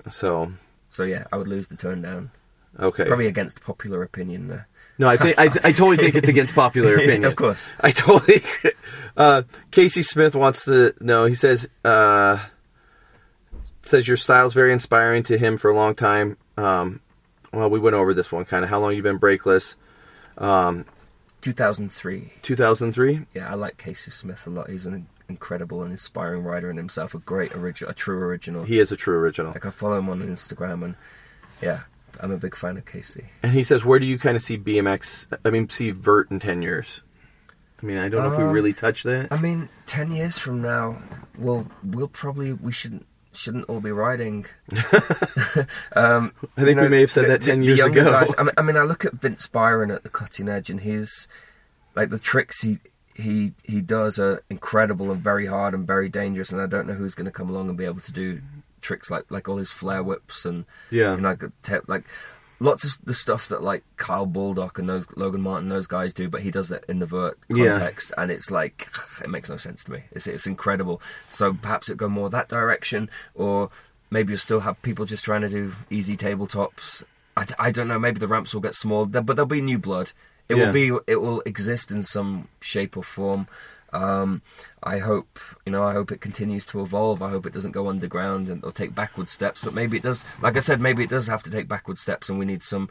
So, 0.08 0.52
So 0.88 1.02
yeah, 1.04 1.24
I 1.32 1.36
would 1.36 1.48
lose 1.48 1.68
the 1.68 1.76
turn 1.76 2.02
down. 2.02 2.30
okay. 2.78 3.04
Probably 3.06 3.26
against 3.26 3.60
popular 3.60 4.02
opinion 4.02 4.48
there. 4.48 4.68
No, 4.98 5.08
I 5.08 5.16
think 5.18 5.38
I, 5.38 5.44
I 5.44 5.72
totally 5.72 5.96
think 5.98 6.14
it's 6.14 6.28
against 6.28 6.54
popular 6.54 6.94
opinion. 7.02 7.24
of 7.24 7.36
course. 7.36 7.70
I 7.80 7.90
totally. 7.90 8.42
Uh, 9.16 9.42
Casey 9.70 10.02
Smith 10.02 10.34
wants 10.34 10.66
to 10.66 10.92
know. 11.00 11.24
He 11.24 11.34
says 11.34 11.66
uh, 11.86 12.38
says 13.86 14.06
your 14.08 14.16
style's 14.16 14.54
very 14.54 14.72
inspiring 14.72 15.22
to 15.24 15.38
him 15.38 15.56
for 15.56 15.70
a 15.70 15.74
long 15.74 15.94
time. 15.94 16.36
Um, 16.56 17.00
well, 17.52 17.70
we 17.70 17.78
went 17.78 17.94
over 17.94 18.12
this 18.14 18.30
one 18.32 18.44
kind 18.44 18.64
of. 18.64 18.70
How 18.70 18.80
long 18.80 18.94
you 18.94 19.02
been? 19.02 19.18
Two 21.40 21.52
thousand 21.52 21.92
three. 21.92 22.32
2003. 22.42 23.26
Yeah, 23.34 23.50
I 23.50 23.54
like 23.54 23.76
Casey 23.76 24.10
Smith 24.10 24.46
a 24.46 24.50
lot. 24.50 24.68
He's 24.68 24.86
an 24.86 25.06
incredible 25.28 25.82
and 25.82 25.90
inspiring 25.92 26.42
writer 26.42 26.70
in 26.70 26.76
himself. 26.76 27.14
A 27.14 27.18
great 27.18 27.52
original, 27.54 27.90
a 27.90 27.94
true 27.94 28.18
original. 28.18 28.64
He 28.64 28.78
is 28.80 28.90
a 28.90 28.96
true 28.96 29.16
original. 29.18 29.52
Like 29.52 29.66
I 29.66 29.70
follow 29.70 29.98
him 29.98 30.08
on 30.08 30.22
Instagram, 30.22 30.84
and 30.84 30.96
yeah, 31.62 31.82
I'm 32.20 32.32
a 32.32 32.36
big 32.36 32.56
fan 32.56 32.76
of 32.76 32.84
Casey. 32.84 33.26
And 33.42 33.52
he 33.52 33.62
says, 33.62 33.84
where 33.84 33.98
do 34.00 34.06
you 34.06 34.18
kind 34.18 34.36
of 34.36 34.42
see 34.42 34.58
BMX? 34.58 35.26
I 35.44 35.50
mean, 35.50 35.68
see 35.68 35.90
Vert 35.92 36.30
in 36.30 36.40
10 36.40 36.62
years. 36.62 37.02
I 37.80 37.86
mean, 37.86 37.98
I 37.98 38.08
don't 38.08 38.22
know 38.22 38.32
if 38.32 38.38
we 38.38 38.44
Um, 38.44 38.52
really 38.52 38.72
touch 38.72 39.02
that. 39.02 39.28
I 39.30 39.38
mean, 39.38 39.68
ten 39.84 40.10
years 40.10 40.38
from 40.38 40.62
now, 40.62 40.98
we'll 41.36 41.68
we'll 41.84 42.08
probably 42.08 42.54
we 42.54 42.72
shouldn't 42.72 43.06
shouldn't 43.36 43.64
all 43.66 43.80
be 43.80 43.92
riding. 43.92 44.46
um, 45.94 46.32
I 46.56 46.64
think 46.64 46.80
we 46.80 46.88
may 46.88 47.00
have 47.00 47.10
said 47.10 47.28
that 47.30 47.42
10 47.42 47.62
years 47.62 47.78
younger 47.78 48.00
ago. 48.00 48.10
Guys, 48.12 48.34
I, 48.38 48.42
mean, 48.44 48.52
I 48.58 48.62
mean, 48.62 48.76
I 48.76 48.82
look 48.82 49.04
at 49.04 49.14
Vince 49.14 49.46
Byron 49.46 49.90
at 49.90 50.02
the 50.02 50.08
cutting 50.08 50.48
edge, 50.48 50.70
and 50.70 50.80
he's 50.80 51.28
like 51.94 52.10
the 52.10 52.18
tricks 52.18 52.60
he 52.62 52.78
he 53.14 53.54
he 53.62 53.80
does 53.80 54.18
are 54.18 54.42
incredible 54.50 55.10
and 55.10 55.20
very 55.22 55.46
hard 55.46 55.74
and 55.74 55.86
very 55.86 56.08
dangerous. 56.08 56.50
And 56.52 56.60
I 56.60 56.66
don't 56.66 56.86
know 56.86 56.94
who's 56.94 57.14
going 57.14 57.24
to 57.24 57.30
come 57.30 57.48
along 57.48 57.68
and 57.68 57.78
be 57.78 57.84
able 57.84 58.00
to 58.00 58.12
do 58.12 58.40
tricks 58.82 59.10
like 59.10 59.24
like 59.30 59.48
all 59.48 59.56
his 59.56 59.70
flair 59.70 60.02
whips 60.02 60.44
and 60.44 60.64
Yeah. 60.90 61.14
you 61.14 61.20
know, 61.22 61.28
like 61.30 61.88
like 61.88 62.04
lots 62.58 62.84
of 62.84 62.98
the 63.04 63.14
stuff 63.14 63.48
that 63.48 63.62
like 63.62 63.84
Kyle 63.96 64.26
Baldock 64.26 64.78
and 64.78 64.88
those 64.88 65.06
Logan 65.16 65.42
Martin 65.42 65.68
those 65.68 65.86
guys 65.86 66.12
do, 66.14 66.28
but 66.28 66.42
he 66.42 66.50
does 66.50 66.68
that 66.68 66.84
in 66.88 66.98
the 66.98 67.06
vert 67.06 67.38
Yeah. 67.48 67.72
context, 67.72 68.12
and 68.16 68.30
it's 68.30 68.50
like 68.50 68.88
it 69.22 69.28
makes 69.30 69.48
no 69.48 69.56
sense 69.56 69.84
to 69.84 69.92
me. 69.92 70.02
It's 70.12 70.26
it's 70.26 70.46
incredible. 70.46 71.00
So 71.28 71.52
perhaps 71.54 71.88
it 71.88 71.96
go 71.96 72.08
more 72.08 72.30
that 72.30 72.48
direction, 72.48 73.10
or 73.34 73.70
maybe 74.10 74.32
you'll 74.32 74.38
still 74.38 74.60
have 74.60 74.80
people 74.82 75.04
just 75.04 75.24
trying 75.24 75.42
to 75.42 75.48
do 75.48 75.74
easy 75.90 76.16
tabletops. 76.16 77.02
I 77.58 77.70
don't 77.70 77.88
know. 77.88 77.98
Maybe 77.98 78.18
the 78.18 78.28
ramps 78.28 78.54
will 78.54 78.62
get 78.62 78.74
small, 78.74 79.04
but 79.04 79.26
there'll 79.26 79.44
be 79.46 79.60
new 79.60 79.78
blood. 79.78 80.12
It 80.48 80.56
Yeah. 80.56 80.66
will 80.66 80.72
be 80.72 80.90
it 81.06 81.20
will 81.20 81.42
exist 81.44 81.90
in 81.90 82.02
some 82.02 82.48
shape 82.60 82.96
or 82.96 83.02
form. 83.02 83.46
Um, 83.97 84.43
I 84.82 84.98
hope 84.98 85.39
you 85.64 85.73
know. 85.73 85.82
I 85.82 85.93
hope 85.93 86.12
it 86.12 86.20
continues 86.20 86.66
to 86.66 86.82
evolve. 86.82 87.23
I 87.23 87.31
hope 87.31 87.47
it 87.47 87.52
doesn't 87.52 87.73
go 87.73 87.89
underground 87.89 88.48
and 88.48 88.64
or 88.64 88.73
take 88.73 88.94
backward 88.94 89.28
steps. 89.28 89.64
But 89.64 89.74
maybe 89.74 89.97
it 89.97 90.02
does. 90.02 90.24
Like 90.43 90.56
I 90.56 90.60
said, 90.60 90.81
maybe 90.81 91.02
it 91.02 91.10
does 91.10 91.27
have 91.27 91.43
to 91.44 91.51
take 91.51 91.66
backward 91.68 91.98
steps, 91.98 92.28
and 92.28 92.39
we 92.39 92.44
need 92.44 92.62
some 92.62 92.89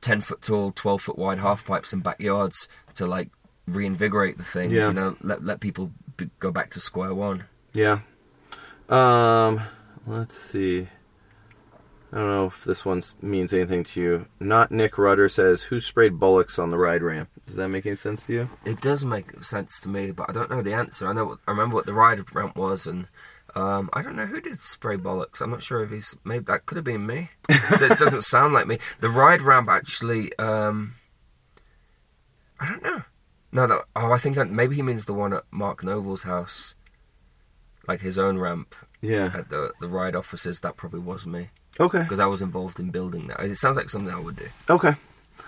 ten 0.00 0.20
foot 0.20 0.42
tall, 0.42 0.70
twelve 0.72 1.02
foot 1.02 1.18
wide 1.18 1.38
half 1.38 1.66
pipes 1.66 1.92
in 1.92 2.00
backyards 2.00 2.68
to 2.94 3.06
like 3.06 3.30
reinvigorate 3.66 4.36
the 4.36 4.44
thing. 4.44 4.70
Yeah. 4.70 4.88
You 4.88 4.94
know, 4.94 5.16
let 5.22 5.44
let 5.44 5.60
people 5.60 5.90
be, 6.16 6.30
go 6.38 6.50
back 6.50 6.70
to 6.70 6.80
square 6.80 7.14
one. 7.14 7.44
Yeah. 7.72 8.00
Um, 8.88 9.60
let's 10.06 10.38
see. 10.38 10.88
I 12.14 12.18
don't 12.18 12.28
know 12.28 12.46
if 12.46 12.62
this 12.62 12.84
one 12.84 13.02
means 13.20 13.52
anything 13.52 13.82
to 13.82 14.00
you. 14.00 14.26
Not 14.38 14.70
Nick 14.70 14.98
Rudder 14.98 15.28
says, 15.28 15.62
"Who 15.62 15.80
sprayed 15.80 16.20
bullocks 16.20 16.60
on 16.60 16.70
the 16.70 16.78
ride 16.78 17.02
ramp?" 17.02 17.28
Does 17.44 17.56
that 17.56 17.66
make 17.66 17.86
any 17.86 17.96
sense 17.96 18.26
to 18.26 18.32
you? 18.32 18.48
It 18.64 18.80
does 18.80 19.04
make 19.04 19.42
sense 19.42 19.80
to 19.80 19.88
me, 19.88 20.12
but 20.12 20.30
I 20.30 20.32
don't 20.32 20.48
know 20.48 20.62
the 20.62 20.74
answer. 20.74 21.08
I 21.08 21.12
know. 21.12 21.24
What, 21.24 21.38
I 21.48 21.50
remember 21.50 21.74
what 21.74 21.86
the 21.86 21.92
ride 21.92 22.32
ramp 22.32 22.54
was, 22.56 22.86
and 22.86 23.08
um, 23.56 23.90
I 23.92 24.02
don't 24.02 24.14
know 24.14 24.26
who 24.26 24.40
did 24.40 24.60
spray 24.60 24.96
bollocks. 24.96 25.40
I'm 25.40 25.50
not 25.50 25.64
sure 25.64 25.82
if 25.82 25.90
he's 25.90 26.16
made 26.22 26.46
that 26.46 26.66
could 26.66 26.76
have 26.76 26.84
been 26.84 27.04
me. 27.04 27.30
that 27.48 27.96
doesn't 27.98 28.22
sound 28.22 28.54
like 28.54 28.68
me. 28.68 28.78
The 29.00 29.10
ride 29.10 29.42
ramp 29.42 29.68
actually. 29.68 30.32
Um, 30.38 30.94
I 32.60 32.68
don't 32.68 32.82
know. 32.84 33.02
No, 33.50 33.66
that, 33.66 33.84
oh, 33.96 34.12
I 34.12 34.18
think 34.18 34.36
that 34.36 34.50
maybe 34.50 34.76
he 34.76 34.82
means 34.82 35.06
the 35.06 35.14
one 35.14 35.32
at 35.32 35.42
Mark 35.50 35.82
Noble's 35.82 36.22
house, 36.22 36.76
like 37.88 38.02
his 38.02 38.18
own 38.18 38.38
ramp 38.38 38.76
Yeah. 39.00 39.32
at 39.34 39.50
the 39.50 39.72
the 39.80 39.88
ride 39.88 40.14
offices. 40.14 40.60
That 40.60 40.76
probably 40.76 41.00
was 41.00 41.26
me 41.26 41.50
Okay. 41.80 42.02
because 42.02 42.20
I 42.20 42.26
was 42.26 42.42
involved 42.42 42.78
in 42.78 42.90
building 42.90 43.26
that. 43.28 43.40
It 43.40 43.56
sounds 43.56 43.76
like 43.76 43.90
something 43.90 44.14
I 44.14 44.20
would 44.20 44.36
do. 44.36 44.46
Okay. 44.70 44.94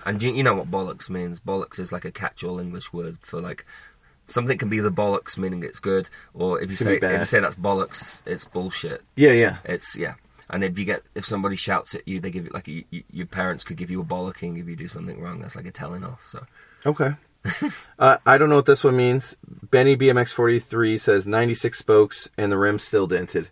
And 0.04 0.22
you, 0.22 0.32
you 0.32 0.42
know 0.42 0.54
what 0.54 0.70
bollocks 0.70 1.08
means? 1.10 1.40
Bollocks 1.40 1.78
is 1.78 1.92
like 1.92 2.04
a 2.04 2.10
catch-all 2.10 2.60
English 2.60 2.92
word 2.92 3.18
for 3.20 3.40
like 3.40 3.64
something 4.26 4.58
can 4.58 4.68
be 4.68 4.80
the 4.80 4.90
bollocks, 4.90 5.36
meaning 5.38 5.62
it's 5.62 5.80
good, 5.80 6.08
or 6.34 6.60
if 6.60 6.70
you 6.70 6.76
say 6.76 6.96
if 6.96 7.18
you 7.20 7.24
say 7.24 7.40
that's 7.40 7.56
bollocks, 7.56 8.22
it's 8.26 8.44
bullshit. 8.44 9.02
Yeah. 9.16 9.32
Yeah. 9.32 9.56
It's 9.64 9.96
yeah. 9.96 10.14
And 10.48 10.62
if 10.62 10.78
you 10.78 10.84
get 10.84 11.02
if 11.14 11.26
somebody 11.26 11.56
shouts 11.56 11.94
at 11.94 12.06
you, 12.06 12.20
they 12.20 12.30
give 12.30 12.44
you 12.44 12.50
like 12.52 12.68
you, 12.68 12.84
you, 12.90 13.02
your 13.10 13.26
parents 13.26 13.64
could 13.64 13.76
give 13.76 13.90
you 13.90 14.00
a 14.00 14.04
bollocking 14.04 14.60
if 14.60 14.68
you 14.68 14.76
do 14.76 14.88
something 14.88 15.20
wrong. 15.20 15.40
That's 15.40 15.56
like 15.56 15.66
a 15.66 15.72
telling 15.72 16.04
off. 16.04 16.20
So 16.26 16.46
Okay. 16.84 17.14
uh, 17.98 18.18
I 18.26 18.38
don't 18.38 18.48
know 18.48 18.56
what 18.56 18.66
this 18.66 18.84
one 18.84 18.96
means. 18.96 19.36
Benny 19.70 19.96
BMX 19.96 20.32
forty 20.32 20.58
three 20.58 20.98
says 20.98 21.26
ninety 21.26 21.54
six 21.54 21.78
spokes 21.78 22.28
and 22.36 22.50
the 22.52 22.58
rim 22.58 22.78
still 22.78 23.06
dented. 23.06 23.48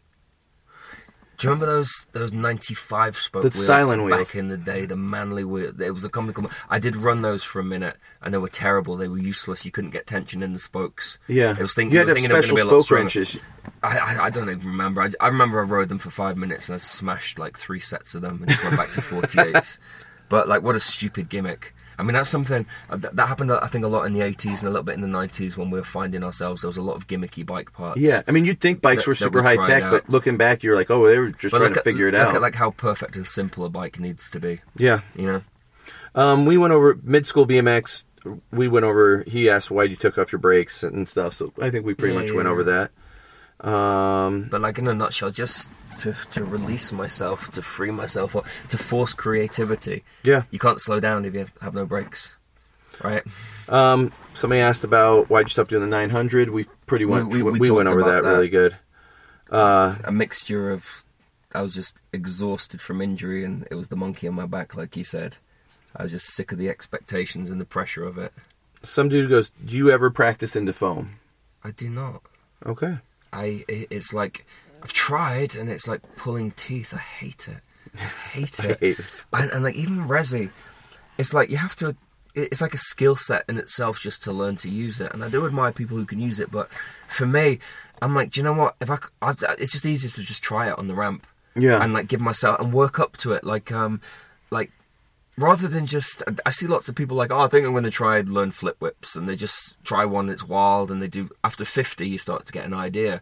Do 1.45 1.49
you 1.49 1.55
remember 1.55 1.67
those 1.67 2.07
those 2.13 2.33
ninety 2.33 2.75
five 2.75 3.17
spoke 3.17 3.43
The 3.43 3.51
wheels 3.51 3.67
back 3.67 4.17
wheels. 4.17 4.35
in 4.35 4.49
the 4.49 4.57
day? 4.57 4.87
The 4.87 4.97
manly 4.97 5.45
wheel. 5.45 5.73
It 5.81 5.91
was 5.93 6.05
a 6.05 6.09
company 6.09 6.33
called. 6.35 6.53
I 6.71 6.79
did 6.79 6.97
run 6.97 7.23
those 7.23 7.45
for 7.45 7.61
a 7.61 7.65
minute, 7.65 7.97
and 8.23 8.33
they 8.33 8.39
were 8.39 8.49
terrible. 8.49 8.97
They 8.97 9.09
were 9.09 9.19
useless. 9.19 9.65
You 9.65 9.71
couldn't 9.71 9.91
get 9.91 10.07
tension 10.07 10.43
in 10.43 10.53
the 10.53 10.59
spokes. 10.59 11.19
Yeah. 11.29 11.53
It 11.53 11.61
was 11.61 11.75
thinking. 11.75 11.93
you 11.93 11.99
had 11.99 12.07
thinking 12.07 12.25
have 12.25 12.29
they 12.31 12.35
were 12.37 12.43
special 12.43 12.57
gonna 12.57 12.69
be 12.69 12.71
a 12.71 12.77
lot 12.77 12.85
spoke 12.85 12.97
wrenches. 12.99 13.37
I, 13.83 13.99
I, 13.99 14.25
I 14.25 14.31
don't 14.31 14.49
even 14.49 14.67
remember. 14.67 15.03
I, 15.03 15.11
I 15.21 15.29
remember 15.29 15.61
I 15.61 15.65
rode 15.65 15.89
them 15.89 15.99
for 15.99 16.11
five 16.11 16.37
minutes 16.37 16.69
and 16.69 16.75
I 16.75 16.79
smashed 16.79 17.39
like 17.39 17.59
three 17.59 17.81
sets 17.81 18.15
of 18.15 18.23
them 18.23 18.39
and 18.41 18.49
just 18.51 18.65
went 18.65 18.77
back 18.77 18.93
to 18.93 19.01
48s. 19.03 19.79
But 20.29 20.49
like, 20.49 20.63
what 20.63 20.75
a 20.77 20.81
stupid 20.81 21.29
gimmick. 21.29 21.74
I 21.99 22.03
mean, 22.03 22.15
that's 22.15 22.31
something 22.31 22.67
uh, 22.91 22.97
that, 22.97 23.17
that 23.17 23.29
happened. 23.29 23.53
I 23.53 23.67
think 23.69 23.85
a 23.85 23.89
lot 23.89 24.05
in 24.05 24.13
the 24.13 24.21
80s 24.21 24.59
and 24.61 24.63
a 24.65 24.71
little 24.71 24.83
bit 24.83 24.95
in 24.95 25.01
the 25.01 25.07
90s 25.09 25.57
when 25.57 25.71
we 25.71 25.79
were 25.79 25.85
finding 25.85 26.23
ourselves. 26.25 26.63
There 26.63 26.69
was 26.69 26.77
a 26.77 26.83
lot 26.83 26.97
of 26.97 27.07
gimmicky 27.07 27.45
bike 27.47 27.73
parts. 27.73 28.01
Yeah, 28.01 28.23
I 28.27 28.31
mean, 28.33 28.45
you'd 28.45 28.61
think 28.61 28.81
bikes 28.81 29.03
That- 29.05 29.09
were 29.09 29.15
super 29.15 29.43
high 29.43 29.57
tech, 29.67 29.83
out. 29.85 29.91
but 29.91 30.09
looking 30.11 30.37
back, 30.37 30.63
you're 30.63 30.75
like, 30.77 30.91
oh, 30.91 31.07
they 31.07 31.19
were 31.19 31.31
just 31.31 31.53
but 31.53 31.59
trying 31.59 31.73
to 31.75 31.79
at, 31.81 31.85
figure 31.85 32.09
it 32.09 32.15
look 32.15 32.23
out. 32.29 32.35
At, 32.37 32.43
like 32.43 32.55
how 32.57 32.71
perfect 32.71 33.17
and 33.17 33.27
simple 33.27 33.65
a 33.65 33.69
bike 33.69 33.99
needs 34.01 34.31
to 34.31 34.41
be. 34.41 34.61
yeah. 34.77 35.01
You 35.15 35.27
know. 35.27 35.43
Um, 36.15 36.47
we 36.47 36.57
went 36.57 36.73
over 36.73 36.99
mid 37.03 37.27
school 37.27 37.47
BMX. 37.47 38.05
we 38.53 38.69
went 38.69 38.85
over. 38.85 39.25
He 39.27 39.51
asked 39.51 39.71
why 39.71 39.85
you 39.85 39.97
took 39.97 40.17
off 40.17 40.33
your 40.33 40.39
brakes 40.39 40.83
and 40.83 41.09
stuff. 41.09 41.35
So 41.35 41.53
I 41.61 41.71
think 41.71 41.85
we 41.85 41.95
pretty 41.95 42.15
Yeah, 42.15 42.21
much 42.21 42.31
yeah, 42.31 42.37
went 42.37 42.47
yeah. 42.47 42.53
over 42.53 42.65
that. 42.65 42.91
Um, 43.65 44.49
But 44.51 44.61
like 44.61 44.79
in 44.79 44.89
a 44.89 44.95
nutshell, 44.95 45.31
just 45.31 45.71
to 45.99 46.15
to 46.31 46.45
release 46.45 46.93
myself, 46.93 47.51
to 47.53 47.63
free 47.63 47.91
myself, 47.91 48.35
or 48.35 48.43
to 48.69 48.79
force 48.79 49.13
creativity. 49.15 50.05
yeah. 50.23 50.43
You 50.51 50.59
can't 50.59 50.81
slow 50.81 51.01
down 51.01 51.25
if 51.25 51.35
you 51.35 51.47
have 51.61 51.75
no 51.75 51.87
brakes, 51.87 52.33
right? 53.03 53.23
Um, 53.69 54.13
somebody 54.35 54.61
asked 54.61 54.85
about 54.85 55.31
why'd 55.31 55.47
you 55.47 55.51
stop 55.51 55.69
doing 55.69 55.83
the 55.83 55.89
900. 55.89 56.51
We 56.51 56.65
pretty 56.87 57.05
went. 57.07 57.29
we- 57.29 57.43
We, 57.43 57.59
we 57.59 57.71
went 57.71 57.89
over 57.89 58.03
that, 58.03 58.23
that. 58.25 58.31
really 58.31 58.49
good. 58.49 58.77
Uh, 59.51 59.97
A 60.05 60.11
mixture 60.13 60.71
of, 60.73 61.05
I 61.55 61.63
was 61.63 61.75
just 61.75 62.03
exhausted 62.13 62.81
from 62.81 63.01
injury, 63.01 63.45
and 63.45 63.67
it 63.71 63.75
was 63.77 63.89
the 63.89 63.97
monkey 63.97 64.27
on 64.29 64.35
my 64.35 64.47
back, 64.47 64.75
like 64.75 64.97
you 64.97 65.05
said. 65.05 65.37
I 65.97 66.03
was 66.03 66.11
just 66.13 66.27
sick 66.35 66.51
of 66.51 66.59
the 66.59 66.69
expectations 66.69 67.51
and 67.51 67.61
the 67.61 67.65
pressure 67.65 68.05
of 68.05 68.19
it. 68.19 68.33
some 68.83 69.09
dude 69.09 69.31
goes, 69.31 69.51
"Do 69.65 69.77
you 69.77 69.91
ever 69.91 70.11
practice 70.11 70.57
into 70.57 70.73
foam?" 70.73 71.21
I 71.63 71.71
do 71.71 71.89
not. 71.89 72.23
Okay. 72.67 72.99
I 73.35 73.65
it's 73.69 74.15
like 74.15 74.47
I've 74.83 74.93
tried, 74.93 75.57
and 75.57 75.69
it's 75.71 75.87
like 75.89 76.01
pulling 76.17 76.53
teeth. 76.53 76.95
I 76.95 76.99
hate 76.99 77.49
it. 77.49 77.59
I 77.97 78.05
hate 78.05 78.61
I 78.65 78.69
it. 78.69 78.81
hate 78.81 78.99
it. 79.01 79.05
and, 79.33 79.51
and 79.51 79.65
like 79.65 79.75
even 79.77 80.05
resi, 80.09 80.51
it's 81.19 81.35
like 81.35 81.51
you 81.51 81.57
have 81.59 81.77
to. 81.77 81.97
It's 82.35 82.61
like 82.61 82.75
a 82.75 82.79
skill 82.79 83.15
set 83.15 83.45
in 83.49 83.59
itself 83.59 84.01
just 84.01 84.23
to 84.25 84.33
learn 84.33 84.57
to 84.57 84.69
use 84.69 85.01
it. 85.01 85.13
And 85.15 85.23
I 85.23 85.29
do 85.29 85.47
admire 85.47 85.71
people 85.73 85.97
who 85.97 86.05
can 86.05 86.19
use 86.19 86.41
it, 86.41 86.51
but 86.51 86.69
for 87.07 87.27
me, 87.27 87.61
I'm 88.03 88.13
like, 88.15 88.33
do 88.33 88.41
you 88.41 88.45
know 88.45 88.53
what? 88.53 88.75
If 88.81 88.91
I, 88.91 88.99
I've, 89.23 89.37
it's 89.59 89.71
just 89.71 89.87
easier 89.87 90.11
to 90.11 90.23
just 90.23 90.43
try 90.43 90.69
it 90.69 90.77
on 90.77 90.89
the 90.89 90.95
ramp 90.95 91.29
Yeah. 91.55 91.81
and 91.81 91.93
like 91.95 92.09
give 92.09 92.21
myself 92.21 92.59
and 92.59 92.73
work 92.73 92.99
up 92.99 93.17
to 93.19 93.35
it. 93.35 93.45
Like, 93.45 93.71
um, 93.71 94.01
like 94.51 94.73
rather 95.37 95.69
than 95.69 95.87
just, 95.87 96.23
I 96.45 96.51
see 96.51 96.67
lots 96.67 96.89
of 96.89 96.95
people 96.95 97.17
like, 97.17 97.31
oh, 97.31 97.41
I 97.41 97.49
think 97.49 97.67
I'm 97.67 97.73
going 97.73 97.85
to 97.85 97.91
try 97.91 98.19
and 98.19 98.29
learn 98.31 98.51
flip 98.51 98.77
whips, 98.81 99.17
and 99.17 99.29
they 99.29 99.37
just 99.37 99.83
try 99.85 100.05
one 100.05 100.27
that's 100.27 100.47
wild, 100.47 100.91
and 100.91 101.03
they 101.03 101.09
do. 101.09 101.31
After 101.43 101.65
50, 101.65 102.09
you 102.09 102.19
start 102.19 102.47
to 102.47 102.53
get 102.53 102.65
an 102.65 102.75
idea. 102.75 103.21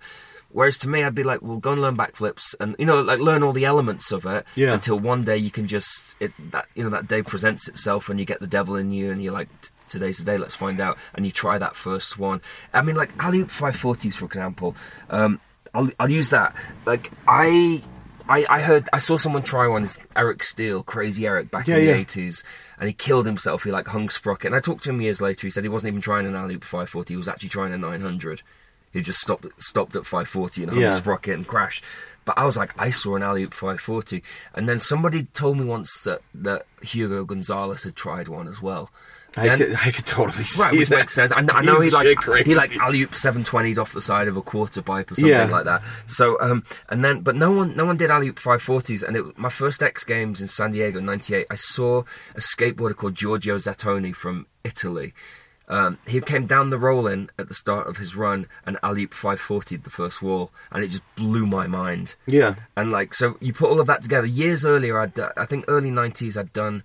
Whereas 0.51 0.77
to 0.79 0.89
me, 0.89 1.03
I'd 1.03 1.15
be 1.15 1.23
like, 1.23 1.41
well, 1.41 1.57
go 1.57 1.73
and 1.73 1.81
learn 1.81 1.97
backflips, 1.97 2.55
and 2.61 2.77
you 2.79 2.85
know, 2.85 3.01
like 3.01 3.21
learn 3.21 3.43
all 3.43 3.53
the 3.53 3.65
elements 3.65 4.13
of 4.13 4.27
it. 4.27 4.47
Yeah. 4.55 4.75
Until 4.75 4.99
one 4.99 5.25
day 5.25 5.39
you 5.39 5.51
can 5.51 5.67
just 5.67 6.15
it 6.21 6.33
that 6.51 6.67
you 6.75 6.85
know 6.85 6.91
that 6.91 7.07
day 7.07 7.23
presents 7.23 7.69
itself, 7.69 8.11
and 8.11 8.21
you 8.21 8.27
get 8.27 8.41
the 8.41 8.47
devil 8.47 8.77
in 8.77 8.93
you, 8.93 9.11
and 9.11 9.23
you're 9.23 9.33
like, 9.33 9.49
today's 9.89 10.19
the 10.19 10.25
day. 10.25 10.37
Let's 10.37 10.55
find 10.55 10.79
out, 10.79 10.99
and 11.15 11.25
you 11.25 11.33
try 11.33 11.57
that 11.57 11.75
first 11.75 12.19
one. 12.19 12.43
I 12.75 12.83
mean, 12.83 12.97
like 12.97 13.11
alley 13.19 13.41
oop 13.41 13.49
540s, 13.49 14.13
for 14.13 14.27
example. 14.27 14.77
Um, 15.09 15.41
I'll 15.73 15.91
I'll 15.99 16.11
use 16.11 16.31
that. 16.31 16.55
Like 16.85 17.11
I. 17.27 17.83
I, 18.33 18.47
I 18.49 18.61
heard 18.61 18.89
I 18.93 18.99
saw 18.99 19.17
someone 19.19 19.43
try 19.43 19.67
one. 19.69 19.85
It's 19.85 19.99
Eric 20.17 20.43
Steele, 20.43 20.83
Crazy 20.83 21.27
Eric, 21.27 21.51
back 21.51 21.69
Yeah, 21.69 21.77
in 21.77 21.81
the 21.85 21.91
yeah. 21.91 21.97
eighties, 21.99 22.43
and 22.79 22.87
he 22.89 22.95
killed 22.95 23.27
himself. 23.27 23.63
He 23.65 23.71
like 23.71 23.87
hung 23.89 24.09
sprocket. 24.09 24.47
And 24.47 24.55
I 24.57 24.61
talked 24.61 24.85
to 24.85 24.91
him 24.91 25.01
years 25.01 25.21
later. 25.21 25.47
He 25.47 25.51
said 25.51 25.65
he 25.65 25.69
wasn't 25.69 25.89
even 25.93 26.01
trying 26.01 26.27
an 26.27 26.35
alley 26.35 26.55
oop 26.55 26.65
540. 26.65 27.13
He 27.13 27.19
was 27.19 27.29
actually 27.29 27.51
trying 27.51 27.73
a 27.73 27.79
900. 27.79 28.43
He 28.93 29.01
just 29.03 29.21
stopped 29.21 29.47
stopped 29.63 29.95
at 29.97 30.07
540 30.07 30.63
and 30.63 30.73
hung 30.73 30.81
Yeah. 30.81 30.91
sprocket 30.91 31.35
and 31.35 31.47
crashed. 31.47 31.85
But 32.25 32.39
I 32.39 32.45
was 32.47 32.57
like, 32.57 32.71
I 32.81 32.91
saw 32.91 33.17
an 33.17 33.23
alley 33.23 33.43
oop 33.43 33.53
540, 33.53 34.23
and 34.55 34.69
then 34.69 34.79
somebody 34.79 35.25
told 35.25 35.59
me 35.59 35.65
once 35.65 36.03
that 36.05 36.21
that 36.35 36.67
Hugo 36.83 37.25
Gonzalez 37.25 37.83
had 37.85 37.97
tried 37.97 38.29
one 38.29 38.49
as 38.49 38.63
well. 38.63 38.91
I 39.37 39.47
Then- 39.49 39.59
could, 39.59 39.75
I 39.75 39.91
could 39.91 40.05
totally 40.07 40.45
see 40.45 40.63
Right, 40.63 40.73
which 40.73 40.89
that. 40.89 40.97
makes 40.99 41.15
sense. 41.15 41.33
I, 41.33 41.39
I 41.39 41.63
know 41.63 41.77
he 41.81 41.85
He's 41.85 41.93
like 41.95 42.17
crazy. 42.19 42.51
he 42.51 42.55
like 42.55 42.77
alley 42.77 43.01
oop 43.03 43.15
seven 43.15 43.45
twenties 43.45 43.79
off 43.79 43.93
the 43.93 44.01
side 44.01 44.29
of 44.29 44.37
a 44.37 44.43
quarter 44.43 44.83
pipe 44.83 45.11
or 45.11 45.15
something 45.15 45.31
Yeah. 45.31 45.45
like 45.47 45.65
that. 45.65 45.83
So 46.07 46.39
um 46.41 46.65
and 46.91 47.03
then 47.05 47.21
but 47.21 47.35
no 47.37 47.51
one 47.53 47.75
no 47.75 47.87
one 47.87 47.97
did 47.97 48.11
alley 48.11 48.29
oop 48.29 48.39
five 48.39 48.61
forties 48.63 49.03
and 49.03 49.17
it 49.17 49.39
my 49.39 49.49
first 49.49 49.83
X 49.83 50.05
Games 50.05 50.41
in 50.43 50.49
San 50.49 50.73
Diego 50.73 50.99
in 50.99 51.07
'98. 51.07 51.47
I 51.51 51.55
saw 51.55 52.03
a 52.35 52.41
skateboarder 52.41 52.95
called 52.97 53.15
Giorgio 53.15 53.57
Zattoni 53.57 54.15
from 54.15 54.47
Italy. 54.65 55.15
Um, 55.69 55.97
he 56.07 56.21
came 56.21 56.47
down 56.47 56.69
the 56.69 56.79
roll 56.79 57.07
in 57.07 57.31
at 57.39 57.49
the 57.49 57.55
start 57.55 57.87
of 57.87 57.97
his 57.97 58.15
run 58.15 58.47
and 58.67 58.79
alley 58.83 59.05
oop 59.05 59.15
540 59.15 59.77
the 59.77 59.89
first 59.89 60.21
wall, 60.21 60.51
and 60.71 60.85
it 60.85 60.89
just 60.89 61.05
blew 61.15 61.47
my 61.47 61.67
mind. 61.67 62.15
Yeah. 62.27 62.57
And 62.77 62.91
like, 62.93 63.15
so 63.15 63.39
you 63.41 63.55
put 63.55 63.71
all 63.71 63.81
of 63.81 63.87
that 63.87 64.03
together. 64.03 64.27
Years 64.27 64.67
earlier, 64.67 64.99
I'd, 64.99 65.19
I 65.19 65.47
think 65.47 65.65
early 65.69 65.91
90s, 65.91 66.37
I'd 66.37 66.53
done 66.53 66.83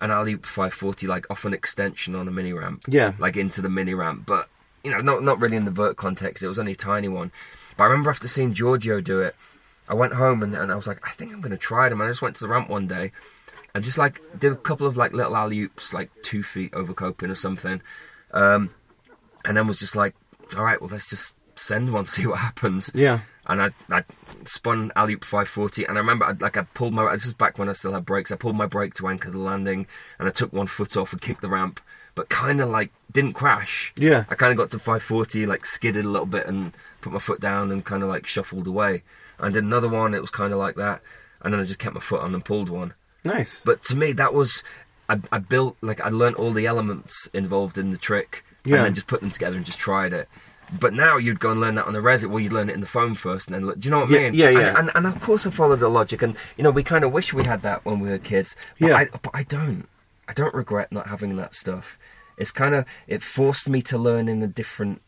an 0.00 0.10
alley 0.10 0.34
oop 0.34 0.46
540, 0.46 1.06
like 1.06 1.30
off 1.30 1.44
an 1.44 1.54
extension 1.54 2.14
on 2.14 2.28
a 2.28 2.30
mini 2.30 2.52
ramp. 2.52 2.84
Yeah. 2.88 3.12
Like 3.18 3.36
into 3.36 3.60
the 3.60 3.68
mini 3.68 3.94
ramp. 3.94 4.24
But, 4.26 4.48
you 4.82 4.90
know, 4.90 5.00
not, 5.00 5.22
not 5.22 5.40
really 5.40 5.56
in 5.56 5.64
the 5.64 5.70
vert 5.70 5.96
context. 5.96 6.42
It 6.42 6.48
was 6.48 6.58
only 6.58 6.72
a 6.72 6.76
tiny 6.76 7.08
one. 7.08 7.32
But 7.76 7.84
I 7.84 7.86
remember 7.88 8.10
after 8.10 8.28
seeing 8.28 8.54
Giorgio 8.54 9.00
do 9.00 9.20
it, 9.20 9.34
I 9.88 9.94
went 9.94 10.14
home 10.14 10.42
and, 10.42 10.54
and 10.54 10.70
I 10.70 10.76
was 10.76 10.86
like, 10.86 11.06
I 11.06 11.10
think 11.12 11.32
I'm 11.32 11.40
going 11.40 11.50
to 11.50 11.58
try 11.58 11.86
it. 11.86 11.92
And 11.92 12.02
I 12.02 12.08
just 12.08 12.22
went 12.22 12.36
to 12.36 12.40
the 12.40 12.48
ramp 12.48 12.68
one 12.68 12.86
day 12.86 13.12
and 13.74 13.84
just 13.84 13.98
like 13.98 14.20
did 14.38 14.52
a 14.52 14.56
couple 14.56 14.86
of 14.86 14.96
like 14.96 15.12
little 15.12 15.36
alley 15.36 15.60
oops, 15.60 15.92
like 15.92 16.10
two 16.22 16.42
feet 16.42 16.72
over 16.74 16.92
coping 16.94 17.30
or 17.30 17.34
something. 17.34 17.80
Um, 18.32 18.70
and 19.44 19.56
then 19.56 19.66
was 19.66 19.78
just 19.78 19.96
like, 19.96 20.14
all 20.56 20.64
right, 20.64 20.80
well, 20.80 20.90
let's 20.90 21.10
just 21.10 21.36
send 21.56 21.92
one, 21.92 22.06
see 22.06 22.26
what 22.26 22.38
happens 22.38 22.90
Yeah. 22.94 23.20
And 23.50 23.60
I, 23.62 23.70
I 23.90 24.04
spun 24.44 24.92
alley 24.96 25.14
oop 25.14 25.24
540 25.24 25.84
and 25.84 25.98
I 25.98 26.00
remember 26.00 26.24
I, 26.24 26.32
like 26.32 26.56
I 26.56 26.62
pulled 26.62 26.94
my 26.94 27.10
this 27.12 27.26
is 27.26 27.34
back 27.34 27.58
when 27.58 27.68
I 27.68 27.72
still 27.72 27.92
had 27.92 28.06
brakes 28.06 28.30
I 28.32 28.36
pulled 28.36 28.56
my 28.56 28.66
brake 28.66 28.94
to 28.94 29.08
anchor 29.08 29.30
the 29.30 29.38
landing 29.38 29.86
and 30.18 30.28
I 30.28 30.30
took 30.30 30.52
one 30.52 30.66
foot 30.66 30.96
off 30.96 31.12
and 31.12 31.20
kicked 31.20 31.42
the 31.42 31.48
ramp 31.48 31.80
but 32.14 32.28
kind 32.28 32.60
of 32.60 32.68
like 32.70 32.90
didn't 33.12 33.34
crash 33.34 33.92
Yeah. 33.96 34.24
I 34.30 34.34
kind 34.34 34.50
of 34.52 34.56
got 34.56 34.70
to 34.70 34.78
540 34.78 35.46
like 35.46 35.66
skidded 35.66 36.04
a 36.04 36.08
little 36.08 36.26
bit 36.26 36.46
and 36.46 36.72
put 37.00 37.12
my 37.12 37.18
foot 37.18 37.40
down 37.40 37.70
and 37.70 37.84
kind 37.84 38.02
of 38.02 38.08
like 38.08 38.26
shuffled 38.26 38.66
away 38.66 39.02
and 39.38 39.52
did 39.54 39.64
another 39.64 39.88
one 39.88 40.14
it 40.14 40.20
was 40.20 40.30
kind 40.30 40.52
of 40.52 40.58
like 40.58 40.76
that 40.76 41.02
and 41.42 41.52
then 41.52 41.60
I 41.60 41.64
just 41.64 41.78
kept 41.78 41.94
my 41.94 42.00
foot 42.00 42.20
on 42.22 42.34
and 42.34 42.44
pulled 42.44 42.68
one 42.70 42.94
Nice. 43.24 43.62
but 43.64 43.82
to 43.84 43.96
me 43.96 44.12
that 44.12 44.32
was 44.32 44.62
I, 45.08 45.20
I 45.32 45.38
built 45.38 45.76
like 45.80 46.00
I 46.00 46.08
learned 46.08 46.36
all 46.36 46.52
the 46.52 46.66
elements 46.66 47.28
involved 47.34 47.76
in 47.78 47.90
the 47.90 47.98
trick 47.98 48.44
Yeah. 48.64 48.76
and 48.76 48.84
then 48.86 48.94
just 48.94 49.06
put 49.08 49.20
them 49.20 49.30
together 49.30 49.56
and 49.56 49.66
just 49.66 49.78
tried 49.78 50.12
it. 50.12 50.28
But 50.78 50.94
now 50.94 51.16
you'd 51.16 51.40
go 51.40 51.50
and 51.50 51.60
learn 51.60 51.74
that 51.76 51.86
on 51.86 51.94
the 51.94 51.98
resi. 52.00 52.26
Well, 52.28 52.38
you'd 52.40 52.52
learn 52.52 52.70
it 52.70 52.74
in 52.74 52.80
the 52.80 52.86
foam 52.86 53.14
first, 53.14 53.48
and 53.48 53.54
then 53.54 53.78
do 53.78 53.84
you 53.86 53.90
know 53.90 54.00
what 54.00 54.10
I 54.10 54.14
Yeah, 54.14 54.20
mean? 54.30 54.34
yeah, 54.34 54.46
And- 54.48 54.58
yeah. 54.58 54.78
And, 54.78 54.90
and, 54.94 55.06
of 55.06 55.20
course, 55.20 55.46
I 55.46 55.50
followed 55.50 55.80
the 55.80 55.88
logic, 55.88 56.22
and 56.22 56.36
you 56.56 56.62
know, 56.64 56.70
we 56.70 56.82
kind 56.84 57.04
of 57.04 57.12
wish 57.12 57.32
we 57.32 57.44
had 57.44 57.62
that 57.62 57.84
when 57.84 57.98
we 57.98 58.08
were 58.10 58.18
kids. 58.18 58.56
But 58.78 58.88
Yeah. 58.88 58.96
I, 58.96 59.04
but 59.22 59.30
I 59.34 59.42
don't. 59.42 59.88
I 60.28 60.32
don't 60.32 60.54
regret 60.54 60.92
not 60.92 61.08
having 61.08 61.36
that 61.36 61.54
stuff. 61.54 61.98
It's 62.38 62.52
kind 62.52 62.74
of 62.74 62.84
it 63.08 63.22
forced 63.22 63.68
me 63.68 63.82
to 63.82 63.98
learn 63.98 64.28
in 64.28 64.42
a 64.42 64.46
different 64.46 65.02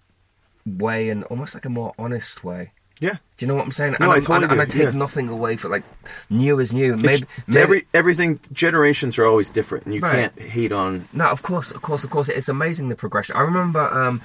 way 0.66 1.08
and 1.08 1.24
almost 1.24 1.54
like 1.54 1.64
a 1.64 1.68
more 1.70 1.94
honest 1.98 2.42
way. 2.44 2.72
Yeah. 3.00 3.16
Do 3.36 3.44
you 3.44 3.46
know 3.48 3.54
what 3.56 3.64
I'm 3.64 3.72
saying? 3.72 3.92
No, 3.98 4.04
and, 4.06 4.12
I 4.12 4.14
I'm- 4.16 4.24
totally 4.24 4.44
and, 4.44 4.52
and 4.52 4.60
I 4.60 4.64
take 4.64 4.82
yeah. 4.82 4.90
nothing 4.90 5.28
away 5.28 5.56
for 5.56 5.68
like 5.68 5.82
new 6.30 6.58
is 6.60 6.72
new. 6.72 6.96
Maybe, 6.96 7.24
maybe 7.46 7.60
every 7.60 7.86
everything 7.94 8.38
generations 8.52 9.18
are 9.18 9.24
always 9.24 9.50
different, 9.50 9.86
and 9.86 9.94
you 9.94 10.00
Right. 10.00 10.34
can't 10.36 10.38
hate 10.50 10.72
on. 10.72 11.08
No, 11.12 11.26
of 11.26 11.42
course, 11.42 11.72
of 11.72 11.82
course, 11.82 12.04
of 12.04 12.10
course. 12.10 12.28
It's 12.28 12.48
amazing 12.48 12.88
the 12.90 12.94
progression. 12.96 13.34
I 13.36 13.40
remember 13.40 13.80
um, 13.80 14.22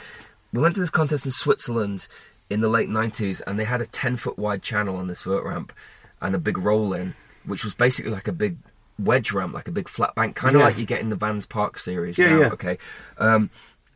we 0.54 0.62
went 0.62 0.76
to 0.76 0.82
this 0.82 0.90
contest 0.90 1.26
in 1.26 1.32
Switzerland 1.32 2.08
in 2.50 2.62
the 2.62 2.70
late 2.70 2.90
'90s, 2.90 3.42
and 3.46 3.60
they 3.60 3.66
had 3.66 3.82
a 3.82 3.86
10 3.86 4.18
foot 4.18 4.38
wide 4.38 4.62
channel 4.62 4.96
on 4.96 5.08
this 5.08 5.24
vert 5.24 5.44
ramp 5.44 5.74
and 6.22 6.34
a 6.36 6.40
big 6.40 6.58
roll 6.58 6.94
in, 6.94 7.14
which 7.46 7.64
was 7.64 7.74
basically 7.74 8.12
like 8.12 8.28
a 8.28 8.32
big 8.32 8.58
wedge 9.00 9.32
ramp, 9.32 9.54
like 9.54 9.68
a 9.68 9.72
big 9.72 9.88
flat 9.88 10.16
bank, 10.16 10.36
kind 10.36 10.56
of 10.56 10.62
Yeah. 10.62 10.66
like 10.68 10.78
you 10.78 10.86
get 10.86 11.02
in 11.02 11.10
the 11.10 11.16
Vans 11.16 11.46
Park 11.46 11.78
series. 11.78 12.18
Yeah, 12.18 12.30
now, 12.32 12.40
yeah. 12.40 12.48
Okay. 12.54 12.78
Um, 13.20 13.50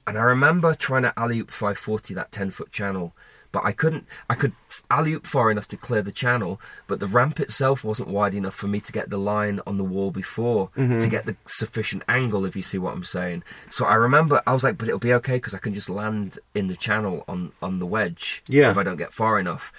and 0.06 0.18
I 0.18 0.22
remember 0.22 0.74
trying 0.76 1.04
to 1.04 1.14
alley 1.18 1.40
oop 1.40 1.50
540 1.52 2.14
that 2.16 2.32
10 2.32 2.52
foot 2.52 2.72
channel. 2.72 3.14
But 3.52 3.66
I 3.66 3.74
couldn't. 3.74 4.06
I 4.30 4.36
could 4.36 4.54
alley 4.90 5.16
far 5.24 5.52
enough 5.52 5.68
to 5.70 5.78
clear 5.78 6.02
the 6.02 6.12
channel, 6.12 6.62
but 6.88 7.00
the 7.02 7.08
ramp 7.08 7.40
itself 7.40 7.84
wasn't 7.84 8.08
wide 8.10 8.34
enough 8.34 8.56
for 8.56 8.68
me 8.68 8.80
to 8.80 8.92
get 8.92 9.10
the 9.10 9.18
line 9.18 9.60
on 9.68 9.78
the 9.78 9.84
wall 9.84 10.10
before 10.12 10.70
Mm-hmm. 10.78 11.00
to 11.00 11.08
get 11.08 11.26
the 11.26 11.36
sufficient 11.46 12.04
angle. 12.08 12.46
If 12.46 12.56
you 12.56 12.62
see 12.62 12.78
what 12.78 12.94
I'm 12.94 13.04
saying. 13.04 13.44
So 13.70 13.86
I 13.86 13.96
remember 13.96 14.42
I 14.48 14.54
was 14.54 14.64
like, 14.64 14.78
but 14.78 14.88
it'll 14.88 15.00
be 15.00 15.14
okay 15.16 15.34
because 15.36 15.54
I 15.54 15.58
can 15.60 15.74
just 15.74 15.90
land 15.90 16.40
in 16.56 16.68
the 16.68 16.76
channel 16.78 17.26
on 17.28 17.52
on 17.62 17.80
the 17.80 17.86
wedge. 17.86 18.42
Yeah. 18.48 18.72
If 18.72 18.78
I 18.78 18.84
don't 18.84 18.98
get 18.98 19.12
far 19.14 19.38
enough. 19.40 19.74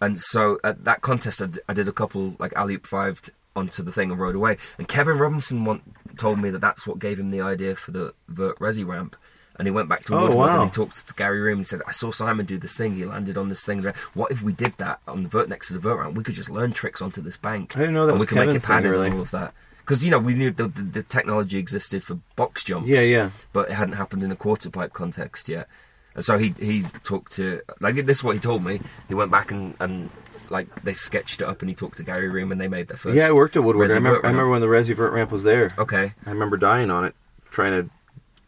And 0.00 0.20
so 0.20 0.58
at 0.62 0.84
that 0.84 1.00
contest, 1.00 1.40
I, 1.40 1.46
d- 1.46 1.60
I 1.68 1.72
did 1.72 1.88
a 1.88 1.92
couple 1.92 2.36
like 2.38 2.52
alley 2.54 2.76
five 2.78 3.22
onto 3.56 3.82
the 3.82 3.92
thing 3.92 4.10
and 4.10 4.20
rode 4.20 4.34
away. 4.34 4.58
And 4.76 4.86
Kevin 4.88 5.16
Robinson 5.16 5.64
want, 5.64 5.82
told 6.18 6.40
me 6.40 6.50
that 6.50 6.60
that's 6.60 6.86
what 6.86 6.98
gave 6.98 7.18
him 7.18 7.30
the 7.30 7.40
idea 7.40 7.76
for 7.76 7.92
the 7.92 8.12
vert 8.28 8.58
resi 8.58 8.84
ramp. 8.86 9.16
And 9.56 9.68
he 9.68 9.70
went 9.72 9.88
back 9.88 10.02
to 10.04 10.14
Oh, 10.14 10.22
Woodward 10.22 10.36
wow. 10.48 10.62
and 10.62 10.70
he 10.70 10.74
talked 10.74 11.06
to 11.06 11.14
Gary 11.14 11.40
Ream 11.40 11.58
and 11.58 11.66
said, 11.66 11.80
I 11.86 11.92
saw 11.92 12.10
Simon 12.10 12.44
do 12.44 12.58
this 12.58 12.74
thing. 12.76 12.94
He 12.94 13.04
landed 13.04 13.38
on 13.38 13.48
this 13.48 13.64
thing. 13.64 13.82
there. 13.82 13.94
What 14.14 14.32
if 14.32 14.42
we 14.42 14.52
did 14.52 14.72
that 14.78 14.98
on 15.06 15.22
the 15.22 15.28
vert 15.28 15.48
next 15.48 15.68
to 15.68 15.74
the 15.74 15.78
vert 15.78 15.98
ramp? 16.00 16.16
We 16.16 16.24
could 16.24 16.34
just 16.34 16.50
learn 16.50 16.72
tricks 16.72 17.00
onto 17.00 17.20
this 17.20 17.36
bank. 17.36 17.76
I 17.76 17.80
didn't 17.80 17.94
know 17.94 18.06
that 18.06 18.12
and 18.12 18.20
we 18.20 18.26
could 18.26 18.34
make 18.36 18.46
Kevin's 18.46 18.64
it 18.64 18.66
thing, 18.66 18.74
padded 18.76 18.90
really. 18.90 19.06
and 19.06 19.16
all 19.16 19.22
of 19.22 19.30
that. 19.30 19.54
Because, 19.78 20.04
you 20.04 20.10
know, 20.10 20.18
we 20.18 20.34
knew 20.34 20.50
the, 20.50 20.66
the, 20.66 20.82
the 20.82 21.02
technology 21.02 21.58
existed 21.58 22.02
for 22.02 22.14
box 22.36 22.64
jumps. 22.64 22.88
Yeah, 22.88 23.02
yeah. 23.02 23.30
But 23.52 23.68
it 23.68 23.74
hadn't 23.74 23.94
happened 23.94 24.24
in 24.24 24.32
a 24.32 24.36
quarter 24.36 24.70
pipe 24.70 24.92
context 24.92 25.48
yet. 25.48 25.68
And 26.16 26.24
so 26.24 26.38
he, 26.38 26.54
he 26.58 26.82
talked 27.04 27.32
to, 27.32 27.60
like, 27.80 27.94
this 27.96 28.18
is 28.18 28.24
what 28.24 28.34
he 28.34 28.40
told 28.40 28.64
me. 28.64 28.80
He 29.08 29.14
went 29.14 29.30
back 29.30 29.50
and, 29.52 29.74
and 29.80 30.10
like, 30.48 30.82
they 30.82 30.94
sketched 30.94 31.40
it 31.42 31.46
up 31.46 31.60
and 31.60 31.68
he 31.68 31.74
talked 31.74 31.98
to 31.98 32.02
Gary 32.02 32.28
Ream 32.28 32.50
and 32.50 32.60
they 32.60 32.68
made 32.68 32.88
their 32.88 32.96
first. 32.96 33.16
Yeah, 33.16 33.28
I 33.28 33.32
worked 33.32 33.56
at 33.56 33.62
Woodward. 33.64 33.90
I 33.90 33.94
remember, 33.94 34.24
I 34.24 34.30
remember 34.30 34.50
when 34.50 34.60
the 34.62 34.66
Resi 34.68 34.96
Vert 34.96 35.12
ramp 35.12 35.30
was 35.30 35.42
there. 35.44 35.72
Okay. 35.78 36.12
I 36.26 36.30
remember 36.30 36.56
dying 36.56 36.90
on 36.90 37.04
it, 37.04 37.14
trying 37.50 37.72
to 37.82 37.90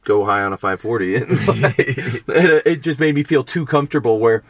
go 0.07 0.25
high 0.25 0.43
on 0.43 0.55
a 0.55 0.57
540. 0.57 1.17
And 1.17 1.49
like, 1.63 1.75
it, 1.79 2.81
just 2.81 2.99
made 2.99 3.15
me 3.15 3.23
feel 3.25 3.45
too 3.45 3.67
comfortable. 3.67 4.19
Where 4.19 4.43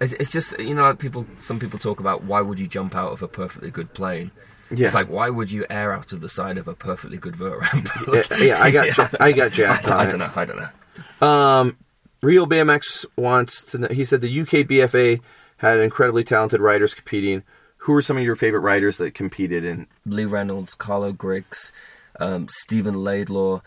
It's, 0.00 0.32
just 0.32 0.58
you 0.58 0.74
know 0.74 0.82
like 0.82 0.98
people. 0.98 1.26
Some 1.36 1.58
people 1.58 1.78
talk 1.78 2.00
about 2.00 2.24
why 2.24 2.40
would 2.40 2.58
you 2.58 2.66
jump 2.66 2.94
out 2.94 3.12
of 3.12 3.20
a 3.22 3.28
perfectly 3.28 3.70
good 3.70 3.92
plane, 3.92 4.30
Yeah. 4.70 4.86
It's 4.86 4.94
like 4.94 5.08
why 5.08 5.28
would 5.28 5.50
you 5.50 5.66
air 5.68 5.92
out 5.92 6.12
of 6.14 6.20
the 6.20 6.28
side 6.28 6.56
of 6.56 6.68
a 6.68 6.74
perfectly 6.74 7.18
good 7.18 7.36
vert 7.36 7.60
ramp? 7.60 7.88
Yeah, 8.12 8.38
yeah, 8.38 8.62
I 8.62 8.70
got 8.70 8.96
ja- 8.96 9.08
I 9.20 9.32
got 9.32 9.52
jacked 9.52 9.88
I, 9.88 10.04
I 10.04 10.06
don't 10.08 10.20
know. 10.20 10.30
I 10.34 10.44
don't 10.46 10.58
know. 10.62 11.26
Um, 11.26 11.76
Real 12.22 12.46
BMX 12.46 13.04
wants 13.16 13.62
to. 13.66 13.78
Know, 13.78 13.88
he 13.88 14.04
said 14.04 14.20
the 14.22 14.40
UK 14.40 14.64
BFA 14.70 15.20
had 15.58 15.78
incredibly 15.80 16.24
talented 16.24 16.60
riders 16.60 16.94
competing. 16.94 17.42
Who 17.78 17.92
are 17.94 18.02
some 18.02 18.16
of 18.16 18.24
your 18.24 18.36
favorite 18.36 18.60
riders 18.60 18.96
that 18.96 19.12
competed 19.12 19.62
in? 19.62 19.86
Lee 20.06 20.24
Reynolds, 20.24 20.74
Carlo 20.74 21.12
Griggs, 21.12 21.70
um, 22.18 22.46
Stephen 22.48 22.94
Laidlaw, 23.04 23.60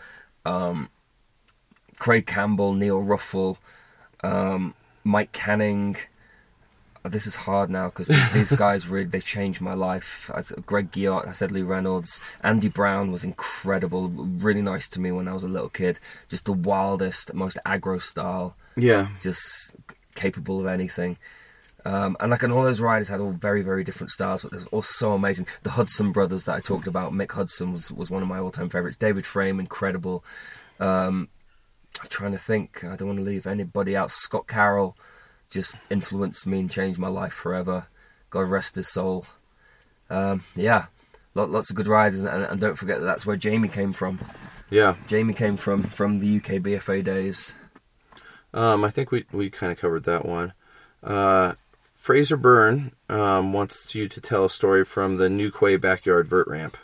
um, 0.44 0.88
Craig 1.98 2.26
Campbell, 2.26 2.72
Neil 2.74 3.00
Ruffle, 3.00 3.58
um, 4.22 4.74
Mike 5.04 5.32
Canning. 5.32 5.96
Uh, 7.04 7.08
This 7.08 7.26
is 7.26 7.34
hard 7.34 7.70
now 7.70 7.86
because 7.88 8.08
these 8.32 8.52
guys 8.52 8.86
really 8.88 9.06
they 9.06 9.20
changed 9.20 9.60
my 9.60 9.74
life. 9.74 10.30
I, 10.34 10.42
Greg 10.62 10.92
Giott, 10.92 11.26
I 11.28 11.32
said 11.32 11.52
Lee 11.52 11.62
Reynolds, 11.62 12.20
Andy 12.42 12.68
Brown 12.68 13.12
was 13.12 13.24
incredible, 13.24 14.08
really 14.08 14.62
nice 14.62 14.88
to 14.90 15.00
me 15.00 15.12
when 15.12 15.28
I 15.28 15.34
was 15.34 15.44
a 15.44 15.48
little 15.48 15.68
kid. 15.68 15.98
Just 16.28 16.44
the 16.44 16.52
wildest, 16.52 17.34
most 17.34 17.58
aggro 17.64 18.00
style 18.00 18.56
Yeah, 18.76 19.08
just 19.20 19.76
capable 20.14 20.60
of 20.60 20.66
anything. 20.66 21.16
Um, 21.84 22.16
and 22.20 22.30
like, 22.30 22.42
and 22.42 22.52
all 22.52 22.64
those 22.64 22.80
riders 22.80 23.08
had 23.08 23.20
all 23.20 23.30
very, 23.30 23.62
very 23.62 23.82
different 23.84 24.10
styles, 24.10 24.42
but 24.42 24.50
they're 24.50 24.66
all 24.72 24.82
so 24.82 25.12
amazing. 25.14 25.46
The 25.62 25.70
Hudson 25.70 26.12
brothers 26.12 26.44
that 26.44 26.56
I 26.56 26.60
talked 26.60 26.86
about, 26.86 27.12
Mick 27.12 27.30
Hudson 27.30 27.72
was, 27.72 27.90
was 27.90 28.10
one 28.10 28.20
of 28.20 28.28
my 28.28 28.38
all-time 28.38 28.68
favorites. 28.68 28.96
David 28.96 29.24
Frame, 29.24 29.58
incredible. 29.60 30.22
Um, 30.80 31.28
I'm 32.00 32.08
trying 32.08 32.32
to 32.32 32.38
think. 32.38 32.84
I 32.84 32.96
don't 32.96 33.08
want 33.08 33.18
to 33.18 33.24
leave 33.24 33.46
anybody 33.46 33.96
out. 33.96 34.10
Scott 34.10 34.46
Carroll 34.46 34.96
just 35.50 35.76
influenced 35.90 36.46
me 36.46 36.60
and 36.60 36.70
changed 36.70 36.98
my 36.98 37.08
life 37.08 37.32
forever. 37.32 37.86
God 38.30 38.48
rest 38.48 38.76
his 38.76 38.88
soul. 38.88 39.26
Um, 40.10 40.42
yeah, 40.54 40.86
lot, 41.34 41.50
lots 41.50 41.70
of 41.70 41.76
good 41.76 41.86
riders, 41.86 42.20
and, 42.20 42.28
and 42.28 42.60
don't 42.60 42.76
forget 42.76 43.00
that 43.00 43.06
that's 43.06 43.26
where 43.26 43.36
Jamie 43.36 43.68
came 43.68 43.92
from. 43.92 44.20
yeah. 44.70 44.96
Jamie 45.06 45.34
came 45.34 45.56
from 45.56 45.82
from 45.82 46.18
the 46.18 46.36
UK 46.36 46.62
BFA 46.62 47.02
days. 47.04 47.52
Um, 48.54 48.84
I 48.84 48.90
think 48.90 49.10
we 49.10 49.24
we 49.32 49.50
kind 49.50 49.72
of 49.72 49.78
covered 49.78 50.04
that 50.04 50.24
one. 50.24 50.52
Uh, 51.02 51.54
Fraser 51.80 52.36
Byrne 52.36 52.92
um, 53.08 53.52
wants 53.52 53.94
you 53.94 54.08
to 54.08 54.20
tell 54.20 54.44
a 54.44 54.50
story 54.50 54.84
from 54.84 55.16
the 55.16 55.28
Newquay 55.28 55.76
backyard 55.76 56.26
vert 56.26 56.48
ramp. 56.48 56.76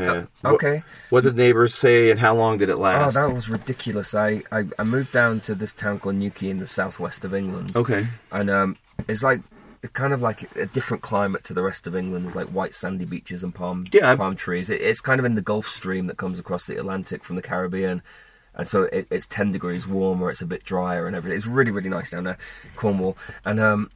Yeah. 0.00 0.24
Uh, 0.44 0.54
okay. 0.54 0.74
What, 0.74 0.84
what 1.10 1.24
did 1.24 1.36
neighbors 1.36 1.74
say, 1.74 2.10
and 2.10 2.18
how 2.18 2.34
long 2.34 2.58
did 2.58 2.68
it 2.68 2.76
last? 2.76 3.16
Oh, 3.16 3.28
that 3.28 3.34
was 3.34 3.48
ridiculous. 3.48 4.14
I, 4.14 4.42
I, 4.52 4.64
I 4.78 4.84
moved 4.84 5.12
down 5.12 5.40
to 5.40 5.54
this 5.54 5.72
town 5.72 5.98
called 5.98 6.16
Newquay 6.16 6.50
in 6.50 6.58
the 6.58 6.66
southwest 6.66 7.24
of 7.24 7.34
England. 7.34 7.76
okay. 7.76 8.06
And 8.30 8.50
um, 8.50 8.76
it's 9.08 9.22
like 9.22 9.40
it's 9.82 9.92
kind 9.92 10.12
of 10.12 10.22
like 10.22 10.54
a 10.56 10.66
different 10.66 11.02
climate 11.02 11.44
to 11.44 11.54
the 11.54 11.62
rest 11.62 11.86
of 11.86 11.94
England. 11.94 12.24
There's 12.24 12.36
like 12.36 12.48
white 12.48 12.74
sandy 12.74 13.04
beaches 13.04 13.44
and 13.44 13.54
palm 13.54 13.86
Yeah, 13.92 14.16
palm 14.16 14.36
trees. 14.36 14.70
It, 14.70 14.80
it's 14.80 15.00
kind 15.00 15.20
of 15.20 15.24
in 15.24 15.34
the 15.34 15.42
Gulf 15.42 15.66
Stream 15.66 16.06
that 16.08 16.16
comes 16.16 16.38
across 16.38 16.66
the 16.66 16.76
Atlantic 16.76 17.24
from 17.24 17.36
the 17.36 17.42
Caribbean. 17.42 18.02
And 18.54 18.66
so 18.66 18.84
it, 18.84 19.06
it's 19.10 19.26
10 19.28 19.52
degrees 19.52 19.86
warmer, 19.86 20.30
it's 20.30 20.42
a 20.42 20.46
bit 20.46 20.64
drier 20.64 21.06
and 21.06 21.14
everything. 21.14 21.36
It's 21.38 21.46
really, 21.46 21.70
really 21.70 21.88
nice 21.88 22.10
down 22.10 22.24
there, 22.24 22.38
Cornwall. 22.74 23.16
And 23.44 23.60
um, 23.60 23.90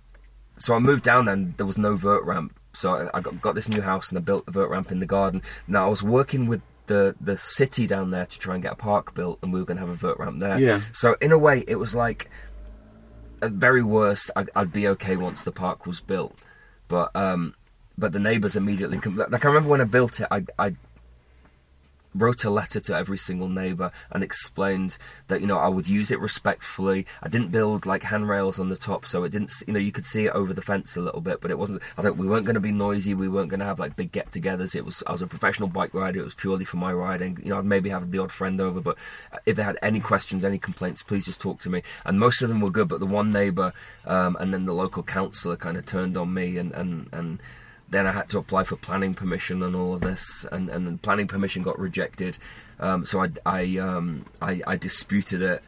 so 0.57 0.75
I 0.75 0.79
moved 0.79 1.03
down 1.03 1.25
there 1.25 1.35
and 1.35 1.57
there 1.57 1.67
was 1.67 1.79
no 1.79 1.97
vert 1.97 2.25
ramp. 2.25 2.57
So 2.73 3.11
I, 3.13 3.21
got, 3.21 3.41
got 3.43 3.55
this 3.55 3.69
new 3.69 3.83
house 3.83 4.11
and 4.11 4.19
I 4.19 4.23
built 4.23 4.47
the 4.47 4.53
vert 4.53 4.71
ramp 4.71 4.91
in 4.91 4.99
the 4.99 5.07
garden. 5.07 5.43
Now 5.67 5.87
I 5.87 5.89
was 5.91 6.03
working 6.03 6.47
with 6.47 6.63
the, 6.87 7.15
the 7.21 7.37
city 7.37 7.87
down 7.87 8.11
there 8.11 8.27
to 8.27 8.39
try 8.39 8.55
and 8.55 8.63
get 8.63 8.73
a 8.73 8.77
park 8.77 9.15
built 9.15 9.39
and 9.43 9.53
we 9.53 9.61
were 9.61 9.67
going 9.67 9.77
to 9.77 9.83
have 9.83 9.91
a 9.91 9.95
vert 9.95 10.19
ramp 10.19 10.41
there. 10.41 10.59
Yeah. 10.59 10.81
So 10.93 11.17
in 11.21 11.33
a 11.33 11.39
way, 11.39 11.65
it 11.67 11.77
was 11.77 11.95
like, 11.95 12.31
at 13.43 13.53
very 13.53 13.83
worst, 13.83 14.31
I'd, 14.37 14.51
I'd 14.55 14.73
be 14.73 14.87
okay 14.89 15.17
once 15.17 15.43
the 15.43 15.53
park 15.53 15.85
was 15.85 16.01
built. 16.01 16.39
But 16.89 17.15
um, 17.17 17.55
but 17.99 18.13
the 18.13 18.21
neighbours 18.21 18.57
immediately 18.57 18.99
com- 18.99 19.17
like 19.17 19.45
I 19.45 19.49
remember 19.49 19.71
when 19.71 19.81
I 19.81 19.85
built 19.85 20.21
it, 20.21 20.29
I 20.31 20.45
I 20.59 20.77
wrote 22.15 22.45
a 22.45 22.51
letter 22.51 22.81
to 22.81 22.95
every 22.95 23.19
single 23.19 23.49
neighbour 23.49 23.91
and 24.11 24.23
explained 24.23 24.99
that 25.29 25.41
you 25.41 25.47
know 25.47 25.59
I 25.59 25.69
would 25.69 25.89
use 25.89 26.11
it 26.11 26.21
respectfully. 26.21 27.07
I 27.23 27.29
didn't 27.29 27.51
build 27.51 27.87
like 27.87 28.03
handrails 28.03 28.59
on 28.59 28.69
the 28.69 28.77
top, 28.77 29.07
so 29.07 29.25
it 29.25 29.31
didn't 29.31 29.53
you 29.67 29.73
know 29.73 29.81
you 29.81 29.93
could 29.93 30.07
see 30.07 30.27
it 30.27 30.33
over 30.33 30.53
the 30.53 30.63
fence 30.63 30.97
a 30.97 31.01
little 31.01 31.21
bit, 31.21 31.41
but 31.41 31.51
it 31.51 31.59
wasn't. 31.59 31.83
I 31.83 31.87
was 31.97 32.05
like 32.07 32.19
we 32.19 32.27
weren't 32.27 32.47
going 32.47 32.55
to 32.55 32.61
be 32.61 32.73
noisy, 32.73 33.15
we 33.15 33.29
weren't 33.29 33.49
going 33.49 33.61
to 33.61 33.67
have 33.67 33.79
like 33.79 33.97
big 33.97 34.13
get-togethers. 34.13 34.75
It 34.75 34.85
was 34.85 35.03
I 35.07 35.13
was 35.13 35.23
a 35.23 35.27
professional 35.27 35.69
bike 35.69 35.95
rider. 35.95 36.21
It 36.21 36.25
was 36.25 36.35
purely 36.35 36.65
for 36.65 36.77
my 36.77 36.93
riding. 36.93 37.39
You 37.43 37.51
know 37.51 37.59
I'd 37.59 37.65
maybe 37.65 37.91
have 37.91 38.11
the 38.11 38.19
odd 38.19 38.33
friend 38.33 38.61
over, 38.61 38.81
but 38.81 38.99
if 39.47 39.57
they 39.57 39.63
had 39.63 39.79
any 39.83 40.01
questions, 40.01 40.45
any 40.45 40.59
complaints, 40.59 41.03
please 41.03 41.25
just 41.25 41.41
talk 41.41 41.61
to 41.61 41.71
me. 41.71 41.83
And 42.05 42.19
most 42.21 42.43
of 42.43 42.49
them 42.49 42.61
were 42.61 42.71
good, 42.71 42.89
but 42.89 43.01
the 43.01 43.07
one 43.07 43.33
neighbour 43.33 43.73
um, 44.05 44.37
and 44.41 44.53
then 44.53 44.67
the 44.67 44.75
local 44.75 45.03
councillor 45.03 45.57
kind 45.57 45.77
of 45.77 45.87
turned 45.87 46.17
on 46.17 46.33
me 46.33 46.57
and 46.59 46.73
and 46.73 47.09
and 47.13 47.41
then 47.93 48.07
I 48.07 48.13
had 48.13 48.29
to 48.31 48.39
apply 48.39 48.65
for 48.65 48.77
planning 48.77 49.15
permission 49.15 49.63
and 49.63 49.77
all 49.77 49.95
of 49.95 50.01
this, 50.01 50.45
and 50.51 50.69
and 50.69 50.87
then 50.87 50.99
planning 50.99 51.29
permission 51.29 51.63
got 51.63 51.79
rejected. 51.79 52.39
Um, 52.81 53.05
so 53.07 53.23
I 53.23 53.29
I, 53.47 53.79
um, 53.79 54.27
I 54.41 54.63
I 54.67 54.77
disputed 54.77 55.43
it, 55.43 55.63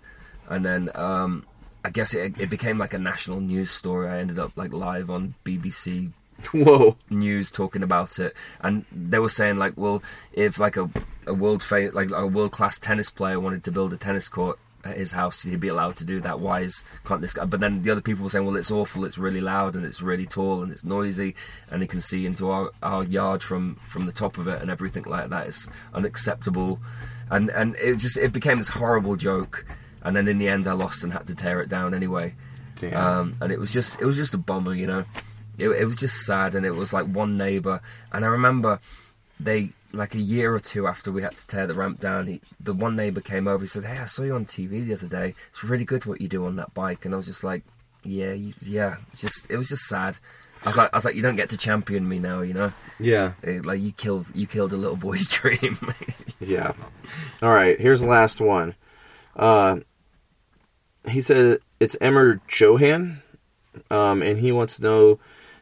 and 0.48 0.64
then 0.64 0.90
um, 0.94 1.44
I 1.84 1.90
guess 1.90 2.14
it, 2.14 2.40
it 2.40 2.48
became 2.50 2.78
like 2.78 2.94
a 2.94 2.98
national 2.98 3.40
news 3.40 3.70
story. 3.70 4.08
I 4.08 4.18
ended 4.18 4.38
up 4.38 4.52
like 4.56 4.72
live 4.72 5.10
on 5.10 5.34
BBC 5.44 6.12
Whoa. 6.52 6.96
news 7.10 7.52
talking 7.52 7.82
about 7.82 8.18
it, 8.18 8.34
and 8.60 8.86
they 8.90 9.18
were 9.18 9.28
saying 9.28 9.56
like, 9.58 9.74
well, 9.76 10.02
if 10.32 10.58
like 10.58 10.76
a 10.76 10.90
a 11.26 11.34
world 11.34 11.62
fa- 11.62 11.90
like 11.92 12.10
a 12.10 12.26
world 12.26 12.52
class 12.52 12.78
tennis 12.78 13.10
player 13.10 13.38
wanted 13.38 13.64
to 13.64 13.70
build 13.70 13.92
a 13.92 13.96
tennis 13.98 14.28
court 14.28 14.58
at 14.84 14.96
his 14.96 15.12
house, 15.12 15.42
he'd 15.42 15.60
be 15.60 15.68
allowed 15.68 15.96
to 15.96 16.04
do 16.04 16.20
that. 16.20 16.40
Why 16.40 16.60
is 16.60 16.84
can't 17.04 17.20
this 17.20 17.32
guy? 17.32 17.44
But 17.44 17.60
then 17.60 17.82
the 17.82 17.90
other 17.90 18.00
people 18.00 18.24
were 18.24 18.30
saying, 18.30 18.44
well, 18.44 18.56
it's 18.56 18.70
awful, 18.70 19.04
it's 19.04 19.18
really 19.18 19.40
loud, 19.40 19.74
and 19.74 19.84
it's 19.84 20.02
really 20.02 20.26
tall, 20.26 20.62
and 20.62 20.70
it's 20.72 20.84
noisy, 20.84 21.34
and 21.70 21.82
he 21.82 21.88
can 21.88 22.00
see 22.00 22.26
into 22.26 22.50
our, 22.50 22.70
our 22.82 23.04
yard 23.04 23.42
from 23.42 23.76
from 23.86 24.06
the 24.06 24.12
top 24.12 24.38
of 24.38 24.48
it, 24.48 24.60
and 24.60 24.70
everything 24.70 25.04
like 25.04 25.30
that 25.30 25.46
is 25.46 25.68
unacceptable, 25.92 26.80
and 27.30 27.50
and 27.50 27.76
it 27.76 27.96
just 27.98 28.16
it 28.16 28.32
became 28.32 28.58
this 28.58 28.68
horrible 28.68 29.16
joke, 29.16 29.64
and 30.02 30.14
then 30.16 30.28
in 30.28 30.38
the 30.38 30.48
end, 30.48 30.66
I 30.66 30.72
lost 30.72 31.04
and 31.04 31.12
had 31.12 31.26
to 31.26 31.34
tear 31.34 31.60
it 31.60 31.68
down 31.68 31.94
anyway. 31.94 32.34
Um, 33.18 33.36
and 33.40 33.52
it 33.52 33.58
was 33.58 33.72
just 33.72 34.00
it 34.00 34.04
was 34.04 34.16
just 34.16 34.34
a 34.34 34.38
bummer, 34.38 34.74
you 34.74 34.86
know. 34.86 35.04
It, 35.56 35.68
it 35.68 35.84
was 35.84 35.96
just 35.96 36.26
sad, 36.26 36.54
and 36.54 36.66
it 36.66 36.72
was 36.72 36.92
like 36.92 37.06
one 37.06 37.36
neighbour, 37.36 37.80
and 38.12 38.24
I 38.24 38.28
remember 38.28 38.80
they 39.38 39.70
like 39.94 40.14
a 40.14 40.20
year 40.20 40.54
or 40.54 40.60
two 40.60 40.86
after 40.86 41.10
we 41.12 41.22
had 41.22 41.36
to 41.36 41.46
tear 41.46 41.66
the 41.66 41.74
ramp 41.74 42.00
down. 42.00 42.26
He, 42.26 42.40
the 42.60 42.72
one 42.74 42.96
neighbour 42.96 43.20
came 43.20 43.46
over. 43.48 43.62
He 43.64 43.68
said, 43.68 43.84
"Hey, 43.84 43.98
I 43.98 44.06
saw 44.06 44.22
you 44.22 44.34
on 44.34 44.44
TV 44.46 44.84
the 44.84 44.94
other 44.94 45.06
day. 45.08 45.34
It's 45.50 45.64
really 45.64 45.84
good 45.84 46.04
what 46.06 46.20
you 46.20 46.28
do 46.28 46.44
on 46.46 46.56
that 46.56 46.74
bike." 46.74 47.04
And 47.04 47.14
I 47.14 47.16
was 47.16 47.26
just 47.26 47.44
like, 47.44 47.62
"Yeah, 48.02 48.32
yeah." 48.62 48.96
Just 49.16 49.50
it 49.50 49.56
was 49.56 49.68
just 49.68 49.82
sad. 49.84 50.18
I 50.64 50.68
was 50.68 50.76
like, 50.78 50.90
I 50.92 50.96
was 50.96 51.04
like, 51.04 51.14
"You 51.14 51.22
don't 51.22 51.36
get 51.36 51.50
to 51.50 51.56
champion 51.56 52.08
me 52.08 52.18
now, 52.18 52.40
you 52.42 52.54
know." 52.54 52.72
Yeah. 52.98 53.32
Eh, 53.42 53.60
Like 53.62 53.80
you 53.80 53.92
killed 53.92 54.26
you 54.34 54.46
killed 54.46 54.72
a 54.72 54.76
little 54.76 54.96
boy's 54.96 55.28
dream. 55.38 55.78
Yeah. 56.40 56.72
All 57.42 57.54
right. 57.54 57.80
Here's 57.80 58.00
the 58.00 58.06
last 58.06 58.38
one. 58.40 58.74
Uh, 59.36 59.78
he 61.08 61.20
said 61.22 61.58
it's 61.80 61.96
Emmer 62.00 62.40
Johan, 62.48 63.22
um, 63.90 64.20
and 64.22 64.38
he 64.38 64.52
wants 64.52 64.76
to 64.76 64.82
know 64.82 65.18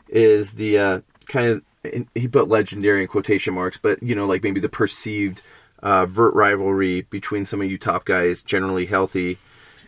is 0.09 0.53
the 0.53 0.79
uh, 0.79 1.01
kind 1.29 1.49
of 1.49 1.63
he 2.15 2.29
put 2.29 2.49
legendary 2.49 3.03
in 3.03 3.09
quotation 3.09 3.55
marks, 3.55 3.79
but 3.79 4.03
you 4.03 4.15
know, 4.15 4.27
like 4.27 4.43
maybe 4.43 4.61
the 4.61 4.69
perceived 4.69 5.43
uh, 5.83 6.07
vert 6.07 6.35
rivalry 6.35 7.03
between 7.03 7.45
some 7.45 7.61
of 7.61 7.71
you 7.71 7.77
top 7.79 8.05
guys 8.05 8.43
generally 8.43 8.87
healthy, 8.87 9.39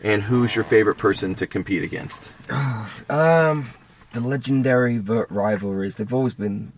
and 0.02 0.22
who's 0.22 0.54
your 0.56 0.64
favorite 0.64 0.98
person 0.98 1.34
to 1.36 1.46
compete 1.46 1.82
against? 1.82 2.32
Um, 3.10 3.64
the 4.12 4.20
legendary 4.20 4.98
vert 4.98 5.30
rivalries. 5.30 5.96
They've 5.96 6.12
always 6.14 6.34
been. 6.34 6.72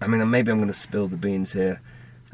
I 0.00 0.06
mean, 0.06 0.28
maybe 0.30 0.50
I'm 0.50 0.58
going 0.58 0.68
to 0.68 0.74
spill 0.74 1.08
the 1.08 1.16
beans 1.16 1.52
here. 1.52 1.80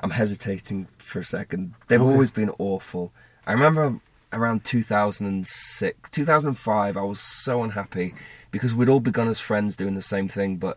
I'm 0.01 0.11
hesitating 0.11 0.89
for 0.99 1.21
a 1.21 1.25
second. 1.25 1.75
They've 1.89 2.01
Okay. 2.01 2.11
always 2.11 2.31
been 2.31 2.51
awful. 2.59 3.13
I 3.47 3.53
remember 3.53 4.01
around 4.33 4.65
2006, 4.65 6.11
2005. 6.11 6.97
I 6.97 7.01
was 7.03 7.21
so 7.21 7.63
unhappy 7.63 8.15
because 8.51 8.75
we'd 8.75 8.89
all 8.89 9.01
begun 9.01 9.29
as 9.29 9.39
friends 9.41 9.77
doing 9.77 9.95
the 9.95 10.03
same 10.03 10.29
thing, 10.29 10.57
but 10.57 10.77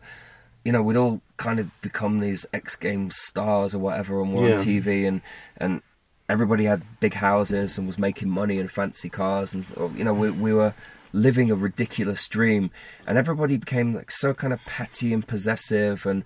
you 0.66 0.72
know, 0.74 0.82
we'd 0.82 0.98
all 0.98 1.22
kind 1.38 1.60
of 1.60 1.70
become 1.82 2.20
these 2.20 2.46
X 2.52 2.76
Games 2.76 3.16
stars 3.18 3.74
or 3.74 3.80
whatever, 3.80 4.22
and 4.22 4.34
we're 4.34 4.48
Yeah. 4.50 4.54
on 4.56 4.60
TV, 4.60 5.06
and 5.08 5.22
and 5.58 5.82
everybody 6.28 6.66
had 6.66 6.82
big 7.00 7.14
houses 7.14 7.78
and 7.78 7.86
was 7.88 8.00
making 8.00 8.30
money 8.30 8.60
and 8.60 8.70
fancy 8.70 9.10
cars, 9.10 9.54
and 9.54 9.66
you 9.96 10.04
know, 10.04 10.14
we 10.14 10.30
we 10.32 10.54
were 10.54 10.74
living 11.14 11.50
a 11.52 11.56
ridiculous 11.56 12.28
dream, 12.28 12.72
and 13.08 13.18
everybody 13.18 13.56
became 13.58 13.94
like 13.94 14.12
so 14.12 14.34
kind 14.34 14.52
of 14.52 14.60
petty 14.66 15.14
and 15.14 15.26
possessive, 15.28 16.06
and 16.06 16.24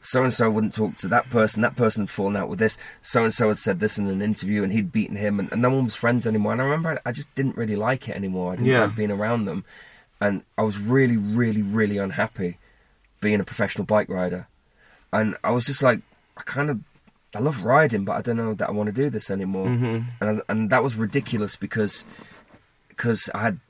so 0.00 0.24
and 0.24 0.34
so 0.34 0.50
wouldn't 0.50 0.74
talk 0.74 0.96
to 0.96 1.06
that 1.08 1.30
person, 1.30 1.62
that 1.62 1.76
person 1.76 2.02
had 2.02 2.10
fallen 2.10 2.36
out 2.36 2.48
with 2.48 2.58
this, 2.58 2.76
so 3.02 3.22
and 3.24 3.32
so 3.32 3.48
had 3.48 3.58
said 3.58 3.78
this 3.80 3.98
in 3.98 4.08
an 4.08 4.20
interview, 4.20 4.62
and 4.64 4.72
he'd 4.72 4.90
beaten 4.90 5.16
him, 5.16 5.38
and, 5.38 5.52
and 5.52 5.62
no 5.62 5.70
one 5.70 5.84
was 5.84 5.94
friends 5.94 6.26
anymore. 6.26 6.52
And 6.52 6.60
I 6.60 6.64
remember 6.64 7.00
I, 7.04 7.10
I 7.10 7.12
just 7.12 7.32
didn't 7.36 7.56
really 7.56 7.76
like 7.76 8.08
it 8.08 8.16
anymore. 8.16 8.52
I 8.52 8.56
didn't 8.56 8.68
Yeah. 8.72 8.80
like 8.86 8.96
being 8.96 9.10
around 9.12 9.44
them, 9.44 9.64
and 10.20 10.42
I 10.58 10.62
was 10.62 10.76
really, 10.78 11.16
really, 11.16 11.62
really 11.62 11.98
unhappy 11.98 12.58
being 13.20 13.40
a 13.40 13.44
professional 13.44 13.84
bike 13.84 14.08
rider. 14.08 14.46
And 15.12 15.36
I 15.42 15.50
was 15.50 15.66
just 15.66 15.82
like, 15.82 16.00
I 16.36 16.42
kind 16.42 16.70
of, 16.70 16.80
I 17.34 17.38
love 17.40 17.64
riding, 17.64 18.04
but 18.04 18.16
I 18.16 18.22
don't 18.22 18.36
know 18.36 18.54
that 18.54 18.68
I 18.68 18.72
want 18.72 18.86
to 18.88 18.92
do 18.92 19.10
this 19.10 19.30
anymore. 19.30 19.66
Mhm. 19.68 20.04
And 20.20 20.42
and 20.48 20.70
that 20.70 20.82
was 20.82 20.94
ridiculous 20.96 21.56
because 21.56 22.04
because 22.88 23.28
I 23.34 23.42
had 23.42 23.60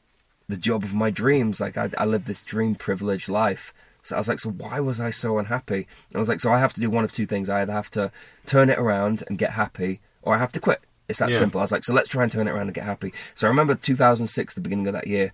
the 0.48 0.56
job 0.56 0.82
of 0.85 0.94
my 0.94 1.10
dreams. 1.10 1.60
Like 1.60 1.77
I, 1.77 1.90
I 1.97 2.05
lived 2.05 2.27
this 2.27 2.43
dream 2.43 2.74
privileged 2.74 3.28
life 3.28 3.72
So 4.02 4.16
I 4.16 4.18
was 4.18 4.28
like, 4.28 4.40
so 4.40 4.51
why 4.51 4.81
was 4.81 4.98
I 5.01 5.10
so 5.10 5.39
unhappy? 5.39 5.86
And 6.09 6.16
I 6.16 6.18
was 6.18 6.28
like, 6.28 6.40
so 6.40 6.51
I 6.51 6.59
have 6.59 6.72
to 6.74 6.81
do 6.81 6.89
one 6.90 7.05
of 7.05 7.12
two 7.12 7.27
things. 7.27 7.48
I 7.51 7.60
either 7.60 7.72
have 7.74 7.90
to 7.90 8.10
turn 8.47 8.70
it 8.70 8.78
around 8.78 9.22
and 9.28 9.36
get 9.39 9.51
happy, 9.52 10.01
or 10.22 10.35
I 10.35 10.39
have 10.39 10.52
to 10.52 10.60
quit. 10.60 10.81
It's 11.09 11.18
that 11.18 11.31
Yeah. 11.32 11.39
simple. 11.39 11.60
I 11.60 11.64
was 11.64 11.72
like, 11.72 11.85
so 11.85 11.93
let's 11.93 12.09
try 12.09 12.22
and 12.22 12.32
turn 12.32 12.48
it 12.48 12.51
around 12.52 12.68
and 12.68 12.74
get 12.74 12.85
happy. 12.85 13.12
So 13.35 13.47
I 13.47 13.51
remember 13.51 13.74
2006, 13.74 14.55
the 14.55 14.60
beginning 14.62 14.86
of 14.86 14.94
that 14.94 15.06
year. 15.06 15.32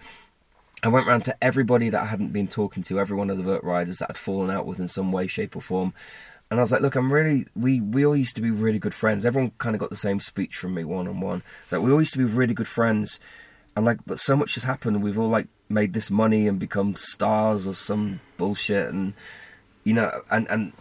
I 0.82 0.88
went 0.88 1.06
round 1.06 1.24
to 1.24 1.36
everybody 1.42 1.90
that 1.90 2.02
I 2.02 2.06
hadn't 2.06 2.32
been 2.32 2.48
talking 2.48 2.82
to, 2.84 3.00
every 3.00 3.16
one 3.16 3.30
of 3.30 3.38
the 3.38 3.42
vert 3.42 3.64
riders 3.64 3.98
that 3.98 4.10
I'd 4.10 4.18
fallen 4.18 4.50
out 4.50 4.66
with 4.66 4.78
in 4.78 4.88
some 4.88 5.10
way, 5.10 5.26
shape, 5.26 5.56
or 5.56 5.62
form. 5.62 5.94
And 6.50 6.60
I 6.60 6.62
was 6.62 6.70
like, 6.70 6.82
look, 6.82 6.94
I'm 6.94 7.12
really, 7.12 7.46
we, 7.56 7.80
we 7.80 8.06
all 8.06 8.16
used 8.16 8.36
to 8.36 8.42
be 8.42 8.50
really 8.50 8.78
good 8.78 8.94
friends. 8.94 9.26
Everyone 9.26 9.52
kind 9.58 9.74
of 9.74 9.80
got 9.80 9.90
the 9.90 9.96
same 9.96 10.20
speech 10.20 10.56
from 10.56 10.74
me 10.74 10.84
one 10.84 11.08
on 11.08 11.20
one. 11.20 11.42
Like, 11.72 11.82
we 11.82 11.90
all 11.90 12.00
used 12.00 12.12
to 12.12 12.18
be 12.18 12.24
really 12.24 12.54
good 12.54 12.68
friends. 12.68 13.18
And 13.74 13.84
like, 13.84 13.98
but 14.06 14.20
so 14.20 14.36
much 14.36 14.54
has 14.54 14.62
happened. 14.62 15.02
We've 15.02 15.18
all 15.18 15.28
like 15.28 15.48
made 15.68 15.92
this 15.92 16.10
money 16.10 16.46
and 16.46 16.58
become 16.58 16.94
stars 16.94 17.66
or 17.66 17.74
some 17.74 18.20
bullshit. 18.36 18.92
And, 18.92 19.14
you 19.82 19.92
know, 19.92 20.22
and, 20.30 20.48
and 20.48 20.72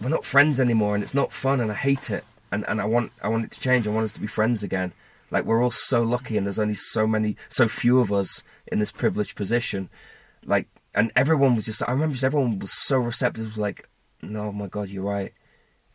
we're 0.00 0.10
not 0.10 0.24
friends 0.26 0.60
anymore 0.60 0.94
and 0.94 1.02
it's 1.02 1.14
not 1.14 1.32
fun 1.32 1.60
and 1.60 1.70
I 1.70 1.74
hate 1.74 2.10
it. 2.10 2.24
And, 2.52 2.64
and 2.68 2.80
I 2.80 2.84
want, 2.84 3.12
I 3.22 3.28
want 3.28 3.44
it 3.44 3.50
to 3.52 3.60
change. 3.60 3.86
I 3.86 3.90
want 3.90 4.04
us 4.04 4.12
to 4.12 4.20
be 4.20 4.26
friends 4.26 4.62
again. 4.62 4.92
Like, 5.34 5.44
we're 5.44 5.60
all 5.60 5.72
so 5.72 6.00
lucky 6.04 6.36
and 6.36 6.46
there's 6.46 6.60
only 6.60 6.76
so 6.76 7.08
many, 7.08 7.36
so 7.48 7.66
few 7.66 7.98
of 7.98 8.12
us 8.12 8.44
in 8.68 8.78
this 8.78 8.92
privileged 8.92 9.34
position. 9.34 9.90
Like, 10.46 10.68
and 10.94 11.10
everyone 11.16 11.56
was 11.56 11.64
just, 11.64 11.82
I 11.88 11.90
remember 11.90 12.12
just 12.12 12.22
everyone 12.22 12.60
was 12.60 12.72
so 12.72 12.98
receptive. 12.98 13.44
Was 13.44 13.58
like, 13.58 13.88
no, 14.22 14.44
oh 14.44 14.52
my 14.52 14.68
God, 14.68 14.90
you're 14.90 15.02
right. 15.02 15.32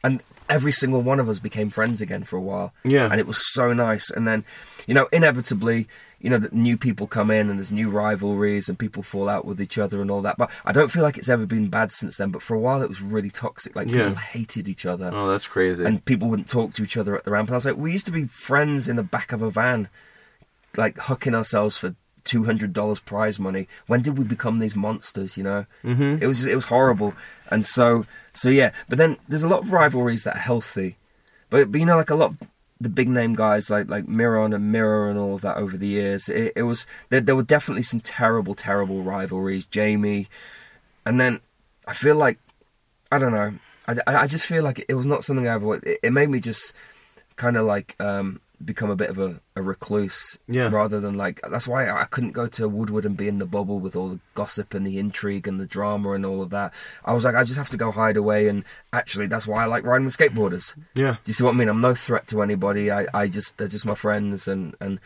And 0.03 0.21
every 0.49 0.73
single 0.73 1.01
one 1.01 1.21
of 1.21 1.29
us 1.29 1.39
became 1.39 1.69
friends 1.69 2.01
again 2.01 2.25
for 2.25 2.35
a 2.35 2.41
while. 2.41 2.73
Yeah. 2.83 3.05
And 3.09 3.17
it 3.17 3.27
was 3.27 3.53
so 3.53 3.71
nice. 3.71 4.09
And 4.09 4.27
then, 4.27 4.43
you 4.87 4.93
know, 4.93 5.07
inevitably, 5.13 5.87
you 6.21 6.29
know, 6.29 6.37
that 6.37 6.53
new 6.53 6.75
people 6.77 7.07
come 7.07 7.31
in 7.31 7.49
and 7.49 7.59
there's 7.59 7.71
new 7.71 7.89
rivalries 7.89 8.67
and 8.67 8.77
people 8.77 9.03
fall 9.03 9.29
out 9.29 9.45
with 9.45 9.61
each 9.61 9.77
other 9.77 10.01
and 10.01 10.11
all 10.11 10.21
that. 10.21 10.37
But 10.37 10.51
I 10.65 10.71
don't 10.71 10.91
feel 10.91 11.03
like 11.03 11.17
it's 11.17 11.29
ever 11.29 11.45
been 11.45 11.69
bad 11.69 11.91
since 11.91 12.17
then. 12.17 12.29
But 12.31 12.41
for 12.41 12.55
a 12.55 12.59
while, 12.59 12.81
it 12.81 12.89
was 12.89 13.01
really 13.01 13.29
toxic. 13.29 13.75
Like, 13.75 13.87
Yeah. 13.87 14.03
people 14.03 14.15
hated 14.15 14.67
each 14.67 14.85
other 14.85 15.11
Oh, 15.13 15.27
that's 15.29 15.47
crazy. 15.47 15.85
and 15.85 16.03
people 16.03 16.27
wouldn't 16.29 16.49
talk 16.49 16.73
to 16.73 16.83
each 16.83 16.97
other 16.97 17.15
at 17.15 17.23
the 17.23 17.31
ramp. 17.31 17.47
And 17.49 17.55
I 17.55 17.57
was 17.57 17.65
like, 17.65 17.77
we 17.77 17.91
used 17.93 18.05
to 18.07 18.11
be 18.11 18.25
friends 18.25 18.89
in 18.89 18.95
the 18.97 19.03
back 19.03 19.31
of 19.31 19.41
a 19.41 19.49
van, 19.49 19.87
like 20.75 20.95
hucking 20.97 21.33
ourselves 21.33 21.77
for 21.77 21.95
two 22.25 22.43
hundred 22.43 22.73
dollars 22.73 22.99
prize 22.99 23.39
money. 23.39 23.67
When 23.87 24.01
did 24.01 24.17
we 24.17 24.25
become 24.25 24.59
these 24.59 24.75
monsters? 24.75 25.37
You 25.37 25.43
know, 25.43 25.65
mm-hmm. 25.83 26.21
it 26.21 26.27
was 26.27 26.45
it 26.45 26.53
was 26.55 26.65
horrible. 26.65 27.13
And 27.49 27.65
so 27.65 28.05
so 28.33 28.49
yeah. 28.49 28.71
But 28.89 28.97
then 28.97 29.17
there's 29.29 29.43
a 29.43 29.47
lot 29.47 29.63
of 29.63 29.71
rivalries 29.71 30.25
that 30.25 30.35
are 30.35 30.39
healthy, 30.39 30.97
but 31.49 31.71
but 31.71 31.79
you 31.79 31.85
know, 31.85 31.95
like 31.95 32.09
a 32.09 32.15
lot 32.15 32.31
of 32.31 32.37
the 32.81 32.89
big 32.89 33.09
name 33.09 33.33
guys 33.33 33.69
like 33.69 33.89
like 33.89 34.07
Miron 34.07 34.53
and 34.53 34.73
Mirra 34.73 35.09
and 35.09 35.19
all 35.19 35.35
of 35.35 35.41
that 35.41 35.57
over 35.57 35.77
the 35.77 35.87
years. 35.87 36.29
It, 36.29 36.53
it 36.55 36.63
was 36.63 36.87
there, 37.09 37.21
there 37.21 37.35
were 37.35 37.43
definitely 37.43 37.83
some 37.83 37.99
terrible 37.99 38.55
terrible 38.55 39.01
rivalries. 39.01 39.65
Jamie, 39.65 40.27
and 41.05 41.19
then 41.19 41.41
I 41.87 41.93
feel 41.93 42.15
like 42.15 42.39
I 43.11 43.17
don't 43.19 43.33
know. 43.33 43.53
I, 43.87 44.23
I 44.23 44.27
just 44.27 44.45
feel 44.45 44.63
like 44.63 44.85
it 44.87 44.93
was 44.93 45.07
not 45.07 45.23
something 45.23 45.47
I 45.47 45.53
ever. 45.53 45.75
It, 45.75 45.99
it 46.03 46.13
made 46.13 46.29
me 46.29 46.39
just 46.39 46.73
kind 47.35 47.57
of 47.57 47.65
like 47.65 47.95
um, 47.99 48.39
become 48.63 48.89
a 48.89 48.95
bit 48.95 49.09
of 49.09 49.17
a, 49.17 49.39
a 49.55 49.61
recluse, 49.61 50.37
Yeah. 50.47 50.69
Rather 50.69 50.99
than 50.99 51.15
like 51.15 51.39
that's 51.49 51.67
why 51.67 51.89
I 51.89 52.05
couldn't 52.05 52.31
go 52.33 52.47
to 52.47 52.67
Woodward 52.67 53.05
and 53.05 53.15
be 53.15 53.27
in 53.27 53.37
the 53.39 53.45
bubble 53.45 53.79
with 53.79 53.95
all 53.95 54.09
the 54.09 54.19
gossip 54.35 54.73
and 54.73 54.85
the 54.85 54.97
intrigue 54.99 55.47
and 55.47 55.59
the 55.59 55.65
drama 55.65 56.11
and 56.11 56.25
all 56.25 56.41
of 56.41 56.49
that. 56.49 56.73
I 57.05 57.13
was 57.13 57.23
like, 57.23 57.35
I 57.35 57.43
just 57.43 57.57
have 57.57 57.69
to 57.69 57.77
go 57.77 57.91
hide 57.91 58.17
away, 58.17 58.47
and 58.49 58.63
actually, 58.91 59.27
that's 59.27 59.47
why 59.47 59.63
I 59.63 59.65
like 59.65 59.83
riding 59.85 60.05
with 60.05 60.17
skateboarders. 60.17 60.75
yeah. 60.93 61.13
Do 61.23 61.29
you 61.29 61.33
see 61.33 61.43
what 61.43 61.53
I 61.55 61.57
mean? 61.57 61.69
I'm 61.69 61.81
no 61.81 61.95
threat 61.95 62.27
to 62.27 62.41
anybody. 62.41 62.91
I, 62.91 63.05
I 63.13 63.27
just 63.27 63.57
they're 63.57 63.67
just 63.67 63.85
my 63.85 63.95
friends 63.95 64.47
and 64.47 64.75
and 64.81 64.99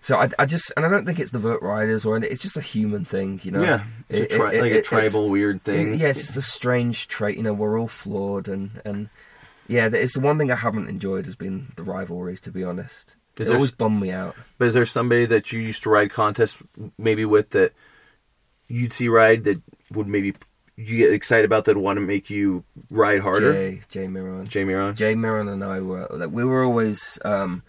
so 0.00 0.18
I, 0.18 0.28
I 0.38 0.44
just 0.46 0.70
and 0.76 0.84
I 0.84 0.88
don't 0.90 1.06
think 1.06 1.18
it's 1.18 1.30
the 1.30 1.38
vert 1.38 1.62
riders 1.62 2.04
or 2.04 2.16
it's 2.18 2.42
just 2.42 2.56
a 2.58 2.60
human 2.60 3.04
thing, 3.06 3.40
you 3.42 3.50
know. 3.50 3.62
Yeah. 3.62 3.84
It's 4.10 4.34
a 4.34 4.36
tri- 4.38 4.52
it- 4.54 4.60
like 4.60 4.72
it- 4.72 4.78
a 4.78 4.82
tribal 4.82 5.30
weird 5.30 5.62
thing. 5.64 5.94
it- 5.94 5.98
yeah, 6.00 6.08
it's 6.08 6.20
just 6.20 6.36
a 6.36 6.42
strange 6.42 7.08
trait. 7.08 7.36
You 7.36 7.42
know, 7.42 7.54
we're 7.54 7.78
all 7.78 7.88
flawed 7.88 8.46
and 8.48 8.80
and 8.84 9.08
yeah, 9.66 9.88
it's 9.92 10.14
the 10.14 10.20
one 10.20 10.38
thing 10.38 10.50
I 10.50 10.56
haven't 10.56 10.88
enjoyed 10.88 11.24
has 11.26 11.36
been 11.36 11.72
the 11.76 11.82
rivalries. 11.82 12.40
To 12.42 12.50
be 12.50 12.64
honest, 12.64 13.16
Is 13.38 13.48
it 13.48 13.54
always 13.54 13.70
bummed 13.70 14.00
me 14.00 14.10
out. 14.10 14.36
But 14.58 14.68
is 14.68 14.74
there 14.74 14.86
somebody 14.86 15.26
that 15.26 15.52
you 15.52 15.60
used 15.60 15.82
to 15.84 15.90
ride 15.90 16.10
contests 16.10 16.62
maybe 16.98 17.24
with 17.24 17.50
that 17.50 17.72
you'd 18.68 18.92
see 18.92 19.08
ride 19.08 19.44
that 19.44 19.60
would 19.92 20.06
maybe 20.06 20.34
you 20.76 20.98
get 20.98 21.12
excited 21.12 21.44
about 21.44 21.66
that 21.66 21.76
want 21.76 21.98
to 21.98 22.00
make 22.00 22.30
you 22.30 22.64
ride 22.90 23.20
harder? 23.20 23.52
Jay 23.52 23.80
Jay 23.88 24.08
Miron, 24.08 24.46
Jamie 24.46 24.74
Ron? 24.74 24.94
Jay 24.94 25.14
Miron 25.14 25.48
and 25.48 25.62
I 25.64 25.80
were 25.80 26.06
like 26.10 26.30
we 26.30 26.44
were 26.44 26.64
always. 26.64 27.18
um 27.24 27.62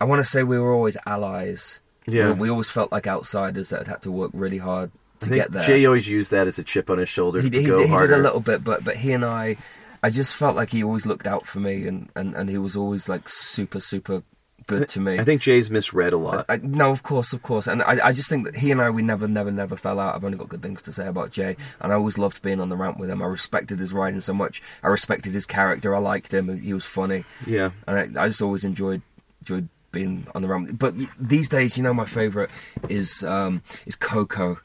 I 0.00 0.04
want 0.04 0.18
to 0.20 0.28
say 0.28 0.42
we 0.42 0.58
were 0.58 0.72
always 0.72 0.96
allies. 1.06 1.78
Yeah. 2.06 2.32
we, 2.32 2.40
we 2.40 2.50
always 2.50 2.68
felt 2.68 2.90
like 2.90 3.06
outsiders 3.06 3.68
that 3.68 3.86
had 3.86 4.02
to 4.02 4.10
work 4.10 4.32
really 4.34 4.58
hard 4.58 4.90
to 5.20 5.30
get 5.30 5.52
there. 5.52 5.62
Jay 5.62 5.86
always 5.86 6.08
used 6.08 6.32
that 6.32 6.48
as 6.48 6.58
a 6.58 6.64
chip 6.64 6.90
on 6.90 6.98
his 6.98 7.08
shoulder 7.08 7.40
he, 7.40 7.50
to 7.50 7.60
he, 7.60 7.66
go 7.66 7.76
did, 7.76 7.86
he 7.86 7.88
harder. 7.88 8.08
did 8.08 8.18
a 8.18 8.22
little 8.22 8.40
bit, 8.40 8.64
but 8.64 8.82
but 8.84 8.96
he 8.96 9.12
and 9.12 9.24
I, 9.24 9.56
I 10.02 10.10
just 10.10 10.34
felt 10.34 10.56
like 10.56 10.70
he 10.70 10.82
always 10.82 11.06
looked 11.06 11.26
out 11.26 11.46
for 11.46 11.60
me, 11.60 11.86
and, 11.86 12.08
and, 12.16 12.34
and 12.34 12.48
he 12.48 12.58
was 12.58 12.76
always 12.76 13.08
like 13.08 13.28
super 13.28 13.80
super 13.80 14.22
good 14.66 14.88
to 14.90 15.00
me. 15.00 15.18
I 15.18 15.24
think 15.24 15.42
Jay's 15.42 15.70
misread 15.70 16.12
a 16.12 16.16
lot. 16.16 16.46
I, 16.48 16.56
no, 16.56 16.90
of 16.90 17.02
course, 17.02 17.32
of 17.32 17.42
course, 17.42 17.66
and 17.66 17.82
I, 17.82 18.06
I 18.06 18.12
just 18.12 18.28
think 18.28 18.44
that 18.44 18.56
he 18.56 18.70
and 18.70 18.80
I 18.80 18.90
we 18.90 19.02
never 19.02 19.28
never 19.28 19.50
never 19.50 19.76
fell 19.76 20.00
out. 20.00 20.14
I've 20.14 20.24
only 20.24 20.38
got 20.38 20.48
good 20.48 20.62
things 20.62 20.82
to 20.82 20.92
say 20.92 21.06
about 21.06 21.30
Jay, 21.30 21.56
and 21.80 21.92
I 21.92 21.96
always 21.96 22.18
loved 22.18 22.42
being 22.42 22.60
on 22.60 22.68
the 22.68 22.76
ramp 22.76 22.98
with 22.98 23.10
him. 23.10 23.22
I 23.22 23.26
respected 23.26 23.78
his 23.78 23.92
riding 23.92 24.20
so 24.20 24.34
much. 24.34 24.62
I 24.82 24.88
respected 24.88 25.32
his 25.32 25.46
character. 25.46 25.94
I 25.94 25.98
liked 25.98 26.32
him. 26.32 26.60
He 26.60 26.74
was 26.74 26.84
funny, 26.84 27.24
yeah. 27.46 27.70
and 27.86 28.18
I, 28.18 28.24
I 28.24 28.28
just 28.28 28.42
always 28.42 28.64
enjoyed 28.64 29.02
enjoyed 29.40 29.68
being 29.92 30.26
on 30.34 30.42
the 30.42 30.48
ramp. 30.48 30.78
But 30.78 30.94
these 31.18 31.48
days, 31.48 31.76
you 31.76 31.82
know, 31.82 31.94
my 31.94 32.06
favorite 32.06 32.50
is 32.88 33.22
um, 33.24 33.62
is 33.86 33.96
Coco. 33.96 34.58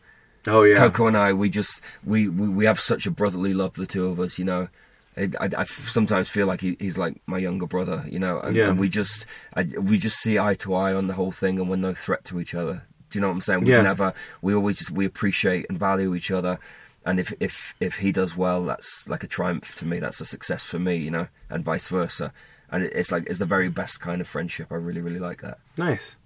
Oh 0.47 0.63
yeah. 0.63 0.77
Coco 0.77 1.07
and 1.07 1.17
I, 1.17 1.33
we 1.33 1.49
just 1.49 1.81
we, 2.03 2.29
we, 2.29 2.47
we 2.47 2.65
have 2.65 2.79
such 2.79 3.05
a 3.05 3.11
brotherly 3.11 3.53
love, 3.53 3.75
the 3.75 3.85
two 3.85 4.07
of 4.07 4.19
us. 4.19 4.39
You 4.39 4.45
know, 4.45 4.69
I, 5.17 5.29
I, 5.39 5.49
I 5.57 5.63
sometimes 5.65 6.29
feel 6.29 6.47
like 6.47 6.61
he, 6.61 6.75
he's 6.79 6.97
like 6.97 7.21
my 7.25 7.37
younger 7.37 7.65
brother. 7.67 8.05
You 8.09 8.19
know, 8.19 8.39
and, 8.39 8.55
Yeah. 8.55 8.69
and 8.69 8.79
we 8.79 8.89
just 8.89 9.25
I, 9.55 9.63
we 9.79 9.97
just 9.97 10.17
see 10.19 10.37
eye 10.39 10.55
to 10.55 10.73
eye 10.75 10.93
on 10.93 11.07
the 11.07 11.13
whole 11.15 11.31
thing, 11.31 11.59
and 11.59 11.69
we're 11.69 11.75
no 11.77 11.93
threat 11.93 12.23
to 12.25 12.39
each 12.39 12.53
other. 12.53 12.83
Do 13.09 13.17
you 13.17 13.21
know 13.21 13.27
what 13.27 13.33
I'm 13.35 13.41
saying? 13.41 13.61
We 13.61 13.71
Yeah. 13.71 13.81
never. 13.81 14.13
We 14.41 14.53
always 14.53 14.77
just 14.77 14.91
we 14.91 15.05
appreciate 15.05 15.65
and 15.69 15.79
value 15.79 16.13
each 16.15 16.29
other. 16.31 16.59
And 17.05 17.19
if 17.19 17.33
if 17.39 17.73
if 17.79 17.97
he 17.97 18.11
does 18.11 18.35
well, 18.35 18.63
that's 18.65 19.07
like 19.07 19.23
a 19.23 19.27
triumph 19.27 19.75
to 19.79 19.85
me. 19.85 19.99
That's 19.99 20.19
a 20.21 20.25
success 20.25 20.63
for 20.63 20.77
me, 20.79 20.97
you 20.97 21.09
know, 21.11 21.27
and 21.49 21.63
vice 21.63 21.87
versa. 21.87 22.33
And 22.69 22.83
it, 22.83 22.91
it's 22.93 23.11
like 23.13 23.25
it's 23.29 23.39
the 23.39 23.45
very 23.45 23.69
best 23.69 24.01
kind 24.01 24.19
of 24.19 24.27
friendship. 24.27 24.67
I 24.71 24.75
really 24.75 24.99
really 25.01 25.19
like 25.19 25.41
that. 25.41 25.59
Nice. 25.77 26.17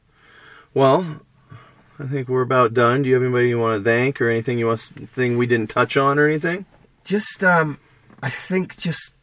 Well, 0.73 1.21
I 1.99 2.05
think 2.07 2.27
we're 2.29 2.41
about 2.41 2.73
done. 2.73 3.03
Do 3.03 3.09
you 3.09 3.15
have 3.15 3.23
anybody 3.23 3.49
you 3.49 3.59
want 3.59 3.77
to 3.77 3.83
thank 3.83 4.19
or 4.19 4.27
anything 4.29 4.57
you 4.57 4.65
want 4.67 4.79
thing 4.79 5.37
we 5.37 5.45
didn't 5.45 5.69
touch 5.69 5.95
on 5.97 6.17
or 6.17 6.25
anything? 6.27 6.65
just 7.03 7.43
um 7.43 7.77
i 8.21 8.29
think 8.29 8.77
just 8.77 9.15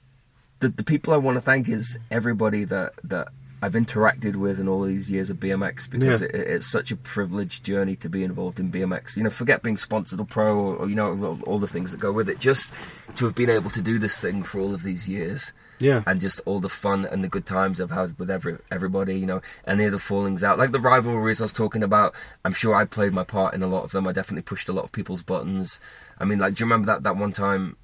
the, 0.60 0.68
the 0.68 0.82
people 0.84 1.12
i 1.12 1.16
want 1.16 1.36
to 1.36 1.40
thank 1.40 1.68
is 1.68 1.98
everybody 2.10 2.64
that 2.64 2.92
that 3.04 3.28
i've 3.62 3.72
interacted 3.72 4.36
with 4.36 4.60
in 4.60 4.68
all 4.68 4.82
these 4.82 5.10
years 5.10 5.30
of 5.30 5.36
bmx 5.38 5.88
because 5.90 6.20
Yeah. 6.20 6.28
it, 6.28 6.34
it's 6.34 6.70
such 6.70 6.90
a 6.90 6.96
privileged 6.96 7.64
journey 7.64 7.96
to 7.96 8.08
be 8.08 8.22
involved 8.24 8.60
in 8.60 8.70
bmx 8.70 9.16
you 9.16 9.22
know 9.24 9.30
forget 9.30 9.62
being 9.62 9.76
sponsored 9.76 10.20
or 10.20 10.26
pro 10.26 10.56
or, 10.56 10.76
or 10.76 10.88
you 10.88 10.94
know 10.94 11.10
all, 11.24 11.40
all 11.42 11.58
the 11.58 11.66
things 11.68 11.90
that 11.92 12.00
go 12.00 12.12
with 12.12 12.28
it 12.28 12.38
just 12.38 12.72
to 13.16 13.24
have 13.24 13.34
been 13.34 13.50
able 13.50 13.70
to 13.70 13.82
do 13.82 13.98
this 13.98 14.20
thing 14.20 14.42
for 14.42 14.60
all 14.60 14.74
of 14.74 14.82
these 14.84 15.08
years 15.08 15.52
Yeah. 15.80 16.02
and 16.06 16.20
just 16.20 16.40
all 16.44 16.60
the 16.60 16.68
fun 16.68 17.04
and 17.04 17.22
the 17.24 17.28
good 17.28 17.46
times 17.46 17.80
I've 17.80 17.90
had 17.92 18.18
with 18.18 18.30
every 18.30 18.58
everybody, 18.70 19.14
you 19.18 19.26
know, 19.26 19.40
any 19.66 19.84
of 19.86 19.92
the 19.92 19.98
fallings 20.00 20.42
out, 20.44 20.58
like 20.58 20.72
the 20.72 20.80
rivalries 20.80 21.40
I 21.40 21.44
was 21.44 21.52
talking 21.52 21.82
about. 21.84 22.14
I'm 22.44 22.52
sure 22.52 22.74
I 22.74 22.84
played 22.84 23.12
my 23.12 23.22
part 23.24 23.54
in 23.54 23.62
a 23.62 23.68
lot 23.68 23.84
of 23.84 23.92
them. 23.92 24.06
I 24.08 24.12
definitely 24.12 24.42
pushed 24.42 24.68
a 24.68 24.72
lot 24.72 24.84
of 24.84 24.90
people's 24.92 25.22
buttons. 25.22 25.78
I 26.20 26.24
mean, 26.24 26.38
like, 26.40 26.54
do 26.54 26.62
you 26.62 26.66
remember 26.66 26.86
that 26.92 27.04
that 27.04 27.16
one 27.16 27.30
time 27.32 27.76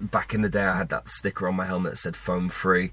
back 0.00 0.34
in 0.34 0.40
the 0.42 0.48
day? 0.48 0.64
I 0.64 0.76
had 0.78 0.88
that 0.90 1.08
sticker 1.08 1.48
on 1.48 1.54
my 1.56 1.66
helmet 1.66 1.92
that 1.92 1.96
said 1.98 2.16
"foam 2.16 2.48
free." 2.48 2.92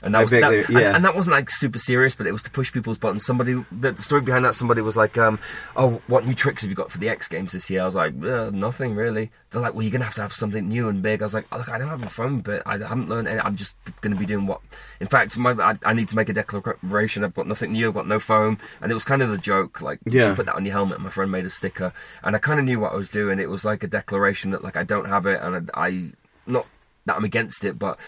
And 0.00 0.14
that 0.14 0.20
was 0.20 0.30
that, 0.30 0.48
vaguely- 0.48 0.76
and- 0.76 0.84
yeah. 0.84 0.94
and, 0.94 1.04
that 1.04 1.16
wasn't 1.16 1.34
like 1.34 1.50
super 1.50 1.76
serious, 1.80 2.14
but 2.14 2.28
it 2.28 2.32
was 2.32 2.44
to 2.44 2.52
push 2.52 2.72
people's 2.72 2.98
buttons. 2.98 3.26
Somebody, 3.26 3.54
the, 3.72 3.90
the 3.90 4.00
story 4.00 4.20
behind 4.20 4.44
that, 4.44 4.54
somebody 4.54 4.80
was 4.80 4.96
like, 4.96 5.18
um, 5.18 5.40
"Oh, 5.74 6.00
what 6.06 6.24
new 6.24 6.34
tricks 6.34 6.62
have 6.62 6.70
you 6.70 6.76
got 6.76 6.92
for 6.92 6.98
the 6.98 7.08
X 7.08 7.26
Games 7.26 7.50
this 7.50 7.68
year?" 7.68 7.82
I 7.82 7.86
was 7.86 7.96
like, 7.96 8.12
uh, 8.22 8.50
"Nothing 8.54 8.94
really." 8.94 9.32
They're 9.50 9.60
like, 9.60 9.74
"Well, 9.74 9.82
you're 9.82 9.90
gonna 9.90 10.04
have 10.04 10.14
to 10.14 10.22
have 10.22 10.32
something 10.32 10.68
new 10.68 10.88
and 10.88 11.02
big." 11.02 11.20
I 11.20 11.24
was 11.24 11.34
like, 11.34 11.46
oh, 11.50 11.58
"Look, 11.58 11.68
I 11.68 11.78
don't 11.78 11.88
have 11.88 12.04
a 12.04 12.08
foam 12.08 12.44
pit. 12.44 12.62
I 12.64 12.78
haven't 12.78 13.08
learned. 13.08 13.26
Any, 13.26 13.40
I'm 13.40 13.56
just 13.56 13.74
gonna 14.00 14.14
be 14.14 14.24
doing 14.24 14.46
what." 14.46 14.60
In 15.00 15.08
fact, 15.08 15.36
my, 15.36 15.50
I, 15.50 15.76
I 15.84 15.94
need 15.94 16.06
to 16.10 16.14
make 16.16 16.28
a 16.28 16.32
declaration. 16.32 17.24
I've 17.24 17.34
got 17.34 17.48
nothing 17.48 17.72
new. 17.72 17.88
I've 17.88 17.94
got 17.94 18.06
no 18.06 18.20
foam, 18.20 18.58
and 18.80 18.92
it 18.92 18.94
was 18.94 19.02
kind 19.04 19.20
of 19.20 19.30
the 19.30 19.36
joke. 19.38 19.80
Like, 19.80 19.98
you 20.04 20.12
Yeah. 20.20 20.26
should 20.28 20.36
put 20.36 20.46
that 20.46 20.54
on 20.54 20.64
your 20.64 20.74
helmet. 20.74 21.00
My 21.00 21.10
friend 21.10 21.32
made 21.32 21.44
a 21.44 21.50
sticker, 21.50 21.92
and 22.22 22.36
I 22.36 22.38
kind 22.38 22.60
of 22.60 22.66
knew 22.66 22.78
what 22.78 22.92
I 22.92 22.96
was 22.96 23.08
doing. 23.08 23.40
It 23.40 23.50
was 23.50 23.64
like 23.64 23.82
a 23.82 23.88
declaration 23.88 24.52
that 24.52 24.62
like 24.62 24.76
I 24.76 24.84
don't 24.84 25.08
have 25.08 25.26
it, 25.26 25.40
and 25.42 25.70
I, 25.74 25.86
I 25.86 26.04
not 26.48 26.66
that 27.06 27.16
I'm 27.16 27.24
against 27.24 27.64
it, 27.64 27.78
but 27.78 27.98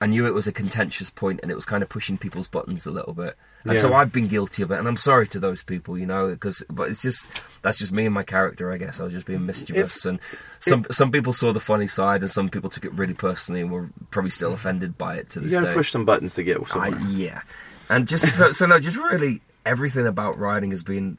I 0.00 0.06
knew 0.06 0.26
it 0.26 0.34
was 0.34 0.46
a 0.46 0.52
contentious 0.52 1.10
point 1.10 1.40
and 1.42 1.50
it 1.50 1.54
was 1.56 1.64
kind 1.64 1.82
of 1.82 1.88
pushing 1.88 2.18
people's 2.18 2.46
buttons 2.46 2.86
a 2.86 2.90
little 2.92 3.14
bit. 3.14 3.36
And 3.64 3.76
so 3.76 3.92
I've 3.92 4.12
been 4.12 4.28
guilty 4.28 4.62
of 4.62 4.70
it, 4.70 4.78
and 4.78 4.86
I'm 4.88 4.96
sorry 4.96 5.26
to 5.28 5.40
those 5.40 5.62
people, 5.64 5.98
you 5.98 6.06
know, 6.06 6.28
because 6.28 6.62
but 6.70 6.88
it's 6.88 7.02
just 7.02 7.28
that's 7.60 7.76
just 7.76 7.92
me 7.92 8.06
and 8.06 8.14
my 8.14 8.22
character, 8.22 8.72
I 8.72 8.78
guess. 8.78 8.98
I 9.00 9.04
was 9.04 9.12
just 9.12 9.26
being 9.26 9.40
mm, 9.40 9.46
mischievous, 9.46 9.96
It's- 9.96 10.04
and 10.06 10.20
some 10.60 10.86
some 10.90 11.10
people 11.10 11.32
saw 11.34 11.52
the 11.52 11.60
funny 11.60 11.88
side, 11.88 12.22
and 12.22 12.30
some 12.30 12.48
people 12.48 12.70
took 12.70 12.84
it 12.86 12.92
really 12.94 13.12
personally 13.14 13.60
and 13.60 13.70
were 13.70 13.90
probably 14.10 14.30
still 14.30 14.52
offended 14.54 14.96
by 14.96 15.16
it 15.16 15.30
to 15.30 15.40
You 15.40 15.46
this 15.46 15.54
got 15.54 15.60
to 15.62 15.66
day. 15.66 15.74
push 15.74 15.90
some 15.90 16.04
buttons 16.06 16.34
to 16.36 16.44
get 16.44 16.60
I, 16.60 16.64
somewhere. 16.90 17.00
yeah, 17.10 17.42
and 17.90 18.06
just 18.08 18.38
so 18.38 18.52
so 18.52 18.64
no, 18.64 18.78
just 18.78 18.96
really 18.96 19.42
everything 19.66 20.06
about 20.06 20.38
riding 20.38 20.70
has 20.70 20.82
been 20.84 21.18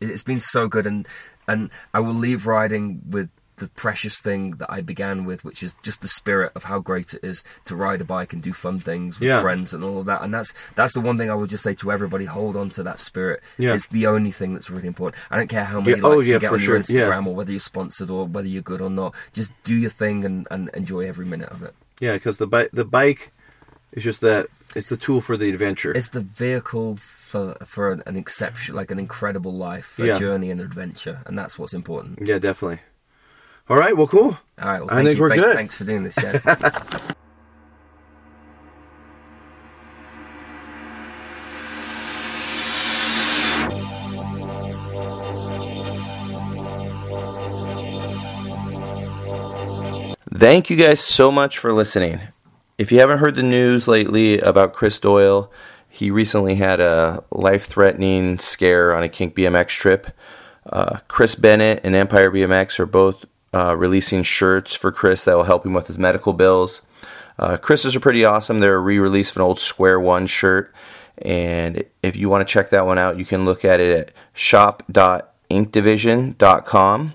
it's 0.00 0.22
been 0.22 0.38
so 0.38 0.68
good, 0.68 0.86
and 0.86 1.08
and 1.48 1.70
I 1.94 2.00
will 2.00 2.14
leave 2.14 2.46
riding 2.46 3.00
with 3.08 3.30
the 3.62 3.68
precious 3.68 4.20
thing 4.20 4.42
that 4.60 4.70
I 4.70 4.80
began 4.80 5.24
with, 5.24 5.44
which 5.44 5.62
is 5.62 5.74
just 5.82 6.02
the 6.02 6.08
spirit 6.08 6.52
of 6.54 6.64
how 6.64 6.78
great 6.80 7.14
it 7.14 7.22
is 7.22 7.44
to 7.66 7.76
ride 7.76 8.00
a 8.00 8.04
bike 8.04 8.32
and 8.32 8.42
do 8.42 8.52
fun 8.52 8.80
things 8.80 9.18
with 9.20 9.28
Yeah. 9.28 9.40
friends 9.40 9.72
and 9.74 9.82
all 9.84 9.98
of 10.00 10.06
that. 10.06 10.22
And 10.22 10.34
that's 10.34 10.52
that's 10.74 10.92
the 10.94 11.00
one 11.00 11.16
thing 11.18 11.30
I 11.30 11.34
would 11.34 11.50
just 11.50 11.64
say 11.64 11.74
to 11.76 11.92
everybody: 11.92 12.24
hold 12.26 12.56
on 12.56 12.68
to 12.70 12.82
that 12.82 12.98
spirit. 13.00 13.40
Yeah. 13.58 13.74
It's 13.74 13.86
the 13.86 14.06
only 14.06 14.32
thing 14.32 14.54
that's 14.54 14.68
really 14.70 14.88
important. 14.88 15.22
I 15.30 15.36
don't 15.36 15.48
care 15.48 15.64
how 15.64 15.80
many 15.80 15.92
Yeah, 15.98 16.02
oh, 16.04 16.16
likes 16.16 16.28
yeah, 16.28 16.34
you 16.34 16.40
get 16.40 16.52
on 16.52 16.60
your 16.60 16.82
sure. 16.82 16.98
Instagram 16.98 17.26
or 17.26 17.34
whether 17.34 17.50
you're 17.52 17.60
sponsored 17.60 18.10
or 18.10 18.26
whether 18.26 18.48
you're 18.48 18.62
good 18.62 18.80
or 18.80 18.90
not. 18.90 19.14
Just 19.32 19.52
do 19.64 19.74
your 19.74 19.90
thing 19.90 20.24
and, 20.24 20.46
and 20.50 20.68
enjoy 20.74 21.06
every 21.08 21.24
minute 21.26 21.50
of 21.50 21.62
it. 21.62 21.74
Yeah, 22.00 22.14
because 22.14 22.38
the 22.38 22.46
bike 22.46 22.70
the 22.72 22.84
bike 22.84 23.30
is 23.92 24.02
just 24.02 24.20
that 24.22 24.48
it's 24.74 24.88
the 24.88 24.96
tool 24.96 25.20
for 25.20 25.36
the 25.36 25.48
adventure. 25.50 25.92
It's 25.92 26.08
the 26.08 26.20
vehicle 26.22 26.96
for 26.96 27.56
for 27.64 27.92
an, 27.92 28.02
an 28.06 28.16
exception, 28.16 28.74
like 28.74 28.90
an 28.90 28.98
incredible 28.98 29.52
life, 29.54 29.98
a 29.98 30.06
Yeah. 30.06 30.18
journey 30.18 30.50
and 30.50 30.60
adventure, 30.60 31.20
and 31.26 31.38
that's 31.38 31.58
what's 31.58 31.74
important. 31.74 32.26
yeah, 32.26 32.38
definitely. 32.38 32.80
All 33.68 33.76
right, 33.76 33.96
well, 33.96 34.06
cool. 34.06 34.36
All 34.60 34.68
right, 34.68 34.80
well, 34.80 34.90
I 34.90 35.02
think 35.04 35.16
you. 35.16 35.22
we're 35.22 35.28
Thank- 35.30 35.42
good. 35.42 35.56
Thanks 35.56 35.76
for 35.76 35.84
doing 35.84 36.02
this, 36.04 36.14
Shad. 36.14 36.42
Thank 50.34 50.70
you 50.70 50.76
guys 50.76 51.00
so 51.00 51.30
much 51.30 51.58
for 51.58 51.72
listening. 51.72 52.20
If 52.78 52.90
you 52.90 52.98
haven't 53.00 53.18
heard 53.18 53.34
the 53.36 53.42
news 53.42 53.86
lately 53.86 54.40
about 54.40 54.72
Chris 54.72 54.98
Doyle, 54.98 55.50
he 55.88 56.10
recently 56.10 56.54
had 56.56 56.80
a 56.80 57.22
life 57.30 57.66
threatening 57.66 58.38
scare 58.38 58.94
on 58.94 59.02
a 59.02 59.08
Kink 59.08 59.34
BMX 59.36 59.68
trip. 59.68 60.08
Uh, 60.66 60.98
Chris 61.08 61.34
Bennett 61.34 61.80
and 61.84 61.94
Empire 61.94 62.30
BMX 62.30 62.78
are 62.80 62.86
both 62.86 63.24
uh, 63.54 63.76
releasing 63.76 64.22
shirts 64.22 64.74
for 64.74 64.92
Chris 64.92 65.24
that 65.24 65.36
will 65.36 65.44
help 65.44 65.66
him 65.66 65.74
with 65.74 65.86
his 65.86 65.98
medical 65.98 66.32
bills. 66.32 66.80
Uh, 67.38 67.56
Chris's 67.56 67.96
are 67.96 68.00
pretty 68.00 68.24
awesome. 68.24 68.60
They're 68.60 68.76
a 68.76 68.80
re 68.80 68.98
release 68.98 69.30
of 69.30 69.36
an 69.36 69.42
old 69.42 69.58
Square 69.58 70.00
One 70.00 70.26
shirt. 70.26 70.74
And 71.18 71.84
if 72.02 72.16
you 72.16 72.28
want 72.28 72.46
to 72.46 72.52
check 72.52 72.68
that 72.70 72.86
one 72.86 72.98
out, 72.98 73.18
you 73.18 73.24
can 73.24 73.44
look 73.44 73.64
at 73.64 73.80
it 73.80 73.96
at 73.96 74.12
shop.inkdivision.com. 74.32 77.14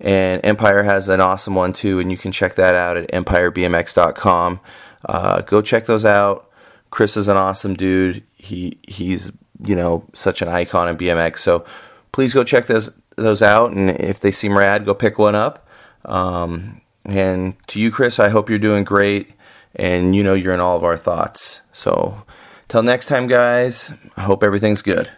And 0.00 0.40
Empire 0.44 0.82
has 0.82 1.08
an 1.08 1.20
awesome 1.20 1.54
one 1.54 1.72
too, 1.72 2.00
and 2.00 2.10
you 2.10 2.16
can 2.16 2.32
check 2.32 2.56
that 2.56 2.74
out 2.74 2.96
at 2.96 3.08
empirebmx.com. 3.12 4.60
Uh, 5.04 5.42
go 5.42 5.62
check 5.62 5.86
those 5.86 6.04
out. 6.04 6.50
Chris 6.90 7.16
is 7.16 7.28
an 7.28 7.36
awesome 7.36 7.74
dude. 7.74 8.24
He 8.34 8.78
he's 8.86 9.30
you 9.64 9.76
know 9.76 10.08
such 10.12 10.42
an 10.42 10.48
icon 10.48 10.88
in 10.88 10.96
BMX. 10.96 11.38
So 11.38 11.64
please 12.10 12.34
go 12.34 12.42
check 12.44 12.66
those 12.66 12.90
those 13.16 13.42
out, 13.42 13.72
and 13.72 13.90
if 13.90 14.20
they 14.20 14.32
seem 14.32 14.58
rad, 14.58 14.84
go 14.84 14.94
pick 14.94 15.18
one 15.18 15.34
up. 15.34 15.66
Um, 16.04 16.80
and 17.04 17.56
to 17.68 17.80
you, 17.80 17.90
Chris, 17.90 18.18
I 18.18 18.28
hope 18.28 18.48
you're 18.48 18.58
doing 18.58 18.84
great, 18.84 19.32
and 19.74 20.14
you 20.14 20.22
know 20.22 20.34
you're 20.34 20.54
in 20.54 20.60
all 20.60 20.76
of 20.76 20.84
our 20.84 20.96
thoughts. 20.96 21.62
So 21.72 22.22
till 22.68 22.82
next 22.82 23.06
time, 23.06 23.26
guys. 23.26 23.92
I 24.16 24.22
hope 24.22 24.42
everything's 24.42 24.82
good. 24.82 25.10